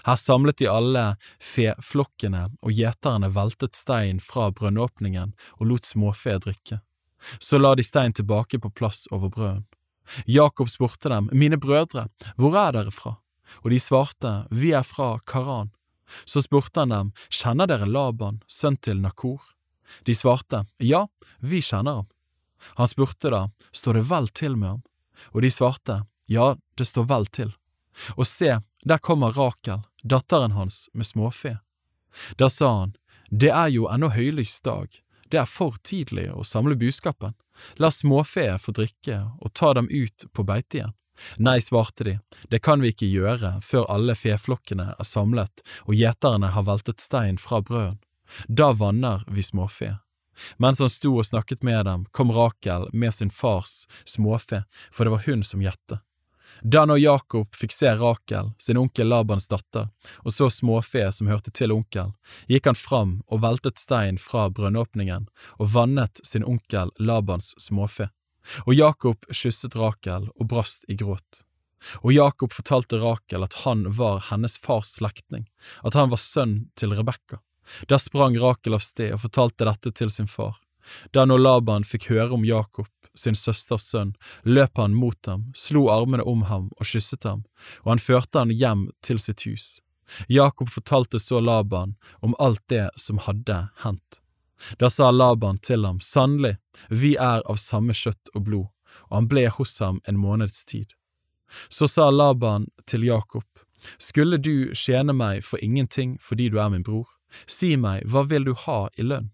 Her 0.06 0.16
samlet 0.18 0.58
de 0.58 0.70
alle 0.70 1.04
feflokkene, 1.42 2.48
og 2.62 2.74
gjeterne 2.74 3.30
veltet 3.36 3.76
stein 3.78 4.18
fra 4.24 4.48
brønnåpningen 4.50 5.36
og 5.60 5.68
lot 5.70 5.86
småfe 5.86 6.38
drikke. 6.42 6.80
Så 7.38 7.60
la 7.60 7.74
de 7.74 7.84
stein 7.86 8.16
tilbake 8.16 8.58
på 8.58 8.70
plass 8.70 9.06
over 9.12 9.30
brønnen. 9.32 9.66
Jakob 10.26 10.70
spurte 10.70 11.08
dem, 11.08 11.28
Mine 11.32 11.56
brødre, 11.56 12.08
hvor 12.36 12.56
er 12.56 12.72
dere 12.72 12.92
fra? 12.94 13.16
Og 13.64 13.70
de 13.70 13.80
svarte, 13.80 14.46
Vi 14.50 14.72
er 14.72 14.82
fra 14.82 15.18
Karan. 15.26 15.70
Så 16.24 16.42
spurte 16.42 16.80
han 16.80 16.94
dem, 16.94 17.12
Kjenner 17.30 17.66
dere 17.66 17.86
Laban, 17.86 18.42
sønn 18.46 18.76
til 18.76 19.00
Nakor? 19.00 19.42
De 20.04 20.14
svarte, 20.14 20.64
Ja, 20.78 21.06
vi 21.40 21.62
kjenner 21.62 22.02
ham. 22.02 22.08
Han 22.76 22.88
spurte 22.88 23.30
da, 23.30 23.48
Står 23.72 24.00
det 24.00 24.08
vel 24.10 24.28
til 24.28 24.56
med 24.56 24.68
ham? 24.68 24.82
Og 25.34 25.42
de 25.42 25.50
svarte, 25.50 26.02
Ja, 26.26 26.56
det 26.76 26.86
står 26.86 27.06
vel 27.06 27.26
til. 27.26 27.54
Og 28.16 28.26
se, 28.26 28.58
der 28.84 28.98
kommer 28.98 29.32
Rakel, 29.32 29.82
datteren 30.04 30.52
hans, 30.52 30.88
med 30.92 31.06
småfe. 31.06 31.58
Da 32.36 32.48
sa 32.48 32.80
han, 32.80 32.96
Det 33.30 33.50
er 33.50 33.68
jo 33.68 33.88
ennå 33.90 34.08
høylys 34.14 34.60
dag, 34.60 34.88
det 35.30 35.40
er 35.40 35.48
for 35.50 35.74
tidlig 35.82 36.28
å 36.30 36.44
samle 36.46 36.76
buskapen. 36.78 37.34
La 37.82 37.90
småfe 37.90 38.48
få 38.62 38.74
drikke 38.76 39.22
og 39.40 39.52
ta 39.54 39.72
dem 39.76 39.88
ut 39.90 40.28
på 40.32 40.46
beite 40.46 40.80
igjen. 40.80 40.96
Nei, 41.40 41.60
svarte 41.64 42.04
de, 42.04 42.18
det 42.52 42.60
kan 42.60 42.82
vi 42.84 42.90
ikke 42.92 43.08
gjøre 43.08 43.54
før 43.64 43.86
alle 43.92 44.16
feflokkene 44.18 44.90
er 44.92 45.06
samlet 45.08 45.62
og 45.86 45.94
gjeterne 45.96 46.52
har 46.52 46.66
veltet 46.68 47.00
stein 47.00 47.40
fra 47.40 47.62
brøden. 47.64 47.96
Da 48.48 48.72
vanner 48.76 49.24
vi 49.30 49.42
småfe. 49.42 49.94
Mens 50.60 50.82
han 50.82 50.90
sto 50.92 51.14
og 51.16 51.24
snakket 51.24 51.64
med 51.64 51.86
dem, 51.88 52.04
kom 52.12 52.32
Rakel 52.34 52.90
med 52.92 53.14
sin 53.14 53.30
fars 53.30 53.86
småfe, 54.04 54.64
for 54.92 55.06
det 55.06 55.14
var 55.14 55.24
hun 55.24 55.44
som 55.46 55.62
gjette. 55.64 56.02
Da 56.62 56.84
når 56.88 56.98
Jakob 56.98 57.54
fikk 57.54 57.72
se 57.74 57.90
Rakel, 57.98 58.52
sin 58.58 58.78
onkel 58.80 59.08
Labans 59.08 59.48
datter, 59.48 59.88
og 60.24 60.32
så 60.32 60.48
småfe 60.50 61.04
som 61.12 61.28
hørte 61.30 61.52
til 61.54 61.74
onkel, 61.74 62.14
gikk 62.48 62.70
han 62.70 62.78
fram 62.78 63.16
og 63.26 63.42
veltet 63.44 63.80
stein 63.80 64.20
fra 64.20 64.48
brønnåpningen 64.50 65.28
og 65.58 65.72
vannet 65.74 66.22
sin 66.24 66.46
onkel 66.46 66.92
Labans 66.98 67.52
småfe. 67.60 68.08
Og 68.64 68.74
Jakob 68.78 69.26
kysset 69.34 69.76
Rakel 69.76 70.30
og 70.36 70.48
brast 70.48 70.86
i 70.88 70.96
gråt. 70.96 71.42
Og 72.02 72.12
Jakob 72.14 72.54
fortalte 72.54 73.00
Rakel 73.02 73.44
at 73.44 73.60
han 73.64 73.84
var 73.98 74.22
hennes 74.30 74.56
fars 74.58 74.96
slektning, 74.96 75.46
at 75.84 75.94
han 75.94 76.10
var 76.10 76.22
sønn 76.22 76.70
til 76.78 76.94
Rebekka. 76.96 77.42
Da 77.90 77.98
sprang 77.98 78.38
Rakel 78.38 78.78
av 78.78 78.84
sted 78.84 79.12
og 79.14 79.24
fortalte 79.26 79.66
dette 79.68 79.92
til 79.92 80.12
sin 80.14 80.30
far. 80.30 80.56
Da 81.10 81.24
når 81.26 81.42
Laban 81.42 81.86
fikk 81.86 82.08
høre 82.12 82.30
om 82.36 82.44
Jakob, 82.46 82.86
sin 83.18 83.36
søsters 83.38 83.88
sønn, 83.90 84.14
løp 84.44 84.78
han 84.78 84.94
mot 84.94 85.26
ham, 85.26 85.48
slo 85.54 85.86
armene 85.92 86.24
om 86.26 86.46
ham 86.50 86.70
og 86.76 86.86
kysset 86.86 87.24
ham, 87.24 87.44
og 87.84 87.96
han 87.96 88.02
førte 88.02 88.42
han 88.42 88.54
hjem 88.54 88.88
til 89.06 89.20
sitt 89.22 89.46
hus. 89.48 89.80
Jakob 90.28 90.70
fortalte 90.70 91.18
så 91.18 91.40
Laban 91.40 91.96
om 92.20 92.36
alt 92.38 92.62
det 92.68 92.90
som 92.96 93.18
hadde 93.18 93.68
hendt. 93.82 94.20
Da 94.78 94.90
sa 94.90 95.10
Laban 95.10 95.58
til 95.58 95.84
ham, 95.84 96.00
sannelig, 96.00 96.56
vi 96.88 97.16
er 97.16 97.42
av 97.44 97.58
samme 97.60 97.94
kjøtt 97.94 98.32
og 98.34 98.46
blod, 98.46 98.68
og 99.10 99.18
han 99.18 99.28
ble 99.28 99.48
hos 99.52 99.76
ham 99.82 100.00
en 100.08 100.20
måneds 100.20 100.64
tid. 100.64 100.94
Så 101.68 101.88
sa 101.88 102.10
Laban 102.10 102.68
til 102.86 103.04
Jakob, 103.04 103.44
skulle 103.98 104.38
du 104.38 104.72
tjene 104.74 105.12
meg 105.14 105.44
for 105.44 105.62
ingenting 105.62 106.16
fordi 106.22 106.48
du 106.50 106.58
er 106.62 106.72
min 106.72 106.86
bror, 106.86 107.06
si 107.46 107.76
meg, 107.76 108.06
hva 108.08 108.24
vil 108.26 108.48
du 108.48 108.54
ha 108.66 108.86
i 108.96 109.04
lønn? 109.04 109.30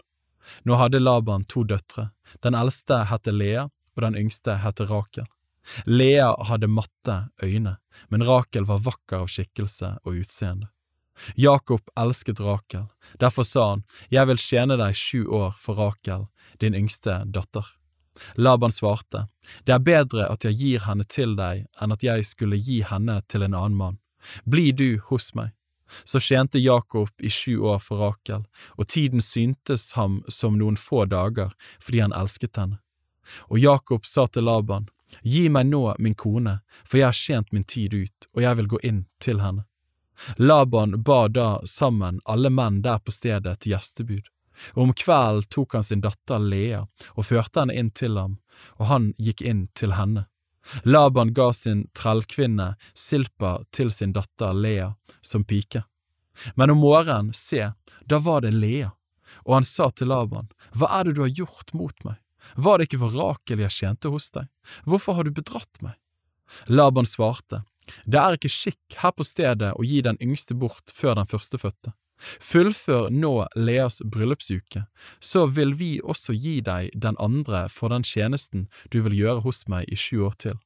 Nå 0.64 0.77
hadde 0.81 1.01
Laban 1.01 1.44
to 1.44 1.64
døtre, 1.64 2.10
den 2.43 2.55
eldste 2.55 3.05
het 3.10 3.27
Lea, 3.27 3.69
og 3.97 4.02
den 4.02 4.16
yngste 4.19 4.59
het 4.62 4.81
Rakel. 4.81 5.27
Lea 5.86 6.32
hadde 6.48 6.66
matte 6.66 7.28
øyne, 7.43 7.77
men 8.09 8.24
Rakel 8.27 8.66
var 8.66 8.82
vakker 8.82 9.23
av 9.23 9.31
skikkelse 9.31 9.98
og 10.02 10.23
utseende. 10.24 10.70
Jakob 11.36 11.81
elsket 11.98 12.40
Rakel, 12.40 12.89
derfor 13.20 13.44
sa 13.44 13.69
han, 13.70 13.85
Jeg 14.10 14.27
vil 14.27 14.40
tjene 14.40 14.78
deg 14.81 14.97
sju 14.97 15.27
år 15.28 15.55
for 15.59 15.78
Rakel, 15.78 16.27
din 16.59 16.74
yngste 16.74 17.23
datter. 17.27 17.66
Laban 18.36 18.73
svarte, 18.73 19.28
Det 19.64 19.73
er 19.73 19.78
bedre 19.78 20.28
at 20.31 20.44
jeg 20.44 20.56
gir 20.56 20.81
henne 20.86 21.05
til 21.05 21.36
deg 21.36 21.66
enn 21.81 21.93
at 21.93 22.02
jeg 22.02 22.24
skulle 22.24 22.56
gi 22.56 22.82
henne 22.82 23.20
til 23.28 23.43
en 23.43 23.55
annen 23.55 23.77
mann. 23.77 23.98
Bli 24.44 24.73
du 24.73 24.98
hos 25.09 25.35
meg. 25.35 25.52
Så 26.05 26.20
tjente 26.20 26.59
Jakob 26.59 27.10
i 27.19 27.31
sju 27.31 27.59
år 27.59 27.78
for 27.78 28.02
Rakel, 28.02 28.47
og 28.78 28.89
tiden 28.89 29.20
syntes 29.20 29.93
ham 29.93 30.23
som 30.28 30.59
noen 30.59 30.77
få 30.77 31.05
dager 31.05 31.52
fordi 31.81 32.01
han 32.05 32.16
elsket 32.16 32.56
henne. 32.56 32.78
Og 33.51 33.59
Jakob 33.59 34.06
sa 34.06 34.27
til 34.27 34.44
Laban, 34.48 34.89
gi 35.23 35.48
meg 35.48 35.66
nå 35.66 35.94
min 35.98 36.14
kone, 36.14 36.59
for 36.85 36.98
jeg 36.98 37.06
har 37.06 37.19
tjent 37.19 37.52
min 37.52 37.64
tid 37.64 37.94
ut, 37.94 38.28
og 38.35 38.43
jeg 38.43 38.59
vil 38.59 38.70
gå 38.74 38.81
inn 38.82 39.05
til 39.23 39.40
henne. 39.44 39.66
Laban 40.36 41.02
ba 41.02 41.28
da 41.28 41.60
sammen 41.66 42.20
alle 42.24 42.51
menn 42.51 42.82
der 42.82 42.98
på 42.98 43.12
stedet 43.14 43.60
til 43.60 43.74
gjestebud, 43.74 44.28
og 44.74 44.82
om 44.82 44.93
kvelden 44.97 45.48
tok 45.51 45.78
han 45.78 45.86
sin 45.86 46.02
datter 46.05 46.39
Lea 46.39 46.85
og 47.14 47.27
førte 47.27 47.62
henne 47.62 47.77
inn 47.78 47.90
til 47.90 48.19
ham, 48.20 48.39
og 48.78 48.86
han 48.93 49.10
gikk 49.19 49.43
inn 49.43 49.66
til 49.78 49.97
henne. 49.98 50.27
Laban 50.84 51.32
ga 51.34 51.52
sin 51.52 51.86
trellkvinne 51.97 52.74
Silpa 52.94 53.59
til 53.74 53.90
sin 53.90 54.12
datter 54.12 54.55
Lea 54.55 54.93
som 55.20 55.44
pike. 55.44 55.84
Men 56.55 56.70
om 56.70 56.78
morgenen, 56.78 57.32
se, 57.32 57.72
da 58.06 58.18
var 58.18 58.40
det 58.44 58.55
Lea, 58.56 58.93
og 59.44 59.55
han 59.59 59.66
sa 59.68 59.90
til 59.90 60.09
Laban, 60.12 60.48
Hva 60.72 60.89
er 60.98 61.05
det 61.05 61.16
du 61.16 61.22
har 61.24 61.34
gjort 61.34 61.74
mot 61.76 62.05
meg? 62.06 62.16
Var 62.56 62.78
det 62.78 62.89
ikke 62.89 63.02
for 63.05 63.16
Rakel 63.16 63.62
jeg 63.62 63.76
tjente 63.76 64.10
hos 64.12 64.30
deg? 64.34 64.48
Hvorfor 64.89 65.18
har 65.18 65.28
du 65.28 65.34
bedratt 65.34 65.82
meg? 65.82 65.98
Laban 66.66 67.06
svarte, 67.06 67.64
Det 68.06 68.18
er 68.18 68.36
ikke 68.36 68.52
skikk 68.52 68.97
her 69.02 69.12
på 69.12 69.24
stedet 69.26 69.72
å 69.74 69.84
gi 69.84 70.01
den 70.02 70.18
yngste 70.22 70.55
bort 70.55 70.93
før 70.94 71.18
den 71.18 71.26
førstefødte. 71.26 71.93
Fullfør 72.40 73.11
nå 73.11 73.32
Leas 73.57 74.01
bryllupsuke, 74.05 74.85
så 75.20 75.47
vil 75.47 75.74
vi 75.78 75.93
også 76.01 76.35
gi 76.36 76.61
deg 76.65 76.93
den 76.94 77.19
andre 77.19 77.66
for 77.73 77.93
den 77.94 78.07
tjenesten 78.07 78.69
du 78.90 79.03
vil 79.03 79.16
gjøre 79.16 79.43
hos 79.47 79.65
meg 79.69 79.89
i 79.90 79.99
sju 79.99 80.23
år 80.28 80.36
til. 80.39 80.61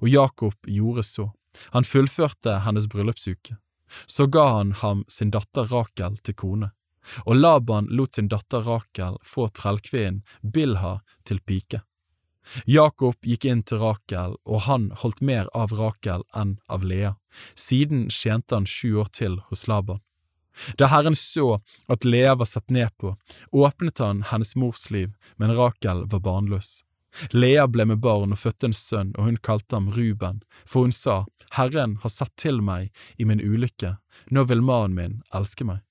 Og 0.00 0.08
Jakob 0.08 0.56
gjorde 0.66 1.04
så, 1.04 1.30
han 1.72 1.84
fullførte 1.84 2.60
hennes 2.64 2.88
bryllupsuke. 2.88 3.56
Så 4.06 4.26
ga 4.26 4.48
han 4.56 4.72
ham 4.72 5.04
sin 5.08 5.30
datter 5.30 5.68
Rakel 5.70 6.16
til 6.18 6.34
kone, 6.34 6.70
og 7.24 7.36
Laban 7.38 7.86
lot 7.90 8.16
sin 8.16 8.28
datter 8.28 8.64
Rakel 8.66 9.20
få 9.22 9.46
trellkvinnen 9.54 10.24
Bilha 10.42 10.98
til 11.24 11.40
pike. 11.40 11.84
Jakob 12.66 13.16
gikk 13.26 13.46
inn 13.50 13.62
til 13.66 13.80
Rakel, 13.82 14.36
og 14.46 14.66
han 14.66 14.90
holdt 15.02 15.22
mer 15.22 15.50
av 15.54 15.74
Rakel 15.74 16.22
enn 16.34 16.56
av 16.70 16.84
Lea, 16.86 17.16
siden 17.58 18.06
tjente 18.10 18.54
han 18.54 18.68
sju 18.70 18.98
år 19.02 19.10
til 19.14 19.40
hos 19.50 19.66
Laban. 19.70 20.02
Da 20.78 20.88
Herren 20.92 21.16
så 21.16 21.60
at 21.86 22.04
Lea 22.04 22.34
var 22.34 22.48
sett 22.48 22.70
ned 22.70 22.92
på, 22.98 23.16
åpnet 23.52 23.98
han 23.98 24.22
hennes 24.30 24.56
mors 24.56 24.90
liv, 24.90 25.14
men 25.36 25.54
Rakel 25.56 26.04
var 26.06 26.20
barnløs. 26.24 26.82
Lea 27.30 27.66
ble 27.66 27.86
med 27.88 28.00
barn 28.04 28.34
og 28.34 28.40
fødte 28.40 28.70
en 28.70 28.76
sønn, 28.76 29.14
og 29.16 29.28
hun 29.28 29.40
kalte 29.40 29.76
ham 29.76 29.90
Ruben, 29.92 30.42
for 30.64 30.84
hun 30.84 30.92
sa, 30.92 31.24
Herren 31.56 31.96
har 32.02 32.12
sett 32.12 32.34
til 32.40 32.60
meg 32.64 32.90
i 33.16 33.24
min 33.24 33.40
ulykke, 33.40 33.96
nå 34.30 34.44
vil 34.50 34.64
mannen 34.64 34.96
min 34.96 35.20
elske 35.34 35.64
meg. 35.64 35.82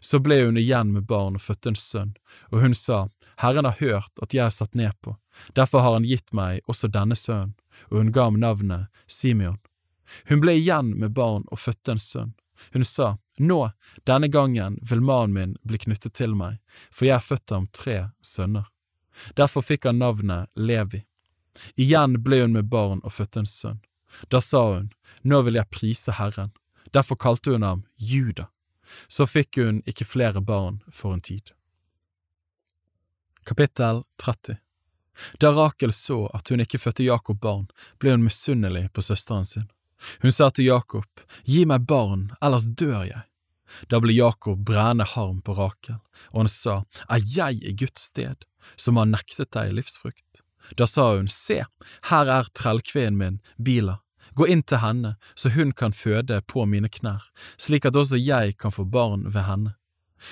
Så 0.00 0.18
ble 0.24 0.40
hun 0.46 0.56
igjen 0.56 0.94
med 0.94 1.06
barn 1.06 1.36
og 1.36 1.44
fødte 1.44 1.74
en 1.74 1.78
sønn, 1.78 2.14
og 2.50 2.62
hun 2.64 2.74
sa, 2.74 3.08
Herren 3.42 3.68
har 3.68 3.78
hørt 3.80 4.22
at 4.22 4.34
jeg 4.34 4.46
er 4.46 4.54
satt 4.54 4.74
ned 4.74 4.96
på, 5.04 5.16
derfor 5.54 5.84
har 5.84 5.98
han 5.98 6.08
gitt 6.08 6.32
meg 6.32 6.64
også 6.70 6.88
denne 6.88 7.18
sønnen, 7.18 7.54
og 7.90 8.00
hun 8.00 8.12
ga 8.14 8.30
ham 8.30 8.40
navnet 8.40 8.88
Simeon. 9.06 9.60
Hun 10.28 10.40
ble 10.42 10.56
igjen 10.58 10.94
med 11.00 11.14
barn 11.16 11.44
og 11.50 11.60
fødte 11.60 11.94
en 11.94 12.02
sønn. 12.02 12.34
Hun 12.72 12.84
sa, 12.86 13.16
Nå, 13.38 13.70
denne 14.06 14.28
gangen 14.28 14.78
vil 14.82 15.00
mannen 15.00 15.34
min 15.34 15.56
bli 15.62 15.78
knyttet 15.78 16.14
til 16.14 16.36
meg, 16.38 16.60
for 16.90 17.08
jeg 17.08 17.16
er 17.16 17.24
født 17.24 17.50
ham 17.50 17.66
tre 17.74 17.96
sønner. 18.22 18.68
Derfor 19.34 19.62
fikk 19.62 19.88
han 19.88 19.98
navnet 19.98 20.50
Levi. 20.54 21.04
Igjen 21.74 22.18
ble 22.22 22.40
hun 22.42 22.54
med 22.54 22.70
barn 22.70 23.02
og 23.02 23.14
fødte 23.14 23.42
en 23.42 23.50
sønn. 23.50 23.80
Da 24.30 24.40
sa 24.40 24.62
hun, 24.74 24.92
Nå 25.22 25.40
vil 25.42 25.58
jeg 25.58 25.70
prise 25.70 26.14
Herren. 26.18 26.52
Derfor 26.92 27.16
kalte 27.16 27.54
hun 27.54 27.62
ham 27.62 27.84
Juda. 27.96 28.48
Så 29.08 29.26
fikk 29.26 29.58
hun 29.58 29.82
ikke 29.86 30.04
flere 30.04 30.40
barn 30.40 30.82
for 30.92 31.14
en 31.14 31.22
tid. 31.24 31.50
Kapittel 33.44 34.04
30 34.22 34.56
Da 35.40 35.50
Rakel 35.52 35.92
så 35.92 36.26
at 36.34 36.48
hun 36.48 36.62
ikke 36.62 36.78
fødte 36.78 37.04
Jakob 37.04 37.40
barn, 37.40 37.66
ble 37.98 38.14
hun 38.14 38.24
misunnelig 38.24 38.88
på 38.92 39.02
søsteren 39.02 39.44
sin. 39.44 39.66
Hun 40.22 40.32
sa 40.32 40.50
til 40.50 40.68
Jakob, 40.70 41.06
Gi 41.44 41.64
meg 41.68 41.86
barn, 41.88 42.32
ellers 42.42 42.66
dør 42.66 43.04
jeg. 43.08 43.24
Da 43.90 43.98
ble 44.00 44.14
Jakob 44.14 44.62
brennende 44.66 45.06
harm 45.14 45.40
på 45.42 45.56
Rakel, 45.58 45.98
og 46.32 46.44
han 46.44 46.50
sa, 46.50 46.82
Er 47.08 47.22
jeg 47.24 47.62
i 47.62 47.72
Guds 47.72 48.08
sted, 48.10 48.44
som 48.76 48.96
har 48.96 49.10
nektet 49.10 49.52
deg 49.56 49.74
livsfrukt? 49.74 50.42
Da 50.76 50.86
sa 50.86 51.14
hun, 51.16 51.28
Se, 51.28 51.64
her 52.10 52.32
er 52.38 52.50
trellkvinnen 52.54 53.18
min, 53.18 53.40
Bila, 53.58 53.98
gå 54.34 54.46
inn 54.46 54.62
til 54.62 54.80
henne, 54.82 55.16
så 55.34 55.52
hun 55.54 55.72
kan 55.72 55.92
føde 55.92 56.40
på 56.46 56.66
mine 56.66 56.88
knær, 56.88 57.28
slik 57.56 57.84
at 57.84 57.96
også 57.96 58.20
jeg 58.20 58.56
kan 58.58 58.72
få 58.74 58.84
barn 58.84 59.26
ved 59.30 59.48
henne. 59.48 59.74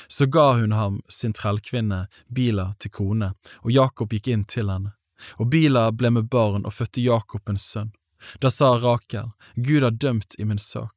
Så 0.08 0.26
ga 0.26 0.52
hun 0.56 0.72
ham 0.72 1.00
sin 1.08 1.34
trellkvinne 1.36 2.06
Bila 2.28 2.72
til 2.78 2.90
kone, 2.90 3.34
og 3.62 3.72
Jakob 3.72 4.12
gikk 4.12 4.30
inn 4.32 4.44
til 4.48 4.70
henne. 4.72 4.94
Og 5.38 5.50
Bila 5.52 5.90
ble 5.92 6.10
med 6.10 6.30
barn 6.30 6.64
og 6.66 6.74
fødte 6.74 7.04
Jakob 7.04 7.48
en 7.48 7.60
sønn. 7.60 7.92
Da 8.40 8.50
sa 8.50 8.74
Rakel, 8.78 9.32
Gud 9.54 9.82
har 9.82 9.90
dømt 9.90 10.34
i 10.38 10.44
min 10.44 10.58
sak. 10.58 10.94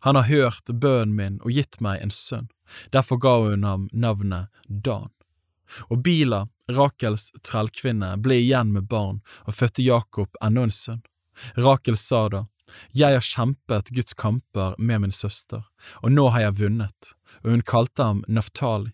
Han 0.00 0.16
har 0.16 0.28
hørt 0.28 0.64
bønnen 0.64 1.16
min 1.16 1.38
og 1.44 1.54
gitt 1.56 1.80
meg 1.80 2.02
en 2.02 2.12
sønn. 2.12 2.50
Derfor 2.92 3.20
ga 3.22 3.36
hun 3.44 3.64
ham 3.64 3.88
navnet 3.92 4.52
Dan. 4.68 5.10
Og 5.88 6.02
Bila, 6.04 6.46
Rakels 6.68 7.30
trellkvinne, 7.44 8.16
ble 8.20 8.40
igjen 8.42 8.72
med 8.72 8.88
barn 8.88 9.20
og 9.46 9.56
fødte 9.56 9.84
Jakob 9.84 10.36
enda 10.44 10.66
en 10.68 10.74
sønn. 10.74 11.02
Rakel 11.56 11.96
sa 11.96 12.28
da, 12.28 12.46
Jeg 12.92 13.14
har 13.14 13.24
kjempet 13.24 13.90
Guds 13.96 14.14
kamper 14.14 14.74
med 14.78 15.00
min 15.00 15.12
søster, 15.12 15.64
og 16.02 16.12
nå 16.12 16.28
har 16.28 16.48
jeg 16.48 16.58
vunnet, 16.58 17.12
og 17.44 17.50
hun 17.50 17.62
kalte 17.62 18.04
ham 18.04 18.24
Naftali. 18.28 18.92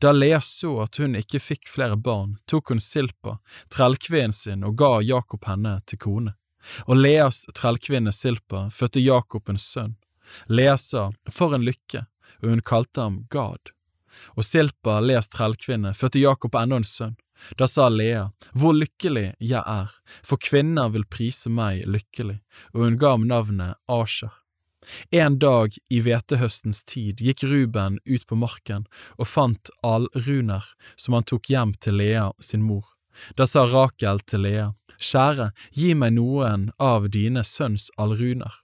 Da 0.00 0.12
Lea 0.12 0.40
så 0.40 0.72
at 0.84 0.96
hun 0.96 1.16
ikke 1.16 1.40
fikk 1.40 1.68
flere 1.68 1.96
barn, 1.96 2.36
tok 2.48 2.72
hun 2.72 2.80
Silpa, 2.80 3.38
trellkvinnen 3.72 4.32
sin, 4.32 4.64
og 4.64 4.76
ga 4.76 5.00
Jakob 5.04 5.44
henne 5.48 5.78
til 5.86 6.00
kone. 6.00 6.36
Og 6.86 6.96
Leas 6.96 7.44
trellkvinne 7.54 8.12
Silpa 8.12 8.66
fødte 8.70 9.00
Jakob 9.00 9.48
en 9.48 9.60
sønn. 9.60 9.96
Lea 10.50 10.76
sa, 10.76 11.10
for 11.30 11.54
en 11.54 11.64
lykke, 11.66 12.06
og 12.42 12.50
hun 12.50 12.64
kalte 12.66 13.04
ham 13.04 13.20
Gad. 13.30 13.72
Og 14.34 14.44
Silpa, 14.44 14.98
Leas 15.00 15.30
trellkvinne, 15.30 15.94
fødte 15.94 16.22
Jakob 16.22 16.56
enda 16.58 16.80
en 16.80 16.88
sønn. 16.88 17.14
Da 17.58 17.68
sa 17.68 17.88
Lea, 17.92 18.30
hvor 18.56 18.72
lykkelig 18.72 19.34
jeg 19.38 19.60
er, 19.60 19.92
for 20.24 20.40
kvinner 20.40 20.88
vil 20.94 21.04
prise 21.04 21.52
meg 21.52 21.84
lykkelig, 21.84 22.40
og 22.72 22.82
hun 22.86 22.98
ga 23.00 23.12
ham 23.16 23.26
navnet 23.28 23.76
Asher. 23.92 24.32
En 25.10 25.38
dag 25.42 25.74
i 25.90 26.00
hvetehøstens 26.00 26.84
tid 26.86 27.20
gikk 27.20 27.42
Ruben 27.50 27.98
ut 28.06 28.26
på 28.26 28.38
marken 28.38 28.84
og 29.18 29.26
fant 29.26 29.70
alruner 29.82 30.64
som 30.94 31.16
han 31.16 31.26
tok 31.26 31.50
hjem 31.50 31.74
til 31.82 31.98
Lea 31.98 32.28
sin 32.40 32.62
mor. 32.62 32.86
Da 33.34 33.46
sa 33.48 33.64
Rakel 33.66 34.20
til 34.28 34.44
Lea, 34.44 34.70
Kjære, 34.98 35.50
gi 35.72 35.94
meg 35.94 36.16
noen 36.16 36.70
av 36.78 37.10
dine 37.10 37.44
sønns 37.44 37.90
alruner. 37.96 38.62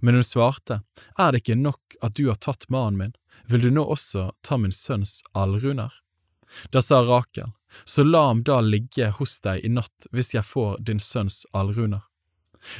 Men 0.00 0.14
hun 0.14 0.24
svarte, 0.24 0.82
Er 1.18 1.32
det 1.32 1.42
ikke 1.42 1.56
nok 1.56 1.96
at 2.02 2.14
du 2.14 2.28
har 2.28 2.36
tatt 2.36 2.68
mannen 2.68 2.98
min, 2.98 3.14
vil 3.48 3.60
du 3.60 3.70
nå 3.70 3.84
også 3.84 4.30
ta 4.42 4.56
min 4.56 4.72
sønns 4.72 5.22
alruner? 5.34 5.90
Da 6.70 6.82
sa 6.82 7.02
Rakel, 7.02 7.52
Så 7.84 8.04
la 8.04 8.26
ham 8.26 8.42
da 8.42 8.60
ligge 8.60 9.10
hos 9.10 9.40
deg 9.40 9.64
i 9.64 9.68
natt 9.68 10.06
hvis 10.12 10.34
jeg 10.34 10.44
får 10.44 10.82
din 10.84 11.00
sønns 11.00 11.46
alruner. 11.52 12.02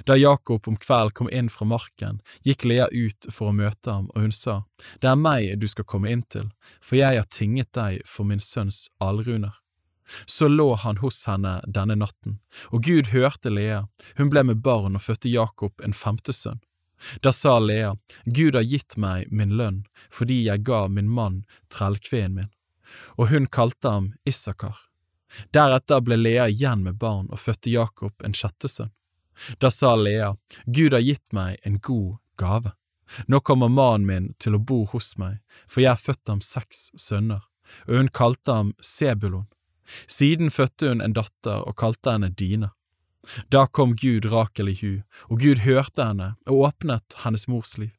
Da 0.04 0.16
Jakob 0.16 0.68
om 0.68 0.76
kvelden 0.76 1.10
kom 1.10 1.30
inn 1.30 1.48
fra 1.48 1.64
marken, 1.66 2.20
gikk 2.44 2.64
Lea 2.64 2.86
ut 2.92 3.26
for 3.30 3.50
å 3.50 3.56
møte 3.56 3.90
ham, 3.90 4.10
og 4.14 4.20
hun 4.20 4.32
sa, 4.32 4.62
Det 5.00 5.08
er 5.08 5.16
meg 5.16 5.58
du 5.58 5.66
skal 5.66 5.84
komme 5.84 6.10
inn 6.10 6.22
til, 6.22 6.52
for 6.80 6.96
jeg 6.96 7.16
har 7.16 7.26
tinget 7.26 7.72
deg 7.72 8.02
for 8.06 8.24
min 8.24 8.40
sønns 8.40 8.88
alruner. 9.00 9.61
Så 10.26 10.48
lå 10.48 10.74
han 10.74 11.00
hos 11.02 11.24
henne 11.26 11.60
denne 11.66 11.96
natten, 11.98 12.38
og 12.70 12.84
Gud 12.88 13.12
hørte 13.12 13.50
Lea, 13.50 13.86
hun 14.16 14.30
ble 14.32 14.44
med 14.48 14.62
barn 14.64 14.98
og 14.98 15.04
fødte 15.06 15.32
Jakob 15.32 15.80
en 15.84 15.96
femte 15.96 16.34
sønn. 16.36 16.60
Da 17.20 17.32
sa 17.32 17.58
Lea, 17.58 17.96
Gud 18.24 18.54
har 18.54 18.62
gitt 18.62 18.96
meg 18.96 19.30
min 19.32 19.56
lønn 19.58 19.82
fordi 20.10 20.44
jeg 20.46 20.62
ga 20.68 20.86
min 20.88 21.10
mann 21.10 21.42
trellkveen 21.74 22.36
min, 22.38 22.50
og 23.18 23.32
hun 23.32 23.48
kalte 23.50 23.90
ham 23.90 24.12
Issakar. 24.28 24.76
Deretter 25.50 26.02
ble 26.04 26.18
Lea 26.20 26.48
igjen 26.52 26.84
med 26.84 27.00
barn 27.00 27.30
og 27.32 27.40
fødte 27.40 27.72
Jakob 27.72 28.22
en 28.24 28.36
sjette 28.36 28.68
sønn. 28.68 28.92
Da 29.58 29.70
sa 29.70 29.94
Lea, 29.96 30.34
Gud 30.66 30.92
har 30.92 31.02
gitt 31.02 31.32
meg 31.32 31.56
en 31.64 31.78
god 31.80 32.18
gave. 32.38 32.74
Nå 33.26 33.40
kommer 33.40 33.68
mannen 33.68 34.06
min 34.06 34.28
til 34.40 34.56
å 34.56 34.60
bo 34.60 34.84
hos 34.92 35.14
meg, 35.20 35.40
for 35.66 35.82
jeg 35.84 35.92
har 35.92 36.00
født 36.00 36.28
ham 36.28 36.40
seks 36.44 36.90
sønner, 36.96 37.42
og 37.88 37.96
hun 37.98 38.12
kalte 38.12 38.58
ham 38.60 38.72
Sebulon. 38.80 39.48
Siden 40.06 40.50
fødte 40.50 40.88
hun 40.88 41.02
en 41.04 41.16
datter 41.16 41.64
og 41.66 41.76
kalte 41.80 42.14
henne 42.14 42.30
Dina. 42.30 42.72
Da 43.54 43.66
kom 43.66 43.94
Gud 43.96 44.26
Rakel 44.32 44.72
i 44.72 44.76
hu, 44.80 45.02
og 45.30 45.40
Gud 45.42 45.62
hørte 45.62 46.06
henne 46.06 46.34
og 46.46 46.66
åpnet 46.68 47.18
hennes 47.22 47.46
mors 47.48 47.76
liv. 47.78 47.92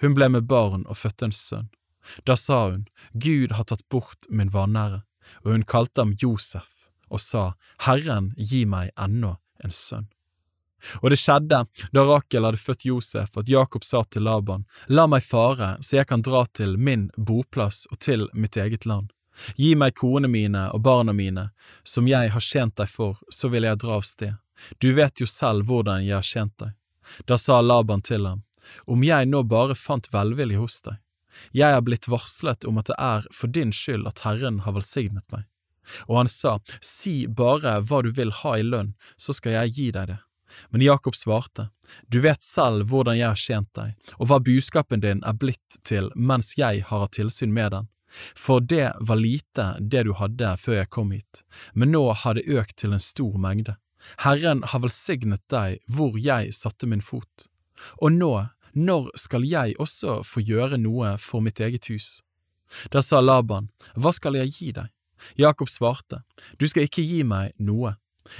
Hun 0.00 0.16
ble 0.16 0.28
med 0.32 0.48
barn 0.48 0.86
og 0.86 0.98
fødte 1.00 1.28
en 1.28 1.36
sønn. 1.36 1.68
Da 2.24 2.36
sa 2.36 2.70
hun, 2.70 2.86
Gud 3.12 3.52
har 3.56 3.68
tatt 3.68 3.84
bort 3.92 4.28
min 4.28 4.52
vanære, 4.52 5.02
og 5.44 5.52
hun 5.52 5.66
kalte 5.68 6.00
ham 6.02 6.16
Josef 6.16 6.88
og 7.10 7.20
sa, 7.20 7.52
Herren 7.84 8.30
gi 8.38 8.64
meg 8.70 8.92
ennå 8.94 9.34
en 9.64 9.74
sønn. 9.74 10.08
Og 11.02 11.10
det 11.12 11.18
skjedde, 11.20 11.64
da 11.92 12.04
Rakel 12.06 12.46
hadde 12.46 12.60
født 12.60 12.86
Josef, 12.88 13.36
at 13.36 13.50
Jakob 13.50 13.84
sa 13.84 14.04
til 14.08 14.24
Laban, 14.24 14.64
La 14.88 15.06
meg 15.10 15.26
fare, 15.26 15.74
så 15.84 15.98
jeg 15.98 16.08
kan 16.08 16.22
dra 16.24 16.46
til 16.56 16.78
min 16.78 17.10
boplass 17.16 17.84
og 17.90 18.00
til 18.00 18.28
mitt 18.32 18.56
eget 18.56 18.86
land. 18.88 19.10
Gi 19.56 19.74
meg 19.74 19.94
kone 19.98 20.28
mine 20.28 20.66
og 20.74 20.82
barna 20.84 21.12
mine, 21.16 21.50
som 21.82 22.08
jeg 22.08 22.32
har 22.34 22.44
tjent 22.44 22.76
deg 22.76 22.88
for, 22.88 23.18
så 23.32 23.48
vil 23.48 23.66
jeg 23.68 23.80
dra 23.82 23.98
av 23.98 24.06
sted. 24.06 24.34
du 24.78 24.92
vet 24.92 25.20
jo 25.20 25.26
selv 25.26 25.64
hvordan 25.64 26.04
jeg 26.04 26.14
har 26.14 26.26
tjent 26.26 26.56
deg. 26.58 26.72
Da 27.24 27.38
sa 27.38 27.60
Laban 27.60 28.02
til 28.02 28.26
ham, 28.26 28.42
om 28.86 29.02
jeg 29.04 29.26
nå 29.26 29.42
bare 29.42 29.74
fant 29.74 30.12
velvilje 30.12 30.58
hos 30.58 30.82
deg. 30.82 30.98
Jeg 31.52 31.72
er 31.72 31.80
blitt 31.80 32.08
varslet 32.08 32.64
om 32.68 32.78
at 32.78 32.90
det 32.90 32.98
er 32.98 33.26
for 33.32 33.48
din 33.48 33.72
skyld 33.72 34.06
at 34.10 34.20
Herren 34.26 34.60
har 34.66 34.76
velsignet 34.76 35.24
meg. 35.32 35.46
Og 36.06 36.20
han 36.20 36.28
sa, 36.28 36.58
si 36.84 37.26
bare 37.26 37.78
hva 37.80 38.02
du 38.04 38.10
vil 38.14 38.32
ha 38.42 38.56
i 38.58 38.66
lønn, 38.66 38.94
så 39.16 39.34
skal 39.34 39.56
jeg 39.56 39.74
gi 39.78 39.88
deg 39.96 40.12
det. 40.12 40.18
Men 40.70 40.82
Jakob 40.82 41.14
svarte, 41.14 41.68
du 42.10 42.20
vet 42.20 42.42
selv 42.42 42.90
hvordan 42.90 43.18
jeg 43.18 43.28
har 43.28 43.38
tjent 43.38 43.70
deg, 43.78 43.94
og 44.18 44.30
hva 44.30 44.40
buskapen 44.42 45.02
din 45.02 45.22
er 45.26 45.38
blitt 45.38 45.78
til 45.86 46.10
mens 46.16 46.56
jeg 46.58 46.84
har 46.86 47.06
hatt 47.06 47.14
tilsyn 47.18 47.54
med 47.54 47.72
den. 47.74 47.90
For 48.36 48.60
det 48.60 48.92
var 49.00 49.20
lite 49.20 49.74
det 49.80 50.04
du 50.08 50.14
hadde 50.18 50.56
før 50.60 50.80
jeg 50.80 50.90
kom 50.90 51.12
hit, 51.14 51.44
men 51.74 51.92
nå 51.94 52.02
har 52.22 52.36
det 52.36 52.48
økt 52.50 52.76
til 52.82 52.96
en 52.96 53.02
stor 53.02 53.38
mengde. 53.38 53.76
Herren 54.24 54.62
har 54.64 54.82
velsignet 54.82 55.42
deg 55.52 55.80
hvor 55.90 56.16
jeg 56.18 56.54
satte 56.56 56.88
min 56.88 57.04
fot. 57.04 57.46
Og 58.00 58.12
nå, 58.16 58.32
når 58.72 59.10
skal 59.18 59.44
jeg 59.46 59.76
også 59.82 60.20
få 60.26 60.42
gjøre 60.44 60.80
noe 60.80 61.16
for 61.20 61.44
mitt 61.44 61.60
eget 61.60 61.90
hus? 61.92 62.20
Da 62.90 63.02
sa 63.02 63.20
Laban, 63.20 63.68
hva 63.96 64.12
skal 64.14 64.38
jeg 64.38 64.54
gi 64.56 64.72
deg? 64.76 64.90
Jakob 65.36 65.68
svarte, 65.68 66.22
du 66.56 66.68
skal 66.70 66.86
ikke 66.86 67.04
gi 67.04 67.24
meg 67.28 67.52
noe, 67.60 67.96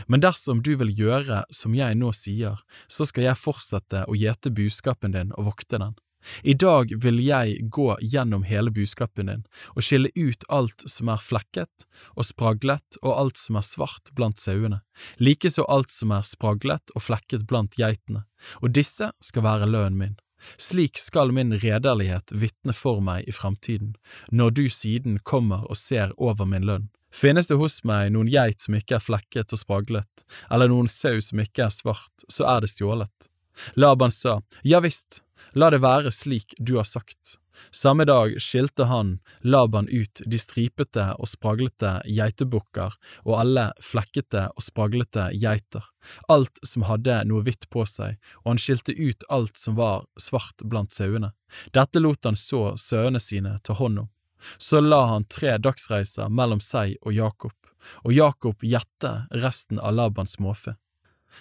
men 0.07 0.23
dersom 0.23 0.63
du 0.65 0.75
vil 0.81 0.93
gjøre 0.97 1.43
som 1.53 1.75
jeg 1.77 1.97
nå 1.99 2.13
sier, 2.17 2.61
så 2.89 3.07
skal 3.09 3.27
jeg 3.27 3.41
fortsette 3.41 4.05
å 4.07 4.17
gjete 4.17 4.53
buskapen 4.55 5.17
din 5.17 5.35
og 5.37 5.51
vokte 5.51 5.81
den. 5.83 5.97
I 6.43 6.55
dag 6.55 6.93
vil 7.03 7.21
jeg 7.25 7.71
gå 7.73 7.89
gjennom 8.01 8.45
hele 8.49 8.73
buskapen 8.75 9.31
din 9.31 9.45
og 9.75 9.85
skille 9.87 10.11
ut 10.17 10.45
alt 10.53 10.85
som 10.91 11.11
er 11.13 11.23
flekket 11.25 11.87
og 12.15 12.27
spraglet 12.29 13.01
og 13.03 13.13
alt 13.15 13.41
som 13.41 13.59
er 13.61 13.67
svart 13.67 14.13
blant 14.17 14.41
sauene, 14.41 14.83
likeså 15.19 15.65
alt 15.69 15.93
som 15.93 16.13
er 16.17 16.27
spraglet 16.27 16.95
og 16.95 17.07
flekket 17.09 17.47
blant 17.51 17.79
geitene, 17.81 18.27
og 18.61 18.75
disse 18.77 19.13
skal 19.25 19.47
være 19.47 19.71
lønnen 19.71 20.01
min. 20.01 20.19
Slik 20.57 20.97
skal 20.99 21.35
min 21.37 21.53
rederlighet 21.61 22.33
vitne 22.33 22.73
for 22.77 23.03
meg 23.05 23.29
i 23.29 23.35
fremtiden, 23.37 23.93
når 24.33 24.57
du 24.57 24.65
siden 24.73 25.19
kommer 25.21 25.67
og 25.69 25.77
ser 25.77 26.15
over 26.17 26.49
min 26.49 26.65
lønn. 26.65 26.89
Finnes 27.11 27.49
det 27.51 27.59
hos 27.59 27.81
meg 27.85 28.13
noen 28.15 28.31
geit 28.31 28.63
som 28.63 28.77
ikke 28.79 28.97
er 28.97 29.03
flekket 29.03 29.53
og 29.53 29.61
spraglet, 29.61 30.25
eller 30.49 30.71
noen 30.71 30.89
sau 30.89 31.19
som 31.25 31.43
ikke 31.43 31.67
er 31.67 31.75
svart, 31.75 32.25
så 32.31 32.47
er 32.47 32.63
det 32.63 32.71
stjålet. 32.71 33.30
Laban 33.75 34.11
sa, 34.15 34.41
ja 34.63 34.81
visst, 34.85 35.23
la 35.55 35.71
det 35.71 35.83
være 35.85 36.13
slik 36.15 36.55
du 36.59 36.77
har 36.79 36.89
sagt. 36.89 37.41
Samme 37.71 38.05
dag 38.05 38.41
skilte 38.41 38.85
han, 38.85 39.19
Laban, 39.41 39.89
ut 39.89 40.23
de 40.27 40.39
stripete 40.39 41.05
og 41.19 41.29
spraglete 41.29 41.99
geitebukker 42.09 42.95
og 43.27 43.35
alle 43.37 43.67
flekkete 43.85 44.47
og 44.55 44.65
spraglete 44.65 45.29
geiter, 45.37 45.85
alt 46.29 46.63
som 46.67 46.87
hadde 46.89 47.21
noe 47.29 47.45
hvitt 47.45 47.69
på 47.71 47.85
seg, 47.87 48.17
og 48.43 48.55
han 48.55 48.63
skilte 48.63 48.97
ut 48.97 49.27
alt 49.29 49.61
som 49.61 49.77
var 49.79 50.07
svart 50.19 50.65
blant 50.65 50.95
sauene. 50.97 51.33
Dette 51.75 52.01
lot 52.01 52.25
han 52.25 52.39
så 52.39 52.71
sauene 52.81 53.21
sine 53.21 53.59
ta 53.63 53.77
hånd 53.77 54.07
om. 54.07 54.11
Så 54.57 54.81
la 54.81 55.05
han 55.13 55.27
tre 55.29 55.59
dagsreiser 55.61 56.31
mellom 56.33 56.63
seg 56.65 56.97
og 57.03 57.13
Jakob, 57.13 57.57
og 58.05 58.15
Jakob 58.17 58.65
gjette 58.65 59.13
resten 59.43 59.81
av 59.81 59.99
Labans 59.99 60.39
småfe. 60.39 60.79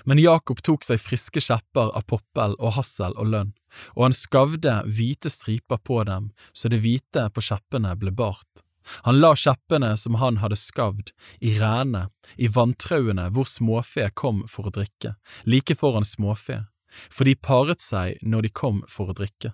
Men 0.05 0.21
Jakob 0.21 0.61
tok 0.65 0.85
seg 0.85 1.01
friske 1.01 1.41
skjepper 1.43 1.91
av 1.97 2.05
poppel 2.09 2.55
og 2.59 2.75
hassel 2.77 3.15
og 3.17 3.31
lønn, 3.33 3.53
og 3.95 4.09
han 4.09 4.17
skavde 4.17 4.79
hvite 4.87 5.31
striper 5.33 5.81
på 5.81 6.03
dem 6.09 6.31
så 6.53 6.71
det 6.71 6.81
hvite 6.83 7.27
på 7.33 7.43
skjeppene 7.45 7.95
ble 7.99 8.13
bart. 8.15 8.65
Han 9.05 9.19
la 9.19 9.35
skjeppene 9.37 9.91
som 9.97 10.17
han 10.21 10.39
hadde 10.41 10.57
skavd, 10.57 11.11
i 11.39 11.55
rene, 11.59 12.07
i 12.37 12.49
vanntrauene 12.49 13.29
hvor 13.35 13.47
småfe 13.49 14.09
kom 14.17 14.43
for 14.49 14.69
å 14.69 14.73
drikke, 14.79 15.15
like 15.45 15.75
foran 15.77 16.07
småfe, 16.07 16.63
for 16.89 17.29
de 17.29 17.35
paret 17.35 17.83
seg 17.83 18.17
når 18.25 18.47
de 18.47 18.53
kom 18.61 18.81
for 18.89 19.11
å 19.11 19.17
drikke. 19.17 19.53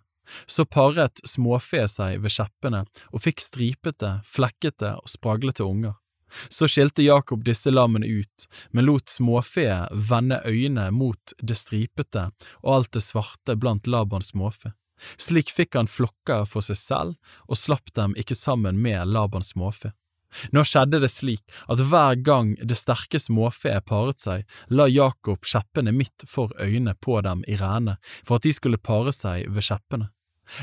Så 0.49 0.65
paret 0.65 1.21
småfe 1.27 1.83
seg 1.91 2.23
ved 2.23 2.33
skjeppene 2.33 2.85
og 3.11 3.21
fikk 3.21 3.43
stripete, 3.43 4.19
flekkete 4.25 4.95
og 4.97 5.11
spraglete 5.11 5.65
unger. 5.65 5.99
Så 6.49 6.67
skilte 6.71 7.03
Jakob 7.05 7.43
disse 7.45 7.71
lammene 7.71 8.05
ut, 8.05 8.47
men 8.71 8.85
lot 8.85 9.09
småfe 9.09 9.67
vende 9.91 10.41
øynene 10.45 10.89
mot 10.91 11.35
det 11.41 11.57
stripete 11.59 12.29
og 12.63 12.73
alt 12.75 12.95
det 12.97 13.03
svarte 13.05 13.57
blant 13.59 13.87
Labans 13.87 14.33
småfe. 14.33 14.73
Slik 15.19 15.51
fikk 15.51 15.75
han 15.75 15.91
flokker 15.91 16.45
for 16.47 16.63
seg 16.63 16.79
selv 16.79 17.35
og 17.49 17.59
slapp 17.59 17.91
dem 17.95 18.15
ikke 18.19 18.37
sammen 18.37 18.79
med 18.81 19.11
Labans 19.11 19.51
småfe. 19.55 19.91
Nå 20.51 20.65
skjedde 20.67 20.99
det 20.99 21.11
slik 21.13 21.43
at 21.71 21.79
hver 21.89 22.17
gang 22.27 22.55
det 22.59 22.77
sterke 22.79 23.19
småfeet 23.21 23.85
paret 23.87 24.19
seg, 24.19 24.43
la 24.67 24.87
Jakob 24.91 25.47
skjeppene 25.47 25.93
midt 25.95 26.25
for 26.27 26.51
øynene 26.59 26.95
på 26.99 27.21
dem 27.23 27.45
i 27.47 27.55
rene 27.59 27.97
for 28.17 28.37
at 28.37 28.47
de 28.47 28.53
skulle 28.55 28.81
pare 28.81 29.15
seg 29.15 29.47
ved 29.47 29.67
skjeppene. 29.69 30.09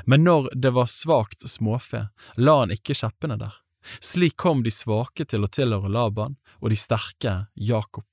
Men 0.07 0.25
når 0.25 0.53
det 0.55 0.75
var 0.77 0.91
svakt 0.91 1.49
småfe, 1.49 2.07
la 2.37 2.61
han 2.61 2.75
ikke 2.75 2.95
skjeppene 2.95 3.39
der. 3.41 3.62
Slik 4.01 4.37
kom 4.41 4.63
de 4.63 4.73
svake 4.73 5.27
til 5.29 5.45
å 5.45 5.51
tilhøre 5.51 5.91
Laban 5.93 6.37
og 6.61 6.71
de 6.73 6.79
sterke 6.79 7.35
Jakob, 7.55 8.09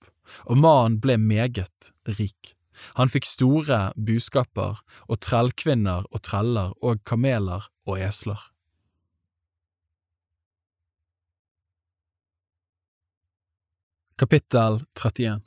og 0.49 0.57
mannen 0.57 0.99
ble 1.03 1.17
meget 1.21 1.91
rik. 2.19 2.55
Han 2.95 3.11
fikk 3.11 3.27
store 3.27 3.79
buskaper 3.95 4.79
og 5.07 5.19
trellkvinner 5.25 6.07
og 6.09 6.23
treller 6.23 6.71
og 6.79 7.03
kameler 7.07 7.67
og 7.89 7.99
esler. 7.99 8.39
Kapittel 14.19 14.81
31 14.99 15.45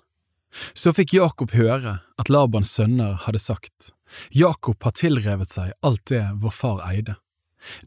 Så 0.73 0.95
fikk 0.97 1.13
Jakob 1.13 1.53
høre 1.53 1.99
at 2.17 2.31
Labans 2.33 2.71
sønner 2.73 3.19
hadde 3.27 3.41
sagt, 3.41 3.91
Jakob 4.33 4.81
har 4.85 4.95
tilrevet 4.97 5.53
seg 5.53 5.75
alt 5.85 6.07
det 6.09 6.25
vår 6.41 6.55
far 6.57 6.81
eide. 6.89 7.19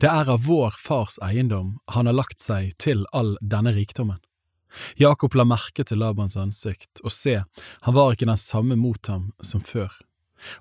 Det 0.01 0.07
er 0.09 0.29
av 0.31 0.45
vår 0.47 0.77
fars 0.79 1.17
eiendom 1.23 1.77
han 1.91 2.07
har 2.07 2.17
lagt 2.17 2.39
seg 2.39 2.73
til 2.81 3.05
all 3.11 3.35
denne 3.41 3.73
rikdommen. 3.75 4.21
Jakob 4.99 5.35
la 5.35 5.45
merke 5.47 5.85
til 5.87 6.01
Labans 6.01 6.35
ansikt, 6.35 6.99
og 7.03 7.11
se, 7.11 7.41
han 7.81 7.95
var 7.95 8.15
ikke 8.15 8.27
den 8.27 8.39
samme 8.39 8.75
mot 8.75 9.07
ham 9.07 9.31
som 9.39 9.63
før. 9.63 9.91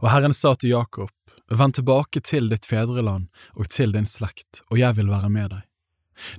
Og 0.03 0.11
Herren 0.13 0.35
sa 0.35 0.55
til 0.55 0.75
Jakob, 0.75 1.11
Vend 1.51 1.75
tilbake 1.77 2.23
til 2.25 2.49
ditt 2.49 2.65
fedreland 2.65 3.27
og 3.53 3.69
til 3.69 3.93
din 3.93 4.07
slekt, 4.09 4.63
og 4.73 4.79
jeg 4.81 4.97
vil 4.97 5.11
være 5.13 5.29
med 5.29 5.51
deg. 5.53 5.65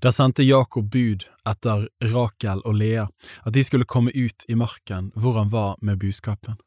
Da 0.02 0.10
sendte 0.12 0.46
Jakob 0.48 0.88
bud 0.90 1.28
etter 1.46 1.86
Rakel 2.02 2.64
og 2.66 2.78
Lea 2.80 3.04
at 3.44 3.54
de 3.54 3.64
skulle 3.64 3.86
komme 3.86 4.14
ut 4.16 4.48
i 4.48 4.56
marken 4.58 5.12
hvor 5.14 5.38
han 5.38 5.52
var 5.54 5.76
med 5.82 6.00
buskapen, 6.02 6.58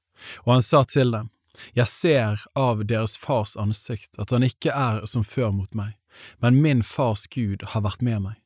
og 0.44 0.52
han 0.58 0.62
sa 0.62 0.84
til 0.84 1.10
dem, 1.16 1.32
Jeg 1.74 1.88
ser 1.90 2.44
av 2.58 2.84
deres 2.86 3.16
fars 3.18 3.56
ansikt 3.56 4.18
at 4.18 4.34
han 4.34 4.46
ikke 4.46 4.74
er 4.74 5.04
som 5.10 5.24
før 5.24 5.52
mot 5.54 5.74
meg, 5.74 5.96
men 6.42 6.62
min 6.62 6.82
fars 6.82 7.26
Gud 7.30 7.64
har 7.74 7.84
vært 7.86 8.02
med 8.02 8.22
meg. 8.28 8.36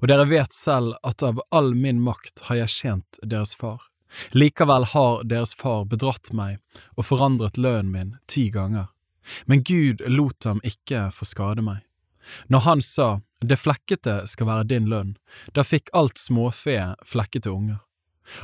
Og 0.00 0.08
dere 0.10 0.28
vet 0.30 0.54
selv 0.54 0.94
at 1.02 1.22
av 1.26 1.40
all 1.50 1.72
min 1.74 2.02
makt 2.02 2.46
har 2.48 2.62
jeg 2.62 2.74
tjent 2.76 3.22
deres 3.22 3.54
far. 3.58 3.80
Likevel 4.36 4.84
har 4.92 5.22
deres 5.24 5.54
far 5.58 5.86
bedratt 5.88 6.32
meg 6.36 6.60
og 6.96 7.06
forandret 7.08 7.58
lønnen 7.58 7.92
min 7.92 8.10
ti 8.30 8.48
ganger. 8.52 8.90
Men 9.46 9.62
Gud 9.62 10.02
lot 10.06 10.44
ham 10.44 10.60
ikke 10.66 11.08
få 11.14 11.26
skade 11.26 11.64
meg. 11.64 11.82
Når 12.46 12.66
han 12.66 12.82
sa 12.82 13.08
det 13.42 13.58
flekkete 13.58 14.22
skal 14.30 14.46
være 14.46 14.68
din 14.70 14.90
lønn, 14.90 15.16
da 15.54 15.64
fikk 15.66 15.90
alt 15.96 16.20
småfe 16.20 16.94
flekkete 17.06 17.50
unger. 17.50 17.80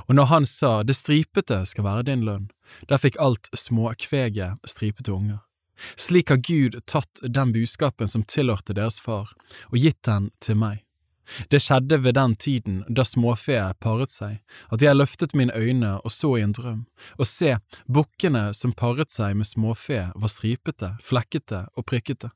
Og 0.08 0.16
når 0.18 0.30
han 0.32 0.46
sa 0.46 0.82
det 0.82 0.96
stripete 0.98 1.60
skal 1.70 1.86
være 1.86 2.08
din 2.10 2.24
lønn, 2.26 2.48
da 2.88 2.98
fikk 2.98 3.18
alt 3.22 3.50
småkveget 3.56 4.58
stripete 4.68 5.12
unger. 5.12 5.38
Slik 5.96 6.30
har 6.30 6.40
Gud 6.42 6.80
tatt 6.90 7.20
den 7.22 7.52
buskapen 7.54 8.08
som 8.08 8.26
tilhørte 8.26 8.74
deres 8.74 8.98
far, 9.00 9.30
og 9.70 9.78
gitt 9.78 10.02
den 10.06 10.30
til 10.42 10.58
meg. 10.58 10.84
Det 11.52 11.60
skjedde 11.60 11.98
ved 12.02 12.16
den 12.16 12.34
tiden 12.40 12.78
da 12.88 13.04
småfe 13.04 13.60
paret 13.82 14.10
seg, 14.10 14.38
at 14.72 14.82
jeg 14.82 14.96
løftet 14.96 15.34
mine 15.36 15.52
øyne 15.54 15.98
og 16.00 16.12
så 16.12 16.34
i 16.38 16.44
en 16.44 16.54
drøm, 16.56 16.86
og 17.18 17.28
se, 17.28 17.58
bukkene 17.86 18.48
som 18.56 18.72
paret 18.72 19.12
seg 19.12 19.36
med 19.36 19.46
småfe 19.46 20.06
var 20.14 20.32
stripete, 20.32 20.94
flekkete 21.04 21.66
og 21.76 21.86
prikkete. 21.88 22.32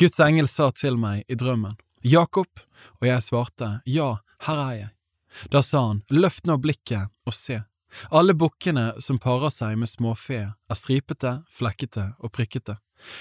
Guds 0.00 0.20
engel 0.20 0.48
sa 0.48 0.70
til 0.76 0.98
meg 1.00 1.24
i 1.28 1.36
drømmen, 1.38 1.76
Jakob, 2.02 2.48
og 3.00 3.06
jeg 3.06 3.22
svarte, 3.22 3.68
ja, 3.86 4.16
her 4.48 4.64
er 4.64 4.74
jeg. 4.74 4.90
Da 5.52 5.62
sa 5.64 5.86
han, 5.86 6.02
løft 6.10 6.48
nå 6.48 6.58
blikket 6.60 7.12
og 7.24 7.36
se. 7.36 7.62
Alle 8.10 8.34
bukkene 8.34 8.92
som 8.98 9.20
parer 9.20 9.52
seg 9.52 9.76
med 9.78 9.90
småfe, 9.90 10.42
er 10.52 10.78
stripete, 10.78 11.42
flekkete 11.50 12.12
og 12.18 12.32
prikkete, 12.32 12.78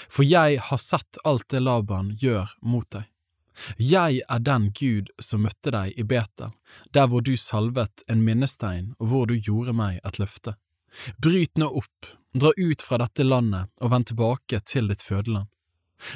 for 0.09 0.27
jeg 0.27 0.59
har 0.67 0.81
sett 0.81 1.19
alt 1.25 1.49
det 1.51 1.63
Laban 1.63 2.13
gjør 2.21 2.53
mot 2.61 2.87
deg. 2.93 3.07
Jeg 3.77 4.21
er 4.27 4.39
den 4.39 4.69
Gud 4.71 5.11
som 5.19 5.43
møtte 5.43 5.73
deg 5.75 5.97
i 5.99 6.05
Betel, 6.07 6.53
der 6.95 7.09
hvor 7.11 7.21
du 7.21 7.35
salvet 7.37 8.03
en 8.07 8.23
minnestein 8.23 8.93
og 8.99 9.11
hvor 9.11 9.27
du 9.27 9.35
gjorde 9.35 9.75
meg 9.75 9.99
et 10.07 10.19
løfte. 10.21 10.55
Bryt 11.23 11.59
nå 11.59 11.67
opp, 11.81 12.07
dra 12.33 12.51
ut 12.57 12.81
fra 12.81 12.99
dette 13.01 13.27
landet 13.27 13.69
og 13.81 13.91
vend 13.91 14.07
tilbake 14.11 14.61
til 14.67 14.87
ditt 14.91 15.03
fødeland. 15.03 15.49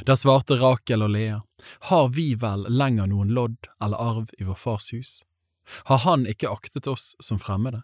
Da 0.07 0.15
svarte 0.18 0.57
Rakel 0.57 1.06
og 1.06 1.11
Lea, 1.14 1.41
har 1.91 2.07
vi 2.15 2.34
vel 2.41 2.65
lenger 2.72 3.11
noen 3.11 3.34
lodd 3.36 3.69
eller 3.84 4.02
arv 4.02 4.32
i 4.40 4.48
vår 4.48 4.57
fars 4.57 4.90
hus? 4.95 5.19
Har 5.90 6.02
han 6.06 6.26
ikke 6.30 6.49
aktet 6.49 6.88
oss 6.88 7.14
som 7.19 7.40
fremmede? 7.41 7.84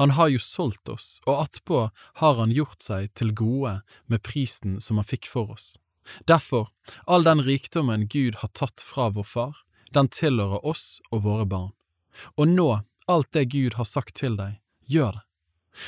Han 0.00 0.16
har 0.16 0.28
jo 0.32 0.40
solgt 0.42 0.88
oss, 0.88 1.20
og 1.26 1.44
attpå 1.44 1.90
har 2.22 2.40
han 2.40 2.52
gjort 2.54 2.82
seg 2.82 3.12
til 3.14 3.34
gode 3.36 3.80
med 4.06 4.22
prisen 4.26 4.80
som 4.80 5.00
han 5.00 5.08
fikk 5.08 5.28
for 5.30 5.52
oss. 5.56 5.74
Derfor, 6.26 6.68
all 7.06 7.24
den 7.24 7.42
rikdommen 7.42 8.08
Gud 8.08 8.40
har 8.42 8.52
tatt 8.54 8.80
fra 8.80 9.08
vår 9.14 9.26
far, 9.26 9.56
den 9.94 10.08
tilhører 10.08 10.64
oss 10.66 11.00
og 11.10 11.24
våre 11.26 11.46
barn. 11.46 11.72
Og 12.36 12.48
nå, 12.48 12.70
alt 13.06 13.32
det 13.32 13.50
Gud 13.54 13.74
har 13.74 13.88
sagt 13.88 14.16
til 14.20 14.36
deg, 14.38 14.58
gjør 14.86 15.18
det. 15.18 15.24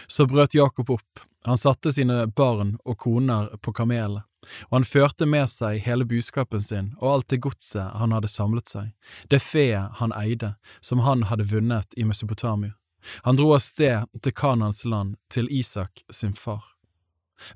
Så 0.06 0.26
brøt 0.30 0.54
Jakob 0.54 0.90
opp, 0.94 1.24
han 1.44 1.58
satte 1.58 1.90
sine 1.90 2.26
barn 2.26 2.76
og 2.84 2.98
koner 3.02 3.50
på 3.62 3.74
kamelene, 3.74 4.22
og 4.70 4.76
han 4.76 4.86
førte 4.86 5.26
med 5.26 5.50
seg 5.50 5.80
hele 5.84 6.06
buskapen 6.06 6.62
sin 6.62 6.92
og 7.00 7.08
alt 7.12 7.28
det 7.30 7.42
godset 7.44 7.94
han 7.98 8.14
hadde 8.14 8.30
samlet 8.30 8.70
seg, 8.70 8.92
det 9.30 9.42
feet 9.42 9.98
han 10.00 10.14
eide, 10.18 10.54
som 10.80 11.02
han 11.06 11.26
hadde 11.30 11.46
vunnet 11.50 11.94
i 11.98 12.06
Mesopotamia. 12.06 12.74
Han 13.22 13.36
dro 13.36 13.54
av 13.54 13.62
sted 13.64 14.06
til 14.22 14.34
Kanans 14.36 14.84
land, 14.84 15.16
til 15.28 15.48
Isak 15.50 16.04
sin 16.10 16.34
far. 16.34 16.64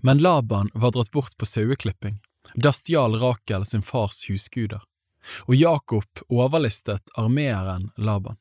Men 0.03 0.19
Laban 0.19 0.71
var 0.75 0.93
dratt 0.95 1.11
bort 1.11 1.37
på 1.39 1.47
saueklipping, 1.47 2.19
da 2.55 2.73
stjal 2.75 3.19
Rakel 3.21 3.65
sin 3.65 3.83
fars 3.87 4.25
husguder, 4.29 4.83
og 5.47 5.55
Jakob 5.55 6.25
overlistet 6.29 7.15
armeeren 7.15 7.91
Laban. 7.97 8.37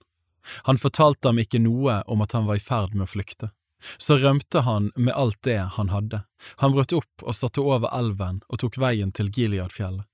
Han 0.69 0.77
fortalte 0.77 1.30
ham 1.30 1.40
ikke 1.41 1.61
noe 1.61 2.02
om 2.07 2.22
at 2.22 2.34
han 2.38 2.45
var 2.49 2.60
i 2.60 2.64
ferd 2.64 2.94
med 2.94 3.07
å 3.07 3.14
flykte. 3.14 3.52
Så 3.98 4.18
rømte 4.18 4.61
han 4.65 4.91
med 4.95 5.14
alt 5.14 5.41
det 5.44 5.60
han 5.77 5.90
hadde. 5.90 6.23
Han 6.61 6.73
brøt 6.73 6.94
opp 6.94 7.23
og 7.26 7.36
satte 7.36 7.61
over 7.61 7.90
elven 7.94 8.41
og 8.49 8.61
tok 8.61 8.77
veien 8.82 9.11
til 9.14 9.30
Gileadfjellet. 9.34 10.06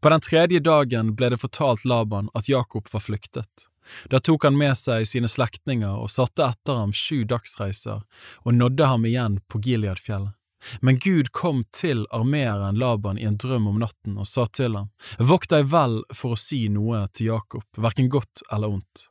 På 0.00 0.08
den 0.08 0.22
tredje 0.24 0.60
dagen 0.64 1.12
ble 1.16 1.28
det 1.34 1.40
fortalt 1.42 1.84
Laban 1.84 2.30
at 2.34 2.48
Jakob 2.48 2.88
var 2.92 3.02
flyktet. 3.04 3.66
Da 4.10 4.20
tok 4.20 4.44
han 4.44 4.58
med 4.58 4.76
seg 4.78 5.06
sine 5.08 5.28
slektninger 5.30 5.94
og 5.94 6.10
satte 6.12 6.46
etter 6.46 6.80
ham 6.80 6.94
sju 6.96 7.24
dagsreiser 7.28 8.02
og 8.44 8.54
nådde 8.54 8.90
ham 8.90 9.06
igjen 9.08 9.40
på 9.48 9.62
Gileadfjellet. 9.62 10.34
Men 10.80 10.98
Gud 10.98 11.28
kom 11.32 11.64
til 11.70 12.06
armeeren 12.10 12.78
Laban 12.80 13.18
i 13.18 13.26
en 13.28 13.36
drøm 13.36 13.66
om 13.70 13.78
natten 13.78 14.16
og 14.18 14.26
sa 14.26 14.46
til 14.46 14.74
ham, 14.74 14.88
Vokt 15.18 15.52
deg 15.52 15.68
vel 15.70 16.00
for 16.14 16.34
å 16.34 16.40
si 16.40 16.66
noe 16.72 17.04
til 17.14 17.30
Jakob, 17.30 17.66
hverken 17.76 18.10
godt 18.10 18.42
eller 18.50 18.78
ondt. 18.78 19.06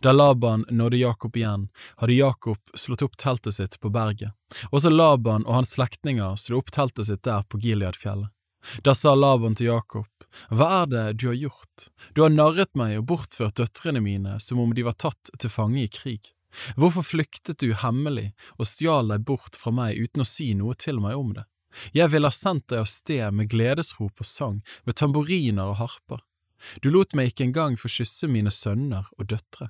Da 0.00 0.12
Laban 0.12 0.64
nådde 0.70 0.96
Jakob 0.96 1.36
igjen, 1.36 1.68
hadde 1.96 2.16
Jakob 2.16 2.58
slått 2.74 3.02
opp 3.02 3.16
teltet 3.20 3.54
sitt 3.58 3.80
på 3.80 3.90
berget. 3.92 4.32
Også 4.70 4.90
Laban 4.90 5.44
og 5.44 5.58
hans 5.58 5.76
slektninger 5.76 6.36
slo 6.40 6.62
opp 6.62 6.72
teltet 6.72 7.10
sitt 7.10 7.24
der 7.28 7.44
på 7.44 7.60
Gileadfjellet. 7.60 8.32
Da 8.82 8.94
sa 8.94 9.14
Laban 9.14 9.54
til 9.54 9.68
Jakob, 9.68 10.08
Hva 10.50 10.68
er 10.82 10.86
det 10.92 11.04
du 11.20 11.28
har 11.30 11.38
gjort? 11.38 11.88
Du 12.14 12.22
har 12.22 12.32
narret 12.32 12.72
meg 12.78 12.98
og 13.00 13.06
bortført 13.12 13.58
døtrene 13.60 14.02
mine 14.04 14.38
som 14.42 14.60
om 14.62 14.74
de 14.74 14.84
var 14.86 14.98
tatt 15.00 15.32
til 15.38 15.52
fange 15.52 15.82
i 15.84 15.90
krig. 15.92 16.32
Hvorfor 16.76 17.04
flyktet 17.04 17.60
du 17.60 17.74
hemmelig 17.76 18.30
og 18.56 18.68
stjal 18.70 19.12
deg 19.12 19.26
bort 19.28 19.58
fra 19.60 19.72
meg 19.74 19.98
uten 20.00 20.24
å 20.24 20.28
si 20.28 20.52
noe 20.56 20.76
til 20.78 21.00
meg 21.02 21.18
om 21.18 21.34
det? 21.36 21.44
Jeg 21.92 22.08
ville 22.12 22.30
ha 22.30 22.32
sendt 22.32 22.70
deg 22.72 22.80
av 22.84 22.88
sted 22.88 23.34
med 23.36 23.50
gledesrop 23.52 24.22
og 24.22 24.28
sang, 24.28 24.62
med 24.88 24.96
tamburiner 24.96 25.74
og 25.74 25.80
harper. 25.82 26.22
Du 26.80 26.88
lot 26.88 27.12
meg 27.12 27.32
ikke 27.32 27.50
engang 27.50 27.76
få 27.76 27.90
kysse 27.92 28.30
mine 28.32 28.52
sønner 28.54 29.10
og 29.18 29.28
døtre. 29.32 29.68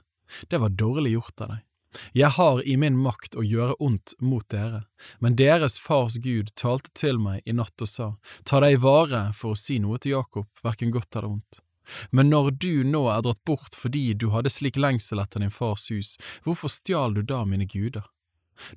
Det 0.51 0.61
var 0.63 0.75
dårlig 0.75 1.17
gjort 1.17 1.43
av 1.43 1.57
deg. 1.57 1.65
Jeg 2.13 2.35
har 2.37 2.63
i 2.69 2.77
min 2.77 2.97
makt 3.01 3.37
å 3.39 3.45
gjøre 3.45 3.77
ondt 3.83 4.15
mot 4.21 4.45
dere, 4.53 4.85
men 5.19 5.37
deres 5.37 5.79
fars 5.81 6.19
Gud 6.23 6.53
talte 6.59 6.91
til 6.95 7.21
meg 7.23 7.47
i 7.47 7.55
natt 7.57 7.83
og 7.83 7.89
sa, 7.89 8.09
ta 8.45 8.61
deg 8.61 8.77
i 8.77 8.83
vare 8.83 9.31
for 9.37 9.55
å 9.55 9.61
si 9.61 9.79
noe 9.83 10.01
til 10.03 10.19
Jakob, 10.19 10.49
hverken 10.63 10.93
godt 10.95 11.17
eller 11.17 11.39
ondt. 11.39 11.63
Men 12.11 12.31
når 12.31 12.51
du 12.51 12.85
nå 12.85 13.07
er 13.13 13.23
dratt 13.23 13.45
bort 13.47 13.79
fordi 13.79 14.11
du 14.15 14.31
hadde 14.35 14.51
slik 14.51 14.77
lengsel 14.77 15.23
etter 15.23 15.43
din 15.43 15.55
fars 15.55 15.87
hus, 15.93 16.17
hvorfor 16.45 16.73
stjal 16.73 17.15
du 17.15 17.23
da 17.23 17.45
mine 17.47 17.69
guder? 17.71 18.09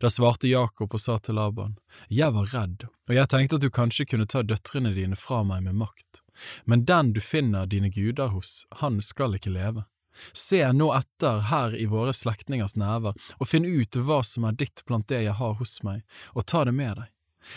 Da 0.04 0.10
svarte 0.12 0.50
Jakob 0.50 0.94
og 0.94 1.00
sa 1.00 1.18
til 1.24 1.38
Laban, 1.40 1.78
Jeg 2.10 2.34
var 2.36 2.52
redd, 2.54 2.88
og 3.08 3.16
jeg 3.16 3.30
tenkte 3.32 3.56
at 3.56 3.64
du 3.64 3.70
kanskje 3.70 4.06
kunne 4.06 4.28
ta 4.28 4.44
døtrene 4.44 4.92
dine 4.94 5.16
fra 5.16 5.44
meg 5.44 5.64
med 5.64 5.80
makt, 5.80 6.22
men 6.66 6.86
den 6.86 7.14
du 7.14 7.22
finner 7.22 7.66
dine 7.66 7.90
guder 7.90 8.34
hos, 8.36 8.66
han 8.84 9.02
skal 9.02 9.36
ikke 9.40 9.56
leve. 9.56 9.86
Se 10.34 10.62
nå 10.74 10.90
etter 10.96 11.44
her 11.50 11.76
i 11.76 11.86
våre 11.90 12.14
slektningers 12.14 12.76
never, 12.80 13.16
og 13.38 13.48
finn 13.48 13.68
ut 13.68 13.96
hva 13.96 14.22
som 14.26 14.48
er 14.48 14.58
ditt 14.60 14.84
blant 14.88 15.08
det 15.12 15.24
jeg 15.26 15.38
har 15.40 15.56
hos 15.60 15.80
meg, 15.84 16.04
og 16.34 16.46
ta 16.46 16.66
det 16.68 16.76
med 16.76 16.98
deg. 17.02 17.12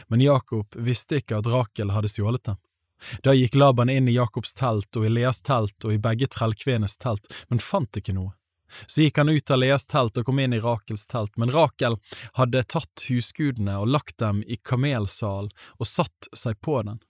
Men 0.08 0.22
Jakob 0.22 0.76
visste 0.78 1.18
ikke 1.20 1.40
at 1.40 1.48
Rakel 1.50 1.90
hadde 1.92 2.10
stjålet 2.10 2.44
dem. 2.48 2.60
Da 3.22 3.34
gikk 3.34 3.56
Laban 3.58 3.90
inn 3.90 4.08
i 4.08 4.14
Jakobs 4.14 4.54
telt 4.54 4.96
og 4.96 5.06
i 5.06 5.10
Leas 5.10 5.42
telt 5.42 5.84
og 5.84 5.94
i 5.94 5.98
begge 5.98 6.28
trellkvenes 6.30 6.96
telt, 7.02 7.26
men 7.50 7.58
fant 7.58 7.98
ikke 7.98 8.14
noe. 8.14 8.30
Så 8.86 9.02
gikk 9.02 9.18
han 9.20 9.28
ut 9.28 9.50
av 9.50 9.58
Leas 9.58 9.86
telt 9.86 10.16
og 10.16 10.26
kom 10.26 10.38
inn 10.40 10.54
i 10.56 10.60
Rakels 10.62 11.04
telt, 11.06 11.34
men 11.36 11.52
Rakel 11.52 11.98
hadde 12.38 12.62
tatt 12.62 13.04
husgudene 13.08 13.76
og 13.82 13.90
lagt 13.90 14.18
dem 14.22 14.42
i 14.46 14.56
kamelsal 14.56 15.50
og 15.78 15.88
satt 15.88 16.30
seg 16.36 16.60
på 16.60 16.78
den. 16.86 17.02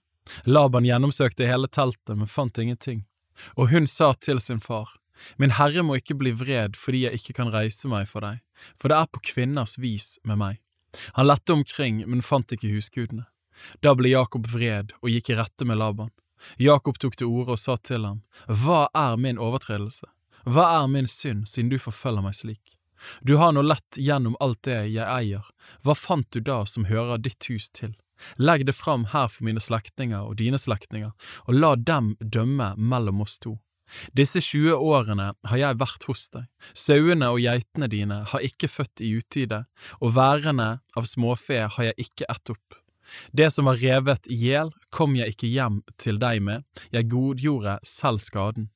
Laban 0.43 0.87
gjennomsøkte 0.87 1.47
hele 1.47 1.67
teltet, 1.67 2.17
men 2.17 2.27
fant 2.27 2.57
ingenting. 2.57 3.03
Og 3.55 3.71
hun 3.71 3.87
sa 3.87 4.13
til 4.13 4.39
sin 4.39 4.61
far, 4.63 4.89
Min 5.37 5.55
herre 5.57 5.83
må 5.85 5.97
ikke 5.99 6.17
bli 6.19 6.33
vred 6.35 6.77
fordi 6.79 7.05
jeg 7.05 7.19
ikke 7.19 7.37
kan 7.39 7.51
reise 7.53 7.89
meg 7.91 8.09
for 8.09 8.25
deg, 8.25 8.41
for 8.79 8.91
det 8.91 8.99
er 8.99 9.11
på 9.11 9.23
kvinners 9.33 9.77
vis 9.81 10.17
med 10.23 10.41
meg. 10.41 10.59
Han 11.17 11.27
lette 11.27 11.53
omkring, 11.53 12.03
men 12.09 12.21
fant 12.25 12.51
ikke 12.53 12.71
husgudene. 12.73 13.25
Da 13.81 13.93
ble 13.97 14.11
Jakob 14.13 14.47
vred 14.49 14.93
og 15.01 15.09
gikk 15.13 15.31
i 15.33 15.39
rette 15.39 15.65
med 15.65 15.79
Laban. 15.81 16.11
Jakob 16.59 16.99
tok 16.99 17.15
til 17.17 17.31
orde 17.31 17.55
og 17.55 17.61
sa 17.61 17.77
til 17.77 18.05
ham, 18.05 18.21
Hva 18.47 18.87
er 18.93 19.17
min 19.17 19.39
overtredelse? 19.39 20.09
Hva 20.43 20.65
er 20.81 20.87
min 20.91 21.07
synd, 21.07 21.47
siden 21.47 21.71
du 21.71 21.79
forfølger 21.79 22.25
meg 22.25 22.35
slik? 22.35 22.77
Du 23.21 23.37
har 23.39 23.53
nå 23.55 23.63
lett 23.63 23.97
gjennom 23.99 24.35
alt 24.43 24.63
det 24.67 24.79
jeg 24.91 25.03
eier, 25.07 25.43
hva 25.83 25.95
fant 25.95 26.27
du 26.31 26.39
da 26.39 26.63
som 26.67 26.87
hører 26.87 27.19
ditt 27.19 27.47
hus 27.51 27.69
til? 27.71 27.95
Legg 28.37 28.65
det 28.67 28.75
fram 28.75 29.05
her 29.11 29.27
for 29.27 29.43
mine 29.47 29.59
slektninger 29.59 30.23
og 30.23 30.37
dine 30.39 30.59
slektninger, 30.59 31.11
og 31.47 31.53
la 31.57 31.73
dem 31.75 32.13
dømme 32.19 32.73
mellom 32.77 33.23
oss 33.25 33.39
to. 33.39 33.57
Disse 34.15 34.41
20 34.41 34.77
årene 34.77 35.31
har 35.49 35.59
jeg 35.59 35.79
vært 35.81 36.07
hos 36.09 36.27
deg, 36.33 36.47
sauene 36.73 37.29
og 37.33 37.41
geitene 37.43 37.89
dine 37.91 38.21
har 38.31 38.45
ikke 38.45 38.69
født 38.71 39.03
i 39.03 39.13
utide, 39.19 39.63
og 40.01 40.15
værene 40.17 40.69
av 40.97 41.09
småfe 41.09 41.65
har 41.75 41.89
jeg 41.91 42.07
ikke 42.07 42.29
ett 42.31 42.53
opp. 42.53 42.79
Det 43.31 43.49
som 43.51 43.67
var 43.69 43.81
revet 43.81 44.29
i 44.31 44.37
hjel, 44.39 44.71
kom 44.89 45.17
jeg 45.17 45.35
ikke 45.35 45.51
hjem 45.51 45.81
til 45.99 46.19
deg 46.21 46.41
med, 46.41 46.63
jeg 46.93 47.11
godgjorde 47.11 47.77
selv 47.87 48.23
skaden. 48.23 48.69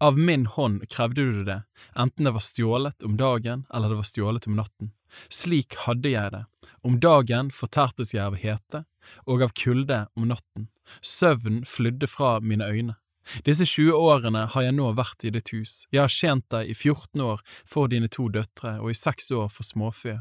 Av 0.00 0.16
min 0.18 0.46
hånd 0.48 0.86
krevde 0.88 1.24
du 1.28 1.42
det, 1.44 1.60
enten 2.00 2.24
det 2.24 2.32
var 2.32 2.44
stjålet 2.44 3.04
om 3.04 3.18
dagen 3.20 3.66
eller 3.68 3.92
det 3.92 3.98
var 4.00 4.08
stjålet 4.08 4.46
om 4.48 4.56
natten. 4.56 4.92
Slik 5.28 5.76
hadde 5.84 6.14
jeg 6.14 6.32
det, 6.32 6.44
om 6.80 6.96
dagen 7.00 7.50
fortærtes 7.52 8.14
jeg 8.14 8.24
av 8.24 8.38
hete, 8.40 8.84
og 9.28 9.44
av 9.44 9.52
kulde 9.58 10.06
om 10.16 10.30
natten, 10.32 10.70
søvn 11.04 11.64
flydde 11.68 12.08
fra 12.10 12.38
mine 12.40 12.64
øyne. 12.66 12.96
Disse 13.44 13.66
20 13.66 13.92
årene 13.92 14.46
har 14.52 14.66
jeg 14.66 14.74
nå 14.76 14.92
vært 14.98 15.24
i 15.26 15.32
ditt 15.34 15.52
hus, 15.54 15.84
jeg 15.90 16.02
har 16.04 16.12
tjent 16.12 16.46
deg 16.52 16.70
i 16.70 16.74
14 16.74 17.22
år 17.22 17.42
for 17.66 17.90
dine 17.90 18.10
to 18.12 18.28
døtre 18.32 18.76
og 18.80 18.92
i 18.92 18.98
seks 18.98 19.30
år 19.34 19.48
for 19.52 19.66
småfe, 19.66 20.20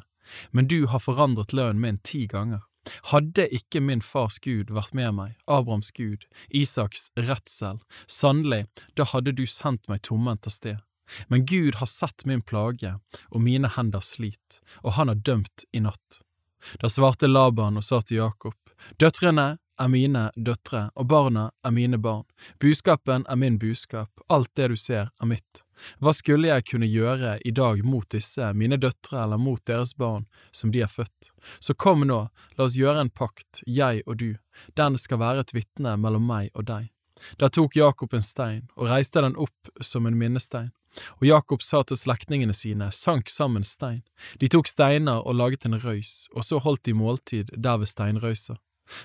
men 0.52 0.70
du 0.72 0.86
har 0.90 1.04
forandret 1.04 1.54
lønnen 1.54 1.82
min 1.82 2.02
ti 2.02 2.26
ganger. 2.28 2.64
Hadde 3.10 3.48
ikke 3.54 3.82
min 3.82 4.02
fars 4.02 4.38
Gud 4.42 4.70
vært 4.74 4.94
med 4.98 5.16
meg, 5.18 5.38
Abrahams 5.50 5.92
Gud, 5.96 6.26
Isaks 6.50 7.10
redsel, 7.18 7.80
sannelig, 8.06 8.66
da 8.94 9.08
hadde 9.10 9.34
du 9.34 9.46
sendt 9.50 9.88
meg 9.90 10.04
tomhendt 10.06 10.46
av 10.46 10.54
sted. 10.54 10.84
Men 11.30 11.46
Gud 11.46 11.78
har 11.82 11.90
sett 11.90 12.26
min 12.26 12.42
plage 12.42 12.96
og 13.30 13.42
mine 13.42 13.70
hender 13.76 14.06
slit, 14.06 14.62
og 14.82 14.98
han 14.98 15.10
har 15.10 15.22
dømt 15.22 15.66
i 15.74 15.82
natt. 15.86 16.22
Da 16.82 16.90
svarte 16.90 17.30
Laban 17.30 17.78
og 17.78 17.86
sa 17.86 18.02
til 18.02 18.24
Jakob, 18.24 18.58
Døtrene 19.02 19.58
er 19.80 19.90
mine 19.92 20.30
døtre, 20.36 20.90
og 20.96 21.08
barna 21.12 21.50
er 21.66 21.74
mine 21.76 21.98
barn. 22.02 22.26
Buskapen 22.60 23.26
er 23.30 23.40
min 23.40 23.60
buskap, 23.60 24.10
alt 24.30 24.52
det 24.56 24.70
du 24.72 24.76
ser 24.80 25.12
er 25.22 25.30
mitt. 25.30 25.62
Hva 26.00 26.14
skulle 26.16 26.48
jeg 26.48 26.66
kunne 26.70 26.88
gjøre 26.88 27.36
i 27.44 27.52
dag 27.52 27.84
mot 27.84 28.08
disse, 28.12 28.54
mine 28.56 28.80
døtre 28.80 29.24
eller 29.26 29.42
mot 29.42 29.62
deres 29.68 29.94
barn, 29.98 30.26
som 30.52 30.72
de 30.72 30.82
er 30.86 30.92
født? 30.92 31.32
Så 31.60 31.76
kom 31.76 32.06
nå, 32.08 32.22
la 32.56 32.68
oss 32.68 32.78
gjøre 32.80 33.04
en 33.04 33.12
pakt, 33.12 33.62
jeg 33.68 34.04
og 34.06 34.20
du, 34.24 34.32
den 34.80 34.98
skal 34.98 35.20
være 35.20 35.46
et 35.46 35.56
vitne 35.56 35.98
mellom 36.00 36.28
meg 36.28 36.52
og 36.56 36.70
deg. 36.72 36.90
Da 37.40 37.50
tok 37.50 37.76
Jakob 37.76 38.14
en 38.14 38.24
stein 38.24 38.66
og 38.76 38.90
reiste 38.92 39.24
den 39.24 39.38
opp 39.40 39.72
som 39.84 40.08
en 40.08 40.18
minnestein. 40.20 40.72
Og 41.20 41.28
Jakob 41.28 41.64
sa 41.64 41.82
til 41.84 42.00
slektningene 42.00 42.56
sine, 42.56 42.88
sank 42.96 43.30
sammen 43.32 43.66
stein. 43.68 44.04
De 44.40 44.48
tok 44.52 44.70
steiner 44.72 45.24
og 45.24 45.36
laget 45.36 45.68
en 45.68 45.80
røys, 45.80 46.30
og 46.32 46.46
så 46.48 46.62
holdt 46.64 46.86
de 46.88 46.96
måltid 46.96 47.52
der 47.52 47.82
ved 47.82 47.92
steinrøysa. 47.92 48.56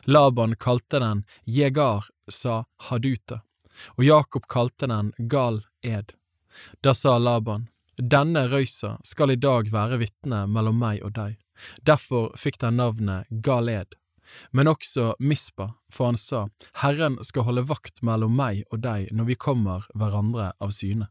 Laban 0.05 0.57
kalte 0.57 1.01
den 1.03 1.25
Jegar 1.45 2.07
sa 2.29 2.65
Haduta, 2.89 3.41
og 3.97 4.05
Jakob 4.05 4.49
kalte 4.49 4.87
den 4.91 5.13
Gal 5.19 5.63
Ed. 5.83 6.13
Da 6.81 6.95
sa 6.95 7.19
Laban, 7.19 7.69
denne 7.97 8.47
røysa 8.49 8.99
skal 9.05 9.31
i 9.35 9.41
dag 9.41 9.71
være 9.73 10.01
vitne 10.01 10.47
mellom 10.49 10.79
meg 10.81 11.03
og 11.05 11.15
deg, 11.17 11.39
derfor 11.85 12.33
fikk 12.39 12.61
den 12.63 12.81
navnet 12.81 13.29
Gal 13.31 13.69
Ed. 13.69 13.97
Men 14.51 14.71
også 14.71 15.15
Mispa, 15.19 15.73
for 15.91 16.11
han 16.11 16.19
sa, 16.21 16.49
Herren 16.83 17.19
skal 17.27 17.49
holde 17.49 17.67
vakt 17.67 18.03
mellom 18.07 18.37
meg 18.37 18.63
og 18.71 18.83
deg 18.85 19.11
når 19.11 19.33
vi 19.33 19.41
kommer 19.47 19.89
hverandre 19.95 20.53
av 20.63 20.71
syne. 20.75 21.11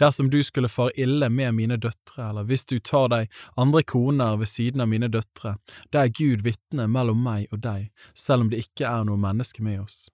Dersom 0.00 0.30
du 0.30 0.40
skulle 0.42 0.70
fare 0.72 0.94
ille 0.96 1.30
med 1.30 1.54
mine 1.54 1.78
døtre, 1.80 2.30
eller 2.30 2.48
hvis 2.48 2.66
du 2.68 2.78
tar 2.78 3.08
deg 3.12 3.32
andre 3.56 3.82
koner 3.82 4.36
ved 4.40 4.50
siden 4.50 4.84
av 4.84 4.90
mine 4.90 5.08
døtre, 5.12 5.56
det 5.92 6.02
er 6.02 6.14
Gud 6.14 6.44
vitne 6.46 6.88
mellom 6.90 7.22
meg 7.24 7.48
og 7.52 7.62
deg, 7.64 7.90
selv 8.14 8.46
om 8.46 8.52
det 8.52 8.64
ikke 8.66 8.88
er 8.88 9.08
noe 9.08 9.20
menneske 9.20 9.64
med 9.64 9.82
oss. 9.86 10.06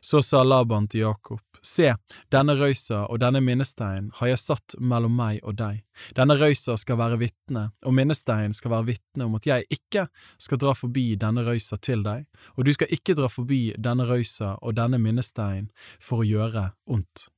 Så 0.00 0.22
sa 0.22 0.42
Laban 0.42 0.88
til 0.88 1.00
Jakob, 1.00 1.40
Se, 1.62 1.92
denne 2.34 2.56
røysa 2.58 3.04
og 3.06 3.20
denne 3.22 3.38
minnesteinen 3.44 4.08
har 4.18 4.32
jeg 4.32 4.40
satt 4.42 4.74
mellom 4.82 5.14
meg 5.14 5.38
og 5.46 5.54
deg. 5.60 5.84
Denne 6.18 6.34
røysa 6.34 6.74
skal 6.80 6.98
være 6.98 7.20
vitne, 7.20 7.68
og 7.86 7.94
minnesteinen 7.94 8.56
skal 8.56 8.72
være 8.74 8.88
vitne 8.88 9.28
om 9.28 9.36
at 9.38 9.46
jeg 9.46 9.68
ikke 9.70 10.08
skal 10.42 10.58
dra 10.58 10.74
forbi 10.74 11.12
denne 11.22 11.44
røysa 11.46 11.78
til 11.78 12.02
deg, 12.02 12.26
og 12.56 12.66
du 12.66 12.72
skal 12.74 12.90
ikke 12.90 13.14
dra 13.18 13.30
forbi 13.30 13.60
denne 13.78 14.08
røysa 14.10 14.56
og 14.58 14.74
denne 14.80 14.98
minnesteinen 15.02 15.70
for 16.02 16.24
å 16.24 16.26
gjøre 16.26 16.72
ondt. 16.90 17.28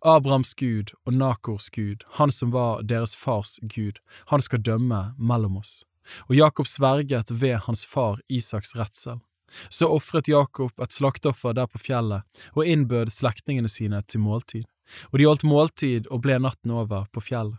Abrahams 0.00 0.54
Gud 0.54 0.92
og 1.04 1.14
Nakors 1.14 1.68
Gud, 1.70 2.04
han 2.18 2.32
som 2.32 2.52
var 2.54 2.82
deres 2.82 3.16
fars 3.16 3.58
Gud, 3.62 4.00
han 4.32 4.42
skal 4.42 4.62
dømme 4.62 5.02
mellom 5.18 5.56
oss. 5.60 5.84
Og 6.28 6.36
Jakob 6.38 6.66
sverget 6.66 7.30
ved 7.30 7.58
hans 7.66 7.84
far 7.86 8.20
Isaks 8.28 8.76
redsel. 8.76 9.20
Så 9.68 9.86
ofret 9.86 10.28
Jakob 10.28 10.80
et 10.82 10.92
slakteoffer 10.92 11.54
der 11.54 11.68
på 11.70 11.78
fjellet 11.78 12.26
og 12.54 12.66
innbød 12.66 13.12
slektningene 13.14 13.70
sine 13.70 14.02
til 14.02 14.20
måltid, 14.20 14.64
og 15.12 15.18
de 15.18 15.28
holdt 15.28 15.46
måltid 15.46 16.08
og 16.10 16.22
ble 16.26 16.38
natten 16.42 16.74
over 16.74 17.06
på 17.12 17.22
fjellet. 17.22 17.58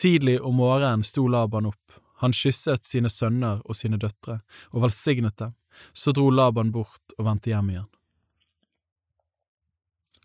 Tidlig 0.00 0.38
om 0.40 0.56
morgenen 0.56 1.04
sto 1.04 1.26
Laban 1.28 1.68
opp, 1.68 1.98
han 2.24 2.32
kysset 2.34 2.88
sine 2.88 3.10
sønner 3.12 3.60
og 3.64 3.76
sine 3.76 4.00
døtre 4.00 4.40
og 4.72 4.82
velsignet 4.86 5.36
dem, 5.38 5.54
så 5.92 6.12
dro 6.16 6.30
Laban 6.32 6.72
bort 6.74 7.14
og 7.18 7.28
vendte 7.28 7.52
hjem 7.52 7.70
igjen. 7.74 7.90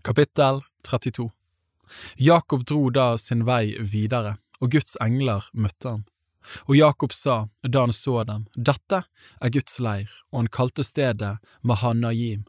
Kapittel 0.04 0.62
32 0.90 1.32
Jakob 2.16 2.66
dro 2.66 2.90
da 2.90 3.18
sin 3.18 3.46
vei 3.48 3.78
videre, 3.80 4.34
og 4.60 4.74
Guds 4.76 4.98
engler 5.00 5.46
møtte 5.56 5.94
ham. 5.94 6.02
Og 6.68 6.76
Jakob 6.76 7.14
sa, 7.16 7.36
da 7.64 7.86
han 7.86 7.94
så 7.96 8.26
dem, 8.28 8.42
dette 8.52 9.06
er 9.40 9.54
Guds 9.56 9.78
leir, 9.80 10.10
og 10.34 10.42
han 10.42 10.50
kalte 10.52 10.84
stedet 10.84 11.38
Mahanajim. 11.64 12.42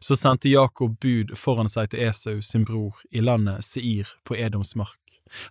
Så 0.00 0.16
sendte 0.16 0.48
Jakob 0.48 0.94
bud 1.04 1.34
foran 1.36 1.68
seg 1.68 1.90
til 1.92 2.06
Esau 2.06 2.40
sin 2.40 2.64
bror 2.64 3.02
i 3.12 3.20
landet 3.20 3.60
Seir 3.66 4.14
på 4.24 4.38
Edoms 4.40 4.72
mark. 4.72 4.96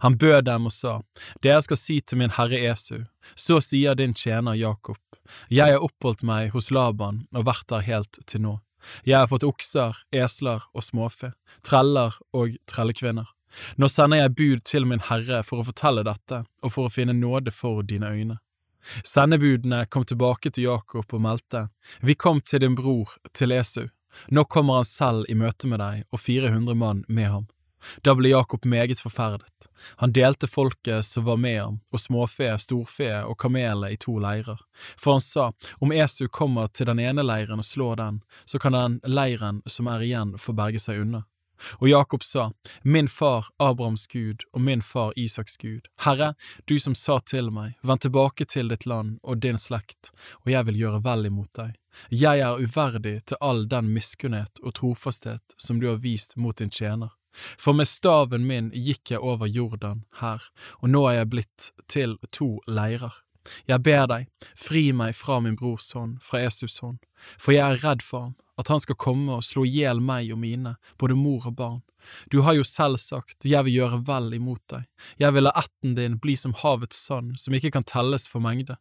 Han 0.02 0.18
bød 0.18 0.48
dem 0.50 0.66
og 0.66 0.74
sa, 0.74 0.96
Dere 1.46 1.62
skal 1.62 1.78
si 1.78 2.00
til 2.02 2.24
min 2.24 2.34
herre 2.40 2.58
Esau, 2.72 3.04
så 3.36 3.60
sier 3.62 3.94
din 3.94 4.18
tjener 4.18 4.58
Jakob, 4.58 4.98
Jeg 5.50 5.78
har 5.78 5.86
oppholdt 5.86 6.26
meg 6.26 6.58
hos 6.58 6.72
Laban 6.74 7.22
og 7.38 7.46
vært 7.46 7.70
der 7.70 7.86
helt 7.86 8.18
til 8.26 8.42
nå. 8.48 8.56
Jeg 9.04 9.18
har 9.18 9.28
fått 9.28 9.46
okser, 9.48 9.98
esler 10.12 10.66
og 10.74 10.86
småfe, 10.86 11.34
treller 11.66 12.16
og 12.34 12.58
trellekvinner. 12.70 13.28
Nå 13.82 13.90
sender 13.90 14.22
jeg 14.22 14.36
bud 14.38 14.66
til 14.68 14.86
min 14.86 15.02
Herre 15.10 15.42
for 15.44 15.62
å 15.62 15.68
fortelle 15.72 16.06
dette 16.06 16.44
og 16.64 16.74
for 16.76 16.88
å 16.88 16.94
finne 16.94 17.16
nåde 17.18 17.54
for 17.56 17.82
dine 17.84 18.12
øyne. 18.14 18.38
Sendebudene 19.04 19.84
kom 19.92 20.06
tilbake 20.08 20.52
til 20.54 20.70
Jakob 20.70 21.14
og 21.14 21.22
meldte, 21.22 21.70
Vi 22.02 22.16
kom 22.16 22.42
til 22.42 22.60
din 22.60 22.76
bror, 22.76 23.18
til 23.34 23.52
Esau. 23.52 23.90
Nå 24.30 24.44
kommer 24.46 24.80
han 24.80 24.86
selv 24.86 25.26
i 25.30 25.36
møte 25.36 25.68
med 25.68 25.80
deg 25.80 26.06
og 26.12 26.20
400 26.20 26.76
mann 26.76 27.04
med 27.08 27.30
ham. 27.30 27.48
Da 28.04 28.16
ble 28.16 28.30
Jakob 28.30 28.66
meget 28.66 29.00
forferdet. 29.00 29.70
Han 30.04 30.12
delte 30.12 30.48
folket 30.48 31.06
som 31.06 31.26
var 31.26 31.38
med 31.38 31.62
ham, 31.62 31.80
og 31.92 32.00
småfe, 32.00 32.52
storfe 32.60 33.12
og 33.24 33.38
kameler 33.40 33.96
i 33.96 33.98
to 33.98 34.18
leirer. 34.20 34.60
For 35.00 35.18
han 35.18 35.24
sa, 35.24 35.52
om 35.80 35.92
Esau 35.96 36.28
kommer 36.28 36.68
til 36.68 36.90
den 36.92 37.00
ene 37.00 37.24
leiren 37.24 37.64
og 37.64 37.68
slår 37.68 38.00
den, 38.02 38.22
så 38.46 38.60
kan 38.60 38.76
den 38.76 39.00
leiren 39.08 39.62
som 39.66 39.88
er 39.88 40.04
igjen 40.04 40.38
få 40.38 40.56
berge 40.58 40.82
seg 40.84 41.04
unna. 41.06 41.26
Og 41.80 41.90
Jakob 41.90 42.24
sa, 42.24 42.52
Min 42.82 43.08
far 43.08 43.46
Abrahams 43.58 44.08
Gud 44.08 44.44
og 44.54 44.62
min 44.62 44.82
far 44.82 45.14
Isaks 45.16 45.58
Gud, 45.58 45.88
Herre, 46.06 46.34
du 46.66 46.80
som 46.80 46.96
sa 46.96 47.20
til 47.20 47.52
meg, 47.52 47.76
vend 47.84 48.06
tilbake 48.06 48.46
til 48.46 48.72
ditt 48.72 48.86
land 48.86 49.20
og 49.24 49.44
din 49.44 49.60
slekt, 49.60 50.12
og 50.46 50.52
jeg 50.54 50.70
vil 50.70 50.80
gjøre 50.84 51.04
vel 51.04 51.28
imot 51.32 51.52
deg. 51.60 51.76
Jeg 52.10 52.40
er 52.40 52.62
uverdig 52.62 53.18
til 53.28 53.42
all 53.42 53.66
den 53.68 53.92
miskunnhet 53.92 54.62
og 54.64 54.78
trofasthet 54.80 55.58
som 55.58 55.80
du 55.80 55.90
har 55.90 56.00
vist 56.04 56.38
mot 56.38 56.58
din 56.58 56.72
tjener. 56.72 57.12
For 57.58 57.76
med 57.78 57.88
staven 57.88 58.48
min 58.48 58.70
gikk 58.76 59.14
jeg 59.14 59.24
over 59.24 59.48
Jordan 59.48 60.06
her, 60.22 60.44
og 60.82 60.94
nå 60.94 61.06
er 61.10 61.22
jeg 61.22 61.32
blitt 61.34 61.72
til 61.88 62.18
to 62.36 62.58
leirer. 62.68 63.14
Jeg 63.70 63.82
ber 63.86 64.06
deg, 64.12 64.28
fri 64.58 64.90
meg 64.94 65.16
fra 65.18 65.40
min 65.42 65.58
brors 65.58 65.92
hånd, 65.96 66.20
fra 66.22 66.42
Esus 66.46 66.80
hånd, 66.84 67.00
for 67.40 67.56
jeg 67.56 67.66
er 67.66 67.84
redd 67.86 68.04
for 68.06 68.30
ham, 68.30 68.36
at 68.60 68.68
han 68.68 68.82
skal 68.84 69.00
komme 69.00 69.38
og 69.38 69.46
slå 69.48 69.64
i 69.66 69.72
hjel 69.80 70.02
meg 70.04 70.34
og 70.34 70.42
mine, 70.42 70.76
både 71.00 71.18
mor 71.18 71.48
og 71.48 71.56
barn. 71.56 71.80
Du 72.32 72.42
har 72.44 72.58
jo 72.58 72.66
selv 72.68 73.00
sagt, 73.00 73.46
jeg 73.46 73.64
vil 73.68 73.80
gjøre 73.82 74.02
vel 74.08 74.34
imot 74.36 74.62
deg, 74.72 74.86
jeg 75.20 75.36
vil 75.36 75.48
la 75.48 75.56
ætten 75.60 75.96
din 75.98 76.20
bli 76.22 76.36
som 76.40 76.56
havets 76.62 77.00
sand, 77.08 77.38
som 77.40 77.56
ikke 77.56 77.74
kan 77.76 77.88
telles 77.88 78.28
for 78.28 78.44
mengde. 78.44 78.78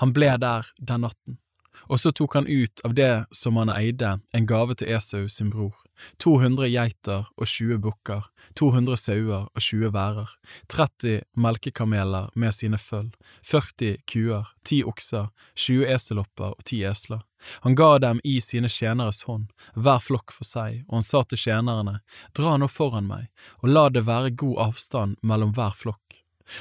Han 0.00 0.14
ble 0.16 0.32
der 0.40 0.70
den 0.78 1.04
natten. 1.04 1.38
Og 1.86 2.00
så 2.02 2.12
tok 2.12 2.34
han 2.34 2.48
ut 2.48 2.82
av 2.84 2.94
det 2.98 3.12
som 3.34 3.56
han 3.60 3.70
eide, 3.72 4.18
en 4.34 4.48
gave 4.48 4.74
til 4.78 4.90
Esau 4.96 5.28
sin 5.28 5.52
bror, 5.54 5.76
200 6.22 6.68
geiter 6.72 7.28
og 7.36 7.46
20 7.46 7.80
bukker, 7.84 8.26
200 8.58 8.98
sauer 9.00 9.46
og 9.46 9.62
20 9.62 9.92
værer, 9.94 10.34
30 10.68 11.22
melkekameler 11.38 12.30
med 12.34 12.54
sine 12.54 12.78
føll, 12.78 13.10
40 13.42 14.02
kuer, 14.10 14.52
10 14.64 14.84
okser, 14.90 15.30
20 15.54 15.88
eselopper 15.94 16.54
og 16.54 16.64
10 16.64 16.84
esler. 16.92 17.24
Han 17.62 17.76
ga 17.78 17.98
dem 18.02 18.20
i 18.24 18.40
sine 18.42 18.68
tjeneres 18.68 19.22
hånd, 19.28 19.46
hver 19.74 20.02
flokk 20.02 20.34
for 20.34 20.46
seg, 20.46 20.82
og 20.88 20.98
han 20.98 21.06
sa 21.06 21.22
til 21.22 21.38
tjenerne, 21.44 22.00
dra 22.34 22.56
nå 22.58 22.66
foran 22.70 23.06
meg, 23.06 23.28
og 23.62 23.70
la 23.70 23.88
det 23.94 24.06
være 24.08 24.34
god 24.34 24.64
avstand 24.70 25.20
mellom 25.22 25.54
hver 25.54 25.76
flokk. 25.78 26.07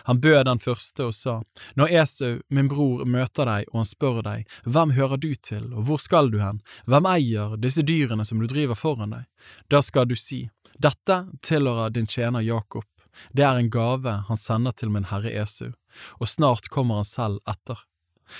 Han 0.09 0.21
bød 0.23 0.43
den 0.47 0.59
første 0.59 1.07
og 1.07 1.13
sa, 1.15 1.39
Når 1.75 1.93
Esau, 2.01 2.39
min 2.49 2.69
bror, 2.71 3.05
møter 3.05 3.47
deg 3.49 3.71
og 3.71 3.81
han 3.81 3.89
spør 3.89 4.21
deg, 4.25 4.45
Hvem 4.65 4.93
hører 4.97 5.17
du 5.17 5.33
til, 5.35 5.71
og 5.73 5.87
hvor 5.87 6.01
skal 6.01 6.31
du 6.33 6.39
hen, 6.43 6.61
hvem 6.85 7.09
eier 7.09 7.57
disse 7.57 7.85
dyrene 7.85 8.25
som 8.25 8.41
du 8.41 8.47
driver 8.47 8.75
foran 8.75 9.15
deg? 9.15 9.25
Da 9.71 9.81
skal 9.81 10.07
du 10.09 10.15
si, 10.15 10.47
Dette 10.77 11.25
tilhører 11.41 11.93
din 11.93 12.07
tjener 12.07 12.45
Jakob, 12.45 12.85
det 13.31 13.43
er 13.43 13.57
en 13.57 13.69
gave 13.69 14.13
han 14.27 14.37
sender 14.37 14.75
til 14.77 14.91
min 14.93 15.07
herre 15.09 15.31
Esau, 15.41 15.71
og 16.19 16.29
snart 16.29 16.69
kommer 16.73 17.01
han 17.01 17.07
selv 17.07 17.39
etter. 17.49 17.79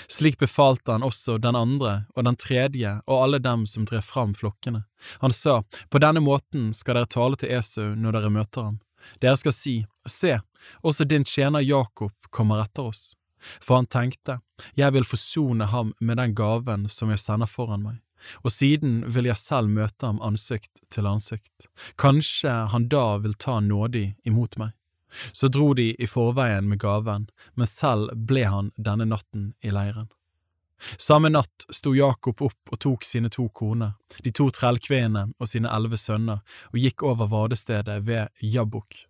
Slik 0.06 0.38
befalte 0.38 0.92
han 0.92 1.02
også 1.02 1.38
den 1.40 1.56
andre 1.56 2.02
og 2.14 2.26
den 2.28 2.36
tredje 2.36 2.98
og 3.06 3.22
alle 3.22 3.40
dem 3.40 3.64
som 3.66 3.86
drev 3.88 4.04
fram 4.04 4.34
flokkene. 4.36 4.84
Han 5.22 5.32
sa, 5.32 5.62
På 5.88 5.98
denne 5.98 6.20
måten 6.20 6.72
skal 6.76 6.98
dere 6.98 7.08
tale 7.08 7.40
til 7.40 7.54
Esau 7.56 7.94
når 7.96 8.18
dere 8.18 8.34
møter 8.34 8.68
ham. 8.68 8.78
Dere 9.20 9.36
skal 9.36 9.54
si, 9.54 9.76
Se, 10.08 10.38
også 10.82 11.04
din 11.04 11.24
tjener 11.24 11.60
Jakob 11.60 12.12
kommer 12.30 12.62
etter 12.62 12.90
oss. 12.90 13.14
For 13.60 13.78
han 13.78 13.86
tenkte, 13.86 14.40
Jeg 14.74 14.92
vil 14.92 15.04
forsone 15.04 15.64
ham 15.70 15.94
med 16.00 16.16
den 16.16 16.34
gaven 16.34 16.88
som 16.88 17.10
jeg 17.10 17.18
sender 17.22 17.46
foran 17.46 17.82
meg, 17.82 18.00
og 18.42 18.50
siden 18.50 19.04
vil 19.06 19.30
jeg 19.30 19.38
selv 19.38 19.70
møte 19.70 20.06
ham 20.06 20.18
ansikt 20.22 20.82
til 20.90 21.06
ansikt. 21.06 21.68
Kanskje 21.96 22.50
han 22.72 22.88
da 22.88 23.18
vil 23.18 23.34
ta 23.34 23.60
nådig 23.60 24.16
imot 24.26 24.58
meg. 24.58 24.74
Så 25.32 25.48
dro 25.48 25.72
de 25.74 25.94
i 25.94 26.06
forveien 26.06 26.68
med 26.68 26.80
gaven, 26.82 27.28
men 27.54 27.66
selv 27.66 28.12
ble 28.28 28.44
han 28.44 28.72
denne 28.76 29.06
natten 29.08 29.52
i 29.64 29.72
leiren. 29.72 30.10
Samme 30.96 31.28
natt 31.28 31.66
sto 31.74 31.94
Jakob 31.94 32.42
opp 32.42 32.72
og 32.72 32.78
tok 32.80 33.04
sine 33.04 33.30
to 33.34 33.48
koner, 33.48 33.96
de 34.22 34.30
to 34.34 34.48
trellkvinnene 34.54 35.34
og 35.38 35.50
sine 35.50 35.70
elleve 35.74 35.98
sønner, 35.98 36.42
og 36.70 36.78
gikk 36.78 37.02
over 37.02 37.30
vadestedet 37.32 38.00
ved 38.06 38.28
Jabbok. 38.40 39.04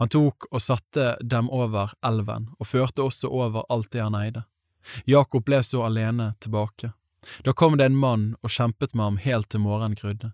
Han 0.00 0.08
tok 0.08 0.48
og 0.50 0.62
satte 0.62 1.16
dem 1.20 1.50
over 1.52 1.92
elven, 2.06 2.48
og 2.58 2.70
førte 2.70 3.04
også 3.04 3.28
over 3.28 3.66
alt 3.68 3.90
det 3.92 4.00
han 4.00 4.16
eide. 4.16 4.46
Jakob 5.04 5.44
ble 5.44 5.60
så 5.62 5.84
alene 5.84 6.32
tilbake. 6.40 6.94
Da 7.44 7.52
kom 7.52 7.76
det 7.76 7.90
en 7.90 7.98
mann 7.98 8.26
og 8.42 8.52
kjempet 8.54 8.94
med 8.94 9.04
ham 9.04 9.16
helt 9.20 9.50
til 9.50 9.60
morgenen 9.60 9.98
grudde. 9.98 10.32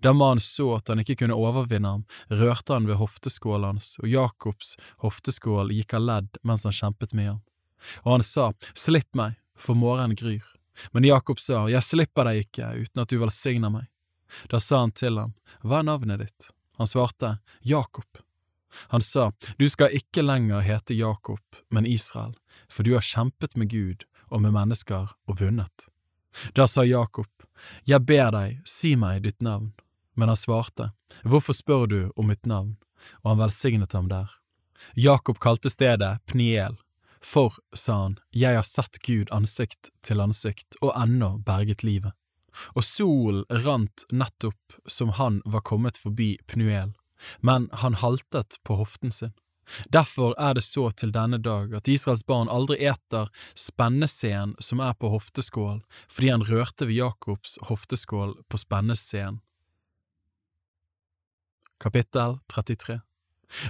Da 0.00 0.12
mannen 0.12 0.42
så 0.44 0.74
at 0.76 0.90
han 0.92 1.00
ikke 1.00 1.22
kunne 1.22 1.36
overvinne 1.36 1.88
ham, 1.88 2.02
rørte 2.28 2.74
han 2.76 2.88
ved 2.88 2.98
hofteskålen 3.00 3.72
hans, 3.72 3.94
og 4.02 4.08
Jakobs 4.12 4.74
hofteskål 5.04 5.72
gikk 5.72 5.94
av 5.96 6.04
ledd 6.04 6.40
mens 6.44 6.66
han 6.68 6.76
kjempet 6.76 7.14
med 7.16 7.32
ham. 7.32 7.40
Og 8.04 8.18
han 8.18 8.24
sa, 8.26 8.50
Slipp 8.76 9.16
meg, 9.16 9.38
for 9.60 9.78
morgenen 9.78 10.16
gryr. 10.16 10.44
Men 10.92 11.04
Jakob 11.04 11.40
sa, 11.40 11.68
Jeg 11.68 11.82
slipper 11.82 12.24
deg 12.24 12.46
ikke 12.46 12.72
uten 12.80 13.02
at 13.02 13.12
du 13.12 13.18
velsigner 13.20 13.70
meg. 13.70 13.86
Da 14.48 14.60
sa 14.60 14.80
han 14.84 14.92
til 14.92 15.18
ham, 15.18 15.34
Hva 15.62 15.80
er 15.80 15.88
navnet 15.90 16.24
ditt? 16.24 16.50
Han 16.78 16.88
svarte, 16.88 17.38
Jakob. 17.60 18.06
Han 18.94 19.00
sa, 19.00 19.32
Du 19.58 19.68
skal 19.68 19.94
ikke 19.96 20.22
lenger 20.22 20.64
hete 20.64 20.94
Jakob, 20.94 21.42
men 21.68 21.86
Israel, 21.86 22.34
for 22.68 22.86
du 22.86 22.94
har 22.94 23.04
kjempet 23.04 23.56
med 23.56 23.70
Gud 23.70 24.06
og 24.30 24.42
med 24.42 24.54
mennesker 24.54 25.12
og 25.26 25.40
vunnet. 25.40 25.88
Da 26.54 26.66
sa 26.66 26.84
Jakob, 26.84 27.28
Jeg 27.84 28.06
ber 28.06 28.30
deg, 28.32 28.60
si 28.64 28.96
meg 28.96 29.22
ditt 29.22 29.42
navn. 29.42 29.72
Men 30.14 30.28
han 30.28 30.36
svarte, 30.36 30.92
Hvorfor 31.24 31.52
spør 31.52 31.86
du 31.86 32.00
om 32.16 32.30
mitt 32.30 32.46
navn? 32.46 32.76
Og 33.22 33.32
han 33.32 33.40
velsignet 33.40 33.92
ham 33.92 34.08
der. 34.08 34.30
Jakob 34.94 35.38
kalte 35.40 35.70
stedet 35.70 36.18
Pniel, 36.26 36.76
for, 37.24 37.54
sa 37.76 38.02
han, 38.02 38.18
jeg 38.30 38.56
har 38.56 38.66
sett 38.66 38.98
Gud 39.06 39.30
ansikt 39.32 39.90
til 40.04 40.20
ansikt 40.20 40.78
og 40.80 40.94
ennå 40.96 41.36
berget 41.44 41.84
livet. 41.84 42.16
Og 42.74 42.84
solen 42.84 43.44
rant 43.64 44.06
nettopp 44.10 44.80
som 44.86 45.14
han 45.20 45.40
var 45.44 45.62
kommet 45.66 46.00
forbi 46.00 46.36
Pnuel. 46.46 46.94
men 47.40 47.68
han 47.72 47.94
haltet 47.94 48.56
på 48.64 48.74
hoften 48.74 49.10
sin. 49.10 49.32
Derfor 49.92 50.34
er 50.40 50.54
det 50.54 50.64
så 50.64 50.90
til 50.90 51.12
denne 51.12 51.38
dag 51.38 51.74
at 51.74 51.88
Israels 51.88 52.24
barn 52.26 52.48
aldri 52.48 52.78
eter 52.80 53.28
spenneseen 53.54 54.56
som 54.58 54.80
er 54.80 54.96
på 54.96 55.12
hofteskål, 55.12 55.82
fordi 56.08 56.32
han 56.32 56.46
rørte 56.48 56.88
ved 56.88 56.96
Jakobs 56.96 57.58
hofteskål 57.68 58.34
på 58.48 58.58
spenneseen. 58.58 59.40
Kapittel 61.80 62.38
33 62.48 63.00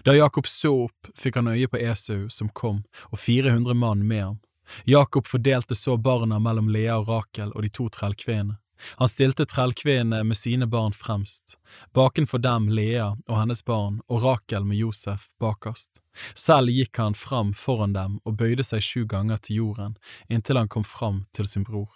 Da 0.05 0.15
Jakob 0.15 0.47
så 0.47 0.73
opp, 0.87 1.11
fikk 1.17 1.41
han 1.41 1.49
øye 1.49 1.69
på 1.69 1.81
Esau 1.81 2.29
som 2.29 2.49
kom, 2.49 2.83
og 3.11 3.19
400 3.19 3.75
mann 3.75 4.07
med 4.07 4.25
ham. 4.25 4.39
Jakob 4.85 5.27
fordelte 5.27 5.75
så 5.75 5.97
barna 5.97 6.39
mellom 6.39 6.69
Lea 6.69 6.99
og 6.99 7.09
Rakel 7.09 7.53
og 7.55 7.63
de 7.63 7.71
to 7.75 7.89
trellkvinnene. 7.89 8.59
Han 8.97 9.09
stilte 9.09 9.45
trellkvinnene 9.45 10.25
med 10.25 10.37
sine 10.37 10.67
barn 10.67 10.93
fremst, 10.93 11.59
bakenfor 11.93 12.41
dem 12.41 12.69
Lea 12.73 13.11
og 13.29 13.35
hennes 13.37 13.65
barn 13.65 14.01
og 14.09 14.25
Rakel 14.25 14.65
med 14.65 14.81
Josef 14.81 15.29
bakerst. 15.41 16.01
Selv 16.35 16.73
gikk 16.73 16.97
han 16.97 17.15
fram 17.15 17.53
foran 17.53 17.93
dem 17.93 18.19
og 18.25 18.39
bøyde 18.41 18.65
seg 18.65 18.83
sju 18.85 19.05
ganger 19.05 19.37
til 19.37 19.61
jorden 19.61 19.99
inntil 20.29 20.59
han 20.63 20.73
kom 20.73 20.85
fram 20.85 21.27
til 21.37 21.49
sin 21.49 21.67
bror. 21.69 21.93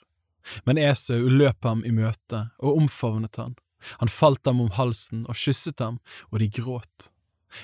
Men 0.68 0.78
Esau 0.78 1.24
løp 1.28 1.64
ham 1.64 1.84
i 1.88 1.92
møte 1.94 2.48
og 2.60 2.82
omfavnet 2.82 3.40
han. 3.40 3.56
Han 4.00 4.12
falt 4.12 4.46
ham 4.46 4.60
om 4.60 4.72
halsen 4.76 5.24
og 5.28 5.36
kysset 5.36 5.80
ham, 5.80 5.98
og 6.32 6.40
de 6.40 6.48
gråt. 6.48 7.10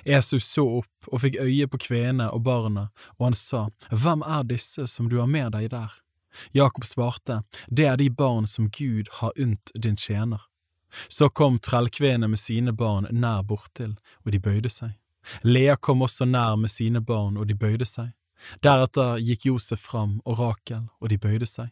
Esau 0.04 0.40
så 0.40 0.64
opp 0.80 1.08
og 1.10 1.22
fikk 1.24 1.40
øye 1.40 1.66
på 1.70 1.80
kvenene 1.86 2.30
og 2.30 2.44
barna, 2.46 2.88
og 3.18 3.30
han 3.30 3.38
sa, 3.38 3.68
Hvem 3.90 4.22
er 4.26 4.46
disse 4.48 4.86
som 4.86 5.08
du 5.08 5.18
har 5.20 5.30
med 5.30 5.52
deg 5.52 5.70
der? 5.70 5.90
Jakob 6.52 6.84
svarte, 6.84 7.42
Det 7.68 7.86
er 7.86 7.96
de 7.96 8.10
barn 8.10 8.46
som 8.46 8.70
Gud 8.70 9.08
har 9.20 9.32
unnt 9.36 9.72
din 9.74 9.96
tjener. 9.96 10.40
Så 11.08 11.28
kom 11.28 11.58
trellkvenene 11.58 12.28
med 12.28 12.38
sine 12.38 12.72
barn 12.72 13.06
nær 13.10 13.42
bortil, 13.42 13.96
og 14.24 14.32
de 14.32 14.38
bøyde 14.38 14.68
seg. 14.68 14.96
Lea 15.42 15.76
kom 15.76 16.02
også 16.02 16.24
nær 16.24 16.56
med 16.56 16.70
sine 16.70 17.00
barn, 17.00 17.36
og 17.36 17.46
de 17.46 17.54
bøyde 17.54 17.86
seg. 17.86 18.10
Deretter 18.64 19.20
gikk 19.20 19.46
Josef 19.46 19.80
fram 19.84 20.20
og 20.24 20.40
Rakel, 20.40 20.88
og 21.00 21.12
de 21.12 21.18
bøyde 21.18 21.46
seg. 21.46 21.70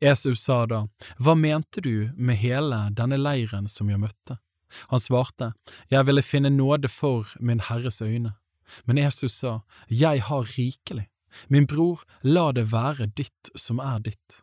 Esau 0.00 0.34
sa 0.36 0.66
da, 0.66 0.86
Hva 1.18 1.34
mente 1.34 1.80
du 1.80 2.10
med 2.16 2.36
hele 2.36 2.88
denne 2.92 3.16
leiren 3.16 3.68
som 3.68 3.90
jeg 3.90 4.00
møtte? 4.02 4.38
Han 4.90 5.00
svarte, 5.00 5.52
Jeg 5.90 6.06
ville 6.06 6.22
finne 6.22 6.50
nåde 6.50 6.88
for 6.88 7.28
min 7.40 7.60
Herres 7.60 8.02
øyne. 8.02 8.34
Men 8.84 8.98
Jesus 8.98 9.32
sa, 9.32 9.60
Jeg 9.88 10.22
har 10.22 10.42
rikelig. 10.58 11.08
Min 11.48 11.66
bror, 11.66 12.02
la 12.22 12.52
det 12.52 12.72
være 12.72 13.06
ditt 13.06 13.50
som 13.56 13.80
er 13.80 14.00
ditt. 14.00 14.42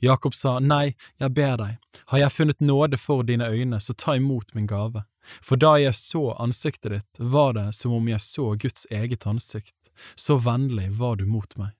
Jakob 0.00 0.34
sa, 0.34 0.58
Nei, 0.58 0.94
jeg 1.20 1.32
ber 1.36 1.56
deg, 1.60 1.76
har 2.12 2.18
jeg 2.18 2.32
funnet 2.32 2.60
nåde 2.60 2.98
for 3.00 3.24
dine 3.24 3.48
øyne, 3.48 3.80
så 3.80 3.94
ta 3.96 4.16
imot 4.16 4.54
min 4.54 4.68
gave. 4.68 5.04
For 5.40 5.60
da 5.60 5.76
jeg 5.80 5.94
så 5.96 6.34
ansiktet 6.40 6.92
ditt, 6.92 7.20
var 7.32 7.54
det 7.56 7.70
som 7.76 7.92
om 7.96 8.08
jeg 8.08 8.20
så 8.24 8.54
Guds 8.60 8.86
eget 8.90 9.26
ansikt, 9.26 9.92
så 10.16 10.38
vennlig 10.40 10.90
var 10.98 11.20
du 11.20 11.26
mot 11.28 11.56
meg. 11.60 11.76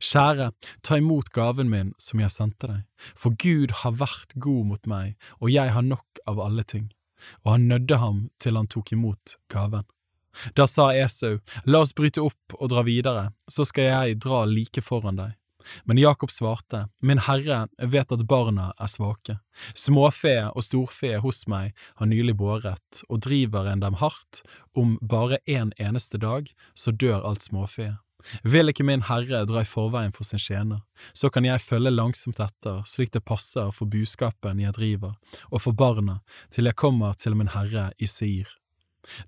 Kjære, 0.00 0.50
ta 0.82 0.96
imot 0.96 1.30
gaven 1.36 1.68
min 1.68 1.92
som 2.00 2.22
jeg 2.22 2.32
sendte 2.32 2.70
deg, 2.70 2.82
for 2.96 3.36
Gud 3.36 3.74
har 3.82 3.98
vært 4.00 4.32
god 4.40 4.70
mot 4.70 4.86
meg, 4.88 5.14
og 5.40 5.52
jeg 5.52 5.74
har 5.76 5.84
nok 5.84 6.22
av 6.30 6.40
alle 6.40 6.64
ting. 6.64 6.88
Og 7.44 7.56
han 7.56 7.68
nødde 7.68 8.00
ham 8.02 8.28
til 8.42 8.56
han 8.56 8.70
tok 8.70 8.92
imot 8.92 9.36
gaven. 9.52 9.84
Da 10.58 10.66
sa 10.66 10.90
Esau, 10.94 11.38
la 11.64 11.84
oss 11.84 11.94
bryte 11.94 12.22
opp 12.22 12.56
og 12.58 12.72
dra 12.72 12.82
videre, 12.86 13.30
så 13.46 13.66
skal 13.68 13.90
jeg 13.90 14.20
dra 14.24 14.42
like 14.50 14.82
foran 14.82 15.20
deg. 15.20 15.34
Men 15.84 15.98
Jakob 15.98 16.30
svarte, 16.30 16.88
Min 17.00 17.22
Herre 17.24 17.66
vet 17.78 18.12
at 18.12 18.26
barna 18.28 18.72
er 18.76 18.90
svake. 18.90 19.38
Småfe 19.72 20.36
og 20.50 20.64
storfe 20.66 21.16
hos 21.24 21.44
meg 21.48 21.72
har 22.00 22.10
nylig 22.10 22.36
båret, 22.36 23.02
og 23.08 23.22
driver 23.24 23.70
en 23.70 23.80
dem 23.80 23.96
hardt, 24.02 24.42
om 24.76 24.98
bare 25.00 25.40
en 25.46 25.72
eneste 25.78 26.20
dag, 26.20 26.50
så 26.74 26.92
dør 26.92 27.24
alt 27.24 27.46
småfe. 27.46 27.94
Vil 28.42 28.72
ikke 28.72 28.86
min 28.86 29.04
Herre 29.08 29.44
dra 29.48 29.62
i 29.62 29.68
forveien 29.68 30.12
for 30.14 30.24
sin 30.24 30.40
tjener, 30.40 30.82
så 31.12 31.30
kan 31.30 31.44
jeg 31.44 31.62
følge 31.62 31.92
langsomt 31.92 32.40
etter, 32.40 32.82
slik 32.88 33.12
det 33.12 33.24
passer 33.24 33.70
for 33.74 33.90
buskapen 33.90 34.62
jeg 34.62 34.76
driver, 34.76 35.14
og 35.50 35.64
for 35.66 35.76
barna, 35.76 36.20
til 36.50 36.70
jeg 36.70 36.78
kommer 36.80 37.14
til 37.18 37.36
min 37.36 37.52
Herre 37.52 37.90
i 37.98 38.08
Seir. 38.08 38.48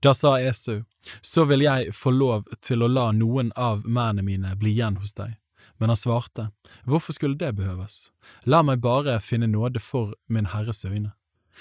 Da 0.00 0.14
sa 0.14 0.38
Esau, 0.40 0.84
så 1.20 1.44
vil 1.44 1.66
jeg 1.66 1.92
få 1.94 2.10
lov 2.10 2.46
til 2.64 2.82
å 2.82 2.88
la 2.88 3.10
noen 3.12 3.52
av 3.56 3.84
mennene 3.84 4.24
mine 4.24 4.54
bli 4.56 4.72
igjen 4.72 4.96
hos 5.02 5.12
deg. 5.16 5.36
Men 5.76 5.92
han 5.92 6.00
svarte, 6.00 6.48
hvorfor 6.88 7.12
skulle 7.12 7.36
det 7.36 7.52
behøves, 7.58 8.10
la 8.48 8.62
meg 8.64 8.80
bare 8.80 9.18
finne 9.20 9.50
nåde 9.50 9.82
for 9.82 10.14
min 10.32 10.48
Herres 10.54 10.84
øyne. 10.88 11.12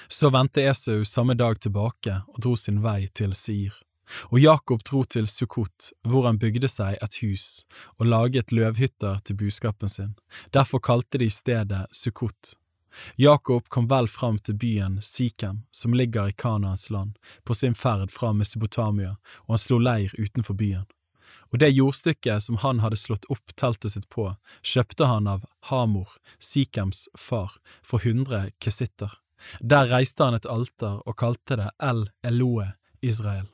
Så 0.07 0.31
vendte 0.31 0.63
Esau 0.63 1.03
samme 1.07 1.35
dag 1.35 1.59
tilbake 1.59 2.21
og 2.31 2.39
dro 2.43 2.55
sin 2.59 2.81
vei 2.83 3.07
til 3.11 3.35
Sier. 3.35 3.75
Og 4.31 4.39
Jakob 4.39 4.83
dro 4.85 5.03
til 5.03 5.27
Sukkot, 5.27 5.91
hvor 6.05 6.27
han 6.27 6.39
bygde 6.41 6.69
seg 6.71 6.99
et 7.01 7.21
hus 7.23 7.65
og 7.97 8.09
laget 8.11 8.53
løvhytter 8.53 9.23
til 9.25 9.39
buskapen 9.39 9.89
sin. 9.89 10.13
Derfor 10.53 10.83
kalte 10.83 11.21
de 11.21 11.29
stedet 11.29 11.85
Sukkot. 11.91 12.55
Jakob 13.15 13.69
kom 13.69 13.87
vel 13.87 14.07
fram 14.07 14.37
til 14.39 14.55
byen 14.55 15.01
Sikhem, 15.01 15.63
som 15.71 15.93
ligger 15.93 16.29
i 16.29 16.33
Kanaans 16.37 16.89
land, 16.89 17.17
på 17.43 17.53
sin 17.53 17.75
ferd 17.75 18.11
fra 18.11 18.33
Mesopotamia, 18.33 19.17
og 19.45 19.55
han 19.55 19.63
slo 19.63 19.79
leir 19.79 20.13
utenfor 20.19 20.55
byen. 20.55 20.85
Og 21.53 21.59
det 21.59 21.75
jordstykket 21.75 22.43
som 22.43 22.59
han 22.63 22.81
hadde 22.83 22.99
slått 22.99 23.27
opp 23.31 23.53
teltet 23.59 23.93
sitt 23.93 24.07
på, 24.09 24.31
kjøpte 24.63 25.07
han 25.09 25.27
av 25.27 25.45
Hamor, 25.69 26.17
Sikhems 26.39 27.05
far, 27.17 27.59
for 27.83 28.03
hundre 28.03 28.49
kesitter. 28.59 29.19
Der 29.59 29.91
reiste 29.91 30.25
han 30.25 30.37
et 30.37 30.49
alter 30.49 31.01
og 31.05 31.17
kalte 31.19 31.59
det 31.59 31.69
El 31.83 32.07
Eloe 32.25 32.73
Israel. 33.01 33.47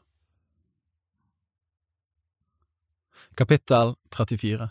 Kapittel 3.36 3.96
34 4.16 4.70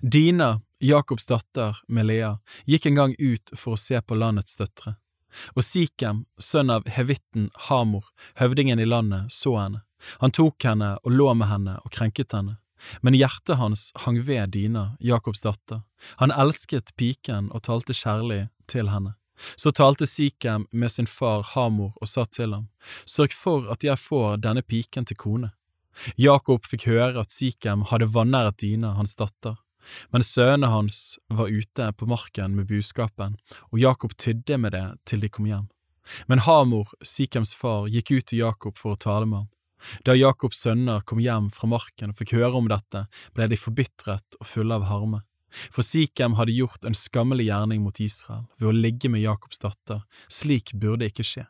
Dina, 0.00 0.60
Jakobs 0.78 1.26
datter 1.26 1.76
med 1.88 2.06
gikk 2.64 2.86
en 2.86 2.94
gang 2.94 3.14
ut 3.18 3.52
for 3.56 3.72
å 3.72 3.80
se 3.80 4.00
på 4.00 4.14
landets 4.14 4.56
døtre. 4.56 4.98
Og 5.56 5.64
Sikem, 5.64 6.26
sønn 6.36 6.70
av 6.70 6.88
hevitten 6.92 7.48
Hamor, 7.68 8.04
høvdingen 8.36 8.80
i 8.80 8.84
landet, 8.84 9.32
så 9.32 9.54
henne. 9.56 9.80
Han 10.20 10.32
tok 10.36 10.64
henne 10.64 10.98
og 11.00 11.12
lå 11.12 11.32
med 11.34 11.48
henne 11.48 11.78
og 11.80 11.92
krenket 11.96 12.36
henne. 12.36 12.58
Men 13.00 13.16
hjertet 13.16 13.56
hans 13.56 13.90
hang 14.04 14.20
ved 14.28 14.52
Dina, 14.56 14.96
Jakobs 15.00 15.40
datter. 15.40 15.80
Han 16.20 16.32
elsket 16.32 16.92
piken 16.96 17.48
og 17.48 17.64
talte 17.64 17.96
kjærlig 17.96 18.48
til 18.68 18.92
henne. 18.92 19.14
Så 19.56 19.72
talte 19.72 20.04
Sikem 20.06 20.66
med 20.70 20.92
sin 20.92 21.08
far 21.08 21.46
Hamor 21.54 21.94
og 21.96 22.08
sa 22.08 22.26
til 22.28 22.52
ham, 22.52 22.68
Sørg 23.08 23.32
for 23.32 23.72
at 23.72 23.84
jeg 23.84 23.96
får 23.96 24.36
denne 24.44 24.60
piken 24.60 25.08
til 25.08 25.16
kone. 25.16 25.52
Jakob 26.20 26.66
fikk 26.68 26.86
høre 26.90 27.20
at 27.20 27.34
Sikhem 27.34 27.86
hadde 27.90 28.10
vanæret 28.14 28.60
Dina, 28.62 28.94
hans 28.98 29.16
datter. 29.18 29.58
Men 30.12 30.22
sønnene 30.22 30.70
hans 30.70 31.18
var 31.32 31.50
ute 31.50 31.90
på 31.96 32.06
marken 32.06 32.54
med 32.56 32.68
buskapen, 32.70 33.38
og 33.72 33.80
Jakob 33.80 34.14
tydde 34.16 34.58
med 34.60 34.76
det 34.76 34.86
til 35.08 35.22
de 35.24 35.30
kom 35.32 35.48
hjem. 35.48 35.68
Men 36.28 36.42
Hamor, 36.46 36.92
Sikhems 37.02 37.54
far, 37.54 37.88
gikk 37.88 38.12
ut 38.12 38.28
til 38.30 38.44
Jakob 38.44 38.78
for 38.78 38.94
å 38.94 39.00
tale 39.00 39.26
med 39.26 39.44
ham. 39.44 39.50
Da 40.04 40.14
Jakobs 40.14 40.60
sønner 40.60 41.00
kom 41.08 41.20
hjem 41.22 41.48
fra 41.54 41.68
marken 41.70 42.12
og 42.12 42.18
fikk 42.20 42.34
høre 42.36 42.58
om 42.58 42.68
dette, 42.68 43.06
ble 43.36 43.48
de 43.48 43.58
forbitret 43.58 44.40
og 44.40 44.48
fulle 44.48 44.76
av 44.76 44.88
harme. 44.90 45.22
For 45.50 45.82
Sikhem 45.82 46.36
hadde 46.38 46.54
gjort 46.54 46.84
en 46.86 46.94
skammelig 46.94 47.48
gjerning 47.48 47.80
mot 47.82 47.96
Israel 48.02 48.44
ved 48.60 48.68
å 48.70 48.76
ligge 48.76 49.10
med 49.10 49.24
Jakobs 49.24 49.62
datter, 49.62 50.04
slik 50.30 50.74
burde 50.78 51.08
ikke 51.10 51.26
skje. 51.26 51.46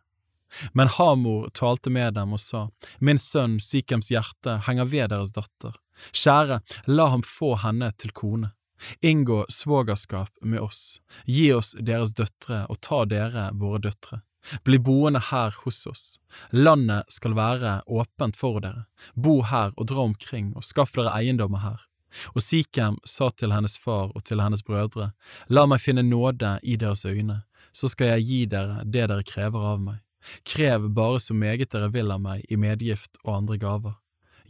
Men 0.73 0.89
Hamor 0.89 1.51
talte 1.55 1.91
med 1.91 2.15
dem 2.15 2.33
og 2.37 2.41
sa, 2.41 2.69
Min 2.99 3.19
sønn 3.19 3.59
Sikhems 3.61 4.11
hjerte 4.11 4.61
henger 4.67 4.89
ved 4.91 5.12
deres 5.15 5.35
datter. 5.37 5.77
Kjære, 6.12 6.61
la 6.87 7.11
ham 7.12 7.23
få 7.27 7.55
henne 7.65 7.93
til 7.99 8.15
kone. 8.17 8.55
Inngå 9.05 9.45
svogerskap 9.53 10.31
med 10.41 10.61
oss, 10.61 11.01
gi 11.27 11.51
oss 11.53 11.75
deres 11.77 12.15
døtre 12.17 12.65
og 12.73 12.81
ta 12.81 13.05
dere 13.05 13.51
våre 13.53 13.83
døtre. 13.85 14.23
Bli 14.65 14.79
boende 14.81 15.20
her 15.31 15.55
hos 15.65 15.87
oss. 15.87 16.05
Landet 16.51 17.12
skal 17.12 17.37
være 17.37 17.83
åpent 17.87 18.39
for 18.41 18.61
dere. 18.65 18.87
Bo 19.15 19.43
her 19.45 19.75
og 19.77 19.91
dra 19.93 20.07
omkring 20.09 20.55
og 20.57 20.65
skaff 20.65 20.97
dere 20.97 21.12
eiendommer 21.19 21.61
her. 21.61 21.81
Og 22.35 22.43
Sikhem 22.43 22.97
sa 23.07 23.31
til 23.31 23.53
hennes 23.55 23.77
far 23.79 24.11
og 24.15 24.25
til 24.27 24.41
hennes 24.43 24.65
brødre, 24.67 25.12
La 25.49 25.67
meg 25.67 25.83
finne 25.85 26.03
nåde 26.03 26.57
i 26.62 26.77
deres 26.77 27.05
øyne, 27.05 27.43
så 27.73 27.89
skal 27.93 28.17
jeg 28.17 28.27
gi 28.27 28.41
dere 28.51 28.83
det 28.85 29.07
dere 29.12 29.27
krever 29.27 29.67
av 29.75 29.83
meg. 29.85 30.01
Krev 30.42 30.90
bare 30.94 31.20
så 31.20 31.34
meget 31.34 31.73
dere 31.73 31.90
vil 31.94 32.10
av 32.12 32.20
meg 32.20 32.44
i 32.49 32.58
medgift 32.60 33.20
og 33.24 33.36
andre 33.36 33.58
gaver. 33.60 33.97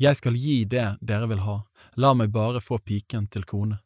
Jeg 0.01 0.17
skal 0.17 0.37
gi 0.39 0.65
det 0.65 0.97
dere 1.05 1.29
vil 1.29 1.45
ha, 1.45 1.61
la 1.97 2.15
meg 2.17 2.33
bare 2.33 2.63
få 2.65 2.79
piken 2.79 3.29
til 3.29 3.45
kone. 3.45 3.81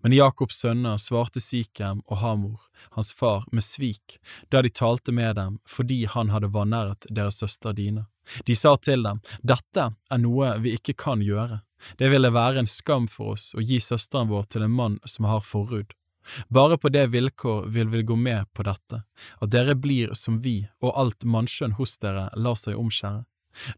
Men 0.00 0.12
Jakobs 0.16 0.58
sønner 0.60 0.96
svarte 1.00 1.40
Sikhem 1.40 2.00
og 2.06 2.20
Hamor, 2.22 2.60
hans 2.96 3.12
far, 3.12 3.44
med 3.52 3.64
svik 3.64 4.18
da 4.52 4.62
de 4.64 4.72
talte 4.72 5.12
med 5.12 5.36
dem 5.36 5.58
fordi 5.68 6.04
han 6.08 6.32
hadde 6.32 6.52
vanæret 6.54 7.08
deres 7.10 7.40
søster 7.42 7.76
Dine. 7.76 8.06
De 8.48 8.56
sa 8.56 8.76
til 8.76 9.04
dem, 9.04 9.20
dette 9.42 9.90
er 9.92 10.20
noe 10.20 10.54
vi 10.64 10.72
ikke 10.78 10.96
kan 11.04 11.20
gjøre, 11.24 11.60
det 12.00 12.08
ville 12.12 12.32
være 12.32 12.62
en 12.62 12.70
skam 12.70 13.08
for 13.08 13.34
oss 13.34 13.50
å 13.52 13.60
gi 13.60 13.80
søsteren 13.80 14.30
vår 14.30 14.48
til 14.54 14.64
en 14.64 14.72
mann 14.72 14.96
som 15.04 15.28
har 15.28 15.44
forhud. 15.44 15.92
Bare 16.48 16.78
på 16.78 16.88
det 16.88 17.06
vilkår 17.12 17.68
vil 17.74 17.88
vi 17.92 18.02
gå 18.02 18.16
med 18.16 18.48
på 18.52 18.64
dette, 18.66 19.02
at 19.40 19.52
dere 19.52 19.74
blir 19.74 20.14
som 20.18 20.40
vi 20.44 20.62
og 20.80 20.94
alt 21.00 21.24
mannskjønn 21.24 21.76
hos 21.78 21.98
dere 22.02 22.30
lar 22.36 22.58
seg 22.60 22.78
omskjære. 22.80 23.24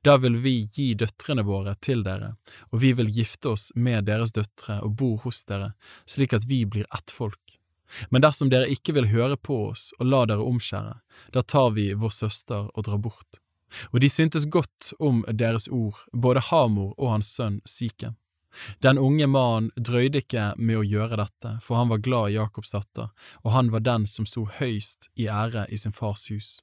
Da 0.03 0.17
vil 0.17 0.39
vi 0.41 0.55
gi 0.73 0.95
døtrene 0.95 1.45
våre 1.45 1.75
til 1.85 2.03
dere, 2.07 2.35
og 2.73 2.81
vi 2.81 2.95
vil 2.97 3.11
gifte 3.13 3.53
oss 3.53 3.69
med 3.75 4.07
deres 4.09 4.33
døtre 4.33 4.81
og 4.85 4.95
bo 4.97 5.11
hos 5.25 5.43
dere, 5.45 5.75
slik 6.09 6.33
at 6.33 6.47
vi 6.49 6.65
blir 6.65 6.89
ett 6.95 7.13
folk. 7.13 7.59
Men 8.11 8.25
dersom 8.25 8.51
dere 8.51 8.71
ikke 8.73 8.97
vil 8.97 9.11
høre 9.13 9.37
på 9.37 9.59
oss 9.71 9.91
og 10.01 10.09
la 10.11 10.25
dere 10.27 10.47
omskjære, 10.47 10.97
da 11.33 11.43
tar 11.43 11.75
vi 11.77 11.93
vår 11.95 12.15
søster 12.15 12.71
og 12.73 12.87
drar 12.89 13.03
bort. 13.03 13.41
Og 13.93 14.01
de 14.01 14.11
syntes 14.11 14.47
godt 14.47 14.93
om 15.03 15.25
deres 15.29 15.69
ord, 15.69 15.99
både 16.13 16.43
Hamor 16.51 16.95
og 16.97 17.17
hans 17.17 17.33
sønn 17.37 17.61
Sikem. 17.67 18.17
Den 18.85 18.99
unge 18.99 19.27
mannen 19.27 19.71
drøyde 19.77 20.23
ikke 20.25 20.53
med 20.57 20.81
å 20.81 20.87
gjøre 20.87 21.19
dette, 21.21 21.57
for 21.65 21.81
han 21.81 21.91
var 21.93 22.05
glad 22.05 22.31
i 22.31 22.37
Jakobs 22.39 22.75
datter, 22.75 23.11
og 23.45 23.53
han 23.57 23.73
var 23.75 23.85
den 23.87 24.07
som 24.11 24.29
sto 24.29 24.47
høyst 24.59 25.11
i 25.15 25.29
ære 25.29 25.67
i 25.71 25.79
sin 25.81 25.97
fars 25.97 26.29
hus. 26.31 26.61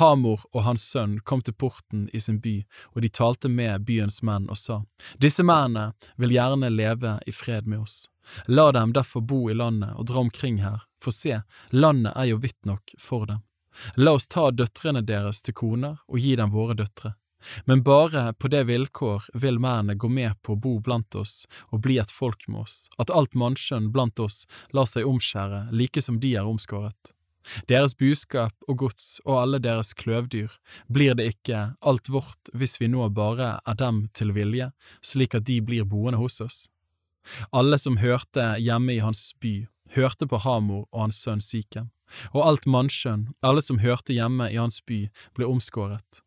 Hamor 0.00 0.42
og 0.52 0.64
hans 0.66 0.84
sønn 0.92 1.18
kom 1.24 1.42
til 1.46 1.54
porten 1.54 2.08
i 2.12 2.20
sin 2.20 2.40
by, 2.42 2.56
og 2.94 3.02
de 3.04 3.10
talte 3.12 3.48
med 3.48 3.84
byens 3.86 4.20
menn 4.26 4.48
og 4.50 4.58
sa, 4.58 4.80
Disse 5.22 5.46
mennene 5.46 5.92
vil 6.18 6.34
gjerne 6.34 6.72
leve 6.72 7.18
i 7.26 7.34
fred 7.34 7.68
med 7.70 7.84
oss. 7.84 8.08
La 8.46 8.70
dem 8.72 8.92
derfor 8.94 9.22
bo 9.22 9.48
i 9.50 9.54
landet 9.54 9.94
og 9.96 10.06
dra 10.10 10.24
omkring 10.24 10.60
her, 10.64 10.82
for 11.02 11.14
se, 11.14 11.42
landet 11.70 12.14
er 12.16 12.30
jo 12.30 12.42
vidt 12.42 12.58
nok 12.66 12.94
for 12.98 13.26
dem. 13.26 13.42
La 13.96 14.12
oss 14.18 14.26
ta 14.26 14.50
døtrene 14.50 15.02
deres 15.06 15.42
til 15.46 15.54
koner 15.54 16.00
og 16.08 16.18
gi 16.18 16.34
dem 16.36 16.52
våre 16.52 16.76
døtre. 16.78 17.14
Men 17.64 17.82
bare 17.82 18.32
på 18.32 18.50
det 18.52 18.64
vilkår 18.68 19.30
vil 19.34 19.60
mennene 19.62 19.94
gå 19.94 20.08
med 20.08 20.36
på 20.42 20.54
å 20.54 20.60
bo 20.60 20.74
blant 20.80 21.14
oss 21.16 21.46
og 21.70 21.82
bli 21.86 21.98
et 22.00 22.12
folk 22.12 22.46
med 22.48 22.66
oss, 22.66 22.76
at 22.98 23.12
alt 23.14 23.34
mannskjønn 23.34 23.90
blant 23.94 24.20
oss 24.20 24.44
lar 24.76 24.88
seg 24.90 25.08
omskjære 25.08 25.68
like 25.72 26.02
som 26.04 26.20
de 26.20 26.34
er 26.36 26.48
omskåret. 26.48 27.14
Deres 27.68 27.94
buskap 27.96 28.52
og 28.68 28.82
gods 28.82 29.20
og 29.24 29.38
alle 29.40 29.60
deres 29.62 29.94
kløvdyr 29.96 30.52
blir 30.92 31.16
det 31.16 31.30
ikke 31.34 31.62
alt 31.80 32.10
vårt 32.12 32.52
hvis 32.52 32.76
vi 32.80 32.90
nå 32.92 33.08
bare 33.16 33.54
er 33.66 33.78
dem 33.80 34.04
til 34.14 34.34
vilje, 34.36 34.70
slik 35.00 35.34
at 35.34 35.48
de 35.48 35.60
blir 35.64 35.88
boende 35.88 36.20
hos 36.20 36.40
oss. 36.44 36.58
Alle 37.52 37.78
som 37.78 37.98
hørte 38.00 38.54
hjemme 38.60 38.96
i 38.96 39.02
hans 39.04 39.30
by, 39.40 39.66
hørte 39.96 40.28
på 40.28 40.40
Hamor 40.44 40.86
og 40.90 41.06
hans 41.06 41.20
sønn 41.24 41.42
Sikhem, 41.44 41.90
og 42.32 42.44
alt 42.46 42.66
mannskjønn, 42.66 43.28
alle 43.42 43.62
som 43.64 43.80
hørte 43.80 44.16
hjemme 44.16 44.50
i 44.50 44.58
hans 44.58 44.80
by, 44.86 45.06
ble 45.36 45.48
omskåret. 45.48 46.22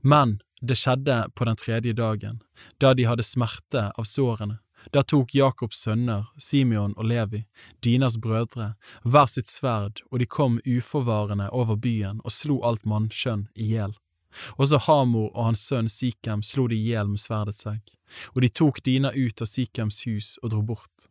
Men 0.00 0.38
det 0.60 0.76
skjedde 0.80 1.22
på 1.34 1.46
den 1.48 1.56
tredje 1.56 1.92
dagen, 1.96 2.42
da 2.78 2.92
de 2.94 3.06
hadde 3.08 3.24
smerte 3.24 3.88
av 3.96 4.04
sårene, 4.08 4.58
da 4.92 5.02
tok 5.04 5.34
Jakobs 5.34 5.82
sønner, 5.84 6.24
Simeon 6.40 6.94
og 6.96 7.04
Levi, 7.04 7.44
Dinas 7.84 8.16
brødre, 8.16 8.74
hver 9.04 9.28
sitt 9.28 9.52
sverd, 9.52 10.00
og 10.10 10.20
de 10.22 10.26
kom 10.26 10.60
uforvarende 10.64 11.50
over 11.52 11.76
byen 11.76 12.22
og 12.24 12.32
slo 12.32 12.60
alt 12.64 12.86
mannskjønn 12.88 13.48
i 13.54 13.72
hjel. 13.74 13.92
Også 14.56 14.78
Hamor 14.86 15.30
og 15.34 15.50
hans 15.50 15.66
sønn 15.66 15.90
Sikhem 15.90 16.42
slo 16.46 16.68
de 16.70 16.78
i 16.78 16.92
hjel 16.92 17.10
med 17.12 17.20
sverdet 17.20 17.58
seg, 17.58 17.80
og 18.34 18.42
de 18.44 18.48
tok 18.48 18.80
Dina 18.86 19.12
ut 19.12 19.42
av 19.42 19.50
Sikhems 19.50 20.04
hus 20.06 20.36
og 20.42 20.54
dro 20.54 20.62
bort. 20.62 21.10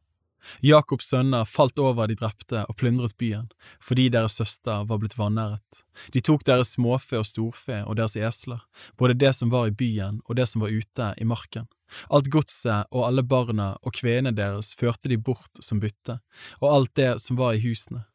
Jakobs 0.66 1.10
sønner 1.12 1.46
falt 1.46 1.80
over 1.80 2.08
de 2.10 2.18
drepte 2.20 2.64
og 2.66 2.78
plyndret 2.80 3.16
byen, 3.20 3.50
fordi 3.84 4.10
deres 4.14 4.38
søster 4.40 4.86
var 4.90 5.02
blitt 5.02 5.18
vanæret. 5.20 5.84
De 6.14 6.22
tok 6.22 6.46
deres 6.48 6.76
småfe 6.76 7.20
og 7.20 7.28
storfe 7.28 7.82
og 7.86 7.98
deres 8.00 8.16
esler, 8.16 8.64
både 8.98 9.18
det 9.20 9.34
som 9.38 9.52
var 9.54 9.70
i 9.70 9.76
byen 9.76 10.22
og 10.28 10.40
det 10.40 10.48
som 10.50 10.64
var 10.66 10.74
ute 10.74 11.14
i 11.18 11.28
marken. 11.28 11.68
Alt 12.14 12.30
godset 12.30 12.86
og 12.92 13.08
alle 13.08 13.24
barna 13.26 13.72
og 13.82 13.96
kvenene 13.98 14.36
deres 14.36 14.76
førte 14.78 15.10
de 15.10 15.18
bort 15.18 15.64
som 15.64 15.82
bytte, 15.82 16.20
og 16.62 16.70
alt 16.74 16.96
det 17.00 17.16
som 17.24 17.40
var 17.40 17.58
i 17.58 17.64
husene. 17.64 18.06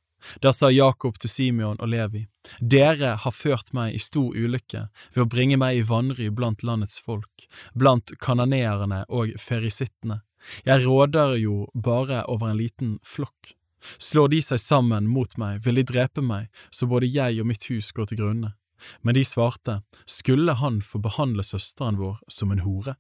Da 0.41 0.53
sa 0.53 0.71
Jakob 0.73 1.19
til 1.21 1.29
Simeon 1.31 1.81
og 1.81 1.91
Levi, 1.93 2.25
Dere 2.61 3.15
har 3.21 3.35
ført 3.35 3.73
meg 3.77 3.95
i 3.97 4.01
stor 4.01 4.33
ulykke 4.33 4.87
ved 5.15 5.23
å 5.23 5.29
bringe 5.29 5.59
meg 5.61 5.79
i 5.79 5.85
vanry 5.85 6.31
blant 6.33 6.65
landets 6.65 6.97
folk, 7.01 7.47
blant 7.75 8.15
kananeerne 8.25 9.05
og 9.09 9.35
ferisittene. 9.41 10.23
Jeg 10.65 10.85
råder 10.87 11.37
jo 11.41 11.69
bare 11.75 12.25
over 12.31 12.51
en 12.51 12.61
liten 12.61 12.97
flokk. 13.03 13.55
Slår 13.99 14.29
de 14.33 14.41
seg 14.43 14.61
sammen 14.61 15.09
mot 15.09 15.37
meg, 15.41 15.61
vil 15.65 15.81
de 15.81 15.87
drepe 15.89 16.25
meg, 16.25 16.49
så 16.73 16.89
både 16.89 17.11
jeg 17.11 17.41
og 17.41 17.49
mitt 17.49 17.67
hus 17.69 17.93
går 17.93 18.11
til 18.11 18.23
grunne. 18.23 18.55
Men 19.01 19.17
de 19.17 19.25
svarte, 19.25 19.81
skulle 20.07 20.57
han 20.61 20.81
få 20.85 21.01
behandle 21.05 21.45
søsteren 21.45 21.99
vår 22.01 22.19
som 22.29 22.53
en 22.53 22.65
hore? 22.65 22.97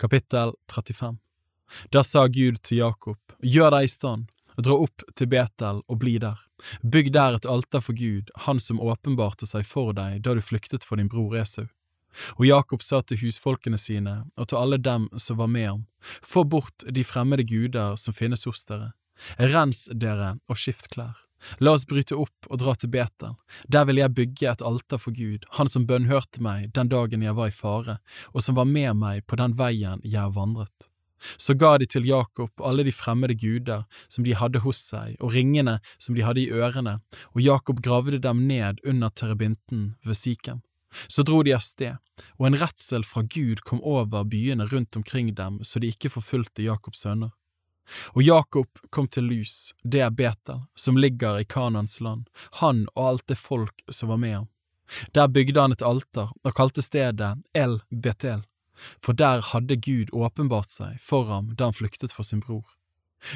Kapittel 0.00 0.54
35 0.74 1.18
Da 1.92 2.02
sa 2.04 2.26
Gud 2.26 2.60
til 2.62 2.80
Jakob, 2.82 3.20
gjør 3.40 3.76
deg 3.76 3.86
i 3.86 3.92
stand, 3.92 4.26
dra 4.56 4.76
opp 4.86 5.04
til 5.16 5.30
Betel 5.30 5.82
og 5.88 6.00
bli 6.00 6.16
der. 6.22 6.40
Bygg 6.82 7.12
der 7.14 7.38
et 7.38 7.48
alter 7.50 7.82
for 7.82 7.96
Gud, 7.98 8.30
han 8.46 8.60
som 8.60 8.80
åpenbarte 8.80 9.46
seg 9.48 9.66
for 9.66 9.94
deg 9.96 10.22
da 10.24 10.34
du 10.34 10.42
flyktet 10.44 10.86
for 10.86 11.00
din 11.00 11.10
bror 11.10 11.36
Esau. 11.40 11.66
Og 12.38 12.46
Jakob 12.46 12.82
sa 12.82 13.02
til 13.02 13.20
husfolkene 13.24 13.78
sine 13.80 14.22
og 14.38 14.48
til 14.50 14.60
alle 14.60 14.78
dem 14.78 15.08
som 15.20 15.40
var 15.40 15.50
med 15.50 15.68
ham, 15.68 15.84
få 16.22 16.44
bort 16.44 16.86
de 16.86 17.04
fremmede 17.04 17.46
guder 17.48 17.96
som 18.00 18.16
finnes 18.16 18.44
hos 18.48 18.64
dere, 18.68 18.92
rens 19.38 19.86
dere 19.92 20.36
og 20.48 20.60
skift 20.60 20.90
klær. 20.94 21.24
La 21.60 21.74
oss 21.76 21.84
bryte 21.88 22.16
opp 22.16 22.48
og 22.48 22.60
dra 22.62 22.74
til 22.78 22.90
Betel. 22.92 23.34
Der 23.68 23.84
vil 23.88 24.00
jeg 24.00 24.14
bygge 24.16 24.48
et 24.50 24.64
alter 24.64 25.00
for 25.00 25.12
Gud, 25.16 25.44
han 25.58 25.68
som 25.68 25.86
bønnhørte 25.88 26.42
meg 26.44 26.72
den 26.76 26.88
dagen 26.92 27.24
jeg 27.24 27.36
var 27.36 27.52
i 27.52 27.54
fare, 27.54 27.98
og 28.32 28.44
som 28.44 28.56
var 28.56 28.68
med 28.70 28.94
meg 29.00 29.24
på 29.28 29.38
den 29.40 29.56
veien 29.58 30.00
jeg 30.04 30.34
vandret. 30.36 30.88
Så 31.40 31.54
ga 31.56 31.76
de 31.80 31.86
til 31.88 32.04
Jakob 32.08 32.60
alle 32.60 32.84
de 32.84 32.92
fremmede 32.92 33.36
guder 33.40 33.84
som 34.08 34.26
de 34.26 34.36
hadde 34.36 34.60
hos 34.64 34.80
seg, 34.90 35.16
og 35.20 35.32
ringene 35.36 35.78
som 35.98 36.16
de 36.16 36.24
hadde 36.26 36.42
i 36.42 36.50
ørene, 36.52 36.98
og 37.32 37.40
Jakob 37.40 37.80
gravde 37.84 38.20
dem 38.20 38.44
ned 38.48 38.82
under 38.84 39.12
terebinten 39.12 39.94
ved 40.04 40.20
Sikem. 40.20 40.60
Så 41.06 41.22
dro 41.22 41.42
de 41.42 41.54
av 41.54 41.62
sted, 41.64 41.96
og 42.38 42.46
en 42.48 42.58
redsel 42.60 43.04
fra 43.08 43.22
Gud 43.22 43.64
kom 43.66 43.82
over 43.82 44.24
byene 44.24 44.66
rundt 44.70 44.96
omkring 44.96 45.34
dem 45.34 45.60
så 45.64 45.82
de 45.82 45.90
ikke 45.94 46.12
forfulgte 46.12 46.66
Jakobs 46.66 47.04
sønner. 47.04 47.32
Og 48.16 48.22
Jakob 48.22 48.80
kom 48.90 49.08
til 49.08 49.26
Lus, 49.28 49.74
det 49.84 50.00
er 50.00 50.10
Betel, 50.10 50.62
som 50.74 50.96
ligger 50.96 51.38
i 51.40 51.44
Kanans 51.44 52.00
land, 52.00 52.28
han 52.60 52.86
og 52.94 53.08
alt 53.08 53.26
det 53.28 53.38
folk 53.38 53.84
som 53.92 54.08
var 54.08 54.20
med 54.22 54.34
ham. 54.38 54.48
Der 55.12 55.28
bygde 55.28 55.60
han 55.60 55.72
et 55.72 55.84
alter 55.84 56.32
og 56.44 56.56
kalte 56.56 56.82
stedet 56.84 57.34
El 57.54 57.80
Betel, 57.90 58.44
for 59.02 59.16
der 59.16 59.42
hadde 59.52 59.76
Gud 59.76 60.12
åpenbart 60.12 60.72
seg 60.72 60.96
for 61.00 61.28
ham 61.30 61.52
da 61.54 61.68
han 61.70 61.76
flyktet 61.76 62.12
for 62.12 62.26
sin 62.26 62.42
bror. 62.44 62.64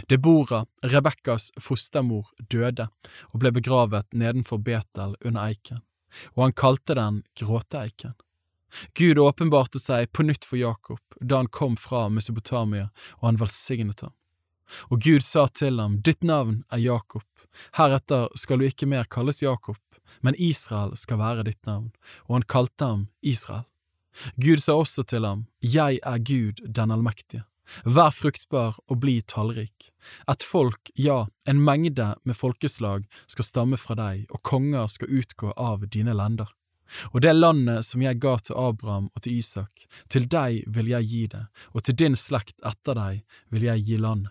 Debora, 0.08 0.66
Rebekkas 0.84 1.48
fostermor, 1.60 2.28
døde 2.52 2.88
og 3.32 3.40
ble 3.40 3.52
begravet 3.56 4.08
nedenfor 4.12 4.60
Betel 4.60 5.14
under 5.24 5.48
eiken, 5.48 5.80
og 6.34 6.42
han 6.46 6.56
kalte 6.56 6.96
den 6.98 7.22
Gråteeiken. 7.38 8.14
Gud 8.94 9.18
åpenbarte 9.18 9.80
seg 9.80 10.12
på 10.12 10.26
nytt 10.28 10.44
for 10.44 10.60
Jakob 10.60 11.00
da 11.20 11.40
han 11.40 11.48
kom 11.48 11.76
fra 11.80 12.08
Mesopotamia, 12.12 12.90
og 13.20 13.30
han 13.30 13.40
velsignet 13.40 14.04
ham. 14.04 14.14
Og 14.92 15.00
Gud 15.00 15.24
sa 15.24 15.46
til 15.48 15.80
ham, 15.80 15.98
Ditt 16.04 16.22
navn 16.22 16.62
er 16.70 16.82
Jakob, 16.84 17.24
heretter 17.78 18.28
skal 18.36 18.60
du 18.60 18.68
ikke 18.68 18.88
mer 18.88 19.08
kalles 19.08 19.40
Jakob, 19.42 19.80
men 20.20 20.36
Israel 20.36 20.94
skal 20.96 21.20
være 21.20 21.46
ditt 21.48 21.64
navn, 21.66 21.90
og 22.28 22.38
han 22.38 22.48
kalte 22.48 22.84
ham 22.84 23.06
Israel. 23.22 23.64
Gud 24.36 24.60
sa 24.60 24.74
også 24.76 25.04
til 25.06 25.24
ham, 25.24 25.46
Jeg 25.62 26.00
er 26.02 26.18
Gud 26.18 26.60
den 26.66 26.90
allmektige. 26.90 27.44
Vær 27.84 28.10
fruktbar 28.16 28.78
og 28.88 29.00
bli 29.02 29.20
tallrik. 29.20 29.90
Et 30.28 30.44
folk, 30.44 30.90
ja, 30.94 31.26
en 31.44 31.64
mengde 31.64 32.14
med 32.24 32.36
folkeslag 32.36 33.06
skal 33.26 33.46
stamme 33.46 33.80
fra 33.80 33.96
deg, 33.98 34.26
og 34.30 34.42
konger 34.42 34.86
skal 34.92 35.12
utgå 35.20 35.52
av 35.56 35.86
dine 35.88 36.14
lender. 36.16 36.50
Og 37.12 37.20
det 37.20 37.34
landet 37.36 37.84
som 37.84 38.02
jeg 38.02 38.20
ga 38.22 38.38
til 38.40 38.56
Abraham 38.56 39.10
og 39.14 39.22
til 39.24 39.38
Isak, 39.38 39.84
til 40.08 40.28
deg 40.30 40.64
vil 40.72 40.88
jeg 40.88 41.08
gi 41.10 41.24
det, 41.34 41.44
og 41.74 41.84
til 41.84 41.98
din 42.00 42.16
slekt 42.16 42.56
etter 42.66 42.96
deg 42.96 43.42
vil 43.52 43.68
jeg 43.68 43.84
gi 43.84 43.98
land. 44.00 44.30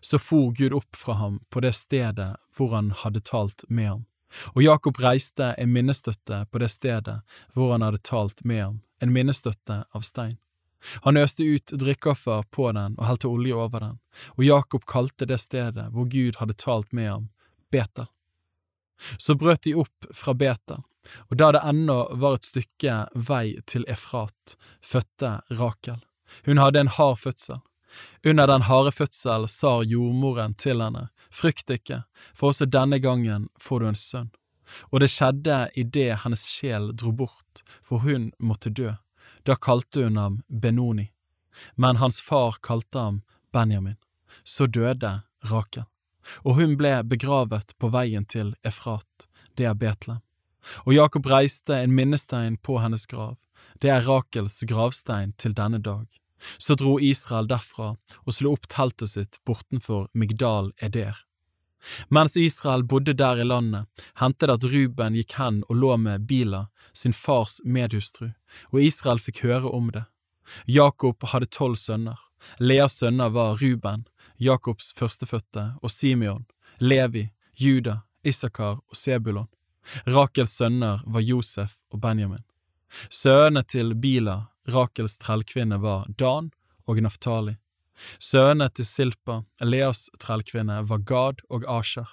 Så 0.00 0.18
for 0.22 0.54
Gud 0.56 0.72
opp 0.78 0.96
fra 0.96 1.18
ham 1.18 1.40
på 1.50 1.60
det 1.60 1.74
stedet 1.76 2.32
hvor 2.56 2.72
han 2.76 2.92
hadde 3.02 3.24
talt 3.26 3.66
med 3.68 3.88
ham, 3.88 4.04
og 4.54 4.62
Jakob 4.64 5.00
reiste 5.02 5.52
en 5.58 5.72
minnestøtte 5.74 6.44
på 6.48 6.62
det 6.62 6.70
stedet 6.72 7.18
hvor 7.52 7.74
han 7.74 7.84
hadde 7.84 8.00
talt 8.06 8.44
med 8.48 8.62
ham, 8.62 8.78
en 9.02 9.12
minnestøtte 9.12 9.82
av 9.92 10.06
stein. 10.06 10.38
Han 11.06 11.16
øste 11.16 11.44
ut 11.44 11.74
drikkeoffer 11.78 12.42
på 12.50 12.70
den 12.76 12.96
og 12.98 13.06
helte 13.06 13.30
olje 13.30 13.54
over 13.54 13.84
den, 13.84 13.98
og 14.36 14.44
Jakob 14.44 14.86
kalte 14.90 15.28
det 15.28 15.40
stedet 15.42 15.90
hvor 15.94 16.08
Gud 16.10 16.40
hadde 16.40 16.58
talt 16.58 16.92
med 16.92 17.10
ham, 17.10 17.28
Betel. 17.72 18.08
Så 19.18 19.34
brøt 19.34 19.64
de 19.64 19.74
opp 19.78 20.08
fra 20.14 20.34
Betel, 20.34 20.82
og 21.30 21.36
da 21.38 21.50
det 21.54 21.64
ennå 21.66 21.98
var 22.22 22.38
et 22.38 22.48
stykke 22.50 22.96
vei 23.14 23.58
til 23.66 23.86
Efrat, 23.90 24.56
fødte 24.82 25.40
Rakel. 25.50 26.02
Hun 26.46 26.60
hadde 26.62 26.80
en 26.80 26.92
hard 26.92 27.18
fødsel, 27.18 27.62
under 28.26 28.46
den 28.46 28.62
harde 28.62 28.92
fødsel 28.92 29.48
sa 29.48 29.82
jordmoren 29.82 30.54
til 30.54 30.82
henne, 30.82 31.08
frykt 31.30 31.70
ikke, 31.70 32.02
for 32.34 32.52
også 32.52 32.68
denne 32.70 32.98
gangen 33.02 33.48
får 33.60 33.82
du 33.82 33.88
en 33.90 33.98
sønn. 33.98 34.30
Og 34.90 35.02
det 35.02 35.10
skjedde 35.12 35.66
idet 35.76 36.22
hennes 36.22 36.44
sjel 36.48 36.92
dro 36.96 37.12
bort, 37.12 37.64
for 37.84 38.04
hun 38.06 38.30
måtte 38.38 38.72
dø. 38.72 38.94
Da 39.42 39.56
kalte 39.56 40.04
hun 40.04 40.16
ham 40.16 40.42
Benoni, 40.48 41.10
men 41.74 41.96
hans 41.96 42.20
far 42.20 42.58
kalte 42.62 42.98
ham 42.98 43.22
Benjamin. 43.52 43.96
Så 44.44 44.66
døde 44.66 45.22
Rakel, 45.50 45.84
og 46.46 46.56
hun 46.60 46.76
ble 46.80 47.02
begravet 47.04 47.74
på 47.78 47.90
veien 47.92 48.24
til 48.24 48.54
Efrat, 48.64 49.26
det 49.58 49.66
er 49.68 49.74
Betlehem. 49.74 50.22
Og 50.86 50.94
Jakob 50.94 51.26
reiste 51.26 51.74
en 51.74 51.94
minnestein 51.94 52.56
på 52.56 52.78
hennes 52.78 53.06
grav, 53.10 53.36
det 53.82 53.90
er 53.90 54.04
Rakels 54.06 54.60
gravstein 54.70 55.34
til 55.36 55.56
denne 55.58 55.80
dag. 55.82 56.06
Så 56.58 56.74
dro 56.78 56.98
Israel 57.02 57.48
derfra 57.50 57.94
og 58.22 58.34
slo 58.34 58.54
opp 58.54 58.68
teltet 58.70 59.12
sitt 59.14 59.38
bortenfor 59.46 60.08
Migdal 60.14 60.72
Eder. 60.82 61.18
Mens 62.14 62.36
Israel 62.38 62.84
bodde 62.86 63.14
der 63.18 63.40
i 63.42 63.46
landet, 63.46 63.88
hendte 64.20 64.46
det 64.46 64.54
at 64.54 64.66
Ruben 64.70 65.18
gikk 65.18 65.34
hen 65.38 65.62
og 65.68 65.78
lå 65.82 65.96
med 65.98 66.26
Bila, 66.30 66.68
sin 66.92 67.12
fars 67.12 67.60
medhustru, 67.64 68.32
og 68.72 68.82
Israel 68.82 69.20
fikk 69.20 69.42
høre 69.46 69.70
om 69.70 69.90
det. 69.92 70.04
Jakob 70.66 71.24
hadde 71.32 71.50
tolv 71.50 71.76
sønner. 71.76 72.18
Leas 72.58 72.98
sønner 72.98 73.30
var 73.30 73.56
Ruben, 73.62 74.06
Jakobs 74.42 74.92
førstefødte, 74.98 75.74
og 75.82 75.90
Simeon, 75.90 76.44
Levi, 76.78 77.30
Juda, 77.54 78.00
Isakar 78.24 78.80
og 78.88 78.96
Sebulon. 78.96 79.48
Rakels 80.06 80.56
sønner 80.58 81.02
var 81.06 81.20
Josef 81.20 81.78
og 81.90 82.00
Benjamin. 82.00 82.42
Sønnene 83.10 83.62
til 83.62 83.94
Bila, 83.94 84.48
Rakels 84.68 85.16
trellkvinne, 85.18 85.78
var 85.82 86.06
Dan 86.18 86.50
og 86.86 87.02
Naftali. 87.02 87.56
Sønnene 88.18 88.70
til 88.70 88.86
Silpa, 88.86 89.42
Leas 89.60 90.08
trellkvinne, 90.18 90.82
var 90.88 90.98
Gad 91.06 91.42
og 91.48 91.66
Asher. 91.68 92.08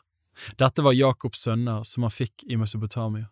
Dette 0.57 0.81
var 0.85 0.95
Jakobs 0.95 1.43
sønner 1.43 1.83
som 1.83 2.05
han 2.05 2.13
fikk 2.13 2.45
i 2.47 2.57
Mesopotamia. 2.57 3.27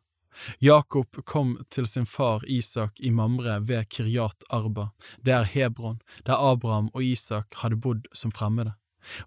Jakob 0.60 1.20
kom 1.26 1.56
til 1.70 1.88
sin 1.90 2.06
far 2.06 2.44
Isak 2.46 3.00
i 3.00 3.12
Mamre 3.12 3.60
ved 3.68 3.90
Kiryat 3.90 4.44
Arba, 4.50 4.90
det 5.22 5.34
er 5.34 5.44
Hebron, 5.44 6.00
der 6.26 6.38
Abraham 6.52 6.90
og 6.94 7.04
Isak 7.04 7.56
hadde 7.62 7.80
bodd 7.82 8.08
som 8.14 8.32
fremmede, 8.32 8.76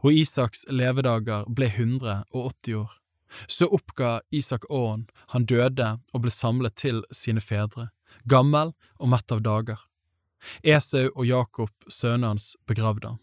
og 0.00 0.12
Isaks 0.12 0.64
levedager 0.68 1.46
ble 1.48 1.70
180 1.72 2.74
år. 2.82 2.96
Så 3.46 3.66
oppga 3.66 4.20
Isak 4.30 4.66
åren, 4.70 5.06
han 5.34 5.46
døde 5.46 5.92
og 6.12 6.24
ble 6.24 6.34
samlet 6.34 6.74
til 6.76 7.04
sine 7.14 7.40
fedre, 7.40 7.90
gammel 8.26 8.74
og 8.98 9.12
mett 9.14 9.32
av 9.32 9.42
dager. 9.46 9.86
Esau 10.64 11.10
og 11.14 11.26
Jakob, 11.26 11.70
sønnen 11.88 12.32
hans, 12.32 12.54
begravde 12.66 13.12
ham. 13.12 13.20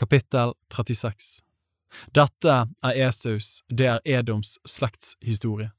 Kapittel 0.00 0.54
36 0.72 1.51
Dette 2.14 2.66
er 2.82 2.98
Esaus, 3.08 3.62
det 3.68 3.86
er 3.86 4.00
Edoms 4.04 4.58
slektshistorie. 4.68 5.70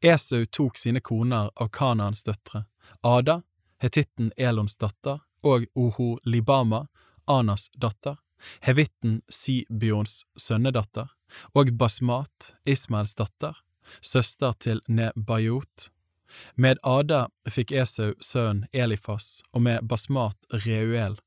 Esau 0.00 0.44
tok 0.46 0.76
sine 0.78 1.00
koner 1.00 1.50
av 1.56 1.70
Kanaans 1.74 2.22
døtre, 2.24 2.64
Ada, 3.02 3.42
hetitten 3.82 4.30
Elons 4.36 4.76
datter, 4.76 5.20
og 5.42 5.66
Oho 5.74 6.18
Libama, 6.24 6.86
Anas 7.26 7.68
datter, 7.74 8.18
hevitten 8.60 9.20
Sibions 9.28 10.24
sønnedatter, 10.38 11.08
og 11.54 11.72
Basmat, 11.78 12.54
Ismaels 12.64 13.14
datter, 13.14 13.56
søster 14.00 14.52
til 14.60 14.82
Nebayot. 14.88 15.90
Med 16.56 16.78
Ada 16.84 17.26
fikk 17.48 17.72
Esau 17.72 18.12
sønnen 18.20 18.66
Elifas, 18.72 19.42
og 19.52 19.64
med 19.64 19.88
Basmat 19.88 20.36
Reuel. 20.52 21.18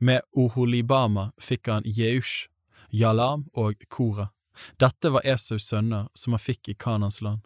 Med 0.00 0.24
Oholibama 0.32 1.30
fikk 1.40 1.68
han 1.68 1.84
Jeush, 1.84 2.48
Jalam 2.96 3.44
og 3.52 3.82
Kora. 3.88 4.30
Dette 4.80 5.12
var 5.12 5.26
Esaus 5.28 5.68
sønner 5.68 6.08
som 6.16 6.32
han 6.32 6.40
fikk 6.40 6.72
i 6.72 6.74
Kanans 6.80 7.20
land. 7.20 7.42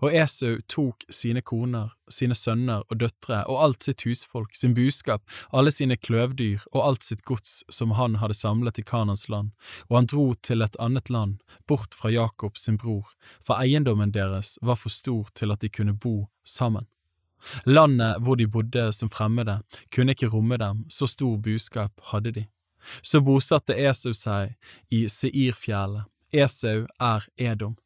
Og 0.00 0.14
Esau 0.14 0.58
tok 0.70 1.04
sine 1.12 1.42
koner, 1.44 1.90
sine 2.08 2.36
sønner 2.38 2.84
og 2.88 3.00
døtre 3.02 3.42
og 3.50 3.60
alt 3.66 3.86
sitt 3.86 4.04
husfolk, 4.06 4.54
sin 4.56 4.74
buskap, 4.76 5.24
alle 5.52 5.72
sine 5.74 5.98
kløvdyr 5.98 6.64
og 6.72 6.80
alt 6.84 7.04
sitt 7.04 7.24
gods 7.28 7.62
som 7.72 7.96
han 7.98 8.18
hadde 8.22 8.38
samlet 8.38 8.80
i 8.80 8.86
Kanans 8.86 9.28
land, 9.28 9.52
og 9.90 9.98
han 9.98 10.08
dro 10.10 10.26
til 10.40 10.64
et 10.64 10.78
annet 10.80 11.10
land, 11.10 11.36
bort 11.68 11.94
fra 11.98 12.12
Jakob 12.14 12.58
sin 12.60 12.78
bror, 12.80 13.12
for 13.42 13.60
eiendommen 13.60 14.14
deres 14.14 14.56
var 14.62 14.80
for 14.80 14.94
stor 14.94 15.30
til 15.34 15.52
at 15.54 15.60
de 15.64 15.72
kunne 15.72 15.96
bo 15.96 16.28
sammen. 16.46 16.86
Landet 17.68 18.22
hvor 18.24 18.40
de 18.40 18.48
bodde 18.48 18.88
som 18.96 19.10
fremmede, 19.12 19.60
kunne 19.92 20.16
ikke 20.16 20.32
romme 20.32 20.56
dem, 20.56 20.86
så 20.88 21.10
stor 21.10 21.36
buskap 21.36 22.00
hadde 22.12 22.32
de. 22.38 22.46
Så 23.02 23.20
bosatte 23.24 23.76
Esau 23.76 24.14
seg 24.14 24.54
i 24.90 25.04
Seirfjellet. 25.08 26.04
Esau 26.34 26.86
er 27.00 27.26
Edom. 27.36 27.76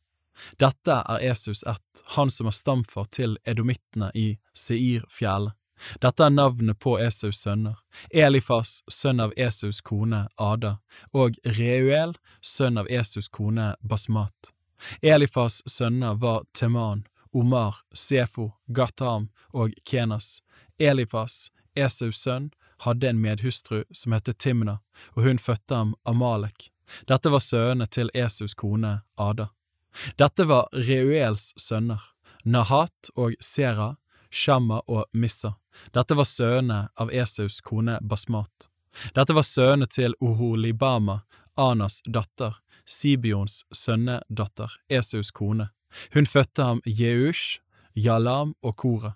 Dette 0.57 1.02
er 1.09 1.31
Esus 1.31 1.62
ett, 1.62 2.02
han 2.17 2.31
som 2.31 2.47
er 2.47 2.55
stamfar 2.55 3.09
til 3.15 3.39
edomittene 3.44 4.10
i 4.15 4.28
Seirfjellet. 4.55 5.55
Dette 6.02 6.25
er 6.25 6.35
navnet 6.35 6.78
på 6.83 6.97
Esaus 6.99 7.43
sønner, 7.44 7.77
Elifas, 8.10 8.83
sønn 8.91 9.20
av 9.23 9.35
Esaus 9.36 9.81
kone 9.86 10.25
Ada, 10.35 10.78
og 11.15 11.39
Reuel, 11.59 12.17
sønn 12.43 12.81
av 12.83 12.91
Esaus 12.91 13.28
kone 13.31 13.75
Basmat. 13.81 14.52
Elifas 15.02 15.62
sønner 15.70 16.18
var 16.18 16.43
Teman, 16.52 17.05
Omar, 17.33 17.83
Sefo, 17.94 18.52
Gatam 18.67 19.28
og 19.52 19.75
Kenas. 19.85 20.41
Elifas, 20.78 21.51
Esaus 21.75 22.23
sønn, 22.25 22.51
hadde 22.84 23.08
en 23.08 23.20
medhustru 23.20 23.84
som 23.90 24.12
het 24.12 24.31
Timna, 24.39 24.78
og 25.16 25.23
hun 25.23 25.39
fødte 25.39 25.74
ham 25.74 25.94
Amalek. 26.05 26.70
Dette 27.07 27.31
var 27.31 27.42
sønnene 27.44 27.86
til 27.86 28.10
Esaus 28.15 28.55
kone 28.55 29.00
Ada. 29.16 29.48
Dette 30.16 30.44
var 30.48 30.68
Reuels 30.73 31.52
sønner, 31.57 32.00
Nahat 32.44 33.10
og 33.16 33.34
Sera, 33.40 33.97
Shamma 34.31 34.81
og 34.86 35.05
Missa. 35.12 35.55
Dette 35.92 36.16
var 36.16 36.24
sønnene 36.28 36.89
av 36.97 37.12
Esaus 37.12 37.60
kone 37.60 37.98
Basmat. 38.00 38.68
Dette 39.15 39.34
var 39.34 39.47
sønnene 39.47 39.89
til 39.90 40.15
Oholibama, 40.20 41.20
Anas 41.57 42.00
datter, 42.07 42.57
Sibions 42.84 43.65
sønnedatter, 43.74 44.73
Esaus 44.89 45.31
kone. 45.31 45.68
Hun 46.15 46.26
fødte 46.26 46.62
ham 46.62 46.81
Jeush, 46.84 47.60
Jalam 47.94 48.55
og 48.62 48.76
Kora. 48.76 49.15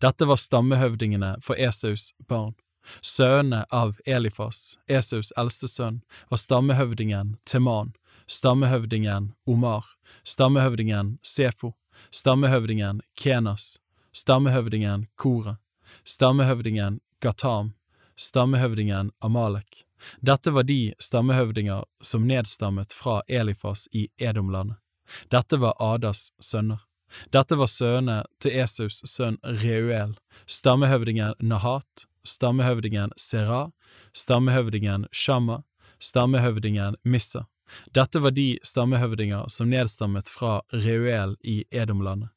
Dette 0.00 0.26
var 0.26 0.36
stammehøvdingene 0.40 1.36
for 1.42 1.54
Esaus 1.54 2.12
barn. 2.28 2.54
Sønnene 3.00 3.64
av 3.70 3.96
Elifas, 4.06 4.78
Esaus 4.88 5.32
eldste 5.36 5.68
sønn, 5.68 6.00
var 6.28 6.40
stammehøvdingen 6.42 7.36
Teman, 7.44 7.94
stammehøvdingen 8.26 9.32
Omar, 9.46 9.84
stammehøvdingen 10.24 11.18
Sefo, 11.22 11.74
stammehøvdingen 12.10 13.00
Kenas, 13.14 13.80
stammehøvdingen 14.12 15.06
Kora, 15.16 15.56
stammehøvdingen 16.04 17.00
Gatam, 17.20 17.72
stammehøvdingen 18.16 19.10
Amalek. 19.20 19.86
Dette 20.20 20.50
var 20.50 20.62
de 20.62 20.94
stammehøvdinger 20.98 21.84
som 22.00 22.26
nedstammet 22.26 22.92
fra 22.92 23.22
Elifas 23.28 23.88
i 23.92 24.08
Edomlandet. 24.18 24.76
Dette 25.30 25.56
var 25.56 25.76
Adas 25.80 26.32
sønner. 26.40 26.82
Dette 27.30 27.56
var 27.56 27.70
sønnene 27.70 28.24
til 28.42 28.56
Esaus 28.60 29.00
sønn 29.06 29.38
Reuel, 29.62 30.16
stammehøvdingen 30.46 31.38
Nahat, 31.40 32.06
stammehøvdingen 32.26 33.14
Serah, 33.16 33.70
stammehøvdingen 34.12 35.06
Shamma, 35.12 35.62
stammehøvdingen 35.98 36.96
Missa. 37.04 37.46
Dette 37.94 38.20
var 38.22 38.30
de 38.30 38.58
stammehøvdinger 38.62 39.48
som 39.48 39.70
nedstammet 39.70 40.28
fra 40.30 40.60
Reuel 40.72 41.36
i 41.42 41.64
Edomlandet. 41.70 42.28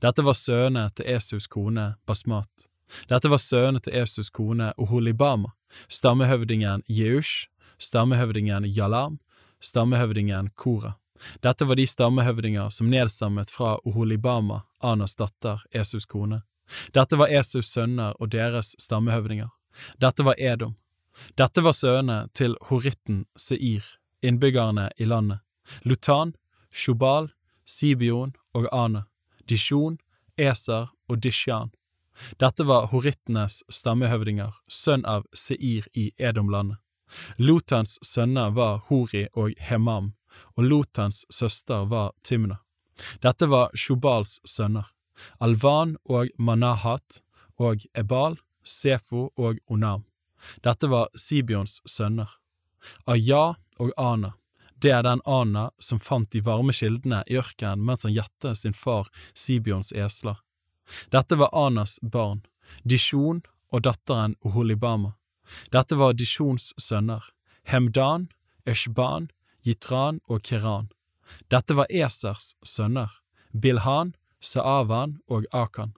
Dette 0.00 0.24
var 0.24 0.36
sønnene 0.38 0.90
til 0.96 1.08
Esus 1.16 1.46
kone 1.46 1.94
Basmat. 2.06 2.68
Dette 3.10 3.28
var 3.28 3.42
sønnene 3.42 3.82
til 3.82 3.96
Esus 4.02 4.30
kone 4.30 4.72
Oholibama, 4.78 5.52
stammehøvdingen 5.88 6.82
Jeush, 6.88 7.48
stammehøvdingen 7.78 8.64
Jalam, 8.64 9.18
stammehøvdingen 9.60 10.50
Kora. 10.54 10.94
Dette 11.42 11.64
var 11.64 11.76
de 11.76 11.86
stammehøvdinger 11.86 12.70
som 12.70 12.90
nedstammet 12.92 13.50
fra 13.50 13.76
Oholibama, 13.84 14.62
Anas 14.80 15.16
datter, 15.16 15.64
Esus 15.72 16.06
kone. 16.06 16.42
Dette 16.94 17.16
var 17.16 17.32
Esaus 17.32 17.70
sønner 17.72 18.16
og 18.20 18.30
deres 18.34 18.74
stammehøvdinger. 18.82 19.50
Dette 20.00 20.24
var 20.26 20.38
Edom. 20.38 20.76
Dette 21.36 21.62
var 21.64 21.72
sønnene 21.76 22.28
til 22.36 22.56
Horitten 22.68 23.24
Seir, 23.36 23.84
innbyggerne 24.22 24.90
i 24.98 25.04
landet, 25.08 25.40
Lutan, 25.82 26.34
Shubal, 26.72 27.30
Sibion 27.64 28.34
og 28.54 28.68
Ane, 28.72 29.06
Dishon, 29.48 29.98
Eser 30.36 30.90
og 31.08 31.22
Dishan. 31.22 31.72
Dette 32.40 32.64
var 32.64 32.90
horittenes 32.92 33.62
stammehøvdinger, 33.72 34.52
sønn 34.68 35.04
av 35.04 35.24
Seir 35.36 35.88
i 35.94 36.10
Edomlandet. 36.18 36.80
Lutans 37.36 37.98
sønner 38.02 38.50
var 38.50 38.80
Hori 38.88 39.26
og 39.34 39.54
Hemam, 39.58 40.12
og 40.56 40.64
Lutans 40.64 41.24
søster 41.30 41.86
var 41.86 42.12
Timna. 42.22 42.58
Dette 43.22 43.46
var 43.46 43.70
Shubals 43.76 44.40
sønner, 44.44 44.88
Alvan 45.40 45.96
og 46.04 46.32
Manahat 46.38 47.20
og 47.58 47.84
Ebal, 47.94 48.38
Sefo 48.62 49.30
og 49.36 49.58
Onam. 49.66 50.04
Dette 50.62 50.88
var 50.90 51.08
Sibions 51.14 51.80
sønner. 51.86 52.28
Aya 53.06 53.54
og 53.78 53.92
Ana. 53.96 54.32
Det 54.82 54.92
er 54.92 55.02
den 55.02 55.22
Ana 55.24 55.70
som 55.78 55.98
fant 55.98 56.30
de 56.32 56.42
varme 56.44 56.74
kildene 56.76 57.22
i 57.26 57.38
ørkenen 57.40 57.84
mens 57.86 58.04
han 58.04 58.14
gjette 58.14 58.54
sin 58.54 58.76
far 58.76 59.08
Sibions 59.34 59.92
esler. 59.92 60.36
Dette 61.10 61.38
var 61.40 61.54
Anas 61.56 61.98
barn, 62.02 62.44
Dishon 62.84 63.42
og 63.72 63.82
datteren 63.86 64.36
Oholibama. 64.44 65.14
Dette 65.72 65.96
var 65.98 66.14
Dishons 66.14 66.72
sønner, 66.78 67.24
Hemdan, 67.64 68.28
Eshban, 68.66 69.30
Jitran 69.62 70.20
og 70.28 70.42
Kiran. 70.42 70.90
Dette 71.50 71.74
var 71.74 71.90
Esers 71.90 72.54
sønner, 72.62 73.10
Bilhan, 73.52 74.14
Saavan 74.46 75.18
og 75.28 75.46
Akan. 75.52 75.94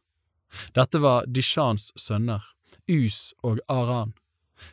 Dette 0.74 1.00
var 1.04 1.26
Dishans 1.28 1.90
sønner, 1.96 2.44
Us 2.88 3.34
og 3.44 3.60
Aran. 3.68 4.14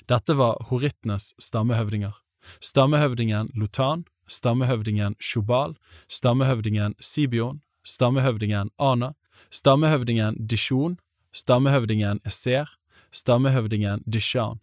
Dette 0.09 0.37
var 0.37 0.61
horittenes 0.69 1.33
stammehøvdinger. 1.39 2.15
Stammehøvdingen 2.61 3.51
Lutan, 3.55 4.05
stammehøvdingen 4.27 5.15
Shobal, 5.19 5.75
stammehøvdingen 6.07 6.95
Sibion, 6.99 7.61
stammehøvdingen 7.83 8.71
Ana, 8.79 9.13
stammehøvdingen 9.51 10.47
Dishon, 10.47 10.97
stammehøvdingen 11.33 12.21
Eser, 12.25 12.69
stammehøvdingen 13.11 14.03
Dishan. 14.07 14.61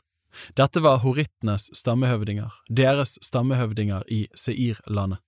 Dette 0.56 0.82
var 0.82 1.02
horittenes 1.04 1.68
stammehøvdinger, 1.76 2.50
deres 2.76 3.18
stammehøvdinger 3.22 4.02
i 4.08 4.26
Seir-landet. 4.34 5.20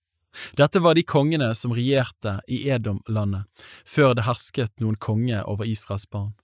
Dette 0.59 0.81
var 0.83 0.95
de 0.95 1.03
kongene 1.03 1.53
som 1.55 1.75
regjerte 1.75 2.39
i 2.49 2.65
Edom-landet, 2.71 3.45
før 3.87 4.15
det 4.15 4.27
hersket 4.29 4.73
noen 4.83 4.97
konge 4.97 5.43
over 5.45 5.69
Israels 5.69 6.07
barn. 6.11 6.35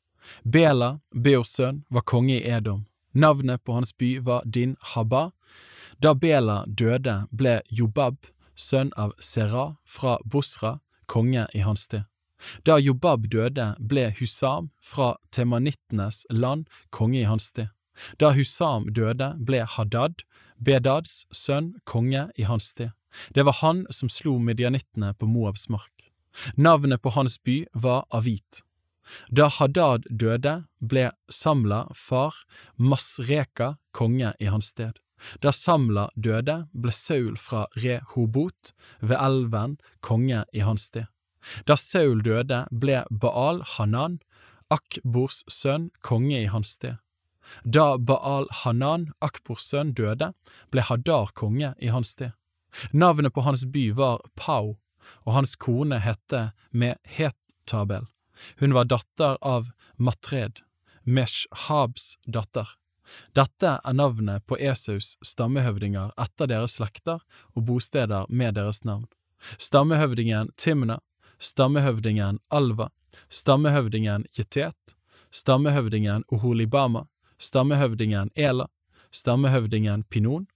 Bela, 0.42 1.00
Beors 1.14 1.54
sønn, 1.56 1.84
var 1.88 2.06
konge 2.06 2.38
i 2.38 2.46
Edom. 2.46 2.84
Navnet 3.12 3.64
på 3.64 3.74
hans 3.74 3.92
by 3.96 4.18
var 4.22 4.44
Din 4.44 4.76
Haba. 4.94 5.30
Da 5.98 6.14
Bela 6.14 6.64
døde, 6.66 7.24
ble 7.30 7.60
Jobab, 7.68 8.26
sønn 8.54 8.92
av 8.96 9.16
Serah 9.18 9.74
fra 9.84 10.18
Bosra, 10.24 10.78
konge 11.06 11.48
i 11.54 11.64
hans 11.66 11.88
sted. 11.88 12.06
Da 12.64 12.78
Jobab 12.78 13.26
døde, 13.28 13.74
ble 13.78 14.10
Husam 14.20 14.70
fra 14.80 15.16
temanittenes 15.34 16.24
land 16.30 16.68
konge 16.90 17.20
i 17.20 17.28
hans 17.28 17.50
sted. 17.52 17.68
Da 18.16 18.32
Husam 18.32 18.86
døde, 18.94 19.34
ble 19.36 19.64
Hadad, 19.66 20.24
Bedads 20.56 21.26
sønn, 21.34 21.74
konge 21.84 22.28
i 22.38 22.46
hans 22.48 22.70
sted. 22.72 22.94
Det 23.34 23.42
var 23.42 23.58
han 23.60 23.86
som 23.90 24.08
slo 24.08 24.38
medianittene 24.38 25.14
på 25.14 25.26
Moabs 25.26 25.68
mark. 25.68 26.10
Navnet 26.54 27.02
på 27.02 27.10
hans 27.10 27.38
by 27.42 27.64
var 27.72 28.04
Avit. 28.10 28.62
Da 29.30 29.48
Hadad 29.48 30.06
døde, 30.10 30.64
ble 30.78 31.10
Samla, 31.30 31.88
far, 31.94 32.34
Masreka, 32.76 33.76
konge 33.92 34.34
i 34.38 34.50
hans 34.50 34.70
sted. 34.74 34.98
Da 35.42 35.52
Samla 35.52 36.08
døde, 36.14 36.66
ble 36.72 36.92
Saul 36.94 37.36
fra 37.36 37.66
Rehobot 37.76 38.72
ved 39.00 39.18
elven 39.18 39.78
konge 40.00 40.44
i 40.52 40.64
hans 40.64 40.88
sted. 40.90 41.10
Da 41.66 41.76
Saul 41.76 42.22
døde, 42.24 42.64
ble 42.70 43.04
Baal 43.10 43.62
Hanan, 43.76 44.20
Akbors 44.70 45.42
sønn, 45.50 45.90
konge 46.00 46.38
i 46.44 46.50
hans 46.50 46.76
sted. 46.78 47.00
Da 47.64 47.96
Baal 47.98 48.46
Hanan, 48.62 49.10
Akbors 49.20 49.66
sønn, 49.72 49.94
døde, 49.96 50.32
ble 50.70 50.84
Hadar 50.86 51.32
konge 51.34 51.74
i 51.80 51.90
hans 51.90 52.14
sted. 52.14 52.36
Navnet 52.92 53.34
på 53.34 53.44
hans 53.46 53.64
by 53.64 53.90
var 53.96 54.20
Pau, 54.34 54.78
og 55.26 55.32
hans 55.34 55.56
kone 55.56 55.98
hette 56.02 56.50
Mehetabel. 56.70 58.06
Hun 58.60 58.74
var 58.74 58.88
datter 58.88 59.36
av 59.42 59.70
Matred, 59.96 60.62
Meshabs 61.04 62.16
datter. 62.26 62.76
Dette 63.34 63.78
er 63.84 63.96
navnet 63.96 64.44
på 64.46 64.58
Esaus 64.60 65.16
stammehøvdinger 65.26 66.12
etter 66.20 66.50
deres 66.50 66.76
slekter 66.78 67.22
og 67.56 67.66
bosteder 67.66 68.28
med 68.28 68.54
deres 68.54 68.84
navn. 68.86 69.08
Stammehøvdingen 69.58 70.52
Timna, 70.56 71.00
stammehøvdingen 71.38 72.38
Alva, 72.48 72.90
stammehøvdingen 73.28 74.26
Jetet, 74.36 74.94
stammehøvdingen 75.30 76.24
Oholibama, 76.30 77.06
stammehøvdingen 77.38 78.30
Ela, 78.36 78.68
stammehøvdingen 79.10 80.04
Pinon, 80.04 80.46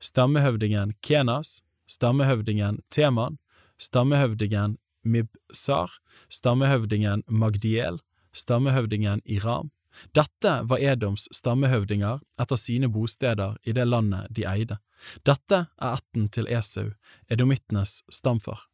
stammehøvdingen 0.00 0.94
Kenas, 1.00 1.62
stammehøvdingen 1.86 2.80
Teman, 2.90 3.38
stammehøvdingen 3.78 4.78
Mibsar, 5.02 5.90
stammehøvdingen 6.28 7.22
Magdiel, 7.28 8.00
stammehøvdingen 8.32 9.22
Iram. 9.24 9.70
Dette 10.14 10.60
var 10.64 10.78
Edoms 10.78 11.26
stammehøvdinger 11.34 12.20
etter 12.40 12.56
sine 12.56 12.88
bosteder 12.88 13.56
i 13.66 13.74
det 13.74 13.86
landet 13.88 14.30
de 14.36 14.46
eide. 14.46 14.78
Dette 15.26 15.66
er 15.80 15.96
ætten 15.96 16.28
til 16.30 16.48
Esau, 16.48 16.92
edomittenes 17.30 18.02
stamfar. 18.10 18.66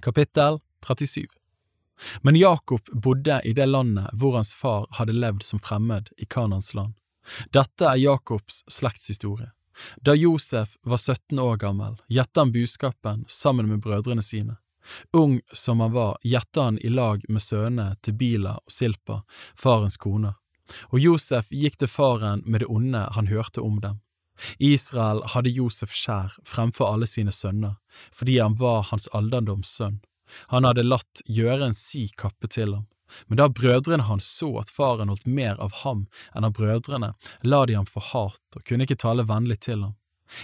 Kapittel 0.00 0.60
37 0.84 1.26
Men 2.22 2.36
Jakob 2.36 2.88
bodde 2.92 3.40
i 3.44 3.52
det 3.52 3.68
landet 3.68 4.12
hvor 4.12 4.36
hans 4.36 4.54
far 4.54 4.86
hadde 4.98 5.16
levd 5.16 5.42
som 5.42 5.60
fremmed 5.60 6.12
i 6.18 6.28
Kanans 6.28 6.74
land. 6.74 6.94
Dette 7.54 7.88
er 7.90 8.00
Jakobs 8.00 8.62
slektshistorie. 8.70 9.52
Da 10.00 10.14
Josef 10.16 10.76
var 10.82 10.96
17 10.96 11.38
år 11.38 11.56
gammel, 11.60 11.98
gjette 12.08 12.40
han 12.40 12.52
buskapen 12.52 13.24
sammen 13.28 13.68
med 13.68 13.82
brødrene 13.84 14.22
sine. 14.24 14.56
Ung 15.12 15.40
som 15.52 15.80
han 15.80 15.92
var, 15.92 16.16
gjette 16.22 16.62
han 16.62 16.78
i 16.78 16.88
lag 16.88 17.24
med 17.28 17.42
sønnene 17.42 17.96
til 18.02 18.14
Bila 18.14 18.56
og 18.62 18.72
Silpa, 18.72 19.20
farens 19.58 19.98
koner, 20.00 20.38
og 20.90 20.98
Josef 21.02 21.50
gikk 21.50 21.78
til 21.82 21.90
faren 21.90 22.42
med 22.46 22.62
det 22.62 22.70
onde 22.70 23.04
han 23.18 23.30
hørte 23.30 23.62
om 23.62 23.80
dem. 23.82 24.00
Israel 24.58 25.22
hadde 25.32 25.52
Josef 25.52 25.94
skjær 25.96 26.34
fremfor 26.44 26.92
alle 26.92 27.08
sine 27.08 27.32
sønner, 27.32 27.78
fordi 28.12 28.38
han 28.38 28.56
var 28.60 28.84
hans 28.90 29.08
alderdoms 29.16 29.70
sønn. 29.78 30.00
Han 30.52 30.66
hadde 30.68 30.84
latt 30.86 31.22
gjøre 31.30 31.70
en 31.70 31.76
si 31.76 32.08
kappe 32.18 32.50
til 32.50 32.74
ham. 32.74 32.86
Men 33.26 33.40
da 33.40 33.48
brødrene 33.48 34.08
hans 34.08 34.28
så 34.38 34.48
at 34.60 34.72
faren 34.72 35.12
holdt 35.12 35.26
mer 35.26 35.60
av 35.62 35.82
ham 35.82 36.06
enn 36.34 36.46
av 36.48 36.56
brødrene, 36.58 37.12
la 37.42 37.60
de 37.66 37.76
ham 37.78 37.86
for 37.90 38.04
hat 38.12 38.58
og 38.58 38.64
kunne 38.66 38.86
ikke 38.86 39.00
tale 39.02 39.26
vennlig 39.28 39.60
til 39.68 39.82
ham. 39.82 39.94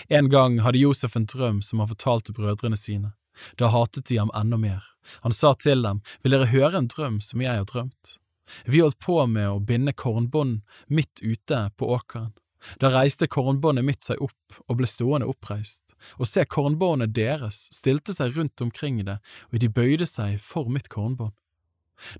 En 0.09 0.28
gang 0.31 0.60
hadde 0.62 0.78
Josef 0.78 1.17
en 1.17 1.26
drøm 1.26 1.62
som 1.62 1.83
han 1.83 1.91
fortalte 1.91 2.34
brødrene 2.36 2.78
sine. 2.78 3.12
Da 3.59 3.73
hatet 3.73 4.07
de 4.07 4.18
ham 4.20 4.31
enda 4.36 4.57
mer. 4.57 4.83
Han 5.26 5.33
sa 5.33 5.55
til 5.55 5.83
dem, 5.83 6.02
Vil 6.23 6.36
dere 6.36 6.52
høre 6.52 6.78
en 6.78 6.89
drøm 6.89 7.20
som 7.20 7.42
jeg 7.42 7.57
har 7.57 7.67
drømt? 7.67 8.18
Vi 8.67 8.83
holdt 8.83 9.01
på 9.01 9.25
med 9.26 9.49
å 9.49 9.60
binde 9.60 9.92
kornbånd 9.92 10.60
midt 10.89 11.23
ute 11.23 11.70
på 11.76 11.89
åkeren. 11.97 12.33
Da 12.78 12.92
reiste 12.92 13.26
kornbåndet 13.26 13.84
mitt 13.84 14.05
seg 14.07 14.20
opp 14.23 14.60
og 14.68 14.78
ble 14.78 14.86
stående 14.86 15.26
oppreist, 15.26 15.97
og 16.18 16.28
se 16.31 16.44
kornbåndet 16.47 17.15
deres 17.17 17.65
stilte 17.75 18.15
seg 18.15 18.36
rundt 18.36 18.60
omkring 18.62 19.01
det, 19.07 19.18
og 19.51 19.62
de 19.62 19.70
bøyde 19.70 20.07
seg 20.07 20.39
for 20.42 20.70
mitt 20.70 20.91
kornbånd. 20.92 21.34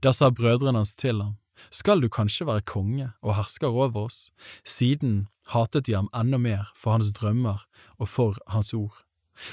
Da 0.03 0.13
sa 0.13 0.31
brødrene 0.31 0.79
hans 0.83 0.95
til 0.95 1.23
ham, 1.23 1.39
Skal 1.71 2.01
du 2.01 2.09
kanskje 2.09 2.47
være 2.47 2.65
konge 2.67 3.13
og 3.23 3.37
hersker 3.37 3.69
over 3.69 4.07
oss? 4.07 4.33
Siden 4.65 5.29
hatet 5.53 5.87
de 5.87 5.95
ham 5.95 6.09
enda 6.15 6.39
mer 6.39 6.73
for 6.75 6.97
hans 6.97 7.13
drømmer 7.13 7.63
og 7.99 8.09
for 8.09 8.39
hans 8.49 8.73
ord. 8.75 9.05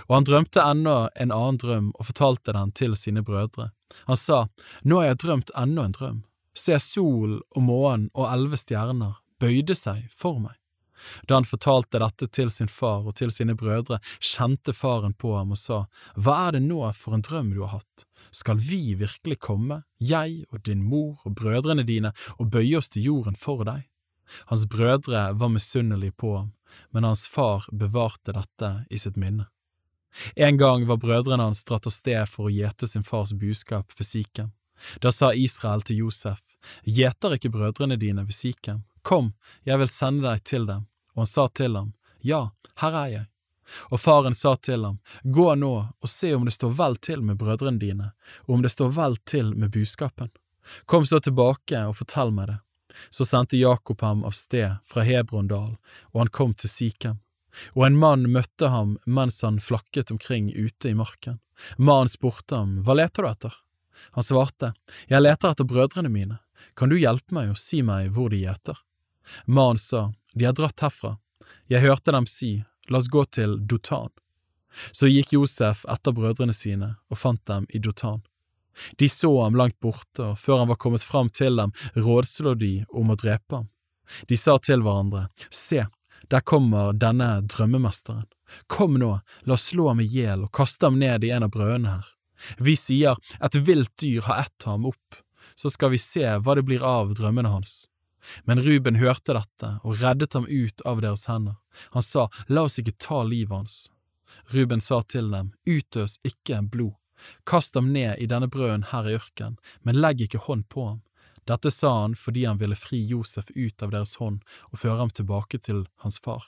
Og 0.08 0.16
han 0.16 0.27
drømte 0.27 0.64
enda 0.64 0.95
en 1.16 1.32
annen 1.32 1.59
drøm 1.61 1.91
og 1.95 2.09
fortalte 2.09 2.53
den 2.53 2.72
til 2.72 2.95
sine 2.95 3.24
brødre. 3.24 3.69
Han 4.08 4.17
sa, 4.17 4.48
Nå 4.83 4.99
har 4.99 5.11
jeg 5.11 5.22
drømt 5.25 5.53
enda 5.58 5.85
en 5.85 5.95
drøm. 5.95 6.24
Se, 6.56 6.80
sol 6.80 7.40
og 7.56 7.64
månen 7.64 8.09
og 8.14 8.27
elleve 8.33 8.58
stjerner 8.59 9.19
bøyde 9.40 9.75
seg 9.77 10.09
for 10.11 10.41
meg. 10.41 10.59
Da 11.28 11.38
han 11.40 11.48
fortalte 11.48 12.02
dette 12.02 12.28
til 12.28 12.52
sin 12.53 12.69
far 12.72 13.06
og 13.08 13.16
til 13.19 13.32
sine 13.34 13.56
brødre, 13.60 14.00
kjente 14.19 14.74
faren 14.76 15.14
på 15.14 15.36
ham 15.38 15.53
og 15.56 15.60
sa, 15.60 15.80
Hva 16.16 16.38
er 16.48 16.58
det 16.58 16.64
nå 16.66 16.82
for 16.98 17.16
en 17.16 17.26
drøm 17.26 17.53
du 17.56 17.61
har 17.66 17.80
hatt? 17.80 18.06
Skal 18.32 18.60
vi 18.61 18.95
virkelig 19.00 19.40
komme, 19.40 19.84
jeg 19.98 20.45
og 20.52 20.64
din 20.68 20.84
mor 20.84 21.22
og 21.26 21.36
brødrene 21.40 21.86
dine, 21.88 22.14
og 22.38 22.52
bøye 22.52 22.78
oss 22.80 22.92
til 22.94 23.10
jorden 23.10 23.40
for 23.40 23.66
deg? 23.68 23.88
Hans 24.50 24.68
brødre 24.69 25.32
var 25.34 25.50
misunnelige 25.50 26.14
på 26.18 26.36
ham, 26.38 26.52
men 26.92 27.08
hans 27.08 27.26
far 27.28 27.66
bevarte 27.72 28.36
dette 28.36 28.74
i 28.90 28.98
sitt 28.98 29.18
minne. 29.18 29.48
En 30.36 30.58
gang 30.58 30.86
var 30.90 30.98
brødrene 30.98 31.44
hans 31.50 31.64
dratt 31.64 31.88
av 31.88 31.94
sted 31.94 32.30
for 32.30 32.50
å 32.50 32.53
gjete 32.53 32.88
sin 32.90 33.06
fars 33.06 33.34
buskap 33.34 33.94
ved 33.98 34.08
Sikhem. 34.08 34.53
Da 35.02 35.11
sa 35.11 35.34
Israel 35.34 35.84
til 35.86 36.06
Josef, 36.06 36.40
Gjeter 36.84 37.38
ikke 37.38 37.52
brødrene 37.53 37.95
dine 38.00 38.26
ved 38.28 38.36
Sikhem? 38.36 38.84
Kom, 39.02 39.34
jeg 39.64 39.80
vil 39.82 39.92
sende 39.92 40.28
deg 40.30 40.44
til 40.44 40.68
dem. 40.69 40.88
Og 41.16 41.26
han 41.26 41.32
sa 41.32 41.48
til 41.48 41.76
ham, 41.76 41.94
Ja, 42.22 42.50
her 42.82 42.95
er 43.06 43.11
jeg. 43.14 43.26
Og 43.94 44.00
faren 44.02 44.36
sa 44.36 44.56
til 44.56 44.86
ham, 44.86 45.00
Gå 45.24 45.56
nå 45.56 45.74
og 46.02 46.10
se 46.10 46.34
om 46.36 46.45
det 46.45 46.56
står 46.56 46.74
vel 46.78 46.95
til 46.95 47.22
med 47.22 47.38
brødrene 47.38 47.80
dine, 47.80 48.11
og 48.48 48.58
om 48.58 48.66
det 48.66 48.74
står 48.74 48.92
vel 48.95 49.18
til 49.30 49.53
med 49.56 49.72
buskapen. 49.72 50.32
Kom 50.86 51.06
så 51.06 51.19
tilbake 51.19 51.86
og 51.88 51.98
fortell 52.02 52.34
meg 52.34 52.52
det. 52.52 52.60
Så 53.10 53.26
sendte 53.26 53.58
Jakob 53.58 54.02
ham 54.02 54.24
av 54.26 54.36
sted 54.36 54.78
fra 54.86 55.06
Hebrondal, 55.06 55.78
og 56.11 56.22
han 56.22 56.34
kom 56.34 56.53
til 56.53 56.69
Sikhem. 56.69 57.19
Og 57.74 57.86
en 57.88 57.98
mann 57.98 58.28
møtte 58.30 58.69
ham 58.69 58.98
mens 59.06 59.42
han 59.45 59.60
flakket 59.64 60.11
omkring 60.11 60.52
ute 60.53 60.92
i 60.92 60.98
marken. 60.98 61.40
Mannen 61.78 62.11
spurte 62.11 62.56
ham, 62.56 62.80
Hva 62.84 62.95
leter 62.98 63.26
du 63.26 63.30
etter? 63.30 63.56
Han 64.16 64.24
svarte, 64.24 64.74
Jeg 65.10 65.22
leter 65.22 65.52
etter 65.52 65.68
brødrene 65.68 66.10
mine. 66.10 66.40
Kan 66.76 66.90
du 66.90 66.98
hjelpe 67.00 67.34
meg 67.36 67.52
og 67.53 67.60
si 67.60 67.82
meg 67.82 68.11
hvor 68.16 68.30
de 68.30 68.44
gjeter? 68.44 68.78
Mannen 69.45 69.77
sa, 69.77 70.14
De 70.33 70.45
har 70.45 70.53
dratt 70.53 70.80
herfra. 70.80 71.17
Jeg 71.67 71.82
hørte 71.82 72.14
dem 72.14 72.27
si, 72.30 72.64
La 72.90 72.98
oss 72.98 73.09
gå 73.09 73.24
til 73.25 73.59
Dotan. 73.67 74.09
Så 74.91 75.09
gikk 75.09 75.33
Josef 75.33 75.83
etter 75.90 76.14
brødrene 76.14 76.53
sine 76.53 76.95
og 77.09 77.17
fant 77.22 77.45
dem 77.49 77.67
i 77.69 77.82
Dotan. 77.82 78.22
De 78.98 79.09
så 79.09 79.30
ham 79.43 79.58
langt 79.58 79.80
borte, 79.80 80.24
og 80.24 80.40
før 80.40 80.64
han 80.64 80.72
var 80.72 80.80
kommet 80.82 81.03
fram 81.03 81.30
til 81.30 81.58
dem, 81.59 81.74
rådslo 81.95 82.56
de 82.56 82.85
om 82.90 83.11
å 83.11 83.17
drepe 83.19 83.59
ham. 83.59 83.69
De 84.30 84.38
sa 84.38 84.58
til 84.58 84.82
hverandre, 84.85 85.27
Se, 85.49 85.85
der 86.30 86.45
kommer 86.45 86.93
denne 86.93 87.41
drømmemesteren. 87.41 88.25
Kom 88.67 88.98
nå, 88.98 89.19
la 89.45 89.53
oss 89.53 89.69
slå 89.69 89.90
ham 89.91 90.01
i 90.01 90.08
hjel 90.09 90.48
og 90.48 90.53
kaste 90.56 90.88
ham 90.88 90.98
ned 91.01 91.25
i 91.25 91.33
en 91.35 91.45
av 91.45 91.53
brødene 91.53 91.98
her. 91.98 92.08
Vi 92.58 92.75
sier 92.80 93.19
et 93.43 93.58
vilt 93.67 93.91
dyr 94.01 94.24
har 94.25 94.45
ett 94.45 94.66
ham 94.66 94.88
opp, 94.90 95.19
så 95.56 95.69
skal 95.69 95.91
vi 95.93 95.99
se 96.01 96.24
hva 96.40 96.56
det 96.56 96.66
blir 96.66 96.85
av 96.85 97.14
drømmene 97.17 97.51
hans. 97.51 97.89
Men 98.44 98.62
Ruben 98.62 99.00
hørte 99.00 99.36
dette 99.38 99.72
og 99.84 100.02
reddet 100.04 100.36
ham 100.36 100.48
ut 100.50 100.82
av 100.86 101.02
deres 101.02 101.26
hender. 101.30 101.58
Han 101.96 102.06
sa, 102.06 102.28
la 102.48 102.66
oss 102.68 102.80
ikke 102.82 102.98
ta 103.00 103.24
livet 103.24 103.56
hans. 103.56 103.78
Ruben 104.54 104.82
sa 104.82 105.02
til 105.02 105.32
dem, 105.32 105.54
utøs 105.66 106.20
ikke 106.28 106.62
blod. 106.72 106.96
Kast 107.46 107.76
ham 107.76 107.92
ned 107.94 108.20
i 108.20 108.28
denne 108.32 108.48
brøden 108.48 108.86
her 108.92 109.08
i 109.10 109.18
ørkenen, 109.18 109.58
men 109.84 110.00
legg 110.00 110.22
ikke 110.24 110.46
hånd 110.46 110.70
på 110.72 110.86
ham. 110.88 111.02
Dette 111.50 111.72
sa 111.72 111.92
han 112.02 112.16
fordi 112.16 112.46
han 112.46 112.60
ville 112.62 112.78
fri 112.78 113.00
Josef 113.10 113.50
ut 113.56 113.84
av 113.84 113.92
deres 113.96 114.16
hånd 114.22 114.44
og 114.70 114.80
føre 114.84 115.00
ham 115.02 115.10
tilbake 115.10 115.60
til 115.66 115.88
hans 116.04 116.20
far. 116.24 116.46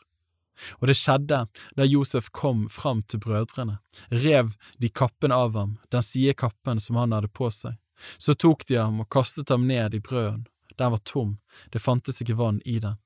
Og 0.80 0.88
det 0.91 0.98
skjedde 1.00 1.45
da 1.77 1.88
Josef 1.88 2.30
kom 2.35 2.67
fram 2.69 3.01
til 3.09 3.22
brødrene, 3.24 3.80
rev 4.09 4.53
de 4.77 4.90
kappen 4.90 5.33
av 5.33 5.56
ham, 5.58 5.77
den 5.90 6.06
side 6.06 6.35
kappen 6.38 6.80
som 6.80 7.00
han 7.01 7.16
hadde 7.16 7.32
på 7.33 7.50
seg. 7.50 7.80
Så 8.17 8.33
tok 8.33 8.66
de 8.69 8.77
ham 8.77 9.01
og 9.01 9.09
kastet 9.14 9.50
ham 9.53 9.67
ned 9.69 9.95
i 9.98 10.01
brøden. 10.03 10.45
Den 10.81 10.93
var 10.95 11.01
tom, 11.05 11.37
det 11.69 11.83
fantes 11.83 12.21
ikke 12.23 12.39
vann 12.39 12.57
i 12.65 12.79
den. 12.81 12.97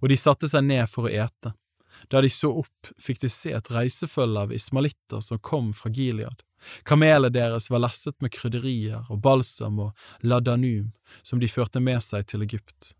Og 0.00 0.08
de 0.08 0.16
satte 0.16 0.48
seg 0.48 0.64
ned 0.64 0.88
for 0.88 1.06
å 1.06 1.12
ete. 1.12 1.52
Da 2.08 2.22
de 2.24 2.30
så 2.32 2.50
opp, 2.62 2.92
fikk 2.96 3.20
de 3.20 3.28
se 3.28 3.52
et 3.52 3.70
reisefølge 3.74 4.46
av 4.46 4.54
ismalitter 4.54 5.20
som 5.24 5.40
kom 5.44 5.74
fra 5.76 5.90
Gilead. 5.92 6.40
Kamelene 6.88 7.30
deres 7.34 7.68
var 7.70 7.82
lesset 7.84 8.16
med 8.24 8.32
krydderier 8.34 9.04
og 9.12 9.20
balsam 9.22 9.78
og 9.82 10.08
ladanum 10.24 10.88
som 11.22 11.42
de 11.42 11.50
førte 11.50 11.82
med 11.84 12.00
seg 12.02 12.26
til 12.30 12.42
Egypt. 12.46 12.94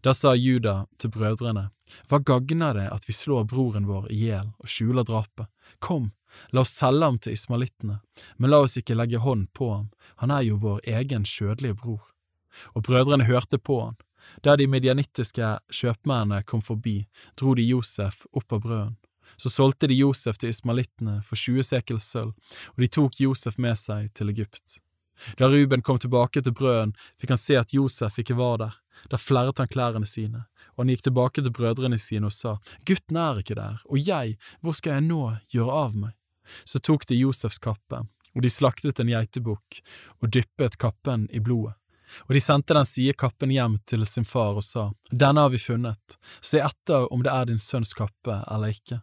Da 0.00 0.14
sa 0.16 0.32
Juda 0.34 0.86
til 0.96 1.12
brødrene, 1.12 1.68
Hva 2.08 2.18
gagner 2.24 2.72
det 2.74 2.88
at 2.88 3.04
vi 3.04 3.12
slår 3.12 3.44
broren 3.52 3.86
vår 3.86 4.08
i 4.10 4.22
hjel 4.24 4.48
og 4.56 4.70
skjuler 4.70 5.04
drapet? 5.04 5.50
Kom, 5.78 6.12
la 6.50 6.64
oss 6.64 6.72
selge 6.72 7.04
ham 7.04 7.18
til 7.20 7.36
ismalittene, 7.36 8.00
men 8.38 8.50
la 8.50 8.62
oss 8.64 8.78
ikke 8.80 8.96
legge 8.96 9.20
hånd 9.20 9.52
på 9.52 9.70
ham, 9.74 9.90
han 10.24 10.32
er 10.32 10.48
jo 10.48 10.56
vår 10.62 10.80
egen 10.88 11.28
skjødelige 11.28 11.76
bror. 11.82 12.13
Og 12.74 12.84
brødrene 12.86 13.28
hørte 13.28 13.58
på 13.58 13.80
han. 13.82 13.96
Da 14.42 14.56
de 14.56 14.66
medianittiske 14.70 15.58
kjøpmennene 15.72 16.42
kom 16.48 16.62
forbi, 16.64 17.04
dro 17.38 17.54
de 17.54 17.66
Josef 17.66 18.24
opp 18.32 18.52
av 18.52 18.64
brøden. 18.64 18.96
Så 19.36 19.50
solgte 19.50 19.88
de 19.90 19.98
Josef 19.98 20.38
til 20.38 20.52
ismalittene 20.52 21.20
for 21.26 21.38
20 21.38 21.66
sekels 21.66 22.06
sølv, 22.12 22.34
og 22.74 22.82
de 22.82 22.88
tok 22.88 23.20
Josef 23.20 23.58
med 23.58 23.78
seg 23.80 24.12
til 24.14 24.30
Egypt. 24.30 24.78
Da 25.38 25.48
Ruben 25.50 25.82
kom 25.82 25.98
tilbake 25.98 26.42
til 26.42 26.54
brøden, 26.54 26.94
fikk 27.18 27.34
han 27.34 27.40
se 27.40 27.58
at 27.58 27.74
Josef 27.74 28.18
ikke 28.18 28.36
var 28.38 28.58
der. 28.62 28.74
Da 29.10 29.18
flerret 29.18 29.58
han 29.58 29.70
klærne 29.70 30.06
sine, 30.06 30.44
og 30.74 30.84
han 30.84 30.92
gikk 30.94 31.06
tilbake 31.08 31.42
til 31.42 31.54
brødrene 31.54 31.98
sine 31.98 32.30
og 32.30 32.34
sa, 32.34 32.56
Gutten 32.86 33.18
er 33.18 33.40
ikke 33.42 33.58
der, 33.58 33.80
og 33.86 33.98
jeg, 33.98 34.36
hvor 34.62 34.76
skal 34.76 34.98
jeg 34.98 35.06
nå 35.08 35.22
gjøre 35.54 35.78
av 35.84 35.96
meg? 35.98 36.14
Så 36.68 36.78
tok 36.78 37.06
de 37.10 37.18
Josefs 37.18 37.62
kappe, 37.62 38.04
og 38.34 38.42
de 38.44 38.50
slaktet 38.50 39.00
en 39.00 39.10
geitebukk 39.10 39.80
og 40.20 40.30
dyppet 40.34 40.78
kappen 40.82 41.26
i 41.32 41.42
blodet. 41.42 41.78
Og 42.26 42.34
de 42.36 42.40
sendte 42.40 42.74
den 42.76 42.86
side 42.86 43.14
kappen 43.18 43.50
hjem 43.50 43.78
til 43.88 44.06
sin 44.06 44.26
far 44.28 44.58
og 44.58 44.64
sa, 44.64 44.90
Denne 45.10 45.44
har 45.44 45.52
vi 45.52 45.58
funnet, 45.58 46.18
se 46.40 46.60
etter 46.62 47.08
om 47.12 47.24
det 47.24 47.32
er 47.32 47.48
din 47.50 47.62
sønns 47.62 47.94
kappe 47.96 48.40
eller 48.50 48.74
ikke. 48.76 49.00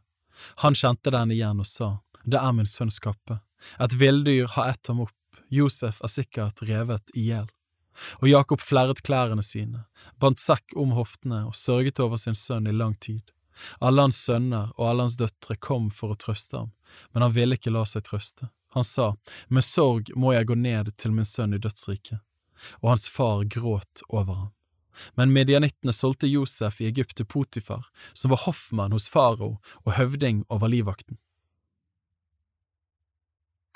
Han 0.64 0.78
kjente 0.78 1.14
den 1.14 1.34
igjen 1.36 1.62
og 1.62 1.68
sa, 1.68 1.90
Det 2.24 2.40
er 2.40 2.54
min 2.56 2.70
sønns 2.70 3.00
kappe, 3.00 3.42
et 3.80 3.94
villdyr 3.94 4.48
har 4.56 4.70
ett 4.70 4.88
ham 4.88 5.02
opp, 5.06 5.18
Josef 5.50 6.00
er 6.02 6.08
sikkert 6.08 6.64
revet 6.64 7.12
i 7.14 7.28
hjel. 7.28 7.50
Og 8.22 8.30
Jakob 8.30 8.62
flerret 8.64 9.02
klærne 9.04 9.44
sine, 9.44 9.84
bandt 10.20 10.40
sekk 10.40 10.78
om 10.80 10.96
hoftene 10.96 11.44
og 11.50 11.58
sørget 11.60 12.00
over 12.00 12.18
sin 12.18 12.38
sønn 12.38 12.70
i 12.70 12.76
lang 12.76 12.96
tid. 12.96 13.22
Alle 13.84 14.08
hans 14.08 14.22
sønner 14.24 14.72
og 14.78 14.88
alle 14.88 15.06
hans 15.06 15.18
døtre 15.20 15.58
kom 15.60 15.90
for 15.94 16.14
å 16.14 16.20
trøste 16.20 16.58
ham, 16.58 16.72
men 17.12 17.26
han 17.26 17.36
ville 17.36 17.60
ikke 17.60 17.74
la 17.74 17.84
seg 17.86 18.06
trøste. 18.08 18.48
Han 18.72 18.88
sa, 18.88 19.14
Med 19.50 19.68
sorg 19.68 20.14
må 20.16 20.32
jeg 20.34 20.48
gå 20.48 20.56
ned 20.56 20.94
til 20.96 21.12
min 21.12 21.28
sønn 21.28 21.54
i 21.54 21.60
dødsriket. 21.60 22.22
Og 22.82 22.94
hans 22.94 23.08
far 23.10 23.44
gråt 23.44 24.04
over 24.10 24.34
ham. 24.34 24.52
Men 25.16 25.34
medianittene 25.34 25.94
solgte 25.94 26.28
Josef 26.28 26.82
i 26.82 26.88
Egypt 26.90 27.16
til 27.18 27.26
Potifar, 27.26 27.88
som 28.14 28.34
var 28.34 28.44
hoffmann 28.46 28.92
hos 28.92 29.08
farao 29.10 29.58
og 29.86 29.94
høvding 29.98 30.44
over 30.50 30.68
livvakten. 30.68 31.18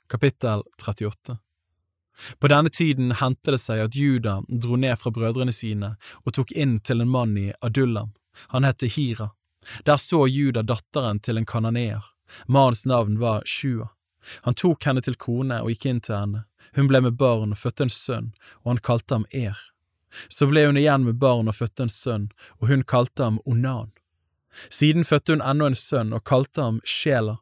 Kapittel 0.08 0.64
38 0.78 1.38
På 2.40 2.48
denne 2.52 2.70
tiden 2.70 3.16
hendte 3.22 3.56
det 3.56 3.62
seg 3.64 3.82
at 3.88 3.96
Juda 3.98 4.42
dro 4.48 4.78
ned 4.78 5.00
fra 5.02 5.12
brødrene 5.12 5.56
sine 5.56 5.96
og 6.24 6.36
tok 6.38 6.52
inn 6.52 6.78
til 6.80 7.02
en 7.02 7.10
mann 7.10 7.34
i 7.42 7.50
Adullam. 7.62 8.14
Han 8.54 8.68
het 8.68 8.84
Hira. 8.96 9.32
Der 9.84 9.98
så 9.98 10.28
Juda 10.28 10.62
datteren 10.62 11.20
til 11.20 11.38
en 11.38 11.46
kananeer. 11.46 12.04
Mannens 12.48 12.86
navn 12.86 13.20
var 13.20 13.42
Shua. 13.46 13.90
Han 14.42 14.54
tok 14.54 14.86
henne 14.86 15.02
til 15.06 15.18
kone 15.22 15.62
og 15.62 15.72
gikk 15.74 15.86
inn 15.90 16.02
til 16.02 16.18
henne. 16.18 16.44
Hun 16.74 16.88
ble 16.88 17.02
med 17.02 17.18
barn 17.20 17.54
og 17.54 17.62
fødte 17.62 17.88
en 17.88 17.94
sønn, 17.94 18.34
og 18.64 18.74
han 18.74 18.84
kalte 18.90 19.16
ham 19.16 19.26
Er. 19.32 19.60
Så 20.28 20.48
ble 20.48 20.66
hun 20.66 20.80
igjen 20.80 21.06
med 21.06 21.20
barn 21.20 21.52
og 21.52 21.58
fødte 21.58 21.86
en 21.86 21.92
sønn, 21.92 22.30
og 22.60 22.68
hun 22.72 22.84
kalte 22.84 23.24
ham 23.24 23.40
Onan. 23.46 23.92
Siden 24.70 25.06
fødte 25.06 25.36
hun 25.36 25.44
ennå 25.44 25.68
en 25.70 25.76
sønn 25.76 26.14
og 26.16 26.24
kalte 26.24 26.64
ham 26.64 26.82
Sjela. 26.88 27.38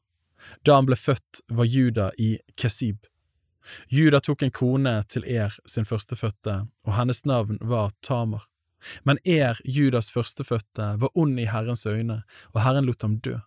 Da 0.66 0.76
han 0.80 0.88
ble 0.90 0.98
født, 1.00 1.44
var 1.48 1.70
Juda 1.70 2.10
i 2.18 2.38
Kesib. 2.60 3.06
Juda 3.88 4.20
tok 4.20 4.44
en 4.44 4.52
kone 4.52 4.96
til 5.08 5.24
Er 5.24 5.54
sin 5.66 5.86
førstefødte, 5.88 6.66
og 6.84 6.98
hennes 6.98 7.24
navn 7.26 7.62
var 7.62 7.94
Tamar. 8.02 8.50
Men 9.04 9.20
Er, 9.26 9.60
Judas 9.64 10.12
førstefødte, 10.12 10.96
var 11.00 11.10
ond 11.16 11.40
i 11.40 11.48
Herrens 11.48 11.86
øyne, 11.86 12.24
og 12.52 12.62
Herren 12.64 12.86
lot 12.86 13.02
ham 13.02 13.18
dø. 13.24 13.38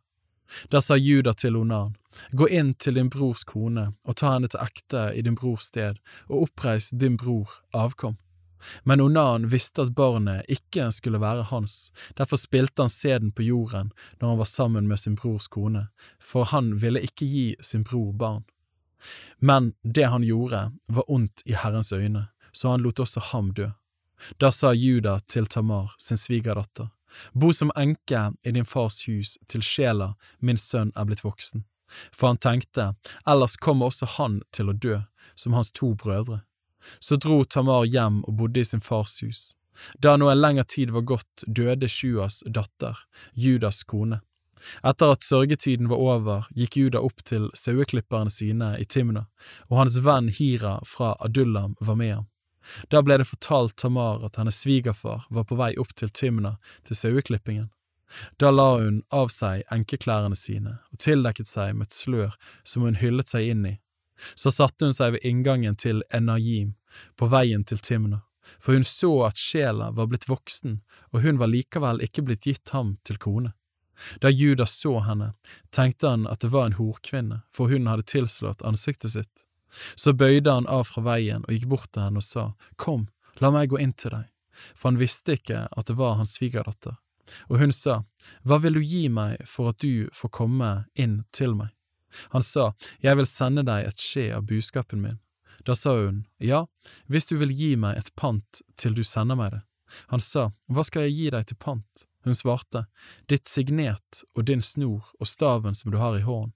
Da 0.73 0.81
sa 0.81 0.97
Juda 0.97 1.35
til 1.35 1.57
Onan, 1.57 1.97
Gå 2.31 2.49
inn 2.49 2.75
til 2.75 2.97
din 2.99 3.11
brors 3.11 3.45
kone 3.45 3.91
og 4.05 4.17
ta 4.21 4.35
henne 4.35 4.51
til 4.51 4.63
ekte 4.63 5.11
i 5.17 5.23
din 5.23 5.37
brors 5.39 5.71
sted, 5.71 5.99
og 6.29 6.49
oppreis 6.49 6.91
din 6.91 7.17
bror 7.21 7.59
avkom. 7.77 8.17
Men 8.83 9.01
Onan 9.01 9.47
visste 9.53 9.85
at 9.85 9.95
barnet 9.95 10.49
ikke 10.51 10.89
skulle 10.93 11.21
være 11.21 11.45
hans, 11.51 11.93
derfor 12.19 12.41
spilte 12.41 12.83
han 12.83 12.91
sæden 12.91 13.33
på 13.33 13.45
jorden 13.47 13.93
når 14.21 14.29
han 14.29 14.39
var 14.39 14.51
sammen 14.51 14.89
med 14.89 14.99
sin 14.99 15.17
brors 15.17 15.47
kone, 15.47 15.87
for 16.21 16.49
han 16.51 16.75
ville 16.83 17.03
ikke 17.05 17.29
gi 17.29 17.47
sin 17.61 17.85
bror 17.85 18.13
barn. 18.13 18.45
Men 19.39 19.75
det 19.85 20.09
han 20.11 20.25
gjorde, 20.25 20.71
var 20.89 21.11
ondt 21.11 21.45
i 21.45 21.55
Herrens 21.55 21.93
øyne, 21.93 22.27
så 22.53 22.71
han 22.71 22.83
lot 22.83 23.01
også 23.01 23.21
ham 23.21 23.53
dø. 23.55 23.71
Da 24.41 24.51
sa 24.51 24.73
Juda 24.73 25.19
til 25.29 25.47
Tamar, 25.47 25.95
sin 25.99 26.17
svigerdatter, 26.17 26.89
Bo 27.33 27.53
som 27.53 27.71
enke 27.77 28.33
i 28.45 28.53
din 28.53 28.65
fars 28.65 29.07
hus 29.07 29.37
til 29.49 29.63
sjela 29.63 30.15
min 30.41 30.59
sønn 30.61 30.93
er 30.97 31.07
blitt 31.09 31.25
voksen. 31.25 31.65
For 32.13 32.33
han 32.33 32.41
tenkte, 32.43 32.95
ellers 33.27 33.57
kommer 33.57 33.91
også 33.91 34.09
han 34.17 34.41
til 34.53 34.71
å 34.71 34.77
dø, 34.77 35.01
som 35.35 35.57
hans 35.57 35.71
to 35.71 35.95
brødre. 35.95 36.43
Så 36.99 37.17
dro 37.17 37.43
Tamar 37.45 37.87
hjem 37.87 38.23
og 38.25 38.37
bodde 38.39 38.63
i 38.63 38.65
sin 38.67 38.85
fars 38.85 39.19
hus. 39.23 39.57
Da 40.01 40.17
nå 40.17 40.31
en 40.31 40.41
lengre 40.41 40.65
tid 40.65 40.93
var 40.95 41.05
gått, 41.09 41.45
døde 41.47 41.89
Sjuas 41.89 42.41
datter, 42.47 42.97
Judas 43.35 43.83
kone. 43.85 44.23
Etter 44.83 45.13
at 45.13 45.25
sørgetiden 45.25 45.91
var 45.91 46.01
over, 46.01 46.47
gikk 46.57 46.79
Juda 46.81 47.03
opp 47.05 47.21
til 47.29 47.51
saueklipperne 47.55 48.33
sine 48.33 48.73
i 48.81 48.87
Timna, 48.89 49.27
og 49.69 49.83
hans 49.83 49.99
venn 50.03 50.31
Hira 50.33 50.79
fra 50.89 51.13
Adullam 51.21 51.77
var 51.81 52.01
med 52.01 52.15
ham. 52.15 52.27
Da 52.91 53.03
ble 53.05 53.21
det 53.21 53.29
fortalt 53.29 53.77
Tamar 53.79 54.25
at 54.27 54.41
hennes 54.41 54.59
svigerfar 54.65 55.29
var 55.31 55.47
på 55.47 55.59
vei 55.61 55.75
opp 55.79 55.93
til 55.95 56.11
Timna 56.11 56.57
til 56.89 56.99
saueklippingen. 56.99 57.69
Da 58.39 58.51
la 58.51 58.77
hun 58.79 59.03
av 59.11 59.33
seg 59.35 59.65
enkeklærne 59.73 60.37
sine 60.39 60.79
og 60.93 61.01
tildekket 61.03 61.51
seg 61.51 61.75
med 61.75 61.89
et 61.89 61.99
slør 61.99 62.37
som 62.63 62.87
hun 62.87 62.99
hyllet 63.01 63.33
seg 63.33 63.51
inn 63.51 63.67
i. 63.67 63.75
Så 64.35 64.53
satte 64.55 64.87
hun 64.87 64.97
seg 64.97 65.17
ved 65.17 65.27
inngangen 65.29 65.77
til 65.77 66.03
Enajim, 66.15 66.75
på 67.17 67.29
veien 67.29 67.65
til 67.69 67.79
Timna, 67.79 68.23
for 68.59 68.73
hun 68.79 68.87
så 68.87 69.13
at 69.27 69.41
sjela 69.41 69.91
var 69.93 70.09
blitt 70.09 70.29
voksen, 70.29 70.81
og 71.13 71.23
hun 71.27 71.41
var 71.43 71.53
likevel 71.53 72.01
ikke 72.05 72.25
blitt 72.25 72.47
gitt 72.49 72.73
ham 72.73 72.97
til 73.05 73.19
kone. 73.21 73.53
Da 74.21 74.31
Judas 74.31 74.77
så 74.81 75.01
henne, 75.01 75.33
tenkte 75.71 76.09
han 76.09 76.27
at 76.29 76.41
det 76.45 76.53
var 76.53 76.69
en 76.69 76.79
horkvinne, 76.79 77.43
for 77.53 77.73
hun 77.73 77.89
hadde 77.89 78.09
tilslått 78.09 78.65
ansiktet 78.65 79.13
sitt. 79.17 79.45
Så 79.95 80.13
bøyde 80.13 80.53
han 80.53 80.69
av 80.69 80.87
fra 80.89 81.03
veien 81.05 81.45
og 81.45 81.53
gikk 81.53 81.69
bort 81.73 81.91
til 81.93 82.07
henne 82.07 82.23
og 82.23 82.25
sa, 82.25 82.51
Kom, 82.81 83.09
la 83.41 83.53
meg 83.53 83.73
gå 83.73 83.81
inn 83.83 83.97
til 83.97 84.15
deg, 84.15 84.29
for 84.75 84.93
han 84.93 85.01
visste 85.01 85.37
ikke 85.37 85.67
at 85.69 85.89
det 85.91 85.99
var 85.99 86.17
hans 86.21 86.37
svigerdatter. 86.39 86.97
Og 87.51 87.59
hun 87.59 87.73
sa, 87.73 88.05
Hva 88.43 88.59
vil 88.63 88.79
du 88.79 88.83
gi 88.83 89.09
meg 89.09 89.43
for 89.47 89.73
at 89.73 89.83
du 89.83 90.09
får 90.15 90.33
komme 90.35 90.71
inn 90.95 91.25
til 91.33 91.55
meg? 91.59 91.73
Han 92.35 92.43
sa, 92.43 92.73
Jeg 93.03 93.17
vil 93.17 93.27
sende 93.27 93.65
deg 93.67 93.87
et 93.87 94.03
skje 94.03 94.31
av 94.37 94.47
buskapen 94.49 95.03
min. 95.03 95.19
Da 95.67 95.75
sa 95.75 95.97
hun, 95.99 96.27
Ja, 96.39 96.67
hvis 97.07 97.27
du 97.27 97.37
vil 97.37 97.53
gi 97.53 97.75
meg 97.77 97.99
et 97.99 98.13
pant 98.17 98.63
til 98.77 98.95
du 98.95 99.03
sender 99.05 99.37
meg 99.37 99.53
det. 99.53 99.63
Han 100.13 100.21
sa, 100.21 100.53
Hva 100.67 100.85
skal 100.87 101.07
jeg 101.07 101.17
gi 101.17 101.31
deg 101.35 101.47
til 101.47 101.61
pant? 101.63 102.07
Hun 102.27 102.35
svarte, 102.35 102.87
Ditt 103.31 103.47
signet 103.47 104.23
og 104.35 104.47
din 104.49 104.63
snor 104.63 105.13
og 105.21 105.29
staven 105.31 105.75
som 105.79 105.93
du 105.93 105.99
har 106.03 106.17
i 106.19 106.25
hånden. 106.27 106.55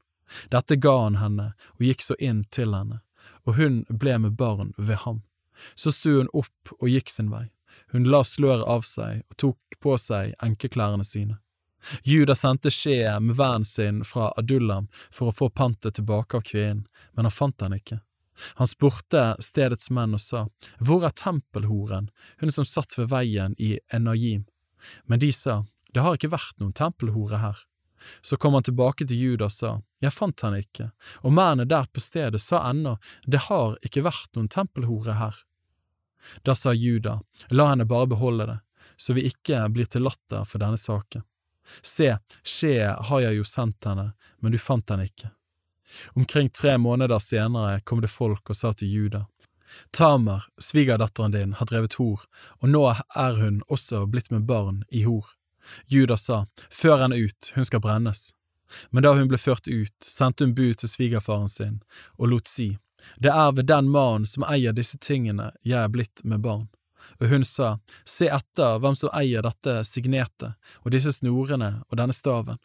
Dette 0.50 0.76
ga 0.76 0.97
han 1.05 1.18
henne 1.18 1.52
og 1.76 1.84
gikk 1.86 2.02
så 2.02 2.16
inn 2.23 2.44
til 2.55 2.74
henne, 2.74 3.00
og 3.47 3.58
hun 3.58 3.82
ble 3.90 4.16
med 4.23 4.36
barn 4.39 4.74
ved 4.78 5.02
ham. 5.05 5.23
Så 5.74 5.92
sto 5.94 6.16
hun 6.18 6.31
opp 6.34 6.74
og 6.78 6.89
gikk 6.90 7.10
sin 7.10 7.31
vei. 7.32 7.49
Hun 7.92 8.09
la 8.10 8.23
sløret 8.25 8.67
av 8.67 8.84
seg 8.86 9.23
og 9.31 9.36
tok 9.36 9.81
på 9.81 9.97
seg 9.99 10.34
enkeklærne 10.42 11.05
sine. 11.05 11.39
Juda 12.05 12.34
sendte 12.36 12.70
skjeet 12.70 13.23
med 13.25 13.36
vennen 13.36 13.65
sin 13.65 14.05
fra 14.05 14.31
Adullam 14.36 14.89
for 15.09 15.31
å 15.31 15.36
få 15.36 15.49
pantet 15.49 15.97
tilbake 15.97 16.36
av 16.36 16.44
kvinnen, 16.44 16.86
men 17.17 17.28
han 17.28 17.34
fant 17.34 17.62
henne 17.65 17.81
ikke. 17.81 18.00
Han 18.60 18.68
spurte 18.68 19.34
stedets 19.41 19.91
menn 19.91 20.17
og 20.17 20.20
sa, 20.20 20.47
Hvor 20.78 21.05
er 21.05 21.17
tempelhoren, 21.17 22.10
hun 22.41 22.52
som 22.52 22.65
satt 22.65 22.97
ved 22.99 23.10
veien 23.12 23.57
i 23.59 23.78
Enajim? 23.92 24.47
Men 25.05 25.20
de 25.20 25.33
sa, 25.33 25.65
Det 25.92 26.00
har 26.00 26.17
ikke 26.17 26.33
vært 26.33 26.57
noen 26.60 26.73
tempelhore 26.73 27.41
her. 27.42 27.59
Så 28.23 28.36
kom 28.36 28.55
han 28.55 28.65
tilbake 28.65 29.05
til 29.05 29.18
Juda 29.18 29.50
og 29.50 29.52
sa, 29.52 29.81
Jeg 30.00 30.17
fant 30.17 30.41
henne 30.41 30.62
ikke, 30.65 30.91
og 31.23 31.34
mennene 31.36 31.68
der 31.68 31.89
på 31.92 32.00
stedet 32.00 32.41
sa 32.41 32.65
ennå, 32.70 32.97
Det 33.26 33.49
har 33.50 33.76
ikke 33.84 34.05
vært 34.05 34.36
noen 34.36 34.49
tempelhore 34.49 35.18
her. 35.20 35.36
Da 36.42 36.55
sa 36.55 36.73
Juda, 36.73 37.20
La 37.50 37.70
henne 37.70 37.86
bare 37.89 38.07
beholde 38.10 38.47
det, 38.47 38.58
så 38.97 39.16
vi 39.16 39.26
ikke 39.31 39.62
blir 39.73 39.89
til 39.90 40.05
latter 40.07 40.44
for 40.44 40.62
denne 40.62 40.78
saken. 40.81 41.24
Se, 41.82 42.16
skje 42.42 42.94
har 43.08 43.20
jeg 43.20 43.39
jo 43.39 43.44
sendt 43.47 43.86
henne, 43.86 44.12
men 44.40 44.52
du 44.52 44.58
fant 44.58 44.90
henne 44.90 45.07
ikke. 45.07 45.31
Omkring 46.15 46.50
tre 46.55 46.78
måneder 46.78 47.18
senere 47.18 47.81
kom 47.81 48.00
det 48.00 48.10
folk 48.10 48.50
og 48.50 48.57
sa 48.57 48.73
til 48.74 48.90
Juda, 48.92 49.24
Tamer, 49.90 50.44
svigerdatteren 50.58 51.32
din, 51.32 51.52
har 51.52 51.66
drevet 51.66 51.94
hor, 51.94 52.24
og 52.58 52.68
nå 52.68 52.82
er 53.16 53.39
hun 53.39 53.62
også 53.68 54.05
blitt 54.10 54.31
med 54.31 54.47
barn 54.47 54.82
i 54.90 55.05
hor. 55.07 55.26
Juda 55.86 56.16
sa, 56.16 56.47
Før 56.70 57.05
henne 57.05 57.16
ut, 57.16 57.52
hun 57.55 57.65
skal 57.65 57.82
brennes. 57.84 58.31
Men 58.90 59.02
da 59.02 59.15
hun 59.18 59.28
ble 59.31 59.39
ført 59.39 59.68
ut, 59.68 59.94
sendte 60.05 60.47
hun 60.47 60.55
bud 60.55 60.78
til 60.78 60.90
svigerfaren 60.90 61.50
sin 61.50 61.81
og 62.18 62.31
lot 62.31 62.50
si, 62.50 62.76
Det 63.17 63.33
er 63.33 63.53
ved 63.53 63.69
den 63.70 63.89
mannen 63.91 64.27
som 64.27 64.45
eier 64.49 64.75
disse 64.77 64.99
tingene 64.99 65.51
jeg 65.62 65.79
er 65.83 65.93
blitt 65.93 66.25
med 66.25 66.43
barn. 66.45 66.69
Og 67.20 67.29
hun 67.29 67.45
sa, 67.45 67.79
Se 68.05 68.29
etter 68.29 68.79
hvem 68.81 68.97
som 68.97 69.12
eier 69.17 69.45
dette 69.45 69.81
signetet 69.89 70.57
og 70.85 70.93
disse 70.95 71.12
snorene 71.17 71.81
og 71.89 71.99
denne 72.01 72.17
staven. 72.17 72.61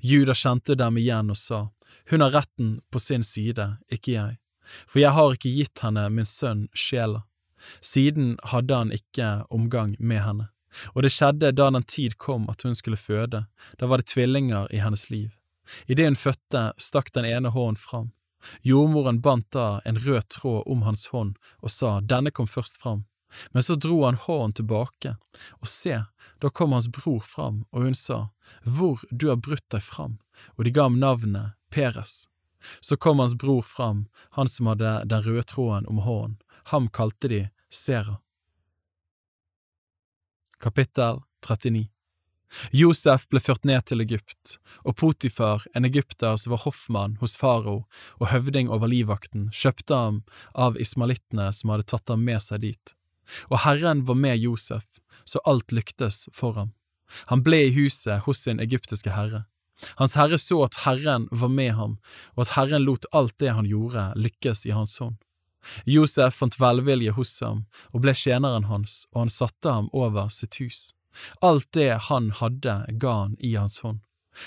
Juda 0.00 0.36
kjente 0.36 0.76
dem 0.76 0.98
igjen 1.00 1.32
og 1.32 1.38
sa, 1.40 1.68
Hun 2.10 2.20
har 2.20 2.34
retten 2.36 2.80
på 2.90 3.00
sin 3.00 3.24
side, 3.24 3.76
ikke 3.92 4.12
jeg, 4.12 4.38
for 4.86 5.00
jeg 5.02 5.16
har 5.16 5.34
ikke 5.34 5.52
gitt 5.56 5.82
henne 5.84 6.06
min 6.12 6.28
sønn 6.28 6.68
sjela. 6.74 7.24
Siden 7.84 8.38
hadde 8.52 8.76
han 8.76 8.92
ikke 8.92 9.44
omgang 9.52 9.96
med 9.98 10.22
henne. 10.24 10.48
Og 10.94 11.02
det 11.02 11.12
skjedde 11.12 11.50
da 11.52 11.68
den 11.74 11.84
tid 11.84 12.16
kom 12.18 12.46
at 12.50 12.62
hun 12.62 12.76
skulle 12.78 13.00
føde, 13.00 13.44
da 13.78 13.88
var 13.90 14.00
det 14.00 14.12
tvillinger 14.12 14.70
i 14.72 14.80
hennes 14.80 15.08
liv. 15.10 15.32
Idet 15.86 16.06
hun 16.06 16.18
fødte, 16.18 16.70
stakk 16.78 17.12
den 17.12 17.26
ene 17.26 17.50
hånden 17.54 17.78
fram. 17.78 18.10
Jordmoren 18.62 19.20
bandt 19.20 19.50
da 19.50 19.80
en 19.84 19.98
rød 19.98 20.28
tråd 20.28 20.62
om 20.66 20.82
hans 20.82 21.06
hånd 21.12 21.36
og 21.60 21.70
sa, 21.70 22.00
Denne 22.00 22.30
kom 22.30 22.48
først 22.48 22.80
fram. 22.80 23.04
Men 23.52 23.62
så 23.62 23.76
dro 23.76 24.04
han 24.04 24.18
hånden 24.18 24.56
tilbake, 24.58 25.14
og 25.60 25.68
se, 25.68 26.02
da 26.42 26.50
kom 26.50 26.72
hans 26.72 26.88
bror 26.90 27.20
fram, 27.22 27.64
og 27.70 27.86
hun 27.86 27.94
sa, 27.94 28.30
Hvor 28.64 29.04
du 29.10 29.28
har 29.28 29.38
brutt 29.38 29.66
deg 29.70 29.82
fram, 29.82 30.18
og 30.58 30.64
de 30.64 30.74
ga 30.74 30.88
ham 30.88 30.98
navnet 30.98 31.54
Peres. 31.70 32.26
Så 32.80 32.96
kom 32.96 33.18
hans 33.18 33.34
bror 33.34 33.62
fram, 33.62 34.06
han 34.36 34.48
som 34.48 34.66
hadde 34.66 35.04
den 35.06 35.22
røde 35.22 35.46
tråden 35.46 35.86
om 35.86 36.02
hånden, 36.04 36.40
ham 36.74 36.88
kalte 36.88 37.28
de 37.28 37.40
Sera. 37.70 38.18
Kapittel 40.60 41.22
39 41.46 41.88
Josef 42.74 43.26
ble 43.30 43.40
ført 43.42 43.66
ned 43.68 43.84
til 43.86 44.02
Egypt, 44.02 44.56
og 44.84 44.96
Potifar, 44.98 45.66
en 45.74 45.86
egypter 45.86 46.36
som 46.40 46.54
var 46.54 46.64
hoffmann 46.64 47.16
hos 47.20 47.36
farao 47.38 47.84
og 48.18 48.30
høvding 48.32 48.70
over 48.70 48.90
livvakten, 48.90 49.48
kjøpte 49.54 49.94
ham 49.94 50.22
av 50.54 50.78
ismalittene 50.80 51.50
som 51.54 51.74
hadde 51.74 51.88
tatt 51.92 52.10
ham 52.10 52.24
med 52.26 52.42
seg 52.42 52.64
dit. 52.66 52.94
Og 53.50 53.62
Herren 53.64 54.04
var 54.06 54.18
med 54.18 54.42
Josef, 54.42 54.86
så 55.24 55.42
alt 55.46 55.72
lyktes 55.72 56.26
for 56.34 56.58
ham. 56.58 56.74
Han 57.30 57.42
ble 57.46 57.64
i 57.68 57.72
huset 57.74 58.26
hos 58.26 58.42
sin 58.46 58.62
egyptiske 58.62 59.14
herre. 59.14 59.44
Hans 59.96 60.14
herre 60.18 60.38
så 60.38 60.60
at 60.66 60.82
Herren 60.84 61.26
var 61.30 61.48
med 61.48 61.74
ham, 61.78 61.98
og 62.36 62.44
at 62.46 62.54
Herren 62.58 62.84
lot 62.84 63.06
alt 63.16 63.38
det 63.40 63.54
han 63.56 63.68
gjorde, 63.68 64.10
lykkes 64.16 64.66
i 64.66 64.74
hans 64.76 64.98
hånd. 65.00 65.18
Josef 65.84 66.38
fant 66.40 66.56
velvilje 66.60 67.12
hos 67.16 67.34
ham 67.44 67.64
og 67.92 68.02
ble 68.04 68.14
tjeneren 68.16 68.68
hans, 68.70 69.04
og 69.12 69.24
han 69.24 69.32
satte 69.32 69.72
ham 69.72 69.90
over 69.92 70.30
sitt 70.32 70.56
hus. 70.60 70.90
Alt 71.44 71.72
det 71.76 71.92
han 72.08 72.30
hadde, 72.40 72.84
ga 73.02 73.16
han 73.24 73.36
i 73.38 73.54
hans 73.56 73.80
hånd. 73.84 74.00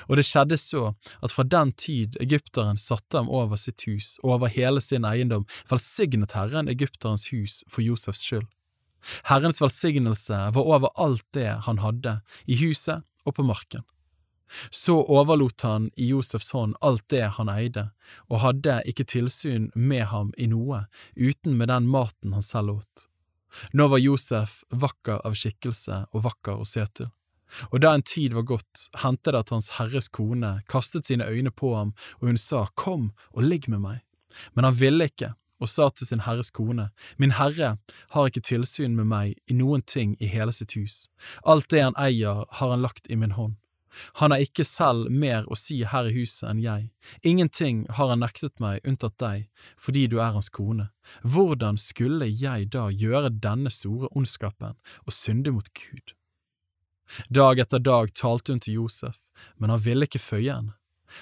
Og 0.08 0.17
det 0.17 0.25
skjedde 0.25 0.58
så 0.58 0.93
at 1.22 1.33
fra 1.35 1.43
den 1.43 1.74
tid 1.75 2.17
egypteren 2.24 2.80
satte 2.80 3.19
ham 3.19 3.30
over 3.30 3.59
sitt 3.59 3.83
hus 3.88 4.16
og 4.24 4.38
over 4.38 4.51
hele 4.51 4.82
sin 4.82 5.06
eiendom, 5.06 5.45
velsignet 5.69 6.35
Herren 6.38 6.72
egypterens 6.72 7.27
hus 7.33 7.61
for 7.67 7.83
Josefs 7.85 8.24
skyld. 8.24 8.48
Herrens 9.27 9.59
velsignelse 9.61 10.38
var 10.56 10.64
over 10.64 10.93
alt 10.95 11.25
det 11.35 11.50
han 11.67 11.82
hadde, 11.83 12.22
i 12.48 12.56
huset 12.64 13.03
og 13.25 13.35
på 13.35 13.43
marken. 13.43 13.83
Så 14.69 14.95
overlot 15.01 15.66
han 15.66 15.90
i 15.98 16.11
Josefs 16.11 16.51
hånd 16.53 16.75
alt 16.82 17.08
det 17.11 17.25
han 17.38 17.50
eide, 17.50 17.90
og 18.30 18.43
hadde 18.43 18.82
ikke 18.90 19.08
tilsyn 19.09 19.72
med 19.75 20.06
ham 20.14 20.32
i 20.38 20.48
noe, 20.51 20.85
uten 21.17 21.58
med 21.58 21.74
den 21.74 21.90
maten 21.90 22.35
han 22.38 22.45
selv 22.45 22.77
åt. 22.77 23.08
Nå 23.73 23.88
var 23.91 24.01
Josef 24.01 24.61
vakker 24.69 25.22
av 25.25 25.38
skikkelse 25.38 26.06
og 26.11 26.25
vakker 26.27 26.61
å 26.61 26.67
se 26.67 26.85
til. 26.98 27.11
Og 27.69 27.82
da 27.83 27.93
en 27.93 28.01
tid 28.01 28.33
var 28.33 28.48
gått, 28.49 28.88
hendte 29.03 29.32
det 29.33 29.43
at 29.43 29.53
Hans 29.53 29.69
Herres 29.77 30.09
kone 30.09 30.64
kastet 30.72 31.06
sine 31.09 31.27
øyne 31.30 31.51
på 31.53 31.75
ham, 31.75 31.93
og 32.19 32.32
hun 32.32 32.41
sa, 32.41 32.65
Kom 32.75 33.11
og 33.32 33.45
ligg 33.45 33.69
med 33.69 33.83
meg. 33.83 34.01
Men 34.53 34.65
han 34.65 34.77
ville 34.80 35.06
ikke, 35.11 35.35
og 35.61 35.69
sa 35.69 35.90
til 35.90 36.09
sin 36.09 36.23
herres 36.25 36.51
kone, 36.51 36.90
Min 37.17 37.38
herre 37.38 37.77
har 38.15 38.30
ikke 38.30 38.43
tilsyn 38.43 38.98
med 38.98 39.07
meg 39.07 39.38
i 39.48 39.57
noen 39.57 39.85
ting 39.85 40.17
i 40.19 40.27
hele 40.27 40.51
sitt 40.51 40.73
hus, 40.73 41.07
alt 41.45 41.69
det 41.69 41.83
han 41.85 41.99
eier 41.99 42.45
har 42.49 42.73
han 42.73 42.82
lagt 42.82 43.09
i 43.09 43.15
min 43.15 43.38
hånd. 43.38 43.56
Han 44.22 44.31
har 44.31 44.41
ikke 44.43 44.65
selv 44.65 45.11
mer 45.11 45.45
å 45.51 45.57
si 45.59 45.81
her 45.88 46.09
i 46.09 46.13
huset 46.15 46.47
enn 46.49 46.61
jeg, 46.63 46.89
ingenting 47.22 47.83
har 47.97 48.09
han 48.09 48.23
nektet 48.23 48.59
meg 48.63 48.81
unntatt 48.88 49.17
deg, 49.22 49.47
fordi 49.77 50.07
du 50.09 50.19
er 50.19 50.33
hans 50.35 50.49
kone. 50.53 50.89
Hvordan 51.22 51.77
skulle 51.81 52.27
jeg 52.30 52.72
da 52.73 52.89
gjøre 52.89 53.33
denne 53.43 53.72
store 53.73 54.09
ondskapen 54.17 54.77
og 55.05 55.15
synde 55.15 55.53
mot 55.53 55.69
Gud? 55.77 56.15
Dag 57.30 57.59
etter 57.59 57.83
dag 57.83 58.13
talte 58.17 58.53
hun 58.53 58.63
til 58.63 58.80
Josef, 58.81 59.22
men 59.57 59.69
han 59.69 59.83
ville 59.83 60.07
ikke 60.07 60.22
føye 60.22 60.49
henne. 60.49 60.77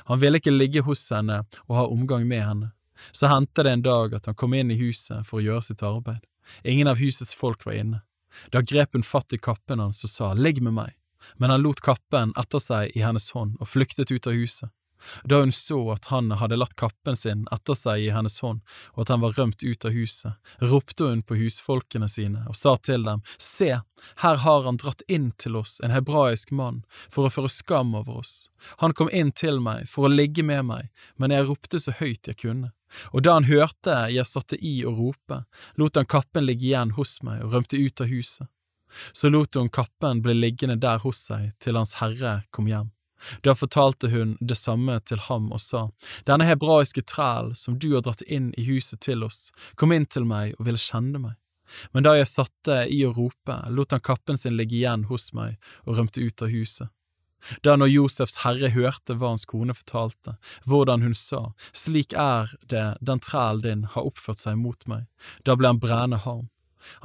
Han 0.08 0.22
ville 0.22 0.40
ikke 0.40 0.54
ligge 0.54 0.86
hos 0.88 1.04
henne 1.12 1.42
og 1.66 1.76
ha 1.76 1.90
omgang 1.92 2.24
med 2.28 2.46
henne. 2.46 2.72
Så 3.12 3.28
hendte 3.28 3.66
det 3.66 3.74
en 3.74 3.84
dag 3.84 4.14
at 4.16 4.30
han 4.30 4.38
kom 4.38 4.54
inn 4.56 4.72
i 4.72 4.80
huset 4.80 5.26
for 5.28 5.42
å 5.42 5.44
gjøre 5.44 5.66
sitt 5.66 5.84
arbeid. 5.84 6.22
Ingen 6.64 6.88
av 6.88 7.02
husets 7.02 7.34
folk 7.36 7.66
var 7.66 7.76
inne. 7.76 8.02
Da 8.54 8.62
grep 8.64 8.96
hun 8.96 9.04
fatt 9.04 9.34
i 9.36 9.42
kappen 9.42 9.82
hans 9.84 10.06
og 10.06 10.12
sa, 10.14 10.32
Ligg 10.38 10.62
med 10.64 10.78
meg 10.78 10.96
men 11.38 11.54
han 11.54 11.64
lot 11.64 11.82
kappen 11.86 12.36
etter 12.40 12.62
seg 12.62 12.96
i 12.98 13.04
hennes 13.06 13.32
hånd 13.36 13.58
og 13.60 13.70
flyktet 13.72 14.12
ut 14.12 14.28
av 14.28 14.38
huset. 14.38 14.72
Da 15.24 15.40
hun 15.40 15.52
så 15.52 15.92
at 15.92 16.06
han 16.06 16.32
hadde 16.32 16.58
latt 16.60 16.76
kappen 16.76 17.16
sin 17.18 17.46
etter 17.52 17.78
seg 17.78 18.04
i 18.06 18.10
hennes 18.14 18.40
hånd, 18.44 18.62
og 18.94 19.04
at 19.04 19.14
han 19.14 19.24
var 19.24 19.36
rømt 19.38 19.64
ut 19.64 19.86
av 19.86 19.96
huset, 19.96 20.34
ropte 20.62 21.10
hun 21.10 21.24
på 21.26 21.38
husfolkene 21.40 22.10
sine 22.10 22.46
og 22.50 22.58
sa 22.58 22.76
til 22.78 23.06
dem, 23.08 23.24
Se, 23.38 23.72
her 24.24 24.42
har 24.46 24.68
han 24.68 24.80
dratt 24.82 25.04
inn 25.08 25.32
til 25.42 25.58
oss 25.58 25.80
en 25.82 25.94
hebraisk 25.94 26.52
mann 26.52 26.84
for 27.10 27.28
å 27.28 27.34
føre 27.34 27.52
skam 27.52 27.96
over 27.98 28.22
oss. 28.22 28.50
Han 28.84 28.94
kom 28.94 29.10
inn 29.10 29.32
til 29.32 29.62
meg 29.64 29.90
for 29.90 30.08
å 30.08 30.14
ligge 30.14 30.46
med 30.46 30.66
meg, 30.70 30.92
men 31.18 31.34
jeg 31.34 31.48
ropte 31.50 31.82
så 31.82 31.96
høyt 31.98 32.30
jeg 32.30 32.42
kunne. 32.46 32.72
Og 33.16 33.24
da 33.24 33.38
han 33.38 33.48
hørte 33.48 34.02
jeg 34.12 34.28
satte 34.28 34.58
i 34.60 34.82
å 34.86 34.92
rope, 34.92 35.44
lot 35.80 35.98
han 35.98 36.10
kappen 36.10 36.46
ligge 36.46 36.68
igjen 36.68 36.98
hos 36.98 37.22
meg 37.24 37.46
og 37.46 37.56
rømte 37.56 37.80
ut 37.80 38.04
av 38.04 38.12
huset. 38.12 38.52
Så 39.12 39.30
lot 39.30 39.56
hun 39.56 39.70
kappen 39.70 40.22
bli 40.22 40.36
liggende 40.38 40.80
der 40.82 41.00
hos 41.04 41.26
seg 41.28 41.52
til 41.64 41.80
Hans 41.80 41.98
Herre 42.02 42.42
kom 42.52 42.70
hjem. 42.72 42.92
Da 43.46 43.54
fortalte 43.56 44.10
hun 44.10 44.38
det 44.42 44.58
samme 44.58 45.00
til 45.06 45.20
ham 45.28 45.52
og 45.54 45.62
sa, 45.62 45.90
Denne 46.26 46.48
hebraiske 46.50 47.04
træl 47.06 47.54
som 47.56 47.78
du 47.80 47.92
har 47.94 48.06
dratt 48.06 48.24
inn 48.26 48.50
i 48.58 48.66
huset 48.66 49.02
til 49.06 49.24
oss, 49.24 49.52
kom 49.76 49.94
inn 49.94 50.08
til 50.10 50.26
meg 50.26 50.56
og 50.58 50.66
ville 50.66 50.82
kjenne 50.82 51.22
meg. 51.22 51.38
Men 51.94 52.04
da 52.04 52.16
jeg 52.18 52.28
satte 52.28 52.82
i 52.92 53.04
å 53.08 53.14
rope, 53.16 53.58
lot 53.70 53.94
han 53.96 54.04
kappen 54.04 54.40
sin 54.40 54.58
ligge 54.58 54.76
igjen 54.82 55.06
hos 55.12 55.32
meg 55.38 55.56
og 55.86 56.00
rømte 56.00 56.24
ut 56.24 56.44
av 56.44 56.52
huset. 56.52 56.90
Da 57.66 57.74
når 57.80 57.90
Josefs 57.90 58.42
herre 58.44 58.70
hørte 58.70 59.16
hva 59.18 59.32
hans 59.32 59.48
kone 59.50 59.74
fortalte, 59.74 60.36
hvordan 60.70 61.02
hun 61.02 61.16
sa, 61.18 61.56
slik 61.74 62.14
er 62.14 62.54
det 62.70 62.84
den 63.02 63.22
trælen 63.24 63.64
din 63.66 63.86
har 63.96 64.06
oppført 64.06 64.44
seg 64.44 64.60
mot 64.62 64.86
meg, 64.86 65.08
da 65.48 65.56
ble 65.58 65.72
han 65.72 65.82
brennende 65.82 66.22
harm. 66.22 66.51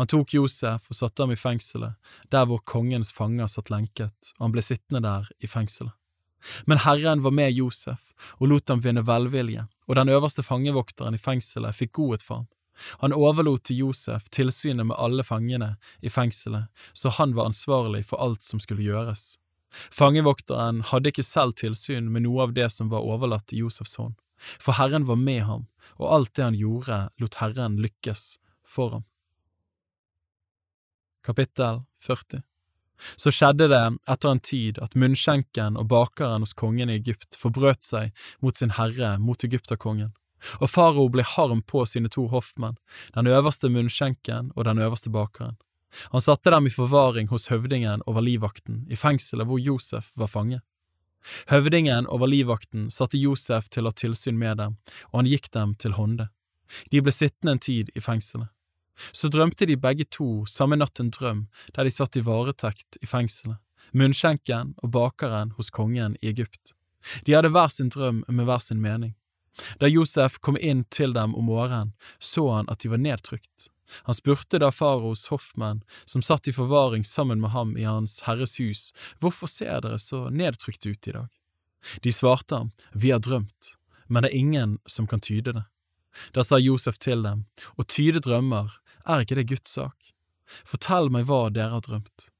Han 0.00 0.10
tok 0.10 0.34
Josef 0.34 0.90
og 0.90 0.98
satte 0.98 1.22
ham 1.22 1.34
i 1.34 1.38
fengselet, 1.38 1.94
der 2.32 2.48
hvor 2.48 2.62
kongens 2.64 3.12
fanger 3.16 3.50
satt 3.50 3.70
lenket, 3.72 4.32
og 4.38 4.48
han 4.48 4.56
ble 4.56 4.64
sittende 4.64 5.02
der 5.04 5.30
i 5.40 5.50
fengselet. 5.50 5.94
Men 6.64 6.78
Herren 6.84 7.22
var 7.24 7.34
med 7.34 7.54
Josef 7.56 8.12
og 8.38 8.50
lot 8.50 8.68
ham 8.70 8.82
vinne 8.84 9.02
velvilje, 9.06 9.66
og 9.88 9.96
den 9.98 10.12
øverste 10.12 10.44
fangevokteren 10.46 11.16
i 11.16 11.22
fengselet 11.22 11.74
fikk 11.74 11.96
godhet 11.98 12.22
for 12.22 12.42
ham. 12.42 12.46
Han 13.00 13.16
overlot 13.16 13.64
til 13.64 13.80
Josef 13.86 14.28
tilsynet 14.30 14.86
med 14.86 14.98
alle 15.00 15.24
fangene 15.24 15.76
i 16.04 16.12
fengselet, 16.12 16.68
så 16.92 17.08
han 17.16 17.34
var 17.36 17.48
ansvarlig 17.50 18.04
for 18.06 18.20
alt 18.20 18.44
som 18.44 18.60
skulle 18.60 18.84
gjøres. 18.84 19.38
Fangevokteren 19.92 20.82
hadde 20.90 21.10
ikke 21.10 21.24
selv 21.26 21.56
tilsyn 21.56 22.10
med 22.12 22.26
noe 22.26 22.46
av 22.46 22.54
det 22.56 22.68
som 22.72 22.92
var 22.92 23.04
overlatt 23.04 23.52
i 23.52 23.62
Josefs 23.64 23.96
hånd, 24.00 24.14
for 24.60 24.76
Herren 24.76 25.08
var 25.08 25.18
med 25.20 25.42
ham, 25.48 25.66
og 25.96 26.12
alt 26.12 26.34
det 26.36 26.44
han 26.44 26.58
gjorde, 26.58 27.06
lot 27.20 27.40
Herren 27.40 27.80
lykkes 27.80 28.36
for 28.66 28.98
ham. 28.98 29.06
Kapittel 31.26 31.80
40 32.02 32.42
Så 33.16 33.32
skjedde 33.34 33.66
det 33.68 33.82
etter 34.06 34.30
en 34.30 34.40
tid 34.40 34.78
at 34.78 34.94
munnskjenken 34.94 35.74
og 35.80 35.88
bakeren 35.90 36.44
hos 36.44 36.54
kongen 36.54 36.92
i 36.92 37.00
Egypt 37.00 37.34
forbrøt 37.40 37.82
seg 37.82 38.12
mot 38.44 38.54
sin 38.56 38.76
herre, 38.76 39.16
mot 39.18 39.42
egypterkongen. 39.42 40.12
Og 40.60 40.70
farao 40.70 41.08
ble 41.10 41.24
harm 41.26 41.64
på 41.66 41.82
sine 41.90 42.12
to 42.12 42.28
hoffmenn, 42.30 42.78
den 43.18 43.26
øverste 43.26 43.72
munnskjenken 43.72 44.52
og 44.54 44.68
den 44.70 44.78
øverste 44.78 45.10
bakeren. 45.10 45.58
Han 46.14 46.22
satte 46.22 46.52
dem 46.54 46.70
i 46.70 46.74
forvaring 46.76 47.26
hos 47.34 47.48
høvdingen 47.50 48.06
over 48.06 48.22
livvakten, 48.22 48.84
i 48.86 48.96
fengselet 48.96 49.50
hvor 49.50 49.58
Josef 49.58 50.12
var 50.14 50.30
fange. 50.30 50.62
Høvdingen 51.50 52.06
over 52.06 52.30
livvakten 52.30 52.86
satte 52.92 53.18
Josef 53.18 53.66
til 53.72 53.86
å 53.86 53.90
ha 53.90 53.98
tilsyn 53.98 54.38
med 54.38 54.62
dem, 54.62 54.78
og 55.10 55.24
han 55.24 55.30
gikk 55.34 55.50
dem 55.50 55.74
til 55.74 55.98
hånde. 55.98 56.28
De 56.92 57.02
ble 57.02 57.14
sittende 57.14 57.56
en 57.56 57.66
tid 57.66 57.90
i 57.98 58.02
fengselet. 58.04 58.52
Så 59.12 59.28
drømte 59.32 59.66
de 59.68 59.76
begge 59.76 60.06
to 60.08 60.46
samme 60.50 60.78
natt 60.78 61.00
en 61.00 61.12
drøm 61.12 61.46
der 61.76 61.84
de 61.84 61.92
satt 61.92 62.16
i 62.16 62.24
varetekt 62.24 62.98
i 63.02 63.06
fengselet, 63.06 63.60
munnskjenken 63.92 64.74
og 64.82 64.92
bakeren 64.96 65.52
hos 65.58 65.70
kongen 65.70 66.16
i 66.22 66.32
Egypt. 66.32 66.72
De 67.24 67.36
hadde 67.36 67.52
hver 67.54 67.70
sin 67.70 67.92
drøm 67.92 68.24
med 68.28 68.48
hver 68.48 68.62
sin 68.62 68.82
mening. 68.82 69.14
Da 69.80 69.88
Josef 69.88 70.40
kom 70.40 70.58
inn 70.60 70.84
til 70.92 71.14
dem 71.16 71.34
om 71.34 71.48
morgenen, 71.48 71.94
så 72.18 72.48
han 72.52 72.68
at 72.72 72.82
de 72.82 72.92
var 72.92 73.00
nedtrykt. 73.00 73.70
Han 74.08 74.16
spurte 74.18 74.58
da 74.58 74.72
faraos 74.74 75.28
hoffmenn, 75.30 75.82
som 76.04 76.22
satt 76.22 76.48
i 76.48 76.54
forvaring 76.54 77.04
sammen 77.06 77.40
med 77.40 77.54
ham 77.54 77.76
i 77.78 77.86
hans 77.86 78.20
herres 78.26 78.56
hus, 78.58 78.90
hvorfor 79.22 79.50
ser 79.50 79.80
dere 79.84 80.00
så 80.02 80.26
nedtrykte 80.30 80.90
ut 80.90 81.08
i 81.08 81.14
dag? 81.14 81.30
De 82.02 82.12
svarte 82.12 82.58
ham, 82.58 82.72
vi 82.92 83.12
har 83.14 83.22
drømt, 83.22 83.76
men 84.08 84.24
det 84.24 84.32
er 84.32 84.38
ingen 84.42 84.78
som 84.90 85.06
kan 85.06 85.22
tyde 85.22 85.54
det. 85.54 85.64
Da 86.34 86.42
sa 86.44 86.58
Josef 86.58 86.98
til 86.98 87.22
dem, 87.22 87.44
å 87.76 87.84
tyde 87.84 88.22
drømmer, 88.24 88.72
er 89.08 89.24
ikke 89.24 89.38
det 89.38 89.48
Guds 89.50 89.74
sak? 89.76 90.12
Fortell 90.66 91.10
meg 91.10 91.26
hva 91.28 91.46
dere 91.50 91.74
har 91.74 91.84
drømt. 91.84 92.30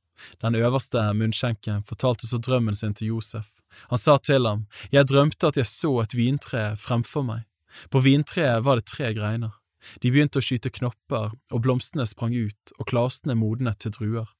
Den 0.41 0.57
øverste 0.57 1.03
munnskjenken 1.15 1.85
fortalte 1.85 2.27
så 2.27 2.39
drømmen 2.39 2.77
sin 2.77 2.95
til 2.95 3.15
Josef. 3.15 3.51
Han 3.91 3.99
sa 3.99 4.17
til 4.19 4.47
ham, 4.47 4.67
Jeg 4.93 5.07
drømte 5.07 5.47
at 5.47 5.57
jeg 5.57 5.67
så 5.67 6.01
et 6.01 6.15
vintre 6.15 6.77
fremfor 6.77 7.23
meg. 7.23 7.45
På 7.91 8.01
vintreet 8.01 8.65
var 8.65 8.77
det 8.77 8.87
tre 8.87 9.13
greiner. 9.15 9.53
De 10.01 10.11
begynte 10.11 10.41
å 10.41 10.43
skyte 10.43 10.73
knopper, 10.73 11.35
og 11.53 11.63
blomstene 11.63 12.07
sprang 12.07 12.35
ut, 12.35 12.73
og 12.79 12.89
klasene 12.89 13.37
modnet 13.37 13.79
til 13.79 13.93
druer. 13.93 14.33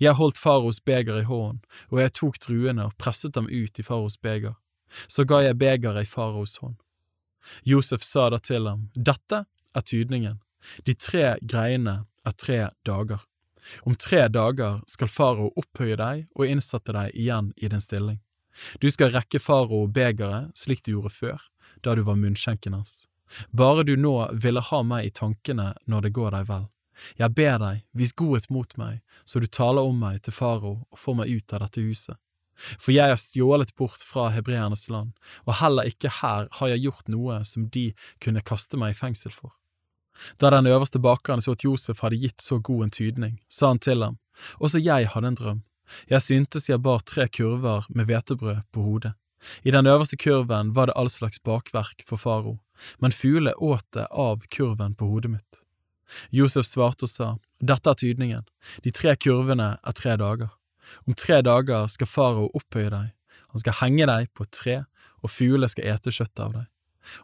Jeg 0.00 0.16
holdt 0.18 0.40
faros 0.40 0.80
beger 0.80 1.20
i 1.20 1.28
hånden, 1.28 1.60
og 1.92 2.00
jeg 2.02 2.14
tok 2.18 2.40
druene 2.42 2.88
og 2.88 2.96
presset 2.98 3.36
dem 3.36 3.46
ut 3.46 3.78
i 3.78 3.84
faros 3.86 4.18
beger. 4.18 4.56
Så 5.06 5.24
ga 5.28 5.42
jeg 5.44 5.58
begeret 5.60 6.02
i 6.02 6.08
faros 6.08 6.56
hånd. 6.62 6.80
Josef 7.62 8.02
sa 8.02 8.28
da 8.32 8.40
til 8.42 8.66
ham, 8.66 8.88
Dette 8.94 9.44
er 9.74 9.84
tydningen. 9.84 10.40
De 10.86 10.94
tre 10.94 11.36
greiene 11.42 12.04
er 12.26 12.36
tre 12.36 12.60
dager. 12.86 13.24
Om 13.84 13.96
tre 14.00 14.28
dager 14.32 14.80
skal 14.88 15.10
farao 15.12 15.50
opphøye 15.60 15.98
deg 16.00 16.24
og 16.36 16.48
innsette 16.48 16.94
deg 16.94 17.14
igjen 17.14 17.52
i 17.56 17.68
din 17.68 17.84
stilling. 17.84 18.20
Du 18.80 18.88
skal 18.90 19.12
rekke 19.14 19.40
farao 19.42 19.86
begeret 19.86 20.56
slik 20.58 20.82
du 20.84 20.94
gjorde 20.96 21.14
før, 21.14 21.42
da 21.84 21.94
du 21.94 22.02
var 22.06 22.18
munnskjenken 22.18 22.74
hans. 22.74 23.06
Bare 23.52 23.84
du 23.84 23.94
nå 23.96 24.14
ville 24.32 24.62
ha 24.70 24.82
meg 24.82 25.06
i 25.06 25.14
tankene 25.14 25.74
når 25.86 26.06
det 26.08 26.14
går 26.16 26.34
deg 26.34 26.48
vel. 26.48 26.66
Jeg 27.18 27.34
ber 27.36 27.58
deg, 27.62 27.84
vis 27.94 28.14
godhet 28.16 28.48
mot 28.50 28.72
meg, 28.80 29.02
så 29.24 29.38
du 29.38 29.46
taler 29.46 29.86
om 29.86 30.00
meg 30.00 30.22
til 30.24 30.34
farao 30.34 30.80
og 30.88 30.98
får 30.98 31.20
meg 31.20 31.30
ut 31.30 31.54
av 31.54 31.62
dette 31.66 31.84
huset. 31.84 32.18
For 32.58 32.90
jeg 32.90 33.12
er 33.12 33.20
stjålet 33.20 33.70
bort 33.78 34.02
fra 34.02 34.32
hebreernes 34.34 34.88
land, 34.90 35.12
og 35.46 35.60
heller 35.60 35.86
ikke 35.86 36.10
her 36.18 36.48
har 36.58 36.72
jeg 36.72 36.82
gjort 36.88 37.12
noe 37.12 37.38
som 37.46 37.68
de 37.70 37.92
kunne 38.24 38.42
kaste 38.42 38.80
meg 38.80 38.96
i 38.96 38.98
fengsel 38.98 39.30
for. 39.30 39.54
Da 40.40 40.50
den 40.50 40.66
øverste 40.66 40.98
bakeren 40.98 41.42
så 41.44 41.54
at 41.54 41.64
Josef 41.64 42.02
hadde 42.02 42.18
gitt 42.18 42.42
så 42.42 42.58
god 42.58 42.84
en 42.84 42.94
tydning, 42.94 43.38
sa 43.48 43.72
han 43.72 43.78
til 43.78 44.02
ham, 44.02 44.18
også 44.58 44.82
jeg 44.82 45.08
hadde 45.14 45.32
en 45.32 45.38
drøm. 45.38 45.62
Jeg 46.10 46.22
syntes 46.22 46.68
jeg 46.68 46.82
bar 46.82 47.00
tre 47.06 47.28
kurver 47.28 47.86
med 47.88 48.08
hvetebrød 48.10 48.66
på 48.72 48.82
hodet. 48.82 49.14
I 49.64 49.70
den 49.70 49.86
øverste 49.86 50.16
kurven 50.16 50.74
var 50.74 50.86
det 50.86 50.96
all 50.96 51.10
slags 51.10 51.38
bakverk 51.38 52.02
for 52.06 52.16
faro, 52.16 52.58
men 52.98 53.12
fuglene 53.12 53.54
åt 53.54 53.86
det 53.94 54.06
av 54.10 54.42
kurven 54.50 54.94
på 54.94 55.06
hodet 55.06 55.30
mitt. 55.30 55.62
Josef 56.30 56.66
svarte 56.66 57.04
og 57.04 57.12
sa, 57.12 57.28
Dette 57.60 57.90
er 57.90 57.98
tydningen, 58.00 58.44
de 58.84 58.90
tre 58.90 59.14
kurvene 59.16 59.76
er 59.82 59.96
tre 59.96 60.16
dager. 60.16 60.50
Om 61.06 61.14
tre 61.14 61.42
dager 61.42 61.86
skal 61.92 62.08
farao 62.08 62.48
opphøye 62.54 62.90
deg, 62.90 63.12
han 63.52 63.62
skal 63.62 63.78
henge 63.82 64.08
deg 64.08 64.30
på 64.34 64.46
et 64.46 64.52
tre, 64.52 64.76
og 65.22 65.32
fuglene 65.32 65.68
skal 65.68 65.88
ete 65.94 66.12
kjøttet 66.14 66.44
av 66.44 66.54
deg. 66.56 66.66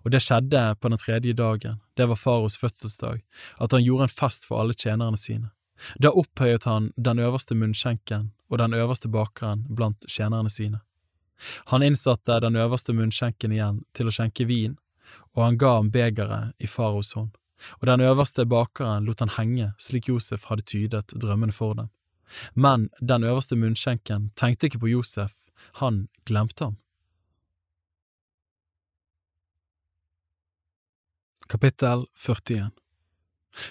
Og 0.05 0.13
det 0.15 0.23
skjedde 0.25 0.63
på 0.81 0.89
den 0.89 0.99
tredje 0.99 1.33
dagen, 1.33 1.81
det 1.97 2.09
var 2.09 2.21
faros 2.21 2.57
fødselsdag, 2.57 3.23
at 3.61 3.73
han 3.73 3.85
gjorde 3.85 4.09
en 4.09 4.17
fest 4.21 4.49
for 4.49 4.61
alle 4.61 4.75
tjenerne 4.75 5.21
sine. 5.21 5.51
Da 6.01 6.13
opphøyet 6.15 6.65
han 6.65 6.93
den 6.97 7.19
øverste 7.19 7.55
munnskjenken 7.55 8.31
og 8.51 8.59
den 8.59 8.75
øverste 8.75 9.09
bakeren 9.09 9.65
blant 9.69 10.07
tjenerne 10.09 10.51
sine. 10.51 10.81
Han 11.73 11.83
innsatte 11.83 12.41
den 12.41 12.57
øverste 12.57 12.95
munnskjenken 12.95 13.53
igjen 13.53 13.83
til 13.93 14.09
å 14.09 14.15
skjenke 14.15 14.47
vin, 14.49 14.77
og 15.35 15.43
han 15.45 15.59
ga 15.59 15.75
ham 15.79 15.91
begeret 15.91 16.55
i 16.63 16.71
faros 16.71 17.13
hånd, 17.19 17.35
og 17.81 17.89
den 17.91 18.05
øverste 18.07 18.47
bakeren 18.47 19.09
lot 19.09 19.21
han 19.21 19.35
henge 19.37 19.73
slik 19.79 20.09
Josef 20.09 20.47
hadde 20.51 20.67
tydet 20.71 21.15
drømmene 21.15 21.53
for 21.53 21.75
dem. 21.75 21.91
Men 22.55 22.89
den 23.01 23.25
øverste 23.25 23.59
munnskjenken 23.59 24.31
tenkte 24.39 24.71
ikke 24.71 24.85
på 24.87 24.95
Josef, 24.95 25.35
han 25.81 26.07
glemte 26.27 26.65
ham. 26.65 26.79
Kapittel 31.49 32.07
41 32.17 32.71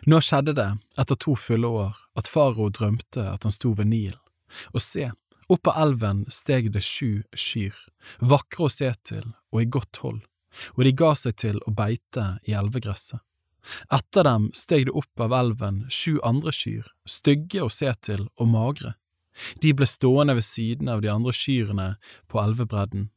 Nå 0.06 0.19
skjedde 0.22 0.53
det, 0.53 0.69
etter 1.00 1.18
to 1.19 1.34
fulle 1.35 1.68
år, 1.68 1.95
at 2.16 2.30
farao 2.30 2.69
drømte 2.69 3.24
at 3.26 3.43
han 3.43 3.53
sto 3.53 3.74
ved 3.74 3.90
Nilen, 3.90 4.19
og 4.72 4.84
se, 4.84 5.10
opp 5.52 5.68
av 5.72 5.80
elven 5.88 6.22
steg 6.32 6.69
det 6.76 6.84
sju 6.85 7.24
kyr, 7.34 7.76
vakre 8.22 8.68
å 8.68 8.72
se 8.72 8.92
til 9.10 9.26
og 9.52 9.61
i 9.64 9.68
godt 9.76 10.00
hold, 10.06 10.22
og 10.77 10.84
de 10.85 10.93
ga 11.02 11.11
seg 11.18 11.40
til 11.42 11.60
å 11.66 11.74
beite 11.74 12.27
i 12.48 12.56
elvegresset. 12.56 13.19
Etter 13.95 14.27
dem 14.27 14.50
steg 14.53 14.85
det 14.88 14.95
opp 15.00 15.26
av 15.26 15.34
elven 15.35 15.84
sju 15.90 16.19
andre 16.24 16.53
kyr, 16.53 16.85
stygge 17.10 17.66
å 17.66 17.72
se 17.74 17.90
til 18.06 18.27
og 18.38 18.53
magre. 18.53 18.93
De 19.66 19.74
ble 19.74 19.88
stående 19.90 20.38
ved 20.38 20.45
siden 20.45 20.92
av 20.93 21.02
de 21.02 21.10
andre 21.10 21.34
kyrne 21.34 21.88
på 22.30 22.38
elvebredden, 22.43 23.10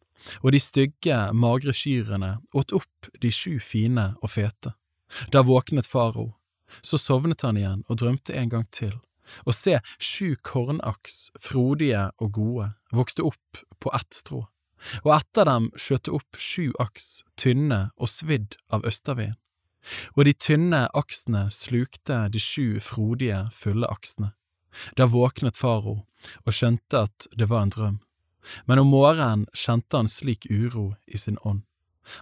og 0.42 0.52
de 0.54 0.60
stygge, 0.62 1.18
magre 1.32 1.74
kyrne 1.76 2.36
åt 2.56 2.74
opp 2.76 3.10
de 3.22 3.30
sju 3.32 3.58
fine 3.62 4.12
og 4.22 4.32
fete. 4.34 4.74
Da 5.32 5.44
våknet 5.46 5.86
farao, 5.86 6.34
så 6.82 6.98
sovnet 6.98 7.44
han 7.46 7.58
igjen 7.60 7.84
og 7.86 8.00
drømte 8.02 8.34
en 8.34 8.50
gang 8.50 8.66
til, 8.74 8.96
og 9.46 9.54
se, 9.54 9.78
sju 10.02 10.34
kornaks, 10.42 11.30
frodige 11.40 12.10
og 12.18 12.32
gode, 12.34 12.68
vokste 12.92 13.26
opp 13.26 13.62
på 13.82 13.94
ett 13.94 14.14
strå, 14.14 14.44
og 15.04 15.10
etter 15.16 15.46
dem 15.48 15.70
skjøt 15.78 16.10
opp 16.10 16.38
sju 16.38 16.72
aks, 16.82 17.24
tynne 17.38 17.88
og 17.96 18.10
svidd 18.10 18.58
av 18.72 18.86
østerveden 18.86 19.38
og 20.16 20.26
de 20.26 20.34
tynne 20.34 20.86
aksene 20.96 21.46
slukte 21.54 22.26
de 22.32 22.42
sju 22.42 22.80
frodige, 22.82 23.46
fulle 23.52 23.88
aksene. 23.90 24.32
Da 24.98 25.06
våknet 25.08 25.56
farao 25.56 26.02
og 26.44 26.52
skjønte 26.52 27.06
at 27.06 27.28
det 27.36 27.48
var 27.50 27.64
en 27.64 27.72
drøm, 27.72 27.98
men 28.66 28.78
om 28.82 28.92
morgenen 28.92 29.46
kjente 29.54 29.96
han 29.96 30.10
slik 30.10 30.46
uro 30.50 30.94
i 31.06 31.18
sin 31.18 31.38
ånd. 31.42 31.62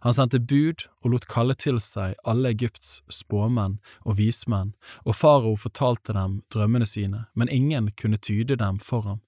Han 0.00 0.14
sendte 0.16 0.40
bud 0.40 0.86
og 1.04 1.10
lot 1.12 1.26
kalle 1.28 1.56
til 1.60 1.80
seg 1.82 2.14
alle 2.24 2.54
Egypts 2.54 3.02
spåmenn 3.12 3.78
og 4.04 4.16
vismenn, 4.20 4.72
og 5.04 5.18
farao 5.18 5.56
fortalte 5.60 6.16
dem 6.16 6.40
drømmene 6.54 6.88
sine, 6.88 7.26
men 7.34 7.52
ingen 7.52 7.90
kunne 8.00 8.20
tyde 8.20 8.56
dem 8.60 8.80
for 8.80 9.04
ham. 9.04 9.20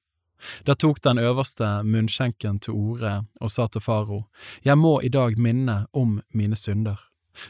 Da 0.68 0.74
tok 0.74 1.00
den 1.04 1.18
øverste 1.18 1.82
munnskjenken 1.84 2.58
til 2.60 2.76
orde 2.76 3.12
og 3.40 3.50
sa 3.50 3.66
til 3.68 3.80
farao, 3.80 4.24
Jeg 4.64 4.78
må 4.78 5.00
i 5.00 5.08
dag 5.08 5.38
minne 5.38 5.86
om 5.92 6.20
mine 6.32 6.56
synder. 6.56 7.00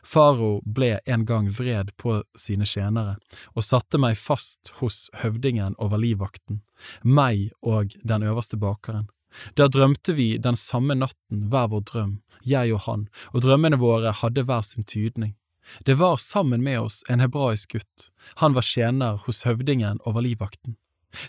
Farao 0.03 0.63
ble 0.67 0.99
en 1.07 1.25
gang 1.27 1.49
vred 1.49 1.93
på 1.97 2.23
sine 2.37 2.67
tjenere 2.67 3.17
og 3.55 3.65
satte 3.65 3.99
meg 3.99 4.17
fast 4.17 4.73
hos 4.81 5.11
høvdingen 5.23 5.77
over 5.79 5.99
livvakten, 5.99 6.63
meg 7.03 7.51
og 7.63 7.95
den 8.03 8.23
øverste 8.23 8.57
bakeren. 8.57 9.09
Da 9.59 9.69
drømte 9.69 10.15
vi 10.17 10.37
den 10.43 10.57
samme 10.57 10.97
natten 10.99 11.49
hver 11.51 11.69
vår 11.73 11.85
drøm, 11.91 12.15
jeg 12.47 12.73
og 12.77 12.85
han, 12.87 13.09
og 13.33 13.43
drømmene 13.47 13.81
våre 13.83 14.15
hadde 14.23 14.47
hver 14.47 14.65
sin 14.67 14.85
tydning. 14.85 15.35
Det 15.83 15.99
var 15.99 16.21
sammen 16.23 16.63
med 16.63 16.81
oss 16.81 17.03
en 17.11 17.21
hebraisk 17.21 17.75
gutt, 17.75 18.11
han 18.43 18.55
var 18.55 18.63
tjener 18.63 19.19
hos 19.27 19.43
høvdingen 19.43 19.99
over 20.07 20.23
livvakten. 20.23 20.77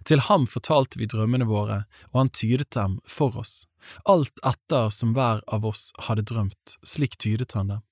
Til 0.06 0.22
ham 0.28 0.46
fortalte 0.50 1.00
vi 1.00 1.08
drømmene 1.10 1.48
våre, 1.50 1.86
og 2.12 2.22
han 2.22 2.30
tydet 2.30 2.70
dem 2.76 3.00
for 3.08 3.38
oss, 3.40 3.66
alt 4.06 4.42
etter 4.46 4.92
som 4.94 5.16
hver 5.18 5.42
av 5.48 5.66
oss 5.66 5.90
hadde 6.10 6.28
drømt, 6.28 6.78
slik 6.86 7.18
tydet 7.18 7.56
han 7.58 7.74
dem 7.74 7.86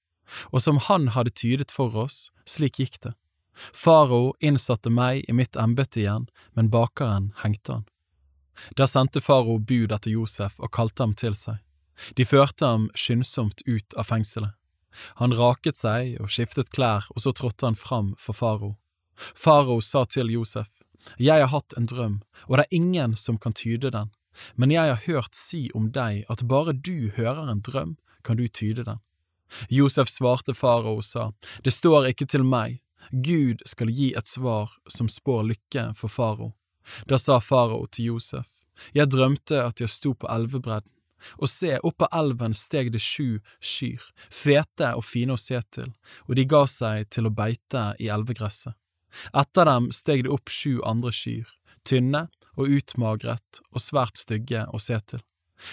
og 0.52 0.62
som 0.62 0.80
han 0.88 1.10
hadde 1.16 1.34
tydet 1.36 1.72
for 1.74 1.96
oss, 2.06 2.30
slik 2.48 2.80
gikk 2.82 3.00
det. 3.04 3.14
Farao 3.56 4.34
innsatte 4.44 4.92
meg 4.92 5.24
i 5.30 5.36
mitt 5.36 5.56
embete 5.60 6.02
igjen, 6.02 6.28
men 6.54 6.72
bakeren 6.74 7.32
hengte 7.44 7.80
han. 7.80 7.86
Da 8.78 8.88
sendte 8.88 9.22
farao 9.22 9.58
bud 9.60 9.92
etter 9.92 10.12
Josef 10.12 10.60
og 10.60 10.72
kalte 10.72 11.04
ham 11.04 11.14
til 11.14 11.36
seg. 11.36 11.60
De 12.16 12.26
førte 12.28 12.68
ham 12.68 12.90
skyndsomt 12.96 13.64
ut 13.68 13.96
av 13.96 14.10
fengselet. 14.12 14.56
Han 15.20 15.36
raket 15.36 15.76
seg 15.76 16.16
og 16.24 16.32
skiftet 16.32 16.72
klær, 16.76 17.08
og 17.12 17.24
så 17.24 17.34
trådte 17.36 17.68
han 17.68 17.80
fram 17.80 18.14
for 18.20 18.36
farao. 18.36 18.76
Farao 19.16 19.82
sa 19.82 20.06
til 20.06 20.32
Josef, 20.32 20.68
Jeg 21.20 21.40
har 21.42 21.52
hatt 21.52 21.74
en 21.78 21.86
drøm, 21.86 22.22
og 22.48 22.58
det 22.58 22.66
er 22.66 22.76
ingen 22.76 23.16
som 23.16 23.38
kan 23.38 23.54
tyde 23.54 23.92
den, 23.92 24.10
men 24.56 24.72
jeg 24.72 24.90
har 24.90 25.04
hørt 25.06 25.36
si 25.36 25.70
om 25.76 25.92
deg 25.92 26.26
at 26.30 26.48
bare 26.48 26.74
du 26.74 27.12
hører 27.16 27.50
en 27.52 27.62
drøm, 27.62 27.98
kan 28.24 28.38
du 28.38 28.48
tyde 28.48 28.84
den. 28.84 29.00
Josef 29.70 30.10
svarte 30.10 30.54
farao 30.54 30.98
og 30.98 31.04
sa, 31.04 31.32
Det 31.64 31.74
står 31.74 32.08
ikke 32.10 32.26
til 32.26 32.44
meg, 32.44 32.82
Gud 33.12 33.62
skal 33.66 33.92
gi 33.94 34.14
et 34.18 34.28
svar 34.28 34.72
som 34.90 35.08
spår 35.08 35.44
lykke 35.44 35.94
for 35.96 36.10
farao. 36.10 36.54
Da 37.08 37.18
sa 37.18 37.40
farao 37.40 37.86
til 37.88 38.12
Josef, 38.14 38.46
Jeg 38.94 39.08
drømte 39.08 39.64
at 39.64 39.80
jeg 39.80 39.90
sto 39.90 40.14
på 40.14 40.28
elvebredden, 40.28 40.92
og 41.40 41.50
se, 41.50 41.78
opp 41.80 42.06
av 42.06 42.18
elven 42.20 42.54
steg 42.54 42.92
det 42.94 43.02
sju 43.02 43.40
kyr, 43.64 44.04
fete 44.30 44.92
og 44.98 45.06
fine 45.08 45.36
å 45.36 45.40
se 45.40 45.62
til, 45.72 45.94
og 46.28 46.36
de 46.36 46.46
ga 46.46 46.66
seg 46.68 47.10
til 47.10 47.30
å 47.30 47.34
beite 47.34 47.86
i 48.04 48.12
elvegresset. 48.12 48.76
Etter 49.34 49.70
dem 49.70 49.92
steg 49.96 50.26
det 50.26 50.34
opp 50.36 50.52
sju 50.52 50.82
andre 50.84 51.14
kyr, 51.16 51.48
tynne 51.88 52.28
og 52.56 52.72
utmagret 52.78 53.62
og 53.72 53.82
svært 53.82 54.20
stygge 54.20 54.66
å 54.68 54.82
se 54.82 55.00
til. 55.08 55.24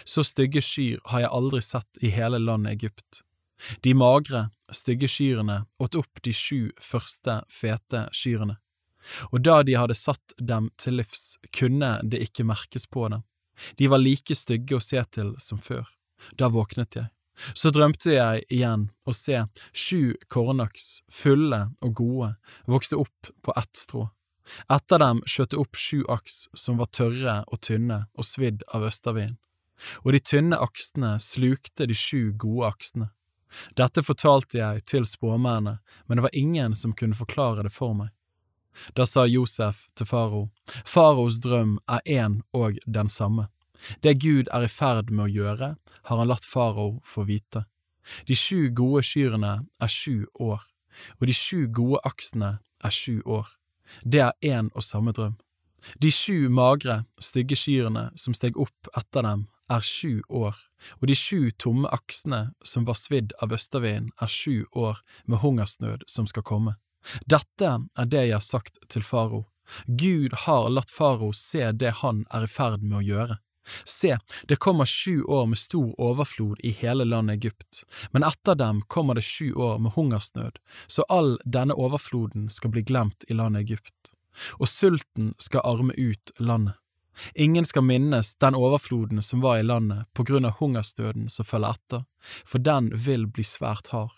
Så 0.07 0.23
stygge 0.26 0.62
kyr 0.62 1.02
har 1.10 1.24
jeg 1.24 1.34
aldri 1.34 1.62
sett 1.62 2.02
i 2.02 2.12
hele 2.15 2.39
landet 2.39 2.78
Egypt. 2.78 3.23
De 3.82 3.94
magre, 3.94 4.49
stygge 4.70 5.10
kyrne 5.10 5.65
åt 5.82 5.99
opp 5.99 6.23
de 6.23 6.32
sju 6.34 6.70
første 6.82 7.41
fete 7.50 8.07
kyrne, 8.15 8.58
og 9.31 9.42
da 9.47 9.60
de 9.66 9.76
hadde 9.78 9.97
satt 9.98 10.34
dem 10.39 10.70
til 10.81 11.00
livs, 11.00 11.36
kunne 11.55 11.98
det 12.02 12.22
ikke 12.28 12.47
merkes 12.48 12.86
på 12.86 13.08
dem. 13.12 13.24
De 13.78 13.89
var 13.90 14.02
like 14.02 14.34
stygge 14.36 14.78
å 14.78 14.84
se 14.84 15.02
til 15.12 15.34
som 15.42 15.60
før. 15.60 15.86
Da 16.39 16.48
våknet 16.52 16.97
jeg. 16.97 17.10
Så 17.55 17.72
drømte 17.72 18.12
jeg 18.12 18.42
igjen 18.52 18.89
å 19.08 19.14
se 19.16 19.39
sju 19.72 20.14
kornaks, 20.31 21.00
fulle 21.10 21.64
og 21.82 21.94
gode, 21.98 22.34
vokste 22.68 22.98
opp 23.00 23.32
på 23.42 23.55
ett 23.56 23.76
strå. 23.76 24.08
Etter 24.70 25.00
dem 25.00 25.22
skjøt 25.26 25.55
det 25.55 25.60
opp 25.62 25.78
sju 25.78 26.02
aks 26.12 26.47
som 26.58 26.78
var 26.81 26.90
tørre 26.92 27.40
og 27.47 27.62
tynne 27.64 28.05
og 28.18 28.26
svidd 28.26 28.64
av 28.74 28.86
østavinden, 28.89 29.39
og 30.05 30.12
de 30.14 30.20
tynne 30.20 30.58
aksene 30.60 31.16
slukte 31.22 31.89
de 31.89 31.97
sju 31.97 32.32
gode 32.39 32.68
aksene. 32.74 33.08
Dette 33.76 34.05
fortalte 34.05 34.58
jeg 34.58 34.84
til 34.89 35.06
spåmennene, 35.08 35.78
men 36.06 36.18
det 36.18 36.26
var 36.26 36.36
ingen 36.36 36.76
som 36.78 36.94
kunne 36.97 37.16
forklare 37.16 37.66
det 37.66 37.72
for 37.74 37.97
meg. 37.97 38.12
Da 38.97 39.07
sa 39.07 39.26
Josef 39.26 39.86
til 39.94 40.09
farao, 40.09 40.49
faraos 40.84 41.39
drøm 41.44 41.78
er 41.89 42.01
én 42.09 42.41
og 42.52 42.78
den 42.86 43.09
samme. 43.09 43.49
Det 44.02 44.20
Gud 44.23 44.49
er 44.52 44.65
i 44.65 44.70
ferd 44.70 45.10
med 45.10 45.26
å 45.26 45.33
gjøre, 45.33 45.68
har 46.09 46.18
han 46.18 46.31
latt 46.31 46.47
farao 46.47 47.01
få 47.05 47.26
vite. 47.28 47.65
De 48.26 48.34
sju 48.34 48.70
gode 48.75 49.05
kyrne 49.07 49.52
er 49.81 49.91
sju 49.91 50.26
år, 50.34 50.62
og 51.20 51.26
de 51.26 51.34
sju 51.36 51.67
gode 51.67 52.02
aksene 52.05 52.59
er 52.83 52.94
sju 52.94 53.23
år. 53.26 53.49
Det 54.05 54.20
er 54.20 54.34
én 54.42 54.70
og 54.75 54.83
samme 54.83 55.12
drøm. 55.12 55.36
De 55.99 56.10
sju 56.10 56.49
magre, 56.49 57.02
stygge 57.18 57.59
kyrne 57.59 58.10
som 58.17 58.34
steg 58.34 58.57
opp 58.59 58.91
etter 58.97 59.26
dem, 59.26 59.49
er 59.70 59.83
sju 59.83 60.20
år, 60.28 60.57
og 61.01 61.09
de 61.09 61.17
sju 61.17 61.51
tomme 61.59 61.91
aksene 61.94 62.52
som 62.67 62.86
var 62.89 62.99
svidd 62.99 63.33
av 63.42 63.55
østavinden, 63.57 64.12
er 64.20 64.31
sju 64.31 64.65
år 64.73 65.02
med 65.26 65.42
hungersnød 65.42 66.07
som 66.07 66.28
skal 66.31 66.47
komme. 66.47 66.76
Dette 67.26 67.72
er 67.98 68.10
det 68.10 68.26
jeg 68.26 68.36
har 68.39 68.44
sagt 68.44 68.78
til 68.89 69.06
farao. 69.06 69.47
Gud 69.86 70.34
har 70.44 70.68
latt 70.70 70.90
farao 70.90 71.32
se 71.36 71.70
det 71.72 71.98
han 72.02 72.24
er 72.34 72.47
i 72.47 72.50
ferd 72.50 72.82
med 72.82 73.00
å 73.00 73.06
gjøre. 73.06 73.39
Se, 73.84 74.18
det 74.50 74.56
kommer 74.56 74.84
sju 74.84 75.22
år 75.22 75.47
med 75.47 75.58
stor 75.58 75.94
overflod 76.00 76.60
i 76.66 76.70
hele 76.70 77.05
landet 77.05 77.39
Egypt, 77.39 77.84
men 78.10 78.24
etter 78.26 78.58
dem 78.58 78.82
kommer 78.90 79.14
det 79.14 79.22
sju 79.22 79.52
år 79.55 79.78
med 79.78 79.94
hungersnød, 79.94 80.58
så 80.86 81.06
all 81.08 81.36
denne 81.44 81.74
overfloden 81.78 82.50
skal 82.50 82.74
bli 82.74 82.82
glemt 82.82 83.24
i 83.28 83.39
landet 83.39 83.62
Egypt, 83.68 84.12
og 84.58 84.68
sulten 84.68 85.34
skal 85.39 85.62
arme 85.64 85.94
ut 85.97 86.34
landet. 86.39 86.74
Ingen 87.34 87.64
skal 87.64 87.84
minnes 87.84 88.34
den 88.40 88.55
overfloden 88.56 89.22
som 89.22 89.40
var 89.40 89.58
i 89.58 89.62
landet 89.62 90.08
på 90.16 90.24
grunn 90.24 90.48
av 90.48 90.56
hungersdøden 90.58 91.28
som 91.31 91.44
følger 91.44 91.76
etter, 91.76 92.05
for 92.44 92.58
den 92.58 92.89
vil 93.06 93.28
bli 93.28 93.44
svært 93.44 93.92
hard. 93.92 94.16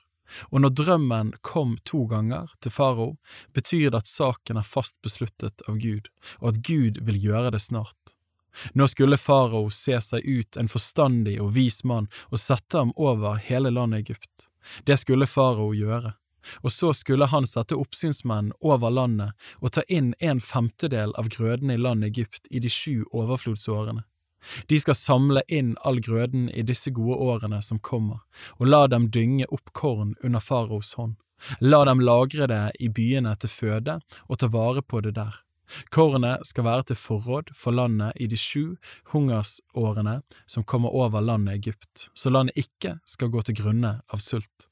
Og 0.50 0.62
når 0.64 0.74
drømmen 0.80 1.32
kom 1.44 1.76
to 1.84 2.04
ganger 2.10 2.50
til 2.64 2.74
farao, 2.74 3.14
betyr 3.52 3.90
det 3.90 4.02
at 4.02 4.10
saken 4.10 4.60
er 4.60 4.66
fast 4.66 4.96
besluttet 5.04 5.64
av 5.68 5.78
Gud, 5.82 6.10
og 6.40 6.54
at 6.54 6.60
Gud 6.66 7.00
vil 7.04 7.20
gjøre 7.20 7.54
det 7.54 7.62
snart. 7.64 8.16
Nå 8.78 8.86
skulle 8.86 9.18
farao 9.18 9.66
se 9.74 9.98
seg 10.00 10.24
ut 10.24 10.56
en 10.56 10.70
forstandig 10.70 11.40
og 11.42 11.54
vis 11.56 11.82
mann 11.84 12.06
og 12.30 12.38
sette 12.38 12.78
ham 12.78 12.92
over 12.96 13.40
hele 13.42 13.72
landet 13.74 14.04
Egypt. 14.04 14.48
Det 14.86 14.96
skulle 15.00 15.28
farao 15.28 15.72
gjøre 15.74 16.14
og 16.60 16.72
så 16.72 16.92
skulle 16.92 17.28
han 17.30 17.46
sette 17.48 17.76
oppsynsmenn 17.78 18.52
over 18.60 18.92
landet 18.92 19.34
og 19.60 19.74
ta 19.76 19.84
inn 19.88 20.12
en 20.20 20.42
femtedel 20.44 21.14
av 21.20 21.30
grøden 21.32 21.72
i 21.72 21.80
landet 21.80 22.12
Egypt 22.12 22.50
i 22.50 22.60
de 22.60 22.72
sju 22.72 23.04
overflodsårene. 23.12 24.04
De 24.68 24.78
skal 24.80 24.96
samle 24.98 25.42
inn 25.48 25.74
all 25.82 26.00
grøden 26.00 26.48
i 26.50 26.62
disse 26.62 26.90
gode 26.90 27.16
årene 27.16 27.62
som 27.62 27.78
kommer, 27.78 28.24
og 28.58 28.68
la 28.68 28.86
dem 28.86 29.10
dynge 29.10 29.48
opp 29.50 29.72
korn 29.72 30.14
under 30.22 30.40
faraos 30.40 30.94
hånd. 30.98 31.16
La 31.60 31.84
dem 31.84 32.00
lagre 32.00 32.46
det 32.48 32.64
i 32.80 32.88
byene 32.88 33.34
til 33.36 33.50
føde 33.50 33.98
og 34.28 34.38
ta 34.40 34.48
vare 34.48 34.82
på 34.82 35.02
det 35.04 35.16
der. 35.18 35.44
Kornet 35.90 36.44
skal 36.46 36.66
være 36.66 36.90
til 36.90 36.98
forråd 37.00 37.50
for 37.56 37.72
landet 37.72 38.12
i 38.20 38.28
de 38.28 38.36
sju 38.36 38.76
hungersårene 39.12 40.20
som 40.46 40.64
kommer 40.64 40.92
over 40.92 41.24
landet 41.24 41.54
Egypt, 41.54 42.08
så 42.14 42.30
landet 42.30 42.58
ikke 42.66 42.98
skal 43.08 43.32
gå 43.32 43.42
til 43.42 43.56
grunne 43.62 43.96
av 44.12 44.22
sult. 44.22 44.68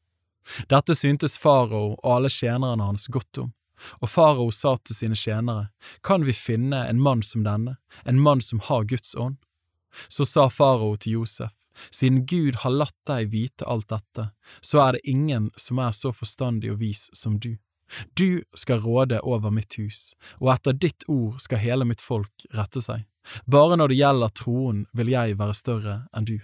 Dette 0.69 0.95
syntes 0.99 1.39
farao 1.39 1.95
og 1.95 2.09
alle 2.17 2.31
tjenerne 2.33 2.85
hans 2.85 3.09
godt 3.09 3.39
om, 3.39 3.53
og 4.01 4.11
farao 4.11 4.51
sa 4.51 4.77
til 4.77 4.97
sine 4.97 5.17
tjenere, 5.17 5.71
Kan 6.03 6.27
vi 6.27 6.33
finne 6.33 6.87
en 6.89 7.01
mann 7.01 7.23
som 7.23 7.45
denne, 7.45 7.77
en 8.05 8.21
mann 8.21 8.41
som 8.41 8.61
har 8.61 8.85
Guds 8.85 9.15
ånd? 9.15 9.39
Så 10.09 10.27
sa 10.29 10.49
farao 10.51 10.97
til 10.97 11.21
Josef, 11.21 11.53
Siden 11.91 12.27
Gud 12.27 12.57
har 12.63 12.71
latt 12.71 12.97
deg 13.09 13.31
vite 13.33 13.65
alt 13.65 13.89
dette, 13.89 14.29
så 14.61 14.83
er 14.87 14.97
det 14.97 15.09
ingen 15.09 15.51
som 15.57 15.81
er 15.81 15.95
så 15.97 16.13
forstandig 16.13 16.73
og 16.73 16.83
vis 16.83 17.07
som 17.17 17.39
du. 17.41 17.57
Du 18.17 18.43
skal 18.57 18.81
råde 18.81 19.21
over 19.21 19.53
mitt 19.53 19.77
hus, 19.81 20.15
og 20.41 20.53
etter 20.55 20.77
ditt 20.77 21.05
ord 21.09 21.41
skal 21.41 21.61
hele 21.61 21.89
mitt 21.89 22.01
folk 22.01 22.47
rette 22.57 22.81
seg. 22.85 23.05
Bare 23.47 23.77
når 23.77 23.93
det 23.93 24.01
gjelder 24.01 24.33
troen 24.37 24.87
vil 24.97 25.13
jeg 25.13 25.37
være 25.39 25.57
større 25.57 25.99
enn 26.17 26.29
du. 26.29 26.39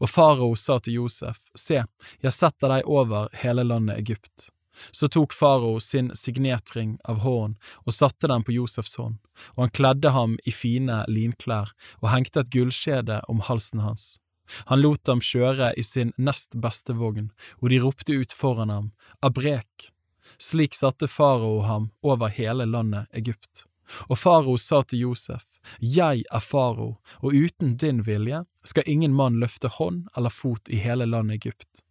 Og 0.00 0.10
farao 0.10 0.54
sa 0.58 0.80
til 0.80 1.00
Josef, 1.00 1.38
Se, 1.54 1.84
jeg 2.20 2.34
setter 2.34 2.72
deg 2.72 2.88
over 2.88 3.30
hele 3.44 3.64
landet 3.64 4.00
Egypt. 4.00 4.50
Så 4.90 5.08
tok 5.08 5.34
farao 5.36 5.80
sin 5.80 6.10
signetring 6.16 6.98
av 7.04 7.22
hånden 7.24 7.58
og 7.84 7.94
satte 7.94 8.30
den 8.30 8.44
på 8.46 8.54
Josefs 8.56 8.96
hånd, 9.00 9.18
og 9.56 9.66
han 9.66 9.76
kledde 9.76 10.14
ham 10.16 10.36
i 10.44 10.54
fine 10.54 11.04
linklær 11.08 11.72
og 12.00 12.10
hengte 12.14 12.44
et 12.44 12.52
gullskjede 12.54 13.20
om 13.28 13.44
halsen 13.46 13.84
hans. 13.84 14.18
Han 14.66 14.82
lot 14.82 15.04
dem 15.06 15.22
kjøre 15.22 15.72
i 15.78 15.82
sin 15.86 16.12
nest 16.18 16.56
beste 16.58 16.96
vogn, 16.98 17.30
og 17.62 17.70
de 17.70 17.80
ropte 17.82 18.16
ut 18.16 18.34
foran 18.34 18.72
ham, 18.74 18.92
Abrek! 19.22 19.90
Slik 20.38 20.74
satte 20.74 21.08
farao 21.10 21.60
ham 21.66 21.90
over 22.06 22.30
hele 22.30 22.66
landet 22.66 23.10
Egypt. 23.16 23.64
Og 24.06 24.18
farao 24.18 24.56
sa 24.58 24.82
til 24.82 25.06
Josef, 25.06 25.58
Jeg 25.80 26.24
er 26.30 26.40
farao, 26.40 26.98
og 27.22 27.34
uten 27.34 27.76
din 27.76 28.04
vilje 28.06 28.44
skal 28.64 28.86
ingen 28.86 29.14
mann 29.14 29.40
løfte 29.40 29.68
hånd 29.68 30.06
eller 30.16 30.30
fot 30.30 30.68
i 30.68 30.78
hele 30.78 31.06
landet 31.06 31.40
Egypt. 31.40 31.82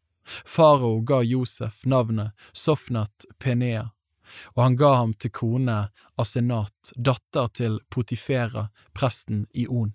Farao 0.46 1.02
ga 1.02 1.22
Josef 1.24 1.86
navnet 1.86 2.32
Sofnat 2.52 3.26
Penea, 3.40 3.90
og 4.56 4.64
han 4.64 4.76
ga 4.78 4.94
ham 5.02 5.14
til 5.14 5.32
kone 5.34 5.80
Asenat, 6.20 6.94
datter 6.96 7.48
til 7.48 7.80
Potifera, 7.90 8.68
presten 8.94 9.46
i 9.54 9.68
On. 9.68 9.94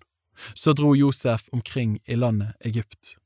Så 0.54 0.72
dro 0.72 0.94
Josef 0.96 1.48
omkring 1.52 1.98
i 2.04 2.16
landet 2.16 2.56
Egypt. 2.60 3.16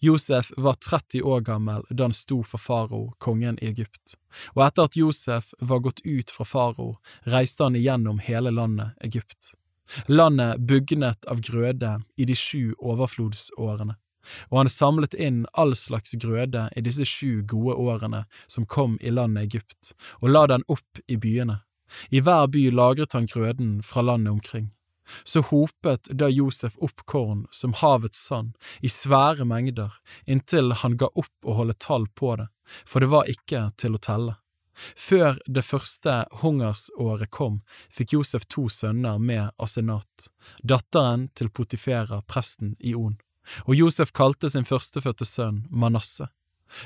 Josef 0.00 0.52
var 0.56 0.74
30 0.74 1.22
år 1.22 1.40
gammel 1.40 1.84
da 1.90 2.04
han 2.04 2.12
sto 2.12 2.42
for 2.42 2.58
farao, 2.58 3.12
kongen 3.18 3.58
i 3.60 3.68
Egypt, 3.68 4.16
og 4.54 4.64
etter 4.66 4.88
at 4.88 4.96
Josef 4.96 5.52
var 5.60 5.84
gått 5.84 6.00
ut 6.04 6.32
fra 6.32 6.48
farao, 6.48 6.96
reiste 7.28 7.64
han 7.66 7.76
igjennom 7.76 8.18
hele 8.24 8.50
landet 8.50 8.96
Egypt. 9.04 9.52
Landet 10.08 10.64
bugnet 10.66 11.28
av 11.30 11.40
grøde 11.44 11.92
i 12.16 12.24
de 12.24 12.34
sju 12.34 12.74
overflodsårene, 12.78 13.94
og 14.50 14.58
han 14.62 14.72
samlet 14.72 15.14
inn 15.14 15.44
all 15.52 15.74
slags 15.78 16.14
grøde 16.22 16.68
i 16.76 16.84
disse 16.84 17.06
sju 17.08 17.42
gode 17.42 17.76
årene 17.76 18.24
som 18.46 18.66
kom 18.66 18.98
i 19.00 19.12
landet 19.14 19.48
Egypt, 19.48 19.92
og 20.22 20.32
la 20.32 20.46
den 20.50 20.66
opp 20.68 21.02
i 21.06 21.18
byene. 21.20 21.60
I 22.10 22.20
hver 22.20 22.48
by 22.50 22.68
lagret 22.74 23.14
han 23.14 23.28
grøden 23.30 23.82
fra 23.82 24.02
landet 24.02 24.32
omkring. 24.32 24.72
Så 25.24 25.40
hopet 25.40 26.08
da 26.18 26.28
Josef 26.28 26.74
opp 26.82 27.04
korn 27.06 27.44
som 27.50 27.76
havets 27.78 28.18
sand 28.26 28.56
i 28.82 28.90
svære 28.90 29.46
mengder, 29.46 29.92
inntil 30.26 30.74
han 30.82 30.96
ga 30.98 31.10
opp 31.14 31.46
å 31.46 31.54
holde 31.60 31.78
tall 31.78 32.08
på 32.08 32.34
det, 32.40 32.48
for 32.84 33.00
det 33.00 33.12
var 33.12 33.30
ikke 33.30 33.68
til 33.78 33.94
å 33.94 34.02
telle. 34.02 34.34
Før 34.76 35.38
det 35.46 35.64
første 35.64 36.26
hungersåret 36.42 37.30
kom, 37.32 37.62
fikk 37.88 38.12
Josef 38.18 38.44
to 38.52 38.66
sønner 38.68 39.18
med 39.18 39.54
Asenat, 39.62 40.28
datteren 40.60 41.30
til 41.34 41.48
Potifera, 41.48 42.20
presten 42.28 42.74
i 42.80 42.92
On, 42.94 43.16
og 43.66 43.76
Josef 43.78 44.12
kalte 44.16 44.50
sin 44.52 44.66
førstefødte 44.68 45.26
sønn 45.28 45.64
Manasse. 45.70 46.28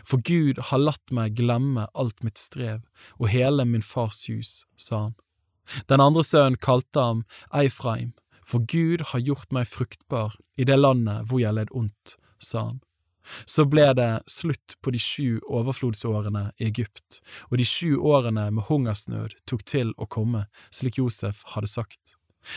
For 0.05 0.20
Gud 0.20 0.60
har 0.70 0.82
latt 0.82 1.12
meg 1.14 1.39
glemme 1.39 1.86
alt 1.94 2.24
mitt 2.26 2.39
strev 2.39 2.82
og 3.18 3.30
hele 3.32 3.64
min 3.64 3.84
fars 3.84 4.26
hus, 4.28 4.64
sa 4.76 5.06
han. 5.06 5.14
Den 5.89 6.02
andre 6.02 6.24
sønnen 6.26 6.58
kalte 6.60 7.00
ham 7.00 7.24
Eifraim, 7.55 8.12
for 8.44 8.64
Gud 8.66 9.05
har 9.12 9.22
gjort 9.24 9.52
meg 9.55 9.68
fruktbar 9.70 10.36
i 10.58 10.66
det 10.68 10.78
landet 10.78 11.28
hvor 11.30 11.40
jeg 11.42 11.56
led 11.56 11.72
ondt, 11.76 12.16
sa 12.42 12.70
han. 12.70 12.80
Så 13.47 13.66
ble 13.68 13.84
det 13.94 14.24
slutt 14.30 14.74
på 14.82 14.90
de 14.90 14.98
sju 14.98 15.39
overflodsårene 15.47 16.48
i 16.58 16.66
Egypt, 16.66 17.20
og 17.50 17.60
de 17.60 17.66
sju 17.68 18.00
årene 18.00 18.48
med 18.50 18.66
hungersnød 18.66 19.36
tok 19.47 19.62
til 19.68 19.92
å 20.00 20.08
komme, 20.10 20.47
slik 20.74 20.98
Josef 20.98 21.44
hadde 21.55 21.70
sagt. 21.70 22.16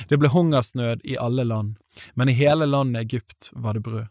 Det 0.10 0.18
ble 0.18 0.32
hungersnød 0.34 1.04
i 1.06 1.20
alle 1.20 1.46
land, 1.46 1.76
men 2.14 2.30
i 2.30 2.38
hele 2.38 2.66
landet 2.66 3.06
Egypt 3.06 3.50
var 3.52 3.74
det 3.74 3.86
brød. 3.86 4.08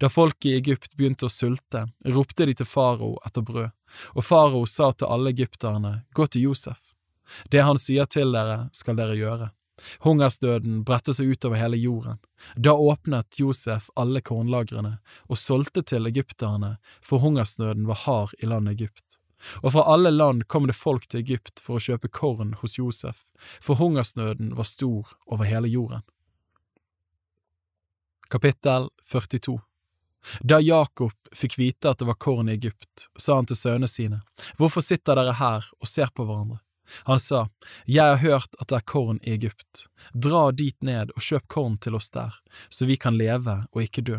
Da 0.00 0.08
folket 0.08 0.50
i 0.50 0.56
Egypt 0.56 0.94
begynte 0.96 1.26
å 1.26 1.32
sulte, 1.32 1.86
ropte 2.04 2.46
de 2.46 2.54
til 2.54 2.68
farao 2.68 3.16
etter 3.26 3.44
brød, 3.44 3.72
og 4.14 4.24
farao 4.24 4.64
sa 4.70 4.92
til 4.92 5.10
alle 5.10 5.34
egypterne, 5.34 6.04
gå 6.14 6.26
til 6.26 6.48
Josef. 6.48 6.80
Det 7.50 7.64
han 7.64 7.80
sier 7.80 8.08
til 8.10 8.32
dere, 8.36 8.68
skal 8.72 8.96
dere 9.00 9.16
gjøre. 9.18 9.50
Hungersdøden 10.06 10.84
bredte 10.86 11.14
seg 11.16 11.32
utover 11.34 11.58
hele 11.58 11.78
jorden. 11.80 12.20
Da 12.54 12.76
åpnet 12.78 13.40
Josef 13.40 13.88
alle 13.98 14.22
kornlagrene 14.22 14.98
og 15.26 15.40
solgte 15.40 15.82
til 15.82 16.06
egypterne, 16.06 16.76
for 17.02 17.24
hungersnøden 17.24 17.88
var 17.90 18.04
hard 18.04 18.36
i 18.38 18.50
landet 18.50 18.78
Egypt. 18.78 19.18
Og 19.60 19.74
fra 19.74 19.84
alle 19.92 20.12
land 20.14 20.46
kom 20.48 20.68
det 20.70 20.78
folk 20.78 21.08
til 21.08 21.20
Egypt 21.24 21.60
for 21.60 21.76
å 21.76 21.82
kjøpe 21.82 22.08
korn 22.08 22.54
hos 22.62 22.78
Josef, 22.78 23.26
for 23.60 23.76
hungersnøden 23.80 24.54
var 24.56 24.68
stor 24.68 25.16
over 25.26 25.44
hele 25.44 25.68
jorden. 25.68 26.06
Kapittel 28.34 28.88
42 29.12 29.60
Da 30.40 30.60
Jakob 30.60 31.12
fikk 31.32 31.58
vite 31.58 31.90
at 31.90 32.00
det 32.00 32.08
var 32.08 32.16
korn 32.18 32.48
i 32.48 32.56
Egypt, 32.56 33.04
sa 33.16 33.36
han 33.38 33.46
til 33.46 33.54
sønnene 33.56 33.86
sine, 33.86 34.18
Hvorfor 34.58 34.82
sitter 34.82 35.20
dere 35.20 35.36
her 35.38 35.68
og 35.78 35.86
ser 35.86 36.10
på 36.10 36.26
hverandre? 36.26 36.58
Han 37.06 37.22
sa, 37.22 37.44
Jeg 37.86 38.02
har 38.02 38.18
hørt 38.24 38.58
at 38.58 38.72
det 38.72 38.80
er 38.80 38.88
korn 38.90 39.22
i 39.22 39.36
Egypt, 39.36 39.84
dra 40.26 40.50
dit 40.50 40.74
ned 40.82 41.14
og 41.14 41.22
kjøp 41.22 41.46
korn 41.46 41.78
til 41.78 41.94
oss 41.94 42.10
der, 42.10 42.34
så 42.66 42.90
vi 42.90 42.98
kan 42.98 43.14
leve 43.14 43.60
og 43.70 43.86
ikke 43.86 44.02
dø. 44.10 44.18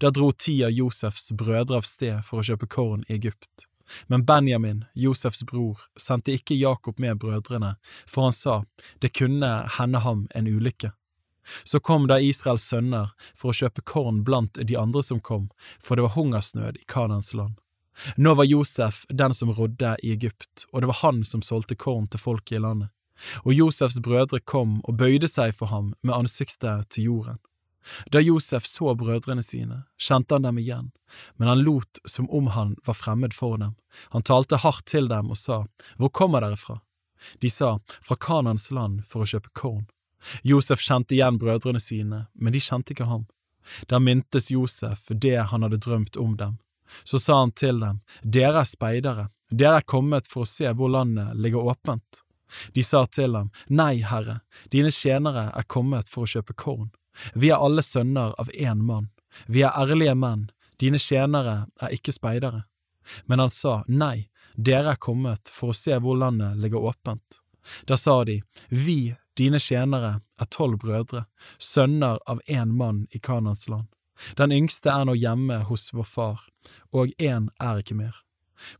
Da 0.00 0.08
dro 0.08 0.32
ti 0.32 0.56
av 0.64 0.72
Josefs 0.72 1.28
brødre 1.36 1.84
av 1.84 1.84
sted 1.84 2.24
for 2.24 2.40
å 2.40 2.48
kjøpe 2.48 2.72
korn 2.78 3.04
i 3.10 3.18
Egypt. 3.20 3.68
Men 4.08 4.24
Benjamin, 4.24 4.86
Josefs 4.96 5.44
bror, 5.44 5.84
sendte 6.00 6.32
ikke 6.32 6.56
Jakob 6.56 6.96
med 6.96 7.20
brødrene, 7.20 7.76
for 8.08 8.30
han 8.30 8.32
sa, 8.32 8.62
det 9.04 9.12
kunne 9.12 9.56
hende 9.76 10.00
ham 10.00 10.30
en 10.32 10.48
ulykke. 10.48 10.96
Så 11.64 11.80
kom 11.80 12.08
da 12.08 12.20
Israels 12.20 12.66
sønner 12.68 13.12
for 13.34 13.52
å 13.52 13.58
kjøpe 13.58 13.84
korn 13.84 14.22
blant 14.24 14.58
de 14.60 14.78
andre 14.80 15.02
som 15.02 15.20
kom, 15.20 15.50
for 15.80 15.96
det 15.96 16.06
var 16.06 16.16
hungersnød 16.16 16.80
i 16.80 16.88
Kanans 16.88 17.34
land. 17.34 17.60
Nå 18.16 18.34
var 18.34 18.44
Josef 18.44 19.04
den 19.08 19.34
som 19.34 19.52
rodde 19.54 19.96
i 20.02 20.12
Egypt, 20.12 20.66
og 20.72 20.82
det 20.82 20.90
var 20.90 21.00
han 21.02 21.24
som 21.24 21.42
solgte 21.42 21.78
korn 21.78 22.08
til 22.10 22.20
folket 22.20 22.58
i 22.58 22.62
landet. 22.64 22.90
Og 23.46 23.54
Josefs 23.54 24.00
brødre 24.02 24.40
kom 24.40 24.80
og 24.82 24.96
bøyde 24.98 25.30
seg 25.30 25.54
for 25.54 25.70
ham 25.70 25.92
med 26.02 26.16
ansiktet 26.16 26.88
til 26.90 27.10
jorden. 27.10 27.38
Da 28.10 28.20
Josef 28.20 28.64
så 28.66 28.94
brødrene 28.96 29.42
sine, 29.44 29.84
kjente 30.00 30.34
han 30.34 30.46
dem 30.46 30.58
igjen, 30.58 30.90
men 31.36 31.48
han 31.48 31.62
lot 31.62 32.00
som 32.08 32.30
om 32.30 32.48
han 32.56 32.74
var 32.86 32.96
fremmed 32.96 33.36
for 33.36 33.58
dem. 33.60 33.74
Han 34.16 34.24
talte 34.24 34.62
hardt 34.64 34.86
til 34.90 35.08
dem 35.08 35.30
og 35.30 35.38
sa, 35.38 35.66
Hvor 35.98 36.08
kommer 36.08 36.40
dere 36.40 36.56
fra? 36.56 36.80
De 37.40 37.50
sa, 37.50 37.78
Fra 38.02 38.16
Kanans 38.16 38.70
land 38.70 39.04
for 39.08 39.22
å 39.22 39.28
kjøpe 39.28 39.52
korn. 39.52 39.84
Josef 40.42 40.82
kjente 40.84 41.16
igjen 41.16 41.38
brødrene 41.38 41.80
sine, 41.80 42.26
men 42.34 42.52
de 42.52 42.62
kjente 42.62 42.94
ikke 42.94 43.08
ham. 43.10 43.26
Da 43.88 43.98
mintes 43.98 44.50
Josef 44.50 45.08
det 45.08 45.38
han 45.50 45.64
hadde 45.64 45.80
drømt 45.80 46.16
om 46.20 46.36
dem, 46.36 46.58
så 47.02 47.18
sa 47.18 47.40
han 47.40 47.52
til 47.52 47.80
dem, 47.80 48.00
Dere 48.22 48.60
er 48.62 48.68
speidere, 48.68 49.28
dere 49.50 49.80
er 49.80 49.88
kommet 49.88 50.28
for 50.30 50.44
å 50.44 50.48
se 50.48 50.68
hvor 50.76 50.92
landet 50.92 51.36
ligger 51.36 51.70
åpent. 51.72 52.20
De 52.76 52.82
sa 52.82 53.06
til 53.06 53.34
ham, 53.34 53.50
Nei, 53.68 54.02
Herre, 54.04 54.40
dine 54.70 54.92
tjenere 54.94 55.48
er 55.56 55.66
kommet 55.66 56.12
for 56.12 56.24
å 56.24 56.30
kjøpe 56.30 56.54
korn. 56.54 56.90
Vi 57.34 57.50
er 57.50 57.62
alle 57.62 57.82
sønner 57.82 58.34
av 58.38 58.50
én 58.52 58.82
mann, 58.84 59.10
vi 59.46 59.64
er 59.64 59.74
ærlige 59.74 60.14
menn, 60.18 60.48
dine 60.80 60.98
tjenere 60.98 61.66
er 61.82 61.94
ikke 61.94 62.14
speidere. 62.14 62.64
Men 63.26 63.42
han 63.42 63.52
sa, 63.52 63.82
Nei, 63.88 64.28
dere 64.54 64.94
er 64.94 65.02
kommet 65.02 65.50
for 65.50 65.72
å 65.72 65.76
se 65.76 65.96
hvor 65.98 66.18
landet 66.18 66.58
ligger 66.60 66.84
åpent. 66.90 67.40
Da 67.88 67.96
sa 67.96 68.22
de, 68.24 68.42
Vi, 68.68 69.14
dine 69.38 69.58
tjenere, 69.58 70.20
er 70.40 70.50
tolv 70.50 70.78
brødre, 70.82 71.24
sønner 71.58 72.20
av 72.26 72.40
én 72.46 72.74
mann 72.76 73.06
i 73.10 73.18
Kanans 73.18 73.68
land. 73.68 73.88
Den 74.38 74.52
yngste 74.54 74.92
er 74.92 75.06
nå 75.08 75.16
hjemme 75.18 75.64
hos 75.68 75.90
vår 75.94 76.06
far, 76.06 76.46
og 76.94 77.12
én 77.18 77.50
er 77.60 77.82
ikke 77.82 77.98
mer. 77.98 78.22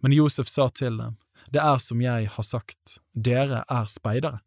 Men 0.00 0.15
Josef 0.15 0.49
sa 0.49 0.68
til 0.68 0.99
dem, 0.99 1.18
Det 1.52 1.60
er 1.60 1.78
som 1.78 2.00
jeg 2.00 2.28
har 2.28 2.42
sagt, 2.42 2.99
dere 3.12 3.65
er 3.68 3.84
speidere. 3.84 4.41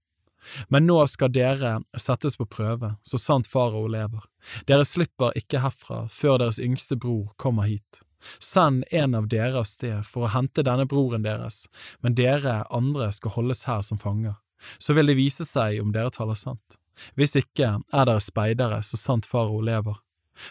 Men 0.67 0.87
nå 0.87 1.05
skal 1.07 1.31
dere 1.31 1.77
settes 1.97 2.37
på 2.37 2.45
prøve, 2.45 2.95
så 3.03 3.17
sant 3.17 3.47
farao 3.47 3.87
lever. 3.87 4.23
Dere 4.67 4.85
slipper 4.85 5.35
ikke 5.37 5.61
herfra 5.61 6.07
før 6.09 6.39
deres 6.41 6.59
yngste 6.59 6.95
bror 6.95 7.33
kommer 7.37 7.69
hit. 7.69 8.01
Send 8.39 8.83
en 8.91 9.15
av 9.15 9.27
dere 9.29 9.61
av 9.61 9.67
sted 9.69 10.05
for 10.07 10.25
å 10.25 10.33
hente 10.33 10.65
denne 10.65 10.87
broren 10.89 11.23
deres, 11.23 11.67
men 12.01 12.17
dere 12.17 12.63
andre 12.73 13.11
skal 13.13 13.35
holdes 13.37 13.67
her 13.69 13.83
som 13.85 14.01
fanger. 14.01 14.35
Så 14.77 14.93
vil 14.97 15.11
det 15.11 15.17
vise 15.19 15.45
seg 15.45 15.81
om 15.81 15.93
dere 15.95 16.13
taler 16.13 16.37
sant. 16.37 16.79
Hvis 17.15 17.35
ikke 17.37 17.77
er 17.93 18.09
dere 18.09 18.23
speidere 18.23 18.81
så 18.83 18.97
sant 18.97 19.29
farao 19.29 19.61
lever. 19.61 19.97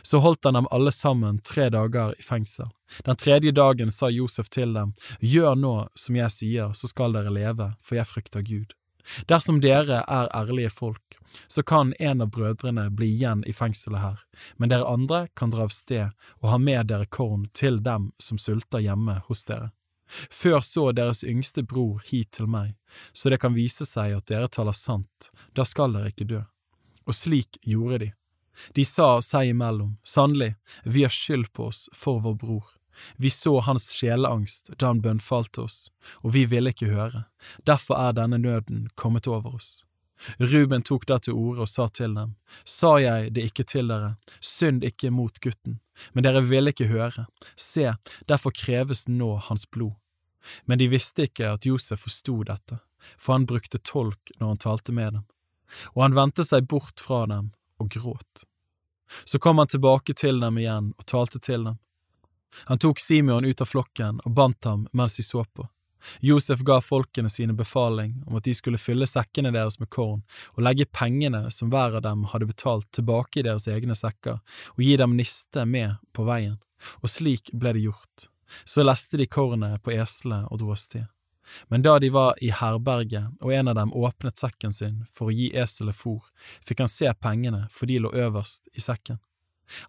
Så 0.02 0.18
holdt 0.18 0.44
han 0.44 0.55
dem 0.59 0.67
alle 0.75 0.91
sammen 0.93 1.39
tre 1.39 1.68
dager 1.70 2.15
i 2.18 2.23
fengsel. 2.23 2.70
Den 3.07 3.17
tredje 3.17 3.52
dagen 3.55 3.93
sa 3.94 4.10
Josef 4.10 4.49
til 4.51 4.75
dem, 4.75 4.94
Gjør 5.20 5.55
nå 5.55 5.76
som 5.94 6.18
jeg 6.18 6.35
sier, 6.35 6.73
så 6.75 6.91
skal 6.91 7.15
dere 7.15 7.31
leve, 7.31 7.73
for 7.81 7.99
jeg 7.99 8.10
frykter 8.10 8.43
Gud. 8.43 8.75
Dersom 9.31 9.60
dere 9.62 10.01
er 10.02 10.31
ærlige 10.35 10.73
folk, 10.75 11.18
så 11.47 11.62
kan 11.62 11.93
en 12.02 12.25
av 12.25 12.33
brødrene 12.35 12.89
bli 12.91 13.12
igjen 13.15 13.44
i 13.47 13.55
fengselet 13.55 14.02
her, 14.02 14.23
men 14.57 14.73
dere 14.73 14.89
andre 14.91 15.26
kan 15.39 15.52
dra 15.55 15.68
av 15.68 15.75
sted 15.75 16.10
og 16.43 16.51
ha 16.51 16.59
med 16.59 16.91
dere 16.91 17.07
korn 17.07 17.47
til 17.55 17.78
dem 17.86 18.10
som 18.18 18.39
sulter 18.43 18.83
hjemme 18.83 19.20
hos 19.28 19.44
dere. 19.47 19.70
Før 20.09 20.60
så 20.60 20.91
deres 20.94 21.25
yngste 21.26 21.65
bror 21.67 22.02
hit 22.07 22.33
til 22.36 22.49
meg, 22.51 22.75
så 23.12 23.31
det 23.33 23.41
kan 23.43 23.57
vise 23.57 23.86
seg 23.89 24.15
at 24.17 24.28
dere 24.31 24.49
taler 24.49 24.76
sant, 24.76 25.31
da 25.55 25.67
skal 25.67 25.97
dere 25.97 26.12
ikke 26.12 26.28
dø. 26.31 26.43
Og 27.07 27.15
slik 27.15 27.59
gjorde 27.62 27.99
de. 28.05 28.10
De 28.75 28.85
sa 28.89 29.20
seg 29.20 29.52
imellom, 29.52 29.97
sannelig, 30.07 30.55
vi 30.85 31.05
har 31.05 31.12
skyld 31.12 31.52
på 31.52 31.68
oss 31.70 31.86
for 31.94 32.23
vår 32.25 32.39
bror. 32.41 32.67
Vi 33.17 33.31
så 33.31 33.59
hans 33.60 33.91
sjeleangst 33.93 34.73
da 34.81 34.89
han 34.89 35.02
bønnfalte 35.05 35.67
oss, 35.67 35.91
og 36.25 36.33
vi 36.33 36.47
ville 36.49 36.73
ikke 36.73 36.89
høre, 36.89 37.26
derfor 37.68 38.01
er 38.01 38.17
denne 38.17 38.41
nøden 38.41 38.86
kommet 38.97 39.28
over 39.28 39.59
oss. 39.59 39.86
Ruben 40.39 40.83
tok 40.83 41.07
da 41.07 41.19
til 41.20 41.36
orde 41.36 41.65
og 41.65 41.69
sa 41.69 41.89
til 41.93 42.15
dem, 42.17 42.35
sa 42.65 42.97
jeg 43.03 43.33
det 43.36 43.45
ikke 43.51 43.67
til 43.69 43.91
dere, 43.93 44.15
synd 44.41 44.85
ikke 44.86 45.12
mot 45.12 45.39
gutten, 45.45 45.78
men 46.12 46.27
dere 46.27 46.43
ville 46.45 46.73
ikke 46.73 46.89
høre, 46.91 47.27
se, 47.57 47.93
derfor 48.28 48.55
kreves 48.57 49.07
nå 49.09 49.35
hans 49.49 49.67
blod. 49.70 49.95
Men 50.65 50.78
de 50.78 50.89
visste 50.89 51.27
ikke 51.27 51.51
at 51.57 51.67
Josef 51.67 52.07
forsto 52.07 52.41
dette, 52.47 52.78
for 53.19 53.36
han 53.36 53.47
brukte 53.49 53.83
tolk 53.83 54.33
når 54.39 54.55
han 54.55 54.62
talte 54.62 54.95
med 54.95 55.19
dem, 55.19 55.25
og 55.95 56.05
han 56.07 56.17
vendte 56.17 56.47
seg 56.47 56.69
bort 56.70 57.03
fra 57.03 57.25
dem 57.31 57.51
og 57.83 57.91
gråt. 57.93 58.47
Så 59.25 59.39
kom 59.39 59.59
han 59.59 59.70
tilbake 59.70 60.15
til 60.15 60.41
dem 60.41 60.59
igjen 60.59 60.93
og 60.97 61.07
talte 61.07 61.39
til 61.43 61.67
dem. 61.69 61.78
Han 62.67 62.78
tok 62.78 63.01
Simeon 63.03 63.45
ut 63.45 63.61
av 63.61 63.69
flokken 63.69 64.20
og 64.25 64.35
bandt 64.35 64.65
ham 64.65 64.86
mens 64.97 65.19
de 65.19 65.23
så 65.27 65.45
på. 65.45 65.67
Josef 66.20 66.60
ga 66.67 66.81
folkene 66.81 67.31
sine 67.33 67.57
befaling 67.57 68.23
om 68.26 68.39
at 68.39 68.44
de 68.44 68.55
skulle 68.55 68.81
fylle 68.81 69.09
sekkene 69.09 69.52
deres 69.55 69.78
med 69.81 69.91
korn 69.93 70.23
og 70.55 70.62
legge 70.67 70.89
pengene 70.93 71.47
som 71.51 71.73
hver 71.73 71.99
av 71.99 72.05
dem 72.07 72.25
hadde 72.33 72.49
betalt 72.51 72.89
tilbake 72.97 73.41
i 73.41 73.47
deres 73.47 73.68
egne 73.70 73.97
sekker, 73.97 74.41
og 74.76 74.81
gi 74.83 74.97
dem 74.97 75.17
niste 75.18 75.67
med 75.67 75.99
på 76.17 76.26
veien, 76.28 76.57
og 77.02 77.10
slik 77.10 77.52
ble 77.52 77.76
det 77.76 77.85
gjort. 77.86 78.31
Så 78.65 78.85
leste 78.86 79.18
de 79.18 79.26
kornet 79.26 79.83
på 79.83 79.94
eselet 79.97 80.47
og 80.51 80.76
sted. 80.78 81.07
Men 81.68 81.83
da 81.83 81.99
de 81.99 82.10
var 82.10 82.35
i 82.43 82.51
herberget 82.51 83.36
og 83.41 83.52
en 83.55 83.68
av 83.68 83.76
dem 83.78 83.93
åpnet 83.94 84.39
sekken 84.39 84.73
sin 84.73 85.05
for 85.12 85.31
å 85.31 85.35
gi 85.35 85.52
eselet 85.55 85.94
fôr, 85.94 86.25
fikk 86.67 86.83
han 86.83 86.91
se 86.91 87.12
pengene 87.23 87.67
for 87.70 87.86
de 87.86 88.01
lå 88.02 88.10
øverst 88.10 88.67
i 88.75 88.83
sekken. 88.83 89.20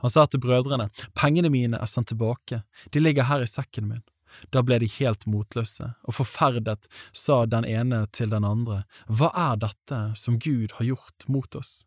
Han 0.01 0.09
sa 0.09 0.25
til 0.25 0.41
brødrene, 0.41 0.89
pengene 1.13 1.49
mine 1.53 1.77
er 1.77 1.89
sendt 1.89 2.09
tilbake, 2.13 2.63
de 2.93 3.01
ligger 3.01 3.29
her 3.29 3.43
i 3.45 3.49
sekken 3.49 3.89
min. 3.91 4.05
Da 4.49 4.63
ble 4.63 4.79
de 4.83 4.89
helt 4.97 5.25
motløse, 5.25 5.93
og 6.03 6.17
forferdet 6.19 6.87
sa 7.11 7.45
den 7.45 7.65
ene 7.65 8.05
til 8.11 8.31
den 8.33 8.47
andre, 8.47 8.83
Hva 9.07 9.31
er 9.33 9.59
dette 9.63 10.01
som 10.15 10.39
Gud 10.39 10.77
har 10.77 10.85
gjort 10.85 11.27
mot 11.27 11.55
oss? 11.55 11.85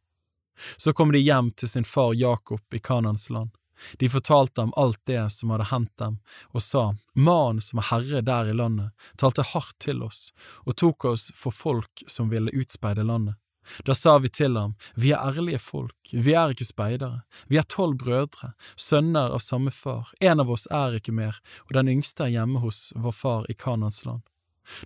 Så 0.76 0.92
kom 0.92 1.12
de 1.12 1.18
hjem 1.18 1.50
til 1.56 1.68
sin 1.68 1.84
far 1.88 2.12
Jakob 2.14 2.60
i 2.74 2.78
Kanans 2.78 3.30
land. 3.30 3.50
De 3.96 4.08
fortalte 4.12 4.60
ham 4.60 4.72
alt 4.76 5.00
det 5.08 5.22
som 5.32 5.50
hadde 5.50 5.70
hendt 5.70 5.92
dem, 5.98 6.18
og 6.52 6.62
sa, 6.62 6.82
Mannen 7.14 7.62
som 7.64 7.80
er 7.80 7.88
herre 7.90 8.20
der 8.24 8.50
i 8.50 8.56
landet, 8.56 8.92
talte 9.16 9.46
hardt 9.54 9.78
til 9.80 10.02
oss 10.04 10.30
og 10.66 10.76
tok 10.76 11.08
oss 11.14 11.30
for 11.36 11.54
folk 11.54 12.04
som 12.06 12.28
ville 12.32 12.52
utspeide 12.52 13.06
landet. 13.06 13.38
Da 13.84 13.94
sa 13.94 14.18
vi 14.18 14.28
til 14.28 14.56
ham, 14.56 14.74
Vi 14.94 15.12
er 15.12 15.18
ærlige 15.18 15.58
folk, 15.58 15.96
vi 16.12 16.32
er 16.32 16.50
ikke 16.50 16.64
speidere, 16.64 17.22
vi 17.48 17.58
er 17.58 17.62
tolv 17.62 17.98
brødre, 17.98 18.52
sønner 18.76 19.34
av 19.34 19.38
samme 19.38 19.70
far, 19.70 20.12
en 20.20 20.40
av 20.40 20.50
oss 20.50 20.66
er 20.70 20.98
ikke 20.98 21.12
mer, 21.12 21.40
og 21.68 21.74
den 21.74 21.88
yngste 21.88 22.24
er 22.24 22.34
hjemme 22.38 22.60
hos 22.60 22.92
vår 22.96 23.12
far 23.12 23.46
i 23.48 23.54
Kanans 23.54 24.04
land. 24.04 24.22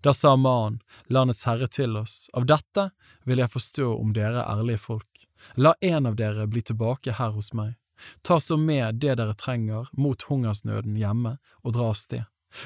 Da 0.02 0.14
sa 0.14 0.36
mannen, 0.36 0.80
landets 1.08 1.44
herre 1.44 1.68
til 1.68 1.96
oss, 1.96 2.30
Av 2.32 2.46
dette 2.46 2.90
vil 3.24 3.38
jeg 3.38 3.52
forstå 3.52 3.94
om 4.00 4.12
dere 4.12 4.42
er 4.42 4.58
ærlige 4.58 4.78
folk. 4.78 5.26
La 5.56 5.74
en 5.80 6.06
av 6.06 6.16
dere 6.16 6.46
bli 6.46 6.62
tilbake 6.62 7.12
her 7.18 7.34
hos 7.36 7.52
meg 7.52 7.74
Ta 8.22 8.40
så 8.40 8.56
med 8.56 8.94
det 8.94 9.14
dere 9.14 9.34
trenger 9.34 9.88
mot 9.92 10.22
hungersnøden 10.28 10.96
hjemme, 10.98 11.36
og 11.62 11.76
dra 11.76 11.90
av 11.92 11.98
sted. 11.98 12.24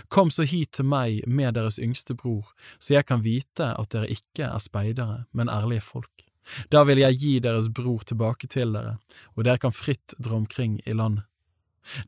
Kom 0.09 0.31
så 0.31 0.45
hit 0.49 0.73
til 0.79 0.89
meg 0.89 1.23
med 1.27 1.57
deres 1.57 1.79
yngste 1.79 2.17
bror, 2.19 2.53
så 2.79 2.99
jeg 2.99 3.09
kan 3.09 3.25
vite 3.25 3.73
at 3.75 3.91
dere 3.95 4.11
ikke 4.13 4.49
er 4.49 4.63
speidere, 4.63 5.25
men 5.33 5.49
ærlige 5.53 5.85
folk. 5.85 6.25
Da 6.73 6.85
vil 6.89 7.03
jeg 7.03 7.19
gi 7.21 7.33
deres 7.45 7.69
bror 7.73 8.05
tilbake 8.09 8.49
til 8.49 8.73
dere, 8.77 8.99
og 9.37 9.45
dere 9.45 9.61
kan 9.61 9.75
fritt 9.75 10.17
dra 10.19 10.37
omkring 10.39 10.79
i 10.87 10.97
landet. 10.97 11.25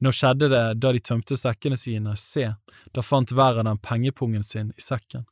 Nå 0.01 0.13
skjedde 0.13 0.51
det 0.53 0.65
da 0.83 0.93
de 0.93 1.01
tømte 1.01 1.37
sekkene 1.41 1.77
sine, 1.79 2.17
se, 2.21 2.51
da 2.93 3.05
fant 3.05 3.33
hver 3.33 3.61
av 3.63 3.69
dem 3.69 3.81
pengepungen 3.81 4.45
sin 4.45 4.75
i 4.77 4.85
sekken, 4.85 5.25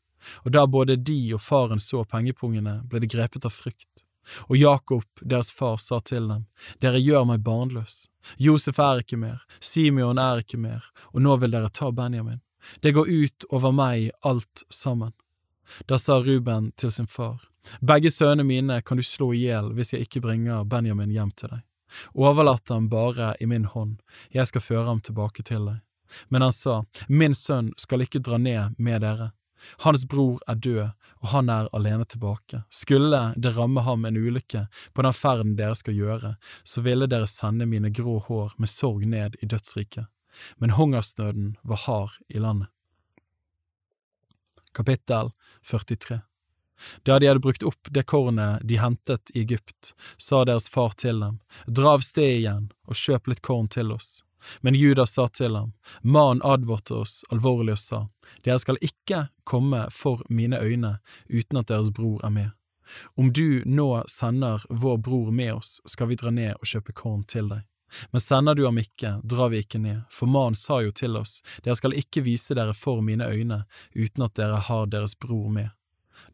og 0.44 0.52
da 0.56 0.64
både 0.66 0.96
de 0.96 1.20
og 1.36 1.42
faren 1.44 1.82
så 1.82 2.04
pengepungene, 2.08 2.80
ble 2.88 3.02
de 3.04 3.10
grepet 3.12 3.44
av 3.44 3.52
frykt. 3.52 4.07
Og 4.48 4.56
Jakob, 4.56 5.04
deres 5.20 5.52
far, 5.52 5.76
sa 5.76 6.00
til 6.00 6.28
dem, 6.28 6.46
Dere 6.80 7.00
gjør 7.00 7.24
meg 7.28 7.44
barnløs. 7.46 8.08
Josef 8.36 8.78
er 8.78 9.02
ikke 9.02 9.16
mer, 9.20 9.44
Simeon 9.60 10.18
er 10.18 10.42
ikke 10.44 10.60
mer, 10.60 10.84
og 11.14 11.22
nå 11.24 11.36
vil 11.40 11.54
dere 11.54 11.72
ta 11.72 11.90
Benjamin. 11.92 12.42
Det 12.82 12.92
går 12.92 13.08
ut 13.08 13.48
over 13.48 13.72
meg 13.72 14.10
alt 14.26 14.64
sammen. 14.68 15.14
Da 15.86 15.98
sa 15.98 16.18
Ruben 16.20 16.72
til 16.76 16.92
sin 16.92 17.06
far, 17.06 17.40
Begge 17.80 18.10
sønnene 18.10 18.44
mine 18.48 18.80
kan 18.82 18.96
du 18.96 19.04
slå 19.04 19.32
i 19.36 19.42
hjel 19.44 19.74
hvis 19.76 19.92
jeg 19.92 20.06
ikke 20.06 20.22
bringer 20.24 20.64
Benjamin 20.64 21.12
hjem 21.12 21.32
til 21.36 21.52
deg. 21.52 21.64
Overlat 22.16 22.68
ham 22.72 22.88
bare 22.88 23.34
i 23.40 23.46
min 23.46 23.64
hånd, 23.64 23.98
jeg 24.32 24.48
skal 24.48 24.64
føre 24.64 24.86
ham 24.88 25.00
tilbake 25.04 25.44
til 25.44 25.66
deg. 25.68 25.82
Men 26.28 26.42
han 26.42 26.52
sa, 26.52 26.82
Min 27.08 27.34
sønn 27.34 27.72
skal 27.76 28.04
ikke 28.04 28.22
dra 28.24 28.38
ned 28.40 28.78
med 28.78 29.02
dere. 29.04 29.32
Hans 29.84 30.06
bror 30.08 30.38
er 30.48 30.54
død, 30.54 30.90
og 31.20 31.28
han 31.32 31.50
er 31.50 31.68
alene 31.76 32.04
tilbake. 32.04 32.62
Skulle 32.68 33.20
det 33.36 33.56
ramme 33.56 33.82
ham 33.86 34.04
en 34.04 34.16
ulykke 34.16 34.66
på 34.92 35.02
den 35.02 35.16
ferden 35.16 35.56
dere 35.58 35.76
skal 35.78 35.96
gjøre, 35.96 36.34
så 36.62 36.84
ville 36.84 37.08
dere 37.10 37.28
sende 37.30 37.66
mine 37.66 37.90
grå 37.90 38.18
hår 38.28 38.54
med 38.56 38.70
sorg 38.70 39.06
ned 39.06 39.38
i 39.42 39.46
dødsriket. 39.46 40.06
Men 40.56 40.76
hungersnøden 40.78 41.56
var 41.62 41.84
hard 41.86 42.18
i 42.28 42.38
landet. 42.38 42.68
Kapittel 44.72 45.32
43 45.70 46.20
Da 47.02 47.18
de 47.18 47.26
hadde 47.26 47.42
brukt 47.42 47.64
opp 47.66 47.90
det 47.90 48.04
kornet 48.06 48.62
de 48.62 48.78
hentet 48.78 49.32
i 49.34 49.42
Egypt, 49.42 49.94
sa 50.16 50.44
deres 50.44 50.68
far 50.70 50.94
til 50.94 51.18
dem, 51.20 51.40
dra 51.66 51.96
av 51.98 52.04
sted 52.06 52.36
igjen 52.38 52.70
og 52.86 52.94
kjøp 52.94 53.32
litt 53.32 53.42
korn 53.42 53.66
til 53.66 53.90
oss. 53.92 54.20
Men 54.60 54.74
Judas 54.74 55.14
sa 55.14 55.28
til 55.28 55.56
ham, 55.56 55.72
mannen 56.02 56.42
advarte 56.44 56.94
oss 57.02 57.24
alvorlig 57.32 57.74
og 57.74 57.82
sa, 57.82 58.00
dere 58.44 58.58
skal 58.62 58.78
ikke 58.84 59.26
komme 59.44 59.86
for 59.94 60.22
mine 60.28 60.60
øyne 60.60 60.98
uten 61.28 61.60
at 61.60 61.70
deres 61.72 61.90
bror 61.94 62.24
er 62.24 62.34
med. 62.34 62.50
Om 63.14 63.32
du 63.32 63.62
nå 63.66 64.04
sender 64.08 64.64
vår 64.68 64.96
bror 64.96 65.30
med 65.30 65.54
oss, 65.54 65.80
skal 65.84 66.08
vi 66.08 66.16
dra 66.16 66.30
ned 66.30 66.54
og 66.56 66.70
kjøpe 66.70 66.94
korn 66.96 67.24
til 67.28 67.50
deg. 67.50 67.66
Men 68.10 68.20
sender 68.20 68.54
du 68.54 68.64
ham 68.64 68.78
ikke, 68.78 69.14
drar 69.24 69.48
vi 69.48 69.62
ikke 69.64 69.80
ned, 69.80 70.02
for 70.12 70.28
mannen 70.28 70.56
sa 70.56 70.80
jo 70.84 70.92
til 70.92 71.16
oss, 71.16 71.40
dere 71.64 71.76
skal 71.78 71.96
ikke 71.96 72.24
vise 72.26 72.56
dere 72.56 72.76
for 72.76 73.00
mine 73.04 73.24
øyne 73.24 73.62
uten 73.96 74.24
at 74.24 74.36
dere 74.36 74.60
har 74.68 74.88
deres 74.92 75.16
bror 75.16 75.48
med. 75.52 75.70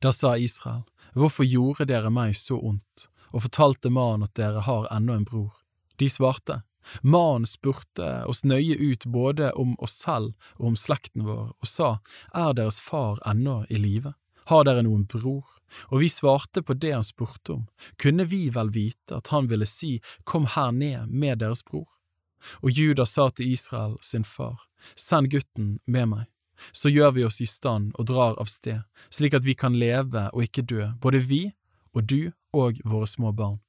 Da 0.03 0.13
sa 0.13 0.35
Israel, 0.37 0.83
hvorfor 1.15 1.47
gjorde 1.47 1.87
dere 1.91 2.11
meg 2.11 2.35
så 2.37 2.59
ondt, 2.59 3.09
og 3.31 3.47
fortalte 3.47 3.91
mannen 3.91 4.27
at 4.27 4.35
dere 4.39 4.65
har 4.67 4.91
ennå 4.95 5.15
en 5.15 5.29
bror? 5.29 5.53
De 5.99 6.09
svarte, 6.11 6.63
Mannen 7.03 7.47
spurte 7.47 8.25
oss 8.29 8.45
nøye 8.45 8.77
ut 8.77 9.07
både 9.07 9.53
om 9.53 9.75
oss 9.83 9.97
selv 10.05 10.35
og 10.59 10.73
om 10.73 10.77
slekten 10.79 11.25
vår, 11.27 11.55
og 11.55 11.69
sa, 11.69 11.91
Er 12.35 12.55
deres 12.55 12.81
far 12.81 13.21
ennå 13.27 13.65
i 13.69 13.81
live? 13.81 14.15
Har 14.51 14.65
dere 14.69 14.85
noen 14.85 15.07
bror? 15.09 15.47
Og 15.91 16.03
vi 16.05 16.09
svarte 16.13 16.63
på 16.63 16.77
det 16.77 16.93
han 16.93 17.07
spurte 17.07 17.57
om, 17.57 17.65
kunne 17.99 18.27
vi 18.29 18.51
vel 18.53 18.71
vite 18.71 19.17
at 19.17 19.33
han 19.33 19.49
ville 19.51 19.67
si, 19.67 20.01
Kom 20.25 20.47
her 20.47 20.71
ned 20.73 21.09
med 21.09 21.41
deres 21.41 21.65
bror? 21.65 21.89
Og 22.61 22.71
Judas 22.71 23.17
sa 23.17 23.31
til 23.31 23.53
Israel 23.53 23.97
sin 24.03 24.25
far, 24.25 24.61
Send 24.95 25.31
gutten 25.33 25.79
med 25.87 26.11
meg, 26.13 26.25
så 26.73 26.93
gjør 26.93 27.15
vi 27.17 27.25
oss 27.25 27.41
i 27.41 27.49
stand 27.49 27.95
og 27.99 28.09
drar 28.11 28.37
av 28.41 28.51
sted, 28.53 28.85
slik 29.11 29.35
at 29.35 29.47
vi 29.49 29.57
kan 29.57 29.77
leve 29.81 30.29
og 30.33 30.45
ikke 30.45 30.67
dø, 30.69 30.91
både 31.01 31.25
vi 31.25 31.43
og 31.95 32.05
du 32.11 32.33
og 32.53 32.81
våre 32.85 33.09
små 33.09 33.33
barn. 33.33 33.61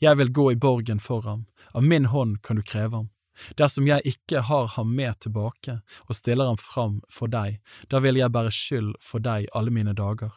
Jeg 0.00 0.18
vil 0.18 0.32
gå 0.32 0.52
i 0.52 0.58
borgen 0.58 1.00
for 1.00 1.22
ham, 1.26 1.46
av 1.72 1.84
min 1.84 2.08
hånd 2.12 2.42
kan 2.42 2.56
du 2.56 2.62
kreve 2.62 2.96
ham. 2.96 3.10
Dersom 3.56 3.86
jeg 3.88 4.04
ikke 4.04 4.42
har 4.48 4.66
ham 4.74 4.92
med 4.96 5.20
tilbake 5.24 5.78
og 6.06 6.16
stiller 6.16 6.50
ham 6.50 6.60
fram 6.60 7.00
for 7.10 7.32
deg, 7.32 7.58
da 7.88 8.02
vil 8.04 8.20
jeg 8.20 8.32
bære 8.32 8.52
skyld 8.52 8.92
for 9.00 9.24
deg 9.24 9.48
alle 9.56 9.72
mine 9.72 9.96
dager. 9.96 10.36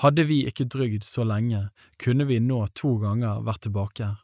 Hadde 0.00 0.24
vi 0.28 0.42
ikke 0.48 0.68
drygd 0.68 1.04
så 1.04 1.24
lenge, 1.24 1.68
kunne 2.00 2.26
vi 2.28 2.40
nå 2.40 2.66
to 2.76 2.96
ganger 3.00 3.44
vært 3.46 3.64
tilbake 3.68 4.04
her. 4.04 4.18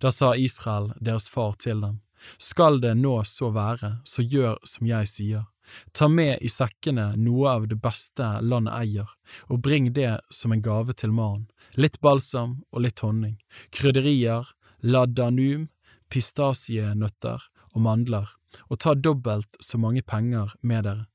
Da 0.00 0.10
sa 0.14 0.34
Israel, 0.34 0.92
deres 1.00 1.28
far, 1.28 1.54
til 1.58 1.82
dem, 1.82 2.00
skal 2.38 2.80
det 2.80 2.94
nå 2.96 3.18
så 3.28 3.50
være, 3.52 3.98
så 4.04 4.22
gjør 4.22 4.56
som 4.64 4.86
jeg 4.88 5.10
sier. 5.10 5.44
Ta 5.92 6.08
med 6.08 6.38
i 6.44 6.48
sekkene 6.52 7.14
noe 7.16 7.50
av 7.56 7.68
det 7.68 7.78
beste 7.82 8.26
landet 8.44 8.74
eier, 8.76 9.10
og 9.48 9.62
bring 9.64 9.92
det 9.96 10.18
som 10.32 10.52
en 10.52 10.62
gave 10.64 10.92
til 10.92 11.12
mannen, 11.12 11.48
litt 11.76 12.00
balsam 12.00 12.62
og 12.72 12.84
litt 12.84 13.00
honning, 13.04 13.38
krydderier, 13.74 14.46
ladanum, 14.82 15.68
pistasienøtter 16.12 17.42
og 17.74 17.82
mandler, 17.82 18.28
og 18.68 18.78
ta 18.84 18.94
dobbelt 18.94 19.58
så 19.60 19.80
mange 19.80 20.02
penger 20.02 20.54
med 20.62 20.86
dere. 20.86 21.06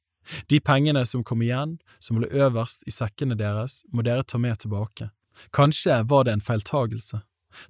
De 0.52 0.60
pengene 0.60 1.06
som 1.06 1.24
kom 1.24 1.42
igjen, 1.42 1.78
som 2.00 2.20
ble 2.20 2.30
øverst 2.30 2.84
i 2.86 2.94
sekkene 2.94 3.38
deres, 3.40 3.82
må 3.90 4.06
dere 4.06 4.24
ta 4.24 4.38
med 4.38 4.60
tilbake. 4.62 5.10
Kanskje 5.56 6.04
var 6.06 6.28
det 6.28 6.36
en 6.38 6.44
feiltagelse. 6.44 7.22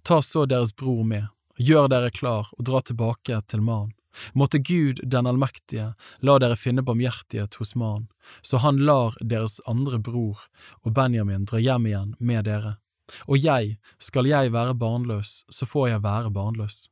Ta 0.04 0.22
så 0.22 0.46
deres 0.50 0.74
bror 0.76 1.06
med, 1.08 1.30
gjør 1.56 1.88
dere 1.94 2.12
klar 2.12 2.50
og 2.58 2.66
dra 2.68 2.82
tilbake 2.82 3.40
til 3.48 3.64
mannen. 3.64 3.94
Måtte 4.34 4.60
Gud 4.60 5.00
den 5.04 5.28
allmektige 5.30 5.94
la 6.26 6.38
dere 6.42 6.58
finne 6.58 6.84
barmhjertighet 6.86 7.60
hos 7.62 7.76
mannen, 7.76 8.08
så 8.42 8.62
han 8.64 8.82
lar 8.86 9.18
deres 9.22 9.60
andre 9.70 10.00
bror 10.00 10.46
og 10.84 10.94
Benjamin 10.98 11.46
dra 11.50 11.62
hjem 11.62 11.90
igjen 11.90 12.16
med 12.20 12.46
dere. 12.50 12.78
Og 13.26 13.42
jeg, 13.42 13.78
skal 13.98 14.30
jeg 14.30 14.54
være 14.54 14.78
barnløs, 14.78 15.44
så 15.50 15.66
får 15.66 15.90
jeg 15.94 16.04
være 16.06 16.34
barnløs. 16.34 16.88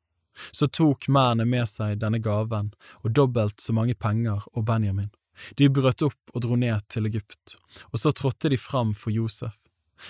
Så 0.51 0.69
tok 0.69 1.07
mennene 1.09 1.47
med 1.49 1.69
seg 1.69 1.99
denne 2.01 2.21
gaven 2.21 2.71
og 3.03 3.13
dobbelt 3.17 3.61
så 3.61 3.73
mange 3.73 3.97
penger 3.97 4.45
og 4.53 4.65
Benjamin. 4.65 5.09
De 5.57 5.69
brøt 5.69 6.01
opp 6.05 6.33
og 6.33 6.43
dro 6.45 6.57
ned 6.57 6.85
til 6.89 7.05
Egypt, 7.09 7.57
og 7.91 8.01
så 8.01 8.13
trådte 8.13 8.49
de 8.49 8.57
fram 8.57 8.93
for 8.97 9.13
Josef. 9.13 9.53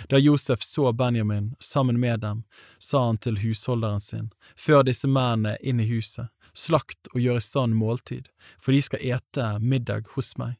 Da 0.10 0.20
Josef 0.20 0.64
så 0.64 0.92
Benjamin 0.94 1.56
sammen 1.60 2.00
med 2.00 2.20
dem, 2.20 2.44
sa 2.80 3.06
han 3.06 3.18
til 3.18 3.40
husholderen 3.44 4.02
sin, 4.02 4.30
før 4.56 4.84
disse 4.88 5.08
mennene 5.08 5.58
inn 5.62 5.80
i 5.80 5.88
huset, 5.90 6.30
slakt 6.54 7.12
og 7.14 7.22
gjør 7.22 7.40
i 7.40 7.46
stand 7.46 7.78
måltid, 7.78 8.30
for 8.60 8.76
de 8.76 8.82
skal 8.82 9.04
ete 9.04 9.50
middag 9.62 10.10
hos 10.16 10.34
meg. 10.38 10.58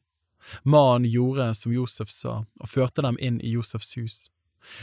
Mannen 0.62 1.08
gjorde 1.10 1.52
som 1.54 1.74
Josef 1.74 2.10
sa, 2.12 2.42
og 2.60 2.72
førte 2.72 3.04
dem 3.04 3.18
inn 3.20 3.40
i 3.40 3.52
Josefs 3.52 3.96
hus. 3.98 4.18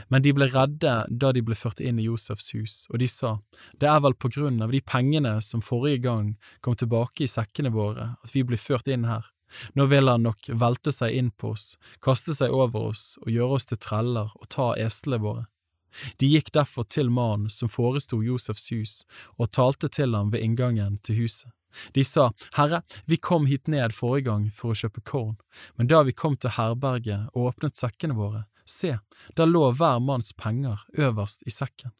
Men 0.09 0.23
de 0.25 0.33
ble 0.33 0.47
redde 0.49 0.93
da 1.09 1.31
de 1.35 1.43
ble 1.45 1.55
ført 1.57 1.81
inn 1.83 1.99
i 1.99 2.07
Josefs 2.07 2.51
hus, 2.55 2.75
og 2.89 2.99
de 3.01 3.09
sa, 3.11 3.37
det 3.81 3.89
er 3.89 4.01
vel 4.01 4.15
på 4.17 4.31
grunn 4.33 4.61
av 4.63 4.73
de 4.73 4.81
pengene 4.81 5.37
som 5.45 5.63
forrige 5.65 6.01
gang 6.05 6.33
kom 6.65 6.77
tilbake 6.79 7.25
i 7.25 7.29
sekkene 7.29 7.73
våre 7.75 8.15
at 8.23 8.33
vi 8.33 8.45
ble 8.47 8.59
ført 8.61 8.89
inn 8.91 9.07
her. 9.09 9.27
Nå 9.73 9.87
vil 9.91 10.09
han 10.11 10.25
nok 10.25 10.49
velte 10.49 10.91
seg 10.93 11.15
inn 11.15 11.31
på 11.31 11.53
oss, 11.55 11.75
kaste 12.01 12.35
seg 12.37 12.53
over 12.53 12.91
oss 12.91 13.03
og 13.23 13.31
gjøre 13.33 13.59
oss 13.59 13.69
til 13.71 13.81
treller 13.81 14.31
og 14.35 14.49
ta 14.53 14.73
eslene 14.79 15.21
våre. 15.23 15.45
De 16.19 16.27
gikk 16.27 16.51
derfor 16.55 16.83
til 16.91 17.09
mannen 17.09 17.49
som 17.49 17.71
foresto 17.71 18.19
Josefs 18.23 18.67
hus, 18.73 18.95
og 19.39 19.53
talte 19.55 19.87
til 19.87 20.15
ham 20.15 20.33
ved 20.33 20.43
inngangen 20.43 20.97
til 21.03 21.23
huset. 21.23 21.51
De 21.91 22.03
sa, 22.07 22.29
Herre, 22.55 22.81
vi 23.05 23.17
kom 23.17 23.47
hit 23.51 23.67
ned 23.67 23.95
forrige 23.95 24.29
gang 24.29 24.47
for 24.51 24.71
å 24.71 24.79
kjøpe 24.79 25.03
korn, 25.03 25.35
men 25.75 25.91
da 25.91 26.03
vi 26.07 26.15
kom 26.15 26.37
til 26.39 26.55
herberget 26.55 27.31
og 27.33 27.51
åpnet 27.51 27.79
sekkene 27.79 28.15
våre, 28.15 28.45
se, 28.65 28.95
der 29.35 29.49
lå 29.49 29.69
hver 29.75 29.99
manns 30.03 30.31
penger 30.39 30.85
øverst 30.95 31.43
i 31.45 31.53
sekken. 31.53 31.91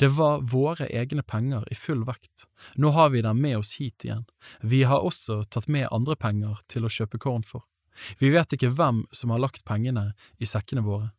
Det 0.00 0.08
var 0.16 0.40
våre 0.40 0.88
egne 0.88 1.22
penger 1.22 1.64
i 1.70 1.76
full 1.76 2.04
vekt, 2.08 2.46
nå 2.74 2.92
har 2.96 3.10
vi 3.14 3.22
dem 3.22 3.40
med 3.40 3.58
oss 3.58 3.74
hit 3.78 4.04
igjen, 4.04 4.24
vi 4.60 4.82
har 4.88 5.04
også 5.04 5.42
tatt 5.50 5.68
med 5.68 5.90
andre 5.92 6.16
penger 6.16 6.62
til 6.68 6.86
å 6.86 6.92
kjøpe 6.92 7.20
korn 7.22 7.44
for. 7.46 7.66
Vi 8.18 8.30
vet 8.30 8.52
ikke 8.54 8.70
hvem 8.72 9.04
som 9.12 9.34
har 9.34 9.42
lagt 9.42 9.64
pengene 9.66 10.12
i 10.38 10.46
sekkene 10.46 10.84
våre. 10.86 11.10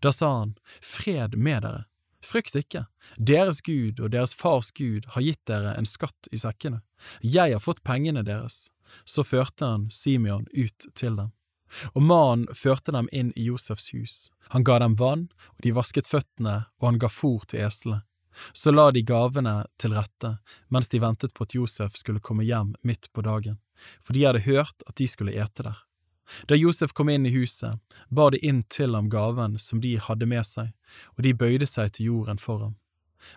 Da 0.00 0.12
sa 0.12 0.30
han, 0.38 0.54
Fred 0.80 1.36
med 1.36 1.62
dere, 1.66 1.84
frykt 2.24 2.56
ikke, 2.56 2.86
deres 3.18 3.60
Gud 3.66 4.00
og 4.00 4.12
deres 4.14 4.34
fars 4.34 4.70
Gud 4.72 5.08
har 5.14 5.26
gitt 5.26 5.42
dere 5.50 5.74
en 5.76 5.88
skatt 5.88 6.30
i 6.32 6.40
sekkene, 6.40 6.82
jeg 7.20 7.52
har 7.52 7.62
fått 7.62 7.82
pengene 7.84 8.22
deres. 8.26 8.70
Så 9.04 9.24
førte 9.24 9.64
han 9.64 9.86
Simeon 9.90 10.44
ut 10.52 10.86
til 10.94 11.16
dem. 11.16 11.32
Og 11.92 12.02
mannen 12.02 12.48
førte 12.54 12.92
dem 12.92 13.08
inn 13.12 13.32
i 13.36 13.48
Josefs 13.48 13.92
hus. 13.94 14.16
Han 14.52 14.64
ga 14.64 14.78
dem 14.82 14.96
vann, 15.00 15.28
og 15.56 15.62
de 15.64 15.74
vasket 15.76 16.10
føttene, 16.10 16.64
og 16.80 16.88
han 16.88 16.98
ga 17.02 17.08
fôr 17.12 17.46
til 17.48 17.64
eslene. 17.66 18.02
Så 18.52 18.72
la 18.72 18.90
de 18.90 19.02
gavene 19.04 19.66
til 19.76 19.92
rette 19.92 20.36
mens 20.72 20.88
de 20.88 21.00
ventet 21.02 21.34
på 21.36 21.44
at 21.44 21.54
Josef 21.56 21.98
skulle 22.00 22.22
komme 22.24 22.46
hjem 22.48 22.74
midt 22.80 23.10
på 23.12 23.24
dagen, 23.26 23.58
for 24.00 24.16
de 24.16 24.24
hadde 24.24 24.46
hørt 24.46 24.84
at 24.88 24.96
de 24.96 25.08
skulle 25.08 25.36
ete 25.36 25.66
der. 25.66 25.80
Da 26.48 26.56
Josef 26.56 26.94
kom 26.96 27.10
inn 27.12 27.26
i 27.26 27.34
huset, 27.34 27.76
bar 28.08 28.32
de 28.32 28.40
inn 28.40 28.62
til 28.72 28.94
ham 28.96 29.10
gaven 29.12 29.58
som 29.60 29.82
de 29.82 29.98
hadde 30.00 30.28
med 30.28 30.46
seg, 30.48 30.70
og 31.16 31.26
de 31.26 31.34
bøyde 31.36 31.68
seg 31.68 31.92
til 31.92 32.08
jorden 32.08 32.40
for 32.40 32.62
ham. 32.62 32.78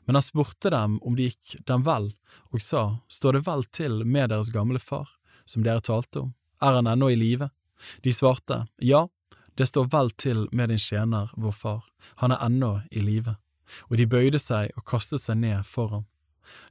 Men 0.06 0.18
han 0.18 0.26
spurte 0.26 0.72
dem 0.72 0.98
om 1.04 1.18
det 1.18 1.32
gikk 1.32 1.66
dem 1.68 1.84
vel, 1.86 2.14
og 2.54 2.62
sa, 2.62 3.02
Står 3.08 3.38
det 3.38 3.46
vel 3.50 3.66
til 3.70 4.02
med 4.06 4.32
deres 4.32 4.50
gamle 4.54 4.80
far, 4.80 5.10
som 5.46 5.66
dere 5.66 5.84
talte 5.84 6.24
om, 6.24 6.34
er 6.62 6.80
han 6.80 6.88
ennå 6.88 7.12
i 7.12 7.20
live? 7.20 7.50
De 8.04 8.14
svarte, 8.14 8.66
Ja, 8.82 9.08
det 9.56 9.70
står 9.72 9.88
vel 9.92 10.12
til 10.12 10.48
med 10.52 10.70
din 10.70 10.82
tjener, 10.82 11.32
vår 11.38 11.52
far, 11.52 11.84
han 12.22 12.32
er 12.32 12.44
ennå 12.44 12.82
i 12.92 13.00
live. 13.00 13.38
Og 13.90 13.98
de 13.98 14.08
bøyde 14.08 14.40
seg 14.40 14.72
og 14.76 14.86
kastet 14.86 15.24
seg 15.24 15.40
ned 15.42 15.64
for 15.66 15.94
ham. 15.94 16.06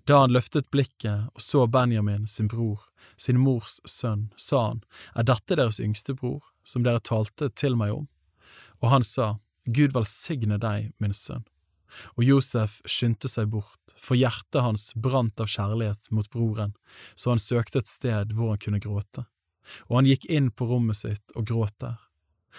Da 0.07 0.20
han 0.20 0.34
løftet 0.34 0.70
blikket 0.70 1.31
og 1.34 1.42
så 1.42 1.66
Benjamin, 1.66 2.26
sin 2.26 2.49
bror, 2.49 2.84
sin 3.16 3.41
mors 3.41 3.81
sønn, 3.89 4.28
sa 4.36 4.68
han, 4.68 4.84
Er 5.16 5.24
dette 5.24 5.57
deres 5.57 5.81
yngste 5.81 6.15
bror, 6.15 6.44
som 6.62 6.84
dere 6.84 7.00
talte 7.00 7.49
til 7.50 7.76
meg 7.76 7.92
om? 7.92 8.07
Og 8.83 8.91
han 8.91 9.02
sa, 9.02 9.39
Gud 9.66 9.97
velsigne 9.97 10.60
deg, 10.60 10.92
min 11.00 11.16
sønn. 11.16 11.44
Og 12.18 12.24
Josef 12.26 12.81
skyndte 12.91 13.31
seg 13.31 13.49
bort, 13.52 13.94
for 13.97 14.18
hjertet 14.18 14.62
hans 14.62 14.91
brant 14.94 15.41
av 15.41 15.50
kjærlighet 15.50 16.10
mot 16.10 16.28
broren, 16.31 16.74
så 17.15 17.33
han 17.33 17.42
søkte 17.42 17.81
et 17.81 17.91
sted 17.91 18.34
hvor 18.34 18.55
han 18.55 18.62
kunne 18.62 18.83
gråte. 18.83 19.26
Og 19.89 20.01
han 20.01 20.09
gikk 20.10 20.26
inn 20.31 20.51
på 20.51 20.68
rommet 20.70 21.01
sitt 21.01 21.34
og 21.34 21.49
gråt 21.51 21.76
der. 21.83 21.99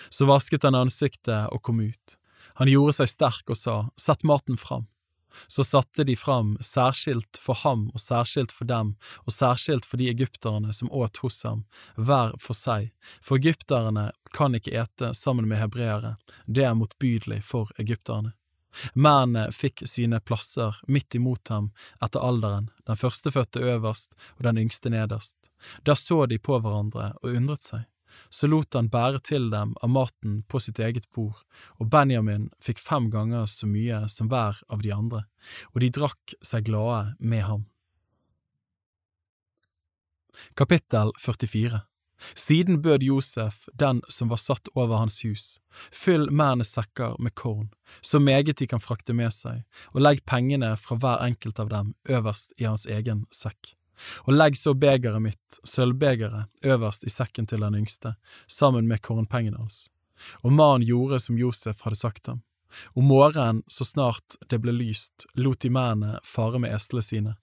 Så 0.10 0.28
vasket 0.28 0.66
han 0.68 0.76
ansiktet 0.76 1.52
og 1.54 1.62
kom 1.64 1.80
ut. 1.80 2.18
Han 2.60 2.72
gjorde 2.72 3.00
seg 3.00 3.12
sterk 3.12 3.50
og 3.50 3.60
sa, 3.60 3.78
Sett 4.00 4.24
maten 4.24 4.60
fram. 4.60 4.88
Så 5.48 5.64
satte 5.64 6.04
de 6.04 6.16
fram, 6.16 6.56
særskilt 6.62 7.38
for 7.42 7.60
ham 7.64 7.90
og 7.94 8.00
særskilt 8.00 8.54
for 8.56 8.68
dem, 8.70 8.94
og 9.28 9.36
særskilt 9.36 9.86
for 9.86 10.00
de 10.00 10.08
egypterne 10.10 10.74
som 10.74 10.92
åt 10.92 11.20
hos 11.24 11.42
ham, 11.44 11.66
hver 11.96 12.36
for 12.40 12.56
seg, 12.56 12.94
for 13.20 13.42
egypterne 13.42 14.10
kan 14.36 14.56
ikke 14.56 14.76
ete 14.80 15.12
sammen 15.18 15.50
med 15.52 15.60
hebreere, 15.60 16.16
det 16.48 16.64
er 16.64 16.78
motbydelig 16.80 17.42
for 17.44 17.72
egypterne. 17.82 18.32
Mennene 18.94 19.50
fikk 19.56 19.86
sine 19.88 20.20
plasser 20.20 20.80
midt 20.88 21.16
imot 21.16 21.48
ham 21.52 21.70
etter 22.04 22.24
alderen, 22.24 22.70
den 22.88 23.00
førstefødte 23.00 23.64
øverst 23.64 24.12
og 24.36 24.48
den 24.48 24.60
yngste 24.66 24.92
nederst. 24.92 25.38
Da 25.84 25.96
så 25.96 26.26
de 26.30 26.40
på 26.40 26.60
hverandre 26.60 27.14
og 27.22 27.36
undret 27.36 27.66
seg. 27.66 27.86
Så 28.30 28.48
lot 28.48 28.74
han 28.78 28.88
bære 28.92 29.20
til 29.28 29.50
dem 29.52 29.74
av 29.84 29.92
maten 29.92 30.38
på 30.48 30.62
sitt 30.64 30.80
eget 30.80 31.08
bord, 31.16 31.42
og 31.80 31.90
Benjamin 31.92 32.48
fikk 32.64 32.80
fem 32.80 33.10
ganger 33.12 33.48
så 33.52 33.68
mye 33.68 34.06
som 34.12 34.30
hver 34.32 34.62
av 34.72 34.86
de 34.86 34.94
andre, 34.96 35.26
og 35.74 35.82
de 35.84 35.92
drakk 35.98 36.36
seg 36.40 36.70
glade 36.70 37.16
med 37.20 37.44
ham. 37.50 37.66
Kapittel 40.56 41.12
44 41.20 41.84
Siden 42.36 42.82
bød 42.82 43.04
Josef 43.04 43.66
den 43.74 44.02
som 44.10 44.30
var 44.32 44.40
satt 44.40 44.70
over 44.74 45.02
hans 45.02 45.20
hus, 45.26 45.60
fyll 45.92 46.30
mennes 46.32 46.72
sekker 46.76 47.18
med 47.20 47.36
korn, 47.36 47.70
så 48.02 48.20
meget 48.20 48.58
de 48.60 48.68
kan 48.68 48.84
frakte 48.84 49.14
med 49.14 49.34
seg, 49.36 49.66
og 49.94 50.02
legg 50.02 50.24
pengene 50.26 50.74
fra 50.80 50.96
hver 50.96 51.26
enkelt 51.28 51.60
av 51.60 51.72
dem 51.74 51.94
øverst 52.08 52.56
i 52.58 52.68
hans 52.70 52.88
egen 52.88 53.26
sekk. 53.36 53.76
Og 54.26 54.36
legg 54.36 54.58
så 54.58 54.74
begeret 54.74 55.22
mitt, 55.22 55.60
sølvbegeret, 55.64 56.50
øverst 56.64 57.06
i 57.08 57.14
sekken 57.14 57.48
til 57.48 57.64
den 57.66 57.78
yngste, 57.82 58.16
sammen 58.48 58.88
med 58.88 59.02
kornpengene 59.06 59.58
hans. 59.62 59.90
Og 60.44 60.52
mannen 60.52 60.88
gjorde 60.88 61.20
som 61.20 61.40
Josef 61.40 61.82
hadde 61.84 62.00
sagt 62.00 62.28
ham. 62.28 62.44
Om 62.96 63.08
morgenen, 63.08 63.64
så 63.68 63.86
snart 63.88 64.36
det 64.50 64.60
ble 64.64 64.74
lyst, 64.76 65.28
lot 65.36 65.62
de 65.64 65.72
mennene 65.72 66.20
fare 66.28 66.60
med 66.60 66.76
eslene 66.76 67.04
sine 67.04 67.36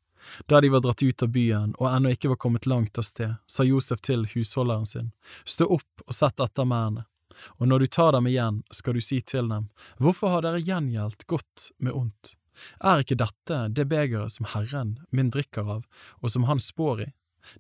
da 0.46 0.60
de 0.60 0.68
var 0.68 0.80
dratt 0.80 1.02
ut 1.02 1.22
av 1.22 1.28
byen 1.28 1.74
og 1.78 1.88
ennå 1.90 2.12
ikke 2.14 2.32
var 2.32 2.40
kommet 2.44 2.66
langt 2.66 2.98
av 2.98 3.06
sted, 3.06 3.34
sa 3.46 3.64
Josef 3.66 4.02
til 4.06 4.26
husholderen 4.34 4.86
sin, 4.86 5.10
Stå 5.44 5.66
opp 5.66 6.04
og 6.06 6.14
sett 6.14 6.40
etter 6.40 6.68
mennene, 6.68 7.06
og 7.58 7.68
når 7.68 7.84
du 7.84 7.86
tar 7.96 8.12
dem 8.16 8.28
igjen, 8.30 8.62
skal 8.70 8.94
du 8.94 9.02
si 9.04 9.20
til 9.20 9.48
dem, 9.50 9.70
Hvorfor 9.98 10.34
har 10.34 10.46
dere 10.46 10.62
gjengjeldt 10.62 11.26
godt 11.26 11.70
med 11.78 11.92
ondt? 11.92 12.36
Er 12.80 13.02
ikke 13.02 13.18
dette 13.20 13.58
det 13.72 13.88
begeret 13.90 14.36
som 14.36 14.48
Herren 14.52 14.98
min 15.10 15.32
drikker 15.32 15.68
av, 15.78 15.84
og 16.20 16.32
som 16.32 16.48
han 16.50 16.60
spår 16.60 17.04
i? 17.06 17.10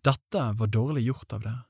Dette 0.06 0.46
var 0.58 0.70
dårlig 0.70 1.06
gjort 1.08 1.32
av 1.32 1.44
dere. 1.46 1.64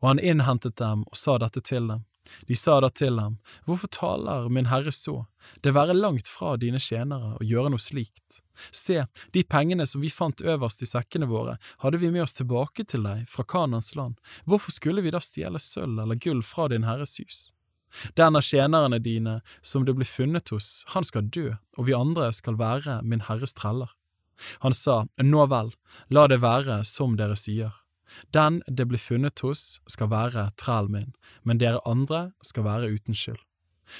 Og 0.00 0.08
han 0.08 0.22
innhentet 0.22 0.76
dem 0.80 1.04
og 1.10 1.18
sa 1.18 1.36
dette 1.42 1.60
til 1.64 1.88
dem. 1.90 2.04
De 2.48 2.56
sa 2.56 2.78
da 2.80 2.88
til 2.88 3.18
ham, 3.20 3.36
Hvorfor 3.66 3.90
taler 3.92 4.48
min 4.48 4.70
herre 4.70 4.92
så, 4.92 5.26
det 5.60 5.74
være 5.76 5.96
langt 5.96 6.28
fra 6.30 6.54
dine 6.56 6.80
tjenere 6.80 7.34
å 7.36 7.44
gjøre 7.44 7.74
noe 7.74 7.82
slikt. 7.82 8.40
Se, 8.72 9.02
de 9.34 9.42
pengene 9.44 9.86
som 9.86 10.00
vi 10.00 10.12
fant 10.12 10.40
øverst 10.40 10.82
i 10.82 10.88
sekkene 10.88 11.28
våre, 11.28 11.58
hadde 11.82 12.00
vi 12.00 12.10
med 12.14 12.24
oss 12.24 12.36
tilbake 12.38 12.86
til 12.88 13.04
deg 13.04 13.26
fra 13.28 13.44
Kanans 13.44 13.92
land, 13.98 14.16
hvorfor 14.46 14.72
skulle 14.72 15.04
vi 15.04 15.12
da 15.12 15.20
stjele 15.20 15.60
sølv 15.60 16.00
eller 16.04 16.20
gull 16.20 16.40
fra 16.42 16.70
din 16.72 16.86
herres 16.88 17.18
hus? 17.20 17.50
Den 18.18 18.36
av 18.36 18.42
tjenerne 18.42 18.98
dine 18.98 19.40
som 19.62 19.84
det 19.84 19.94
blir 19.94 20.08
funnet 20.08 20.50
hos, 20.54 20.84
han 20.94 21.04
skal 21.04 21.28
dø, 21.30 21.54
og 21.78 21.86
vi 21.88 21.94
andre 21.96 22.32
skal 22.32 22.58
være 22.58 23.00
min 23.02 23.24
herres 23.28 23.54
treller. 23.54 23.92
Han 24.66 24.74
sa, 24.74 25.04
Nå 25.22 25.46
vel, 25.46 25.72
la 26.10 26.26
det 26.26 26.40
være 26.42 26.82
som 26.88 27.16
dere 27.16 27.36
sier. 27.38 27.72
Den 28.34 28.62
det 28.66 28.86
blir 28.90 29.00
funnet 29.00 29.40
hos, 29.42 29.80
skal 29.88 30.10
være 30.10 30.50
trælen 30.60 30.92
min, 30.92 31.12
men 31.42 31.58
dere 31.58 31.82
andre 31.88 32.32
skal 32.42 32.66
være 32.66 32.90
uten 32.94 33.14
skyld. 33.14 33.40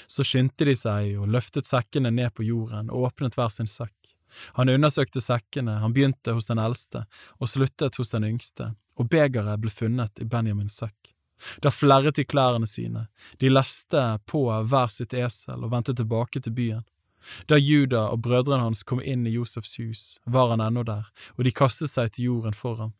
Så 0.07 0.25
skyndte 0.25 0.65
de 0.65 0.75
seg 0.77 1.15
og 1.21 1.29
løftet 1.29 1.67
sekkene 1.67 2.11
ned 2.11 2.33
på 2.33 2.45
jorden 2.45 2.89
og 2.89 3.09
åpnet 3.11 3.37
hver 3.37 3.51
sin 3.53 3.69
sekk. 3.69 3.93
Han 4.57 4.71
undersøkte 4.71 5.21
sekkene, 5.21 5.79
han 5.79 5.93
begynte 5.93 6.33
hos 6.35 6.49
den 6.49 6.59
eldste 6.59 7.05
og 7.39 7.51
sluttet 7.51 7.99
hos 7.99 8.11
den 8.11 8.25
yngste, 8.27 8.73
og 8.99 9.09
begeret 9.11 9.61
ble 9.61 9.71
funnet 9.71 10.19
i 10.19 10.27
Benjamins 10.27 10.79
sekk. 10.81 11.14
Da 11.61 11.71
flerret 11.71 12.15
de 12.15 12.25
klærne 12.25 12.67
sine, 12.67 13.07
de 13.39 13.49
leste 13.51 14.03
på 14.25 14.47
hver 14.63 14.91
sitt 14.91 15.13
esel 15.13 15.63
og 15.63 15.71
vendte 15.73 15.95
tilbake 15.95 16.41
til 16.41 16.55
byen. 16.55 16.85
Da 17.49 17.57
Juda 17.57 18.05
og 18.13 18.21
brødrene 18.25 18.67
hans 18.67 18.83
kom 18.83 19.01
inn 19.01 19.25
i 19.27 19.33
Josefs 19.33 19.77
hus, 19.81 20.03
var 20.25 20.53
han 20.53 20.61
ennå 20.61 20.83
der, 20.85 21.09
og 21.37 21.43
de 21.45 21.53
kastet 21.55 21.91
seg 21.91 22.13
til 22.13 22.29
jorden 22.29 22.53
for 22.53 22.77
ham. 22.81 22.93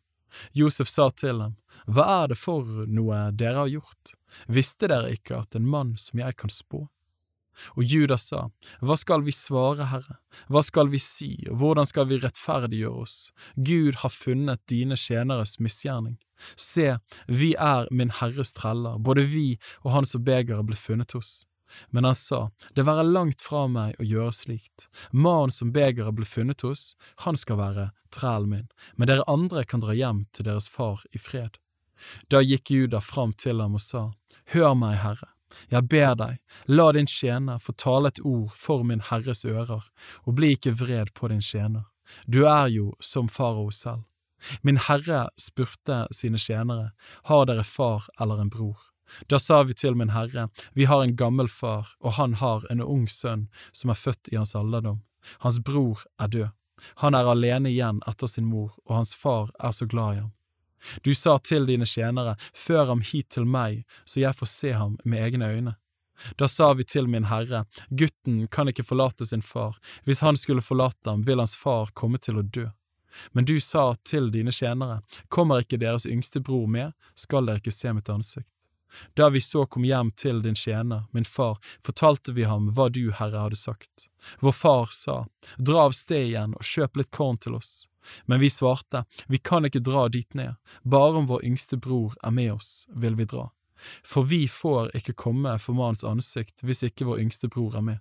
Josef 0.52 0.88
sa 0.90 1.08
til 1.10 1.38
dem, 1.38 1.56
Hva 1.86 2.04
er 2.24 2.32
det 2.32 2.38
for 2.40 2.86
noe 2.90 3.30
dere 3.32 3.62
har 3.62 3.70
gjort? 3.70 4.16
Visste 4.50 4.90
dere 4.90 5.14
ikke 5.14 5.38
at 5.38 5.56
en 5.56 5.68
mann 5.70 5.94
som 6.00 6.20
jeg 6.20 6.36
kan 6.36 6.52
spå? 6.52 6.86
Og 7.76 7.84
Judas 7.84 8.28
sa, 8.30 8.46
Hva 8.80 8.96
skal 9.00 9.24
vi 9.26 9.34
svare, 9.34 9.88
Herre, 9.92 10.18
hva 10.52 10.62
skal 10.64 10.90
vi 10.92 11.00
si, 11.02 11.32
og 11.50 11.60
hvordan 11.60 11.88
skal 11.88 12.08
vi 12.10 12.20
rettferdiggjøre 12.22 13.02
oss? 13.06 13.16
Gud 13.56 14.02
har 14.02 14.12
funnet 14.12 14.62
dine 14.70 14.98
tjeneres 15.00 15.56
misgjerning. 15.58 16.18
Se, 16.56 16.98
vi 17.26 17.54
er 17.54 17.88
min 17.90 18.12
Herres 18.20 18.52
treller, 18.56 18.98
både 18.98 19.24
vi 19.24 19.48
og 19.84 19.92
han 19.94 20.08
som 20.08 20.24
begeret 20.24 20.68
ble 20.68 20.76
funnet 20.76 21.16
hos. 21.16 21.46
Men 21.90 22.04
han 22.04 22.14
sa, 22.14 22.50
Det 22.74 22.86
være 22.86 23.02
langt 23.02 23.42
fra 23.42 23.66
meg 23.68 23.96
å 24.00 24.06
gjøre 24.06 24.32
slikt. 24.32 24.88
Mannen 25.10 25.50
som 25.50 25.72
begeret 25.72 26.14
ble 26.14 26.28
funnet 26.28 26.62
hos, 26.62 26.94
han 27.24 27.36
skal 27.36 27.60
være 27.60 27.90
trælen 28.14 28.50
min, 28.52 28.68
men 28.96 29.10
dere 29.10 29.26
andre 29.28 29.64
kan 29.64 29.82
dra 29.82 29.96
hjem 29.96 30.26
til 30.32 30.46
deres 30.46 30.68
far 30.68 31.02
i 31.12 31.18
fred. 31.18 31.58
Da 32.28 32.42
gikk 32.44 32.70
Juda 32.70 33.00
fram 33.00 33.32
til 33.32 33.60
ham 33.60 33.76
og 33.78 33.82
sa, 33.82 34.10
Hør 34.52 34.74
meg, 34.78 35.00
Herre, 35.02 35.32
jeg 35.72 35.88
ber 35.88 36.14
deg, 36.18 36.40
la 36.66 36.90
din 36.92 37.08
tjener 37.10 37.60
få 37.62 37.72
tale 37.72 38.12
et 38.12 38.20
ord 38.24 38.52
for 38.54 38.84
min 38.84 39.04
Herres 39.10 39.44
ører, 39.44 39.86
og 40.24 40.36
bli 40.36 40.54
ikke 40.56 40.74
vred 40.80 41.14
på 41.14 41.28
din 41.32 41.44
tjener. 41.44 41.86
Du 42.26 42.44
er 42.46 42.68
jo 42.70 42.92
som 43.00 43.28
farao 43.28 43.70
selv. 43.70 44.04
Min 44.62 44.78
Herre 44.78 45.28
spurte 45.40 46.06
sine 46.12 46.38
tjenere, 46.38 46.92
Har 47.24 47.46
dere 47.46 47.64
far 47.64 48.06
eller 48.20 48.40
en 48.40 48.50
bror? 48.50 48.76
Da 49.30 49.38
sa 49.38 49.62
vi 49.62 49.74
til 49.74 49.94
min 49.94 50.10
herre, 50.10 50.48
vi 50.74 50.84
har 50.84 51.02
en 51.02 51.16
gammel 51.16 51.48
far, 51.48 51.94
og 52.00 52.12
han 52.18 52.34
har 52.34 52.66
en 52.70 52.82
ung 52.82 53.06
sønn 53.08 53.46
som 53.72 53.90
er 53.90 54.00
født 54.00 54.32
i 54.32 54.36
hans 54.36 54.54
alderdom. 54.54 55.02
Hans 55.44 55.60
bror 55.62 56.02
er 56.18 56.28
død. 56.28 56.48
Han 57.02 57.14
er 57.14 57.30
alene 57.30 57.70
igjen 57.70 58.02
etter 58.06 58.26
sin 58.30 58.48
mor, 58.50 58.74
og 58.86 58.96
hans 58.98 59.14
far 59.14 59.50
er 59.62 59.72
så 59.72 59.86
glad 59.86 60.16
i 60.16 60.20
ham. 60.24 60.32
Du 61.02 61.14
sa 61.14 61.38
til 61.38 61.66
dine 61.66 61.86
tjenere, 61.86 62.36
før 62.54 62.92
ham 62.92 63.02
hit 63.04 63.30
til 63.36 63.46
meg, 63.48 63.84
så 64.04 64.20
jeg 64.22 64.36
får 64.36 64.50
se 64.52 64.72
ham 64.76 64.96
med 65.04 65.22
egne 65.28 65.50
øyne. 65.56 65.76
Da 66.40 66.48
sa 66.48 66.72
vi 66.72 66.84
til 66.84 67.08
min 67.12 67.28
herre, 67.28 67.66
gutten 67.90 68.46
kan 68.48 68.68
ikke 68.72 68.86
forlate 68.86 69.26
sin 69.26 69.42
far, 69.42 69.76
hvis 70.04 70.22
han 70.24 70.36
skulle 70.40 70.64
forlate 70.64 71.10
ham, 71.10 71.26
vil 71.26 71.42
hans 71.42 71.56
far 71.56 71.92
komme 71.92 72.18
til 72.18 72.40
å 72.40 72.44
dø. 72.44 72.68
Men 73.32 73.44
du 73.44 73.60
sa 73.60 73.94
til 74.04 74.30
dine 74.32 74.52
tjenere, 74.52 75.00
kommer 75.28 75.64
ikke 75.64 75.80
deres 75.80 76.06
yngste 76.08 76.40
bror 76.40 76.66
med, 76.68 76.92
skal 77.14 77.48
dere 77.48 77.62
ikke 77.62 77.74
se 77.74 77.92
mitt 77.96 78.12
ansikt. 78.12 78.48
Da 79.14 79.28
vi 79.28 79.40
så 79.40 79.66
kom 79.66 79.84
hjem 79.84 80.10
til 80.16 80.42
din 80.42 80.54
tjener, 80.54 81.04
min 81.12 81.24
far, 81.24 81.58
fortalte 81.84 82.32
vi 82.32 82.46
ham 82.48 82.70
hva 82.76 82.88
du, 82.88 83.10
Herre, 83.12 83.42
hadde 83.44 83.58
sagt. 83.58 84.06
Vår 84.40 84.54
far 84.56 84.92
sa, 84.94 85.24
Dra 85.58 85.86
av 85.88 85.96
sted 85.96 86.30
igjen 86.30 86.54
og 86.56 86.64
kjøp 86.64 86.96
litt 87.00 87.10
korn 87.10 87.36
til 87.36 87.58
oss. 87.58 87.88
Men 88.26 88.40
vi 88.40 88.50
svarte, 88.50 89.04
Vi 89.26 89.38
kan 89.38 89.64
ikke 89.64 89.80
dra 89.80 90.08
dit 90.08 90.34
ned, 90.34 90.54
bare 90.82 91.18
om 91.18 91.26
vår 91.26 91.44
yngste 91.44 91.76
bror 91.76 92.14
er 92.22 92.30
med 92.30 92.52
oss, 92.52 92.86
vil 92.90 93.14
vi 93.14 93.24
dra. 93.24 93.50
For 94.02 94.22
vi 94.22 94.48
får 94.48 94.96
ikke 94.96 95.12
komme 95.12 95.58
for 95.58 95.74
mannens 95.74 96.04
ansikt 96.04 96.62
hvis 96.62 96.82
ikke 96.82 97.04
vår 97.04 97.20
yngste 97.20 97.48
bror 97.48 97.76
er 97.76 97.84
med. 97.84 97.98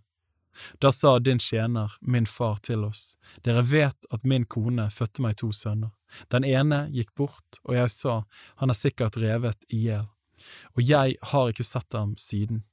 Da 0.79 0.91
sa 0.91 1.19
din 1.19 1.39
tjener, 1.39 1.91
min 2.01 2.25
far, 2.25 2.57
til 2.63 2.85
oss, 2.85 3.17
Dere 3.43 3.61
vet 3.61 4.05
at 4.11 4.23
min 4.23 4.45
kone 4.45 4.89
fødte 4.89 5.21
meg 5.21 5.35
to 5.35 5.51
sønner. 5.51 5.91
Den 6.31 6.43
ene 6.47 6.87
gikk 6.95 7.11
bort, 7.15 7.59
og 7.63 7.75
jeg 7.75 7.89
sa, 7.89 8.23
Han 8.55 8.69
er 8.69 8.73
sikkert 8.79 9.17
revet 9.17 9.67
i 9.67 9.83
hjel 9.87 10.07
og 10.75 10.81
jeg 10.83 11.15
har 11.31 11.51
ikke 11.51 11.65
sett 11.65 11.93
ham 11.93 12.15
siden. 12.17 12.63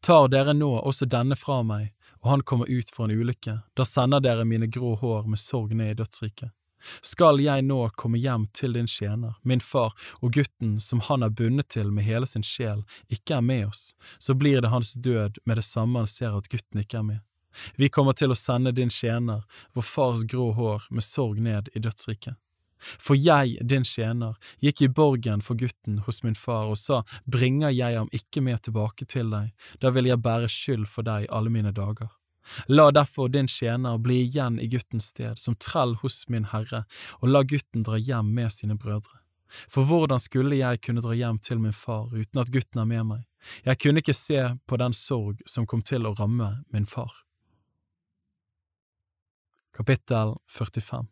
tar 0.00 0.28
dere 0.28 0.52
nå 0.54 0.70
også 0.78 1.08
denne 1.10 1.36
fra 1.36 1.62
meg, 1.66 1.92
og 2.22 2.30
han 2.30 2.42
kommer 2.46 2.70
ut 2.70 2.90
for 2.94 3.08
en 3.08 3.18
ulykke, 3.18 3.56
da 3.74 3.84
sender 3.84 4.22
dere 4.22 4.44
mine 4.46 4.68
grå 4.70 4.94
hår 5.00 5.26
med 5.26 5.38
sorg 5.38 5.74
ned 5.74 5.90
i 5.90 5.98
dødsriket. 5.98 6.52
Skal 7.02 7.40
jeg 7.42 7.64
nå 7.66 7.80
komme 7.96 8.20
hjem 8.20 8.46
til 8.56 8.76
din 8.76 8.88
tjener, 8.90 9.34
min 9.42 9.60
far, 9.60 9.94
og 10.20 10.32
gutten 10.36 10.78
som 10.80 11.02
han 11.08 11.22
er 11.22 11.34
bundet 11.34 11.70
til 11.74 11.92
med 11.92 12.06
hele 12.06 12.26
sin 12.26 12.46
sjel, 12.46 12.84
ikke 13.08 13.38
er 13.38 13.44
med 13.46 13.66
oss, 13.70 13.92
så 14.18 14.34
blir 14.34 14.60
det 14.60 14.72
hans 14.72 14.94
død 14.94 15.42
med 15.44 15.60
det 15.60 15.66
samme 15.66 16.02
han 16.02 16.10
ser 16.10 16.36
at 16.36 16.50
gutten 16.52 16.82
ikke 16.82 17.00
er 17.00 17.08
med. 17.10 17.20
Vi 17.76 17.88
kommer 17.92 18.16
til 18.16 18.32
å 18.32 18.38
sende 18.38 18.72
din 18.72 18.90
tjener, 18.90 19.42
vår 19.74 19.84
fars 19.84 20.24
grå 20.28 20.52
hår, 20.56 20.88
med 20.90 21.04
sorg 21.04 21.42
ned 21.44 21.68
i 21.76 21.82
dødsriket. 21.84 22.38
For 22.82 23.14
jeg, 23.14 23.60
din 23.62 23.84
tjener, 23.86 24.34
gikk 24.58 24.82
i 24.82 24.88
borgen 24.90 25.44
for 25.44 25.58
gutten 25.58 26.00
hos 26.06 26.22
min 26.24 26.34
far 26.38 26.72
og 26.72 26.80
sa, 26.80 27.02
bringer 27.30 27.70
jeg 27.70 27.98
ham 28.00 28.10
ikke 28.10 28.42
med 28.42 28.64
tilbake 28.66 29.06
til 29.06 29.30
deg, 29.30 29.52
da 29.78 29.92
vil 29.94 30.10
jeg 30.10 30.22
bære 30.24 30.50
skyld 30.50 30.88
for 30.90 31.06
deg 31.06 31.28
alle 31.30 31.52
mine 31.52 31.70
dager. 31.76 32.10
La 32.68 32.90
derfor 32.90 33.28
din 33.28 33.48
tjener 33.48 33.98
bli 33.98 34.22
igjen 34.26 34.60
i 34.60 34.68
guttens 34.68 35.10
sted, 35.12 35.38
som 35.38 35.56
trell 35.56 35.96
hos 36.02 36.24
min 36.28 36.48
herre, 36.52 36.84
og 37.20 37.28
la 37.28 37.42
gutten 37.42 37.86
dra 37.86 37.98
hjem 37.98 38.32
med 38.34 38.52
sine 38.52 38.78
brødre. 38.78 39.22
For 39.68 39.84
hvordan 39.84 40.20
skulle 40.20 40.56
jeg 40.56 40.80
kunne 40.80 41.02
dra 41.04 41.14
hjem 41.14 41.38
til 41.38 41.60
min 41.60 41.76
far 41.76 42.08
uten 42.12 42.40
at 42.40 42.52
gutten 42.52 42.80
er 42.80 42.88
med 42.88 43.04
meg? 43.10 43.26
Jeg 43.66 43.78
kunne 43.82 44.00
ikke 44.00 44.16
se 44.16 44.40
på 44.66 44.78
den 44.80 44.94
sorg 44.96 45.42
som 45.46 45.66
kom 45.66 45.82
til 45.82 46.06
å 46.06 46.14
ramme 46.18 46.62
min 46.72 46.86
far. 46.86 47.12
Kapittel 49.72 50.36
45 50.48 51.06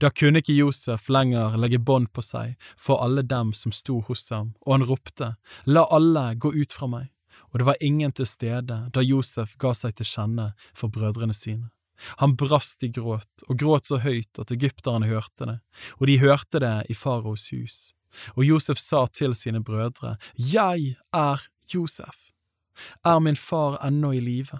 Da 0.00 0.10
kunne 0.10 0.38
ikke 0.42 0.54
Josef 0.54 1.08
lenger 1.10 1.56
legge 1.58 1.80
bånd 1.82 2.12
på 2.14 2.22
seg 2.22 2.54
for 2.78 3.02
alle 3.02 3.24
dem 3.26 3.52
som 3.52 3.74
sto 3.74 4.00
hos 4.06 4.28
ham, 4.30 4.52
og 4.62 4.76
han 4.76 4.86
ropte, 4.86 5.34
La 5.66 5.82
alle 5.90 6.34
gå 6.38 6.52
ut 6.54 6.72
fra 6.72 6.86
meg, 6.90 7.10
og 7.54 7.60
det 7.60 7.66
var 7.68 7.80
ingen 7.80 8.10
til 8.12 8.26
stede 8.26 8.80
da 8.90 9.02
Josef 9.06 9.54
ga 9.62 9.70
seg 9.78 9.94
til 9.94 10.08
kjenne 10.08 10.50
for 10.74 10.90
brødrene 10.90 11.36
sine. 11.36 11.70
Han 12.18 12.34
brast 12.34 12.82
i 12.82 12.90
gråt, 12.90 13.44
og 13.46 13.58
gråt 13.62 13.86
så 13.86 14.00
høyt 14.02 14.40
at 14.42 14.50
egypterne 14.50 15.06
hørte 15.06 15.46
det, 15.46 15.58
og 16.00 16.08
de 16.10 16.18
hørte 16.18 16.58
det 16.58 16.74
i 16.90 16.96
faraos 16.98 17.46
hus. 17.54 17.94
Og 18.34 18.42
Josef 18.48 18.82
sa 18.82 19.06
til 19.06 19.34
sine 19.38 19.62
brødre, 19.62 20.16
Jeg 20.34 20.96
er 21.14 21.46
Josef. 21.70 22.32
Er 23.06 23.20
min 23.20 23.36
far 23.36 23.78
ennå 23.86 24.12
i 24.12 24.20
live? 24.20 24.58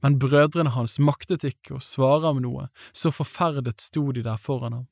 Men 0.00 0.18
brødrene 0.18 0.70
hans 0.70 0.98
maktet 1.02 1.42
ikke 1.42 1.74
å 1.74 1.82
svare 1.82 2.28
ham 2.30 2.38
noe, 2.42 2.68
så 2.94 3.10
forferdet 3.10 3.82
sto 3.82 4.12
de 4.12 4.22
der 4.22 4.38
foran 4.38 4.72
ham. 4.72 4.86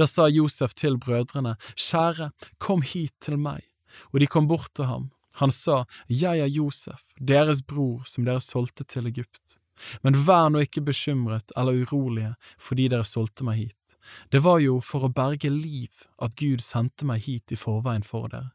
Da 0.00 0.06
sa 0.08 0.30
Josef 0.32 0.72
til 0.72 0.96
brødrene, 0.96 1.56
Kjære, 1.76 2.30
kom 2.58 2.80
hit 2.80 3.12
til 3.20 3.36
meg, 3.36 3.68
og 4.12 4.20
de 4.20 4.26
kom 4.26 4.48
bort 4.48 4.72
til 4.72 4.88
ham. 4.88 5.10
Han 5.42 5.52
sa, 5.52 5.84
Jeg 6.08 6.40
er 6.40 6.50
Josef, 6.50 7.02
deres 7.20 7.62
bror 7.62 8.04
som 8.08 8.26
dere 8.26 8.40
solgte 8.44 8.84
til 8.84 9.06
Egypt. 9.10 9.58
Men 10.02 10.16
vær 10.26 10.48
nå 10.48 10.62
ikke 10.64 10.84
bekymret 10.86 11.52
eller 11.56 11.84
urolige 11.84 12.34
fordi 12.56 12.88
dere 12.92 13.04
solgte 13.04 13.44
meg 13.44 13.66
hit. 13.66 13.96
Det 14.32 14.42
var 14.44 14.60
jo 14.62 14.78
for 14.80 15.06
å 15.06 15.12
berge 15.12 15.50
liv 15.52 16.06
at 16.22 16.36
Gud 16.40 16.62
sendte 16.64 17.08
meg 17.08 17.26
hit 17.26 17.52
i 17.52 17.58
forveien 17.60 18.06
for 18.06 18.30
dere. 18.32 18.52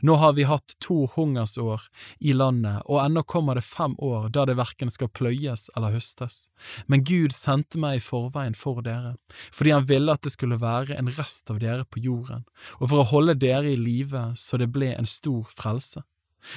Nå 0.00 0.14
har 0.16 0.32
vi 0.32 0.46
hatt 0.48 0.72
to 0.80 1.04
hungersår 1.12 1.82
i 2.24 2.32
landet, 2.32 2.80
og 2.88 3.02
ennå 3.02 3.22
kommer 3.28 3.58
det 3.58 3.64
fem 3.66 3.92
år 4.00 4.30
da 4.32 4.46
det 4.48 4.56
verken 4.56 4.88
skal 4.92 5.10
pløyes 5.12 5.66
eller 5.76 5.92
høstes. 5.92 6.46
Men 6.86 7.04
Gud 7.04 7.36
sendte 7.36 7.80
meg 7.80 7.98
i 7.98 8.04
forveien 8.04 8.56
for 8.56 8.80
dere, 8.86 9.16
fordi 9.52 9.74
han 9.76 9.88
ville 9.90 10.16
at 10.16 10.24
det 10.24 10.32
skulle 10.32 10.60
være 10.62 10.96
en 10.96 11.12
rest 11.18 11.52
av 11.52 11.60
dere 11.60 11.84
på 11.84 12.00
jorden, 12.06 12.46
og 12.80 12.88
for 12.88 13.02
å 13.02 13.10
holde 13.12 13.36
dere 13.44 13.74
i 13.74 13.80
live 13.80 14.30
så 14.40 14.56
det 14.56 14.72
ble 14.72 14.94
en 14.96 15.08
stor 15.08 15.44
frelse. 15.52 16.06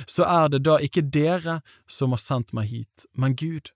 Så 0.05 0.25
er 0.27 0.49
det 0.53 0.63
da 0.67 0.77
ikke 0.83 1.05
dere 1.05 1.59
som 1.89 2.15
har 2.15 2.21
sendt 2.23 2.53
meg 2.53 2.71
hit, 2.71 3.05
men 3.13 3.35
Gud. 3.35 3.73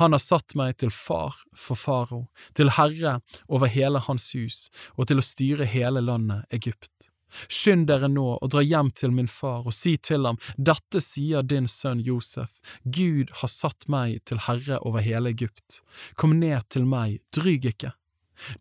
Han 0.00 0.12
har 0.12 0.20
satt 0.20 0.54
meg 0.58 0.76
til 0.82 0.92
far 0.92 1.38
for 1.56 1.78
farao, 1.78 2.26
til 2.52 2.74
herre 2.76 3.20
over 3.48 3.72
hele 3.72 4.02
hans 4.04 4.32
hus, 4.36 4.66
og 4.96 5.08
til 5.08 5.22
å 5.22 5.24
styre 5.24 5.68
hele 5.68 6.04
landet 6.04 6.44
Egypt. 6.52 7.08
Skynd 7.48 7.86
dere 7.88 8.10
nå 8.12 8.26
og 8.34 8.50
dra 8.52 8.60
hjem 8.60 8.90
til 8.92 9.14
min 9.16 9.30
far 9.30 9.64
og 9.64 9.72
si 9.72 9.94
til 9.96 10.28
ham, 10.28 10.38
dette 10.56 11.00
sier 11.00 11.40
din 11.40 11.68
sønn 11.70 12.02
Josef, 12.04 12.60
Gud 12.84 13.32
har 13.40 13.52
satt 13.52 13.88
meg 13.88 14.20
til 14.28 14.42
herre 14.48 14.82
over 14.84 15.04
hele 15.04 15.32
Egypt, 15.32 15.80
kom 16.14 16.36
ned 16.40 16.68
til 16.68 16.84
meg, 16.88 17.22
dryg 17.32 17.72
ikke. 17.72 17.94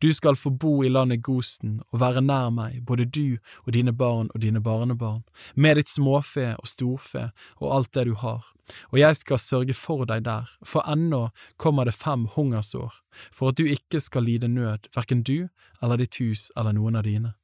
Du 0.02 0.14
skal 0.14 0.36
få 0.36 0.50
bo 0.50 0.84
i 0.84 0.90
landet 0.90 1.24
Gosen 1.24 1.82
og 1.92 2.00
være 2.04 2.22
nær 2.22 2.50
meg, 2.54 2.82
både 2.86 3.06
du 3.06 3.38
og 3.66 3.74
dine 3.74 3.94
barn 3.94 4.30
og 4.34 4.42
dine 4.42 4.62
barnebarn, 4.62 5.24
med 5.56 5.78
ditt 5.80 5.90
småfe 5.90 6.56
og 6.58 6.68
storfe 6.68 7.30
og 7.60 7.76
alt 7.76 7.94
det 7.94 8.08
du 8.10 8.16
har, 8.16 8.46
og 8.92 9.00
jeg 9.00 9.16
skal 9.16 9.40
sørge 9.40 9.76
for 9.78 10.06
deg 10.10 10.24
der, 10.26 10.50
for 10.64 10.86
ennå 10.88 11.30
kommer 11.58 11.86
det 11.86 11.98
fem 11.98 12.28
hungersår, 12.36 12.94
for 13.32 13.52
at 13.52 13.60
du 13.60 13.66
ikke 13.66 14.00
skal 14.00 14.28
lide 14.28 14.48
nød, 14.48 14.92
hverken 14.94 15.24
du 15.24 15.50
eller 15.82 15.98
ditt 15.98 16.20
hus 16.22 16.50
eller 16.56 16.76
noen 16.78 17.00
av 17.00 17.08
dine. 17.08 17.36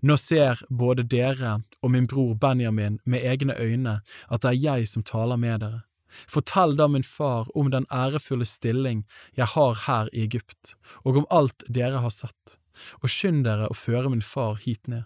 Nå 0.00 0.16
ser 0.16 0.62
både 0.70 1.02
dere 1.02 1.58
og 1.82 1.90
min 1.90 2.06
bror 2.08 2.34
Benjamin 2.40 3.00
med 3.04 3.26
egne 3.26 3.56
øyne 3.58 3.98
at 4.30 4.42
det 4.42 4.52
er 4.52 4.62
jeg 4.62 4.88
som 4.88 5.02
taler 5.02 5.36
med 5.36 5.60
dere. 5.60 5.82
Fortell 6.30 6.76
da 6.76 6.88
min 6.88 7.06
far 7.06 7.48
om 7.56 7.70
den 7.70 7.86
ærefulle 7.92 8.46
stilling 8.48 9.04
jeg 9.36 9.50
har 9.54 9.74
her 9.86 10.12
i 10.12 10.26
Egypt, 10.26 10.74
og 11.04 11.22
om 11.22 11.26
alt 11.30 11.66
dere 11.68 12.02
har 12.04 12.14
sett, 12.14 12.58
og 13.02 13.10
skynd 13.10 13.44
dere 13.48 13.70
å 13.70 13.78
føre 13.78 14.12
min 14.12 14.24
far 14.24 14.56
hit 14.62 14.88
ned. 14.88 15.04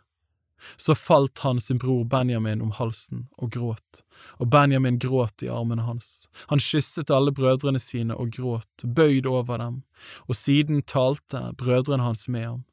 Så 0.76 0.94
falt 0.94 1.38
han 1.38 1.60
sin 1.60 1.78
bror 1.78 2.04
Benjamin 2.04 2.62
om 2.62 2.72
halsen 2.74 3.28
og 3.38 3.52
gråt, 3.54 4.02
og 4.42 4.50
Benjamin 4.50 4.98
gråt 4.98 5.44
i 5.46 5.50
armene 5.54 5.84
hans. 5.86 6.26
Han 6.50 6.62
kysset 6.62 7.12
alle 7.14 7.32
brødrene 7.32 7.78
sine 7.78 8.16
og 8.18 8.32
gråt, 8.34 8.82
bøyd 8.82 9.26
over 9.26 9.62
dem, 9.62 9.82
og 10.26 10.34
siden 10.34 10.82
talte 10.82 11.52
brødrene 11.58 12.02
hans 12.02 12.26
med 12.28 12.46
ham. 12.46 12.64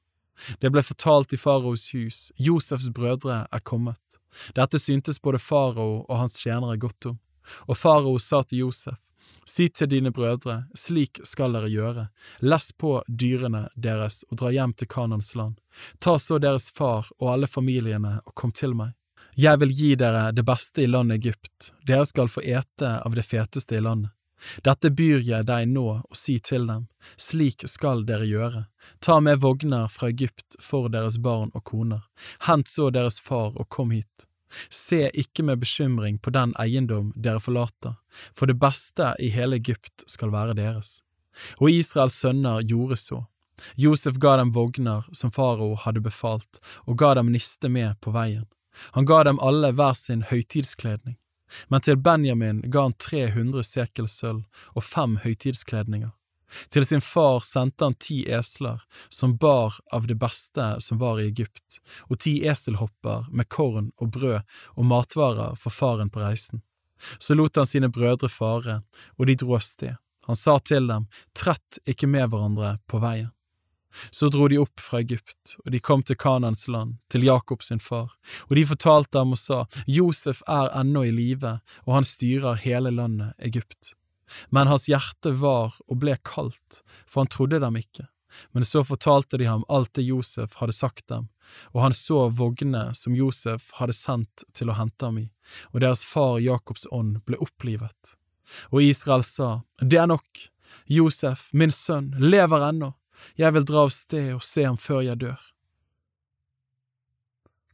Det 0.60 0.72
ble 0.74 0.84
fortalt 0.84 1.34
i 1.34 1.40
faraos 1.40 1.88
hus, 1.94 2.32
Josefs 2.36 2.90
brødre 2.92 3.46
er 3.52 3.64
kommet. 3.64 4.02
Dette 4.58 4.82
syntes 4.82 5.22
både 5.22 5.40
farao 5.40 6.04
og 6.04 6.18
hans 6.20 6.42
tjenere 6.42 6.78
godt 6.82 7.12
om, 7.12 7.20
og 7.68 7.78
farao 7.78 8.18
sa 8.20 8.44
til 8.44 8.66
Josef, 8.66 9.00
Si 9.46 9.70
til 9.70 9.90
dine 9.90 10.10
brødre, 10.12 10.64
slik 10.74 11.20
skal 11.24 11.54
dere 11.54 11.70
gjøre, 11.70 12.08
les 12.42 12.72
på 12.82 12.96
dyrene 13.08 13.68
deres 13.78 14.24
og 14.32 14.40
dra 14.42 14.50
hjem 14.52 14.74
til 14.74 14.90
Kanans 14.90 15.36
land. 15.38 15.60
Ta 16.02 16.18
så 16.18 16.40
deres 16.42 16.72
far 16.74 17.12
og 17.20 17.30
alle 17.30 17.48
familiene 17.48 18.18
og 18.26 18.34
kom 18.34 18.52
til 18.52 18.74
meg. 18.74 18.96
Jeg 19.38 19.60
vil 19.62 19.74
gi 19.76 19.92
dere 20.02 20.32
det 20.32 20.46
beste 20.48 20.82
i 20.82 20.90
landet 20.90 21.20
Egypt, 21.20 21.72
dere 21.86 22.06
skal 22.10 22.32
få 22.32 22.42
ete 22.42 22.98
av 23.06 23.16
det 23.16 23.26
feteste 23.28 23.78
i 23.78 23.84
landet. 23.86 24.12
Dette 24.64 24.90
byr 24.92 25.22
jeg 25.24 25.46
deg 25.48 25.68
nå 25.70 25.86
og 26.02 26.18
si 26.18 26.40
til 26.40 26.66
dem, 26.68 26.88
slik 27.18 27.68
skal 27.70 28.04
dere 28.08 28.26
gjøre, 28.28 28.66
ta 29.00 29.20
med 29.20 29.42
vogner 29.46 29.88
fra 29.92 30.10
Egypt 30.10 30.58
for 30.62 30.90
deres 30.90 31.18
barn 31.22 31.54
og 31.54 31.64
koner, 31.70 32.02
hent 32.48 32.72
så 32.72 32.90
deres 32.90 33.20
far 33.22 33.54
og 33.56 33.70
kom 33.70 33.94
hit. 33.96 34.28
Se 34.70 35.10
ikke 35.14 35.44
med 35.44 35.62
bekymring 35.64 36.20
på 36.20 36.34
den 36.36 36.54
eiendom 36.62 37.12
dere 37.16 37.42
forlater, 37.44 37.98
for 38.34 38.50
det 38.50 38.60
beste 38.62 39.14
i 39.20 39.32
hele 39.34 39.60
Egypt 39.62 40.06
skal 40.08 40.34
være 40.34 40.58
deres. 40.58 41.02
Og 41.60 41.72
Israels 41.72 42.16
sønner 42.20 42.64
gjorde 42.64 43.00
så. 43.00 43.26
Josef 43.80 44.20
ga 44.20 44.38
dem 44.40 44.52
vogner 44.56 45.06
som 45.16 45.32
farao 45.32 45.76
hadde 45.80 46.04
befalt, 46.04 46.60
og 46.88 46.98
ga 47.00 47.14
dem 47.16 47.32
niste 47.32 47.72
med 47.72 48.00
på 48.04 48.12
veien. 48.16 48.48
Han 48.92 49.08
ga 49.08 49.24
dem 49.24 49.40
alle 49.40 49.72
hver 49.72 49.96
sin 49.96 50.26
høytidskledning 50.28 51.16
men 51.68 51.82
til 51.82 51.98
Benjamin 51.98 52.62
ga 52.72 52.88
han 52.88 52.96
300 53.00 53.64
sekel 53.64 54.08
sølv 54.10 54.44
og 54.74 54.86
fem 54.86 55.18
høytidskledninger. 55.24 56.12
Til 56.70 56.86
sin 56.86 57.02
far 57.02 57.40
sendte 57.46 57.88
han 57.88 57.98
ti 58.00 58.22
esler 58.32 58.84
som 59.10 59.36
bar 59.38 59.80
av 59.92 60.08
det 60.08 60.18
beste 60.22 60.76
som 60.84 61.02
var 61.02 61.20
i 61.20 61.28
Egypt, 61.28 61.80
og 62.10 62.20
ti 62.26 62.38
eselhopper 62.48 63.28
med 63.32 63.50
korn 63.50 63.92
og 63.98 64.14
brød 64.16 64.42
og 64.76 64.86
matvarer 64.86 65.60
for 65.60 65.74
faren 65.74 66.10
på 66.10 66.24
reisen. 66.24 66.62
Så 67.18 67.36
lot 67.36 67.56
han 67.56 67.68
sine 67.68 67.90
brødre 67.92 68.30
fare, 68.30 68.82
og 69.18 69.28
de 69.28 69.36
dro 69.36 69.58
av 69.58 69.66
sted. 69.66 69.96
Han 70.26 70.36
sa 70.36 70.58
til 70.60 70.88
dem, 70.90 71.08
trett 71.38 71.80
ikke 71.86 72.08
med 72.10 72.32
hverandre 72.32 72.78
på 72.90 73.02
veien. 73.04 73.32
Så 74.12 74.28
dro 74.30 74.48
de 74.52 74.58
opp 74.60 74.82
fra 74.82 75.00
Egypt, 75.00 75.56
og 75.64 75.72
de 75.72 75.80
kom 75.80 76.02
til 76.04 76.18
Kanans 76.20 76.68
land, 76.68 76.98
til 77.12 77.24
Jakob 77.24 77.64
sin 77.64 77.80
far, 77.80 78.16
og 78.50 78.56
de 78.58 78.66
fortalte 78.68 79.22
ham 79.22 79.36
og 79.36 79.40
sa, 79.40 79.62
Josef 79.88 80.42
er 80.52 80.74
ennå 80.76 81.06
i 81.08 81.14
live, 81.16 81.60
og 81.86 82.00
han 82.00 82.08
styrer 82.08 82.60
hele 82.66 82.92
landet 82.92 83.38
Egypt. 83.40 83.94
Men 84.50 84.68
hans 84.72 84.88
hjerte 84.90 85.34
var 85.40 85.78
og 85.88 86.02
ble 86.02 86.18
kaldt, 86.24 86.82
for 87.06 87.24
han 87.24 87.32
trodde 87.32 87.62
dem 87.64 87.80
ikke. 87.80 88.08
Men 88.52 88.66
så 88.68 88.84
fortalte 88.84 89.40
de 89.40 89.48
ham 89.48 89.64
alt 89.72 89.94
det 89.96 90.04
Josef 90.04 90.58
hadde 90.60 90.76
sagt 90.76 91.08
dem, 91.08 91.30
og 91.72 91.86
han 91.86 91.96
så 91.96 92.26
vognene 92.36 92.90
som 92.98 93.16
Josef 93.16 93.72
hadde 93.80 93.96
sendt 93.96 94.44
til 94.58 94.72
å 94.72 94.76
hente 94.76 95.08
ham 95.08 95.22
i, 95.22 95.30
og 95.72 95.80
deres 95.86 96.04
far 96.04 96.42
Jakobs 96.44 96.84
ånd 96.92 97.22
ble 97.26 97.40
opplivet. 97.40 98.18
Og 98.74 98.84
Israel 98.84 99.24
sa, 99.24 99.64
Det 99.80 100.02
er 100.02 100.12
nok, 100.12 100.50
Josef, 100.92 101.48
min 101.54 101.72
sønn, 101.72 102.12
lever 102.20 102.68
ennå 102.68 102.92
jeg 103.36 103.54
vil 103.56 103.66
dra 103.68 103.86
av 103.86 103.94
sted 103.94 104.34
og 104.36 104.44
se 104.46 104.66
ham 104.66 104.78
før 104.82 105.04
jeg 105.06 105.22
dør. 105.24 105.40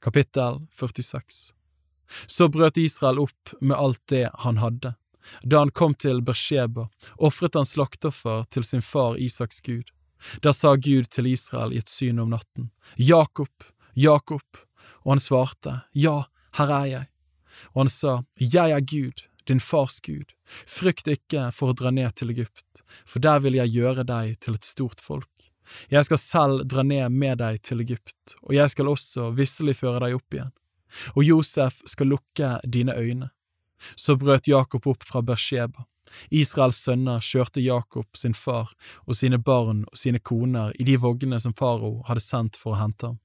Kapittel 0.01 0.64
46 0.77 1.51
Så 2.27 2.48
brøt 2.51 2.80
Israel 2.81 3.22
opp 3.22 3.53
med 3.61 3.77
alt 3.77 4.01
det 4.09 4.27
han 4.45 4.61
hadde. 4.61 4.95
Da 5.43 5.61
han 5.61 5.72
kom 5.72 5.93
til 5.93 6.22
Bersheba, 6.22 6.88
ofret 7.17 7.56
han 7.56 7.67
slaktoffer 7.67 8.43
til 8.50 8.64
sin 8.64 8.82
far 8.82 9.17
Isaks 9.17 9.61
Gud. 9.61 9.91
Da 10.41 10.53
sa 10.53 10.75
Gud 10.75 11.09
til 11.09 11.27
Israel 11.32 11.74
i 11.74 11.82
et 11.82 11.90
syn 11.90 12.19
om 12.22 12.30
natten, 12.30 12.69
Jakob, 12.95 13.66
Jakob, 13.93 14.61
og 15.01 15.16
han 15.16 15.24
svarte, 15.24 15.82
Ja, 15.93 16.25
her 16.58 16.74
er 16.77 16.85
jeg. 16.85 17.08
Og 17.74 17.83
han 17.85 17.90
sa, 17.90 18.22
Jeg 18.38 18.72
er 18.72 18.82
Gud, 18.82 19.25
din 19.48 19.59
fars 19.59 20.00
Gud, 20.01 20.33
frykt 20.67 21.08
ikke 21.08 21.50
for 21.56 21.72
å 21.72 21.77
dra 21.77 21.91
ned 21.91 22.14
til 22.16 22.30
Egypt, 22.33 22.83
for 23.06 23.24
der 23.24 23.41
vil 23.41 23.58
jeg 23.58 23.74
gjøre 23.74 24.06
deg 24.06 24.38
til 24.40 24.58
et 24.59 24.67
stort 24.67 25.01
folk. 25.01 25.27
Jeg 25.90 26.06
skal 26.06 26.19
selv 26.19 26.64
dra 26.67 26.83
ned 26.83 27.14
med 27.16 27.40
deg 27.40 27.61
til 27.64 27.82
Egypt, 27.83 28.35
og 28.43 28.56
jeg 28.56 28.69
skal 28.74 28.91
også 28.91 29.32
visselig 29.35 29.77
føre 29.80 30.03
deg 30.06 30.17
opp 30.17 30.35
igjen. 30.35 30.51
Og 31.16 31.24
Josef 31.24 31.80
skal 31.88 32.11
lukke 32.11 32.58
dine 32.67 32.95
øyne. 32.98 33.32
Så 33.95 34.18
brøt 34.19 34.48
Jakob 34.48 34.88
opp 34.88 35.08
fra 35.08 35.22
Bersheba. 35.22 35.85
Israels 36.30 36.82
sønner 36.84 37.24
kjørte 37.24 37.61
Jakob, 37.64 38.08
sin 38.18 38.34
far, 38.34 38.74
og 39.08 39.16
sine 39.16 39.40
barn 39.40 39.85
og 39.88 39.98
sine 39.98 40.19
koner 40.19 40.74
i 40.80 40.88
de 40.88 40.98
vognene 41.00 41.40
som 41.40 41.56
farao 41.56 42.01
hadde 42.08 42.24
sendt 42.24 42.60
for 42.60 42.76
å 42.76 42.82
hente 42.82 43.11
ham. 43.11 43.19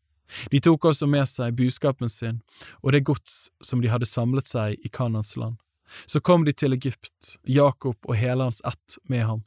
De 0.51 0.61
tok 0.61 0.89
også 0.91 1.07
med 1.07 1.29
seg 1.31 1.55
buskapen 1.59 2.11
sin 2.11 2.41
og 2.83 2.93
det 2.95 3.05
gods 3.07 3.49
som 3.63 3.83
de 3.83 3.91
hadde 3.93 4.09
samlet 4.11 4.49
seg 4.51 4.75
i 4.83 4.91
Kanans 4.91 5.37
land. 5.39 5.59
Så 6.07 6.21
kom 6.21 6.45
de 6.45 6.53
til 6.53 6.75
Egypt, 6.75 7.37
Jakob 7.47 7.97
og 8.09 8.17
hele 8.19 8.49
hans 8.49 8.59
ett 8.67 8.97
med 9.07 9.23
ham, 9.29 9.45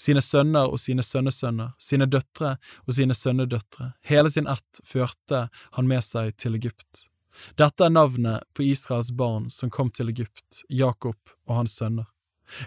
sine 0.00 0.22
sønner 0.24 0.70
og 0.70 0.80
sine 0.80 1.04
sønnesønner, 1.04 1.74
sine 1.78 2.08
døtre 2.08 2.54
og 2.86 2.96
sine 2.96 3.16
sønnedøtre, 3.16 3.92
hele 4.08 4.32
sin 4.32 4.48
ett 4.48 4.80
førte 4.88 5.48
han 5.76 5.90
med 5.90 6.04
seg 6.06 6.32
til 6.40 6.56
Egypt. 6.56 7.10
Dette 7.58 7.86
er 7.86 7.92
navnet 7.92 8.44
på 8.54 8.64
Israels 8.66 9.10
barn 9.12 9.48
som 9.50 9.70
kom 9.70 9.90
til 9.90 10.12
Egypt, 10.12 10.62
Jakob 10.68 11.18
og 11.48 11.56
hans 11.62 11.76
sønner. 11.78 12.06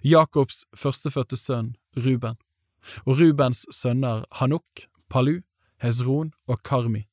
Jakobs 0.04 0.66
førstefødte 0.76 1.38
sønn, 1.38 1.76
Ruben, 1.96 2.38
og 3.06 3.20
Rubens 3.20 3.66
sønner 3.72 4.26
Hanuk, 4.40 4.88
Palu, 5.10 5.42
Hezron 5.82 6.34
og 6.48 6.64
Karmi. 6.64 7.06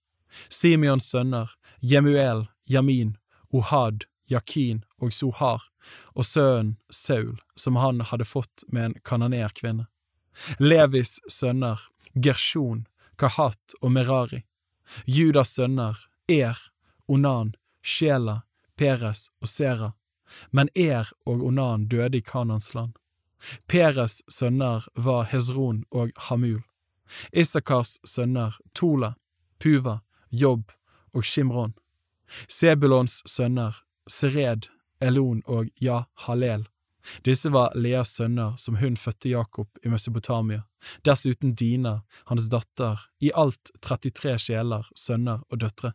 Simeons 0.49 1.11
sønner, 1.11 1.51
Jemuel, 1.83 2.49
Jamin, 2.71 3.17
Ohad, 3.53 4.07
Yakin 4.31 4.85
og 4.99 5.13
Sohar, 5.13 5.69
og 6.15 6.25
sønnen 6.25 6.77
Saul, 6.91 7.37
som 7.57 7.77
han 7.77 8.01
hadde 8.01 8.25
fått 8.25 8.65
med 8.73 8.85
en 8.85 8.97
kanonerkvinne. 9.05 9.87
Levis 10.59 11.21
sønner, 11.31 11.81
Gershon, 12.15 12.87
Kahat 13.19 13.77
og 13.81 13.93
Merari. 13.93 14.43
Judas 15.07 15.55
sønner, 15.55 15.99
Er, 16.29 16.57
Onan, 17.09 17.55
Sjela, 17.83 18.43
Peres 18.77 19.31
og 19.41 19.49
Sera, 19.49 19.93
men 20.51 20.69
Er 20.75 21.11
og 21.27 21.45
Onan 21.45 21.87
døde 21.89 22.19
i 22.19 22.25
Kanans 22.25 22.75
land. 22.75 22.95
Peres 23.69 24.23
sønner 24.29 24.87
var 24.95 25.25
Hezron 25.31 25.85
og 25.91 26.13
Hamul. 26.29 26.63
Isakars 27.33 27.99
sønner 28.05 28.57
Tola, 28.75 29.15
Puva, 29.61 30.01
Jobb 30.31 30.73
og 31.13 31.25
Shimron. 31.25 31.75
Sebulons 32.49 33.23
sønner 33.29 33.83
Sered, 34.09 34.71
Elon 35.01 35.43
og 35.47 35.69
Ja-Halel. 35.81 36.67
Disse 37.25 37.51
var 37.53 37.75
Leas 37.77 38.15
sønner 38.17 38.57
som 38.57 38.79
hun 38.81 38.97
fødte 38.97 39.29
Jakob 39.29 39.69
i 39.85 39.89
Mesopotamia, 39.93 40.63
dessuten 41.05 41.53
Dina, 41.55 41.99
hans 42.31 42.49
datter, 42.49 43.01
i 43.21 43.31
alt 43.35 43.75
33 43.85 44.39
sjeler, 44.47 44.89
sønner 44.97 45.45
og 45.51 45.61
døtre. 45.61 45.93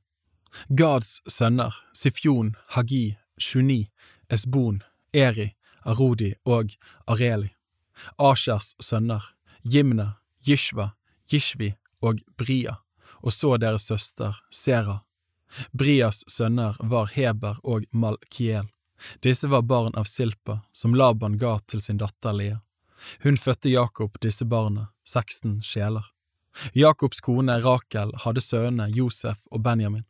Gads 0.69 1.21
sønner, 1.27 1.75
Sifjon, 1.93 2.55
Hagi, 2.75 3.17
Shuni, 3.37 3.89
Esbon, 4.29 4.81
Eri, 5.13 5.53
Arodi 5.85 6.33
og 6.45 6.73
Areli. 7.07 7.49
Ashers 8.17 8.75
sønner, 8.79 9.23
Jimna, 9.63 10.13
Jishva, 10.47 10.91
Jishvi 11.31 11.73
og 12.01 12.19
Bria, 12.37 12.79
og 13.23 13.33
så 13.33 13.57
deres 13.57 13.87
søster, 13.87 14.35
Sera. 14.49 15.01
Brias 15.71 16.23
sønner 16.27 16.77
var 16.79 17.09
Heber 17.15 17.57
og 17.63 17.85
Malkiel. 17.91 18.69
Disse 19.23 19.47
var 19.47 19.61
barn 19.61 19.95
av 19.95 20.03
Silpa, 20.03 20.59
som 20.71 20.95
Laban 20.95 21.37
ga 21.39 21.57
til 21.67 21.81
sin 21.81 21.97
datter 21.97 22.35
Lea. 22.35 22.59
Hun 23.23 23.37
fødte 23.37 23.71
Jakob 23.71 24.17
disse 24.21 24.45
barna, 24.45 24.89
16 25.07 25.61
sjeler. 25.63 26.05
Jakobs 26.73 27.21
kone 27.23 27.59
Rakel 27.63 28.11
hadde 28.25 28.43
sønnene 28.43 28.89
Josef 28.91 29.45
og 29.51 29.63
Benjamin. 29.63 30.03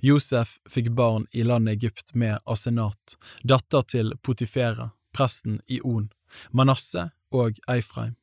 Josef 0.00 0.58
fikk 0.68 0.90
barn 0.96 1.26
i 1.30 1.44
landet 1.46 1.78
Egypt 1.78 2.14
med 2.14 2.38
Asenat, 2.44 3.16
datter 3.42 3.82
til 3.82 4.14
Potifera, 4.22 4.90
presten 5.12 5.60
i 5.66 5.80
On, 5.84 6.08
Manasseh 6.50 7.10
og 7.30 7.58
Eifreim. 7.70 8.16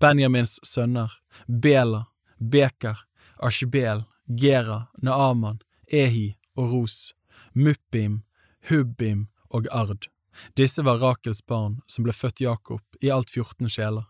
Benjamins 0.00 0.58
sønner, 0.62 1.12
Bela, 1.46 2.06
Beker, 2.38 3.06
Ashbel, 3.38 4.04
Gera, 4.26 4.86
Naaman, 5.02 5.60
Ehi 5.86 6.36
og 6.56 6.72
Ros, 6.72 7.14
Muppim, 7.52 8.22
Hubbim 8.68 9.28
og 9.48 9.66
Ard. 9.72 10.08
Disse 10.56 10.82
var 10.82 11.00
Rakels 11.00 11.42
barn 11.46 11.80
som 11.86 12.04
ble 12.04 12.14
født 12.14 12.40
Jakob, 12.40 12.82
i 13.00 13.10
alt 13.10 13.30
14 13.30 13.68
sjeler. 13.68 14.06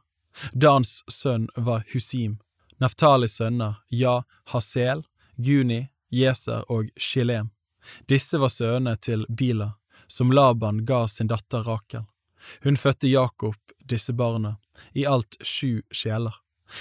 Dans 0.52 0.90
sønn 1.10 1.48
var 1.56 1.84
Husim. 1.92 2.38
Naftalis 2.80 3.36
sønner, 3.38 3.80
ja, 3.88 4.22
Hasel, 4.52 5.04
Guni, 5.36 5.88
Jeser 6.10 6.64
og 6.70 6.90
Shilem. 6.96 7.50
Disse 8.08 8.38
var 8.38 8.52
sønnene 8.52 8.96
til 8.96 9.26
Bila, 9.28 9.72
som 10.06 10.32
Laban 10.32 10.84
ga 10.84 11.06
sin 11.08 11.30
datter 11.30 11.62
Rakel. 11.64 12.04
Hun 12.62 12.76
fødte 12.76 13.08
Jakob 13.08 13.56
disse 13.90 14.12
barna, 14.12 14.56
i 14.92 15.06
alt 15.06 15.36
sju 15.40 15.82
sjeler. 15.90 16.34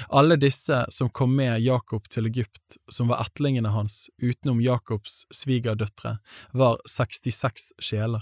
Alle 0.10 0.36
disse 0.36 0.86
som 0.90 1.10
kom 1.10 1.36
med 1.36 1.62
Jakob 1.62 2.10
til 2.10 2.26
Egypt, 2.30 2.78
som 2.92 3.10
var 3.10 3.24
ettlingene 3.26 3.72
hans 3.74 4.10
utenom 4.22 4.62
Jakobs 4.62 5.24
svigerdøtre, 5.34 6.20
var 6.54 6.78
66 6.86 7.72
sjeler. 7.82 8.22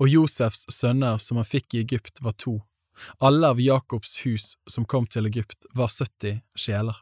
Og 0.00 0.08
Josefs 0.08 0.64
sønner 0.72 1.18
som 1.20 1.36
han 1.36 1.48
fikk 1.48 1.74
i 1.74 1.82
Egypt, 1.84 2.22
var 2.24 2.32
to. 2.40 2.62
Alle 3.20 3.52
av 3.52 3.60
Jakobs 3.60 4.16
hus 4.24 4.54
som 4.70 4.88
kom 4.88 5.06
til 5.06 5.28
Egypt, 5.28 5.68
var 5.76 5.92
70 5.92 6.40
sjeler. 6.56 6.96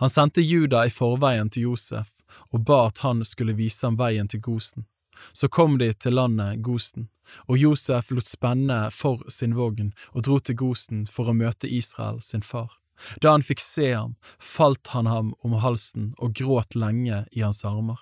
Han 0.00 0.08
sendte 0.08 0.40
Juda 0.40 0.86
i 0.86 0.92
forveien 0.92 1.50
til 1.50 1.68
Josef 1.68 2.13
og 2.52 2.64
ba 2.68 2.86
at 2.88 3.02
han 3.04 3.24
skulle 3.24 3.56
vise 3.58 3.86
ham 3.86 3.98
veien 4.00 4.28
til 4.28 4.40
Gosen. 4.40 4.86
Så 5.32 5.48
kom 5.48 5.78
de 5.78 5.92
til 5.92 6.16
landet 6.18 6.62
Gosen, 6.62 7.08
og 7.48 7.58
Josef 7.58 8.10
lot 8.10 8.28
spenne 8.28 8.78
for 8.92 9.22
sin 9.32 9.54
vogn 9.56 9.92
og 10.12 10.24
dro 10.26 10.38
til 10.38 10.58
Gosen 10.60 11.06
for 11.10 11.30
å 11.30 11.36
møte 11.36 11.70
Israel 11.70 12.20
sin 12.22 12.42
far. 12.42 12.72
Da 13.20 13.34
han 13.34 13.42
fikk 13.42 13.62
se 13.62 13.92
ham, 13.92 14.14
falt 14.38 14.92
han 14.94 15.06
ham 15.10 15.32
om 15.42 15.56
halsen 15.64 16.12
og 16.18 16.34
gråt 16.38 16.76
lenge 16.78 17.24
i 17.32 17.42
hans 17.42 17.64
armer. 17.66 17.98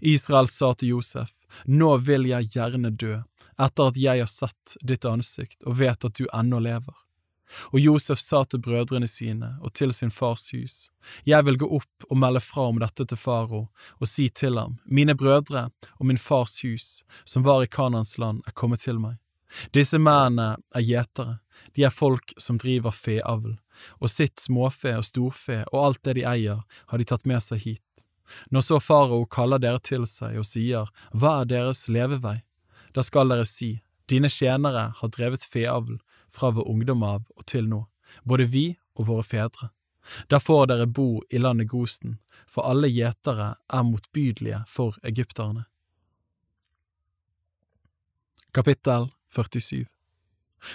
Israel 0.00 0.48
sa 0.48 0.74
til 0.74 0.94
Josef, 0.94 1.30
Nå 1.64 1.96
vil 2.02 2.26
jeg 2.26 2.50
gjerne 2.54 2.90
dø, 2.90 3.20
etter 3.58 3.90
at 3.90 3.98
jeg 3.98 4.22
har 4.22 4.30
sett 4.30 4.76
ditt 4.82 5.04
ansikt 5.06 5.62
og 5.62 5.78
vet 5.78 6.06
at 6.06 6.18
du 6.18 6.26
ennå 6.34 6.58
lever. 6.62 6.94
Og 7.72 7.80
Josef 7.80 8.20
sa 8.20 8.44
til 8.44 8.62
brødrene 8.64 9.08
sine 9.10 9.54
og 9.62 9.74
til 9.74 9.92
sin 9.92 10.10
fars 10.10 10.50
hus, 10.52 10.90
Jeg 11.26 11.44
vil 11.44 11.58
gå 11.58 11.66
opp 11.66 12.06
og 12.10 12.16
melde 12.16 12.40
fra 12.40 12.68
om 12.68 12.78
dette 12.80 13.04
til 13.04 13.16
faro, 13.18 13.68
og 14.00 14.08
si 14.08 14.28
til 14.28 14.58
ham, 14.58 14.78
Mine 14.84 15.14
brødre 15.14 15.70
og 15.98 16.06
min 16.06 16.18
fars 16.18 16.62
hus, 16.62 17.02
som 17.24 17.44
var 17.44 17.62
i 17.62 17.66
Kanans 17.66 18.18
land, 18.18 18.42
er 18.46 18.52
kommet 18.52 18.80
til 18.80 18.98
meg. 18.98 19.16
Disse 19.72 19.98
mennene 19.98 20.56
er 20.74 20.82
gjetere, 20.82 21.38
de 21.74 21.84
er 21.84 21.90
folk 21.90 22.32
som 22.38 22.58
driver 22.58 22.90
feavl, 22.90 23.58
og 24.00 24.10
sitt 24.10 24.40
småfe 24.40 24.96
og 24.98 25.04
storfe 25.04 25.62
og 25.72 25.78
alt 25.84 26.02
det 26.04 26.16
de 26.18 26.26
eier, 26.26 26.64
har 26.86 26.98
de 26.98 27.04
tatt 27.04 27.26
med 27.26 27.42
seg 27.42 27.62
hit. 27.62 28.06
Når 28.50 28.64
så 28.64 28.80
farao 28.80 29.24
kaller 29.26 29.60
dere 29.60 29.82
til 29.84 30.06
seg 30.08 30.38
og 30.40 30.46
sier, 30.48 30.90
Hva 31.12 31.42
er 31.42 31.50
deres 31.50 31.86
levevei? 31.88 32.40
Da 32.94 33.02
skal 33.02 33.28
dere 33.28 33.46
si, 33.46 33.80
Dine 34.08 34.28
tjenere 34.28 34.90
har 34.98 35.08
drevet 35.08 35.46
feavl 35.48 35.96
fra 36.34 36.50
vår 36.50 36.68
ungdom 36.70 37.02
av 37.06 37.24
og 37.36 37.46
til 37.50 37.68
nå, 37.70 37.84
både 38.24 38.48
vi 38.50 38.66
og 38.98 39.08
våre 39.10 39.26
fedre. 39.26 39.70
Da 40.28 40.40
får 40.40 40.66
dere 40.68 40.86
bo 40.86 41.22
i 41.30 41.40
landet 41.40 41.70
Gosten, 41.72 42.18
for 42.46 42.68
alle 42.68 42.90
gjetere 42.92 43.54
er 43.72 43.88
motbydelige 43.88 44.64
for 44.68 44.98
egypterne. 45.02 45.64
Kapittel 48.54 49.10
47 49.34 49.86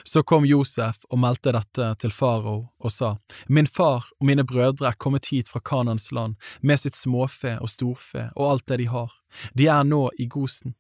så 0.04 0.24
kom 0.24 0.46
Josef 0.46 1.04
og 1.10 1.20
meldte 1.20 1.54
dette 1.56 1.88
til 2.02 2.14
farao 2.14 2.58
og 2.78 2.92
sa, 2.94 3.16
Min 3.48 3.68
far 3.68 4.06
og 4.20 4.28
mine 4.28 4.44
brødre 4.44 4.92
er 4.92 4.98
kommet 4.98 5.32
hit 5.32 5.50
fra 5.50 5.60
Kanans 5.60 6.12
land 6.12 6.36
med 6.62 6.80
sitt 6.80 6.96
småfe 6.96 7.58
og 7.60 7.70
storfe 7.70 8.30
og 8.36 8.52
alt 8.52 8.68
det 8.68 8.80
de 8.84 8.90
har, 8.94 9.14
de 9.54 9.68
er 9.68 9.84
nå 9.84 10.10
i 10.20 10.28
Gosen. 10.28 10.76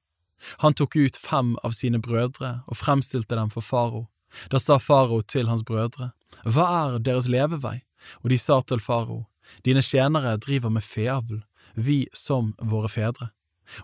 Han 0.64 0.74
tok 0.74 0.96
ut 0.96 1.18
fem 1.18 1.56
av 1.64 1.76
sine 1.76 2.00
brødre 2.00 2.62
og 2.68 2.80
fremstilte 2.80 3.36
dem 3.36 3.50
for 3.52 3.66
farao. 3.66 4.08
Da 4.50 4.60
sa 4.60 4.78
farao 4.80 5.22
til 5.22 5.48
hans 5.48 5.64
brødre, 5.64 6.12
Hva 6.46 6.66
er 6.84 7.00
deres 7.00 7.28
levevei? 7.28 7.82
Og 8.24 8.30
de 8.30 8.38
sa 8.38 8.62
til 8.62 8.80
farao, 8.80 9.26
Dine 9.66 9.82
tjenere 9.82 10.38
driver 10.38 10.70
med 10.70 10.84
feavl, 10.84 11.44
vi 11.76 12.08
som 12.14 12.54
våre 12.62 12.90
fedre. 12.90 13.32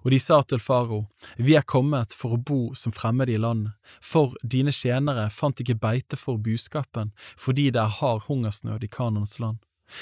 Og 0.04 0.12
de 0.12 0.20
sa 0.20 0.42
til 0.42 0.60
farao, 0.60 1.08
Vi 1.38 1.56
er 1.56 1.62
kommet 1.62 2.14
for 2.14 2.34
å 2.34 2.38
bo 2.38 2.74
som 2.74 2.92
fremmede 2.92 3.34
i 3.34 3.38
landet, 3.38 3.74
for 4.02 4.36
dine 4.44 4.72
tjenere 4.72 5.30
fant 5.30 5.60
ikke 5.60 5.80
beite 5.80 6.16
for 6.16 6.38
buskapen, 6.38 7.12
fordi 7.38 7.72
det 7.72 7.82
er 7.82 7.98
hard 8.00 8.26
hungersnød 8.28 8.84
i 8.84 8.88
Kanons 8.88 9.40
land. 9.40 9.58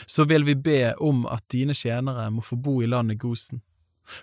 Så 0.08 0.26
vil 0.26 0.46
vi 0.46 0.56
be 0.56 0.94
om 1.00 1.26
at 1.26 1.44
dine 1.52 1.74
tjenere 1.74 2.30
må 2.32 2.42
få 2.42 2.56
bo 2.56 2.82
i 2.82 2.88
landet 2.88 3.20
Gosen. 3.20 3.62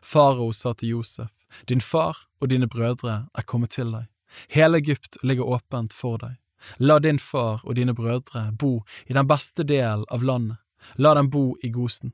Farao 0.03 0.53
sa 0.53 0.73
til 0.73 0.89
Josef, 0.89 1.31
Din 1.69 1.81
far 1.81 2.17
og 2.41 2.51
dine 2.51 2.69
brødre 2.69 3.27
er 3.35 3.43
kommet 3.43 3.71
til 3.71 3.93
deg. 3.93 4.07
Hele 4.49 4.79
Egypt 4.79 5.17
ligger 5.23 5.49
åpent 5.57 5.93
for 5.93 6.19
deg. 6.19 6.37
La 6.77 6.99
din 6.99 7.19
far 7.19 7.63
og 7.65 7.75
dine 7.79 7.95
brødre 7.97 8.51
bo 8.53 8.83
i 9.07 9.17
den 9.17 9.27
beste 9.27 9.65
del 9.65 10.05
av 10.11 10.25
landet. 10.25 10.59
La 10.97 11.15
dem 11.15 11.31
bo 11.31 11.57
i 11.63 11.71
Gosen. 11.73 12.13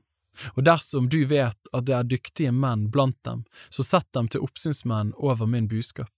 Og 0.55 0.63
dersom 0.63 1.09
du 1.09 1.23
vet 1.25 1.69
at 1.73 1.87
det 1.87 1.95
er 1.97 2.07
dyktige 2.07 2.53
menn 2.53 2.87
blant 2.93 3.17
dem, 3.25 3.43
så 3.69 3.83
sett 3.83 4.07
dem 4.13 4.27
til 4.29 4.43
oppsynsmenn 4.45 5.13
over 5.17 5.49
min 5.49 5.67
buskap. 5.67 6.13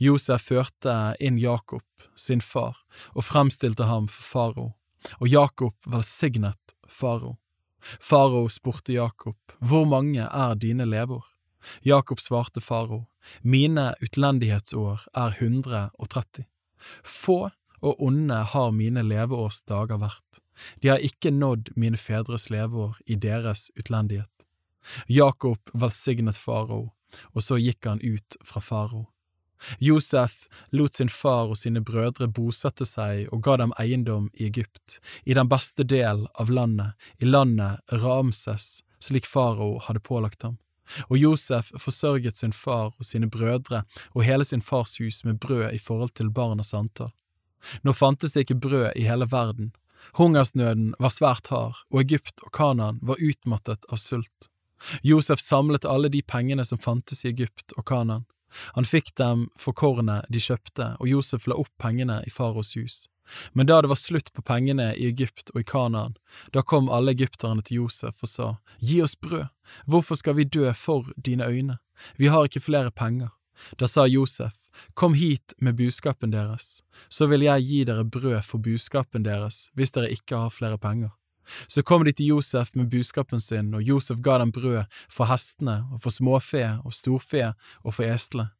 Josef 0.00 0.48
førte 0.48 0.96
inn 1.20 1.38
Jakob, 1.40 1.84
sin 2.16 2.40
far, 2.40 2.76
og 3.14 3.24
fremstilte 3.24 3.88
ham 3.88 4.08
for 4.08 4.24
farao, 4.24 4.66
og 5.18 5.28
Jakob 5.28 5.76
velsignet 5.86 6.76
farao. 6.88 7.36
Farao 7.80 8.48
spurte 8.48 8.92
Jakob, 8.92 9.36
Hvor 9.60 9.84
mange 9.84 10.20
er 10.20 10.54
dine 10.54 10.84
leveår? 10.84 11.29
Jakob 11.82 12.20
svarte 12.20 12.60
farao, 12.60 13.06
Mine 13.42 13.94
utlendighetsår 14.00 15.00
er 15.14 15.36
130. 15.38 16.44
Få 17.04 17.50
og 17.80 18.02
onde 18.02 18.34
har 18.52 18.72
mine 18.76 19.02
leveårsdager 19.02 20.00
vært. 20.00 20.40
De 20.80 20.90
har 20.92 21.04
ikke 21.04 21.32
nådd 21.32 21.72
mine 21.76 21.96
fedres 21.96 22.50
leveår 22.52 22.98
i 23.06 23.16
deres 23.16 23.70
utlendighet. 23.76 24.46
Jakob 25.08 25.72
velsignet 25.72 26.36
farao, 26.36 26.90
og 27.32 27.42
så 27.44 27.56
gikk 27.60 27.88
han 27.88 28.02
ut 28.04 28.36
fra 28.44 28.60
farao. 28.60 29.06
Josef 29.78 30.46
lot 30.72 30.96
sin 30.96 31.10
far 31.12 31.50
og 31.52 31.58
sine 31.60 31.82
brødre 31.84 32.30
bosette 32.32 32.86
seg 32.88 33.26
og 33.28 33.42
ga 33.44 33.58
dem 33.60 33.74
eiendom 33.80 34.30
i 34.32 34.46
Egypt, 34.48 35.00
i 35.24 35.36
den 35.36 35.48
beste 35.48 35.84
del 35.84 36.24
av 36.40 36.52
landet, 36.52 36.96
i 37.20 37.28
landet 37.28 37.80
Ramses, 37.92 38.80
slik 39.00 39.28
farao 39.28 39.78
hadde 39.84 40.00
pålagt 40.04 40.48
ham. 40.48 40.56
Og 41.08 41.18
Josef 41.18 41.72
forsørget 41.78 42.36
sin 42.40 42.52
far 42.52 42.92
og 42.92 43.06
sine 43.06 43.30
brødre 43.30 43.84
og 44.14 44.24
hele 44.24 44.44
sin 44.44 44.62
fars 44.62 44.96
hus 44.98 45.24
med 45.24 45.40
brød 45.40 45.72
i 45.72 45.78
forhold 45.78 46.14
til 46.14 46.30
barnas 46.30 46.74
antall. 46.74 47.12
Nå 47.82 47.92
fantes 47.92 48.32
det 48.32 48.46
ikke 48.46 48.60
brød 48.60 48.96
i 48.96 49.04
hele 49.04 49.26
verden, 49.30 49.72
hungersnøden 50.16 50.94
var 50.98 51.12
svært 51.12 51.50
hard, 51.52 51.76
og 51.90 52.00
Egypt 52.00 52.40
og 52.46 52.52
Kanaan 52.56 53.00
var 53.02 53.20
utmattet 53.20 53.84
av 53.92 54.00
sult. 54.00 54.48
Josef 55.04 55.40
samlet 55.44 55.84
alle 55.84 56.08
de 56.08 56.22
pengene 56.22 56.64
som 56.64 56.80
fantes 56.80 57.24
i 57.24 57.30
Egypt 57.34 57.74
og 57.76 57.84
Kanaan. 57.86 58.24
Han 58.74 58.88
fikk 58.88 59.12
dem 59.20 59.46
for 59.58 59.76
kornet 59.76 60.26
de 60.32 60.40
kjøpte, 60.42 60.94
og 60.98 61.08
Josef 61.08 61.46
la 61.46 61.58
opp 61.60 61.70
pengene 61.78 62.22
i 62.26 62.32
faros 62.32 62.74
hus. 62.78 63.04
Men 63.52 63.66
da 63.66 63.80
det 63.82 63.88
var 63.88 63.98
slutt 63.98 64.32
på 64.32 64.42
pengene 64.42 64.90
i 64.94 65.06
Egypt 65.06 65.52
og 65.54 65.60
i 65.60 65.66
Kanaan, 65.66 66.16
da 66.52 66.62
kom 66.62 66.88
alle 66.88 67.14
egypterne 67.14 67.62
til 67.62 67.82
Josef 67.82 68.22
og 68.22 68.28
sa, 68.28 68.48
Gi 68.78 69.00
oss 69.02 69.16
brød, 69.18 69.48
hvorfor 69.86 70.18
skal 70.18 70.38
vi 70.38 70.44
dø 70.44 70.72
for 70.72 71.12
dine 71.16 71.46
øyne, 71.46 71.78
vi 72.16 72.26
har 72.32 72.48
ikke 72.48 72.64
flere 72.64 72.90
penger. 72.90 73.30
Da 73.76 73.88
sa 73.88 74.06
Josef, 74.06 74.56
Kom 74.94 75.14
hit 75.14 75.52
med 75.58 75.76
buskapen 75.76 76.30
deres, 76.30 76.82
så 77.08 77.26
vil 77.26 77.42
jeg 77.44 77.66
gi 77.66 77.80
dere 77.84 78.04
brød 78.04 78.42
for 78.46 78.62
buskapen 78.62 79.24
deres 79.26 79.68
hvis 79.74 79.92
dere 79.92 80.12
ikke 80.14 80.38
har 80.44 80.54
flere 80.54 80.78
penger. 80.78 81.10
Så 81.66 81.82
kom 81.82 82.04
de 82.04 82.12
til 82.12 82.26
Josef 82.26 82.70
med 82.74 82.90
buskapen 82.90 83.40
sin, 83.40 83.74
og 83.74 83.82
Josef 83.82 84.20
ga 84.22 84.38
dem 84.38 84.52
brød 84.52 84.84
for 85.10 85.26
hestene 85.26 85.84
og 85.92 86.02
for 86.04 86.14
småfe 86.14 86.62
og 86.84 86.94
storfe 86.94 87.52
og 87.82 87.94
for 87.94 88.06
eslene. 88.06 88.50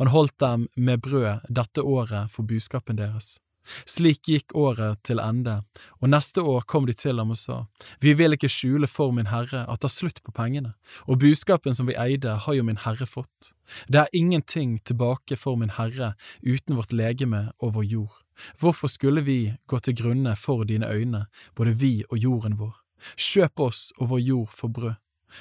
Han 0.00 0.10
holdt 0.10 0.40
dem 0.40 0.66
med 0.76 1.02
brød 1.04 1.44
dette 1.48 1.82
året 1.82 2.32
for 2.34 2.42
buskapen 2.42 2.98
deres. 2.98 3.38
Slik 3.86 4.28
gikk 4.28 4.54
året 4.56 5.02
til 5.04 5.20
ende, 5.22 5.62
og 6.00 6.12
neste 6.12 6.42
år 6.42 6.66
kom 6.66 6.86
de 6.88 6.94
til 6.96 7.18
ham 7.18 7.34
og 7.34 7.38
sa, 7.40 7.64
Vi 8.00 8.14
vil 8.14 8.36
ikke 8.36 8.48
skjule 8.48 8.86
for 8.86 9.12
min 9.12 9.30
herre 9.32 9.64
at 9.68 9.80
det 9.80 9.90
er 9.90 9.96
slutt 9.96 10.22
på 10.24 10.32
pengene, 10.32 10.74
og 11.06 11.20
budskapen 11.20 11.74
som 11.74 11.86
vi 11.86 11.98
eide 11.98 12.38
har 12.44 12.54
jo 12.54 12.64
min 12.64 12.80
herre 12.84 13.06
fått. 13.06 13.52
Det 13.88 14.00
er 14.00 14.16
ingenting 14.16 14.78
tilbake 14.84 15.36
for 15.36 15.56
min 15.56 15.76
herre 15.76 16.14
uten 16.42 16.76
vårt 16.76 16.92
legeme 16.92 17.50
og 17.58 17.74
vår 17.74 17.84
jord. 17.84 18.16
Hvorfor 18.60 18.88
skulle 18.88 19.24
vi 19.26 19.54
gå 19.66 19.78
til 19.78 19.96
grunne 19.98 20.36
for 20.36 20.64
dine 20.64 20.88
øyne, 20.88 21.26
både 21.56 21.74
vi 21.74 22.04
og 22.10 22.18
jorden 22.18 22.58
vår? 22.58 22.76
Kjøp 23.16 23.60
oss 23.60 23.92
og 23.98 24.10
vår 24.10 24.22
jord 24.22 24.54
for 24.54 24.68
brød, 24.68 24.94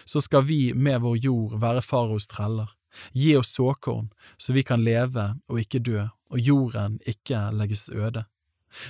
så 0.05 0.21
skal 0.21 0.47
vi 0.47 0.73
med 0.73 0.99
vår 1.01 1.17
jord 1.23 1.59
være 1.61 1.81
faraos 1.81 2.27
treller. 2.27 2.76
Gi 3.13 3.35
oss 3.37 3.53
såkorn, 3.55 4.09
så 4.37 4.53
vi 4.53 4.63
kan 4.63 4.83
leve 4.83 5.33
og 5.49 5.61
ikke 5.61 5.83
dø, 5.83 6.07
og 6.31 6.39
jorden 6.39 6.99
ikke 7.05 7.49
legges 7.55 7.89
øde. 7.89 8.25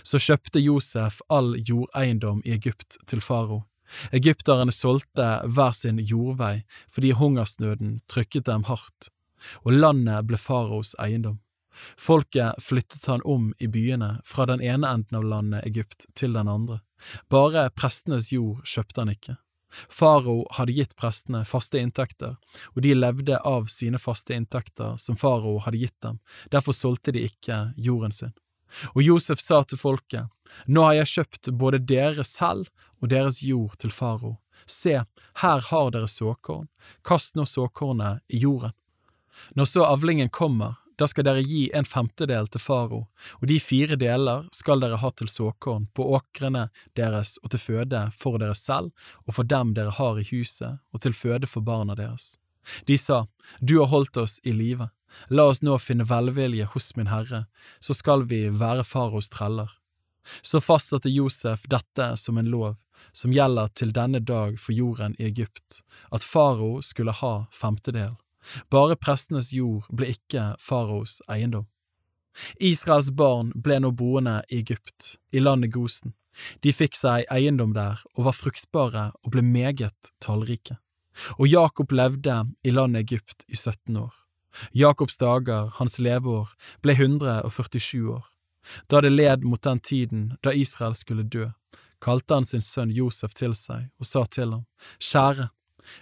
Så 0.03 0.19
kjøpte 0.19 0.59
Josef 0.59 1.21
all 1.29 1.55
jordeiendom 1.57 2.41
i 2.45 2.55
Egypt 2.57 2.97
til 3.07 3.21
farao. 3.21 3.63
Egypterne 4.11 4.73
solgte 4.75 5.27
hver 5.47 5.71
sin 5.71 5.99
jordvei 5.99 6.65
fordi 6.91 7.13
hungersnøden 7.15 8.01
trykket 8.11 8.47
dem 8.49 8.65
hardt, 8.67 9.09
og 9.63 9.77
landet 9.77 10.27
ble 10.27 10.39
faraos 10.41 10.95
eiendom. 10.99 11.39
Folket 11.97 12.57
flyttet 12.63 13.05
han 13.05 13.21
om 13.23 13.51
i 13.59 13.67
byene 13.69 14.17
fra 14.25 14.47
den 14.49 14.63
ene 14.65 14.89
enden 14.89 15.19
av 15.19 15.23
landet 15.23 15.65
Egypt 15.69 16.07
til 16.17 16.33
den 16.33 16.49
andre. 16.49 16.81
Bare 17.29 17.69
prestenes 17.69 18.31
jord 18.33 18.63
kjøpte 18.65 19.03
han 19.03 19.13
ikke. 19.13 19.37
Farao 19.69 20.45
hadde 20.57 20.75
gitt 20.77 20.95
prestene 20.95 21.43
faste 21.45 21.79
inntekter, 21.79 22.37
og 22.75 22.81
de 22.85 22.95
levde 22.95 23.39
av 23.45 23.67
sine 23.71 23.99
faste 23.99 24.35
inntekter 24.35 24.95
som 25.01 25.19
farao 25.19 25.57
hadde 25.65 25.81
gitt 25.81 25.97
dem, 26.01 26.19
derfor 26.51 26.75
solgte 26.75 27.13
de 27.15 27.25
ikke 27.27 27.59
jorden 27.75 28.15
sin. 28.15 28.33
Og 28.95 29.03
Josef 29.03 29.39
sa 29.39 29.63
til 29.63 29.79
folket, 29.79 30.27
Nå 30.65 30.83
har 30.83 30.95
jeg 31.01 31.11
kjøpt 31.11 31.49
både 31.59 31.79
dere 31.83 32.23
selv 32.23 32.69
og 33.01 33.09
deres 33.11 33.41
jord 33.43 33.75
til 33.79 33.91
farao. 33.91 34.37
Se, 34.65 35.03
her 35.43 35.61
har 35.69 35.91
dere 35.91 36.07
såkorn, 36.07 36.67
kast 37.03 37.35
nå 37.35 37.45
såkornet 37.45 38.23
i 38.31 38.39
jorden. 38.41 38.73
Når 39.55 39.69
så 39.69 39.85
avlingen 39.85 40.31
kommer, 40.33 40.79
da 40.97 41.07
skal 41.07 41.27
dere 41.27 41.43
gi 41.45 41.67
en 41.77 41.85
femtedel 41.85 42.49
til 42.49 42.61
faro, 42.61 43.03
og 43.39 43.45
de 43.49 43.59
fire 43.61 43.97
deler 43.99 44.47
skal 44.55 44.81
dere 44.81 44.99
ha 45.01 45.11
til 45.13 45.29
såkorn 45.29 45.87
på 45.93 46.07
åkrene 46.17 46.67
deres 46.97 47.35
og 47.43 47.53
til 47.53 47.61
føde 47.61 48.03
for 48.17 48.41
dere 48.41 48.57
selv 48.57 48.91
og 49.25 49.37
for 49.37 49.47
dem 49.47 49.75
dere 49.77 49.93
har 49.93 50.19
i 50.19 50.27
huset, 50.31 50.79
og 50.93 51.03
til 51.05 51.13
føde 51.13 51.49
for 51.49 51.61
barna 51.61 51.95
deres. 51.95 52.35
De 52.85 52.97
sa, 52.97 53.27
Du 53.61 53.79
har 53.79 53.87
holdt 53.87 54.17
oss 54.17 54.39
i 54.43 54.51
live, 54.51 54.89
la 55.29 55.47
oss 55.47 55.61
nå 55.61 55.77
finne 55.79 56.07
velvilje 56.07 56.65
hos 56.73 56.95
min 56.95 57.07
herre, 57.07 57.45
så 57.79 57.93
skal 57.93 58.25
vi 58.27 58.47
være 58.49 58.83
faros 58.83 59.29
treller. 59.29 59.69
Så 60.41 60.59
fastsatte 60.59 61.09
Josef 61.09 61.63
dette 61.71 62.09
som 62.17 62.37
en 62.37 62.51
lov, 62.51 62.75
som 63.11 63.31
gjelder 63.31 63.71
til 63.73 63.93
denne 63.95 64.19
dag 64.19 64.59
for 64.59 64.75
jorden 64.75 65.15
i 65.19 65.29
Egypt, 65.29 65.81
at 66.11 66.25
faro 66.25 66.81
skulle 66.81 67.15
ha 67.15 67.47
femtedel. 67.53 68.17
Bare 68.69 68.95
prestenes 68.95 69.51
jord 69.53 69.87
ble 69.93 70.11
ikke 70.15 70.53
faraos 70.61 71.19
eiendom. 71.31 71.67
Israels 72.61 73.09
barn 73.11 73.51
ble 73.55 73.79
nå 73.81 73.91
boende 73.97 74.41
i 74.49 74.61
Egypt, 74.61 75.15
i 75.33 75.41
landet 75.41 75.73
Gosen. 75.73 76.13
De 76.61 76.73
fikk 76.73 76.95
seg 76.95 77.25
eiendom 77.33 77.73
der 77.73 78.03
og 78.13 78.27
var 78.27 78.37
fruktbare 78.37 79.09
og 79.23 79.33
ble 79.33 79.41
meget 79.41 80.11
tallrike. 80.21 80.77
Og 81.41 81.49
Jakob 81.49 81.91
levde 81.91 82.43
i 82.63 82.73
landet 82.73 83.07
Egypt 83.07 83.45
i 83.47 83.55
17 83.55 83.97
år. 83.97 84.13
Jakobs 84.71 85.17
dager, 85.17 85.69
hans 85.77 85.97
leveår, 85.99 86.53
ble 86.81 86.93
147 86.97 88.09
år. 88.13 88.25
Da 88.89 89.01
det 89.01 89.13
led 89.13 89.45
mot 89.45 89.61
den 89.63 89.79
tiden 89.79 90.23
da 90.43 90.53
Israel 90.53 90.95
skulle 90.95 91.23
dø, 91.23 91.49
kalte 92.03 92.33
han 92.33 92.45
sin 92.45 92.61
sønn 92.61 92.91
Josef 92.93 93.33
til 93.37 93.55
seg 93.57 93.87
og 93.97 94.09
sa 94.09 94.25
til 94.25 94.53
ham, 94.53 94.65
Kjære, 94.99 95.49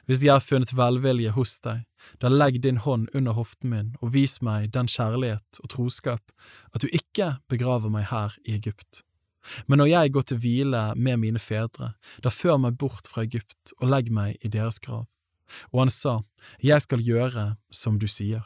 hvis 0.05 0.23
jeg 0.25 0.33
har 0.33 0.43
funnet 0.43 0.73
velvilje 0.77 1.33
hos 1.35 1.57
deg, 1.65 1.83
da 2.21 2.29
legg 2.29 2.61
din 2.61 2.81
hånd 2.83 3.09
under 3.13 3.35
hoften 3.37 3.71
min 3.71 3.91
og 4.01 4.13
vis 4.13 4.37
meg 4.45 4.71
den 4.75 4.89
kjærlighet 4.91 5.61
og 5.63 5.71
troskap 5.73 6.33
at 6.73 6.85
du 6.85 6.87
ikke 6.91 7.37
begraver 7.49 7.91
meg 7.93 8.09
her 8.11 8.37
i 8.45 8.55
Egypt. 8.57 9.01
Men 9.67 9.81
når 9.81 9.91
jeg 9.91 10.13
går 10.13 10.25
til 10.29 10.41
hvile 10.41 10.83
med 10.95 11.21
mine 11.21 11.41
fedre, 11.41 11.93
da 12.23 12.33
før 12.33 12.57
meg 12.61 12.79
bort 12.81 13.09
fra 13.09 13.25
Egypt 13.25 13.75
og 13.79 13.89
legg 13.93 14.09
meg 14.13 14.39
i 14.41 14.49
deres 14.49 14.79
grav. 14.81 15.05
Og 15.71 15.85
han 15.85 15.93
sa, 15.93 16.23
Jeg 16.61 16.81
skal 16.81 17.05
gjøre 17.05 17.55
som 17.69 17.99
du 17.99 18.07
sier. 18.07 18.41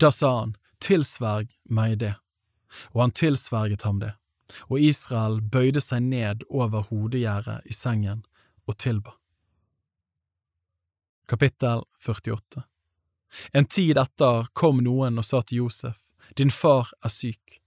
Da 0.00 0.10
sa 0.10 0.32
han, 0.40 0.56
Tilsverg 0.80 1.50
meg 1.68 1.98
det. 2.00 2.14
Og 2.94 3.02
han 3.02 3.12
tilsverget 3.12 3.82
ham 3.82 4.00
det, 4.00 4.12
og 4.68 4.80
Israel 4.80 5.40
bøyde 5.40 5.80
seg 5.80 6.04
ned 6.04 6.44
over 6.48 6.86
hodegjerdet 6.90 7.62
i 7.66 7.74
sengen 7.74 8.24
og 8.68 8.76
tilba. 8.78 9.16
Kapittel 11.28 11.82
48 12.06 12.62
En 13.52 13.64
tid 13.64 13.98
etter 14.00 14.46
kom 14.56 14.78
noen 14.80 15.20
og 15.20 15.26
sa 15.28 15.42
til 15.42 15.64
Josef, 15.64 15.98
Din 16.36 16.48
far 16.50 16.88
er 17.04 17.12
syk. 17.12 17.58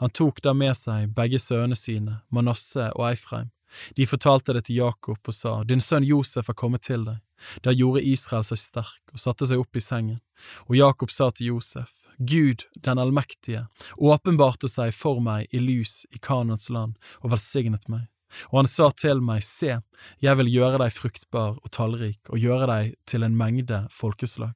Han 0.00 0.12
tok 0.16 0.40
da 0.40 0.54
med 0.56 0.72
seg 0.76 1.10
begge 1.16 1.36
sønnene 1.40 1.76
sine, 1.76 2.14
Manasseh 2.32 2.88
og 2.94 3.10
Eifreim. 3.10 3.50
De 3.96 4.06
fortalte 4.08 4.54
det 4.56 4.62
til 4.68 4.80
Jakob 4.80 5.20
og 5.20 5.36
sa, 5.36 5.52
Din 5.64 5.84
sønn 5.84 6.06
Josef 6.08 6.48
er 6.48 6.56
kommet 6.56 6.86
til 6.88 7.04
deg. 7.04 7.18
Da 7.60 7.74
gjorde 7.76 8.04
Israel 8.08 8.46
seg 8.48 8.60
sterk 8.60 9.12
og 9.12 9.20
satte 9.20 9.48
seg 9.48 9.60
opp 9.60 9.76
i 9.76 9.84
sengen, 9.84 10.22
og 10.68 10.78
Jakob 10.80 11.12
sa 11.12 11.28
til 11.28 11.52
Josef, 11.52 12.06
Gud 12.16 12.64
den 12.84 13.00
allmektige 13.00 13.66
åpenbarte 13.96 14.68
seg 14.68 14.96
for 14.96 15.20
meg 15.24 15.52
i 15.52 15.60
lys 15.60 16.06
i 16.08 16.20
Kanans 16.24 16.70
land 16.72 16.96
og 17.20 17.34
velsignet 17.36 17.84
meg. 17.92 18.08
Og 18.50 18.62
han 18.62 18.70
sa 18.70 18.90
til 18.94 19.22
meg, 19.24 19.42
Se, 19.44 19.80
jeg 20.22 20.40
vil 20.40 20.50
gjøre 20.52 20.80
deg 20.84 20.94
fruktbar 20.94 21.58
og 21.58 21.70
tallrik 21.74 22.30
og 22.30 22.38
gjøre 22.38 22.68
deg 22.70 22.96
til 23.10 23.26
en 23.26 23.36
mengde 23.36 23.84
folkeslag, 23.94 24.54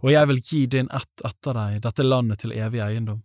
og 0.00 0.10
jeg 0.12 0.28
vil 0.30 0.42
gi 0.42 0.64
din 0.72 0.90
ett 0.94 1.24
etter 1.26 1.56
deg 1.56 1.80
dette 1.84 2.06
landet 2.06 2.44
til 2.44 2.54
evig 2.56 2.80
eiendom. 2.80 3.22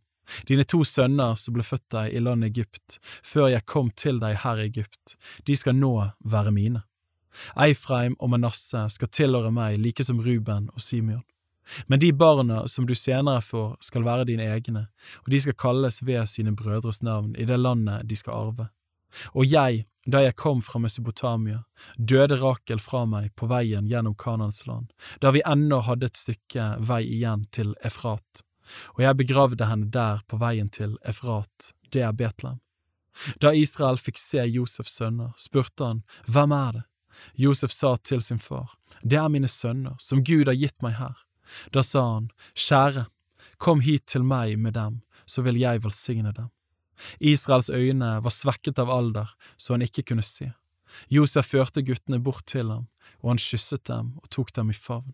Dine 0.47 0.63
to 0.63 0.83
sønner 0.87 1.35
som 1.39 1.55
ble 1.55 1.63
født 1.65 1.89
deg 1.93 2.13
i 2.15 2.21
landet 2.23 2.53
Egypt, 2.53 2.99
før 3.23 3.49
jeg 3.51 3.67
kom 3.67 3.91
til 3.95 4.19
deg 4.21 4.41
her 4.43 4.59
i 4.59 4.69
Egypt, 4.69 5.17
de 5.47 5.57
skal 5.57 5.75
nå 5.75 5.93
være 6.23 6.53
mine. 6.55 6.85
Eifreim 7.55 8.15
og 8.19 8.31
Manasseh 8.33 8.87
skal 8.91 9.11
tilhøre 9.11 9.51
meg 9.55 9.79
like 9.79 10.03
som 10.03 10.19
Ruben 10.23 10.69
og 10.73 10.83
Simeon. 10.83 11.23
Men 11.87 12.01
de 12.01 12.11
barna 12.13 12.65
som 12.67 12.87
du 12.87 12.95
senere 12.97 13.41
får, 13.45 13.77
skal 13.85 14.03
være 14.03 14.27
dine 14.27 14.47
egne, 14.51 14.87
og 15.23 15.31
de 15.31 15.39
skal 15.41 15.55
kalles 15.55 16.01
ved 16.03 16.25
sine 16.27 16.55
brødres 16.57 17.01
navn 17.05 17.35
i 17.39 17.45
det 17.47 17.59
landet 17.59 18.07
de 18.09 18.17
skal 18.17 18.33
arve. 18.33 18.67
Og 19.35 19.47
jeg, 19.47 19.85
da 20.05 20.23
jeg 20.23 20.35
kom 20.35 20.61
fra 20.65 20.79
Mesopotamia, 20.81 21.63
døde 21.97 22.39
Rakel 22.41 22.79
fra 22.81 23.03
meg 23.05 23.33
på 23.37 23.49
veien 23.51 23.89
gjennom 23.89 24.15
Kanans 24.17 24.65
land, 24.67 24.93
da 25.21 25.31
vi 25.31 25.43
ennå 25.45 25.83
hadde 25.85 26.09
et 26.09 26.17
stykke 26.17 26.71
vei 26.81 27.03
igjen 27.05 27.45
til 27.53 27.75
Efrat 27.85 28.43
og 28.95 29.03
jeg 29.03 29.17
begravde 29.17 29.67
henne 29.67 29.89
der 29.91 30.21
på 30.27 30.39
veien 30.41 30.69
til 30.69 30.97
Efrat, 31.07 31.73
det 31.91 32.03
er 32.05 32.15
Betlehem. 32.15 32.59
Da 33.43 33.51
Israel 33.53 33.99
fikk 33.99 34.19
se 34.19 34.45
Josefs 34.47 34.95
sønner, 34.99 35.33
spurte 35.37 35.83
han, 35.85 36.03
Hvem 36.27 36.53
er 36.55 36.71
det? 36.77 36.85
Josef 37.35 37.73
sa 37.75 37.97
til 37.97 38.21
sin 38.21 38.39
far, 38.39 38.71
Det 39.03 39.17
er 39.17 39.29
mine 39.29 39.47
sønner, 39.47 39.95
som 39.99 40.23
Gud 40.23 40.47
har 40.47 40.55
gitt 40.55 40.81
meg 40.81 40.95
her. 40.95 41.17
Da 41.71 41.83
sa 41.83 42.01
han, 42.13 42.31
Kjære, 42.55 43.07
kom 43.57 43.81
hit 43.81 44.05
til 44.07 44.23
meg 44.23 44.57
med 44.57 44.73
dem, 44.73 45.01
så 45.25 45.41
vil 45.41 45.59
jeg 45.59 45.83
velsigne 45.83 46.31
dem. 46.31 46.49
Israels 47.19 47.69
øyne 47.69 48.17
var 48.23 48.33
svekket 48.33 48.79
av 48.81 48.91
alder, 48.91 49.29
så 49.57 49.73
han 49.75 49.85
ikke 49.85 50.03
kunne 50.11 50.25
se. 50.25 50.51
Josef 51.09 51.53
førte 51.53 51.83
guttene 51.85 52.19
bort 52.19 52.45
til 52.51 52.71
ham, 52.71 52.87
og 53.21 53.33
han 53.33 53.41
kysset 53.41 53.85
dem 53.87 54.15
og 54.21 54.29
tok 54.33 54.51
dem 54.55 54.71
i 54.71 54.77
favn. 54.77 55.13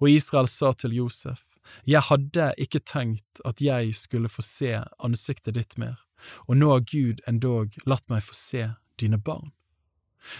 Og 0.00 0.08
Israel 0.10 0.48
sa 0.48 0.72
til 0.72 0.96
Josef, 0.96 1.42
jeg 1.84 2.00
hadde 2.08 2.52
ikke 2.62 2.80
tenkt 2.80 3.42
at 3.44 3.60
jeg 3.60 3.94
skulle 3.98 4.30
få 4.30 4.42
se 4.44 4.78
ansiktet 5.02 5.56
ditt 5.58 5.76
mer, 5.78 5.98
og 6.46 6.56
nå 6.56 6.70
har 6.72 6.86
Gud 6.86 7.20
endog 7.28 7.76
latt 7.86 8.06
meg 8.12 8.24
få 8.24 8.36
se 8.36 8.70
dine 9.00 9.18
barn. 9.18 9.52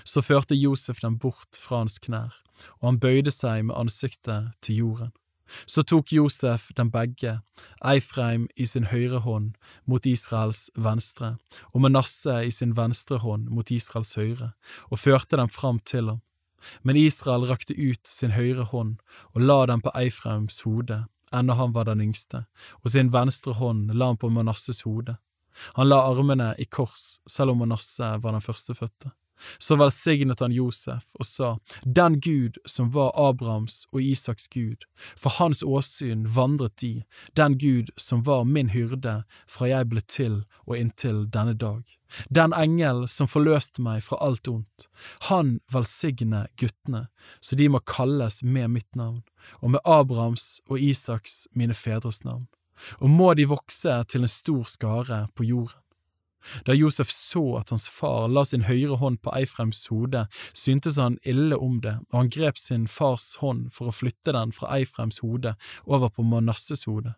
Så 0.06 0.22
førte 0.24 0.56
Josef 0.56 1.02
dem 1.02 1.18
bort 1.22 1.58
fra 1.58 1.82
hans 1.82 2.00
knær, 2.02 2.34
og 2.80 2.88
han 2.90 3.00
bøyde 3.02 3.30
seg 3.34 3.66
med 3.68 3.76
ansiktet 3.76 4.54
til 4.64 4.82
jorden. 4.82 5.12
Så 5.66 5.82
tok 5.82 6.12
Josef 6.12 6.68
dem 6.76 6.90
begge, 6.90 7.40
Eifreim 7.84 8.46
i 8.56 8.66
sin 8.66 8.88
høyre 8.90 9.22
hånd 9.24 9.54
mot 9.86 10.06
Israels 10.06 10.66
venstre, 10.74 11.36
og 11.72 11.84
Manasseh 11.84 12.46
i 12.46 12.52
sin 12.54 12.76
venstre 12.76 13.20
hånd 13.22 13.48
mot 13.50 13.70
Israels 13.70 14.14
høyre, 14.18 14.52
og 14.90 15.02
førte 15.02 15.38
dem 15.38 15.50
fram 15.52 15.78
til 15.78 16.10
ham. 16.10 16.22
Men 16.82 16.96
Israel 16.96 17.46
rakte 17.46 17.76
ut 17.76 18.08
sin 18.08 18.34
høyre 18.34 18.66
hånd 18.72 18.96
og 19.34 19.44
la 19.44 19.60
dem 19.70 19.84
på 19.84 19.92
Eifreims 19.94 20.62
hode, 20.66 21.04
enda 21.34 21.54
han 21.58 21.74
var 21.74 21.86
den 21.86 22.02
yngste, 22.02 22.46
og 22.82 22.90
sin 22.90 23.12
venstre 23.14 23.54
hånd 23.60 23.92
la 23.92 24.10
han 24.12 24.18
på 24.20 24.30
Manasses 24.32 24.82
hode. 24.86 25.18
Han 25.76 25.88
la 25.88 26.02
armene 26.10 26.54
i 26.58 26.66
kors, 26.66 27.20
selv 27.28 27.54
om 27.54 27.62
Manasse 27.62 28.16
var 28.22 28.34
den 28.34 28.44
førstefødte. 28.44 29.12
Så 29.58 29.76
velsignet 29.76 30.40
han 30.40 30.54
Josef 30.54 31.12
og 31.18 31.26
sa, 31.26 31.50
Den 31.84 32.20
Gud 32.20 32.58
som 32.66 32.90
var 32.94 33.12
Abrahams 33.16 33.84
og 33.92 34.02
Isaks 34.02 34.48
Gud, 34.48 34.86
for 35.16 35.36
hans 35.38 35.62
åsyn 35.62 36.26
vandret 36.36 36.76
de, 36.80 37.04
den 37.36 37.58
Gud 37.58 37.92
som 37.96 38.24
var 38.24 38.44
min 38.44 38.72
hyrde 38.72 39.22
fra 39.48 39.68
jeg 39.68 39.90
ble 39.92 40.02
til 40.06 40.42
og 40.66 40.76
inntil 40.78 41.26
denne 41.32 41.54
dag. 41.54 41.84
Den 42.30 42.54
engel 42.54 43.04
som 43.10 43.28
forløste 43.28 43.82
meg 43.82 44.04
fra 44.06 44.18
alt 44.22 44.48
ondt, 44.48 44.86
han 45.28 45.58
velsigne 45.72 46.46
guttene, 46.60 47.06
så 47.40 47.58
de 47.58 47.68
må 47.68 47.82
kalles 47.82 48.42
med 48.42 48.70
mitt 48.76 48.98
navn, 48.98 49.24
og 49.60 49.74
med 49.74 49.82
Abrahams 49.84 50.60
og 50.70 50.80
Isaks 50.80 51.46
mine 51.52 51.74
fedres 51.74 52.22
navn, 52.24 52.46
og 53.00 53.10
må 53.10 53.32
de 53.34 53.48
vokse 53.50 53.98
til 54.10 54.26
en 54.26 54.30
stor 54.30 54.64
skare 54.70 55.26
på 55.34 55.50
jorden. 55.50 55.82
Da 56.66 56.74
Josef 56.76 57.10
så 57.10 57.42
at 57.60 57.70
hans 57.74 57.88
far 57.88 58.28
la 58.28 58.44
sin 58.44 58.66
høyre 58.68 58.98
hånd 59.00 59.20
på 59.22 59.32
Eifrems 59.36 59.86
hode, 59.92 60.26
syntes 60.52 60.98
han 61.00 61.18
ille 61.24 61.56
om 61.56 61.80
det, 61.84 61.98
og 62.12 62.18
han 62.20 62.32
grep 62.32 62.58
sin 62.58 62.86
fars 62.90 63.36
hånd 63.42 63.70
for 63.74 63.90
å 63.90 63.94
flytte 63.94 64.34
den 64.36 64.54
fra 64.56 64.72
Eifrems 64.78 65.22
hode 65.24 65.56
over 65.84 66.12
på 66.12 66.26
Manasses 66.26 66.86
hode. 66.86 67.14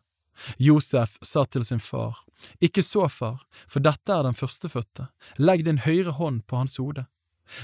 Josef 0.56 1.18
sa 1.22 1.44
til 1.44 1.64
sin 1.66 1.80
far, 1.80 2.22
Ikke 2.60 2.82
så, 2.82 3.08
far, 3.08 3.42
for 3.66 3.82
dette 3.82 4.12
er 4.12 4.22
den 4.22 4.38
førstefødte, 4.38 5.08
legg 5.38 5.64
din 5.66 5.82
høyre 5.82 6.14
hånd 6.14 6.44
på 6.46 6.60
hans 6.60 6.78
hode. 6.78 7.06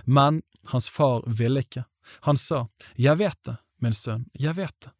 Men 0.05 0.43
hans 0.73 0.89
far 0.91 1.23
ville 1.26 1.62
ikke, 1.62 1.84
han 2.26 2.36
sa, 2.36 2.67
Jeg 2.99 3.18
vet 3.18 3.39
det, 3.44 3.57
min 3.78 3.94
sønn, 3.94 4.26
jeg 4.34 4.57
vet 4.57 4.75
det. 4.81 4.91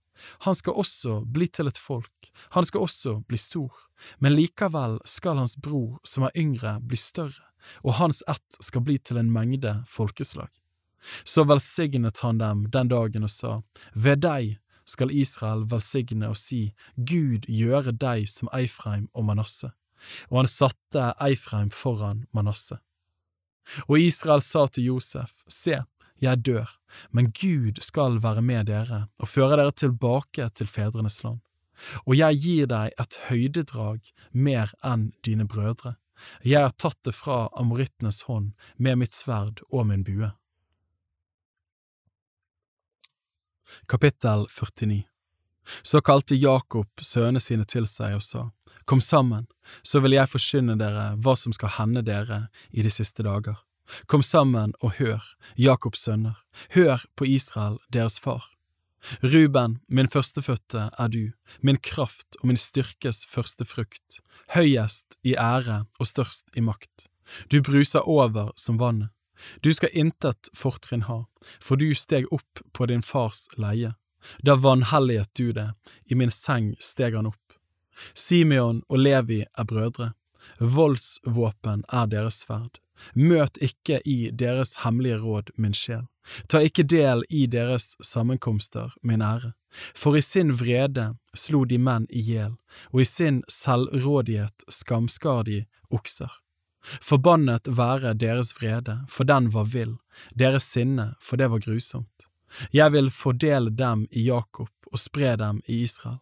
Han 0.47 0.55
skal 0.55 0.79
også 0.79 1.21
bli 1.27 1.49
til 1.49 1.71
et 1.71 1.79
folk, 1.79 2.31
han 2.55 2.67
skal 2.67 2.87
også 2.87 3.15
bli 3.29 3.39
stor, 3.39 3.73
men 4.19 4.35
likevel 4.35 4.99
skal 5.09 5.39
hans 5.39 5.57
bror 5.57 6.01
som 6.07 6.27
er 6.27 6.35
yngre, 6.39 6.79
bli 6.81 6.99
større, 6.99 7.47
og 7.83 7.99
hans 8.01 8.23
ett 8.29 8.59
skal 8.61 8.85
bli 8.85 8.99
til 8.99 9.21
en 9.21 9.33
mengde 9.33 9.81
folkeslag. 9.89 10.51
Så 11.25 11.45
velsignet 11.45 12.23
han 12.25 12.39
dem 12.41 12.67
den 12.73 12.89
dagen 12.89 13.27
og 13.27 13.33
sa, 13.33 13.61
Ved 13.95 14.23
deg 14.25 14.59
skal 14.89 15.13
Israel 15.13 15.65
velsigne 15.69 16.31
og 16.33 16.39
si, 16.41 16.75
Gud 16.97 17.49
gjøre 17.49 17.93
deg 17.93 18.29
som 18.29 18.51
Eifreim 18.57 19.09
og 19.13 19.29
Manasse. 19.29 19.73
Og 20.31 20.43
han 20.43 20.51
satte 20.51 21.13
Eifreim 21.23 21.71
foran 21.73 22.25
Manasse. 22.33 22.79
Og 23.89 24.01
Israel 24.01 24.43
sa 24.45 24.67
til 24.69 24.91
Josef, 24.93 25.45
Se, 25.49 25.79
jeg 26.25 26.45
dør, 26.47 26.71
men 27.11 27.33
Gud 27.37 27.81
skal 27.85 28.21
være 28.25 28.43
med 28.43 28.71
dere 28.71 29.07
og 29.21 29.31
føre 29.31 29.59
dere 29.61 29.75
tilbake 29.75 30.49
til 30.55 30.71
fedrenes 30.71 31.23
land. 31.25 31.41
Og 32.07 32.17
jeg 32.17 32.41
gir 32.43 32.71
deg 32.71 32.95
et 33.01 33.19
høydedrag 33.29 34.13
mer 34.33 34.73
enn 34.87 35.11
dine 35.27 35.47
brødre. 35.51 35.97
Jeg 36.47 36.63
har 36.63 36.77
tatt 36.79 37.01
det 37.05 37.15
fra 37.17 37.49
amorittenes 37.59 38.23
hånd 38.29 38.53
med 38.77 39.03
mitt 39.03 39.17
sverd 39.17 39.61
og 39.71 39.89
min 39.91 40.05
bue. 40.07 40.31
Kapittel 43.89 44.47
49 44.49 45.03
Så 45.83 46.01
kalte 46.05 46.37
Jakob 46.37 46.89
sønnene 47.01 47.41
sine 47.41 47.65
til 47.65 47.89
seg 47.91 48.19
og 48.19 48.23
sa, 48.23 48.49
Kom 48.85 49.01
sammen, 49.01 49.47
så 49.83 50.03
vil 50.05 50.13
jeg 50.13 50.29
forkynne 50.29 50.77
dere 50.77 51.15
hva 51.25 51.33
som 51.41 51.55
skal 51.57 51.73
hende 51.79 52.03
dere 52.05 52.47
i 52.71 52.85
de 52.85 52.93
siste 52.93 53.25
dager. 53.25 53.57
Kom 54.07 54.23
sammen 54.23 54.73
og 54.81 54.97
hør, 54.99 55.23
Jakobs 55.57 56.05
sønner, 56.07 56.41
hør 56.75 57.05
på 57.17 57.29
Israel, 57.29 57.79
deres 57.93 58.19
far. 58.21 58.51
Ruben, 59.21 59.81
min 59.89 60.09
førstefødte 60.09 60.89
er 60.99 61.09
du, 61.09 61.33
min 61.61 61.77
kraft 61.77 62.39
og 62.41 62.49
min 62.49 62.57
styrkes 62.57 63.25
første 63.29 63.65
frukt, 63.69 64.21
høyest 64.55 65.19
i 65.23 65.35
ære 65.37 65.85
og 66.01 66.09
størst 66.09 66.49
i 66.57 66.65
makt. 66.65 67.09
Du 67.53 67.61
bruser 67.63 68.09
over 68.09 68.53
som 68.57 68.81
vannet. 68.81 69.11
Du 69.61 69.73
skal 69.75 69.93
intet 69.93 70.49
fortrinn 70.57 71.05
ha, 71.09 71.25
for 71.61 71.77
du 71.77 71.93
steg 71.95 72.29
opp 72.33 72.63
på 72.73 72.87
din 72.89 73.03
fars 73.03 73.47
leie. 73.61 73.93
Da 74.41 74.55
vanhelliget 74.57 75.35
du 75.37 75.53
det, 75.53 75.73
i 76.09 76.15
min 76.15 76.33
seng 76.33 76.73
steg 76.81 77.17
han 77.19 77.29
opp. 77.29 77.59
Simeon 78.15 78.81
og 78.89 79.03
Levi 79.05 79.43
er 79.45 79.69
brødre, 79.69 80.15
voldsvåpen 80.59 81.85
er 81.93 82.09
deres 82.09 82.41
sverd. 82.45 82.81
Møt 83.15 83.59
ikke 83.63 84.01
i 84.05 84.31
deres 84.31 84.77
hemmelige 84.85 85.19
råd, 85.23 85.51
min 85.57 85.75
sjel. 85.75 86.07
Ta 86.49 86.63
ikke 86.65 86.87
del 86.89 87.25
i 87.29 87.47
deres 87.47 87.97
sammenkomster, 88.03 88.95
min 89.03 89.23
ære. 89.23 89.53
For 89.95 90.17
i 90.17 90.23
sin 90.23 90.53
vrede 90.55 91.15
slo 91.35 91.65
de 91.65 91.79
menn 91.79 92.07
i 92.11 92.23
hjel, 92.23 92.55
og 92.93 93.03
i 93.03 93.09
sin 93.09 93.43
selvrådighet 93.51 94.67
skamskar 94.71 95.45
de 95.49 95.65
okser. 95.91 96.31
Forbannet 96.85 97.69
være 97.79 98.15
deres 98.15 98.53
vrede, 98.59 99.01
for 99.09 99.25
den 99.25 99.51
var 99.53 99.67
vill, 99.73 99.97
deres 100.39 100.69
sinne, 100.69 101.15
for 101.21 101.41
det 101.41 101.51
var 101.51 101.65
grusomt. 101.65 102.29
Jeg 102.73 102.93
vil 102.93 103.11
fordele 103.11 103.71
dem 103.71 104.07
i 104.11 104.29
Jakob 104.29 104.71
og 104.93 104.99
spre 105.01 105.35
dem 105.37 105.61
i 105.67 105.83
Israel. 105.83 106.21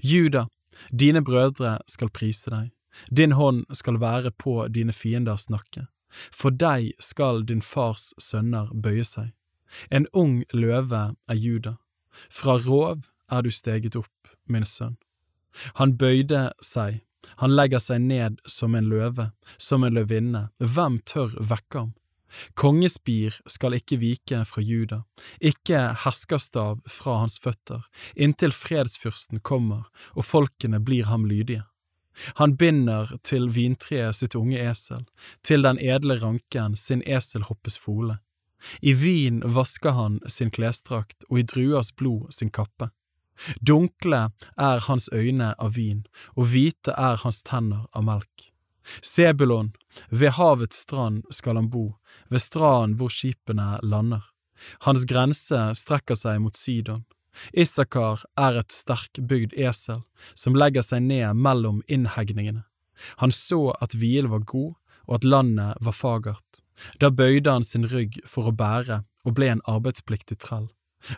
Juda, 0.00 0.46
dine 0.90 1.20
brødre 1.24 1.78
skal 1.86 2.10
prise 2.10 2.50
deg, 2.50 2.70
din 3.10 3.34
hånd 3.36 3.66
skal 3.74 4.00
være 4.00 4.30
på 4.30 4.62
dine 4.72 4.92
fienders 4.92 5.50
nakke. 5.50 5.88
For 6.30 6.54
deg 6.54 6.92
skal 7.02 7.44
din 7.48 7.62
fars 7.62 8.12
sønner 8.20 8.70
bøye 8.74 9.04
seg. 9.04 9.32
En 9.90 10.06
ung 10.12 10.42
løve 10.52 11.14
er 11.28 11.40
Juda. 11.40 11.76
Fra 12.30 12.58
rov 12.62 13.08
er 13.32 13.42
du 13.42 13.50
steget 13.50 13.96
opp, 13.98 14.30
min 14.46 14.64
sønn. 14.64 14.96
Han 15.80 15.96
bøyde 15.98 16.52
seg, 16.62 17.02
han 17.40 17.54
legger 17.54 17.82
seg 17.82 18.02
ned 18.04 18.40
som 18.46 18.74
en 18.74 18.88
løve, 18.90 19.30
som 19.58 19.84
en 19.84 19.94
løvinne, 19.94 20.48
hvem 20.58 20.98
tør 21.08 21.34
vekke 21.40 21.84
ham? 21.84 21.92
Kongespir 22.58 23.36
skal 23.46 23.76
ikke 23.78 24.00
vike 24.02 24.40
fra 24.48 24.62
Juda, 24.64 25.04
ikke 25.38 25.80
herskerstav 26.02 26.80
fra 26.90 27.20
hans 27.22 27.38
føtter, 27.38 27.84
inntil 28.16 28.54
fredsfyrsten 28.54 29.42
kommer 29.46 29.86
og 30.14 30.26
folkene 30.26 30.82
blir 30.82 31.06
ham 31.10 31.28
lydige. 31.30 31.62
Han 32.40 32.56
binder 32.56 33.12
til 33.22 33.48
vintreet 33.54 34.16
sitt 34.16 34.36
unge 34.38 34.60
esel, 34.60 35.04
til 35.42 35.66
den 35.66 35.80
edle 35.82 36.18
ranken 36.22 36.76
sin 36.78 37.02
eselhoppes 37.06 37.78
fole. 37.78 38.18
I 38.80 38.94
vin 38.96 39.42
vasker 39.44 39.96
han 39.98 40.20
sin 40.30 40.50
klesdrakt 40.50 41.26
og 41.30 41.40
i 41.40 41.46
druers 41.48 41.92
blod 41.92 42.32
sin 42.32 42.50
kappe. 42.50 42.90
Dunkle 43.60 44.28
er 44.56 44.84
hans 44.86 45.08
øyne 45.12 45.54
av 45.58 45.74
vin, 45.76 46.04
og 46.36 46.52
hvite 46.52 46.94
er 46.94 47.18
hans 47.24 47.42
tenner 47.42 47.88
av 47.92 48.06
melk. 48.06 48.50
Sebulon, 49.02 49.72
ved 50.10 50.36
havets 50.38 50.84
strand 50.84 51.24
skal 51.32 51.56
han 51.58 51.70
bo, 51.72 51.96
ved 52.30 52.44
stranden 52.44 52.96
hvor 53.00 53.12
skipene 53.12 53.78
lander. 53.82 54.22
Hans 54.86 55.04
grense 55.08 55.60
strekker 55.74 56.16
seg 56.18 56.40
mot 56.44 56.56
Sidon. 56.56 57.04
Issakar 57.52 58.24
er 58.40 58.60
et 58.60 58.72
sterkbygd 58.72 59.56
esel 59.58 60.02
som 60.34 60.56
legger 60.58 60.84
seg 60.86 61.04
ned 61.06 61.36
mellom 61.36 61.82
innhegningene. 61.86 62.64
Han 63.22 63.34
så 63.34 63.74
at 63.82 63.96
hvilen 63.98 64.30
var 64.32 64.46
god 64.46 64.74
og 65.04 65.16
at 65.18 65.26
landet 65.28 65.80
var 65.84 65.96
fagert. 65.96 66.62
Da 67.00 67.10
bøyde 67.10 67.50
han 67.50 67.66
sin 67.66 67.86
rygg 67.90 68.20
for 68.26 68.48
å 68.48 68.56
bære 68.56 69.02
og 69.24 69.36
ble 69.36 69.50
en 69.52 69.64
arbeidspliktig 69.70 70.38
trell. 70.42 70.68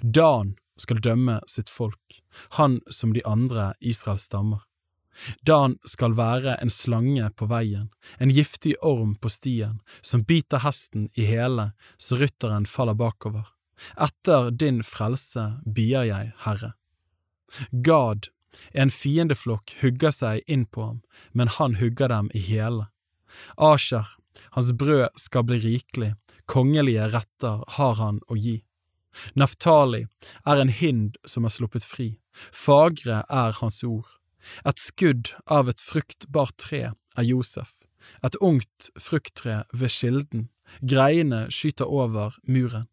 Dan 0.02 0.56
skal 0.76 1.00
dømme 1.00 1.40
sitt 1.48 1.70
folk, 1.72 2.20
han 2.58 2.80
som 2.92 3.14
de 3.14 3.22
andre 3.24 3.72
Israels 3.80 4.26
stammer. 4.28 4.64
Dan 5.48 5.78
skal 5.88 6.12
være 6.16 6.58
en 6.60 6.70
slange 6.70 7.30
på 7.40 7.48
veien, 7.48 7.88
en 8.20 8.32
giftig 8.32 8.74
orm 8.84 9.14
på 9.16 9.32
stien, 9.32 9.78
som 10.04 10.26
biter 10.28 10.60
hesten 10.60 11.08
i 11.16 11.24
hele 11.24 11.70
så 11.96 12.18
rytteren 12.20 12.68
faller 12.68 12.98
bakover. 12.98 13.46
Etter 14.00 14.50
din 14.50 14.82
frelse 14.86 15.46
bier 15.64 16.06
jeg, 16.08 16.32
Herre. 16.44 16.72
Gad, 17.84 18.30
en 18.72 18.90
fiendeflokk 18.90 19.74
hugger 19.82 20.14
seg 20.14 20.44
inn 20.48 20.64
på 20.66 20.84
ham, 20.84 21.00
men 21.32 21.52
han 21.58 21.76
hugger 21.80 22.08
dem 22.12 22.30
i 22.34 22.42
hele. 22.48 22.88
Asher, 23.56 24.08
hans 24.56 24.72
brød 24.72 25.12
skal 25.20 25.44
bli 25.48 25.60
rikelig, 25.64 26.14
kongelige 26.46 27.10
retter 27.12 27.64
har 27.76 28.00
han 28.00 28.22
å 28.28 28.38
gi. 28.40 28.62
Naftali 29.34 30.04
er 30.44 30.60
en 30.60 30.72
hind 30.72 31.16
som 31.28 31.44
er 31.44 31.54
sluppet 31.54 31.86
fri, 31.88 32.16
fagre 32.52 33.22
er 33.32 33.56
hans 33.60 33.82
ord. 33.84 34.08
Et 34.68 34.78
skudd 34.78 35.32
av 35.50 35.68
et 35.68 35.80
fruktbart 35.82 36.56
tre 36.60 36.82
er 36.92 37.26
Josef, 37.26 37.72
et 38.22 38.36
ungt 38.40 38.90
frukttre 39.00 39.64
ved 39.72 39.90
kilden, 39.90 40.48
greiene 40.82 41.46
skyter 41.50 41.88
over 41.88 42.36
muren. 42.46 42.86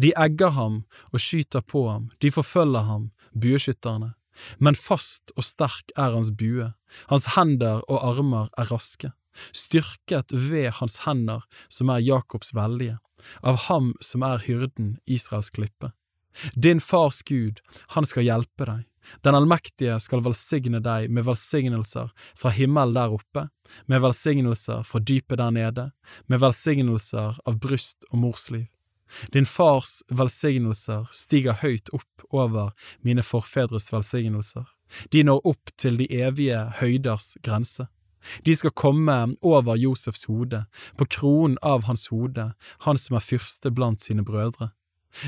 De 0.00 0.12
egger 0.16 0.54
ham 0.56 0.82
og 1.12 1.22
skyter 1.22 1.64
på 1.64 1.86
ham, 1.88 2.08
de 2.22 2.30
forfølger 2.34 2.86
ham, 2.88 3.10
bueskytterne. 3.32 4.14
Men 4.62 4.78
fast 4.78 5.32
og 5.36 5.44
sterk 5.46 5.92
er 5.96 6.14
hans 6.14 6.30
bue, 6.30 6.72
hans 7.10 7.26
hender 7.34 7.82
og 7.88 8.04
armer 8.12 8.50
er 8.58 8.70
raske, 8.70 9.10
styrket 9.52 10.30
ved 10.32 10.70
hans 10.78 11.00
hender 11.06 11.42
som 11.72 11.90
er 11.90 12.04
Jakobs 12.04 12.54
veldige, 12.54 12.98
av 13.42 13.64
ham 13.66 13.94
som 14.04 14.22
er 14.26 14.44
hyrden 14.46 14.96
Israels 15.06 15.50
klippe. 15.50 15.90
Din 16.54 16.78
fars 16.78 17.24
Gud, 17.26 17.58
han 17.96 18.06
skal 18.06 18.28
hjelpe 18.28 18.68
deg, 18.68 18.86
den 19.24 19.34
allmektige 19.34 19.96
skal 20.02 20.22
velsigne 20.24 20.80
deg 20.84 21.08
med 21.10 21.26
velsignelser 21.26 22.10
fra 22.38 22.52
himmelen 22.54 22.96
der 22.96 23.14
oppe, 23.14 23.48
med 23.86 24.02
velsignelser 24.04 24.84
fra 24.86 25.00
dypet 25.00 25.40
der 25.40 25.54
nede, 25.54 25.86
med 26.26 26.42
velsignelser 26.44 27.40
av 27.44 27.60
bryst 27.62 28.04
og 28.12 28.20
morsliv. 28.24 28.66
Din 29.32 29.46
fars 29.46 30.02
velsignelser 30.08 31.06
stiger 31.12 31.60
høyt 31.62 31.88
opp 31.96 32.24
over 32.30 32.72
mine 33.06 33.22
forfedres 33.22 33.92
velsignelser. 33.92 34.66
De 35.12 35.22
når 35.24 35.46
opp 35.46 35.72
til 35.76 35.98
de 36.00 36.08
evige 36.22 36.60
høyders 36.80 37.36
grense. 37.44 37.88
De 38.44 38.56
skal 38.56 38.74
komme 38.74 39.16
over 39.42 39.76
Josefs 39.76 40.24
hode, 40.28 40.64
på 40.96 41.06
kronen 41.06 41.58
av 41.62 41.86
hans 41.88 42.08
hode, 42.12 42.52
han 42.84 42.98
som 42.98 43.16
er 43.16 43.24
fyrste 43.24 43.70
blant 43.70 44.02
sine 44.02 44.24
brødre. 44.26 44.72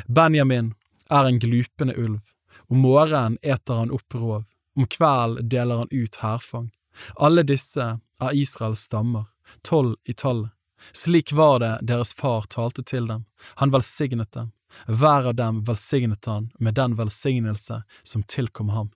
Benjamin 0.08 0.74
er 1.10 1.28
en 1.28 1.40
glupende 1.40 1.96
ulv, 1.96 2.20
om 2.68 2.82
morgenen 2.84 3.38
eter 3.42 3.82
han 3.82 3.94
opp 3.94 4.14
rov, 4.14 4.44
om 4.76 4.86
kvelden 4.86 5.48
deler 5.48 5.84
han 5.84 5.92
ut 5.92 6.20
hærfang. 6.22 6.70
Alle 7.16 7.44
disse 7.46 7.86
er 8.20 8.36
Israels 8.36 8.86
stammer, 8.88 9.30
tolv 9.62 9.96
i 10.04 10.12
tallet. 10.12 10.50
Slik 10.92 11.32
var 11.32 11.60
det 11.62 11.74
deres 11.82 12.14
far 12.14 12.48
talte 12.50 12.82
til 12.82 13.06
dem, 13.06 13.26
han 13.56 13.74
velsignet 13.74 14.32
dem, 14.32 14.52
hver 14.86 15.30
av 15.32 15.34
dem 15.34 15.62
velsignet 15.66 16.24
han 16.30 16.50
med 16.58 16.74
den 16.74 16.96
velsignelse 16.98 17.82
som 18.02 18.22
tilkom 18.22 18.68
ham. 18.76 18.90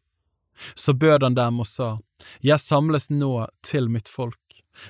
Så 0.75 0.95
bød 0.95 1.23
han 1.23 1.35
dem 1.35 1.61
og 1.61 1.67
sa, 1.67 1.99
Jeg 2.41 2.61
samles 2.63 3.11
nå 3.11 3.47
til 3.67 3.89
mitt 3.91 4.09
folk, 4.09 4.39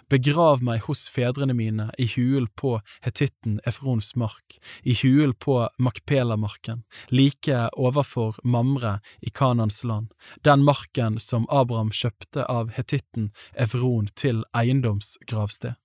Begrav 0.09 0.63
meg 0.65 0.85
hos 0.87 1.05
fedrene 1.13 1.55
mine 1.57 1.89
i 2.01 2.07
hulen 2.09 2.49
på 2.57 2.79
hetitten 3.05 3.59
Efrons 3.69 4.15
mark, 4.17 4.59
i 4.83 4.97
hulen 5.03 5.35
på 5.35 5.59
Makpelamarken, 5.79 6.85
like 7.09 7.69
overfor 7.73 8.41
Mamre 8.45 8.99
i 9.21 9.31
Kanans 9.31 9.83
land, 9.85 10.13
den 10.45 10.65
marken 10.65 11.19
som 11.21 11.47
Abraham 11.51 11.93
kjøpte 11.93 12.47
av 12.49 12.75
hetitten 12.79 13.31
Efron 13.55 14.09
til 14.17 14.45
eiendomsgravsted. 14.57 15.77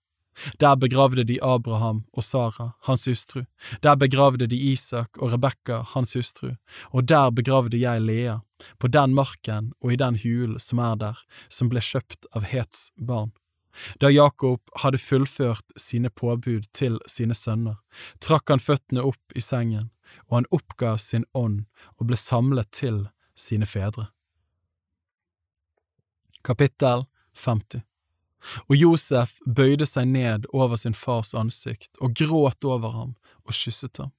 Der 0.60 0.76
begravde 0.76 1.24
de 1.24 1.40
Abraham 1.44 2.04
og 2.14 2.24
Sara, 2.24 2.72
hans 2.88 3.06
hustru, 3.06 3.44
der 3.84 3.96
begravde 3.96 4.48
de 4.48 4.56
Isak 4.56 5.18
og 5.18 5.34
Rebekka, 5.34 5.82
hans 5.94 6.14
hustru, 6.14 6.56
og 6.92 7.10
der 7.10 7.30
begravde 7.32 7.80
jeg 7.80 8.02
Lea, 8.02 8.38
på 8.80 8.88
den 8.88 9.14
marken 9.14 9.74
og 9.82 9.94
i 9.94 9.96
den 9.96 10.20
hulen 10.24 10.60
som 10.60 10.80
er 10.80 10.96
der, 10.96 11.20
som 11.50 11.70
ble 11.70 11.82
kjøpt 11.84 12.28
av 12.36 12.48
Hets 12.50 12.92
barn. 12.98 13.32
Da 14.02 14.10
Jakob 14.10 14.60
hadde 14.82 14.98
fullført 14.98 15.76
sine 15.78 16.10
påbud 16.10 16.68
til 16.74 17.00
sine 17.08 17.36
sønner, 17.38 17.78
trakk 18.20 18.50
han 18.50 18.64
føttene 18.64 19.06
opp 19.06 19.36
i 19.36 19.44
sengen, 19.44 19.92
og 20.28 20.40
han 20.40 20.50
oppga 20.52 20.98
sin 20.98 21.26
ånd 21.34 21.66
og 21.98 22.10
ble 22.10 22.18
samlet 22.20 22.72
til 22.76 23.06
sine 23.38 23.70
fedre. 23.70 24.10
Kapittel 26.44 27.06
50 27.36 27.89
Og 28.70 28.76
Josef 28.78 29.38
bøyde 29.46 29.88
seg 29.90 30.08
ned 30.08 30.48
over 30.54 30.80
sin 30.80 30.96
fars 30.96 31.34
ansikt 31.38 31.92
og 32.00 32.16
gråt 32.16 32.64
over 32.64 32.96
ham 32.96 33.12
og 33.46 33.54
kysset 33.56 34.00
ham. 34.02 34.14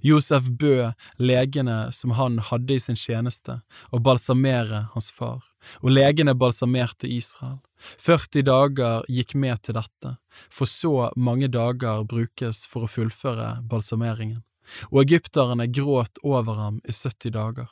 Josef 0.00 0.48
bød 0.48 0.92
legene 1.18 1.92
som 1.92 2.14
han 2.18 2.38
hadde 2.38 2.74
i 2.74 2.80
sin 2.80 2.96
tjeneste, 2.96 3.58
å 3.92 4.00
balsamere 4.00 4.86
hans 4.94 5.10
far, 5.12 5.42
og 5.82 5.92
legene 5.92 6.34
balsamerte 6.34 7.10
Israel. 7.10 7.60
40 8.00 8.46
dager 8.48 9.04
gikk 9.12 9.34
med 9.36 9.60
til 9.62 9.76
dette, 9.76 10.16
for 10.48 10.70
så 10.70 11.10
mange 11.16 11.50
dager 11.52 12.04
brukes 12.08 12.64
for 12.70 12.86
å 12.86 12.90
fullføre 12.90 13.58
balsameringen, 13.68 14.42
og 14.90 15.04
egypterne 15.04 15.68
gråt 15.68 16.20
over 16.24 16.60
ham 16.60 16.80
i 16.84 16.92
70 16.92 17.36
dager. 17.36 17.68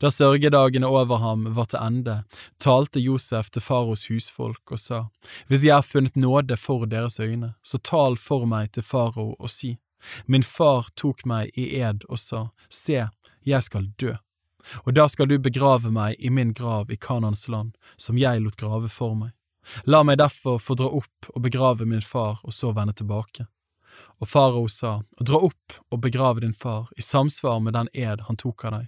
Da 0.00 0.10
sørgedagene 0.10 0.86
over 0.86 1.20
ham 1.22 1.46
var 1.54 1.68
til 1.70 1.80
ende, 1.82 2.22
talte 2.58 3.00
Josef 3.00 3.50
til 3.50 3.62
faros 3.62 4.08
husfolk 4.10 4.72
og 4.72 4.78
sa, 4.78 5.00
Hvis 5.46 5.64
jeg 5.64 5.74
har 5.74 5.86
funnet 5.86 6.16
nåde 6.16 6.56
for 6.56 6.86
deres 6.86 7.20
øyne, 7.20 7.54
så 7.62 7.78
tal 7.78 8.16
for 8.16 8.46
meg 8.46 8.72
til 8.72 8.82
faro 8.82 9.34
og 9.38 9.50
si, 9.50 9.78
Min 10.26 10.42
far 10.42 10.88
tok 10.96 11.24
meg 11.26 11.50
i 11.56 11.80
ed 11.80 12.04
og 12.08 12.18
sa, 12.18 12.48
Se, 12.70 13.08
jeg 13.46 13.62
skal 13.62 13.90
dø, 13.98 14.14
og 14.84 14.94
da 14.94 15.08
skal 15.08 15.28
du 15.28 15.38
begrave 15.38 15.90
meg 15.90 16.16
i 16.18 16.30
min 16.30 16.52
grav 16.52 16.90
i 16.90 16.96
Kanans 16.96 17.48
land, 17.48 17.74
som 17.96 18.18
jeg 18.18 18.42
lot 18.42 18.56
grave 18.56 18.88
for 18.88 19.14
meg. 19.14 19.32
La 19.84 20.02
meg 20.02 20.18
derfor 20.18 20.58
få 20.58 20.74
dra 20.78 20.88
opp 21.00 21.30
og 21.34 21.42
begrave 21.44 21.86
min 21.86 22.04
far 22.04 22.40
og 22.42 22.52
så 22.52 22.72
vende 22.72 22.94
tilbake. 22.96 23.46
Og 24.18 24.28
farao 24.28 24.68
sa, 24.68 25.02
Dra 25.20 25.40
opp 25.48 25.80
og 25.90 26.00
begrave 26.00 26.40
din 26.40 26.54
far 26.54 26.88
i 26.96 27.02
samsvar 27.02 27.60
med 27.60 27.74
den 27.76 27.90
ed 27.92 28.24
han 28.28 28.36
tok 28.36 28.64
av 28.64 28.78
deg. 28.78 28.86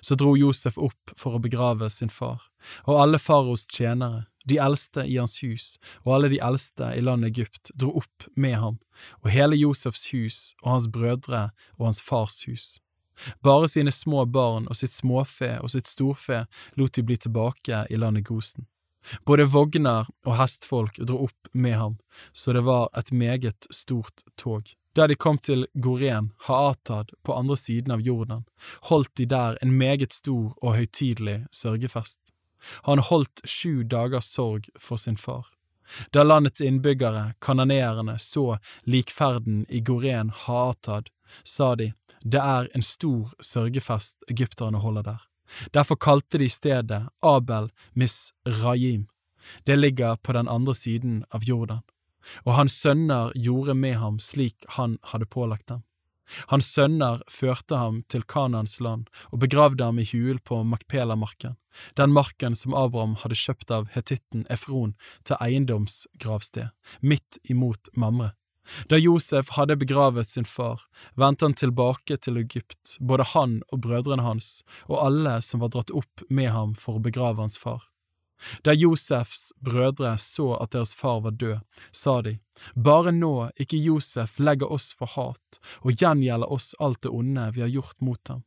Så 0.00 0.14
dro 0.14 0.36
Josef 0.36 0.78
opp 0.78 1.14
for 1.16 1.36
å 1.36 1.42
begrave 1.42 1.90
sin 1.90 2.12
far, 2.12 2.42
og 2.86 3.00
alle 3.00 3.18
faraos 3.18 3.66
tjenere, 3.70 4.26
de 4.48 4.56
eldste 4.58 5.04
i 5.04 5.18
hans 5.20 5.36
hus 5.44 5.74
og 6.02 6.14
alle 6.14 6.30
de 6.32 6.38
eldste 6.40 6.86
i 6.96 7.02
landet 7.04 7.34
Egypt 7.34 7.72
dro 7.76 7.92
opp 8.00 8.28
med 8.36 8.56
ham, 8.56 8.78
og 9.20 9.32
hele 9.34 9.58
Josefs 9.58 10.08
hus 10.14 10.38
og 10.62 10.70
hans 10.74 10.88
brødre 10.88 11.50
og 11.78 11.90
hans 11.90 12.00
fars 12.00 12.42
hus. 12.48 12.78
Bare 13.44 13.68
sine 13.68 13.92
små 13.92 14.24
barn 14.24 14.68
og 14.70 14.78
sitt 14.80 14.96
småfe 14.96 15.58
og 15.60 15.72
sitt 15.74 15.88
storfe 15.88 16.46
lot 16.80 16.96
de 16.96 17.04
bli 17.04 17.18
tilbake 17.20 17.84
i 17.90 18.00
landet 18.00 18.24
Gosen. 18.28 18.66
Både 19.28 19.48
vogner 19.48 20.08
og 20.28 20.36
hestfolk 20.40 21.00
dro 21.08 21.24
opp 21.28 21.52
med 21.52 21.76
ham, 21.76 21.96
så 22.32 22.52
det 22.56 22.64
var 22.66 22.88
et 22.96 23.12
meget 23.12 23.68
stort 23.72 24.24
tog. 24.36 24.68
Da 24.96 25.06
de 25.06 25.14
kom 25.14 25.38
til 25.38 25.66
Goren, 25.74 26.32
Haatad, 26.46 27.12
på 27.22 27.34
andre 27.34 27.56
siden 27.56 27.94
av 27.94 28.00
Jordan, 28.02 28.42
holdt 28.90 29.12
de 29.16 29.26
der 29.30 29.58
en 29.62 29.76
meget 29.78 30.12
stor 30.12 30.56
og 30.58 30.74
høytidelig 30.74 31.44
sørgefest. 31.54 32.18
Han 32.88 32.98
holdt 32.98 33.42
sju 33.44 33.82
dagers 33.82 34.32
sorg 34.34 34.66
for 34.78 34.98
sin 34.98 35.16
far. 35.16 35.46
Da 36.14 36.22
landets 36.22 36.60
innbyggere, 36.60 37.34
kanoneerne, 37.42 38.18
så 38.18 38.58
likferden 38.84 39.64
i 39.68 39.80
Goren 39.80 40.30
Haatad, 40.34 41.10
sa 41.44 41.74
de, 41.74 41.92
det 42.22 42.40
er 42.42 42.68
en 42.74 42.82
stor 42.82 43.30
sørgefest 43.40 44.16
egypterne 44.30 44.82
holder 44.82 45.02
der. 45.02 45.20
Derfor 45.74 45.96
kalte 45.96 46.38
de 46.38 46.48
stedet 46.48 47.08
Abel 47.22 47.70
Misrayim. 47.94 49.08
Det 49.66 49.78
ligger 49.78 50.16
på 50.16 50.32
den 50.32 50.48
andre 50.48 50.74
siden 50.74 51.24
av 51.30 51.42
Jordan. 51.42 51.82
Og 52.46 52.54
hans 52.56 52.76
sønner 52.80 53.32
gjorde 53.34 53.74
med 53.74 53.96
ham 54.00 54.18
slik 54.22 54.66
han 54.76 54.98
hadde 55.12 55.28
pålagt 55.30 55.68
dem. 55.68 55.84
Hans 56.46 56.68
sønner 56.70 57.22
førte 57.30 57.78
ham 57.80 58.02
til 58.08 58.22
Kanans 58.22 58.78
land 58.80 59.08
og 59.30 59.40
begravde 59.44 59.86
ham 59.86 59.98
i 59.98 60.06
hul 60.12 60.38
på 60.46 60.62
Makpela-marken, 60.62 61.56
den 61.98 62.14
marken 62.14 62.54
som 62.58 62.76
Abraham 62.76 63.16
hadde 63.22 63.38
kjøpt 63.38 63.72
av 63.74 63.88
hetitten 63.96 64.46
Efron 64.50 64.94
til 65.24 65.40
eiendomsgravsted, 65.40 66.70
midt 67.00 67.40
imot 67.42 67.90
Mamre. 67.94 68.34
Da 68.86 68.98
Josef 69.00 69.56
hadde 69.56 69.78
begravet 69.80 70.30
sin 70.30 70.46
far, 70.46 70.84
vendte 71.18 71.48
han 71.48 71.56
tilbake 71.58 72.20
til 72.22 72.38
Egypt, 72.38 72.96
både 73.00 73.26
han 73.32 73.60
og 73.72 73.82
brødrene 73.86 74.22
hans, 74.22 74.60
og 74.86 75.00
alle 75.06 75.40
som 75.42 75.64
var 75.64 75.72
dratt 75.74 75.90
opp 75.90 76.22
med 76.28 76.52
ham 76.54 76.76
for 76.78 77.00
å 77.00 77.02
begrave 77.02 77.42
hans 77.42 77.58
far. 77.58 77.89
Da 78.64 78.72
Josefs 78.72 79.52
brødre 79.60 80.14
så 80.18 80.54
at 80.60 80.72
deres 80.72 80.94
far 80.94 81.20
var 81.20 81.36
død, 81.36 81.58
sa 81.92 82.20
de, 82.22 82.38
bare 82.74 83.12
nå 83.12 83.50
ikke 83.60 83.80
Josef 83.80 84.38
legger 84.38 84.72
oss 84.72 84.92
for 84.96 85.12
hat 85.16 85.60
og 85.82 85.92
gjengjelder 85.92 86.52
oss 86.52 86.72
alt 86.78 87.02
det 87.04 87.12
onde 87.12 87.50
vi 87.54 87.64
har 87.64 87.72
gjort 87.72 88.00
mot 88.00 88.32
ham. 88.32 88.42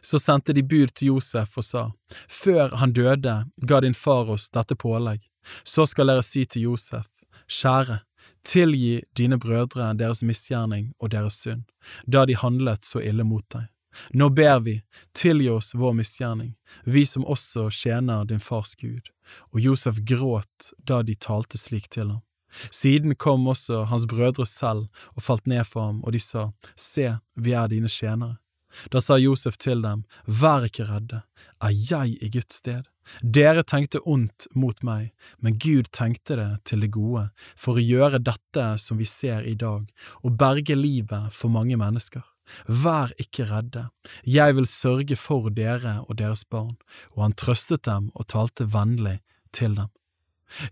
Så 0.00 0.18
sendte 0.18 0.54
de 0.56 0.62
bud 0.62 0.94
til 0.94 1.12
Josef 1.12 1.58
og 1.60 1.64
sa, 1.64 1.84
før 2.28 2.76
han 2.80 2.94
døde 2.96 3.36
ga 3.68 3.80
din 3.84 3.94
far 3.94 4.30
oss 4.32 4.48
dette 4.50 4.76
pålegg, 4.80 5.20
så 5.64 5.84
skal 5.86 6.08
dere 6.08 6.24
si 6.24 6.46
til 6.48 6.70
Josef, 6.70 7.10
kjære, 7.50 8.00
tilgi 8.44 9.02
dine 9.16 9.38
brødre 9.40 9.92
deres 9.98 10.22
misgjerning 10.24 10.92
og 10.98 11.12
deres 11.12 11.42
synd, 11.44 11.64
da 12.06 12.24
de 12.24 12.36
handlet 12.36 12.84
så 12.84 13.02
ille 13.04 13.24
mot 13.28 13.44
deg. 13.52 13.68
Nå 14.12 14.28
ber 14.34 14.60
vi, 14.64 14.76
tilgi 15.16 15.48
oss 15.50 15.74
vår 15.74 15.96
misgjerning, 16.00 16.54
vi 16.84 17.04
som 17.06 17.24
også 17.24 17.70
tjener 17.70 18.24
din 18.28 18.40
fars 18.40 18.74
Gud. 18.80 19.10
Og 19.52 19.60
Josef 19.60 20.00
gråt 20.04 20.72
da 20.78 21.02
de 21.02 21.14
talte 21.14 21.58
slik 21.58 21.90
til 21.90 22.10
ham. 22.10 22.22
Siden 22.70 23.14
kom 23.14 23.48
også 23.50 23.84
hans 23.90 24.06
brødre 24.06 24.46
selv 24.46 24.86
og 25.14 25.22
falt 25.26 25.46
ned 25.50 25.64
for 25.66 25.88
ham, 25.88 26.02
og 26.04 26.14
de 26.14 26.22
sa, 26.22 26.50
Se, 26.76 27.16
vi 27.34 27.52
er 27.52 27.68
dine 27.68 27.90
tjenere. 27.90 28.38
Da 28.90 29.00
sa 29.00 29.18
Josef 29.18 29.58
til 29.58 29.82
dem, 29.82 30.04
Vær 30.26 30.66
ikke 30.66 30.86
redde, 30.88 31.22
er 31.62 31.74
jeg 31.74 32.18
i 32.22 32.30
Guds 32.30 32.58
sted? 32.60 32.84
Dere 33.20 33.62
tenkte 33.62 34.00
ondt 34.08 34.46
mot 34.56 34.78
meg, 34.82 35.12
men 35.38 35.58
Gud 35.60 35.90
tenkte 35.92 36.38
det 36.40 36.50
til 36.70 36.84
det 36.84 36.90
gode, 36.94 37.28
for 37.56 37.76
å 37.76 37.84
gjøre 37.84 38.22
dette 38.24 38.68
som 38.80 38.98
vi 38.98 39.06
ser 39.08 39.44
i 39.44 39.54
dag, 39.54 39.84
og 40.22 40.38
berge 40.40 40.76
livet 40.78 41.32
for 41.34 41.52
mange 41.52 41.76
mennesker. 41.76 42.24
Vær 42.68 43.12
ikke 43.20 43.46
redde, 43.48 43.88
jeg 44.26 44.56
vil 44.56 44.66
sørge 44.68 45.16
for 45.16 45.48
dere 45.48 46.00
og 46.08 46.18
deres 46.18 46.44
barn, 46.44 46.76
og 47.16 47.22
han 47.28 47.36
trøstet 47.36 47.84
dem 47.88 48.10
og 48.14 48.28
talte 48.28 48.68
vennlig 48.72 49.20
til 49.52 49.76
dem. 49.78 49.90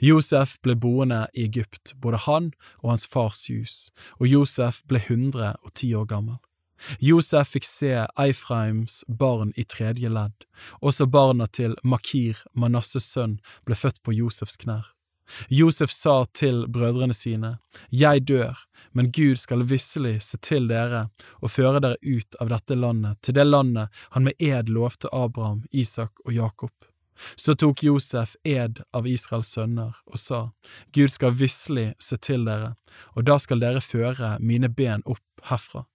Josef 0.00 0.58
ble 0.62 0.76
boende 0.76 1.26
i 1.34 1.46
Egypt, 1.48 1.94
både 2.00 2.20
han 2.26 2.52
og 2.82 2.92
hans 2.92 3.06
fars 3.06 3.46
hus, 3.48 3.90
og 4.20 4.28
Josef 4.28 4.82
ble 4.88 5.00
hundre 5.08 5.54
og 5.62 5.74
ti 5.74 5.92
år 5.94 6.06
gammel. 6.12 6.38
Josef 7.00 7.52
fikk 7.54 7.66
se 7.66 7.92
Eifraims 8.18 9.02
barn 9.06 9.52
i 9.56 9.64
tredje 9.64 10.10
ledd, 10.10 10.46
også 10.82 11.06
barna 11.06 11.46
til 11.46 11.76
Makir, 11.84 12.42
Manasses 12.54 13.06
sønn, 13.06 13.38
ble 13.66 13.78
født 13.78 14.02
på 14.02 14.14
Josefs 14.16 14.58
knær. 14.64 14.90
Josef 15.48 15.92
sa 15.92 16.24
til 16.34 16.66
brødrene 16.68 17.14
sine, 17.14 17.58
Jeg 17.90 18.26
dør, 18.28 18.58
men 18.92 19.12
Gud 19.12 19.36
skal 19.36 19.64
visselig 19.64 20.22
se 20.22 20.38
til 20.38 20.68
dere 20.68 21.08
og 21.40 21.50
føre 21.50 21.80
dere 21.80 21.96
ut 22.02 22.36
av 22.40 22.52
dette 22.52 22.76
landet, 22.76 23.18
til 23.22 23.34
det 23.34 23.46
landet 23.46 23.88
han 24.10 24.24
med 24.24 24.34
ed 24.38 24.68
lovte 24.68 25.08
Abraham, 25.12 25.64
Isak 25.72 26.12
og 26.26 26.32
Jakob. 26.32 26.72
Så 27.36 27.54
tok 27.54 27.82
Josef 27.82 28.34
ed 28.44 28.80
av 28.92 29.06
Israels 29.06 29.52
sønner 29.54 29.94
og 30.06 30.18
sa, 30.18 30.40
Gud 30.92 31.12
skal 31.14 31.36
visselig 31.38 31.92
se 32.02 32.18
til 32.18 32.44
dere, 32.48 32.74
og 33.14 33.26
da 33.28 33.38
skal 33.38 33.62
dere 33.62 33.84
føre 33.84 34.36
mine 34.40 34.68
ben 34.68 35.04
opp 35.06 35.46
herfra. 35.48 35.86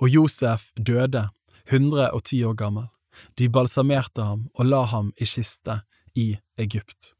Og 0.00 0.08
Josef 0.10 0.70
døde, 0.76 1.28
hundre 1.70 2.10
og 2.14 2.24
ti 2.24 2.42
år 2.44 2.56
gammel. 2.58 2.88
De 3.36 3.48
balsamerte 3.52 4.24
ham 4.24 4.48
og 4.54 4.66
la 4.66 4.84
ham 4.88 5.12
i 5.20 5.28
kiste 5.28 5.82
i 6.16 6.32
Egypt. 6.58 7.14